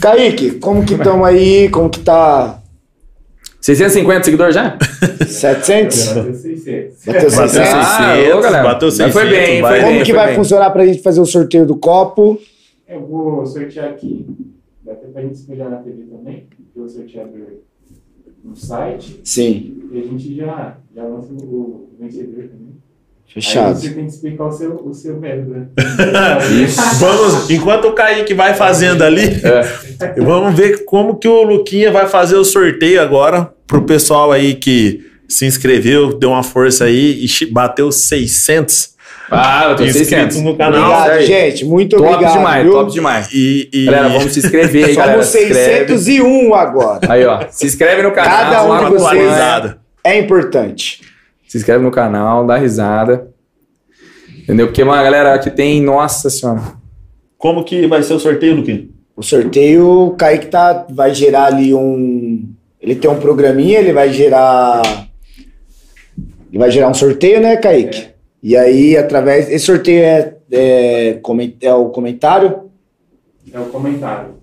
Kaique, 0.00 0.52
como 0.52 0.84
que 0.84 0.94
estamos 0.94 1.26
aí? 1.26 1.68
Como 1.68 1.90
que 1.90 1.98
tá? 2.00 2.59
650 3.60 4.24
seguidores 4.24 4.54
já? 4.54 4.78
700? 5.26 6.06
Bateu 6.14 6.34
600. 6.34 7.04
Bateu 7.04 7.12
Bateu 7.14 7.30
600? 7.30 7.58
Ah, 7.72 8.14
600, 8.16 8.34
ô, 8.34 8.40
galera. 8.40 8.64
bateu 8.64 8.86
Mas 8.88 8.94
600, 8.96 9.12
foi 9.12 9.30
bem, 9.30 9.60
vai. 9.62 9.72
foi 9.72 9.80
Como 9.80 9.92
bem, 9.94 10.00
que 10.04 10.10
foi 10.10 10.18
vai 10.18 10.26
bem. 10.28 10.36
funcionar 10.36 10.70
pra 10.70 10.86
gente 10.86 11.02
fazer 11.02 11.20
o 11.20 11.26
sorteio 11.26 11.66
do 11.66 11.76
copo? 11.76 12.38
Eu 12.88 13.06
vou 13.06 13.44
sortear 13.46 13.90
aqui. 13.90 14.26
Dá 14.84 14.92
até 14.92 15.06
pra 15.08 15.22
gente 15.22 15.34
espelhar 15.34 15.70
na 15.70 15.76
TV 15.76 16.04
também. 16.04 16.46
Eu 16.74 16.82
vou 16.82 16.88
sortear 16.88 17.26
no 18.42 18.56
site. 18.56 19.20
Sim. 19.24 19.82
E 19.92 19.98
a 19.98 20.02
gente 20.02 20.34
já, 20.34 20.76
já 20.94 21.04
lança 21.04 21.32
o 21.32 21.90
vencedor 22.00 22.44
também. 22.44 22.69
Aí 23.36 23.42
Fechado. 23.42 23.78
você 23.78 23.90
tem 23.90 24.04
que 24.06 24.10
explicar 24.10 24.44
o 24.46 24.50
seu, 24.52 24.74
o 24.84 24.92
seu 24.92 25.16
método, 25.20 25.50
né? 25.50 25.66
Vamos, 26.98 27.50
enquanto 27.50 27.86
o 27.86 27.92
Kaique 27.92 28.34
vai 28.34 28.54
fazendo 28.54 29.02
ali, 29.04 29.22
É. 29.44 30.14
vamos 30.20 30.54
ver 30.54 30.84
como 30.84 31.16
que 31.16 31.28
o 31.28 31.42
Luquinha 31.42 31.90
vai 31.92 32.08
fazer 32.08 32.36
o 32.36 32.44
sorteio 32.44 33.00
agora 33.00 33.52
pro 33.66 33.82
pessoal 33.82 34.32
aí 34.32 34.54
que 34.54 35.06
se 35.28 35.46
inscreveu, 35.46 36.12
deu 36.18 36.30
uma 36.30 36.42
força 36.42 36.84
aí 36.86 37.24
e 37.24 37.46
bateu 37.46 37.92
600 37.92 38.94
Ah, 39.30 39.66
eu 39.70 39.76
tô 39.76 39.84
inscritos 39.84 40.08
600. 40.08 40.36
no 40.38 40.56
canal. 40.56 40.80
Obrigado, 40.90 41.10
aí. 41.10 41.26
gente. 41.26 41.64
Muito 41.64 41.96
Top 41.96 42.08
obrigado. 42.08 42.32
demais, 42.32 42.62
viu? 42.64 42.72
top 42.72 42.92
demais. 42.92 43.28
E, 43.32 43.68
e- 43.72 43.84
Galera, 43.84 44.08
vamos 44.08 44.32
se 44.32 44.40
inscrever 44.40 44.86
aí, 44.86 44.94
galera. 44.96 45.22
Somos 45.22 45.26
Se 45.28 45.44
inscreve. 45.44 45.98
601 45.98 46.52
agora. 46.54 47.12
Aí, 47.12 47.24
ó. 47.24 47.40
Se 47.48 47.64
inscreve 47.66 48.02
no 48.02 48.10
canal. 48.10 48.30
Cada 48.38 48.64
um 48.64 48.76
de 48.76 48.84
uma 48.84 48.90
vocês. 48.90 49.74
É 50.02 50.18
importante. 50.18 51.00
Se 51.50 51.58
inscreve 51.58 51.82
no 51.82 51.90
canal, 51.90 52.46
dá 52.46 52.56
risada. 52.56 53.28
Entendeu? 54.38 54.68
Porque, 54.68 54.84
mano, 54.84 55.02
galera, 55.02 55.34
aqui 55.34 55.50
tem. 55.50 55.82
Nossa 55.82 56.30
senhora. 56.30 56.62
Como 57.36 57.64
que 57.64 57.88
vai 57.88 58.04
ser 58.04 58.14
o 58.14 58.20
sorteio, 58.20 58.54
Luquinha? 58.54 58.86
O 59.16 59.22
sorteio, 59.24 60.06
o 60.06 60.10
Kaique 60.14 60.46
tá, 60.46 60.86
vai 60.88 61.12
gerar 61.12 61.46
ali 61.46 61.74
um. 61.74 62.48
Ele 62.80 62.94
tem 62.94 63.10
um 63.10 63.18
programinha, 63.18 63.80
ele 63.80 63.92
vai 63.92 64.12
gerar. 64.12 64.80
Ele 66.48 66.58
vai 66.58 66.70
gerar 66.70 66.88
um 66.88 66.94
sorteio, 66.94 67.40
né, 67.40 67.56
Kaique? 67.56 68.10
E 68.40 68.56
aí, 68.56 68.96
através. 68.96 69.50
Esse 69.50 69.66
sorteio 69.66 70.04
é 70.04 70.36
é, 70.52 71.20
é 71.62 71.74
o 71.74 71.88
comentário. 71.90 72.70
É 73.52 73.58
o 73.58 73.64
comentário. 73.64 74.39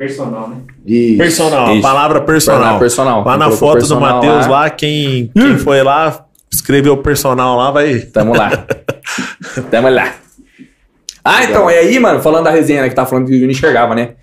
É, 0.00 0.06
personal, 0.06 0.48
né? 0.48 0.56
Isso. 0.86 1.18
Personal, 1.18 1.72
Isso. 1.74 1.82
palavra 1.82 2.22
personal. 2.22 2.78
Personal. 2.78 3.22
Lá 3.22 3.36
na 3.36 3.50
foto 3.50 3.86
do 3.86 4.00
Matheus 4.00 4.46
lá, 4.46 4.70
quem, 4.70 5.30
quem 5.36 5.58
foi 5.58 5.82
lá, 5.82 6.24
escreveu 6.50 6.96
personal 6.96 7.56
lá, 7.56 7.70
vai. 7.70 8.00
Tamo 8.00 8.34
lá. 8.34 8.50
Tamo 9.70 9.90
lá. 9.90 10.14
Ah, 11.22 11.44
então, 11.44 11.70
e 11.70 11.74
aí, 11.74 12.00
mano, 12.00 12.22
falando 12.22 12.44
da 12.44 12.50
resenha 12.50 12.80
né, 12.80 12.88
que 12.88 12.94
tá 12.94 13.04
falando 13.04 13.26
que 13.26 13.34
eu 13.34 13.40
não 13.40 13.50
enxergava, 13.50 13.94
né? 13.94 14.14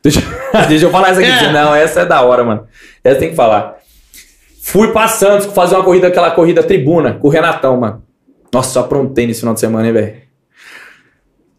Deixa, 0.00 0.22
deixa 0.68 0.86
eu 0.86 0.90
falar 0.90 1.10
essa 1.10 1.20
aqui. 1.20 1.28
É. 1.28 1.52
Não, 1.52 1.74
essa 1.74 2.00
é 2.02 2.06
da 2.06 2.22
hora, 2.22 2.44
mano. 2.44 2.68
Essa 3.02 3.18
tem 3.18 3.30
que 3.30 3.36
falar. 3.36 3.76
Fui 4.62 4.92
pra 4.92 5.08
Santos 5.08 5.46
fazer 5.46 5.74
uma 5.74 5.82
corrida, 5.82 6.06
aquela 6.06 6.30
corrida 6.30 6.62
tribuna, 6.62 7.14
com 7.14 7.26
o 7.26 7.30
Renatão, 7.30 7.76
mano. 7.76 8.04
Nossa, 8.52 8.70
só 8.70 8.80
aprontei 8.80 9.26
nesse 9.26 9.40
final 9.40 9.54
de 9.54 9.60
semana, 9.60 9.88
hein, 9.88 9.92
velho? 9.92 10.14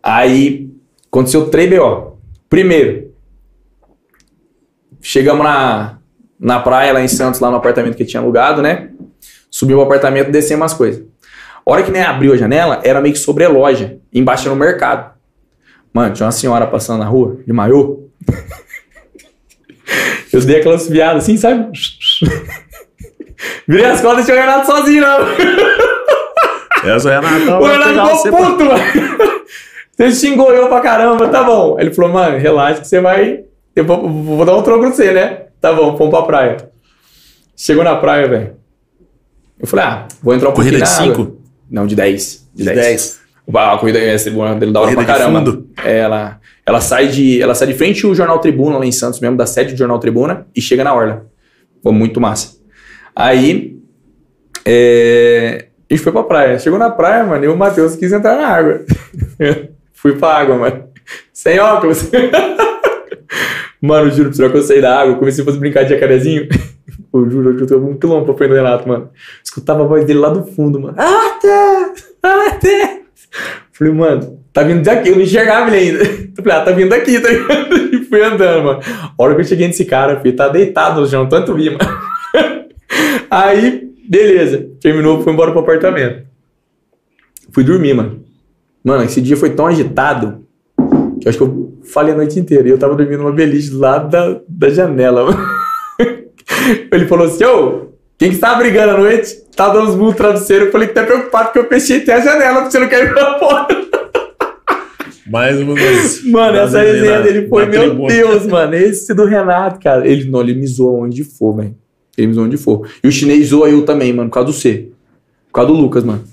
Aí, 0.01 0.69
aconteceu 1.11 1.49
três 1.49 1.69
BO. 1.69 2.17
Primeiro, 2.49 3.08
chegamos 5.01 5.43
na, 5.43 5.97
na 6.39 6.59
praia 6.59 6.93
lá 6.93 7.01
em 7.01 7.07
Santos, 7.07 7.39
lá 7.39 7.49
no 7.49 7.57
apartamento 7.57 7.95
que 7.95 8.05
tinha 8.05 8.21
alugado, 8.21 8.61
né? 8.61 8.89
Subimos 9.49 9.83
o 9.83 9.85
apartamento 9.85 10.31
descemos 10.31 10.71
as 10.71 10.77
coisas. 10.77 11.03
A 11.65 11.71
hora 11.71 11.83
que 11.83 11.91
nem 11.91 12.01
abriu 12.01 12.33
a 12.33 12.37
janela, 12.37 12.79
era 12.83 13.01
meio 13.01 13.13
que 13.13 13.19
sobre 13.19 13.43
a 13.43 13.49
loja, 13.49 13.97
embaixo 14.13 14.45
era 14.47 14.53
no 14.55 14.59
mercado. 14.59 15.11
Mano, 15.93 16.13
tinha 16.13 16.25
uma 16.25 16.31
senhora 16.31 16.65
passando 16.67 16.99
na 16.99 17.05
rua, 17.05 17.37
de 17.45 17.53
maiô. 17.53 18.05
Eu 20.31 20.41
dei 20.41 20.59
aquela 20.59 20.77
subiada 20.77 21.17
assim, 21.17 21.35
sabe? 21.37 21.69
Virei 23.67 23.85
as 23.85 24.01
costas 24.01 24.23
e 24.23 24.25
tinha 24.25 24.37
o 24.37 24.39
Renato 24.39 24.65
sozinho, 24.67 25.01
não. 25.01 25.17
Essa 26.91 27.11
é 27.11 27.19
Renatão. 27.19 27.59
O 27.59 27.65
Renato 27.65 28.17
ficou 28.23 28.39
pra- 28.39 28.49
puto, 28.51 28.65
mano. 28.65 28.83
Você 29.97 30.11
xingou 30.11 30.51
eu 30.53 30.67
pra 30.67 30.81
caramba, 30.81 31.27
tá 31.27 31.43
bom. 31.43 31.77
Ele 31.79 31.93
falou, 31.93 32.11
mano, 32.11 32.37
relaxa 32.37 32.81
que 32.81 32.87
você 32.87 33.01
vai. 33.01 33.43
Eu 33.79 33.85
vou, 33.85 34.09
vou 34.09 34.45
dar 34.45 34.57
um 34.57 34.61
troco 34.61 34.81
pra 34.81 34.91
você, 34.91 35.11
né? 35.13 35.43
Tá 35.61 35.71
bom, 35.71 35.95
vamos 35.95 36.09
pra 36.09 36.23
praia. 36.23 36.57
Chegou 37.55 37.83
na 37.83 37.95
praia, 37.95 38.27
velho. 38.27 38.55
Eu 39.57 39.67
falei, 39.67 39.85
ah, 39.85 40.07
vou 40.21 40.33
entrar 40.33 40.49
um 40.49 40.53
Corrida 40.53 40.77
de 40.77 40.83
na 40.83 40.89
água. 40.89 41.05
cinco? 41.05 41.41
Não, 41.69 41.87
de 41.87 41.95
10. 41.95 42.49
De 42.53 42.65
10. 42.65 43.19
A 43.53 43.77
corrida 43.77 43.97
é 43.97 44.15
dele 44.17 44.71
da 44.71 44.81
hora 44.81 44.93
Corrida 44.93 44.95
pra 44.95 45.05
caramba. 45.05 45.39
fundo? 45.39 45.67
Ela, 45.83 46.39
ela, 46.65 46.81
sai 46.81 47.07
de, 47.07 47.41
ela 47.41 47.55
sai 47.55 47.67
de 47.69 47.73
frente 47.73 48.05
ao 48.05 48.13
Jornal 48.13 48.39
Tribuna, 48.39 48.77
lá 48.77 48.85
em 48.85 48.91
Santos 48.91 49.19
mesmo, 49.19 49.37
da 49.37 49.45
sede 49.45 49.73
do 49.73 49.77
Jornal 49.77 49.97
Tribuna, 49.99 50.45
e 50.55 50.61
chega 50.61 50.83
na 50.83 50.93
Orla. 50.93 51.25
Foi 51.81 51.91
muito 51.91 52.19
massa. 52.21 52.57
Aí, 53.15 53.77
é, 54.65 55.67
a 55.89 55.93
gente 55.93 56.03
foi 56.03 56.11
pra 56.11 56.23
praia. 56.23 56.59
Chegou 56.59 56.77
na 56.77 56.89
praia, 56.89 57.23
mano, 57.23 57.43
e 57.45 57.47
o 57.47 57.57
Matheus 57.57 57.95
quis 57.95 58.11
entrar 58.11 58.35
na 58.35 58.47
água. 58.47 58.81
Fui 59.93 60.15
pra 60.17 60.35
água, 60.35 60.57
mano. 60.57 60.83
Sem 61.33 61.59
óculos. 61.59 62.09
mano, 63.81 64.11
juro, 64.11 64.33
será 64.33 64.49
que 64.49 64.57
eu 64.57 64.61
saí 64.61 64.81
da 64.81 64.99
água? 64.99 65.15
Comecei 65.15 65.41
a 65.41 65.45
fazer 65.45 65.59
brincar 65.59 65.83
de 65.83 65.89
jacarezinho. 65.89 66.47
Eu 67.11 67.27
juro, 67.27 67.57
eu 67.59 67.65
tô 67.65 67.77
um 67.77 67.97
quilômetro 67.97 68.27
pra 68.27 68.37
frente 68.37 68.51
do 68.51 68.55
Renato, 68.55 68.87
mano. 68.87 69.09
Escutava 69.43 69.83
a 69.83 69.87
voz 69.87 70.05
dele 70.05 70.19
lá 70.19 70.29
do 70.29 70.43
fundo, 70.43 70.79
mano. 70.79 70.93
Ah, 70.95 71.39
tá! 71.41 71.93
Falei, 73.79 73.93
mano, 73.93 74.39
tá 74.51 74.61
vindo 74.61 74.83
daqui. 74.83 75.09
Eu 75.09 75.15
não 75.15 75.23
enxergava 75.23 75.75
ele 75.75 75.97
ainda. 75.97 76.03
Eu 76.37 76.43
falei, 76.43 76.57
ah, 76.57 76.61
tá 76.61 76.71
vindo 76.71 76.89
daqui, 76.89 77.19
tá 77.19 77.29
ligado? 77.29 77.75
E 77.95 78.03
fui 78.03 78.21
andando, 78.21 78.63
mano. 78.63 78.79
A 78.85 79.13
hora 79.17 79.35
que 79.35 79.41
eu 79.41 79.45
cheguei 79.45 79.67
nesse 79.67 79.85
cara, 79.85 80.19
filho, 80.19 80.35
tá 80.35 80.47
deitado 80.47 81.01
no 81.01 81.07
chão, 81.07 81.27
tanto 81.27 81.53
vi, 81.55 81.69
mano. 81.69 81.79
Aí, 83.29 83.89
beleza. 84.07 84.67
Terminou, 84.81 85.23
fui 85.23 85.33
embora 85.33 85.51
pro 85.51 85.61
apartamento. 85.61 86.23
Fui 87.51 87.63
dormir, 87.63 87.93
mano. 87.93 88.23
Mano, 88.83 89.03
esse 89.03 89.21
dia 89.21 89.37
foi 89.37 89.51
tão 89.51 89.67
agitado 89.67 90.45
que 91.19 91.27
eu 91.27 91.29
acho 91.29 91.37
que 91.37 91.43
eu 91.43 91.68
falei 91.91 92.13
a 92.13 92.17
noite 92.17 92.39
inteira. 92.39 92.67
E 92.67 92.71
eu 92.71 92.77
tava 92.77 92.95
dormindo 92.95 93.19
numa 93.19 93.31
beliche 93.31 93.73
lado 93.73 94.09
da, 94.09 94.39
da 94.47 94.69
janela. 94.69 95.35
Ele 96.91 97.05
falou 97.05 97.27
assim, 97.27 97.43
ô, 97.43 97.89
quem 98.17 98.31
que 98.31 98.37
tava 98.37 98.59
brigando 98.59 98.93
à 98.93 98.97
noite? 98.97 99.35
Tava 99.55 99.73
dando 99.73 99.89
uns 99.89 99.95
burros 99.95 100.11
no 100.11 100.17
travesseiro. 100.17 100.65
Eu 100.65 100.71
falei 100.71 100.87
que 100.87 100.93
tá 100.93 101.03
preocupado 101.03 101.45
porque 101.45 101.59
eu 101.59 101.67
fechei 101.67 101.97
até 101.97 102.13
a 102.13 102.21
janela 102.21 102.61
porque 102.61 102.71
você 102.71 102.79
não 102.79 102.87
quer 102.87 103.05
ir 103.05 103.13
pra 103.13 103.39
fora. 103.39 103.67
Mais 105.29 105.59
uma 105.61 105.75
vez. 105.75 106.25
Mano, 106.25 106.57
essa 106.57 106.81
resenha 106.81 107.21
dele 107.21 107.47
foi, 107.47 107.65
meu 107.67 107.81
tribuna. 107.81 108.07
Deus, 108.07 108.45
mano. 108.47 108.73
Esse 108.75 109.13
do 109.13 109.25
Renato, 109.25 109.79
cara. 109.79 110.07
Ele 110.07 110.29
não, 110.29 110.41
ele 110.41 110.55
me 110.55 110.65
zoa 110.65 111.03
onde 111.03 111.23
for, 111.23 111.55
velho. 111.55 111.75
Ele 112.17 112.27
me 112.27 112.33
zoa 112.33 112.45
onde 112.45 112.57
for. 112.57 112.89
E 113.03 113.07
o 113.07 113.11
chinês 113.11 113.47
zoa 113.47 113.69
eu 113.69 113.85
também, 113.85 114.11
mano, 114.11 114.29
por 114.29 114.33
causa 114.35 114.47
do 114.47 114.53
C. 114.53 114.89
Por 115.47 115.53
causa 115.53 115.71
do 115.71 115.77
Lucas, 115.77 116.03
mano. 116.03 116.23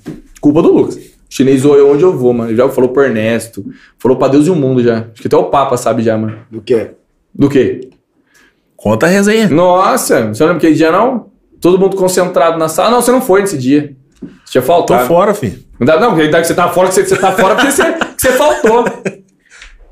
Culpa 0.41 0.63
do 0.63 0.73
Lucas. 0.73 1.16
O 1.37 1.43
chinês 1.43 1.61
zoa 1.61 1.77
eu 1.77 1.91
onde 1.91 2.03
eu 2.03 2.17
vou, 2.17 2.33
mano. 2.33 2.49
Ele 2.51 2.57
já 2.57 2.67
falou 2.71 2.89
pro 2.91 3.03
Ernesto. 3.03 3.63
Falou 3.99 4.17
pra 4.17 4.29
Deus 4.29 4.47
e 4.47 4.51
o 4.51 4.57
mundo 4.57 4.83
já. 4.83 5.01
Acho 5.13 5.21
que 5.21 5.27
até 5.27 5.37
o 5.37 5.45
Papa 5.45 5.77
sabe 5.77 6.03
já, 6.03 6.17
mano. 6.17 6.39
Do 6.51 6.63
quê? 6.63 6.93
Do 7.35 7.51
quê? 7.51 7.91
Conta 8.75 9.05
a 9.05 9.09
resenha. 9.11 9.47
Nossa, 9.51 10.29
você 10.29 10.43
não 10.43 10.49
lembra 10.53 10.57
aquele 10.57 10.75
dia, 10.75 10.91
não? 10.91 11.27
Todo 11.61 11.79
mundo 11.79 11.95
concentrado 11.95 12.59
na 12.59 12.69
sala. 12.69 12.91
Não, 12.91 13.03
você 13.03 13.13
não 13.13 13.21
foi 13.21 13.43
nesse 13.43 13.59
dia. 13.59 13.95
Você 14.45 14.53
tinha 14.53 14.63
Tô 14.63 14.67
faltado. 14.67 15.07
fora, 15.07 15.35
filho. 15.35 15.59
Não, 15.79 15.87
dá- 15.87 16.01
não, 16.01 16.15
porque 16.15 16.27
que 16.29 16.45
você 16.45 16.55
tá 16.55 16.69
fora, 16.71 16.89
que 16.89 16.95
você, 16.95 17.03
que 17.03 17.09
você 17.11 17.17
tá 17.17 17.33
fora 17.33 17.55
porque 17.55 17.71
você, 17.71 17.93
que 17.93 17.99
você 18.23 18.33
faltou. 18.33 18.85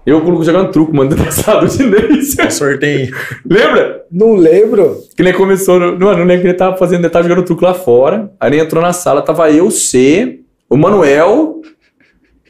Eu 0.07 0.43
jogando 0.43 0.71
truco, 0.71 0.97
mano, 0.97 1.11
do 1.11 1.17
passado 1.23 1.69
chinês. 1.73 2.35
Sorteio. 2.51 3.15
Lembra? 3.45 4.03
Não 4.11 4.35
lembro. 4.35 4.99
Que 5.15 5.23
nem 5.23 5.33
começou. 5.35 5.79
No, 5.79 5.99
mano, 5.99 6.19
não 6.21 6.25
lembro 6.25 6.41
que 6.43 6.49
ele 6.49 6.55
tava 6.55 6.77
fazendo, 6.79 7.01
ele 7.01 7.11
tava 7.11 7.29
jogando 7.29 7.45
truco 7.45 7.65
lá 7.65 7.75
fora. 7.75 8.31
Aí 8.41 8.51
ele 8.51 8.61
entrou 8.63 8.83
na 8.83 8.93
sala, 8.95 9.21
tava 9.23 9.51
eu, 9.51 9.71
C, 9.71 10.41
o 10.69 10.77
Manuel. 10.77 11.61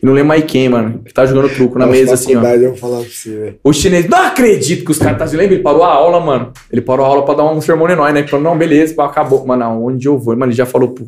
Não 0.02 0.12
lembro 0.12 0.28
mais 0.28 0.44
quem, 0.44 0.68
mano. 0.68 1.00
Que 1.02 1.14
tava 1.14 1.26
jogando 1.26 1.48
truco 1.54 1.78
na 1.78 1.86
Nossa, 1.86 1.98
mesa 1.98 2.12
assim, 2.12 2.36
ó. 2.36 2.44
Eu 2.44 2.70
vou 2.70 2.76
falar 2.76 2.98
pra 2.98 3.08
você, 3.08 3.30
velho. 3.30 3.58
O 3.64 3.72
chinês, 3.72 4.06
não 4.06 4.18
acredito 4.18 4.84
que 4.84 4.90
os 4.90 4.98
caras 4.98 5.18
tá 5.18 5.26
se 5.26 5.34
lembra? 5.34 5.54
Ele 5.54 5.62
parou 5.62 5.82
a 5.82 5.94
aula, 5.94 6.20
mano. 6.20 6.52
Ele 6.70 6.82
parou 6.82 7.06
a 7.06 7.08
aula 7.08 7.24
pra 7.24 7.32
dar 7.32 7.44
um 7.44 7.58
sermão 7.58 7.88
em 7.88 7.96
nós, 7.96 8.12
né? 8.12 8.20
Ele 8.20 8.28
falou, 8.28 8.44
não, 8.44 8.58
beleza, 8.58 9.02
acabou. 9.02 9.46
Mano, 9.46 9.64
aonde 9.64 10.06
eu 10.06 10.18
vou? 10.18 10.36
Mano, 10.36 10.50
ele 10.50 10.56
já 10.56 10.66
falou, 10.66 10.88
pô. 10.90 11.04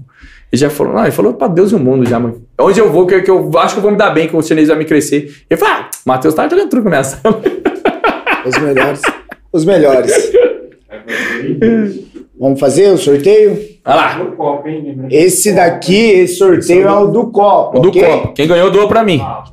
Ele 0.50 0.60
já 0.60 0.70
falou, 0.70 0.94
não, 0.94 1.02
ele 1.02 1.10
falou 1.10 1.34
pra 1.34 1.46
Deus 1.46 1.72
e 1.72 1.74
o 1.74 1.78
mundo 1.78 2.08
já, 2.08 2.18
mano. 2.18 2.42
Onde 2.58 2.80
eu 2.80 2.90
vou, 2.90 3.06
que, 3.06 3.20
que 3.20 3.30
eu 3.30 3.50
acho 3.58 3.74
que 3.74 3.80
eu 3.80 3.82
vou 3.82 3.90
me 3.90 3.98
dar 3.98 4.10
bem, 4.10 4.28
que 4.28 4.34
o 4.34 4.40
chinês 4.40 4.68
vai 4.68 4.78
me 4.78 4.86
crescer. 4.86 5.44
Ele 5.50 5.60
falou, 5.60 5.74
ah, 5.74 5.90
Matheus 6.06 6.34
tá 6.34 6.48
jogando 6.48 6.70
truco 6.70 6.88
nessa. 6.88 7.20
Os 8.46 8.56
melhores. 8.58 9.02
Os 9.52 9.64
melhores. 9.66 10.12
Fazer 10.14 12.06
Vamos 12.38 12.60
fazer 12.60 12.92
o 12.92 12.98
sorteio? 12.98 13.75
Olha 13.86 13.94
lá, 13.94 14.26
copo, 14.32 14.68
hein? 14.68 15.06
Esse 15.10 15.54
daqui, 15.54 15.94
esse 15.94 16.34
sorteio 16.38 16.88
é 16.88 16.92
o 16.92 17.06
do 17.06 17.30
copo. 17.30 17.78
o 17.78 17.82
do 17.82 17.88
ok? 17.90 18.02
copo. 18.02 18.32
Quem 18.32 18.48
ganhou, 18.48 18.68
doa 18.68 18.88
pra 18.88 19.04
mim. 19.04 19.20
Ah. 19.22 19.44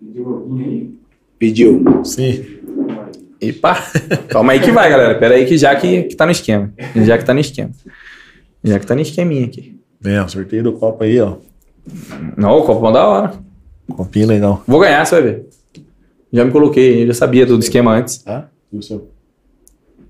Pediu 0.00 0.28
alguém 0.28 0.64
aí? 0.64 0.90
Pediu. 1.38 1.84
Sim. 2.02 2.46
E 3.38 3.52
pá. 3.52 3.84
Calma 4.28 4.52
aí 4.52 4.60
que 4.60 4.70
vai, 4.70 4.88
galera. 4.88 5.18
Pera 5.18 5.34
aí 5.34 5.44
que 5.44 5.58
já 5.58 5.76
que, 5.76 6.04
que 6.04 6.16
tá 6.16 6.24
no 6.24 6.32
esquema. 6.32 6.72
Já 6.94 7.18
que 7.18 7.24
tá 7.26 7.34
no 7.34 7.40
esquema. 7.40 7.70
Já 8.64 8.78
que 8.78 8.86
tá 8.86 8.94
no 8.94 9.02
esqueminha 9.02 9.44
aqui. 9.44 9.78
É, 10.02 10.22
o 10.22 10.28
sorteio 10.28 10.62
do 10.62 10.72
copo 10.72 11.04
aí, 11.04 11.20
ó. 11.20 11.34
Não, 12.34 12.58
o 12.58 12.62
copo 12.62 12.88
é 12.88 12.92
da 12.92 13.06
hora. 13.06 13.45
Copinho 13.94 14.26
legal. 14.26 14.62
Vou 14.66 14.80
ganhar, 14.80 15.04
você 15.04 15.14
vai 15.16 15.22
ver. 15.24 15.46
Já 16.32 16.44
me 16.44 16.50
coloquei, 16.50 17.02
eu 17.02 17.06
já 17.08 17.14
sabia 17.14 17.46
do 17.46 17.58
esquema 17.58 17.92
antes. 17.94 18.18
Tá? 18.18 18.48
E 18.72 18.78
o 18.78 18.82
seu? 18.82 19.08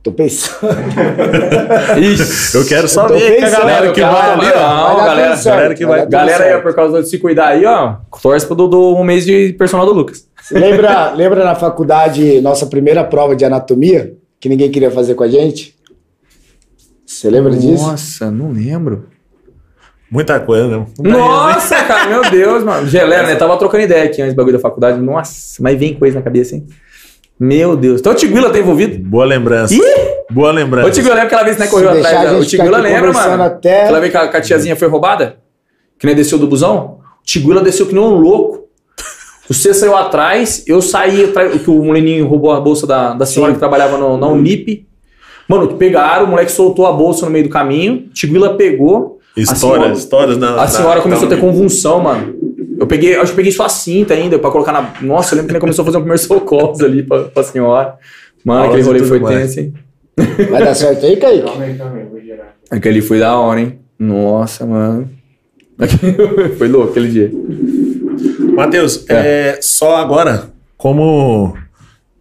Tô 0.03 0.13
pensando. 0.13 0.71
Ixi. 2.01 2.57
Eu 2.57 2.65
quero 2.67 2.87
ver 2.89 3.37
que 3.39 3.45
a 3.45 3.51
galera 3.51 3.93
que 3.93 4.01
vai 4.01 4.31
ali, 4.31 4.47
ó. 4.55 4.89
Não, 4.91 4.97
galera, 5.05 5.37
galera 5.43 5.75
que 5.75 5.85
vai- 5.87 6.07
Galera 6.07 6.45
aí, 6.45 6.63
por 6.63 6.75
causa 6.75 7.03
de 7.03 7.09
se 7.09 7.19
cuidar 7.19 7.49
aí, 7.49 7.65
ó, 7.67 7.97
torce 8.23 8.47
pro 8.47 8.55
Dudu 8.55 8.95
um 8.97 9.03
mês 9.05 9.25
de 9.27 9.53
personal 9.55 9.85
do 9.85 9.93
Lucas. 9.93 10.27
Você 10.41 10.57
lembra, 10.59 11.13
lembra 11.13 11.45
na 11.45 11.55
faculdade, 11.57 12.41
nossa 12.41 12.67
primeira 12.67 13.03
prova 13.03 13.35
de 13.35 13.45
anatomia? 13.45 14.15
Que 14.39 14.49
ninguém 14.49 14.71
queria 14.71 14.91
fazer 14.93 15.15
com 15.15 15.25
a 15.25 15.29
gente? 15.29 15.75
Você 17.05 17.29
lembra 17.29 17.51
disso? 17.57 17.83
Nossa, 17.85 18.31
não 18.31 18.53
lembro. 18.53 19.07
Muita 20.17 20.41
coisa, 20.41 20.67
né? 20.67 20.87
Nossa, 20.99 21.77
cara, 21.83 22.09
meu 22.09 22.23
Deus, 22.31 22.65
mano. 22.65 22.87
Gelé, 22.89 23.23
né? 23.23 23.35
Tava 23.37 23.55
trocando 23.59 23.85
ideia 23.85 24.05
aqui 24.05 24.23
antes 24.23 24.33
do 24.33 24.37
bagulho 24.39 24.57
da 24.57 24.59
faculdade. 24.63 24.99
Nossa, 24.99 25.63
mas 25.63 25.79
vem 25.79 25.93
coisa 25.93 26.17
na 26.17 26.23
cabeça, 26.23 26.55
hein? 26.55 26.67
Meu 27.39 27.77
Deus. 27.77 28.01
Então 28.01 28.13
o 28.13 28.15
Tiguila 28.15 28.49
tá 28.49 28.59
envolvido? 28.59 28.97
Boa 28.99 29.27
lembrança. 29.27 29.75
Ih! 29.75 29.83
Boa 30.31 30.51
lembrança. 30.53 30.91
Tiguila, 30.91 31.17
lembra 31.17 31.27
aquela 31.27 31.43
vez 31.43 31.57
que 31.57 31.61
né, 31.61 31.67
Se 31.69 31.73
correu 31.75 31.91
atrás? 31.91 32.33
O 32.33 32.47
Tiguila 32.47 32.79
lembra, 32.79 33.13
mano? 33.13 33.43
até- 33.43 33.83
Aquela 33.83 34.01
vez 34.01 34.11
que 34.11 34.17
a, 34.17 34.29
que 34.29 34.37
a 34.39 34.41
tiazinha 34.41 34.75
foi 34.75 34.89
roubada? 34.89 35.37
Que 35.99 36.07
nem 36.07 36.17
desceu 36.17 36.39
do 36.39 36.47
busão? 36.47 36.99
O 37.21 37.25
Tiguila 37.27 37.61
desceu 37.61 37.85
que 37.85 37.93
nem 37.95 38.03
um 38.03 38.15
louco. 38.15 38.65
Você 39.51 39.75
saiu 39.75 39.95
atrás, 39.95 40.65
eu 40.67 40.81
saí 40.81 41.25
atrás, 41.27 41.61
que 41.61 41.71
o 41.71 41.85
moleninho 41.85 42.27
roubou 42.27 42.53
a 42.53 42.61
bolsa 42.61 42.87
da, 42.87 43.13
da 43.13 43.27
senhora 43.27 43.53
que 43.53 43.59
trabalhava 43.59 43.99
no, 43.99 44.17
na 44.17 44.27
Unip. 44.29 44.87
Mano, 45.47 45.75
pegaram, 45.75 46.25
o 46.25 46.29
moleque 46.29 46.51
soltou 46.51 46.87
a 46.87 46.93
bolsa 46.93 47.27
no 47.27 47.31
meio 47.33 47.45
do 47.45 47.51
caminho, 47.51 48.09
Tiguila 48.15 48.57
pegou. 48.57 49.16
História, 49.37 49.83
senhora- 49.83 49.93
histórias 49.99 50.39
da. 50.39 50.63
A 50.63 50.67
senhora 50.67 51.01
começou 51.01 51.27
a 51.27 51.29
ter 51.29 51.39
convulsão, 51.41 52.01
mano. 52.01 52.35
Eu 52.79 52.87
peguei, 52.87 53.15
acho 53.17 53.27
que 53.27 53.31
eu 53.33 53.37
peguei 53.37 53.53
só 53.53 53.65
a 53.65 53.69
cinta 53.69 54.15
ainda 54.15 54.39
pra 54.39 54.51
colocar 54.51 54.73
na. 54.73 54.95
Nossa, 55.03 55.35
eu 55.35 55.37
lembro 55.37 55.49
que 55.49 55.53
ele 55.55 55.61
começou 55.61 55.83
a 55.83 55.87
fazer 55.87 55.99
um 55.99 56.01
primeiro 56.01 56.23
socorros 56.23 56.81
ali 56.81 57.03
pra, 57.03 57.25
pra 57.25 57.43
senhora. 57.43 57.95
Mano, 58.45 58.61
Aulas 58.65 58.75
aquele 58.87 59.01
rolê 59.01 59.05
foi 59.09 59.21
tenso, 59.25 59.61
hein? 59.61 59.75
Vai 60.51 60.65
dar 60.65 60.75
certo 60.75 61.05
aí, 61.05 61.17
Kaique? 61.17 61.51
Aquele 62.71 63.03
foi 63.03 63.19
da 63.19 63.39
hora, 63.39 63.61
hein? 63.61 63.79
Nossa, 63.99 64.65
mano. 64.67 65.11
foi 66.57 66.69
louco 66.69 66.91
aquele 66.91 67.09
dia. 67.09 67.31
Matheus, 68.55 69.05
é, 69.09 69.59
só 69.61 69.97
agora, 69.97 70.51
como. 70.77 71.57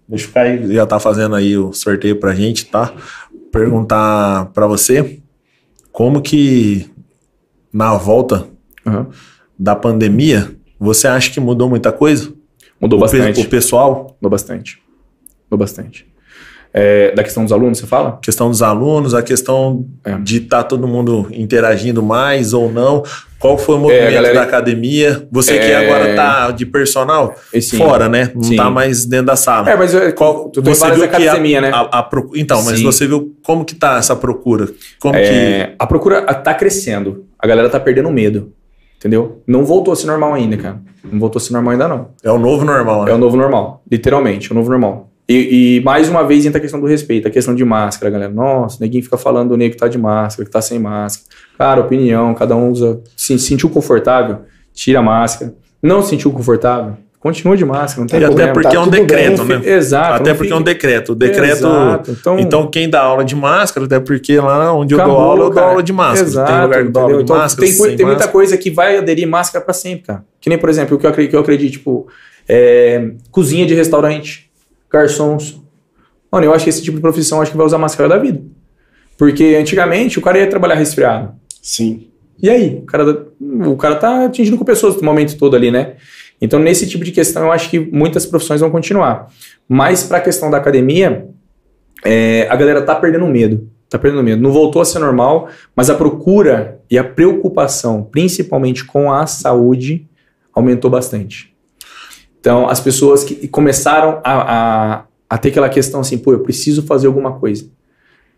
Deixa 0.07 0.25
eu 0.25 0.27
ficar 0.27 0.41
aí, 0.41 0.73
já 0.73 0.85
tá 0.85 0.99
fazendo 0.99 1.35
aí 1.35 1.57
o 1.57 1.71
sorteio 1.73 2.17
pra 2.19 2.35
gente, 2.35 2.65
tá? 2.65 2.93
Perguntar 3.51 4.47
pra 4.53 4.67
você 4.67 5.19
como 5.91 6.21
que 6.21 6.89
na 7.75 7.93
volta 7.97 8.47
Aham. 8.87 9.07
da 9.59 9.75
pandemia 9.75 10.51
você 10.79 11.07
acha 11.07 11.29
que 11.31 11.39
mudou 11.41 11.69
muita 11.69 11.91
coisa? 11.91 12.31
Mudou 12.79 12.99
O 12.99 13.01
pe- 13.09 13.17
bastante. 13.19 13.41
O 13.41 13.49
pessoal, 13.49 14.15
Mudou 14.21 14.29
bastante. 14.31 14.79
Mudou 15.49 15.59
bastante. 15.59 16.05
É, 16.77 17.13
da 17.15 17.23
questão 17.23 17.43
dos 17.43 17.53
alunos, 17.53 17.77
você 17.77 17.87
fala? 17.87 18.19
questão 18.21 18.49
dos 18.49 18.61
alunos, 18.61 19.13
a 19.13 19.21
questão 19.23 19.85
É. 20.03 20.17
de 20.17 20.37
estar 20.43 20.63
todo 20.63 20.85
mundo 20.85 21.27
interagindo 21.31 22.03
mais 22.03 22.53
ou 22.53 22.69
não. 22.69 23.01
Qual 23.39 23.57
foi 23.57 23.75
o 23.75 23.79
movimento 23.79 24.11
galera- 24.13 24.33
da 24.33 24.41
academia? 24.43 25.25
Você 25.31 25.53
que 25.57 25.65
É. 25.65 25.75
agora 25.77 26.15
tá 26.15 26.51
de 26.51 26.65
personal 26.65 27.33
sim. 27.61 27.77
fora, 27.77 28.09
né? 28.09 28.31
Não 28.35 28.43
Sim. 28.43 28.57
tá 28.57 28.69
mais 28.69 29.05
dentro 29.05 29.27
da 29.27 29.35
sala. 29.37 29.69
É, 29.69 29.75
mas 29.77 29.93
é, 29.95 30.11
Qual, 30.11 30.49
tu 30.49 30.61
tem 30.61 30.73
várias 30.73 30.97
que 30.99 31.05
academia, 31.05 31.59
a, 31.59 31.61
né? 31.61 31.71
a- 31.73 31.99
a 31.99 32.09
então, 32.35 32.61
mas 32.63 32.79
Sim. 32.79 32.83
você 32.83 33.07
viu 33.07 33.33
como 33.41 33.63
que 33.63 33.75
tá 33.75 33.97
essa 33.97 34.15
procura? 34.15 34.67
Como 34.99 35.15
É, 35.15 35.75
a 35.79 35.87
procura 35.87 36.21
tá 36.33 36.53
crescendo. 36.53 37.23
A 37.45 37.47
galera 37.47 37.69
tá 37.69 37.79
perdendo 37.79 38.09
medo. 38.09 38.53
Entendeu? 38.97 39.43
Não 39.45 39.63
voltou 39.63 39.91
a 39.91 39.95
ser 39.95 40.07
normal 40.07 40.33
ainda, 40.33 40.57
cara. 40.57 40.81
Não 41.03 41.19
voltou 41.19 41.39
a 41.39 41.43
ser 41.43 41.53
normal 41.53 41.73
ainda, 41.73 41.87
não. 41.87 42.09
é 42.23 42.31
o 42.31 42.39
novo 42.39 42.65
normal, 42.65 43.05
né? 43.05 43.11
É 43.11 43.13
o 43.13 43.19
novo 43.19 43.37
normal. 43.37 43.83
Literalmente, 43.89 44.49
é 44.49 44.51
o 44.51 44.55
novo 44.55 44.67
normal. 44.67 45.11
E, 45.29 45.77
e 45.77 45.83
mais 45.83 46.09
uma 46.09 46.23
vez 46.23 46.43
entra 46.43 46.57
a 46.57 46.61
questão 46.61 46.79
do 46.81 46.87
respeito, 46.87 47.27
a 47.27 47.31
questão 47.31 47.53
de 47.53 47.63
máscara, 47.63 48.11
galera. 48.11 48.33
Nossa, 48.33 48.83
ninguém 48.83 49.03
fica 49.03 49.15
falando 49.15 49.49
do 49.49 49.57
nego 49.57 49.75
que 49.75 49.79
tá 49.79 49.87
de 49.87 49.99
máscara, 49.99 50.43
que 50.43 50.51
tá 50.51 50.59
sem 50.59 50.79
máscara. 50.79 51.29
Cara, 51.55 51.81
opinião, 51.81 52.33
cada 52.33 52.55
um 52.55 52.71
usa. 52.71 52.99
Se 53.15 53.37
sentiu 53.37 53.69
confortável, 53.69 54.39
tira 54.73 54.97
a 54.97 55.03
máscara. 55.03 55.53
Não 55.83 56.01
se 56.01 56.09
sentiu 56.09 56.31
confortável, 56.31 56.97
continua 57.25 57.57
de 57.57 57.65
máscara, 57.65 58.01
não 58.01 58.07
tem 58.07 58.19
E 58.19 58.23
até 58.23 58.27
problema. 58.27 58.53
porque 58.53 58.67
tá 58.69 58.75
é 58.75 58.79
um 58.79 58.87
decreto, 58.87 59.37
Não 59.43 59.45
né? 59.59 59.61
Exato. 59.69 60.13
Até 60.21 60.33
porque 60.35 60.51
é 60.53 60.55
um 60.55 60.59
fica- 60.59 60.71
decreto. 60.73 61.11
O 61.13 61.15
decreto. 61.15 61.51
Exato, 61.65 62.11
então- 62.11 62.39
Então, 62.39 62.67
quem 62.69 62.87
dá 62.87 63.01
aula 63.01 63.25
de 63.25 63.35
máscara, 63.35 63.87
até 63.87 63.99
porque 63.99 64.39
lá 64.39 64.71
onde 64.73 64.93
eu 64.93 64.99
Acabou, 64.99 65.15
dou 65.17 65.23
aula, 65.25 65.43
eu 65.45 65.49
dou 65.49 65.63
aula 65.63 65.81
de 65.83 65.91
máscara. 65.91 66.27
Exato, 66.27 66.51
tem 66.51 66.61
lugar 66.61 66.83
que 66.85 66.91
dou 66.91 67.01
aula 67.03 67.17
de 67.17 67.23
Então, 67.23 67.35
máscara. 67.37 67.67
tem, 67.67 67.75
tem 67.77 67.87
muita 67.87 68.03
máscara. 68.05 68.31
coisa 68.31 68.57
que 68.57 68.69
vai 68.69 68.97
aderir 68.97 69.27
máscara 69.27 69.65
pra 69.65 69.73
sempre, 69.73 70.05
cara. 70.05 70.23
Que 70.39 70.49
nem, 70.49 70.57
por 70.59 70.69
exemplo, 70.69 70.95
o 70.95 70.99
que 70.99 71.05
eu 71.05 71.09
acredito, 71.09 71.31
que 71.31 71.35
eu 71.35 71.39
acredito 71.41 71.71
tipo, 71.71 72.07
é, 72.47 73.09
cozinha 73.31 73.65
de 73.65 73.73
restaurante, 73.73 74.49
garçons. 74.91 75.59
Mano, 76.31 76.45
eu 76.45 76.53
acho 76.53 76.63
que 76.63 76.69
esse 76.69 76.83
tipo 76.83 76.97
de 76.97 77.01
profissão 77.01 77.41
acho 77.41 77.49
que 77.51 77.57
vai 77.57 77.65
usar 77.65 77.77
máscara 77.79 78.07
da 78.07 78.17
vida. 78.17 78.39
Porque 79.17 79.57
antigamente 79.59 80.19
o 80.19 80.21
cara 80.21 80.37
ia 80.37 80.47
trabalhar 80.47 80.75
resfriado. 80.75 81.31
Sim. 81.61 82.07
E 82.41 82.49
aí? 82.49 82.79
O 82.83 82.85
cara, 82.85 83.25
o 83.65 83.77
cara 83.77 83.95
tá 83.95 84.25
atingindo 84.25 84.57
com 84.57 84.65
pessoas 84.65 84.95
no 84.97 85.03
momento 85.03 85.37
todo 85.37 85.55
ali, 85.55 85.71
né? 85.71 85.93
Então, 86.41 86.59
nesse 86.59 86.87
tipo 86.87 87.03
de 87.03 87.11
questão, 87.11 87.43
eu 87.43 87.51
acho 87.51 87.69
que 87.69 87.79
muitas 87.79 88.25
profissões 88.25 88.61
vão 88.61 88.69
continuar. 88.69 89.31
Mas 89.67 90.03
para 90.03 90.17
a 90.17 90.21
questão 90.21 90.51
da 90.51 90.57
academia, 90.57 91.27
é, 92.03 92.47
a 92.49 92.55
galera 92.55 92.81
tá 92.81 92.95
perdendo 92.95 93.25
medo. 93.27 93.69
Tá 93.89 93.97
perdendo 93.97 94.23
medo. 94.23 94.41
Não 94.41 94.51
voltou 94.51 94.81
a 94.81 94.85
ser 94.85 94.99
normal, 94.99 95.49
mas 95.75 95.89
a 95.89 95.95
procura 95.95 96.79
e 96.89 96.97
a 96.97 97.03
preocupação, 97.03 98.03
principalmente 98.03 98.83
com 98.83 99.11
a 99.11 99.25
saúde, 99.25 100.07
aumentou 100.53 100.89
bastante. 100.89 101.53
Então, 102.39 102.69
as 102.69 102.79
pessoas 102.79 103.23
que 103.23 103.47
começaram 103.47 104.21
a, 104.23 104.33
a, 104.33 105.03
a 105.29 105.37
ter 105.37 105.49
aquela 105.49 105.69
questão 105.69 106.01
assim, 106.01 106.17
pô, 106.17 106.31
eu 106.31 106.39
preciso 106.41 106.83
fazer 106.83 107.07
alguma 107.07 107.39
coisa, 107.39 107.67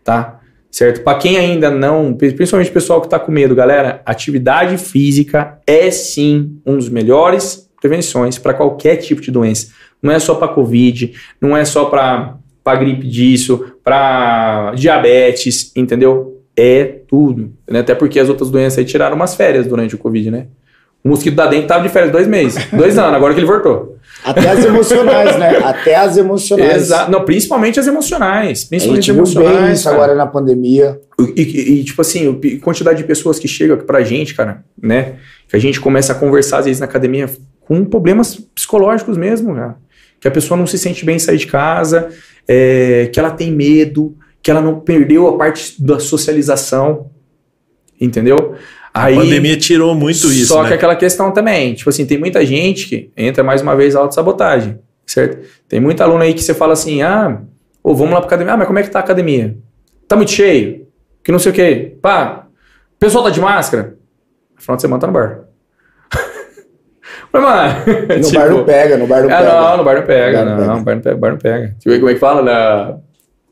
tá? 0.02 0.40
Certo? 0.70 1.02
Para 1.02 1.18
quem 1.18 1.36
ainda 1.36 1.70
não, 1.70 2.14
principalmente 2.14 2.70
o 2.70 2.74
pessoal 2.74 3.00
que 3.00 3.08
tá 3.08 3.18
com 3.18 3.32
medo, 3.32 3.54
galera, 3.54 4.02
atividade 4.04 4.78
física 4.78 5.58
é 5.66 5.90
sim 5.90 6.58
um 6.64 6.76
dos 6.76 6.88
melhores 6.88 7.67
prevenções 7.80 8.38
para 8.38 8.54
qualquer 8.54 8.96
tipo 8.96 9.20
de 9.20 9.30
doença. 9.30 9.68
Não 10.02 10.12
é 10.12 10.18
só 10.18 10.34
para 10.34 10.48
Covid, 10.48 11.12
não 11.40 11.56
é 11.56 11.64
só 11.64 11.86
para 11.86 12.36
gripe 12.78 13.06
disso, 13.06 13.64
para 13.82 14.72
diabetes, 14.74 15.72
entendeu? 15.76 16.40
É 16.56 16.84
tudo. 17.06 17.52
Né? 17.68 17.80
Até 17.80 17.94
porque 17.94 18.18
as 18.18 18.28
outras 18.28 18.50
doenças 18.50 18.78
aí 18.78 18.84
tiraram 18.84 19.16
umas 19.16 19.34
férias 19.34 19.66
durante 19.66 19.94
o 19.94 19.98
Covid, 19.98 20.30
né? 20.30 20.46
O 21.04 21.10
mosquito 21.10 21.36
da 21.36 21.46
dengue 21.46 21.66
tava 21.68 21.82
de 21.84 21.88
férias 21.88 22.10
dois 22.10 22.26
meses, 22.26 22.66
dois 22.74 22.98
anos, 22.98 23.14
agora 23.14 23.32
que 23.32 23.38
ele 23.38 23.46
voltou. 23.46 23.96
Até 24.24 24.48
as 24.50 24.64
emocionais, 24.64 25.38
né? 25.38 25.58
Até 25.62 25.94
as 25.94 26.16
emocionais. 26.16 26.74
Exato. 26.82 27.10
Não, 27.10 27.24
principalmente 27.24 27.78
as 27.78 27.86
emocionais. 27.86 28.64
A 28.64 28.68
Principalmente 28.68 29.06
gente 29.06 29.14
viu 29.14 29.24
bem 29.24 29.42
emocionais. 29.44 29.78
isso 29.78 29.84
cara. 29.84 29.96
agora 29.96 30.14
na 30.16 30.26
pandemia. 30.26 31.00
E, 31.36 31.40
e- 31.40 31.80
e, 31.80 31.84
tipo 31.84 32.00
assim, 32.02 32.40
quantidade 32.60 32.98
de 32.98 33.04
pessoas 33.04 33.38
que 33.38 33.46
chegam 33.46 33.76
aqui 33.76 33.84
pra 33.86 34.00
gente, 34.02 34.34
cara, 34.34 34.64
né? 34.82 35.14
Que 35.48 35.54
a 35.54 35.58
gente 35.60 35.80
começa 35.80 36.12
a 36.12 36.16
conversar, 36.16 36.58
às 36.58 36.64
vezes, 36.64 36.80
na 36.80 36.86
academia, 36.86 37.30
com 37.68 37.84
problemas 37.84 38.34
psicológicos 38.34 39.18
mesmo, 39.18 39.54
cara. 39.54 39.76
Que 40.18 40.26
a 40.26 40.30
pessoa 40.30 40.56
não 40.56 40.66
se 40.66 40.78
sente 40.78 41.04
bem 41.04 41.16
em 41.16 41.18
sair 41.18 41.36
de 41.36 41.46
casa, 41.46 42.08
é, 42.48 43.10
que 43.12 43.20
ela 43.20 43.30
tem 43.30 43.52
medo, 43.52 44.16
que 44.42 44.50
ela 44.50 44.62
não 44.62 44.80
perdeu 44.80 45.28
a 45.28 45.36
parte 45.36 45.80
da 45.80 46.00
socialização. 46.00 47.10
Entendeu? 48.00 48.54
A 48.94 49.10
pandemia 49.10 49.56
tirou 49.56 49.94
muito 49.94 50.32
isso, 50.32 50.46
Só 50.46 50.62
né? 50.62 50.68
que 50.68 50.74
aquela 50.74 50.96
questão 50.96 51.30
também, 51.30 51.74
tipo 51.74 51.90
assim, 51.90 52.06
tem 52.06 52.18
muita 52.18 52.44
gente 52.44 52.88
que 52.88 53.10
entra 53.16 53.44
mais 53.44 53.60
uma 53.60 53.76
vez 53.76 53.94
a 53.94 54.00
autossabotagem, 54.00 54.78
certo? 55.06 55.46
Tem 55.68 55.78
muita 55.78 56.04
aluno 56.04 56.22
aí 56.22 56.32
que 56.32 56.42
você 56.42 56.54
fala 56.54 56.72
assim, 56.72 57.02
ah, 57.02 57.42
ô, 57.84 57.94
vamos 57.94 58.14
lá 58.14 58.20
pra 58.20 58.28
academia. 58.28 58.54
Ah, 58.54 58.56
mas 58.56 58.66
como 58.66 58.78
é 58.78 58.82
que 58.82 58.90
tá 58.90 58.98
a 59.00 59.02
academia? 59.02 59.56
Tá 60.08 60.16
muito 60.16 60.32
cheio? 60.32 60.86
Que 61.22 61.30
não 61.30 61.38
sei 61.38 61.52
o 61.52 61.54
quê. 61.54 61.96
Pá, 62.00 62.46
o 62.96 62.98
pessoal 62.98 63.22
tá 63.22 63.30
de 63.30 63.40
máscara? 63.40 63.98
Final 64.56 64.76
de 64.76 64.82
semana 64.82 65.00
tá 65.00 65.06
no 65.06 65.12
bar. 65.12 65.47
Mas, 67.32 67.42
mano, 67.42 67.74
No 68.16 68.20
tipo, 68.24 68.38
bar 68.38 68.50
não 68.50 68.64
pega, 68.64 68.96
no 68.96 69.06
bar 69.06 69.22
não 69.22 69.30
ah, 69.30 69.38
pega. 69.38 69.52
não, 69.52 69.76
no 69.76 69.84
bar 69.84 69.94
não 69.96 70.06
pega, 70.06 70.44
No 70.44 70.50
bar 70.50 70.58
não 70.58 70.66
não, 70.66 70.78
no 70.78 70.84
bar 70.84 70.94
não 70.94 71.02
pega, 71.02 71.16
bar 71.16 71.30
não 71.30 71.38
pega. 71.38 71.76
Eu 71.84 71.92
ver 71.92 71.98
como 71.98 72.10
é 72.10 72.14
que 72.14 72.20
fala, 72.20 72.42
né? 72.42 72.98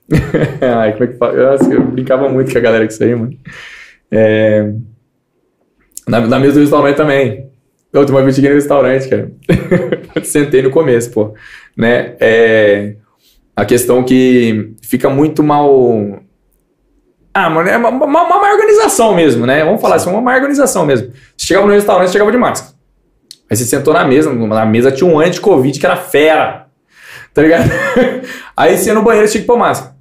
Ai, 0.77 0.93
como 0.93 1.05
é 1.05 1.07
que 1.09 1.19
fala? 1.19 1.51
Nossa, 1.51 1.73
eu 1.73 1.83
brincava 1.83 2.29
muito 2.29 2.53
com 2.53 2.59
a 2.59 2.61
galera 2.61 2.85
com 2.85 2.93
isso 2.93 3.03
aí, 3.03 3.15
mano. 3.15 3.37
É... 4.11 4.73
Na, 6.09 6.21
na 6.21 6.39
mesa 6.39 6.55
do 6.55 6.61
restaurante 6.61 6.97
também. 6.97 7.47
Da 7.93 8.01
última 8.01 8.23
vez 8.23 8.29
eu 8.29 8.35
cheguei 8.37 8.51
no 8.51 8.57
restaurante, 8.57 9.09
cara. 9.09 9.31
Sentei 10.23 10.63
no 10.63 10.71
começo, 10.71 11.11
pô. 11.11 11.35
Né? 11.77 12.15
É... 12.21 12.95
A 13.55 13.65
questão 13.65 14.03
que 14.03 14.75
fica 14.83 15.09
muito 15.09 15.43
mal... 15.43 16.21
Ah, 17.33 17.51
mano, 17.51 17.69
é 17.69 17.77
uma, 17.77 17.89
uma, 17.91 18.07
uma 18.07 18.41
má 18.41 18.53
organização 18.53 19.15
mesmo, 19.15 19.45
né? 19.45 19.63
Vamos 19.65 19.81
falar 19.81 19.97
assim, 19.97 20.09
uma 20.09 20.23
má 20.23 20.35
organização 20.35 20.87
mesmo. 20.87 21.09
Você 21.37 21.47
chegava 21.47 21.67
no 21.67 21.73
restaurante, 21.73 22.09
você 22.09 22.13
chegava 22.13 22.33
de 22.33 22.39
máscara. 22.39 22.76
Aí 23.51 23.57
você 23.57 23.65
sentou 23.65 23.95
na 23.95 24.05
mesa, 24.05 24.33
na 24.33 24.65
mesa 24.67 24.91
tinha 24.91 25.09
um 25.09 25.19
anti-covid 25.21 25.79
que 25.79 25.87
era 25.87 25.97
fera. 25.97 26.67
Tá 27.33 27.43
ligado? 27.43 27.71
Aí 28.57 28.77
você 28.77 28.89
ia 28.91 28.95
no 28.95 29.03
banheiro, 29.03 29.29
tinha 29.31 29.41
que 29.41 29.47
pôr 29.47 29.59
máscara. 29.59 29.95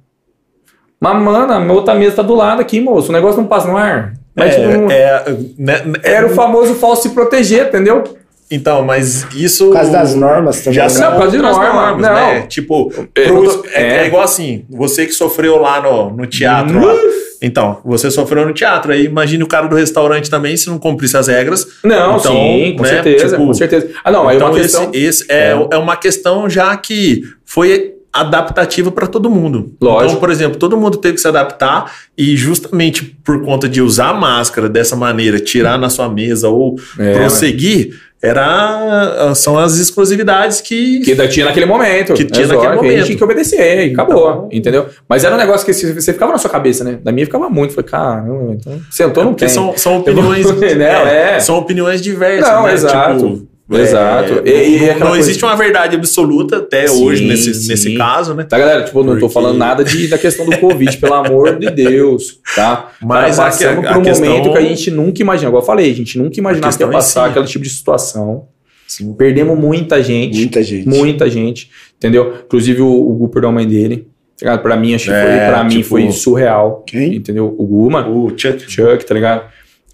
Mas, 1.00 1.22
mano, 1.22 1.52
a 1.52 1.72
outra 1.74 1.94
mesa 1.94 2.16
tá 2.16 2.22
do 2.22 2.34
lado 2.34 2.60
aqui, 2.60 2.80
moço. 2.80 3.10
O 3.10 3.12
negócio 3.12 3.40
não 3.40 3.46
passa 3.48 3.68
no 3.68 3.76
ar. 3.76 4.14
Mas, 4.34 4.54
tipo, 4.54 4.66
não- 4.68 4.90
É, 4.90 5.00
é, 5.26 5.30
né, 5.58 5.82
né, 5.84 5.98
Era 6.02 6.26
o 6.26 6.30
famoso 6.30 6.74
falso 6.74 7.02
se 7.02 7.10
proteger, 7.10 7.66
entendeu? 7.68 8.02
Então, 8.50 8.82
mas 8.82 9.26
isso. 9.34 9.66
Por 9.66 9.74
causa 9.74 9.90
das 9.92 10.14
normas 10.14 10.60
também. 10.60 10.74
Já 10.74 10.86
né? 10.88 10.94
Não, 11.00 11.12
por 11.12 11.18
causa 11.18 11.30
de 11.36 11.38
norma, 11.42 11.72
normas, 11.72 12.02
não. 12.02 12.14
né? 12.14 12.40
Tipo, 12.46 12.92
É, 13.14 13.24
pro- 13.26 13.64
é, 13.72 13.82
é. 13.82 13.96
é 13.98 14.06
igual 14.06 14.22
assim, 14.22 14.64
você 14.70 15.04
que 15.04 15.12
sofreu 15.12 15.56
lá 15.58 15.80
no, 15.80 16.10
no 16.10 16.26
teatro. 16.26 16.80
lá. 16.84 16.94
Então, 17.42 17.80
você 17.84 18.10
sofreu 18.10 18.46
no 18.46 18.52
teatro. 18.52 18.92
Aí 18.92 19.04
imagine 19.04 19.42
o 19.42 19.46
cara 19.46 19.66
do 19.66 19.76
restaurante 19.76 20.30
também, 20.30 20.56
se 20.56 20.68
não 20.68 20.78
cumprisse 20.78 21.16
as 21.16 21.28
regras. 21.28 21.66
Não, 21.84 22.16
Então, 22.18 22.32
sim, 22.32 22.74
com 22.76 22.82
né, 22.82 22.88
certeza, 22.88 23.36
tipo, 23.36 23.46
com 23.46 23.54
certeza. 23.54 23.90
Ah, 24.04 24.10
não, 24.10 24.28
aí 24.28 24.36
então, 24.36 24.48
uma 24.48 24.58
questão... 24.58 24.90
esse, 24.92 25.22
esse 25.22 25.32
é, 25.32 25.50
é 25.70 25.76
uma 25.76 25.96
questão 25.96 26.48
já 26.48 26.76
que 26.76 27.22
foi 27.44 27.96
adaptativa 28.12 28.90
para 28.90 29.06
todo 29.06 29.28
mundo. 29.28 29.74
Lógico. 29.80 30.06
Então, 30.06 30.20
por 30.20 30.30
exemplo, 30.30 30.58
todo 30.58 30.76
mundo 30.76 30.96
teve 30.96 31.14
que 31.14 31.20
se 31.20 31.28
adaptar 31.28 31.92
e 32.16 32.34
justamente 32.36 33.04
por 33.22 33.44
conta 33.44 33.68
de 33.68 33.82
usar 33.82 34.14
máscara 34.14 34.68
dessa 34.68 34.96
maneira, 34.96 35.38
tirar 35.38 35.78
na 35.78 35.90
sua 35.90 36.08
mesa 36.08 36.48
ou 36.48 36.76
É, 36.98 37.12
prosseguir, 37.14 38.00
era 38.22 39.34
são 39.34 39.58
as 39.58 39.76
exclusividades 39.78 40.60
que, 40.60 41.00
Que 41.00 41.28
tinha 41.28 41.46
naquele 41.46 41.66
momento. 41.66 42.14
Que 42.14 42.24
tinha 42.24 42.44
É 42.46 42.48
naquele 42.48 42.66
A 42.72 42.76
momento. 42.76 42.92
gente 42.96 43.06
tinha 43.06 43.18
que 43.18 43.24
obedecer 43.24 43.78
e 43.86 43.90
Então- 43.92 44.04
acabou, 44.04 44.48
entendeu? 44.52 44.86
Mas 45.08 45.24
era 45.24 45.34
um 45.34 45.38
negócio 45.38 45.64
que 45.66 45.72
você 45.72 46.12
ficava 46.12 46.32
na 46.32 46.38
sua 46.38 46.50
cabeça, 46.50 46.82
né? 46.84 46.98
Da 47.02 47.12
minha 47.12 47.26
ficava 47.26 47.48
muito. 47.48 47.74
Falei, 47.74 47.88
caramba, 47.90 48.54
então... 48.54 48.80
Sentou, 48.90 49.24
não 49.24 49.32
porque 49.32 49.46
tem. 49.46 49.54
são, 49.54 49.76
são 49.76 49.98
opiniões, 49.98 50.44
Não, 50.50 51.06
é. 51.06 51.40
são 51.40 51.58
opiniões 51.58 52.00
diversas, 52.00 52.48
Não, 52.50 52.62
né? 52.64 52.72
exato. 52.74 53.18
Tipo, 53.18 53.48
Exato. 53.68 54.42
é, 54.44 54.68
E- 54.68 54.94
não, 54.94 55.08
não 55.08 55.16
existe 55.16 55.44
uma 55.44 55.56
verdade 55.56 55.96
absoluta 55.96 56.58
até 56.58 56.86
Sim, 56.86 57.04
hoje 57.04 57.24
nesse, 57.26 57.52
sim. 57.54 57.68
nesse 57.68 57.94
caso, 57.96 58.32
né? 58.34 58.44
Tá, 58.44 58.58
galera? 58.58 58.84
Tipo, 58.84 59.02
não 59.02 59.14
tô 59.14 59.20
Porque- 59.20 59.34
falando 59.34 59.56
nada 59.58 59.82
de, 59.82 60.06
da 60.06 60.16
questão 60.16 60.46
do 60.46 60.56
Covid, 60.58 60.96
pelo 60.98 61.14
amor 61.14 61.58
de 61.58 61.68
Deus, 61.70 62.38
tá? 62.54 62.92
Mas 63.02 63.36
Cara, 63.36 63.48
a- 63.48 63.50
passamos 63.50 63.84
a 63.86 63.92
por 63.92 63.98
um 63.98 64.02
questão- 64.02 64.26
momento 64.28 64.52
que 64.52 64.58
a 64.58 64.62
gente 64.62 64.90
nunca 64.90 65.20
imaginou. 65.22 65.50
Igual 65.50 65.62
eu 65.62 65.66
falei, 65.66 65.90
a 65.90 65.94
gente 65.94 66.16
nunca 66.18 66.38
imaginava 66.38 66.76
que 66.76 66.82
ia 66.82 66.86
em 66.88 66.92
passar 66.92 67.24
si. 67.24 67.30
aquele 67.30 67.46
tipo 67.46 67.64
de 67.64 67.70
situação, 67.70 68.46
Sim. 68.86 69.12
Perdemos 69.14 69.58
muita 69.58 70.00
gente. 70.00 70.38
Muita 70.38 70.62
gente. 70.62 70.88
Muita 70.88 71.28
gente, 71.28 71.68
entendeu? 71.96 72.34
Inclusive 72.46 72.80
o, 72.82 72.86
o 72.88 73.14
Gu 73.14 73.28
perdeu 73.30 73.50
a 73.50 73.52
mãe 73.52 73.66
dele. 73.66 74.06
tá 74.38 74.44
ligado? 74.46 74.62
Pra 74.62 74.76
mim, 74.76 74.94
acho 74.94 75.06
que 75.06 75.10
foi, 75.10 75.18
É, 75.18 75.48
pra 75.50 75.64
mim 75.64 75.70
tipo- 75.70 75.88
foi 75.88 76.12
surreal. 76.12 76.84
Quem? 76.86 77.16
Entendeu? 77.16 77.52
O 77.58 77.66
Gu, 77.66 77.90
mano. 77.90 78.26
O 78.26 78.28
Chuck. 78.38 78.70
Chuck, 78.70 79.04
tá 79.04 79.12
ligado? 79.12 79.42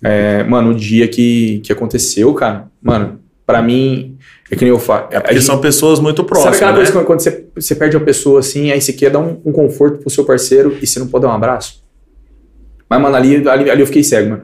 É, 0.04 0.42
mano, 0.44 0.72
o 0.72 0.74
dia 0.74 1.08
que, 1.08 1.60
que 1.64 1.72
aconteceu, 1.72 2.34
cara, 2.34 2.66
mano, 2.82 3.18
pra 3.46 3.60
mim, 3.62 4.16
é 4.50 4.56
que 4.56 4.62
nem 4.64 4.70
eu 4.70 4.78
falo. 4.78 5.08
É 5.10 5.20
porque 5.20 5.40
são 5.40 5.60
pessoas 5.60 5.98
muito 6.00 6.22
próximas, 6.24 6.56
Sabe 6.56 6.64
aquela 6.64 6.72
né? 6.72 6.76
coisa 6.84 6.98
que 7.00 7.06
quando 7.06 7.20
você, 7.20 7.46
você 7.54 7.74
perde 7.74 7.96
uma 7.96 8.04
pessoa 8.04 8.40
assim, 8.40 8.70
aí 8.70 8.80
você 8.80 8.92
quer 8.92 9.10
dar 9.10 9.18
um, 9.18 9.40
um 9.44 9.52
conforto 9.52 9.98
pro 9.98 10.10
seu 10.10 10.24
parceiro 10.24 10.76
e 10.80 10.86
você 10.86 10.98
não 10.98 11.06
pode 11.08 11.22
dar 11.22 11.28
um 11.30 11.34
abraço? 11.34 11.82
Mas, 12.88 13.00
mano, 13.00 13.16
ali, 13.16 13.48
ali, 13.48 13.70
ali 13.70 13.80
eu 13.80 13.86
fiquei 13.86 14.04
cego, 14.04 14.30
mano. 14.30 14.42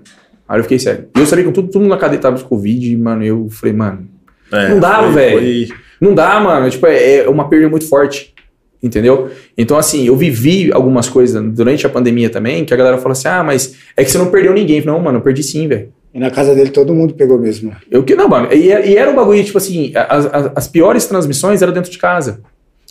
Ali 0.49 0.61
eu 0.61 0.65
fiquei 0.65 0.79
cego. 0.79 1.05
E 1.17 1.21
eu 1.21 1.27
sabia 1.27 1.45
que 1.45 1.53
todo, 1.53 1.69
todo 1.69 1.81
mundo 1.83 1.91
na 1.91 1.99
cadeia 1.99 2.21
tava 2.21 2.37
de 2.37 2.45
Covid, 2.45 2.91
e, 2.93 2.97
mano, 2.97 3.23
eu 3.25 3.49
falei, 3.51 3.75
mano, 3.75 4.09
É, 4.51 4.69
Não 4.75 4.81
foi- 4.81 5.13
velho. 5.13 5.39
foi- 5.39 5.77
Não 6.01 6.15
dá, 6.15 6.41
mano. 6.41 6.71
Tipo, 6.71 6.87
é, 6.87 7.17
é 7.19 7.29
uma 7.29 7.49
perda 7.51 7.69
muito 7.69 7.87
forte. 7.87 8.35
Entendeu? 8.83 9.29
Então, 9.59 9.77
assim, 9.77 10.07
eu 10.07 10.17
vivi 10.17 10.73
algumas 10.73 11.09
coisas 11.09 11.43
durante 11.53 11.85
a 11.85 11.91
pandemia 11.91 12.31
também, 12.31 12.65
que 12.65 12.73
a 12.73 12.77
galera 12.77 12.97
fala 12.97 13.13
assim: 13.13 13.27
ah, 13.29 13.43
mas 13.43 13.75
é 13.97 14.05
que 14.05 14.11
você 14.11 14.17
não 14.17 14.31
perdeu 14.31 14.55
ninguém. 14.55 14.83
Não, 14.85 15.01
mano, 15.01 15.19
eu 15.19 15.23
perdi 15.23 15.43
sim, 15.43 15.67
velho. 15.67 15.93
E 16.13 16.19
na 16.19 16.31
casa 16.31 16.55
dele 16.55 16.71
todo 16.71 16.95
mundo 16.95 17.15
pegou 17.15 17.39
mesmo. 17.39 17.75
Eu 17.91 18.03
que 18.03 18.15
não, 18.15 18.29
mano. 18.29 18.53
E, 18.53 18.69
e 18.69 18.97
era 18.97 19.11
um 19.11 19.15
bagulho, 19.15 19.45
tipo 19.45 19.59
assim, 19.59 19.93
as, 19.95 20.27
as, 20.27 20.53
as 20.55 20.69
piores 20.69 21.07
transmissões 21.07 21.61
eram 21.63 21.73
dentro 21.73 21.91
de 21.91 21.99
casa. 21.99 22.41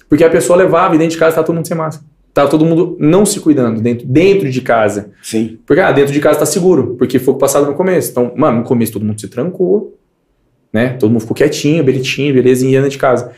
Porque 0.08 0.24
a 0.24 0.30
pessoa 0.30 0.58
levava 0.58 0.96
e 0.96 0.98
dentro 0.98 1.14
de 1.14 1.20
casa 1.20 1.36
tava 1.36 1.46
todo 1.46 1.56
mundo 1.56 1.68
sem 1.68 1.76
máscara. 1.76 2.06
Tava 2.34 2.50
todo 2.50 2.64
mundo 2.64 2.96
não 3.00 3.26
se 3.26 3.40
cuidando 3.40 3.82
dentro, 3.82 4.06
dentro 4.06 4.50
de 4.50 4.62
casa. 4.62 5.12
Sim. 5.24 5.58
Porque, 5.66 5.82
ah, 5.82 5.92
dentro 5.92 6.14
de 6.14 6.20
casa 6.20 6.40
tá 6.40 6.46
seguro, 6.46 6.96
porque 6.98 7.18
foi 7.18 7.34
o 7.34 7.38
passado 7.38 7.66
no 7.66 7.74
começo. 7.74 8.12
Então, 8.12 8.32
mano, 8.36 8.60
no 8.60 8.64
começo 8.64 8.94
todo 8.94 9.04
mundo 9.04 9.20
se 9.20 9.28
trancou, 9.28 9.98
né? 10.72 10.90
Todo 11.00 11.10
mundo 11.10 11.22
ficou 11.22 11.36
quietinho, 11.36 11.84
bonitinho, 11.84 12.36
e 12.36 12.38
ia 12.38 12.44
dentro 12.44 12.90
de 12.90 12.98
casa. 12.98 13.32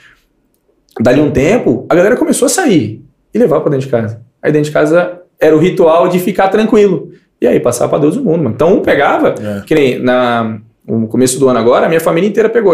Dali 1.00 1.22
um 1.22 1.32
tempo, 1.32 1.86
a 1.88 1.96
galera 1.96 2.18
começou 2.18 2.48
a 2.48 2.50
sair 2.50 3.02
e 3.34 3.40
levar 3.40 3.62
pra 3.62 3.70
dentro 3.70 3.86
de 3.86 3.92
casa. 3.92 4.22
Aí 4.42 4.52
dentro 4.52 4.66
de 4.66 4.74
casa 4.74 5.22
era 5.40 5.56
o 5.56 5.60
ritual 5.60 6.10
de 6.10 6.20
ficar 6.20 6.50
tranquilo. 6.50 7.14
E 7.42 7.48
aí 7.48 7.60
passar 7.60 7.88
pra 7.88 7.98
Deus 7.98 8.16
o 8.18 8.24
mundo, 8.24 8.44
mano. 8.44 8.52
Então 8.56 8.74
um 8.78 8.82
pegava, 8.82 9.36
É. 9.42 9.62
que 9.66 9.74
nem 9.74 10.00
na, 10.00 10.58
no 10.88 11.08
começo 11.08 11.40
do 11.40 11.48
ano 11.48 11.60
agora, 11.60 11.86
a 11.86 11.90
minha 11.90 12.02
família 12.02 12.28
inteira 12.28 12.50
pegou. 12.50 12.74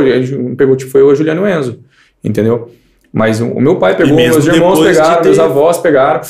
Pegou, 0.57 0.75
tipo, 0.75 0.91
foi 0.91 1.01
eu, 1.01 1.09
a 1.11 1.15
Juliano 1.15 1.47
e 1.47 1.51
o 1.51 1.59
Enzo. 1.59 1.79
Entendeu? 2.23 2.69
Mas 3.13 3.39
o, 3.39 3.59
meu 3.61 3.77
pai 3.77 3.95
pegou, 3.95 4.15
meus 4.15 4.45
irmãos 4.45 4.79
pegaram, 4.79 5.23
meus 5.23 5.39
avós 5.39 5.77
pegaram. 5.77 6.23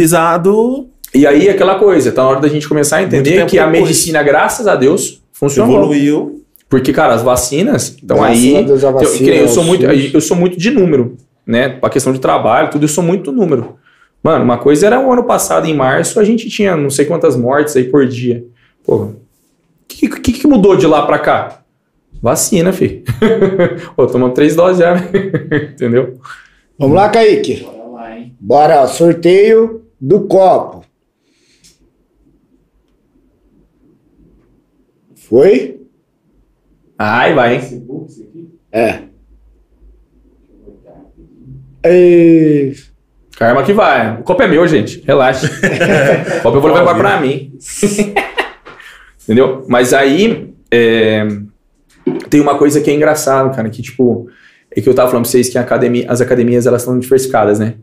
Flexibilizado, 0.00 0.88
E 1.14 1.26
aí, 1.26 1.48
aquela 1.48 1.74
coisa, 1.74 2.12
tá 2.12 2.22
na 2.22 2.28
hora 2.28 2.40
da 2.40 2.48
gente 2.48 2.68
começar 2.68 2.98
a 2.98 3.02
entender 3.02 3.44
que 3.46 3.58
a 3.58 3.66
depois. 3.66 3.82
medicina, 3.82 4.22
graças 4.22 4.66
a 4.66 4.76
Deus, 4.76 5.20
funcionou. 5.32 5.76
evoluiu. 5.78 6.36
Porque, 6.68 6.92
cara, 6.92 7.14
as 7.14 7.22
vacinas 7.22 7.96
estão 8.00 8.18
Graças 8.18 8.38
aí. 8.44 8.56
a 8.56 8.62
Deus, 8.62 8.84
a 8.84 8.88
eu, 8.88 8.92
vacina, 8.92 9.18
que 9.18 9.30
nem 9.30 9.40
eu 9.40 9.48
sou 9.48 9.64
muito, 9.64 9.84
eu 9.84 10.20
sou 10.20 10.36
muito 10.36 10.56
de 10.56 10.70
número, 10.70 11.16
né? 11.44 11.68
Pra 11.68 11.90
questão 11.90 12.12
de 12.12 12.20
trabalho, 12.20 12.70
tudo, 12.70 12.84
eu 12.84 12.88
sou 12.88 13.02
muito 13.02 13.32
número. 13.32 13.74
Mano, 14.22 14.44
uma 14.44 14.58
coisa 14.58 14.86
era 14.86 15.00
o 15.00 15.12
ano 15.12 15.24
passado, 15.24 15.66
em 15.66 15.74
março, 15.74 16.20
a 16.20 16.24
gente 16.24 16.48
tinha 16.50 16.76
não 16.76 16.90
sei 16.90 17.06
quantas 17.06 17.36
mortes 17.36 17.74
aí 17.76 17.84
por 17.84 18.06
dia. 18.06 18.44
Pô, 18.84 18.96
o 18.96 19.16
que, 19.88 20.08
que, 20.08 20.32
que 20.32 20.46
mudou 20.46 20.76
de 20.76 20.86
lá 20.86 21.06
pra 21.06 21.18
cá? 21.18 21.62
Vacina, 22.22 22.72
filho. 22.72 23.02
Pô, 23.96 24.06
tomamos 24.06 24.34
três 24.34 24.54
doses 24.54 24.78
já, 24.78 24.94
né? 24.94 25.08
Entendeu? 25.72 26.18
Vamos 26.78 26.96
lá, 26.96 27.08
Kaique. 27.08 27.62
Bora 27.62 27.88
lá, 27.88 28.18
hein? 28.18 28.36
Bora, 28.38 28.86
sorteio 28.88 29.86
do 29.98 30.26
copo. 30.26 30.84
Foi? 35.14 35.80
Ai, 36.98 37.34
vai, 37.34 37.56
hein? 37.56 37.86
É. 38.70 39.02
Deixa 41.82 42.89
Karma 43.40 43.62
que 43.62 43.72
vai. 43.72 44.20
O 44.20 44.22
copo 44.22 44.42
é 44.42 44.46
meu, 44.46 44.68
gente. 44.68 45.02
Relaxa. 45.06 45.46
o 46.40 46.42
copo 46.42 46.58
eu 46.58 46.60
vou 46.60 46.74
levar 46.74 46.94
pra 46.94 47.18
mim. 47.18 47.54
Entendeu? 49.24 49.64
Mas 49.66 49.94
aí 49.94 50.52
é, 50.70 51.26
tem 52.28 52.38
uma 52.38 52.58
coisa 52.58 52.82
que 52.82 52.90
é 52.90 52.94
engraçado, 52.94 53.56
cara, 53.56 53.70
que 53.70 53.80
tipo, 53.80 54.28
é 54.70 54.82
que 54.82 54.86
eu 54.86 54.92
tava 54.92 55.08
falando 55.08 55.24
pra 55.24 55.30
vocês 55.30 55.48
que 55.48 55.56
academia, 55.56 56.04
as 56.10 56.20
academias 56.20 56.66
elas 56.66 56.82
são 56.82 56.98
diversificadas, 56.98 57.58
né? 57.58 57.76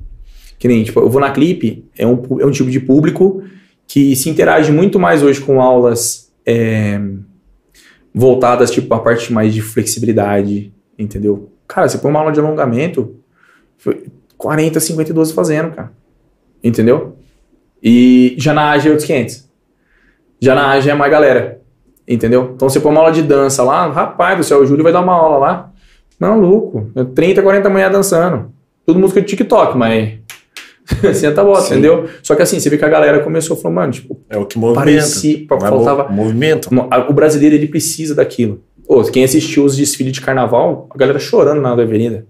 Que 0.60 0.68
nem, 0.68 0.84
tipo, 0.84 1.00
eu 1.00 1.10
vou 1.10 1.20
na 1.20 1.32
Clipe, 1.32 1.84
é 1.98 2.06
um, 2.06 2.24
é 2.40 2.46
um 2.46 2.52
tipo 2.52 2.70
de 2.70 2.80
público 2.80 3.44
que 3.88 4.16
se 4.16 4.30
interage 4.30 4.72
muito 4.72 5.00
mais 5.00 5.24
hoje 5.24 5.42
com 5.42 5.60
aulas 5.60 6.32
é, 6.46 7.02
voltadas, 8.14 8.70
tipo, 8.70 8.94
a 8.94 9.00
parte 9.00 9.34
mais 9.34 9.56
de 9.56 9.62
flexibilidade, 9.64 10.72
entendeu? 11.00 11.52
Cara, 11.68 11.90
você 11.90 11.98
põe 11.98 12.12
uma 12.12 12.20
aula 12.20 12.32
de 12.32 12.40
alongamento, 12.40 13.16
40, 14.38 14.80
50 14.80 15.12
idosos 15.12 15.34
fazendo, 15.34 15.72
cara. 15.76 15.92
Entendeu? 16.64 17.16
E 17.82 18.36
já 18.38 18.54
na 18.54 18.72
AGE 18.72 18.88
é 18.88 18.92
outros 18.92 19.08
500. 19.08 19.48
Já 20.40 20.56
na 20.56 20.70
AGE 20.72 20.90
é 20.90 20.94
mais 20.94 21.12
galera. 21.12 21.62
Entendeu? 22.08 22.52
Então 22.56 22.70
você 22.70 22.80
põe 22.80 22.92
uma 22.92 23.02
aula 23.02 23.12
de 23.12 23.22
dança 23.22 23.64
lá, 23.64 23.88
rapaz 23.92 24.38
do 24.38 24.44
céu, 24.44 24.62
o 24.62 24.66
Júlio 24.66 24.84
vai 24.84 24.94
dar 24.94 25.02
uma 25.02 25.14
aula 25.14 25.38
lá. 25.38 25.72
Maluco, 26.20 26.90
30, 27.14 27.42
40 27.42 27.70
manhã 27.70 27.92
dançando. 27.92 28.52
Todo 28.86 28.98
música 29.00 29.22
de 29.22 29.28
TikTok, 29.28 29.78
mas. 29.78 30.14
Senta 31.14 31.42
a 31.42 31.44
bota, 31.44 31.62
Sim. 31.62 31.74
entendeu? 31.74 32.08
Só 32.24 32.34
que 32.34 32.42
assim, 32.42 32.60
você 32.60 32.70
vê 32.70 32.78
que 32.78 32.86
a 32.86 32.90
galera 32.90 33.20
começou 33.20 33.58
a 33.58 33.60
falar, 33.60 33.76
mano, 33.76 33.92
tipo, 33.92 34.18
É 34.30 34.38
o 34.38 34.46
que 34.46 34.58
movimenta. 34.58 34.86
parecia. 34.86 35.46
Mas 35.50 35.70
Faltava. 35.70 36.08
mo- 36.10 36.24
Movimento. 36.24 36.70
O 37.10 37.14
brasileiro, 37.14 37.56
ele 37.56 37.68
precisa 37.68 38.16
daquilo. 38.16 38.64
Ô, 38.88 39.04
quem 39.04 39.24
assistiu 39.26 39.66
os 39.66 39.76
desfiles 39.76 40.14
de 40.14 40.22
carnaval, 40.22 40.88
a 40.90 40.98
galera 40.98 41.20
chorando 41.20 41.60
na 41.62 41.74
avenida. 41.74 42.26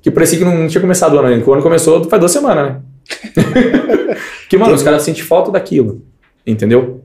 Que 0.00 0.10
parecia 0.10 0.38
que 0.38 0.44
não 0.44 0.68
tinha 0.68 0.80
começado 0.80 1.14
o 1.14 1.18
ano 1.18 1.28
ainda. 1.28 1.42
que 1.42 1.50
O 1.50 1.52
ano 1.52 1.62
começou 1.62 2.04
faz 2.04 2.20
duas 2.20 2.32
semanas, 2.32 2.66
né? 2.72 2.80
que, 4.48 4.56
mano, 4.56 4.74
os 4.74 4.82
caras 4.82 5.02
sentem 5.02 5.22
falta 5.22 5.50
daquilo. 5.50 6.02
Entendeu? 6.46 7.02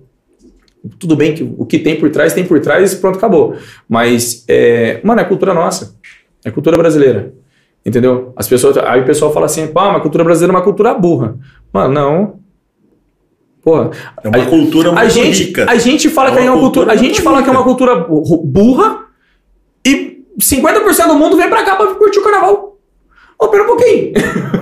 Tudo 0.99 1.15
bem 1.15 1.33
que 1.33 1.43
o 1.57 1.65
que 1.65 1.80
tem 1.80 1.97
por 1.99 2.09
trás, 2.09 2.33
tem 2.33 2.45
por 2.45 2.59
trás 2.59 2.93
e 2.93 2.97
pronto, 2.97 3.17
acabou. 3.17 3.55
Mas, 3.88 4.43
é, 4.47 4.99
mano, 5.03 5.22
é 5.22 5.23
cultura 5.23 5.53
nossa. 5.53 5.95
É 6.45 6.51
cultura 6.51 6.77
brasileira. 6.77 7.33
Entendeu? 7.85 8.33
As 8.35 8.47
pessoas. 8.47 8.77
Aí 8.77 9.01
o 9.01 9.05
pessoal 9.05 9.33
fala 9.33 9.45
assim, 9.45 9.67
pá, 9.67 9.88
mas 9.88 9.97
a 9.97 9.99
cultura 10.01 10.23
brasileira 10.23 10.53
é 10.53 10.55
uma 10.57 10.63
cultura 10.63 10.93
burra. 10.93 11.35
Mano, 11.72 11.93
não. 11.93 12.39
Porra. 13.61 13.91
É 14.23 14.27
uma 14.27 14.38
A- 14.43 14.45
cultura 14.45 14.91
muito 14.91 15.01
A 15.03 15.07
gente, 15.07 15.43
rica. 15.45 15.65
a 15.69 15.75
gente 15.75 16.09
fala 16.09 16.30
É 16.30 16.33
que 16.33 16.39
é 16.39 16.41
uma 16.51 16.59
cultura, 16.59 16.85
cultura 16.88 16.93
a 16.93 16.95
gente 16.95 17.22
fala 17.22 17.41
que 17.43 17.49
é 17.49 17.51
uma 17.51 17.63
cultura 17.63 17.95
bu- 17.95 18.43
burra 18.45 19.05
e 19.85 20.22
50% 20.39 21.07
do 21.07 21.15
mundo 21.15 21.38
vem 21.38 21.49
pra 21.49 21.63
cá 21.63 21.75
pra 21.77 21.88
curtir 21.95 22.19
o 22.19 22.23
carnaval. 22.23 22.72
Ô, 23.43 23.47
pera 23.49 23.63
um 23.63 23.67
pouquinho. 23.67 24.13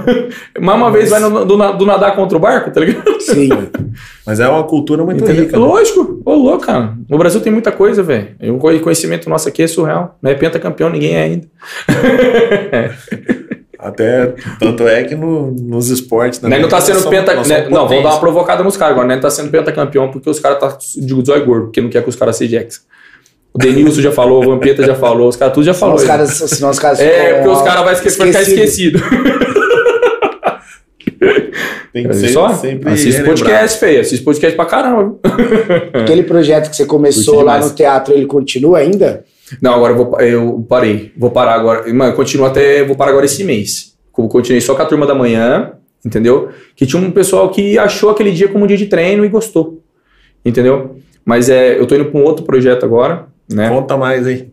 Mais 0.59 0.77
uma 0.77 0.91
vez 0.91 1.09
vai 1.09 1.19
no, 1.19 1.45
do, 1.45 1.55
do 1.73 1.85
nadar 1.85 2.15
contra 2.15 2.37
o 2.37 2.41
barco, 2.41 2.71
tá 2.71 2.79
ligado? 2.79 3.19
sim. 3.21 3.49
Mas 4.25 4.39
é 4.39 4.47
uma 4.47 4.63
cultura 4.63 5.03
muito 5.03 5.23
Entendeu? 5.23 5.43
rica. 5.45 5.57
né? 5.59 5.63
Lógico. 5.65 6.21
Ô, 6.25 6.33
louco, 6.33 6.65
cara. 6.65 6.93
No 7.09 7.17
Brasil 7.17 7.41
tem 7.41 7.51
muita 7.51 7.71
coisa, 7.71 8.01
velho. 8.01 8.35
O 8.55 8.57
conhecimento 8.57 9.29
nosso 9.29 9.47
aqui 9.47 9.63
é 9.63 9.67
surreal. 9.67 10.17
Não 10.21 10.31
é 10.31 10.35
pentacampeão, 10.35 10.89
ninguém 10.89 11.15
é 11.15 11.21
ainda. 11.23 11.47
Até 13.77 14.35
tanto 14.59 14.87
é 14.87 15.03
que 15.03 15.15
no- 15.15 15.51
nos 15.51 15.89
esportes 15.89 16.39
Né, 16.39 16.43
também. 16.49 16.61
não 16.61 16.69
tá 16.69 16.79
sendo 16.79 17.01
penta... 17.09 17.33
né, 17.43 17.67
não, 17.67 17.87
vamos 17.87 18.03
dar 18.03 18.11
uma 18.11 18.19
provocada 18.19 18.63
nos 18.63 18.77
caras 18.77 18.93
agora. 18.93 19.07
Né? 19.07 19.15
Não 19.15 19.21
tá 19.21 19.29
sendo 19.31 19.49
pentacampeão 19.49 20.11
porque 20.11 20.29
os 20.29 20.39
caras 20.39 20.59
tá 20.59 20.77
de 20.97 21.25
zóio 21.25 21.43
gordo, 21.45 21.63
porque 21.65 21.81
não 21.81 21.89
quer 21.89 22.03
que 22.03 22.09
os 22.09 22.15
caras 22.15 22.35
sejam 22.37 22.61
ex. 22.61 22.85
O 23.53 23.57
Denilson 23.57 24.01
já 24.01 24.11
falou, 24.11 24.41
o 24.41 24.45
Vampeta 24.45 24.83
já 24.83 24.95
falou, 24.95 25.27
os 25.27 25.35
caras 25.35 25.53
tudo 25.53 25.63
já 25.65 25.73
falou. 25.73 25.95
os 25.95 26.03
caras, 26.03 26.29
senão 26.31 26.69
os 26.69 26.79
caras 26.79 26.99
É, 26.99 27.35
porque 27.35 27.49
os 27.49 27.61
caras 27.61 28.01
vão 28.01 28.11
ficar 28.27 28.41
esquecido. 28.41 28.99
Tem 31.91 32.03
que 32.03 32.09
Olha 32.09 32.17
ser 32.17 32.29
só, 32.29 32.49
sempre 32.53 32.89
assiste 32.89 33.11
relembrado. 33.17 33.39
podcast, 33.39 33.79
feio. 33.79 34.01
Assiste 34.01 34.23
podcast 34.23 34.55
pra 34.55 34.65
caramba. 34.65 35.19
Aquele 35.93 36.23
projeto 36.23 36.69
que 36.69 36.75
você 36.75 36.85
começou 36.85 37.41
lá 37.41 37.59
no 37.59 37.69
teatro, 37.71 38.13
ele 38.13 38.25
continua 38.25 38.77
ainda? 38.77 39.25
Não, 39.61 39.73
agora 39.73 39.91
eu, 39.93 39.97
vou, 39.97 40.19
eu 40.21 40.65
parei. 40.69 41.11
Vou 41.17 41.29
parar 41.31 41.55
agora. 41.55 41.93
Mano, 41.93 42.11
eu 42.11 42.15
continuo 42.15 42.45
até. 42.47 42.83
Vou 42.85 42.95
parar 42.95 43.11
agora 43.11 43.25
esse 43.25 43.43
mês. 43.43 43.93
Eu 44.17 44.27
continuei 44.29 44.61
só 44.61 44.73
com 44.73 44.81
a 44.81 44.85
turma 44.85 45.05
da 45.05 45.13
manhã, 45.13 45.73
entendeu? 46.05 46.49
Que 46.77 46.85
tinha 46.85 47.01
um 47.01 47.11
pessoal 47.11 47.49
que 47.49 47.77
achou 47.77 48.09
aquele 48.09 48.31
dia 48.31 48.47
como 48.47 48.63
um 48.63 48.67
dia 48.67 48.77
de 48.77 48.85
treino 48.85 49.25
e 49.25 49.29
gostou. 49.29 49.81
Entendeu? 50.45 50.95
Mas 51.25 51.49
é, 51.49 51.77
eu 51.77 51.85
tô 51.85 51.95
indo 51.95 52.05
pra 52.05 52.19
um 52.19 52.23
outro 52.23 52.45
projeto 52.45 52.85
agora, 52.85 53.27
né? 53.55 53.69
Conta 53.69 53.97
mais 53.97 54.25
aí. 54.27 54.49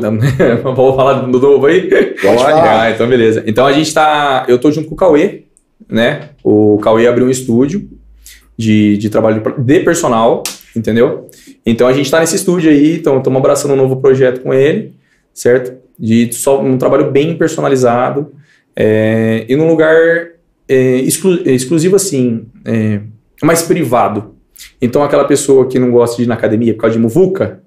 Da- 0.00 0.10
vamos 0.62 0.96
falar 0.96 1.14
do 1.22 1.38
novo 1.40 1.66
aí? 1.66 1.88
Pode 1.88 2.20
falar. 2.38 2.82
Ah, 2.82 2.90
então 2.90 3.08
beleza. 3.08 3.42
Então 3.46 3.66
a 3.66 3.72
gente 3.72 3.92
tá. 3.94 4.44
Eu 4.48 4.58
tô 4.58 4.70
junto 4.70 4.88
com 4.88 4.94
o 4.94 4.98
Cauê, 4.98 5.44
né? 5.88 6.30
O 6.42 6.78
Cauê 6.82 7.06
abriu 7.06 7.26
um 7.26 7.30
estúdio 7.30 7.88
de, 8.56 8.96
de 8.98 9.08
trabalho 9.08 9.42
de 9.58 9.80
personal, 9.80 10.42
entendeu? 10.76 11.28
Então 11.64 11.88
a 11.88 11.92
gente 11.92 12.10
tá 12.10 12.20
nesse 12.20 12.36
estúdio 12.36 12.70
aí, 12.70 12.96
então 12.96 13.18
estamos 13.18 13.38
abraçando 13.38 13.72
um 13.72 13.76
novo 13.76 13.96
projeto 13.96 14.40
com 14.42 14.52
ele, 14.52 14.92
certo? 15.32 15.72
De 15.98 16.30
só 16.32 16.60
um 16.60 16.76
trabalho 16.76 17.10
bem 17.10 17.36
personalizado 17.36 18.32
é, 18.76 19.44
e 19.48 19.56
num 19.56 19.68
lugar 19.68 19.96
é, 20.68 20.96
exclu- 20.98 21.40
é, 21.44 21.52
exclusivo 21.52 21.96
assim, 21.96 22.46
é, 22.64 23.00
mais 23.42 23.62
privado. 23.62 24.34
Então 24.80 25.02
aquela 25.02 25.24
pessoa 25.24 25.66
que 25.66 25.78
não 25.78 25.90
gosta 25.90 26.16
de 26.16 26.24
ir 26.24 26.26
na 26.26 26.34
academia 26.34 26.74
por 26.74 26.80
causa 26.82 26.96
de 26.96 27.02
muvuca, 27.02 27.62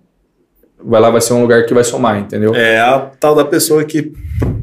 vai 0.84 1.00
lá, 1.02 1.10
vai 1.10 1.22
ser 1.22 1.34
um 1.34 1.42
lugar 1.42 1.66
que 1.66 1.74
vai 1.74 1.84
somar, 1.84 2.20
entendeu? 2.20 2.54
É 2.56 2.80
a 2.80 3.00
tal 3.20 3.36
da 3.36 3.44
pessoa 3.46 3.84
que 3.84 4.02
pr- 4.04 4.14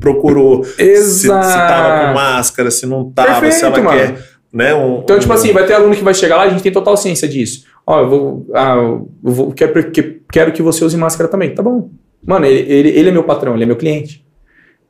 procurou 0.01 0.63
se, 0.65 0.97
se 0.97 1.29
tava 1.29 2.07
com 2.09 2.15
máscara, 2.15 2.71
se 2.71 2.87
não 2.87 3.11
tava, 3.11 3.35
se 3.35 3.41
Perfeito, 3.41 3.67
ela 3.67 3.81
mano. 3.83 3.99
quer. 3.99 4.35
Né, 4.53 4.73
um, 4.75 5.01
Então, 5.01 5.19
tipo 5.19 5.33
um- 5.33 5.35
assim, 5.37 5.53
vai 5.53 5.67
ter 5.67 5.75
aluno 5.75 5.95
que 5.97 6.05
vai 6.05 6.15
chegar 6.15 6.37
lá, 6.37 6.43
a 6.45 6.49
gente 6.49 6.63
tem 6.63 6.71
total 6.73 6.97
ciência 6.97 7.27
disso. 7.27 7.65
Ó, 7.87 8.01
eu 8.01 8.09
vou. 8.09 8.47
Ah, 8.55 8.77
eu 8.77 9.09
vou 9.23 9.53
quero, 9.53 9.91
que- 9.91 10.21
quero 10.31 10.53
que 10.53 10.63
você 10.63 10.85
use 10.85 10.97
máscara 10.97 11.29
também. 11.29 11.53
Tá 11.55 11.63
bom. 11.63 11.91
Mano, 12.25 12.47
ele, 12.47 12.73
ele, 12.73 12.89
ele 12.91 13.09
é 13.09 13.13
meu 13.13 13.25
patrão, 13.25 13.55
ele 13.55 13.65
é 13.65 13.67
meu 13.67 13.77
cliente. 13.77 14.25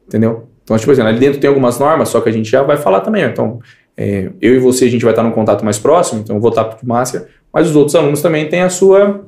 Entendeu? 0.07 0.49
Então, 0.63 0.77
tipo 0.79 0.91
assim, 0.93 1.01
ali 1.03 1.19
dentro 1.19 1.41
tem 1.41 1.49
algumas 1.49 1.79
normas, 1.79 2.09
só 2.11 2.21
que 2.21 2.29
a 2.29 2.33
gente 2.33 2.49
já 2.51 2.63
vai 2.63 2.77
falar 2.77 3.01
também. 3.01 3.25
Então, 3.25 3.59
é, 3.97 4.31
eu 4.41 4.55
e 4.55 4.59
você, 4.59 4.85
a 4.85 4.91
gente 4.91 5.03
vai 5.03 5.13
estar 5.13 5.23
num 5.23 5.31
contato 5.31 5.65
mais 5.65 5.79
próximo, 5.79 6.21
então 6.21 6.37
eu 6.37 6.41
vou 6.41 6.51
estar 6.51 6.65
de 6.65 6.87
máscara, 6.87 7.27
mas 7.53 7.69
os 7.69 7.75
outros 7.77 7.95
alunos 7.97 8.21
também 8.23 8.49
têm 8.49 8.63
a 8.63 8.69
sua, 8.71 9.25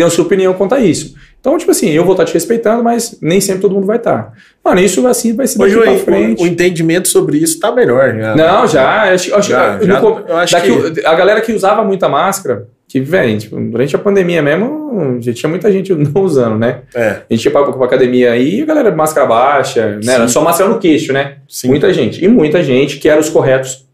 têm 0.00 0.06
a 0.06 0.10
sua 0.10 0.24
opinião 0.24 0.54
quanto 0.54 0.74
a 0.74 0.80
isso. 0.80 1.14
Então, 1.38 1.56
tipo 1.58 1.70
assim, 1.70 1.90
eu 1.90 2.04
vou 2.04 2.12
estar 2.12 2.24
te 2.24 2.34
respeitando, 2.34 2.82
mas 2.82 3.18
nem 3.20 3.40
sempre 3.40 3.62
todo 3.62 3.74
mundo 3.74 3.86
vai 3.86 3.96
estar. 3.98 4.32
Mano, 4.64 4.80
isso 4.80 5.06
assim 5.06 5.34
vai 5.34 5.46
Hoje 5.46 5.56
daqui 5.56 5.76
o, 5.76 5.82
pra 5.82 5.94
frente. 5.98 6.42
o 6.42 6.46
entendimento 6.46 7.08
sobre 7.08 7.38
isso 7.38 7.58
tá 7.60 7.72
melhor. 7.72 8.14
Já. 8.14 8.36
Não, 8.36 8.66
já. 8.66 9.02
Acho, 9.12 9.34
acho, 9.34 9.48
Já, 9.50 9.76
no 9.78 9.84
já, 9.86 10.00
eu 10.00 10.36
acho 10.36 10.52
daqui 10.52 10.90
que- 10.92 11.06
A 11.06 11.14
galera 11.14 11.40
que 11.40 11.52
usava 11.52 11.82
muita 11.82 12.08
máscara, 12.10 12.66
que, 12.86 13.00
velho, 13.00 13.38
tipo, 13.38 13.58
durante 13.58 13.96
a 13.96 13.98
pandemia 13.98 14.42
mesmo, 14.42 15.16
já 15.20 15.32
tinha 15.32 15.48
muita 15.48 15.70
gente 15.72 15.92
não 15.94 16.22
usando, 16.22 16.58
né? 16.58 16.80
É, 16.94 17.20
A 17.30 17.34
gente 17.34 17.44
ia 17.44 17.50
pra, 17.50 17.64
pra 17.72 17.84
academia 17.86 18.32
aí, 18.32 18.58
e 18.58 18.62
a 18.62 18.66
galera 18.66 18.94
máscara 18.94 19.26
baixa, 19.26 19.98
né? 20.04 20.12
Era 20.14 20.28
só 20.28 20.42
máscara 20.42 20.68
no 20.70 20.78
queixo, 20.78 21.12
né? 21.12 21.36
sim. 21.48 21.68
Muita 21.68 21.92
gente. 21.92 22.22
E 22.22 22.28
muita 22.28 22.62
gente 22.62 22.98
que 22.98 23.08
era 23.08 23.18
os 23.20 23.30
corretos, 23.30 23.86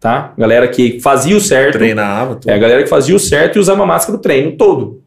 tá? 0.00 0.32
Galera 0.38 0.66
que 0.68 0.98
fazia 1.00 1.36
o 1.36 1.40
certo. 1.40 1.74
Treinava, 1.76 2.36
tudo. 2.36 2.50
É 2.50 2.54
a 2.54 2.58
galera 2.58 2.82
que 2.82 2.88
fazia 2.88 3.14
o 3.14 3.18
certo 3.18 3.56
e 3.56 3.58
usava 3.58 3.82
a 3.82 3.86
máscara 3.86 4.16
o 4.16 4.20
treino 4.20 4.52
todo. 4.52 5.02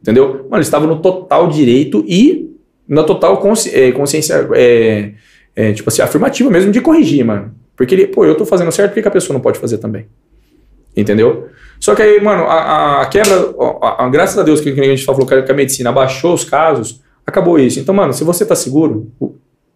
Entendeu? 0.00 0.28
Mano, 0.44 0.56
eles 0.56 0.66
estavam 0.66 0.88
no 0.88 1.00
total 1.00 1.48
direito 1.48 2.04
e 2.06 2.54
na 2.88 3.02
total 3.02 3.36
consci- 3.38 3.74
é, 3.74 3.92
consciência, 3.92 4.48
é, 4.54 5.12
é, 5.54 5.72
tipo 5.72 5.88
assim, 5.88 6.00
afirmativa 6.02 6.48
mesmo 6.50 6.70
de 6.70 6.80
corrigir, 6.80 7.24
mano. 7.24 7.52
Porque 7.76 7.94
ele, 7.94 8.06
pô, 8.06 8.24
eu 8.24 8.34
tô 8.36 8.44
fazendo 8.46 8.72
certo, 8.72 8.92
por 8.94 9.02
que 9.02 9.08
a 9.08 9.10
pessoa 9.10 9.34
não 9.34 9.40
pode 9.40 9.58
fazer 9.58 9.78
também? 9.78 10.06
Entendeu? 10.96 11.48
Só 11.78 11.94
que 11.94 12.02
aí, 12.02 12.20
mano, 12.20 12.42
a, 12.44 13.02
a 13.02 13.06
quebra, 13.06 13.54
a, 13.82 14.04
a- 14.04 14.08
graças 14.08 14.36
a 14.38 14.42
Deus 14.42 14.60
que, 14.60 14.72
que 14.72 14.80
a 14.80 14.84
gente 14.84 15.04
falou 15.04 15.24
que 15.26 15.34
a 15.34 15.54
medicina 15.54 15.90
abaixou 15.90 16.34
os 16.34 16.44
casos, 16.44 17.00
acabou 17.26 17.58
isso. 17.58 17.78
Então, 17.78 17.94
mano, 17.94 18.12
se 18.12 18.24
você 18.24 18.44
tá 18.44 18.56
seguro, 18.56 19.12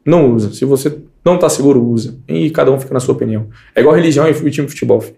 não 0.05 0.33
usa. 0.33 0.53
Se 0.53 0.65
você 0.65 0.99
não 1.25 1.39
tá 1.39 1.49
seguro, 1.49 1.81
usa. 1.85 2.17
E 2.27 2.51
cada 2.51 2.73
um 2.73 2.81
fica 2.81 2.93
na 2.95 2.99
sua 2.99 3.15
opinião. 3.15 3.49
É 3.75 3.81
igual 3.81 3.95
religião 3.95 4.27
e 4.29 4.33
time 4.35 4.67
de 4.67 4.73
futebol, 4.73 5.01
filho. 5.01 5.17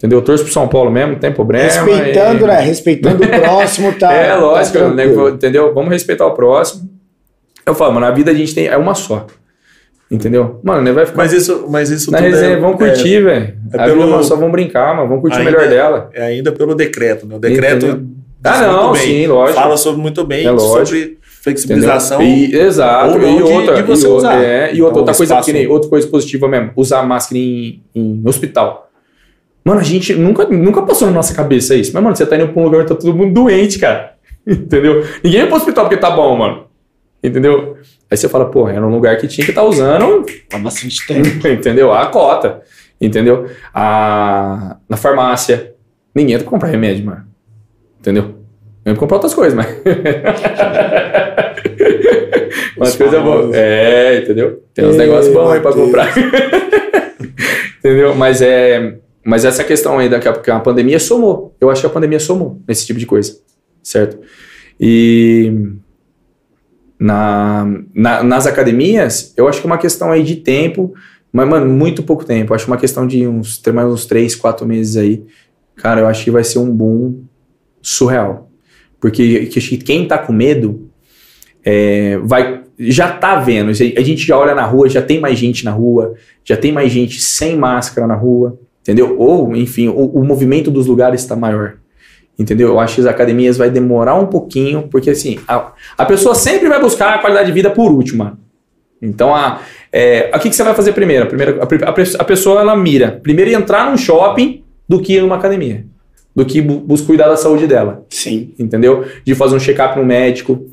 Entendeu? 0.00 0.18
Eu 0.20 0.22
torço 0.24 0.44
pro 0.44 0.52
São 0.52 0.66
Paulo 0.66 0.90
mesmo, 0.90 1.12
não 1.12 1.18
tem 1.18 1.30
problema. 1.30 1.64
Respeitando, 1.64 2.44
e- 2.44 2.46
né? 2.48 2.60
Respeitando 2.60 3.22
o 3.22 3.28
próximo, 3.40 3.92
tá? 3.92 4.10
é, 4.14 4.34
lógico, 4.34 4.78
tá 4.78 4.88
né, 4.88 5.04
entendeu? 5.30 5.74
Vamos 5.74 5.90
respeitar 5.90 6.26
o 6.26 6.30
próximo. 6.30 6.88
Eu 7.66 7.74
falo, 7.74 7.92
mano, 7.92 8.06
a 8.06 8.10
vida 8.10 8.30
a 8.30 8.34
gente 8.34 8.54
tem 8.54 8.66
é 8.66 8.76
uma 8.78 8.94
só. 8.94 9.26
Entendeu? 10.10 10.58
Mano, 10.64 10.82
né, 10.82 10.90
vai 10.90 11.04
ficar 11.06 11.18
Mas 11.18 11.32
isso, 11.34 11.66
mas 11.68 11.90
isso 11.90 12.10
na 12.10 12.16
tudo 12.18 12.26
resenha, 12.30 12.54
é, 12.54 12.56
vamos 12.56 12.78
curtir, 12.78 13.22
velho. 13.22 13.54
é 13.72 13.76
a 13.76 13.84
pelo- 13.84 14.00
vida 14.00 14.10
é 14.10 14.14
uma 14.14 14.22
só, 14.22 14.34
vamos 14.36 14.52
brincar, 14.52 14.96
mano, 14.96 15.06
vamos 15.08 15.20
curtir 15.20 15.36
o 15.36 15.38
Ainda- 15.40 15.50
melhor 15.52 15.68
dela. 15.68 16.10
é, 16.14 16.20
é 16.20 16.24
ainda 16.28 16.50
pelo 16.50 16.74
decreto, 16.74 17.26
né? 17.26 17.36
O 17.36 17.38
decreto 17.38 17.86
Entendeu? 17.86 18.06
Ah, 18.42 18.60
não, 18.62 18.88
muito 18.88 18.92
bem, 18.94 19.02
sim, 19.06 19.26
lógico. 19.26 19.60
Fala 19.60 19.76
sobre 19.76 20.00
muito 20.00 20.24
bem 20.24 20.46
É 20.46 20.50
lógico. 20.50 20.86
sobre 20.86 21.18
flexibilização. 21.22 22.22
E, 22.22 22.54
exato. 22.56 23.12
ou 23.12 23.18
não 23.18 23.28
e 23.28 23.36
de- 23.36 23.42
outra, 23.52 23.74
de 23.76 23.82
você 23.82 24.06
e, 24.06 24.10
o- 24.10 24.14
usar. 24.16 24.42
É, 24.42 24.70
e 24.70 24.74
Então, 24.76 24.84
outra, 24.86 24.98
outra 25.00 25.14
coisa 25.14 25.40
que 25.42 25.52
nem, 25.52 25.66
outra 25.68 25.90
coisa 25.90 26.08
positiva 26.08 26.48
mesmo, 26.48 26.70
usar 26.74 27.02
máscara 27.02 27.38
em, 27.38 27.82
em 27.94 28.22
hospital. 28.24 28.89
Mano, 29.64 29.80
a 29.80 29.84
gente 29.84 30.14
nunca, 30.14 30.46
nunca 30.46 30.82
passou 30.82 31.08
na 31.08 31.14
nossa 31.14 31.34
cabeça 31.34 31.74
isso. 31.74 31.92
Mas, 31.92 32.02
mano, 32.02 32.16
você 32.16 32.24
tá 32.24 32.36
indo 32.36 32.48
pra 32.48 32.60
um 32.60 32.64
lugar 32.64 32.80
onde 32.80 32.88
tá 32.88 32.94
todo 32.94 33.14
mundo 33.14 33.34
doente, 33.34 33.78
cara. 33.78 34.14
Entendeu? 34.46 35.04
Ninguém 35.22 35.40
vai 35.40 35.48
pro 35.48 35.56
hospital 35.58 35.84
porque 35.84 35.98
tá 36.00 36.10
bom, 36.10 36.36
mano. 36.36 36.64
Entendeu? 37.22 37.76
Aí 38.10 38.16
você 38.16 38.28
fala, 38.28 38.46
pô, 38.50 38.68
era 38.68 38.84
um 38.84 38.90
lugar 38.90 39.16
que 39.18 39.28
tinha 39.28 39.44
que 39.44 39.50
estar 39.50 39.62
usando 39.62 40.24
Há 40.52 40.58
bastante 40.58 41.06
tempo. 41.06 41.46
entendeu? 41.46 41.92
A 41.92 42.06
cota, 42.06 42.62
entendeu? 43.00 43.46
A, 43.74 44.78
na 44.88 44.96
farmácia, 44.96 45.74
ninguém 46.14 46.34
entra 46.34 46.44
pra 46.44 46.50
comprar 46.50 46.68
remédio, 46.70 47.04
mano. 47.04 47.26
Entendeu? 48.00 48.34
Pra 48.82 48.94
comprar 48.96 49.16
outras 49.16 49.34
coisas, 49.34 49.54
mas. 49.54 49.66
Umas 52.76 52.96
coisas 52.96 53.22
boas. 53.22 53.54
É, 53.54 54.20
entendeu? 54.22 54.62
Tem 54.72 54.86
uns 54.86 54.92
Ei, 54.94 54.98
negócios 54.98 55.34
bons 55.34 55.52
aí 55.52 55.60
pra 55.60 55.72
comprar. 55.72 56.08
entendeu? 57.78 58.14
Mas 58.14 58.40
é. 58.40 58.94
Mas 59.30 59.44
essa 59.44 59.62
questão 59.62 59.96
aí 59.98 60.08
da 60.08 60.18
que 60.18 60.26
a, 60.28 60.32
que 60.32 60.50
a 60.50 60.58
pandemia 60.58 60.98
somou. 60.98 61.54
Eu 61.60 61.70
acho 61.70 61.80
que 61.82 61.86
a 61.86 61.90
pandemia 61.90 62.18
somou 62.18 62.60
nesse 62.66 62.84
tipo 62.84 62.98
de 62.98 63.06
coisa. 63.06 63.38
Certo? 63.80 64.18
E 64.80 65.52
na, 66.98 67.64
na- 67.94 68.22
nas 68.22 68.46
academias, 68.46 69.32
eu 69.36 69.46
acho 69.48 69.60
que 69.60 69.66
é 69.66 69.70
uma 69.70 69.78
questão 69.78 70.10
aí 70.10 70.22
de 70.22 70.36
tempo, 70.36 70.92
mas, 71.32 71.48
mano, 71.48 71.66
muito 71.72 72.02
pouco 72.02 72.24
tempo. 72.24 72.52
Eu 72.52 72.56
acho 72.56 72.66
uma 72.66 72.76
questão 72.76 73.06
de 73.06 73.26
uns, 73.26 73.62
mais 73.72 73.88
uns 73.88 74.04
3, 74.06 74.34
4 74.34 74.66
meses 74.66 74.96
aí. 74.96 75.22
Cara, 75.76 76.00
eu 76.00 76.06
acho 76.08 76.24
que 76.24 76.30
vai 76.30 76.42
ser 76.44 76.58
um 76.58 76.70
boom 76.70 77.22
surreal. 77.80 78.50
Porque 79.00 79.46
que- 79.46 79.60
que 79.60 79.76
quem 79.78 80.06
tá 80.08 80.18
com 80.18 80.32
medo 80.32 80.90
é, 81.64 82.18
vai 82.18 82.64
já 82.78 83.12
tá 83.12 83.36
vendo. 83.38 83.68
A 83.70 83.72
gente 83.74 84.26
já 84.26 84.36
olha 84.38 84.54
na 84.54 84.64
rua, 84.64 84.88
já 84.88 85.02
tem 85.02 85.20
mais 85.20 85.38
gente 85.38 85.64
na 85.64 85.70
rua, 85.70 86.14
já 86.42 86.56
tem 86.56 86.72
mais 86.72 86.90
gente 86.90 87.20
sem 87.20 87.54
máscara 87.56 88.06
na 88.06 88.14
rua, 88.14 88.58
entendeu? 88.90 89.16
Ou, 89.18 89.54
enfim, 89.54 89.88
o, 89.88 90.06
o 90.06 90.24
movimento 90.24 90.70
dos 90.70 90.86
lugares 90.86 91.20
está 91.20 91.36
maior. 91.36 91.74
Entendeu? 92.38 92.68
Eu 92.68 92.80
acho 92.80 92.94
que 92.96 93.00
as 93.02 93.06
academias 93.06 93.56
vai 93.56 93.70
demorar 93.70 94.14
um 94.14 94.26
pouquinho, 94.26 94.88
porque 94.90 95.10
assim, 95.10 95.38
a, 95.46 95.72
a 95.96 96.04
pessoa 96.06 96.34
sempre 96.34 96.68
vai 96.68 96.80
buscar 96.80 97.14
a 97.14 97.18
qualidade 97.18 97.46
de 97.46 97.52
vida 97.52 97.70
por 97.70 97.92
último, 97.92 98.24
mano. 98.24 98.38
Então, 99.00 99.34
a, 99.34 99.60
é, 99.92 100.30
o 100.34 100.38
que, 100.38 100.48
que 100.48 100.56
você 100.56 100.62
vai 100.62 100.74
fazer 100.74 100.92
primeiro? 100.92 101.26
Primeiro, 101.26 101.60
a, 101.60 101.64
a 101.64 101.90
a 102.18 102.24
pessoa 102.24 102.60
ela 102.60 102.74
mira 102.76 103.12
primeiro 103.22 103.50
entrar 103.50 103.90
num 103.90 103.96
shopping 103.96 104.62
do 104.88 105.00
que 105.00 105.14
ir 105.14 105.20
numa 105.22 105.36
academia, 105.36 105.84
do 106.34 106.44
que 106.44 106.60
bu 106.60 106.80
buscar 106.80 107.06
cuidar 107.08 107.28
da 107.28 107.36
saúde 107.36 107.66
dela 107.66 108.04
Sim. 108.08 108.52
entendeu? 108.58 109.04
De 109.24 109.34
fazer 109.34 109.54
um 109.56 109.60
check-up 109.60 109.98
no 109.98 110.04
médico, 110.04 110.66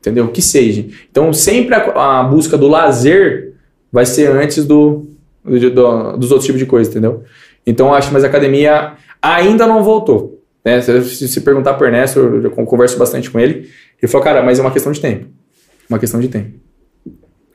entendeu? 0.00 0.28
Que 0.28 0.42
seja. 0.42 0.84
Então, 1.10 1.32
sempre 1.32 1.74
a, 1.74 2.20
a 2.20 2.22
busca 2.24 2.58
do 2.58 2.66
lazer 2.68 3.54
vai 3.92 4.04
ser 4.06 4.28
antes 4.30 4.64
do, 4.64 5.06
do- 5.44 5.70
do- 5.70 6.16
dos 6.18 6.30
outros 6.30 6.46
tipos 6.46 6.58
de 6.58 6.66
coisa, 6.66 6.90
entendeu? 6.90 7.22
Então, 7.66 7.88
eu 7.88 7.94
acho, 7.94 8.12
mas 8.12 8.24
a 8.24 8.26
academia 8.26 8.92
ainda 9.20 9.66
não 9.66 9.82
voltou. 9.82 10.40
Né? 10.64 10.80
Se, 10.80 11.28
se- 11.28 11.40
perguntar 11.40 11.74
por 11.74 11.86
Ernesto, 11.86 12.18
eu 12.18 12.50
con- 12.50 12.64
converso 12.66 12.98
bastante 12.98 13.30
com 13.30 13.38
ele, 13.40 13.68
ele 14.00 14.10
falou, 14.10 14.24
cara, 14.24 14.42
mas 14.42 14.58
é 14.58 14.62
uma 14.62 14.70
questão 14.70 14.92
de 14.92 15.00
tempo. 15.00 15.26
Uma 15.88 15.98
questão 15.98 16.20
de 16.20 16.28
tempo. 16.28 16.50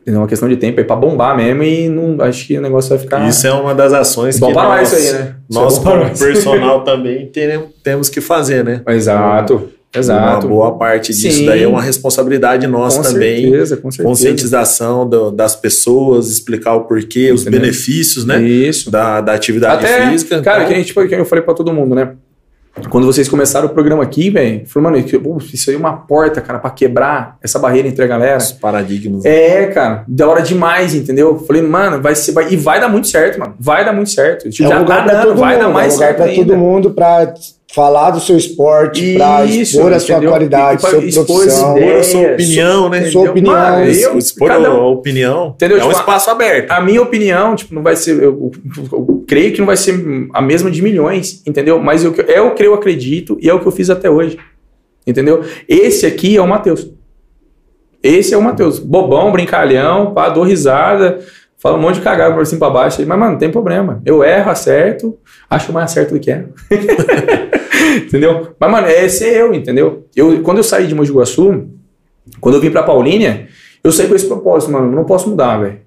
É 0.05 0.11
uma 0.17 0.27
questão 0.27 0.47
de 0.47 0.55
tempo 0.55 0.79
aí 0.79 0.85
pra 0.85 0.95
bombar 0.95 1.35
mesmo 1.35 1.63
e 1.63 1.89
não, 1.89 2.21
acho 2.23 2.47
que 2.47 2.57
o 2.57 2.61
negócio 2.61 2.89
vai 2.91 2.97
ficar... 2.99 3.27
Isso 3.27 3.45
é 3.45 3.51
uma 3.51 3.75
das 3.75 3.91
ações 3.91 4.39
Bom 4.39 4.47
que 4.47 4.53
nós 4.53 4.93
isso 4.93 5.15
aí, 5.15 5.21
né? 5.21 5.35
Nós 5.49 5.77
é 5.77 5.81
como 5.81 6.17
personal 6.17 6.83
também 6.85 7.27
teremos- 7.27 7.69
temos 7.83 8.07
que 8.09 8.21
fazer, 8.21 8.63
né? 8.63 8.81
Exato, 8.87 9.69
exato. 9.95 10.47
Uma 10.47 10.53
boa 10.55 10.77
parte 10.77 11.11
disso 11.13 11.37
Sim. 11.39 11.45
daí 11.45 11.63
é 11.63 11.67
uma 11.67 11.81
responsabilidade 11.81 12.65
nossa 12.67 12.97
com 12.97 13.03
também. 13.03 13.41
certeza, 13.43 13.77
com 13.77 13.91
certeza. 13.91 14.09
Conscientização 14.09 15.07
do- 15.09 15.31
das 15.31 15.55
pessoas, 15.55 16.29
explicar 16.29 16.75
o 16.75 16.81
porquê, 16.85 17.31
os 17.31 17.41
Entendeu? 17.41 17.61
benefícios, 17.61 18.25
né? 18.25 18.41
Isso. 18.41 18.89
Da, 18.91 19.21
da 19.21 19.33
atividade 19.33 19.85
Até, 19.85 20.09
física. 20.11 20.41
cara, 20.41 20.57
então- 20.59 20.67
que 20.69 20.73
a 20.73 20.77
gente, 20.77 20.93
que 20.93 21.15
eu 21.15 21.25
falei 21.25 21.43
pra 21.43 21.53
todo 21.53 21.73
mundo, 21.73 21.95
né? 21.95 22.13
Quando 22.89 23.05
vocês 23.05 23.27
começaram 23.27 23.67
o 23.67 23.69
programa 23.69 24.03
aqui, 24.03 24.29
velho, 24.29 24.63
falou, 24.67 24.91
mano, 24.91 25.03
isso 25.53 25.69
aí 25.69 25.75
é 25.75 25.79
uma 25.79 25.93
porta, 25.93 26.39
cara, 26.41 26.59
pra 26.59 26.69
quebrar 26.69 27.37
essa 27.43 27.57
barreira 27.59 27.87
entre 27.87 28.03
a 28.03 28.07
galera. 28.07 28.37
os 28.37 28.51
paradigmas. 28.51 29.25
É, 29.25 29.65
cara, 29.67 30.03
da 30.07 30.27
hora 30.27 30.41
demais, 30.41 30.93
entendeu? 30.93 31.37
Falei, 31.39 31.61
mano, 31.61 32.01
vai 32.01 32.15
ser, 32.15 32.31
vai, 32.31 32.51
e 32.51 32.55
vai 32.55 32.79
dar 32.79 32.87
muito 32.89 33.07
certo, 33.07 33.39
mano. 33.39 33.55
Vai 33.59 33.83
dar 33.83 33.93
muito 33.93 34.09
certo. 34.11 34.49
Tipo, 34.49 34.63
é 34.63 34.67
um 34.67 34.71
já 34.71 34.79
lugar 34.79 35.05
tá 35.05 35.13
dando, 35.13 35.27
todo 35.27 35.39
vai 35.39 35.55
mundo, 35.55 35.63
dar 35.65 35.69
mais 35.69 35.87
é 35.87 35.89
um 35.89 35.93
lugar 35.95 36.05
certo 36.07 36.17
pra 36.17 36.25
ainda. 36.25 36.45
todo 36.45 36.57
mundo 36.57 36.91
pra 36.91 37.33
falar 37.73 38.11
do 38.11 38.19
seu 38.21 38.37
esporte, 38.37 39.15
pra 39.15 39.43
expor 39.45 39.91
a 39.91 39.99
sua 39.99 40.13
entendeu? 40.13 40.29
qualidade, 40.31 40.81
E 40.85 40.89
sua 40.89 40.99
expor 41.03 41.25
profissão. 41.25 41.77
ideias. 41.77 42.05
Sua 42.07 42.21
opinião, 42.31 42.89
né? 42.89 43.03
Sua 43.11 43.29
opinião. 43.29 43.53
Mano, 43.53 43.85
eu, 43.85 44.17
Expor 44.17 44.47
cada 44.47 44.67
a 44.69 44.87
opinião. 44.87 45.47
Entendeu? 45.55 45.77
É 45.77 45.83
um 45.83 45.87
Tipo, 45.89 45.99
espaço 45.99 46.29
aberto. 46.29 46.71
A 46.71 46.79
minha 46.81 47.01
opinião, 47.01 47.55
tipo, 47.55 47.75
não 47.75 47.83
vai 47.83 47.95
ser. 47.95 48.11
Eu, 48.15 48.21
eu- 48.23 48.51
eu 48.91 49.16
creio 49.27 49.51
que 49.51 49.59
não 49.59 49.65
vai 49.65 49.77
ser 49.77 49.93
a 50.33 50.41
mesma 50.41 50.71
de 50.71 50.81
milhões, 50.81 51.43
entendeu? 51.45 51.79
Mas 51.79 52.03
eu, 52.03 52.15
é 52.27 52.41
o 52.41 52.55
que 52.55 52.63
eu 52.63 52.73
acredito 52.73 53.37
e 53.41 53.49
é 53.49 53.53
o 53.53 53.59
que 53.59 53.67
eu 53.67 53.71
fiz 53.71 53.89
até 53.89 54.09
hoje. 54.09 54.39
Entendeu? 55.05 55.43
Esse 55.67 56.05
aqui 56.05 56.37
é 56.37 56.41
o 56.41 56.47
Matheus. 56.47 56.89
Esse 58.01 58.33
é 58.33 58.37
o 58.37 58.41
Matheus. 58.41 58.79
Bobão, 58.79 59.31
brincalhão, 59.31 60.13
pá, 60.13 60.29
dou 60.29 60.43
risada, 60.43 61.19
fala 61.57 61.77
um 61.77 61.81
monte 61.81 61.95
de 61.95 62.01
cagada 62.01 62.33
por 62.35 62.45
cima 62.45 62.59
pra 62.59 62.69
baixo. 62.69 63.05
Mas, 63.05 63.19
mano, 63.19 63.31
não 63.33 63.37
tem 63.37 63.51
problema. 63.51 64.01
Eu 64.05 64.23
erro, 64.23 64.49
acerto, 64.49 65.17
acho 65.49 65.73
mais 65.73 65.91
acerto 65.91 66.13
do 66.13 66.19
que 66.19 66.31
erro. 66.31 66.53
entendeu? 68.05 68.55
Mas, 68.59 68.71
mano, 68.71 68.87
esse 68.87 69.25
é 69.25 69.41
eu, 69.41 69.53
entendeu? 69.53 70.07
Eu, 70.15 70.41
quando 70.41 70.57
eu 70.57 70.63
saí 70.63 70.87
de 70.87 70.95
Mogi 70.95 71.11
Guaçu, 71.11 71.67
quando 72.39 72.55
eu 72.55 72.61
vim 72.61 72.71
pra 72.71 72.83
Paulínia, 72.83 73.47
eu 73.83 73.91
saí 73.91 74.07
com 74.07 74.15
esse 74.15 74.27
propósito, 74.27 74.71
mano. 74.71 74.91
Não 74.91 75.05
posso 75.05 75.29
mudar, 75.29 75.57
velho. 75.57 75.86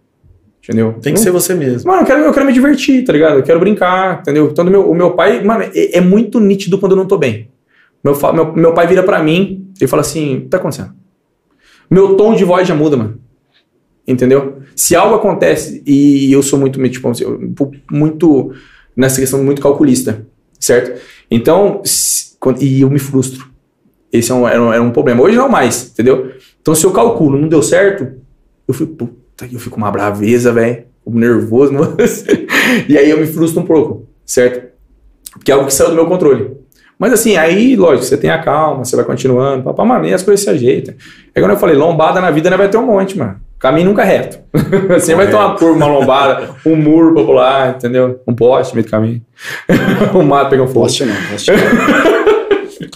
Entendeu? 0.63 0.93
Tem 1.01 1.13
que 1.15 1.19
Não- 1.19 1.25
ser 1.25 1.31
você 1.31 1.55
mesmo. 1.55 1.91
Mano, 1.91 2.03
eu 2.03 2.07
quero, 2.07 2.21
eu 2.23 2.33
quero 2.33 2.47
me 2.47 2.53
divertir, 2.53 3.03
tá 3.05 3.13
ligado? 3.13 3.37
Eu 3.39 3.43
quero 3.43 3.59
brincar, 3.59 4.21
entendeu? 4.21 4.49
Então, 4.51 4.65
o 4.65 4.71
meu, 4.71 4.91
o 4.91 4.95
meu 4.95 5.13
pai, 5.13 5.43
mano, 5.43 5.65
é, 5.75 5.97
é 5.97 6.01
muito 6.01 6.39
nítido 6.39 6.79
quando 6.79 6.93
eu 6.93 6.97
não 6.97 7.07
tô 7.07 7.17
bem. 7.17 7.49
Meu, 8.05 8.15
meu, 8.35 8.53
meu 8.55 8.75
pai 8.75 8.87
vira 8.87 9.03
pra 9.03 9.23
mim 9.23 9.69
e 9.81 9.87
fala 9.87 10.03
assim: 10.03 10.37
o 10.37 10.41
que 10.43 10.49
tá 10.49 10.59
acontecendo? 10.59 10.93
Meu 11.91 12.15
tom 12.17 12.35
de 12.35 12.45
voz 12.45 12.69
já 12.69 12.75
muda, 12.75 12.97
mano. 12.97 13.19
Entendeu? 14.07 14.59
Se 14.77 14.95
algo 14.97 15.15
acontece 15.15 15.83
e 15.87 16.33
eu 16.33 16.43
sou 16.43 16.59
muito, 16.59 16.81
tipo, 16.89 17.09
assim, 17.09 17.25
muito 17.91 18.53
nessa 18.97 19.21
questão 19.21 19.43
muito 19.43 19.63
calculista, 19.63 20.27
certo? 20.59 21.01
Então, 21.31 21.81
se- 21.85 22.37
quando- 22.39 22.63
e 22.63 22.81
eu 22.83 22.91
me 22.91 22.99
frustro. 22.99 23.49
Esse 24.13 24.33
é 24.33 24.35
um, 24.35 24.47
era, 24.49 24.61
um, 24.63 24.73
era 24.73 24.83
um 24.83 24.91
problema. 24.91 25.23
Hoje 25.23 25.37
não 25.37 25.49
mais, 25.49 25.91
entendeu? 25.93 26.33
Então, 26.61 26.75
se 26.75 26.85
eu 26.85 26.91
calculo, 26.91 27.39
não 27.39 27.49
deu 27.49 27.63
certo, 27.63 28.09
eu 28.67 28.75
fico, 28.75 29.09
eu 29.51 29.59
fico 29.59 29.77
uma 29.77 29.91
braveza, 29.91 30.53
velho, 30.53 30.85
nervoso, 31.07 31.73
moço. 31.75 32.25
e 32.89 32.97
aí 32.97 33.11
eu 33.11 33.19
me 33.19 33.27
frustro 33.27 33.63
um 33.63 33.67
pouco, 33.67 34.07
certo? 34.25 34.71
Porque 35.33 35.51
é 35.51 35.55
algo 35.55 35.67
que 35.67 35.75
saiu 35.75 35.91
do 35.91 35.97
meu 35.97 36.07
controle. 36.07 36.59
Mas 36.99 37.15
assim, 37.15 37.37
aí, 37.37 37.77
lógico, 37.77 38.05
você 38.05 38.17
tem 38.17 38.29
a 38.29 38.43
calma, 38.43 38.85
você 38.85 38.95
vai 38.95 39.05
continuando, 39.05 39.65
papá, 39.65 39.85
mano, 39.87 40.07
e 40.07 40.13
as 40.13 40.23
coisas 40.23 40.45
se 40.45 40.51
ajeitam. 40.51 40.95
É 41.35 41.41
quando 41.41 41.53
eu 41.53 41.57
falei, 41.57 41.75
lombada 41.75 42.21
na 42.21 42.31
vida 42.31 42.51
não 42.51 42.59
vai 42.59 42.69
ter 42.69 42.77
um 42.77 42.85
monte, 42.85 43.17
mano. 43.17 43.41
Caminho 43.59 43.89
nunca 43.89 44.03
é 44.03 44.05
reto. 44.05 44.39
Sempre 45.01 45.25
vai 45.25 45.29
ter 45.29 45.35
uma 45.35 45.57
curva, 45.57 45.77
uma 45.77 45.87
lombada, 45.87 46.51
um 46.65 46.77
muro 46.77 47.15
pra 47.15 47.25
pular, 47.25 47.77
entendeu? 47.77 48.21
Um 48.27 48.35
poste 48.35 48.73
no 48.73 48.77
meio 48.77 48.87
do 48.87 48.91
caminho. 48.91 49.23
um 50.15 50.23
mato 50.23 50.51
pegar 50.51 50.63
um 50.63 50.67
fogo. 50.67 50.81
Poste 50.81 51.05
não, 51.05 51.15
poste 51.31 51.51
não. 51.53 52.21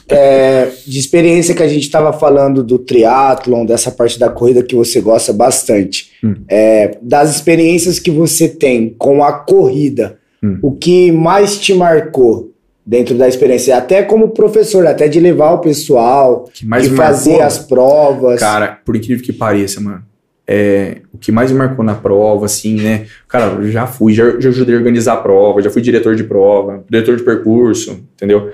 É, 0.08 0.70
de 0.86 0.98
experiência 0.98 1.54
que 1.54 1.62
a 1.62 1.68
gente 1.68 1.82
estava 1.82 2.12
falando 2.12 2.62
do 2.62 2.78
triatlon, 2.78 3.66
dessa 3.66 3.90
parte 3.90 4.18
da 4.18 4.28
corrida 4.28 4.62
que 4.62 4.74
você 4.74 5.00
gosta 5.00 5.32
bastante, 5.32 6.12
Hum. 6.24 6.36
é, 6.48 6.96
das 7.02 7.34
experiências 7.34 7.98
que 7.98 8.10
você 8.10 8.48
tem 8.48 8.94
com 8.98 9.22
a 9.22 9.32
corrida, 9.32 10.18
Hum. 10.42 10.58
o 10.62 10.72
que 10.72 11.10
mais 11.12 11.58
te 11.58 11.72
marcou 11.74 12.52
dentro 12.86 13.14
da 13.14 13.26
experiência, 13.26 13.76
até 13.76 14.02
como 14.02 14.28
professor, 14.30 14.86
até 14.86 15.08
de 15.08 15.18
levar 15.18 15.52
o 15.52 15.58
pessoal, 15.58 16.44
que 16.52 16.66
mais 16.66 16.84
de 16.84 16.90
fazer 16.94 17.30
marcou, 17.30 17.46
as 17.46 17.58
provas. 17.58 18.40
Cara, 18.40 18.78
por 18.84 18.94
incrível 18.94 19.24
que 19.24 19.32
pareça, 19.32 19.80
mano. 19.80 20.02
É, 20.46 20.98
o 21.10 21.16
que 21.16 21.32
mais 21.32 21.50
me 21.50 21.56
marcou 21.56 21.82
na 21.82 21.94
prova, 21.94 22.44
assim, 22.44 22.74
né? 22.76 23.06
Cara, 23.26 23.54
eu 23.54 23.70
já 23.70 23.86
fui, 23.86 24.12
já, 24.12 24.38
já 24.38 24.50
ajudei 24.50 24.74
a 24.74 24.78
organizar 24.78 25.14
a 25.14 25.16
prova, 25.16 25.62
já 25.62 25.70
fui 25.70 25.80
diretor 25.80 26.14
de 26.14 26.24
prova, 26.24 26.84
diretor 26.90 27.16
de 27.16 27.22
percurso, 27.22 28.04
entendeu? 28.14 28.50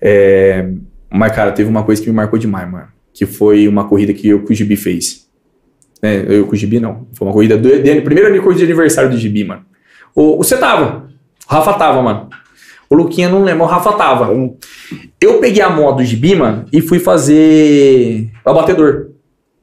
É, 0.00 0.68
mas, 1.08 1.32
cara, 1.32 1.52
teve 1.52 1.70
uma 1.70 1.84
coisa 1.84 2.02
que 2.02 2.08
me 2.08 2.14
marcou 2.16 2.38
demais, 2.38 2.68
mano. 2.68 2.88
Que 3.14 3.24
foi 3.24 3.68
uma 3.68 3.88
corrida 3.88 4.12
que 4.12 4.28
eu 4.28 4.44
que 4.44 4.52
o 4.52 4.54
Gibi 4.56 4.74
fez. 4.76 5.25
É, 6.06 6.24
eu 6.28 6.46
com 6.46 6.52
o 6.52 6.56
Gibi, 6.56 6.78
não. 6.80 7.06
Foi 7.14 7.26
uma 7.26 7.32
corrida 7.34 7.56
do 7.56 7.68
EDN, 7.68 8.00
primeira 8.02 8.30
minha 8.30 8.42
corrida 8.42 8.60
de 8.60 8.64
aniversário 8.64 9.10
do 9.10 9.18
Gibi, 9.18 9.44
mano. 9.44 9.62
O, 10.14 10.36
você 10.38 10.56
tava. 10.56 11.08
O 11.48 11.52
Rafa 11.52 11.72
tava, 11.74 12.02
mano. 12.02 12.28
O 12.88 12.94
Luquinha 12.94 13.28
não 13.28 13.42
lembra, 13.42 13.64
o 13.64 13.66
Rafa 13.66 13.92
tava. 13.94 14.30
Eu 15.20 15.40
peguei 15.40 15.62
a 15.62 15.68
moto 15.70 15.96
do 15.96 16.04
Gibi, 16.04 16.36
mano, 16.36 16.66
e 16.72 16.80
fui 16.80 16.98
fazer 17.00 18.30
o 18.44 18.50
abatedor 18.50 19.08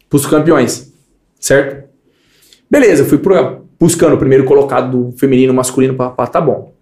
pros 0.09 0.25
campeões, 0.25 0.91
certo? 1.39 1.87
Beleza, 2.69 3.05
fui 3.05 3.17
pro- 3.17 3.65
buscando 3.79 4.15
o 4.15 4.17
primeiro 4.17 4.43
colocado 4.43 4.91
do 5.11 5.17
feminino, 5.17 5.53
masculino, 5.53 5.93
pá, 5.95 6.09
pá, 6.09 6.27
tá 6.27 6.41
bom. 6.41 6.73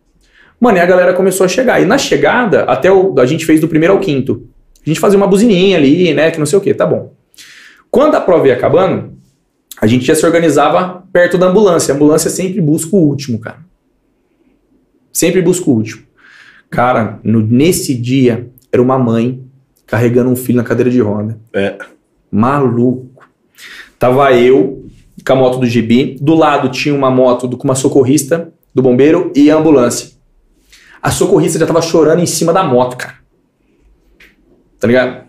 Mano, 0.59 0.77
e 0.77 0.81
a 0.81 0.85
galera 0.85 1.13
começou 1.13 1.45
a 1.45 1.47
chegar. 1.47 1.81
E 1.81 1.85
na 1.85 1.97
chegada, 1.97 2.63
até 2.63 2.91
o, 2.91 3.13
a 3.19 3.25
gente 3.25 3.45
fez 3.45 3.59
do 3.59 3.67
primeiro 3.67 3.93
ao 3.93 3.99
quinto. 3.99 4.47
A 4.85 4.89
gente 4.89 4.99
fazia 4.99 5.17
uma 5.17 5.27
buzininha 5.27 5.77
ali, 5.77 6.13
né, 6.13 6.31
que 6.31 6.39
não 6.39 6.45
sei 6.45 6.57
o 6.57 6.61
que, 6.61 6.73
tá 6.73 6.85
bom. 6.85 7.13
Quando 7.89 8.15
a 8.15 8.21
prova 8.21 8.47
ia 8.47 8.53
acabando, 8.53 9.13
a 9.81 9.87
gente 9.87 10.05
já 10.05 10.13
se 10.15 10.23
organizava 10.25 11.03
perto 11.11 11.37
da 11.37 11.47
ambulância. 11.47 11.91
A 11.91 11.95
ambulância 11.95 12.29
sempre 12.29 12.61
busca 12.61 12.95
o 12.95 12.99
último, 12.99 13.39
cara. 13.39 13.59
Sempre 15.11 15.41
busca 15.41 15.69
o 15.69 15.73
último. 15.73 16.03
Cara, 16.69 17.19
no- 17.23 17.41
nesse 17.41 17.93
dia, 17.95 18.49
era 18.71 18.81
uma 18.81 18.97
mãe 18.97 19.43
carregando 19.85 20.29
um 20.29 20.35
filho 20.35 20.57
na 20.57 20.63
cadeira 20.63 20.89
de 20.89 21.01
roda. 21.01 21.37
É. 21.53 21.77
Maluco. 22.31 23.25
Tava 23.99 24.31
eu 24.33 24.85
com 25.25 25.33
a 25.33 25.35
moto 25.35 25.59
do 25.59 25.65
GB. 25.65 26.17
Do 26.21 26.33
lado 26.35 26.69
tinha 26.69 26.95
uma 26.95 27.11
moto 27.11 27.47
do- 27.47 27.57
com 27.57 27.65
uma 27.65 27.75
socorrista 27.75 28.53
do 28.73 28.81
bombeiro 28.81 29.31
e 29.35 29.51
a 29.51 29.57
ambulância. 29.57 30.11
A 31.01 31.11
socorrista 31.11 31.59
já 31.59 31.65
tava 31.67 31.81
chorando 31.81 32.21
em 32.21 32.25
cima 32.25 32.53
da 32.53 32.63
moto, 32.63 32.95
cara. 32.95 33.15
Tá 34.79 34.87
ligado? 34.87 35.25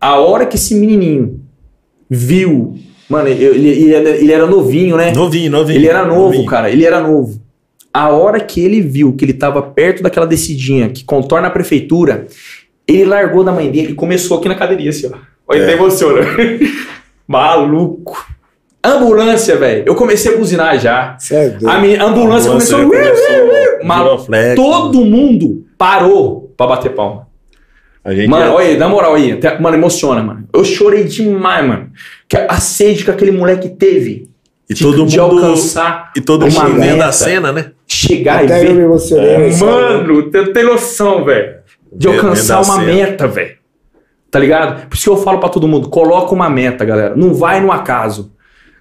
A 0.00 0.16
hora 0.18 0.46
que 0.46 0.56
esse 0.56 0.74
menininho 0.74 1.44
viu. 2.08 2.78
Mano, 3.12 3.28
ele, 3.28 3.44
ele- 3.44 3.68
ele 3.68 3.94
era- 3.94 4.08
ele 4.10 4.32
era 4.32 4.46
novinho, 4.46 4.96
né? 4.96 5.12
Novinho, 5.12 5.50
novinho. 5.50 5.78
Ele 5.78 5.86
era 5.86 6.04
novo, 6.04 6.22
novinho. 6.24 6.46
cara. 6.46 6.70
Ele 6.70 6.84
era 6.84 7.00
novo. 7.00 7.40
A 7.92 8.08
hora 8.08 8.40
que 8.40 8.64
ele 8.64 8.80
viu 8.80 9.12
que 9.14 9.24
ele 9.24 9.34
tava 9.34 9.60
perto 9.62 10.02
daquela 10.02 10.26
descidinha 10.26 10.88
que 10.88 11.04
contorna 11.04 11.48
a 11.48 11.50
prefeitura, 11.50 12.26
ele 12.88 13.04
largou 13.04 13.44
da 13.44 13.52
mãe 13.52 13.70
dele 13.70 13.92
e 13.92 13.94
começou 13.94 14.38
aqui 14.38 14.48
na 14.48 14.54
cadeirinha, 14.54 14.90
assim, 14.90 15.10
ó. 15.12 15.16
Olha, 15.46 15.58
É. 15.60 15.62
até 15.64 15.72
emociona. 15.74 16.20
Maluco. 17.28 18.26
Ambulância, 18.84 19.56
velho. 19.56 19.84
Eu 19.86 19.94
comecei 19.94 20.34
a 20.34 20.36
buzinar 20.36 20.78
já. 20.78 21.16
Cê 21.18 21.34
é. 21.34 21.56
A, 21.66 21.78
minha, 21.78 22.02
a 22.02 22.06
ambulância 22.06 22.50
começou. 22.50 22.80
Maluco. 23.84 24.08
Giroflex. 24.24 24.56
Todo 24.56 25.04
mundo 25.04 25.64
parou 25.78 26.52
pra 26.56 26.66
bater 26.66 26.92
palma. 26.94 27.28
A 28.04 28.14
gente 28.14 28.28
Mano, 28.28 28.52
olha 28.54 28.66
aí, 28.68 28.76
na 28.76 28.88
moral 28.88 29.14
aí, 29.14 29.32
até- 29.32 29.58
mano, 29.60 29.76
emociona, 29.76 30.22
mano. 30.22 30.44
Eu 30.52 30.64
chorei 30.64 31.04
demais, 31.04 31.66
mano. 31.66 31.90
Que 32.28 32.36
a 32.36 32.56
sede 32.58 33.04
que 33.04 33.10
aquele 33.10 33.30
moleque 33.30 33.68
teve 33.68 34.28
e 34.68 34.74
de, 34.74 34.82
todo 34.82 35.06
de 35.06 35.18
mundo 35.20 35.36
alcançar 35.36 36.10
e 36.16 36.20
todo 36.20 36.44
uma 36.46 36.64
mundo 36.64 36.80
vendo 36.80 36.92
meta. 36.96 37.06
a 37.06 37.12
cena, 37.12 37.52
né? 37.52 37.70
chegar 37.86 38.42
Até 38.42 38.62
e 38.62 38.66
eu 38.66 38.70
me 38.70 38.76
ver. 38.78 38.84
emocionei. 38.84 39.56
Mano, 39.56 40.30
tem, 40.30 40.52
tem 40.52 40.64
noção, 40.64 41.24
velho. 41.24 41.56
De 41.92 42.08
alcançar 42.08 42.56
uma 42.62 42.76
cena. 42.76 42.86
meta, 42.86 43.28
velho. 43.28 43.56
Tá 44.30 44.38
ligado? 44.38 44.88
Por 44.88 44.94
isso 44.94 45.04
que 45.04 45.10
eu 45.10 45.16
falo 45.18 45.38
pra 45.38 45.48
todo 45.50 45.68
mundo: 45.68 45.88
coloca 45.88 46.34
uma 46.34 46.48
meta, 46.48 46.84
galera. 46.84 47.14
Não 47.14 47.34
vai 47.34 47.60
no 47.60 47.70
acaso. 47.70 48.32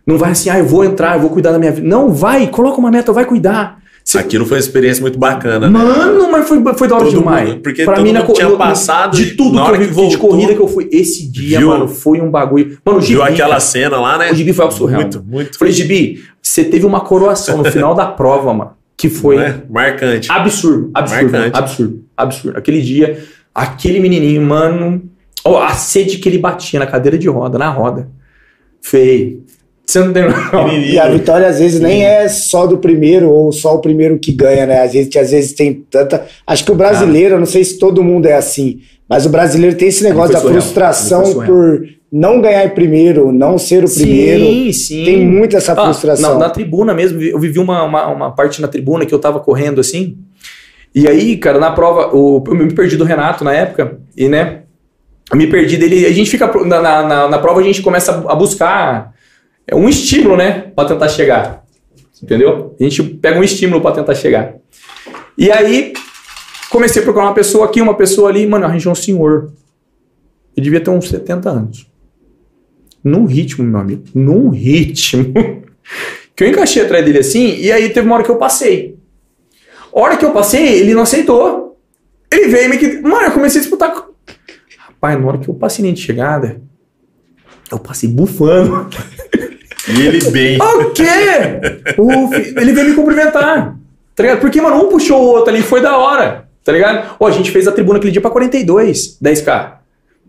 Não 0.08 0.18
vai 0.18 0.32
assim, 0.32 0.50
ah, 0.50 0.58
eu 0.58 0.66
vou 0.66 0.84
entrar, 0.84 1.16
eu 1.16 1.22
vou 1.22 1.30
cuidar 1.30 1.52
da 1.52 1.60
minha 1.60 1.72
vida. 1.72 1.88
Não, 1.88 2.10
vai, 2.12 2.48
coloca 2.48 2.80
uma 2.80 2.90
meta, 2.90 3.14
vai 3.14 3.26
cuidar. 3.26 3.81
Você- 4.04 4.18
Aquilo 4.18 4.46
foi 4.46 4.58
uma 4.58 4.62
experiência 4.62 5.02
muito 5.02 5.18
bacana, 5.20 5.70
né? 5.70 5.80
Mano, 5.80 6.30
mas 6.32 6.48
foi, 6.48 6.62
foi 6.76 6.88
da 6.88 6.96
hora 6.96 7.06
Todo 7.06 7.20
demais. 7.20 7.50
mundo- 7.50 7.62
porque 7.62 7.86
pra 7.86 8.02
mim, 8.02 8.12
na 8.12 8.24
tinha 8.26 8.50
no- 8.50 8.58
passado 8.58 9.16
De 9.16 9.36
tudo 9.36 9.56
na 9.56 9.66
que 9.66 9.70
eu 9.70 9.74
vi 9.78 9.84
que 9.84 9.88
de 9.90 9.94
voltou, 9.96 10.18
corrida 10.20 10.54
que 10.56 10.60
eu 10.60 10.68
fui. 10.68 10.90
Esse 10.92 11.28
dia, 11.32 11.60
viu- 11.60 11.70
mano, 11.70 11.88
foi 11.88 12.20
um 12.20 12.30
bagulho. 12.30 12.78
Mano, 12.86 12.98
o 12.98 13.02
Gibi. 13.02 13.14
Viu 13.14 13.24
aquela 13.24 13.50
cara, 13.50 13.60
cena 13.60 13.98
lá, 14.02 14.18
né? 14.18 14.32
O 14.32 14.36
Gibi 14.36 14.54
foi 14.54 14.66
algo 14.66 14.76
surreal. 14.76 15.02
Muito, 15.02 15.24
muito. 15.24 15.58
Falei, 15.58 15.74
Gibi, 15.74 16.24
você 16.42 16.64
teve 16.64 16.86
uma 16.86 17.00
coroação 17.02 17.58
no 17.60 17.66
final 17.66 17.94
da 17.96 18.06
prova, 18.08 18.54
mano. 18.54 18.72
Que 18.98 19.10
foi 19.10 19.38
é? 19.38 19.62
Marcante. 19.70 20.32
Absurdo, 20.32 20.92
absurdo, 20.94 21.32
Marcante. 21.32 21.58
absurdo, 21.58 22.04
absurdo. 22.18 22.58
Aquele 22.58 22.82
dia, 22.82 23.24
aquele 23.54 24.00
menininho, 24.00 24.42
mano, 24.42 25.02
ó, 25.46 25.62
a 25.64 25.72
sede 25.74 26.18
que 26.18 26.28
ele 26.30 26.38
batia 26.38 26.80
na 26.80 26.86
cadeira 26.86 27.18
de 27.18 27.28
roda, 27.30 27.58
na 27.58 27.70
roda. 27.70 28.08
Feio. 28.82 29.44
Você 29.92 30.00
não 30.00 30.14
tem. 30.14 30.24
E 30.94 30.98
a 31.00 31.10
vitória 31.10 31.48
às 31.48 31.60
vezes 31.60 31.80
nem 31.82 32.06
é 32.06 32.30
só 32.30 32.66
do 32.66 32.78
primeiro 32.78 33.30
ou 33.30 33.52
só 33.52 33.76
o 33.76 33.80
primeiro 33.80 34.18
que 34.20 34.32
ganha, 34.32 34.66
né? 34.66 34.82
Às 34.84 34.94
vezes, 34.94 35.16
às 35.18 35.32
vezes 35.32 35.54
tem 35.54 35.74
tanta. 35.90 36.26
Acho 36.48 36.64
que 36.64 36.72
o 36.72 36.76
brasileiro, 36.76 37.36
eu 37.36 37.40
não 37.40 37.46
sei 37.46 37.64
se 37.64 37.78
todo 37.78 38.02
mundo 38.04 38.26
é 38.26 38.34
assim, 38.34 38.80
mas 39.10 39.26
o 39.26 39.30
brasileiro 39.30 39.76
tem 39.76 39.90
esse 39.90 40.04
negócio 40.04 40.32
da 40.34 40.40
surreal. 40.40 40.62
frustração 40.62 41.34
por 41.46 41.84
não 42.12 42.42
ganhar 42.42 42.66
em 42.66 42.70
primeiro, 42.70 43.32
não 43.34 43.58
ser 43.58 43.84
o 43.84 43.90
primeiro. 43.90 44.46
Sim, 44.46 44.72
sim. 44.74 45.04
Tem 45.04 45.26
muito 45.26 45.56
essa 45.58 45.74
Ah, 45.74 45.84
frustração. 45.86 46.34
na, 46.34 46.40
na 46.48 46.50
tribuna 46.50 46.94
mesmo, 46.94 47.22
eu 47.22 47.40
vivi 47.40 47.60
uma, 47.60 47.84
uma, 47.84 48.08
uma 48.08 48.32
parte 48.32 48.62
na 48.62 48.68
tribuna 48.70 49.06
que 49.06 49.14
eu 49.14 49.20
tava 49.20 49.40
correndo 49.42 49.80
assim. 49.82 50.18
E 50.96 51.08
aí, 51.08 51.38
cara, 51.38 51.58
na 51.60 51.72
prova, 51.72 52.14
o, 52.16 52.42
eu 52.48 52.56
me 52.56 52.74
perdi 52.74 52.96
do 52.98 53.04
Renato 53.06 53.44
na 53.46 53.54
época, 53.54 53.98
e 54.16 54.28
né, 54.28 54.60
eu 55.32 55.38
me 55.38 55.48
perdi 55.48 55.78
dele. 55.78 56.06
A 56.06 56.12
gente 56.12 56.30
fica, 56.30 56.52
na, 56.66 56.82
na- 56.82 57.28
na 57.30 57.40
prova, 57.40 57.60
a 57.62 57.64
gente 57.64 57.82
começa 57.82 58.12
a 58.28 58.36
buscar 58.36 59.14
um 59.74 59.88
estímulo, 59.88 60.36
né, 60.38 60.72
pra 60.76 60.86
tentar 60.86 61.10
chegar. 61.10 61.64
Entendeu? 62.22 62.76
A 62.80 62.84
gente 62.84 63.04
pega 63.04 63.40
um 63.40 63.44
estímulo 63.44 63.82
pra 63.82 63.92
tentar 63.92 64.14
chegar. 64.16 64.56
E 65.38 65.50
aí, 65.52 65.94
comecei 66.70 67.02
a 67.02 67.06
procurar 67.06 67.26
uma 67.26 67.34
pessoa 67.34 67.66
aqui, 67.66 67.82
uma 67.82 67.96
pessoa 67.96 68.30
ali, 68.30 68.46
mano, 68.46 68.66
arranjou 68.66 68.92
um 68.92 68.96
senhor. 68.96 69.52
Eu 70.56 70.64
devia 70.64 70.80
ter 70.82 70.90
uns 70.92 71.08
70 71.10 71.50
anos. 71.50 71.88
Num 73.04 73.26
ritmo, 73.26 73.64
meu 73.66 73.80
amigo. 73.80 74.04
Num 74.14 74.50
ritmo. 74.50 75.34
que 76.36 76.44
eu 76.44 76.48
encaixei 76.50 76.84
atrás 76.84 77.04
dele 77.04 77.20
assim, 77.20 77.56
e 77.60 77.72
aí 77.72 77.90
teve 77.90 78.06
uma 78.06 78.16
hora 78.16 78.24
que 78.24 78.30
eu 78.30 78.38
passei. 78.38 78.98
Hora 79.92 80.16
que 80.16 80.24
eu 80.26 80.32
passei, 80.32 80.80
ele 80.80 80.94
não 80.94 81.02
aceitou. 81.02 81.80
Ele 82.32 82.48
veio 82.48 82.70
meio 82.70 82.80
que. 82.80 83.02
Mano, 83.02 83.26
eu 83.28 83.32
comecei 83.32 83.60
a 83.60 83.62
disputar. 83.64 83.94
com- 83.94 84.12
Rapaz, 84.78 85.20
na 85.20 85.28
hora 85.28 85.38
que 85.40 85.50
eu 85.50 85.56
passei 85.56 85.84
nem 85.84 85.94
de 85.94 86.02
chegada, 86.02 86.62
eu 87.72 87.80
passei 87.80 88.08
bufando. 88.08 88.88
E 89.98 90.08
ele 90.08 90.32
bem. 90.32 90.58
O 90.62 90.92
quê? 90.92 91.04
O 91.98 92.34
ele 92.34 92.74
veio 92.74 92.90
me 92.90 92.96
cumprimentar. 92.96 93.76
Tá 94.16 94.24
ligado? 94.24 94.40
Porque, 94.40 94.62
mano, 94.62 94.78
um 94.78 94.90
puxou 94.90 95.22
o 95.22 95.26
outro 95.26 95.54
ali, 95.54 95.62
foi 95.62 95.82
da 95.82 95.98
hora. 95.98 96.46
Tá 96.64 96.72
ligado? 96.72 97.16
Ó, 97.20 97.28
a 97.28 97.32
gente 97.32 97.50
fez 97.52 97.68
a 97.68 97.72
tribuna 97.72 97.98
aquele 97.98 98.12
dia 98.12 98.22
pra 98.22 98.30
42, 98.30 99.18
10k. 99.22 99.74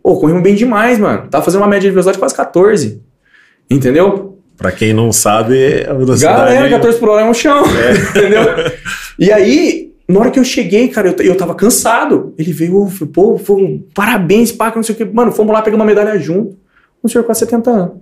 Pô, 0.02 0.16
corremos 0.16 0.42
bem 0.42 0.54
demais, 0.54 0.98
mano. 0.98 1.28
Tava 1.28 1.44
fazendo 1.44 1.60
uma 1.60 1.68
média 1.68 1.88
de 1.88 1.90
velocidade 1.90 2.18
quase 2.18 2.34
14. 2.34 3.00
Entendeu? 3.70 4.38
Pra 4.56 4.72
quem 4.72 4.92
não 4.92 5.12
sabe, 5.12 5.84
a 5.88 5.92
velocidade. 5.92 6.54
Galera, 6.54 6.70
14 6.70 6.98
por 6.98 7.08
hora 7.08 7.22
é 7.22 7.24
um 7.28 7.34
chão. 7.34 7.62
Entendeu? 8.10 8.42
E 9.18 9.30
aí, 9.30 9.92
na 10.08 10.20
hora 10.20 10.30
que 10.30 10.38
eu 10.38 10.44
cheguei, 10.44 10.88
cara, 10.88 11.08
eu, 11.08 11.24
eu 11.24 11.36
tava 11.36 11.54
cansado. 11.54 12.34
Ele 12.38 12.52
veio, 12.52 12.88
pô, 13.12 13.38
pô, 13.38 13.80
parabéns, 13.94 14.52
pá, 14.52 14.72
não 14.74 14.82
sei 14.82 14.94
o 14.94 14.98
que. 14.98 15.04
Mano, 15.04 15.32
fomos 15.32 15.52
lá 15.52 15.62
pegar 15.62 15.76
uma 15.76 15.84
medalha 15.84 16.18
junto. 16.18 16.56
Um 17.02 17.08
senhor 17.08 17.24
com 17.24 17.34
70 17.34 17.70
anos. 17.70 17.92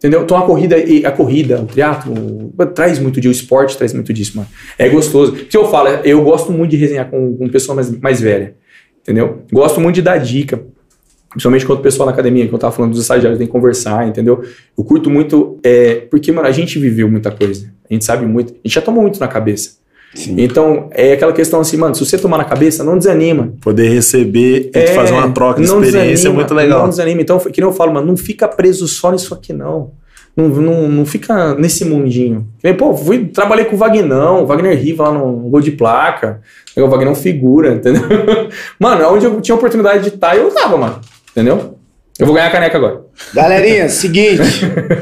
Entendeu? 0.00 0.22
Então 0.22 0.34
a 0.38 0.46
corrida, 0.46 0.76
a 1.04 1.12
corrida, 1.12 1.60
o 1.60 1.66
triatlo, 1.66 2.54
traz 2.74 2.98
muito 2.98 3.20
disso, 3.20 3.38
o 3.38 3.42
esporte 3.42 3.76
traz 3.76 3.92
muito 3.92 4.14
disso, 4.14 4.34
mano. 4.34 4.48
É 4.78 4.88
gostoso. 4.88 5.32
Que 5.32 5.54
eu 5.54 5.68
falo, 5.68 5.88
eu 6.02 6.24
gosto 6.24 6.50
muito 6.50 6.70
de 6.70 6.78
resenhar 6.78 7.10
com, 7.10 7.36
com 7.36 7.48
pessoa 7.50 7.76
mais, 7.76 7.90
mais 8.00 8.18
velha. 8.18 8.54
Entendeu? 9.02 9.42
Gosto 9.52 9.78
muito 9.78 9.96
de 9.96 10.02
dar 10.02 10.16
dica. 10.16 10.62
Principalmente 11.28 11.66
quando 11.66 11.80
o 11.80 11.82
pessoal 11.82 12.06
na 12.06 12.12
academia, 12.12 12.48
que 12.48 12.54
eu 12.54 12.58
tava 12.58 12.74
falando 12.74 12.92
dos 12.92 13.02
estagiários, 13.02 13.36
tem 13.36 13.46
que 13.46 13.52
conversar, 13.52 14.08
entendeu? 14.08 14.42
Eu 14.76 14.82
curto 14.82 15.10
muito, 15.10 15.58
é, 15.62 15.96
porque, 16.10 16.32
mano, 16.32 16.48
a 16.48 16.50
gente 16.50 16.78
viveu 16.78 17.08
muita 17.08 17.30
coisa. 17.30 17.70
A 17.88 17.92
gente 17.92 18.04
sabe 18.04 18.24
muito. 18.24 18.54
A 18.54 18.56
gente 18.66 18.74
já 18.74 18.80
tomou 18.80 19.02
muito 19.02 19.20
na 19.20 19.28
cabeça. 19.28 19.80
Sim. 20.14 20.34
Então, 20.38 20.88
é 20.92 21.12
aquela 21.12 21.32
questão 21.32 21.60
assim, 21.60 21.76
mano, 21.76 21.94
se 21.94 22.04
você 22.04 22.18
tomar 22.18 22.38
na 22.38 22.44
cabeça, 22.44 22.82
não 22.82 22.98
desanima. 22.98 23.52
Poder 23.60 23.88
receber 23.88 24.70
e 24.74 24.78
É, 24.78 24.88
fazer 24.88 25.12
uma 25.12 25.30
troca 25.30 25.60
de 25.60 25.68
não 25.68 25.82
experiência 25.82 26.02
é 26.02 26.10
desanima, 26.10 26.34
muito 26.34 26.54
legal. 26.54 26.80
Não 26.80 26.88
desanima. 26.88 27.20
Então, 27.20 27.38
que 27.38 27.60
nem 27.60 27.68
eu 27.70 27.74
falo, 27.74 27.92
mano, 27.94 28.06
não 28.06 28.16
fica 28.16 28.48
preso 28.48 28.88
só 28.88 29.12
nisso 29.12 29.32
aqui, 29.32 29.52
não. 29.52 29.92
Não, 30.36 30.48
não, 30.48 30.88
não 30.88 31.06
fica 31.06 31.54
nesse 31.54 31.84
mundinho. 31.84 32.46
Nem, 32.62 32.74
Pô, 32.74 32.94
fui, 32.96 33.26
trabalhei 33.26 33.64
com 33.64 33.74
o 33.74 33.78
Vagnão, 33.78 34.42
o 34.42 34.46
Wagner 34.46 34.78
Riva 34.78 35.08
lá 35.08 35.18
no 35.18 35.32
Gol 35.48 35.60
de 35.60 35.72
Placa. 35.72 36.40
O 36.76 36.88
Vagnão 36.88 37.14
figura, 37.14 37.74
entendeu? 37.74 38.02
Mano, 38.78 39.12
onde 39.12 39.26
eu 39.26 39.40
tinha 39.40 39.54
oportunidade 39.54 40.02
de 40.04 40.08
estar, 40.14 40.36
eu 40.36 40.50
tava, 40.50 40.76
mano. 40.76 41.00
Entendeu? 41.32 41.76
Eu 42.18 42.26
vou 42.26 42.34
ganhar 42.34 42.46
a 42.46 42.50
caneca 42.50 42.78
agora. 42.78 43.02
Galerinha, 43.34 43.88
seguinte. 43.88 44.42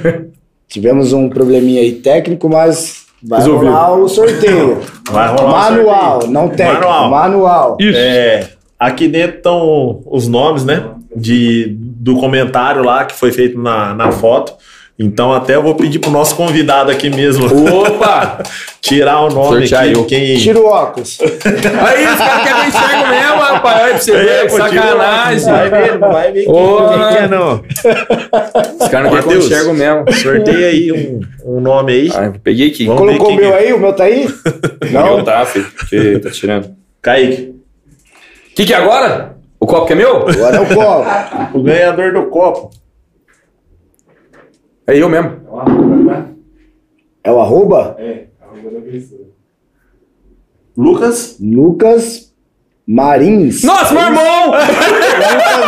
Tivemos 0.69 1.13
um 1.13 1.29
probleminha 1.29 1.81
aí 1.83 1.93
técnico, 1.93 2.49
mas 2.49 2.98
vai 3.23 3.39
Resolveu. 3.41 3.71
rolar 3.71 3.93
o 3.95 4.09
sorteio. 4.09 4.81
Vai 5.11 5.29
rolar 5.29 5.71
Manual, 5.71 6.11
sorteio. 6.13 6.33
não 6.33 6.49
técnico. 6.51 6.81
Manual. 6.85 7.11
Manual. 7.11 7.77
É, 7.81 8.49
aqui 8.79 9.09
dentro 9.09 9.39
estão 9.39 10.03
os 10.05 10.29
nomes, 10.29 10.65
né? 10.67 10.85
De, 11.17 11.75
do 11.81 12.17
comentário 12.17 12.85
lá 12.85 13.05
que 13.07 13.15
foi 13.15 13.33
feito 13.33 13.59
na, 13.59 13.95
na 13.95 14.13
foto. 14.13 14.53
Então 14.99 15.33
até 15.33 15.55
eu 15.55 15.63
vou 15.63 15.77
pedir 15.77 16.01
pro 16.01 16.11
nosso 16.11 16.35
convidado 16.35 16.91
aqui 16.91 17.09
mesmo 17.09 17.47
Opa! 17.47 18.43
tirar 18.83 19.21
o 19.21 19.29
nome 19.29 19.61
Sortear 19.69 19.85
aqui. 19.85 19.93
eu. 19.93 20.05
Quem... 20.07 20.37
Tira 20.39 20.59
o 20.59 20.67
óculos. 20.67 21.19
Aí, 21.23 22.05
os 22.07 22.19
caras 22.19 22.43
querem 22.43 22.55
que 22.55 22.61
eu 22.61 22.69
enxergo 22.69 23.09
mesmo, 23.09 23.37
rapaz. 23.39 23.81
Olha 23.83 23.91
pra 23.91 23.99
você 24.01 24.13
ver, 24.13 24.29
É, 24.29 24.45
pô, 24.47 24.49
tira 24.49 24.65
o 24.65 24.69
sacanagem. 24.71 25.53
Vai 25.53 25.71
ver, 25.71 25.99
vai 25.99 26.33
ver 26.33 26.45
quem, 26.45 26.53
Ô, 26.53 26.89
quem 26.89 27.09
que 27.09 27.17
é 27.17 27.29
não. 27.29 27.63
Os 28.81 28.89
caras 28.89 29.13
não 29.13 29.21
querem 29.21 29.29
que 29.41 29.45
enxergo 29.47 29.75
mesmo. 29.75 30.13
Sorteia 30.13 30.67
aí 30.67 30.93
um, 30.93 31.21
um 31.45 31.61
nome 31.61 31.93
aí. 31.93 32.11
Ah, 32.15 32.33
peguei 32.43 32.69
aqui. 32.69 32.87
Vamos 32.87 33.03
ver 33.03 33.19
Colocou 33.19 33.27
o 33.27 33.29
quem 33.31 33.37
meu 33.39 33.51
que 33.53 33.57
é. 33.57 33.67
aí? 33.67 33.73
O 33.73 33.79
meu 33.79 33.93
tá 33.93 34.05
aí? 34.05 34.29
Não 34.91 35.23
tá, 35.23 35.45
filho. 35.47 35.67
Que 35.89 36.19
tá 36.19 36.31
tirando. 36.31 36.71
Kaique, 37.03 37.55
O 38.51 38.55
que 38.57 38.65
que 38.65 38.73
é 38.73 38.77
agora? 38.77 39.37
O 39.61 39.67
copo 39.67 39.87
que 39.87 39.93
é 39.93 39.97
meu? 39.97 40.29
Agora 40.29 40.57
é 40.57 40.61
o 40.61 40.67
copo. 40.75 41.59
o 41.59 41.63
ganhador 41.63 42.13
do 42.13 42.23
copo. 42.27 42.71
É 44.89 44.97
eu 44.97 45.07
mesmo. 45.07 45.33
É 45.47 45.51
uma 45.51 45.63
arroba, 45.63 46.15
tá? 46.15 46.29
É 47.23 47.31
o 47.31 47.41
arroba? 47.41 47.97
É, 47.99 48.25
arroba 48.41 48.71
da 48.71 48.81
pessoa. 48.81 49.29
Lucas 50.75 51.37
Lucas 51.39 52.35
Marins. 52.87 53.63
Nossa, 53.65 53.93
meu 53.93 54.05
irmão! 54.05 54.47
Lucas 54.47 54.67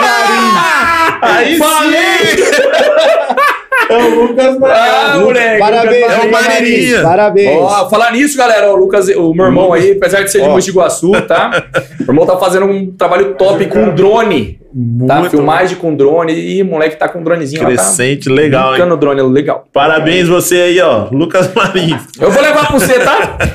Marins. 0.01 0.81
Aí 1.21 1.59
É 3.91 3.97
o 3.97 4.23
Lucas 4.27 4.57
Ah, 4.63 5.19
moleque. 5.21 5.59
Parabéns, 5.59 6.03
É 6.03 6.19
o 6.19 6.25
Lucas. 6.27 6.31
Marins. 6.47 7.01
Parabéns. 7.03 7.59
Ó, 7.61 7.89
falar 7.91 8.13
nisso, 8.13 8.39
galera, 8.39 8.71
o 8.73 8.77
Lucas, 8.77 9.09
o 9.09 9.35
meu 9.35 9.47
irmão 9.47 9.73
aí, 9.73 9.93
apesar 9.93 10.23
de 10.23 10.31
ser 10.31 10.39
de 10.39 10.45
Ó. 10.45 10.51
Mogi 10.51 10.67
de 10.67 10.71
Iguaçu, 10.71 11.11
tá? 11.27 11.51
Meu 12.01 12.09
irmão 12.09 12.27
tá 12.27 12.37
fazendo 12.39 12.67
um 12.67 12.91
trabalho 12.93 13.35
top 13.35 13.65
com 13.67 13.91
drone, 13.95 14.59
tá? 15.07 15.17
Muito 15.17 15.31
Filmagem 15.31 15.77
com 15.77 15.95
drone 15.95 16.33
e 16.33 16.63
moleque 16.65 16.97
tá 16.97 17.09
com 17.09 17.21
um 17.21 17.23
dronezinho 17.25 17.63
lá, 17.63 17.69
crescente, 17.69 18.29
tá? 18.29 18.35
legal, 18.35 18.77
hein? 18.77 18.99
Drone, 18.99 19.23
legal. 19.23 19.67
Parabéns 19.73 20.29
você 20.29 20.57
aí, 20.57 20.81
ó, 20.81 21.09
Lucas 21.13 21.53
Marins. 21.55 22.03
Eu 22.21 22.31
vou 22.31 22.43
levar 22.43 22.67
pra 22.67 22.79
você, 22.79 22.99
tá? 22.99 23.39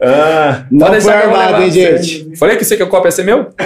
Ah, 0.00 0.62
Não 0.70 1.00
foi 1.00 1.12
armado, 1.12 1.42
levar 1.54 1.62
hein, 1.64 1.70
gente? 1.72 2.36
Falei 2.38 2.56
que 2.56 2.64
você 2.64 2.76
que 2.76 2.82
o 2.84 2.86
copo 2.88 3.08
ia 3.08 3.10
ser 3.10 3.24
meu? 3.24 3.48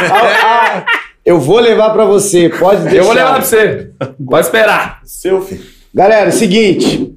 Ah, 0.00 0.84
ah, 0.84 0.84
eu 1.28 1.38
vou 1.38 1.58
levar 1.58 1.90
pra 1.90 2.06
você. 2.06 2.48
Pode 2.48 2.84
deixar. 2.84 2.96
Eu 2.96 3.04
vou 3.04 3.12
levar 3.12 3.34
pra 3.34 3.44
você. 3.44 3.90
Pode 4.26 4.46
esperar. 4.46 5.02
seu 5.04 5.42
filho. 5.42 5.62
Galera, 5.92 6.30
seguinte. 6.30 7.14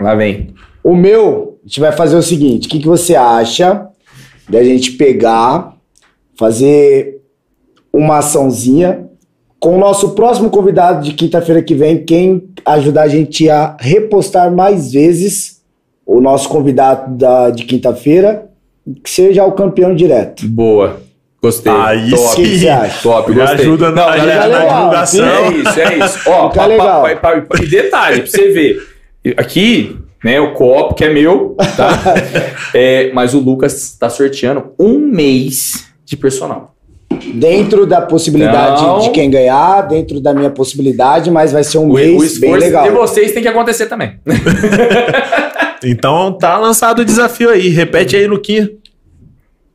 Lá 0.00 0.14
vem. 0.14 0.54
O 0.82 0.94
meu, 0.94 1.58
a 1.64 1.66
gente 1.66 1.80
vai 1.80 1.90
fazer 1.90 2.14
o 2.14 2.22
seguinte: 2.22 2.68
o 2.68 2.70
que, 2.70 2.78
que 2.78 2.86
você 2.86 3.16
acha 3.16 3.88
da 4.48 4.62
gente 4.62 4.92
pegar, 4.92 5.76
fazer 6.38 7.20
uma 7.92 8.18
açãozinha 8.18 9.08
com 9.58 9.74
o 9.74 9.78
nosso 9.78 10.10
próximo 10.10 10.48
convidado 10.48 11.02
de 11.02 11.12
quinta-feira 11.12 11.62
que 11.62 11.74
vem, 11.74 12.04
quem 12.04 12.48
ajudar 12.64 13.02
a 13.02 13.08
gente 13.08 13.50
a 13.50 13.76
repostar 13.80 14.52
mais 14.54 14.92
vezes 14.92 15.62
o 16.06 16.20
nosso 16.20 16.48
convidado 16.48 17.16
da, 17.16 17.50
de 17.50 17.64
quinta-feira, 17.64 18.48
que 19.02 19.10
seja 19.10 19.44
o 19.44 19.52
campeão 19.52 19.94
direto. 19.96 20.46
Boa. 20.46 21.00
Gostei. 21.42 21.72
Aí 21.72 22.10
Top. 22.10 22.68
Acha? 22.68 23.02
Top, 23.02 23.32
Já 23.34 23.40
gostei. 23.40 23.60
ajuda 23.60 23.90
Não, 23.90 24.08
a 24.08 24.16
gente 24.16 24.26
galera, 24.28 24.48
na 24.48 24.58
legal, 24.58 24.76
divulgação. 24.78 25.26
É 25.26 25.50
isso, 25.50 25.80
é 25.80 25.98
isso. 25.98 26.18
Ó, 26.30 26.48
Fica 26.50 26.60
pa- 26.62 26.66
legal. 26.66 27.02
pa- 27.02 27.16
pa- 27.16 27.40
pa- 27.40 27.58
e 27.62 27.66
detalhe, 27.66 28.20
pra 28.22 28.30
você 28.30 28.48
ver. 28.50 28.88
Aqui, 29.36 29.96
né, 30.24 30.40
o 30.40 30.52
copo, 30.52 30.94
que 30.94 31.04
é 31.04 31.12
meu, 31.12 31.56
tá? 31.76 31.90
É, 32.74 33.10
mas 33.12 33.34
o 33.34 33.40
Lucas 33.40 33.96
tá 33.98 34.08
sorteando 34.08 34.72
um 34.78 34.98
mês 34.98 35.86
de 36.04 36.16
personal. 36.16 36.74
Dentro 37.34 37.84
da 37.86 38.00
possibilidade 38.00 38.80
Não. 38.82 39.00
de 39.00 39.10
quem 39.10 39.28
ganhar, 39.30 39.82
dentro 39.82 40.18
da 40.20 40.32
minha 40.32 40.48
possibilidade, 40.48 41.30
mas 41.30 41.52
vai 41.52 41.62
ser 41.62 41.76
um 41.78 41.90
O, 41.90 41.94
mês 41.94 42.36
o 42.38 42.40
bem 42.40 42.54
legal. 42.56 42.84
de 42.84 42.90
vocês 42.90 43.32
tem 43.32 43.42
que 43.42 43.48
acontecer 43.48 43.86
também. 43.86 44.12
Então 45.84 46.32
tá 46.38 46.56
lançado 46.58 47.00
o 47.00 47.04
desafio 47.04 47.50
aí. 47.50 47.68
Repete 47.68 48.14
aí, 48.14 48.24
Luquinha. 48.26 48.70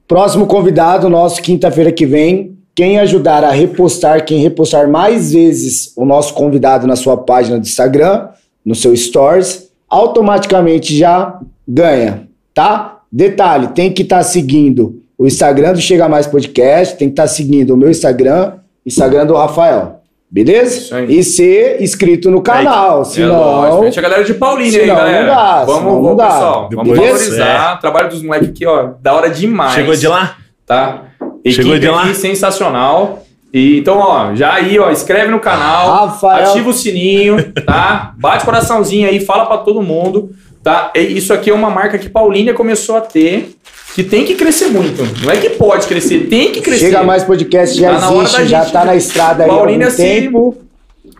Próximo 0.07 0.47
convidado 0.47 1.09
nosso, 1.09 1.41
quinta-feira 1.41 1.91
que 1.91 2.05
vem. 2.05 2.57
Quem 2.73 2.97
ajudar 2.99 3.43
a 3.43 3.51
repostar, 3.51 4.23
quem 4.23 4.39
repostar 4.39 4.89
mais 4.89 5.33
vezes 5.33 5.91
o 5.97 6.05
nosso 6.05 6.33
convidado 6.33 6.87
na 6.87 6.95
sua 6.95 7.17
página 7.17 7.59
do 7.59 7.65
Instagram, 7.65 8.29
no 8.63 8.73
seu 8.73 8.95
Stories, 8.95 9.69
automaticamente 9.89 10.95
já 10.95 11.39
ganha, 11.67 12.27
tá? 12.53 12.99
Detalhe, 13.11 13.69
tem 13.69 13.91
que 13.91 14.03
estar 14.03 14.23
seguindo 14.23 15.01
o 15.17 15.25
Instagram 15.25 15.73
do 15.73 15.81
Chega 15.81 16.07
Mais 16.07 16.27
Podcast, 16.27 16.95
tem 16.95 17.09
que 17.09 17.13
estar 17.13 17.27
seguindo 17.27 17.73
o 17.73 17.77
meu 17.77 17.89
Instagram, 17.89 18.53
Instagram 18.85 19.25
do 19.25 19.33
Rafael. 19.33 19.96
Beleza? 20.29 20.77
Isso 20.77 20.95
aí. 20.95 21.19
E 21.19 21.23
ser 21.23 21.81
inscrito 21.81 22.29
no 22.29 22.41
canal, 22.41 23.01
É 23.01 23.05
senão... 23.05 23.83
Gente, 23.83 23.97
a 23.97 24.01
galera 24.01 24.23
de 24.25 24.33
Paulínia 24.33 24.81
aí, 24.81 24.87
galera. 24.87 25.25
não 25.27 25.35
dá, 25.35 25.63
vamos, 25.65 25.83
não 25.83 26.01
vamos, 26.03 26.17
dá. 26.17 26.27
pessoal. 26.27 26.69
Vamos 26.73 26.91
Beleza? 26.93 27.11
valorizar. 27.13 27.75
O 27.75 27.79
trabalho 27.79 28.09
dos 28.09 28.21
moleques 28.21 28.49
aqui, 28.49 28.65
ó, 28.65 28.89
da 29.01 29.13
hora 29.13 29.29
demais. 29.29 29.73
Chegou 29.73 29.95
de 29.95 30.07
lá? 30.07 30.35
Tá? 30.65 31.03
Chegou 31.47 31.71
Equipe 31.75 31.79
de 31.79 31.87
lá? 31.87 32.13
sensacional. 32.13 33.23
E, 33.53 33.79
então, 33.79 33.97
ó, 33.99 34.35
já 34.35 34.53
aí, 34.53 34.77
ó, 34.77 34.91
inscreve 34.91 35.31
no 35.31 35.39
canal, 35.39 36.07
Rafael. 36.07 36.49
ativa 36.49 36.69
o 36.69 36.73
sininho, 36.73 37.37
tá? 37.65 38.13
Bate 38.17 38.43
coraçãozinho 38.43 39.07
aí, 39.07 39.21
fala 39.21 39.45
pra 39.45 39.57
todo 39.59 39.81
mundo, 39.81 40.31
tá? 40.61 40.91
E 40.93 40.99
isso 41.17 41.33
aqui 41.33 41.49
é 41.49 41.53
uma 41.53 41.69
marca 41.69 41.97
que 41.97 42.09
Paulínia 42.09 42.53
começou 42.53 42.97
a 42.97 43.01
ter, 43.01 43.55
que 43.97 44.03
tem 44.03 44.23
que 44.23 44.35
crescer 44.35 44.67
muito. 44.67 45.01
Não 45.25 45.31
é 45.31 45.37
que 45.37 45.49
pode 45.49 45.87
crescer, 45.87 46.27
tem 46.29 46.51
que 46.51 46.61
crescer. 46.61 46.85
Chega 46.85 47.01
Mais 47.03 47.23
Podcast 47.23 47.75
já 47.75 47.95
Tá 47.95 47.99
na 48.01 48.09
hora 48.11 48.23
existe, 48.27 48.45
já 48.45 48.61
gente- 48.61 48.71
tá 48.71 48.85
na 48.85 48.95
estrada 48.95 49.43
aí 49.43 49.49
há 49.49 49.53
Paulínia, 49.53 49.87
algum 49.87 49.97
se- 49.97 50.03
tempo. 50.03 50.55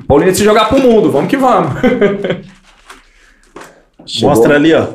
Paulínia 0.08 0.36
se 0.36 0.44
jogar 0.44 0.70
pro 0.70 0.80
mundo, 0.80 1.12
vamos 1.12 1.28
que 1.28 1.36
vamos. 1.38 1.72
Chegou. 4.06 4.30
Mostra 4.30 4.56
ali, 4.56 4.74
ó. 4.76 4.86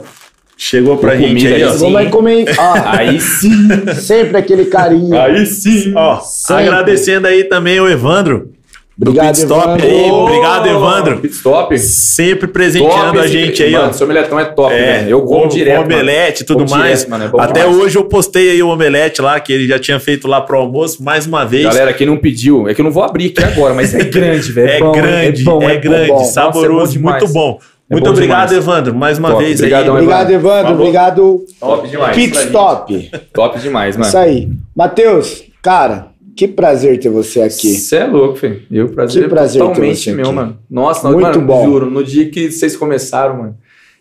Chegou 0.57 0.97
pra 0.97 1.17
Com 1.17 1.19
gente 1.19 1.29
comida 1.41 1.57
aí, 1.57 1.65
ó. 1.65 1.73
sim. 1.73 1.79
Vamos 1.81 1.97
aí 1.97 2.09
comer. 2.09 2.45
Ó, 2.57 2.75
aí 2.97 3.21
sim, 3.21 3.69
sempre 4.01 4.37
aquele 4.39 4.67
carinho. 4.67 5.21
aí 5.21 5.45
sim. 5.45 5.93
Ó, 5.97 6.21
Sempre. 6.21 6.69
agradecendo 6.69 7.27
aí 7.27 7.43
também 7.45 7.81
o 7.81 7.89
Evandro. 7.89 8.52
Do 8.97 9.11
Obrigado, 9.11 9.39
Evandro. 9.41 9.87
aí. 9.87 10.11
Obrigado, 10.11 10.67
Evandro. 10.69 11.19
Pit 11.21 11.35
Stop. 11.35 11.79
Sempre 11.79 12.47
presenteando 12.47 13.05
Top 13.07 13.19
a 13.19 13.25
esse- 13.25 13.33
gente 13.33 13.63
aí, 13.63 13.73
mano, 13.73 13.89
ó. 13.89 13.93
Seu 13.93 14.05
omeletão 14.05 14.39
é 14.39 14.45
top, 14.45 14.73
É, 14.75 14.79
velho. 14.99 15.11
Eu 15.11 15.23
como 15.23 15.49
direto. 15.49 15.81
o 15.81 15.85
omelete 15.85 16.43
e 16.43 16.47
tudo 16.47 16.65
Como 16.65 16.71
mais. 16.79 16.99
direto, 17.01 17.11
mano, 17.11 17.25
é 17.25 17.43
Até 17.43 17.61
demais. 17.63 17.77
hoje 17.79 17.97
eu 17.99 18.05
postei 18.05 18.51
aí 18.51 18.63
o 18.63 18.69
omelete 18.69 19.23
lá, 19.23 19.41
que 19.41 19.53
ele 19.53 19.67
já 19.67 19.79
tinha 19.79 19.99
feito 19.99 20.29
lá 20.29 20.41
pro 20.43 20.59
almoço, 20.59 21.03
mais 21.03 21.27
uma 21.27 21.45
vez. 21.45 21.65
Galera, 21.65 21.93
quem 21.95 22.07
não 22.07 22.19
pediu, 22.19 22.69
é 22.69 22.75
que 22.75 22.81
eu 22.81 22.85
não 22.85 22.93
vou 22.93 23.03
abrir 23.03 23.33
aqui 23.37 23.43
agora, 23.43 23.73
mas 23.75 23.95
é 23.95 24.05
grande, 24.05 24.53
velho. 24.53 24.69
é, 24.71 24.79
bom, 24.81 24.93
grande, 24.93 25.41
é, 25.41 25.45
bom, 25.45 25.63
é 25.63 25.77
grande, 25.77 26.09
bom. 26.09 26.25
saboroso, 26.25 26.71
Nossa, 26.73 26.99
é 26.99 27.01
bom 27.01 27.11
muito 27.11 27.29
bom. 27.33 27.59
É 27.91 27.95
Muito 27.95 28.05
bom 28.05 28.11
obrigado, 28.13 28.49
demais. 28.49 28.67
Evandro, 28.67 28.95
mais 28.95 29.19
uma 29.19 29.31
Top, 29.33 29.43
vez 29.45 29.59
obrigadão, 29.59 29.95
aí. 29.97 30.03
Obrigado, 30.03 30.31
Evandro. 30.31 30.63
Falou. 30.65 30.81
Obrigado, 30.81 31.45
Top 31.61 31.89
demais. 31.89 32.17
Pit 32.17 32.37
Stop. 32.39 33.11
Top 33.35 33.59
demais, 33.59 33.97
mano. 33.97 34.09
Isso 34.09 34.17
aí. 34.19 34.49
Matheus, 34.75 35.43
cara, 35.61 36.07
que 36.37 36.49
prazer 36.49 36.99
ter 36.99 37.09
você 37.11 37.43
aqui. 37.43 37.75
Você 37.75 37.97
é 37.97 38.05
louco, 38.07 38.37
filho. 38.37 38.63
Eu, 38.71 38.89
prazer, 38.89 39.23
Que 39.25 39.29
prazer 39.29 39.61
ter 39.63 39.69
totalmente 39.69 39.97
você 40.05 40.13
meu, 40.13 40.27
aqui. 40.27 40.35
mano. 40.35 40.59
Nossa, 40.71 41.11
Muito 41.11 41.23
mano, 41.23 41.41
bom. 41.43 41.65
juro, 41.65 41.91
no 41.91 42.03
dia 42.03 42.31
que 42.31 42.51
vocês 42.51 42.77
começaram, 42.77 43.37
mano, 43.39 43.59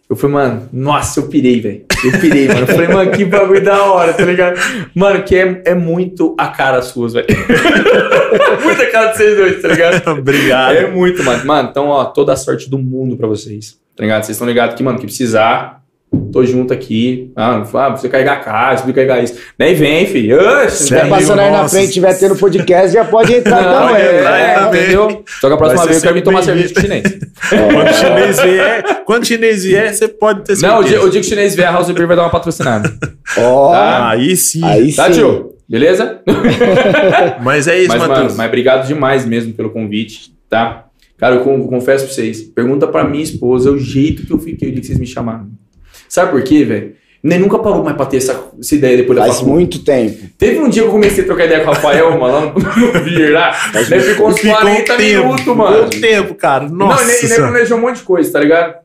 Eu 0.10 0.16
falei, 0.18 0.34
mano, 0.35 0.69
nossa, 0.74 1.22
eu 1.22 1.27
pirei, 1.27 1.61
velho. 1.61 1.85
Eu 2.03 2.19
pirei, 2.19 2.48
mano. 2.50 2.60
Eu 2.61 2.68
falei, 2.68 2.88
mano, 2.90 3.11
que 3.11 3.24
bagulho 3.24 3.64
da 3.64 3.84
hora, 3.85 4.11
tá 4.14 4.26
ligado? 4.26 4.60
Mano, 4.93 5.24
que 5.24 5.35
é, 5.35 5.61
é 5.66 5.74
muito 5.74 6.35
a 6.38 6.48
cara 6.50 6.82
suas, 6.82 7.14
velho. 7.14 7.27
Muita 8.64 8.85
cara 8.92 9.11
de 9.11 9.18
vocês 9.18 9.38
dois, 9.38 9.61
tá 9.61 9.68
ligado? 9.69 10.08
Obrigado. 10.19 10.76
É 10.76 10.92
muito, 10.92 11.24
mano. 11.24 11.45
Mano, 11.45 11.69
então, 11.72 11.88
ó, 11.88 12.06
toda 12.06 12.34
a 12.34 12.35
sorte 12.35 12.69
do 12.69 12.77
mundo 12.77 13.16
pra 13.16 13.27
vocês. 13.27 13.77
Tá 13.95 14.03
ligado? 14.03 14.24
Vocês 14.24 14.35
estão 14.35 14.48
ligados 14.48 14.76
que, 14.76 14.84
mano, 14.84 14.98
que 15.00 15.06
precisar, 15.06 15.81
tô 16.32 16.44
junto 16.46 16.74
aqui. 16.74 17.32
Ah, 17.36 17.64
ah 17.74 17.90
você 17.90 18.08
carregar 18.10 18.34
a 18.34 18.40
casa, 18.40 18.84
você 18.86 18.94
carregar 18.94 19.24
isso. 19.24 19.36
Nem 19.58 19.74
vem, 19.76 20.06
filho. 20.06 20.38
Oxe, 20.40 20.76
Se 20.78 20.84
estiver 20.84 21.02
tem- 21.02 21.10
passando 21.10 21.40
aí 21.40 21.52
na 21.52 21.68
frente 21.68 21.84
e 21.86 21.88
estiver 21.88 22.14
tendo 22.20 22.36
podcast, 22.36 22.94
já 22.94 23.06
pode 23.06 23.34
entrar 23.34 23.62
Não, 23.62 23.88
também. 23.88 24.02
é, 24.02 24.20
entrar 24.20 24.40
é, 24.40 24.54
também. 24.56 24.82
entendeu? 24.82 25.24
Só 25.40 25.48
que 25.48 25.54
a 25.54 25.58
próxima 25.58 25.86
vez 25.86 25.98
eu 25.98 26.02
quero 26.04 26.14
vir 26.16 26.22
tomar 26.24 26.42
cerveja 26.44 26.74
com 26.74 26.82
chinês. 26.82 27.04
Quando 27.50 27.90
o 27.90 27.94
chinês 27.94 28.40
vier, 28.42 29.04
quando 29.06 29.26
chinês 29.26 29.64
vier, 29.64 29.94
você 29.94 30.08
pode 30.08 30.42
ter 30.44 30.58
Não, 30.62 30.80
o 30.80 30.84
dia, 30.84 30.90
certeza. 30.92 31.08
o 31.08 31.10
dia 31.12 31.22
que 31.22 31.28
o 31.28 31.30
chinês 31.30 31.56
vier, 31.56 31.68
a 31.68 31.72
House 31.72 31.90
Beer 31.92 32.08
vai 32.08 32.16
dar 32.16 32.24
uma 32.24 32.30
patrocinada. 32.30 32.92
Ó, 33.38 33.72
Tá. 33.72 34.10
Aí 34.10 34.36
sim. 34.36 34.64
aí 34.64 34.94
Tá, 34.94 35.06
sim. 35.08 35.14
tio? 35.20 35.52
Beleza? 35.70 36.20
Mas 37.42 37.68
é 37.68 37.80
isso, 37.80 37.88
mas, 37.90 38.00
mano, 38.02 38.14
Matheus. 38.14 38.36
mas 38.36 38.48
obrigado 38.48 38.86
demais 38.88 39.26
mesmo 39.26 39.54
pelo 39.54 39.70
convite, 39.70 40.34
tá? 40.50 40.86
Cara, 41.18 41.36
eu 41.36 41.42
con- 41.42 41.66
confesso 41.68 42.06
pra 42.06 42.14
vocês. 42.14 42.42
Pergunta 42.42 42.88
pra 42.88 43.04
minha 43.06 43.24
esposa 43.24 43.72
o 43.72 43.78
jeito 43.80 44.26
que 44.26 44.34
eu 44.34 44.40
fiquei 44.40 44.70
o 44.70 44.72
dia 44.72 44.82
que 44.82 44.88
vocês 44.88 45.00
me 45.00 45.06
chamaram. 45.06 45.48
Sabe 46.12 46.32
por 46.32 46.44
quê, 46.44 46.66
velho? 46.66 46.94
Nem 47.24 47.40
nunca 47.40 47.58
parou 47.58 47.82
mais 47.86 47.96
pra 47.96 48.06
ter 48.06 48.18
essa, 48.18 48.38
essa 48.60 48.76
ideia 48.76 48.98
depois 48.98 49.18
da 49.18 49.24
Faz 49.24 49.38
faculdade. 49.38 49.58
muito 49.58 49.80
tempo. 49.80 50.30
Teve 50.38 50.60
um 50.60 50.68
dia 50.68 50.82
que 50.82 50.90
eu 50.90 50.92
comecei 50.92 51.24
a 51.24 51.26
trocar 51.26 51.46
ideia 51.46 51.64
com 51.64 51.72
o 51.72 51.74
Rafael, 51.74 52.12
mano, 52.20 52.34
lá 52.34 52.42
no, 52.54 53.04
Beer 53.06 53.32
lá. 53.32 53.56
Daí 53.72 54.02
ficou 54.02 54.28
uns 54.28 54.38
Ficou 54.40 54.58
40 54.58 54.98
tempo, 54.98 55.02
minutos, 55.02 55.40
ficou 55.40 55.56
mano. 55.56 55.90
tempo, 55.90 56.36
cara. 56.36 56.68
Nossa. 56.68 57.06
Não, 57.06 57.12
ele, 57.14 57.36
planejou 57.36 57.78
um 57.78 57.82
monte 57.82 57.98
de 57.98 58.04
coisa, 58.04 58.30
tá 58.30 58.42
ligado? 58.42 58.76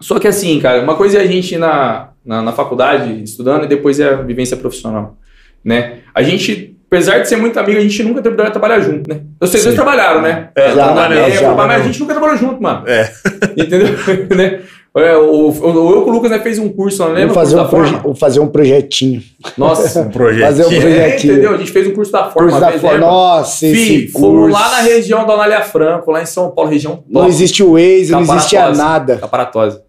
Só 0.00 0.18
que 0.18 0.26
assim, 0.26 0.58
cara, 0.58 0.82
uma 0.82 0.96
coisa 0.96 1.18
é 1.18 1.20
a 1.20 1.26
gente 1.26 1.54
ir 1.54 1.58
na, 1.58 2.08
na, 2.24 2.42
na 2.42 2.52
faculdade 2.52 3.22
estudando 3.22 3.62
e 3.62 3.68
depois 3.68 4.00
é 4.00 4.08
a 4.08 4.16
vivência 4.16 4.56
profissional, 4.56 5.16
né? 5.64 5.98
A 6.12 6.20
gente, 6.20 6.76
apesar 6.88 7.20
de 7.20 7.28
ser 7.28 7.36
muito 7.36 7.60
amigo, 7.60 7.78
a 7.78 7.82
gente 7.82 8.02
nunca 8.02 8.20
teve 8.20 8.34
de 8.34 8.50
trabalhar 8.50 8.80
junto, 8.80 9.08
né? 9.08 9.20
Vocês 9.38 9.62
dois 9.62 9.76
trabalharam, 9.76 10.20
né? 10.20 10.48
É, 10.56 10.74
Na 10.74 10.84
trabalhamos, 10.86 11.28
época, 11.34 11.40
já. 11.42 11.54
mas 11.54 11.80
a 11.82 11.84
gente 11.84 12.00
nunca 12.00 12.12
trabalhou 12.14 12.36
junto, 12.36 12.60
mano. 12.60 12.82
É. 12.88 13.08
Entendeu? 13.56 13.88
né? 14.36 14.62
É, 14.96 15.16
o, 15.16 15.50
o, 15.50 15.92
eu 15.94 16.02
com 16.02 16.10
o 16.10 16.12
Lucas 16.14 16.30
né, 16.30 16.38
fez 16.38 16.58
um 16.58 16.70
curso, 16.70 17.04
não 17.04 17.12
lembra? 17.12 17.34
Fazer, 17.34 17.60
um 17.60 17.68
proje- 17.68 18.00
fazer 18.18 18.40
um 18.40 18.46
projetinho. 18.48 19.22
Nossa. 19.58 20.00
Um 20.00 20.08
projeto. 20.10 20.46
Fazer 20.46 20.64
um 20.66 20.72
É, 20.72 20.80
projetinho. 20.80 21.32
entendeu? 21.34 21.54
A 21.54 21.56
gente 21.58 21.70
fez 21.70 21.86
um 21.86 21.92
curso 21.92 22.10
da 22.12 22.30
forma. 22.30 22.48
Curso 22.48 22.60
da 22.60 22.68
vez, 22.70 22.80
forma. 22.80 22.94
lembra? 22.96 23.10
Nossa, 23.10 23.66
Fih, 23.66 24.08
fomos 24.08 24.50
lá 24.50 24.70
na 24.70 24.78
região 24.80 25.26
da 25.26 25.34
Anália 25.34 25.60
Franco, 25.60 26.10
lá 26.10 26.22
em 26.22 26.26
São 26.26 26.50
Paulo, 26.50 26.70
região 26.70 27.04
Não 27.08 27.22
top. 27.22 27.32
existe 27.32 27.62
o 27.62 27.72
Waze, 27.72 28.10
não 28.12 28.22
existia 28.22 28.70
nada. 28.70 29.18
Caparatose. 29.18 29.80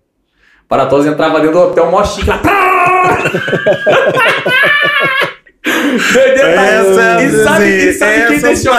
Paratose 0.67 1.07
entrava 1.07 1.39
dentro 1.39 1.53
do 1.57 1.63
hotel, 1.63 1.89
mó 1.89 2.03
chique 2.03 2.29
lá. 2.29 2.41
Doideira, 6.13 6.49
Essa 6.51 7.01
é 7.21 7.25
e 7.25 7.29
sabe, 7.43 7.65
e 7.65 7.93
sabe 7.93 8.27
quem 8.27 8.39
deixou? 8.39 8.73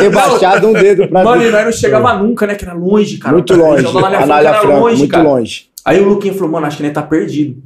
Rebaixado 0.00 0.68
um 0.68 0.72
dedo 0.72 1.08
pra 1.08 1.24
Mano, 1.24 1.42
e 1.42 1.50
nós 1.50 1.64
não 1.64 1.72
chegava 1.72 2.14
nunca, 2.14 2.46
né? 2.46 2.54
Que 2.54 2.64
era 2.64 2.74
longe, 2.74 3.18
cara. 3.18 3.34
Muito 3.34 3.54
longe. 3.54 3.86
Anália 3.86 4.54
Franco 4.54 4.80
longe, 4.80 4.96
muito 4.98 5.10
cara. 5.10 5.22
longe. 5.24 5.66
Aí 5.84 6.00
o 6.00 6.08
Luquinha 6.08 6.34
falou, 6.34 6.50
mano, 6.50 6.66
acho 6.66 6.76
que 6.76 6.82
ele 6.82 6.92
tá 6.92 7.02
perdido. 7.02 7.56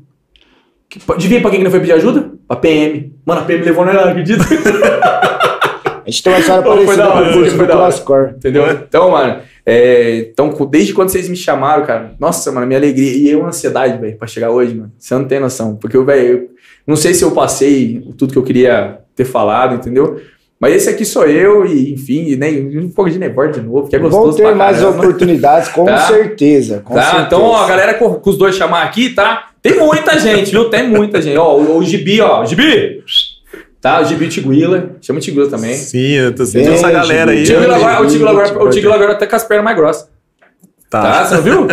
Que- 0.88 1.00
Adivinha 1.10 1.40
pra 1.40 1.50
quem 1.50 1.58
que 1.60 1.64
não 1.64 1.70
foi 1.70 1.80
pedir 1.80 1.92
ajuda? 1.92 2.30
Pra 2.46 2.56
PM. 2.56 3.12
Mano, 3.24 3.40
a 3.40 3.44
PM 3.44 3.64
levou 3.64 3.84
lá, 3.84 4.10
acredita? 4.10 4.44
A 6.04 6.10
gente 6.10 6.22
tem 6.22 6.32
uma 6.32 6.40
história 6.40 6.62
Pô, 6.62 6.70
parecida 6.70 6.96
da 6.96 7.06
com 7.10 7.18
hora, 7.18 7.36
o 7.36 7.38
hora. 7.60 7.66
Crosscore. 7.66 8.30
Entendeu? 8.36 8.70
Então, 8.70 9.10
mano, 9.12 9.40
é, 9.64 10.26
então, 10.30 10.52
desde 10.68 10.92
quando 10.92 11.08
vocês 11.10 11.28
me 11.28 11.36
chamaram, 11.36 11.84
cara, 11.86 12.12
nossa, 12.18 12.50
mano, 12.50 12.66
minha 12.66 12.78
alegria 12.78 13.12
e 13.16 13.30
eu 13.30 13.46
ansiedade, 13.46 13.98
velho, 14.00 14.16
pra 14.18 14.26
chegar 14.26 14.50
hoje, 14.50 14.74
mano. 14.74 14.92
Você 14.98 15.14
não 15.14 15.24
tem 15.24 15.38
noção. 15.38 15.76
Porque, 15.76 15.96
velho, 15.98 16.26
eu 16.26 16.48
não 16.86 16.96
sei 16.96 17.14
se 17.14 17.22
eu 17.24 17.30
passei 17.32 18.02
tudo 18.18 18.32
que 18.32 18.38
eu 18.38 18.42
queria 18.42 18.98
ter 19.14 19.24
falado, 19.24 19.74
entendeu? 19.76 20.20
Mas 20.60 20.74
esse 20.76 20.88
aqui 20.88 21.04
sou 21.04 21.24
eu 21.26 21.66
e, 21.66 21.92
enfim, 21.92 22.24
e 22.28 22.36
nem 22.36 22.78
um 22.78 22.88
pouco 22.88 23.10
de 23.10 23.18
nebordo 23.18 23.58
de 23.60 23.66
novo, 23.66 23.88
que 23.88 23.96
é 23.96 23.98
gostoso 23.98 24.26
Vão 24.28 24.36
ter 24.36 24.42
pra 24.44 24.54
mais 24.54 24.78
caramba. 24.78 24.98
oportunididades, 24.98 25.68
com 25.70 25.84
Tá. 25.90 25.98
certeza. 26.06 26.80
Com 26.84 26.94
Tá, 26.94 27.02
certeza. 27.02 27.26
então, 27.26 27.42
ó, 27.42 27.64
a 27.64 27.68
galera 27.68 27.94
com, 27.94 28.14
com 28.14 28.30
os 28.30 28.38
dois 28.38 28.54
chamar 28.54 28.82
aqui, 28.84 29.10
tá? 29.10 29.48
Tem 29.60 29.76
muita 29.78 30.18
gente, 30.18 30.50
viu? 30.52 30.70
Tem 30.70 30.88
muita 30.88 31.20
gente. 31.20 31.36
Ó, 31.36 31.56
o, 31.56 31.78
o 31.78 31.84
Gibi, 31.84 32.20
ó, 32.20 32.44
Gibi! 32.44 33.02
Tá, 33.80 34.00
o 34.00 34.04
Gibi 34.04 34.28
Tiguila, 34.28 34.90
chama 35.00 35.18
o 35.18 35.22
Tiguila 35.22 35.48
também. 35.48 35.74
Sim, 35.74 36.12
eu 36.12 36.30
tô 36.32 36.44
Bem, 36.44 36.46
sentindo 36.46 36.74
essa 36.74 36.90
galera 36.92 37.32
aí. 37.32 37.42
Tiguila 37.42 37.74
agora, 37.74 38.00
o 38.02 38.06
Tiguila 38.06 38.30
agora, 38.30 38.64
o 38.64 38.70
Tiguila. 38.70 38.94
Agora 38.94 39.14
tá 39.16 39.26
com 39.26 39.34
as 39.36 39.42
pernas 39.44 39.64
mais 39.64 39.76
grossas. 39.76 40.08
Tá, 40.88 41.02
Tá. 41.02 41.24
você 41.26 41.34
não 41.36 41.42
viu? 41.42 41.66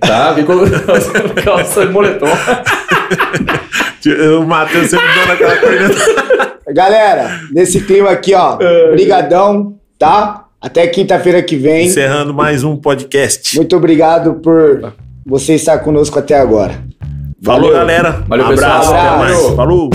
tá, 0.00 0.32
vem 0.32 0.44
com 0.46 0.54
calça 1.44 1.84
de 1.86 1.92
moletom. 1.92 2.26
O 4.40 4.46
Matheus 4.46 4.88
sempre 4.88 5.06
dando 5.14 5.32
aquela 5.32 5.56
corneta. 5.56 6.56
Galera, 6.72 7.40
nesse 7.52 7.80
clima 7.80 8.10
aqui, 8.10 8.34
ó, 8.34 8.56
É. 8.60 8.90
brigadão, 8.92 9.74
tá? 9.98 10.44
Até 10.60 10.86
quinta-feira 10.86 11.42
que 11.42 11.56
vem. 11.56 11.86
Encerrando 11.86 12.32
mais 12.34 12.62
um 12.64 12.76
podcast. 12.76 13.56
Muito 13.56 13.76
obrigado 13.76 14.34
por 14.34 14.92
você 15.26 15.54
estar 15.54 15.78
conosco 15.78 16.18
até 16.18 16.38
agora. 16.38 16.74
Falou, 17.42 17.70
Valeu. 17.70 17.78
galera. 17.78 18.24
Valeu, 18.28 18.46
um 18.46 18.50
abraço. 18.50 18.78
pessoal. 18.90 19.06
Até 19.06 19.16
mais. 19.18 19.40
Falou. 19.56 19.90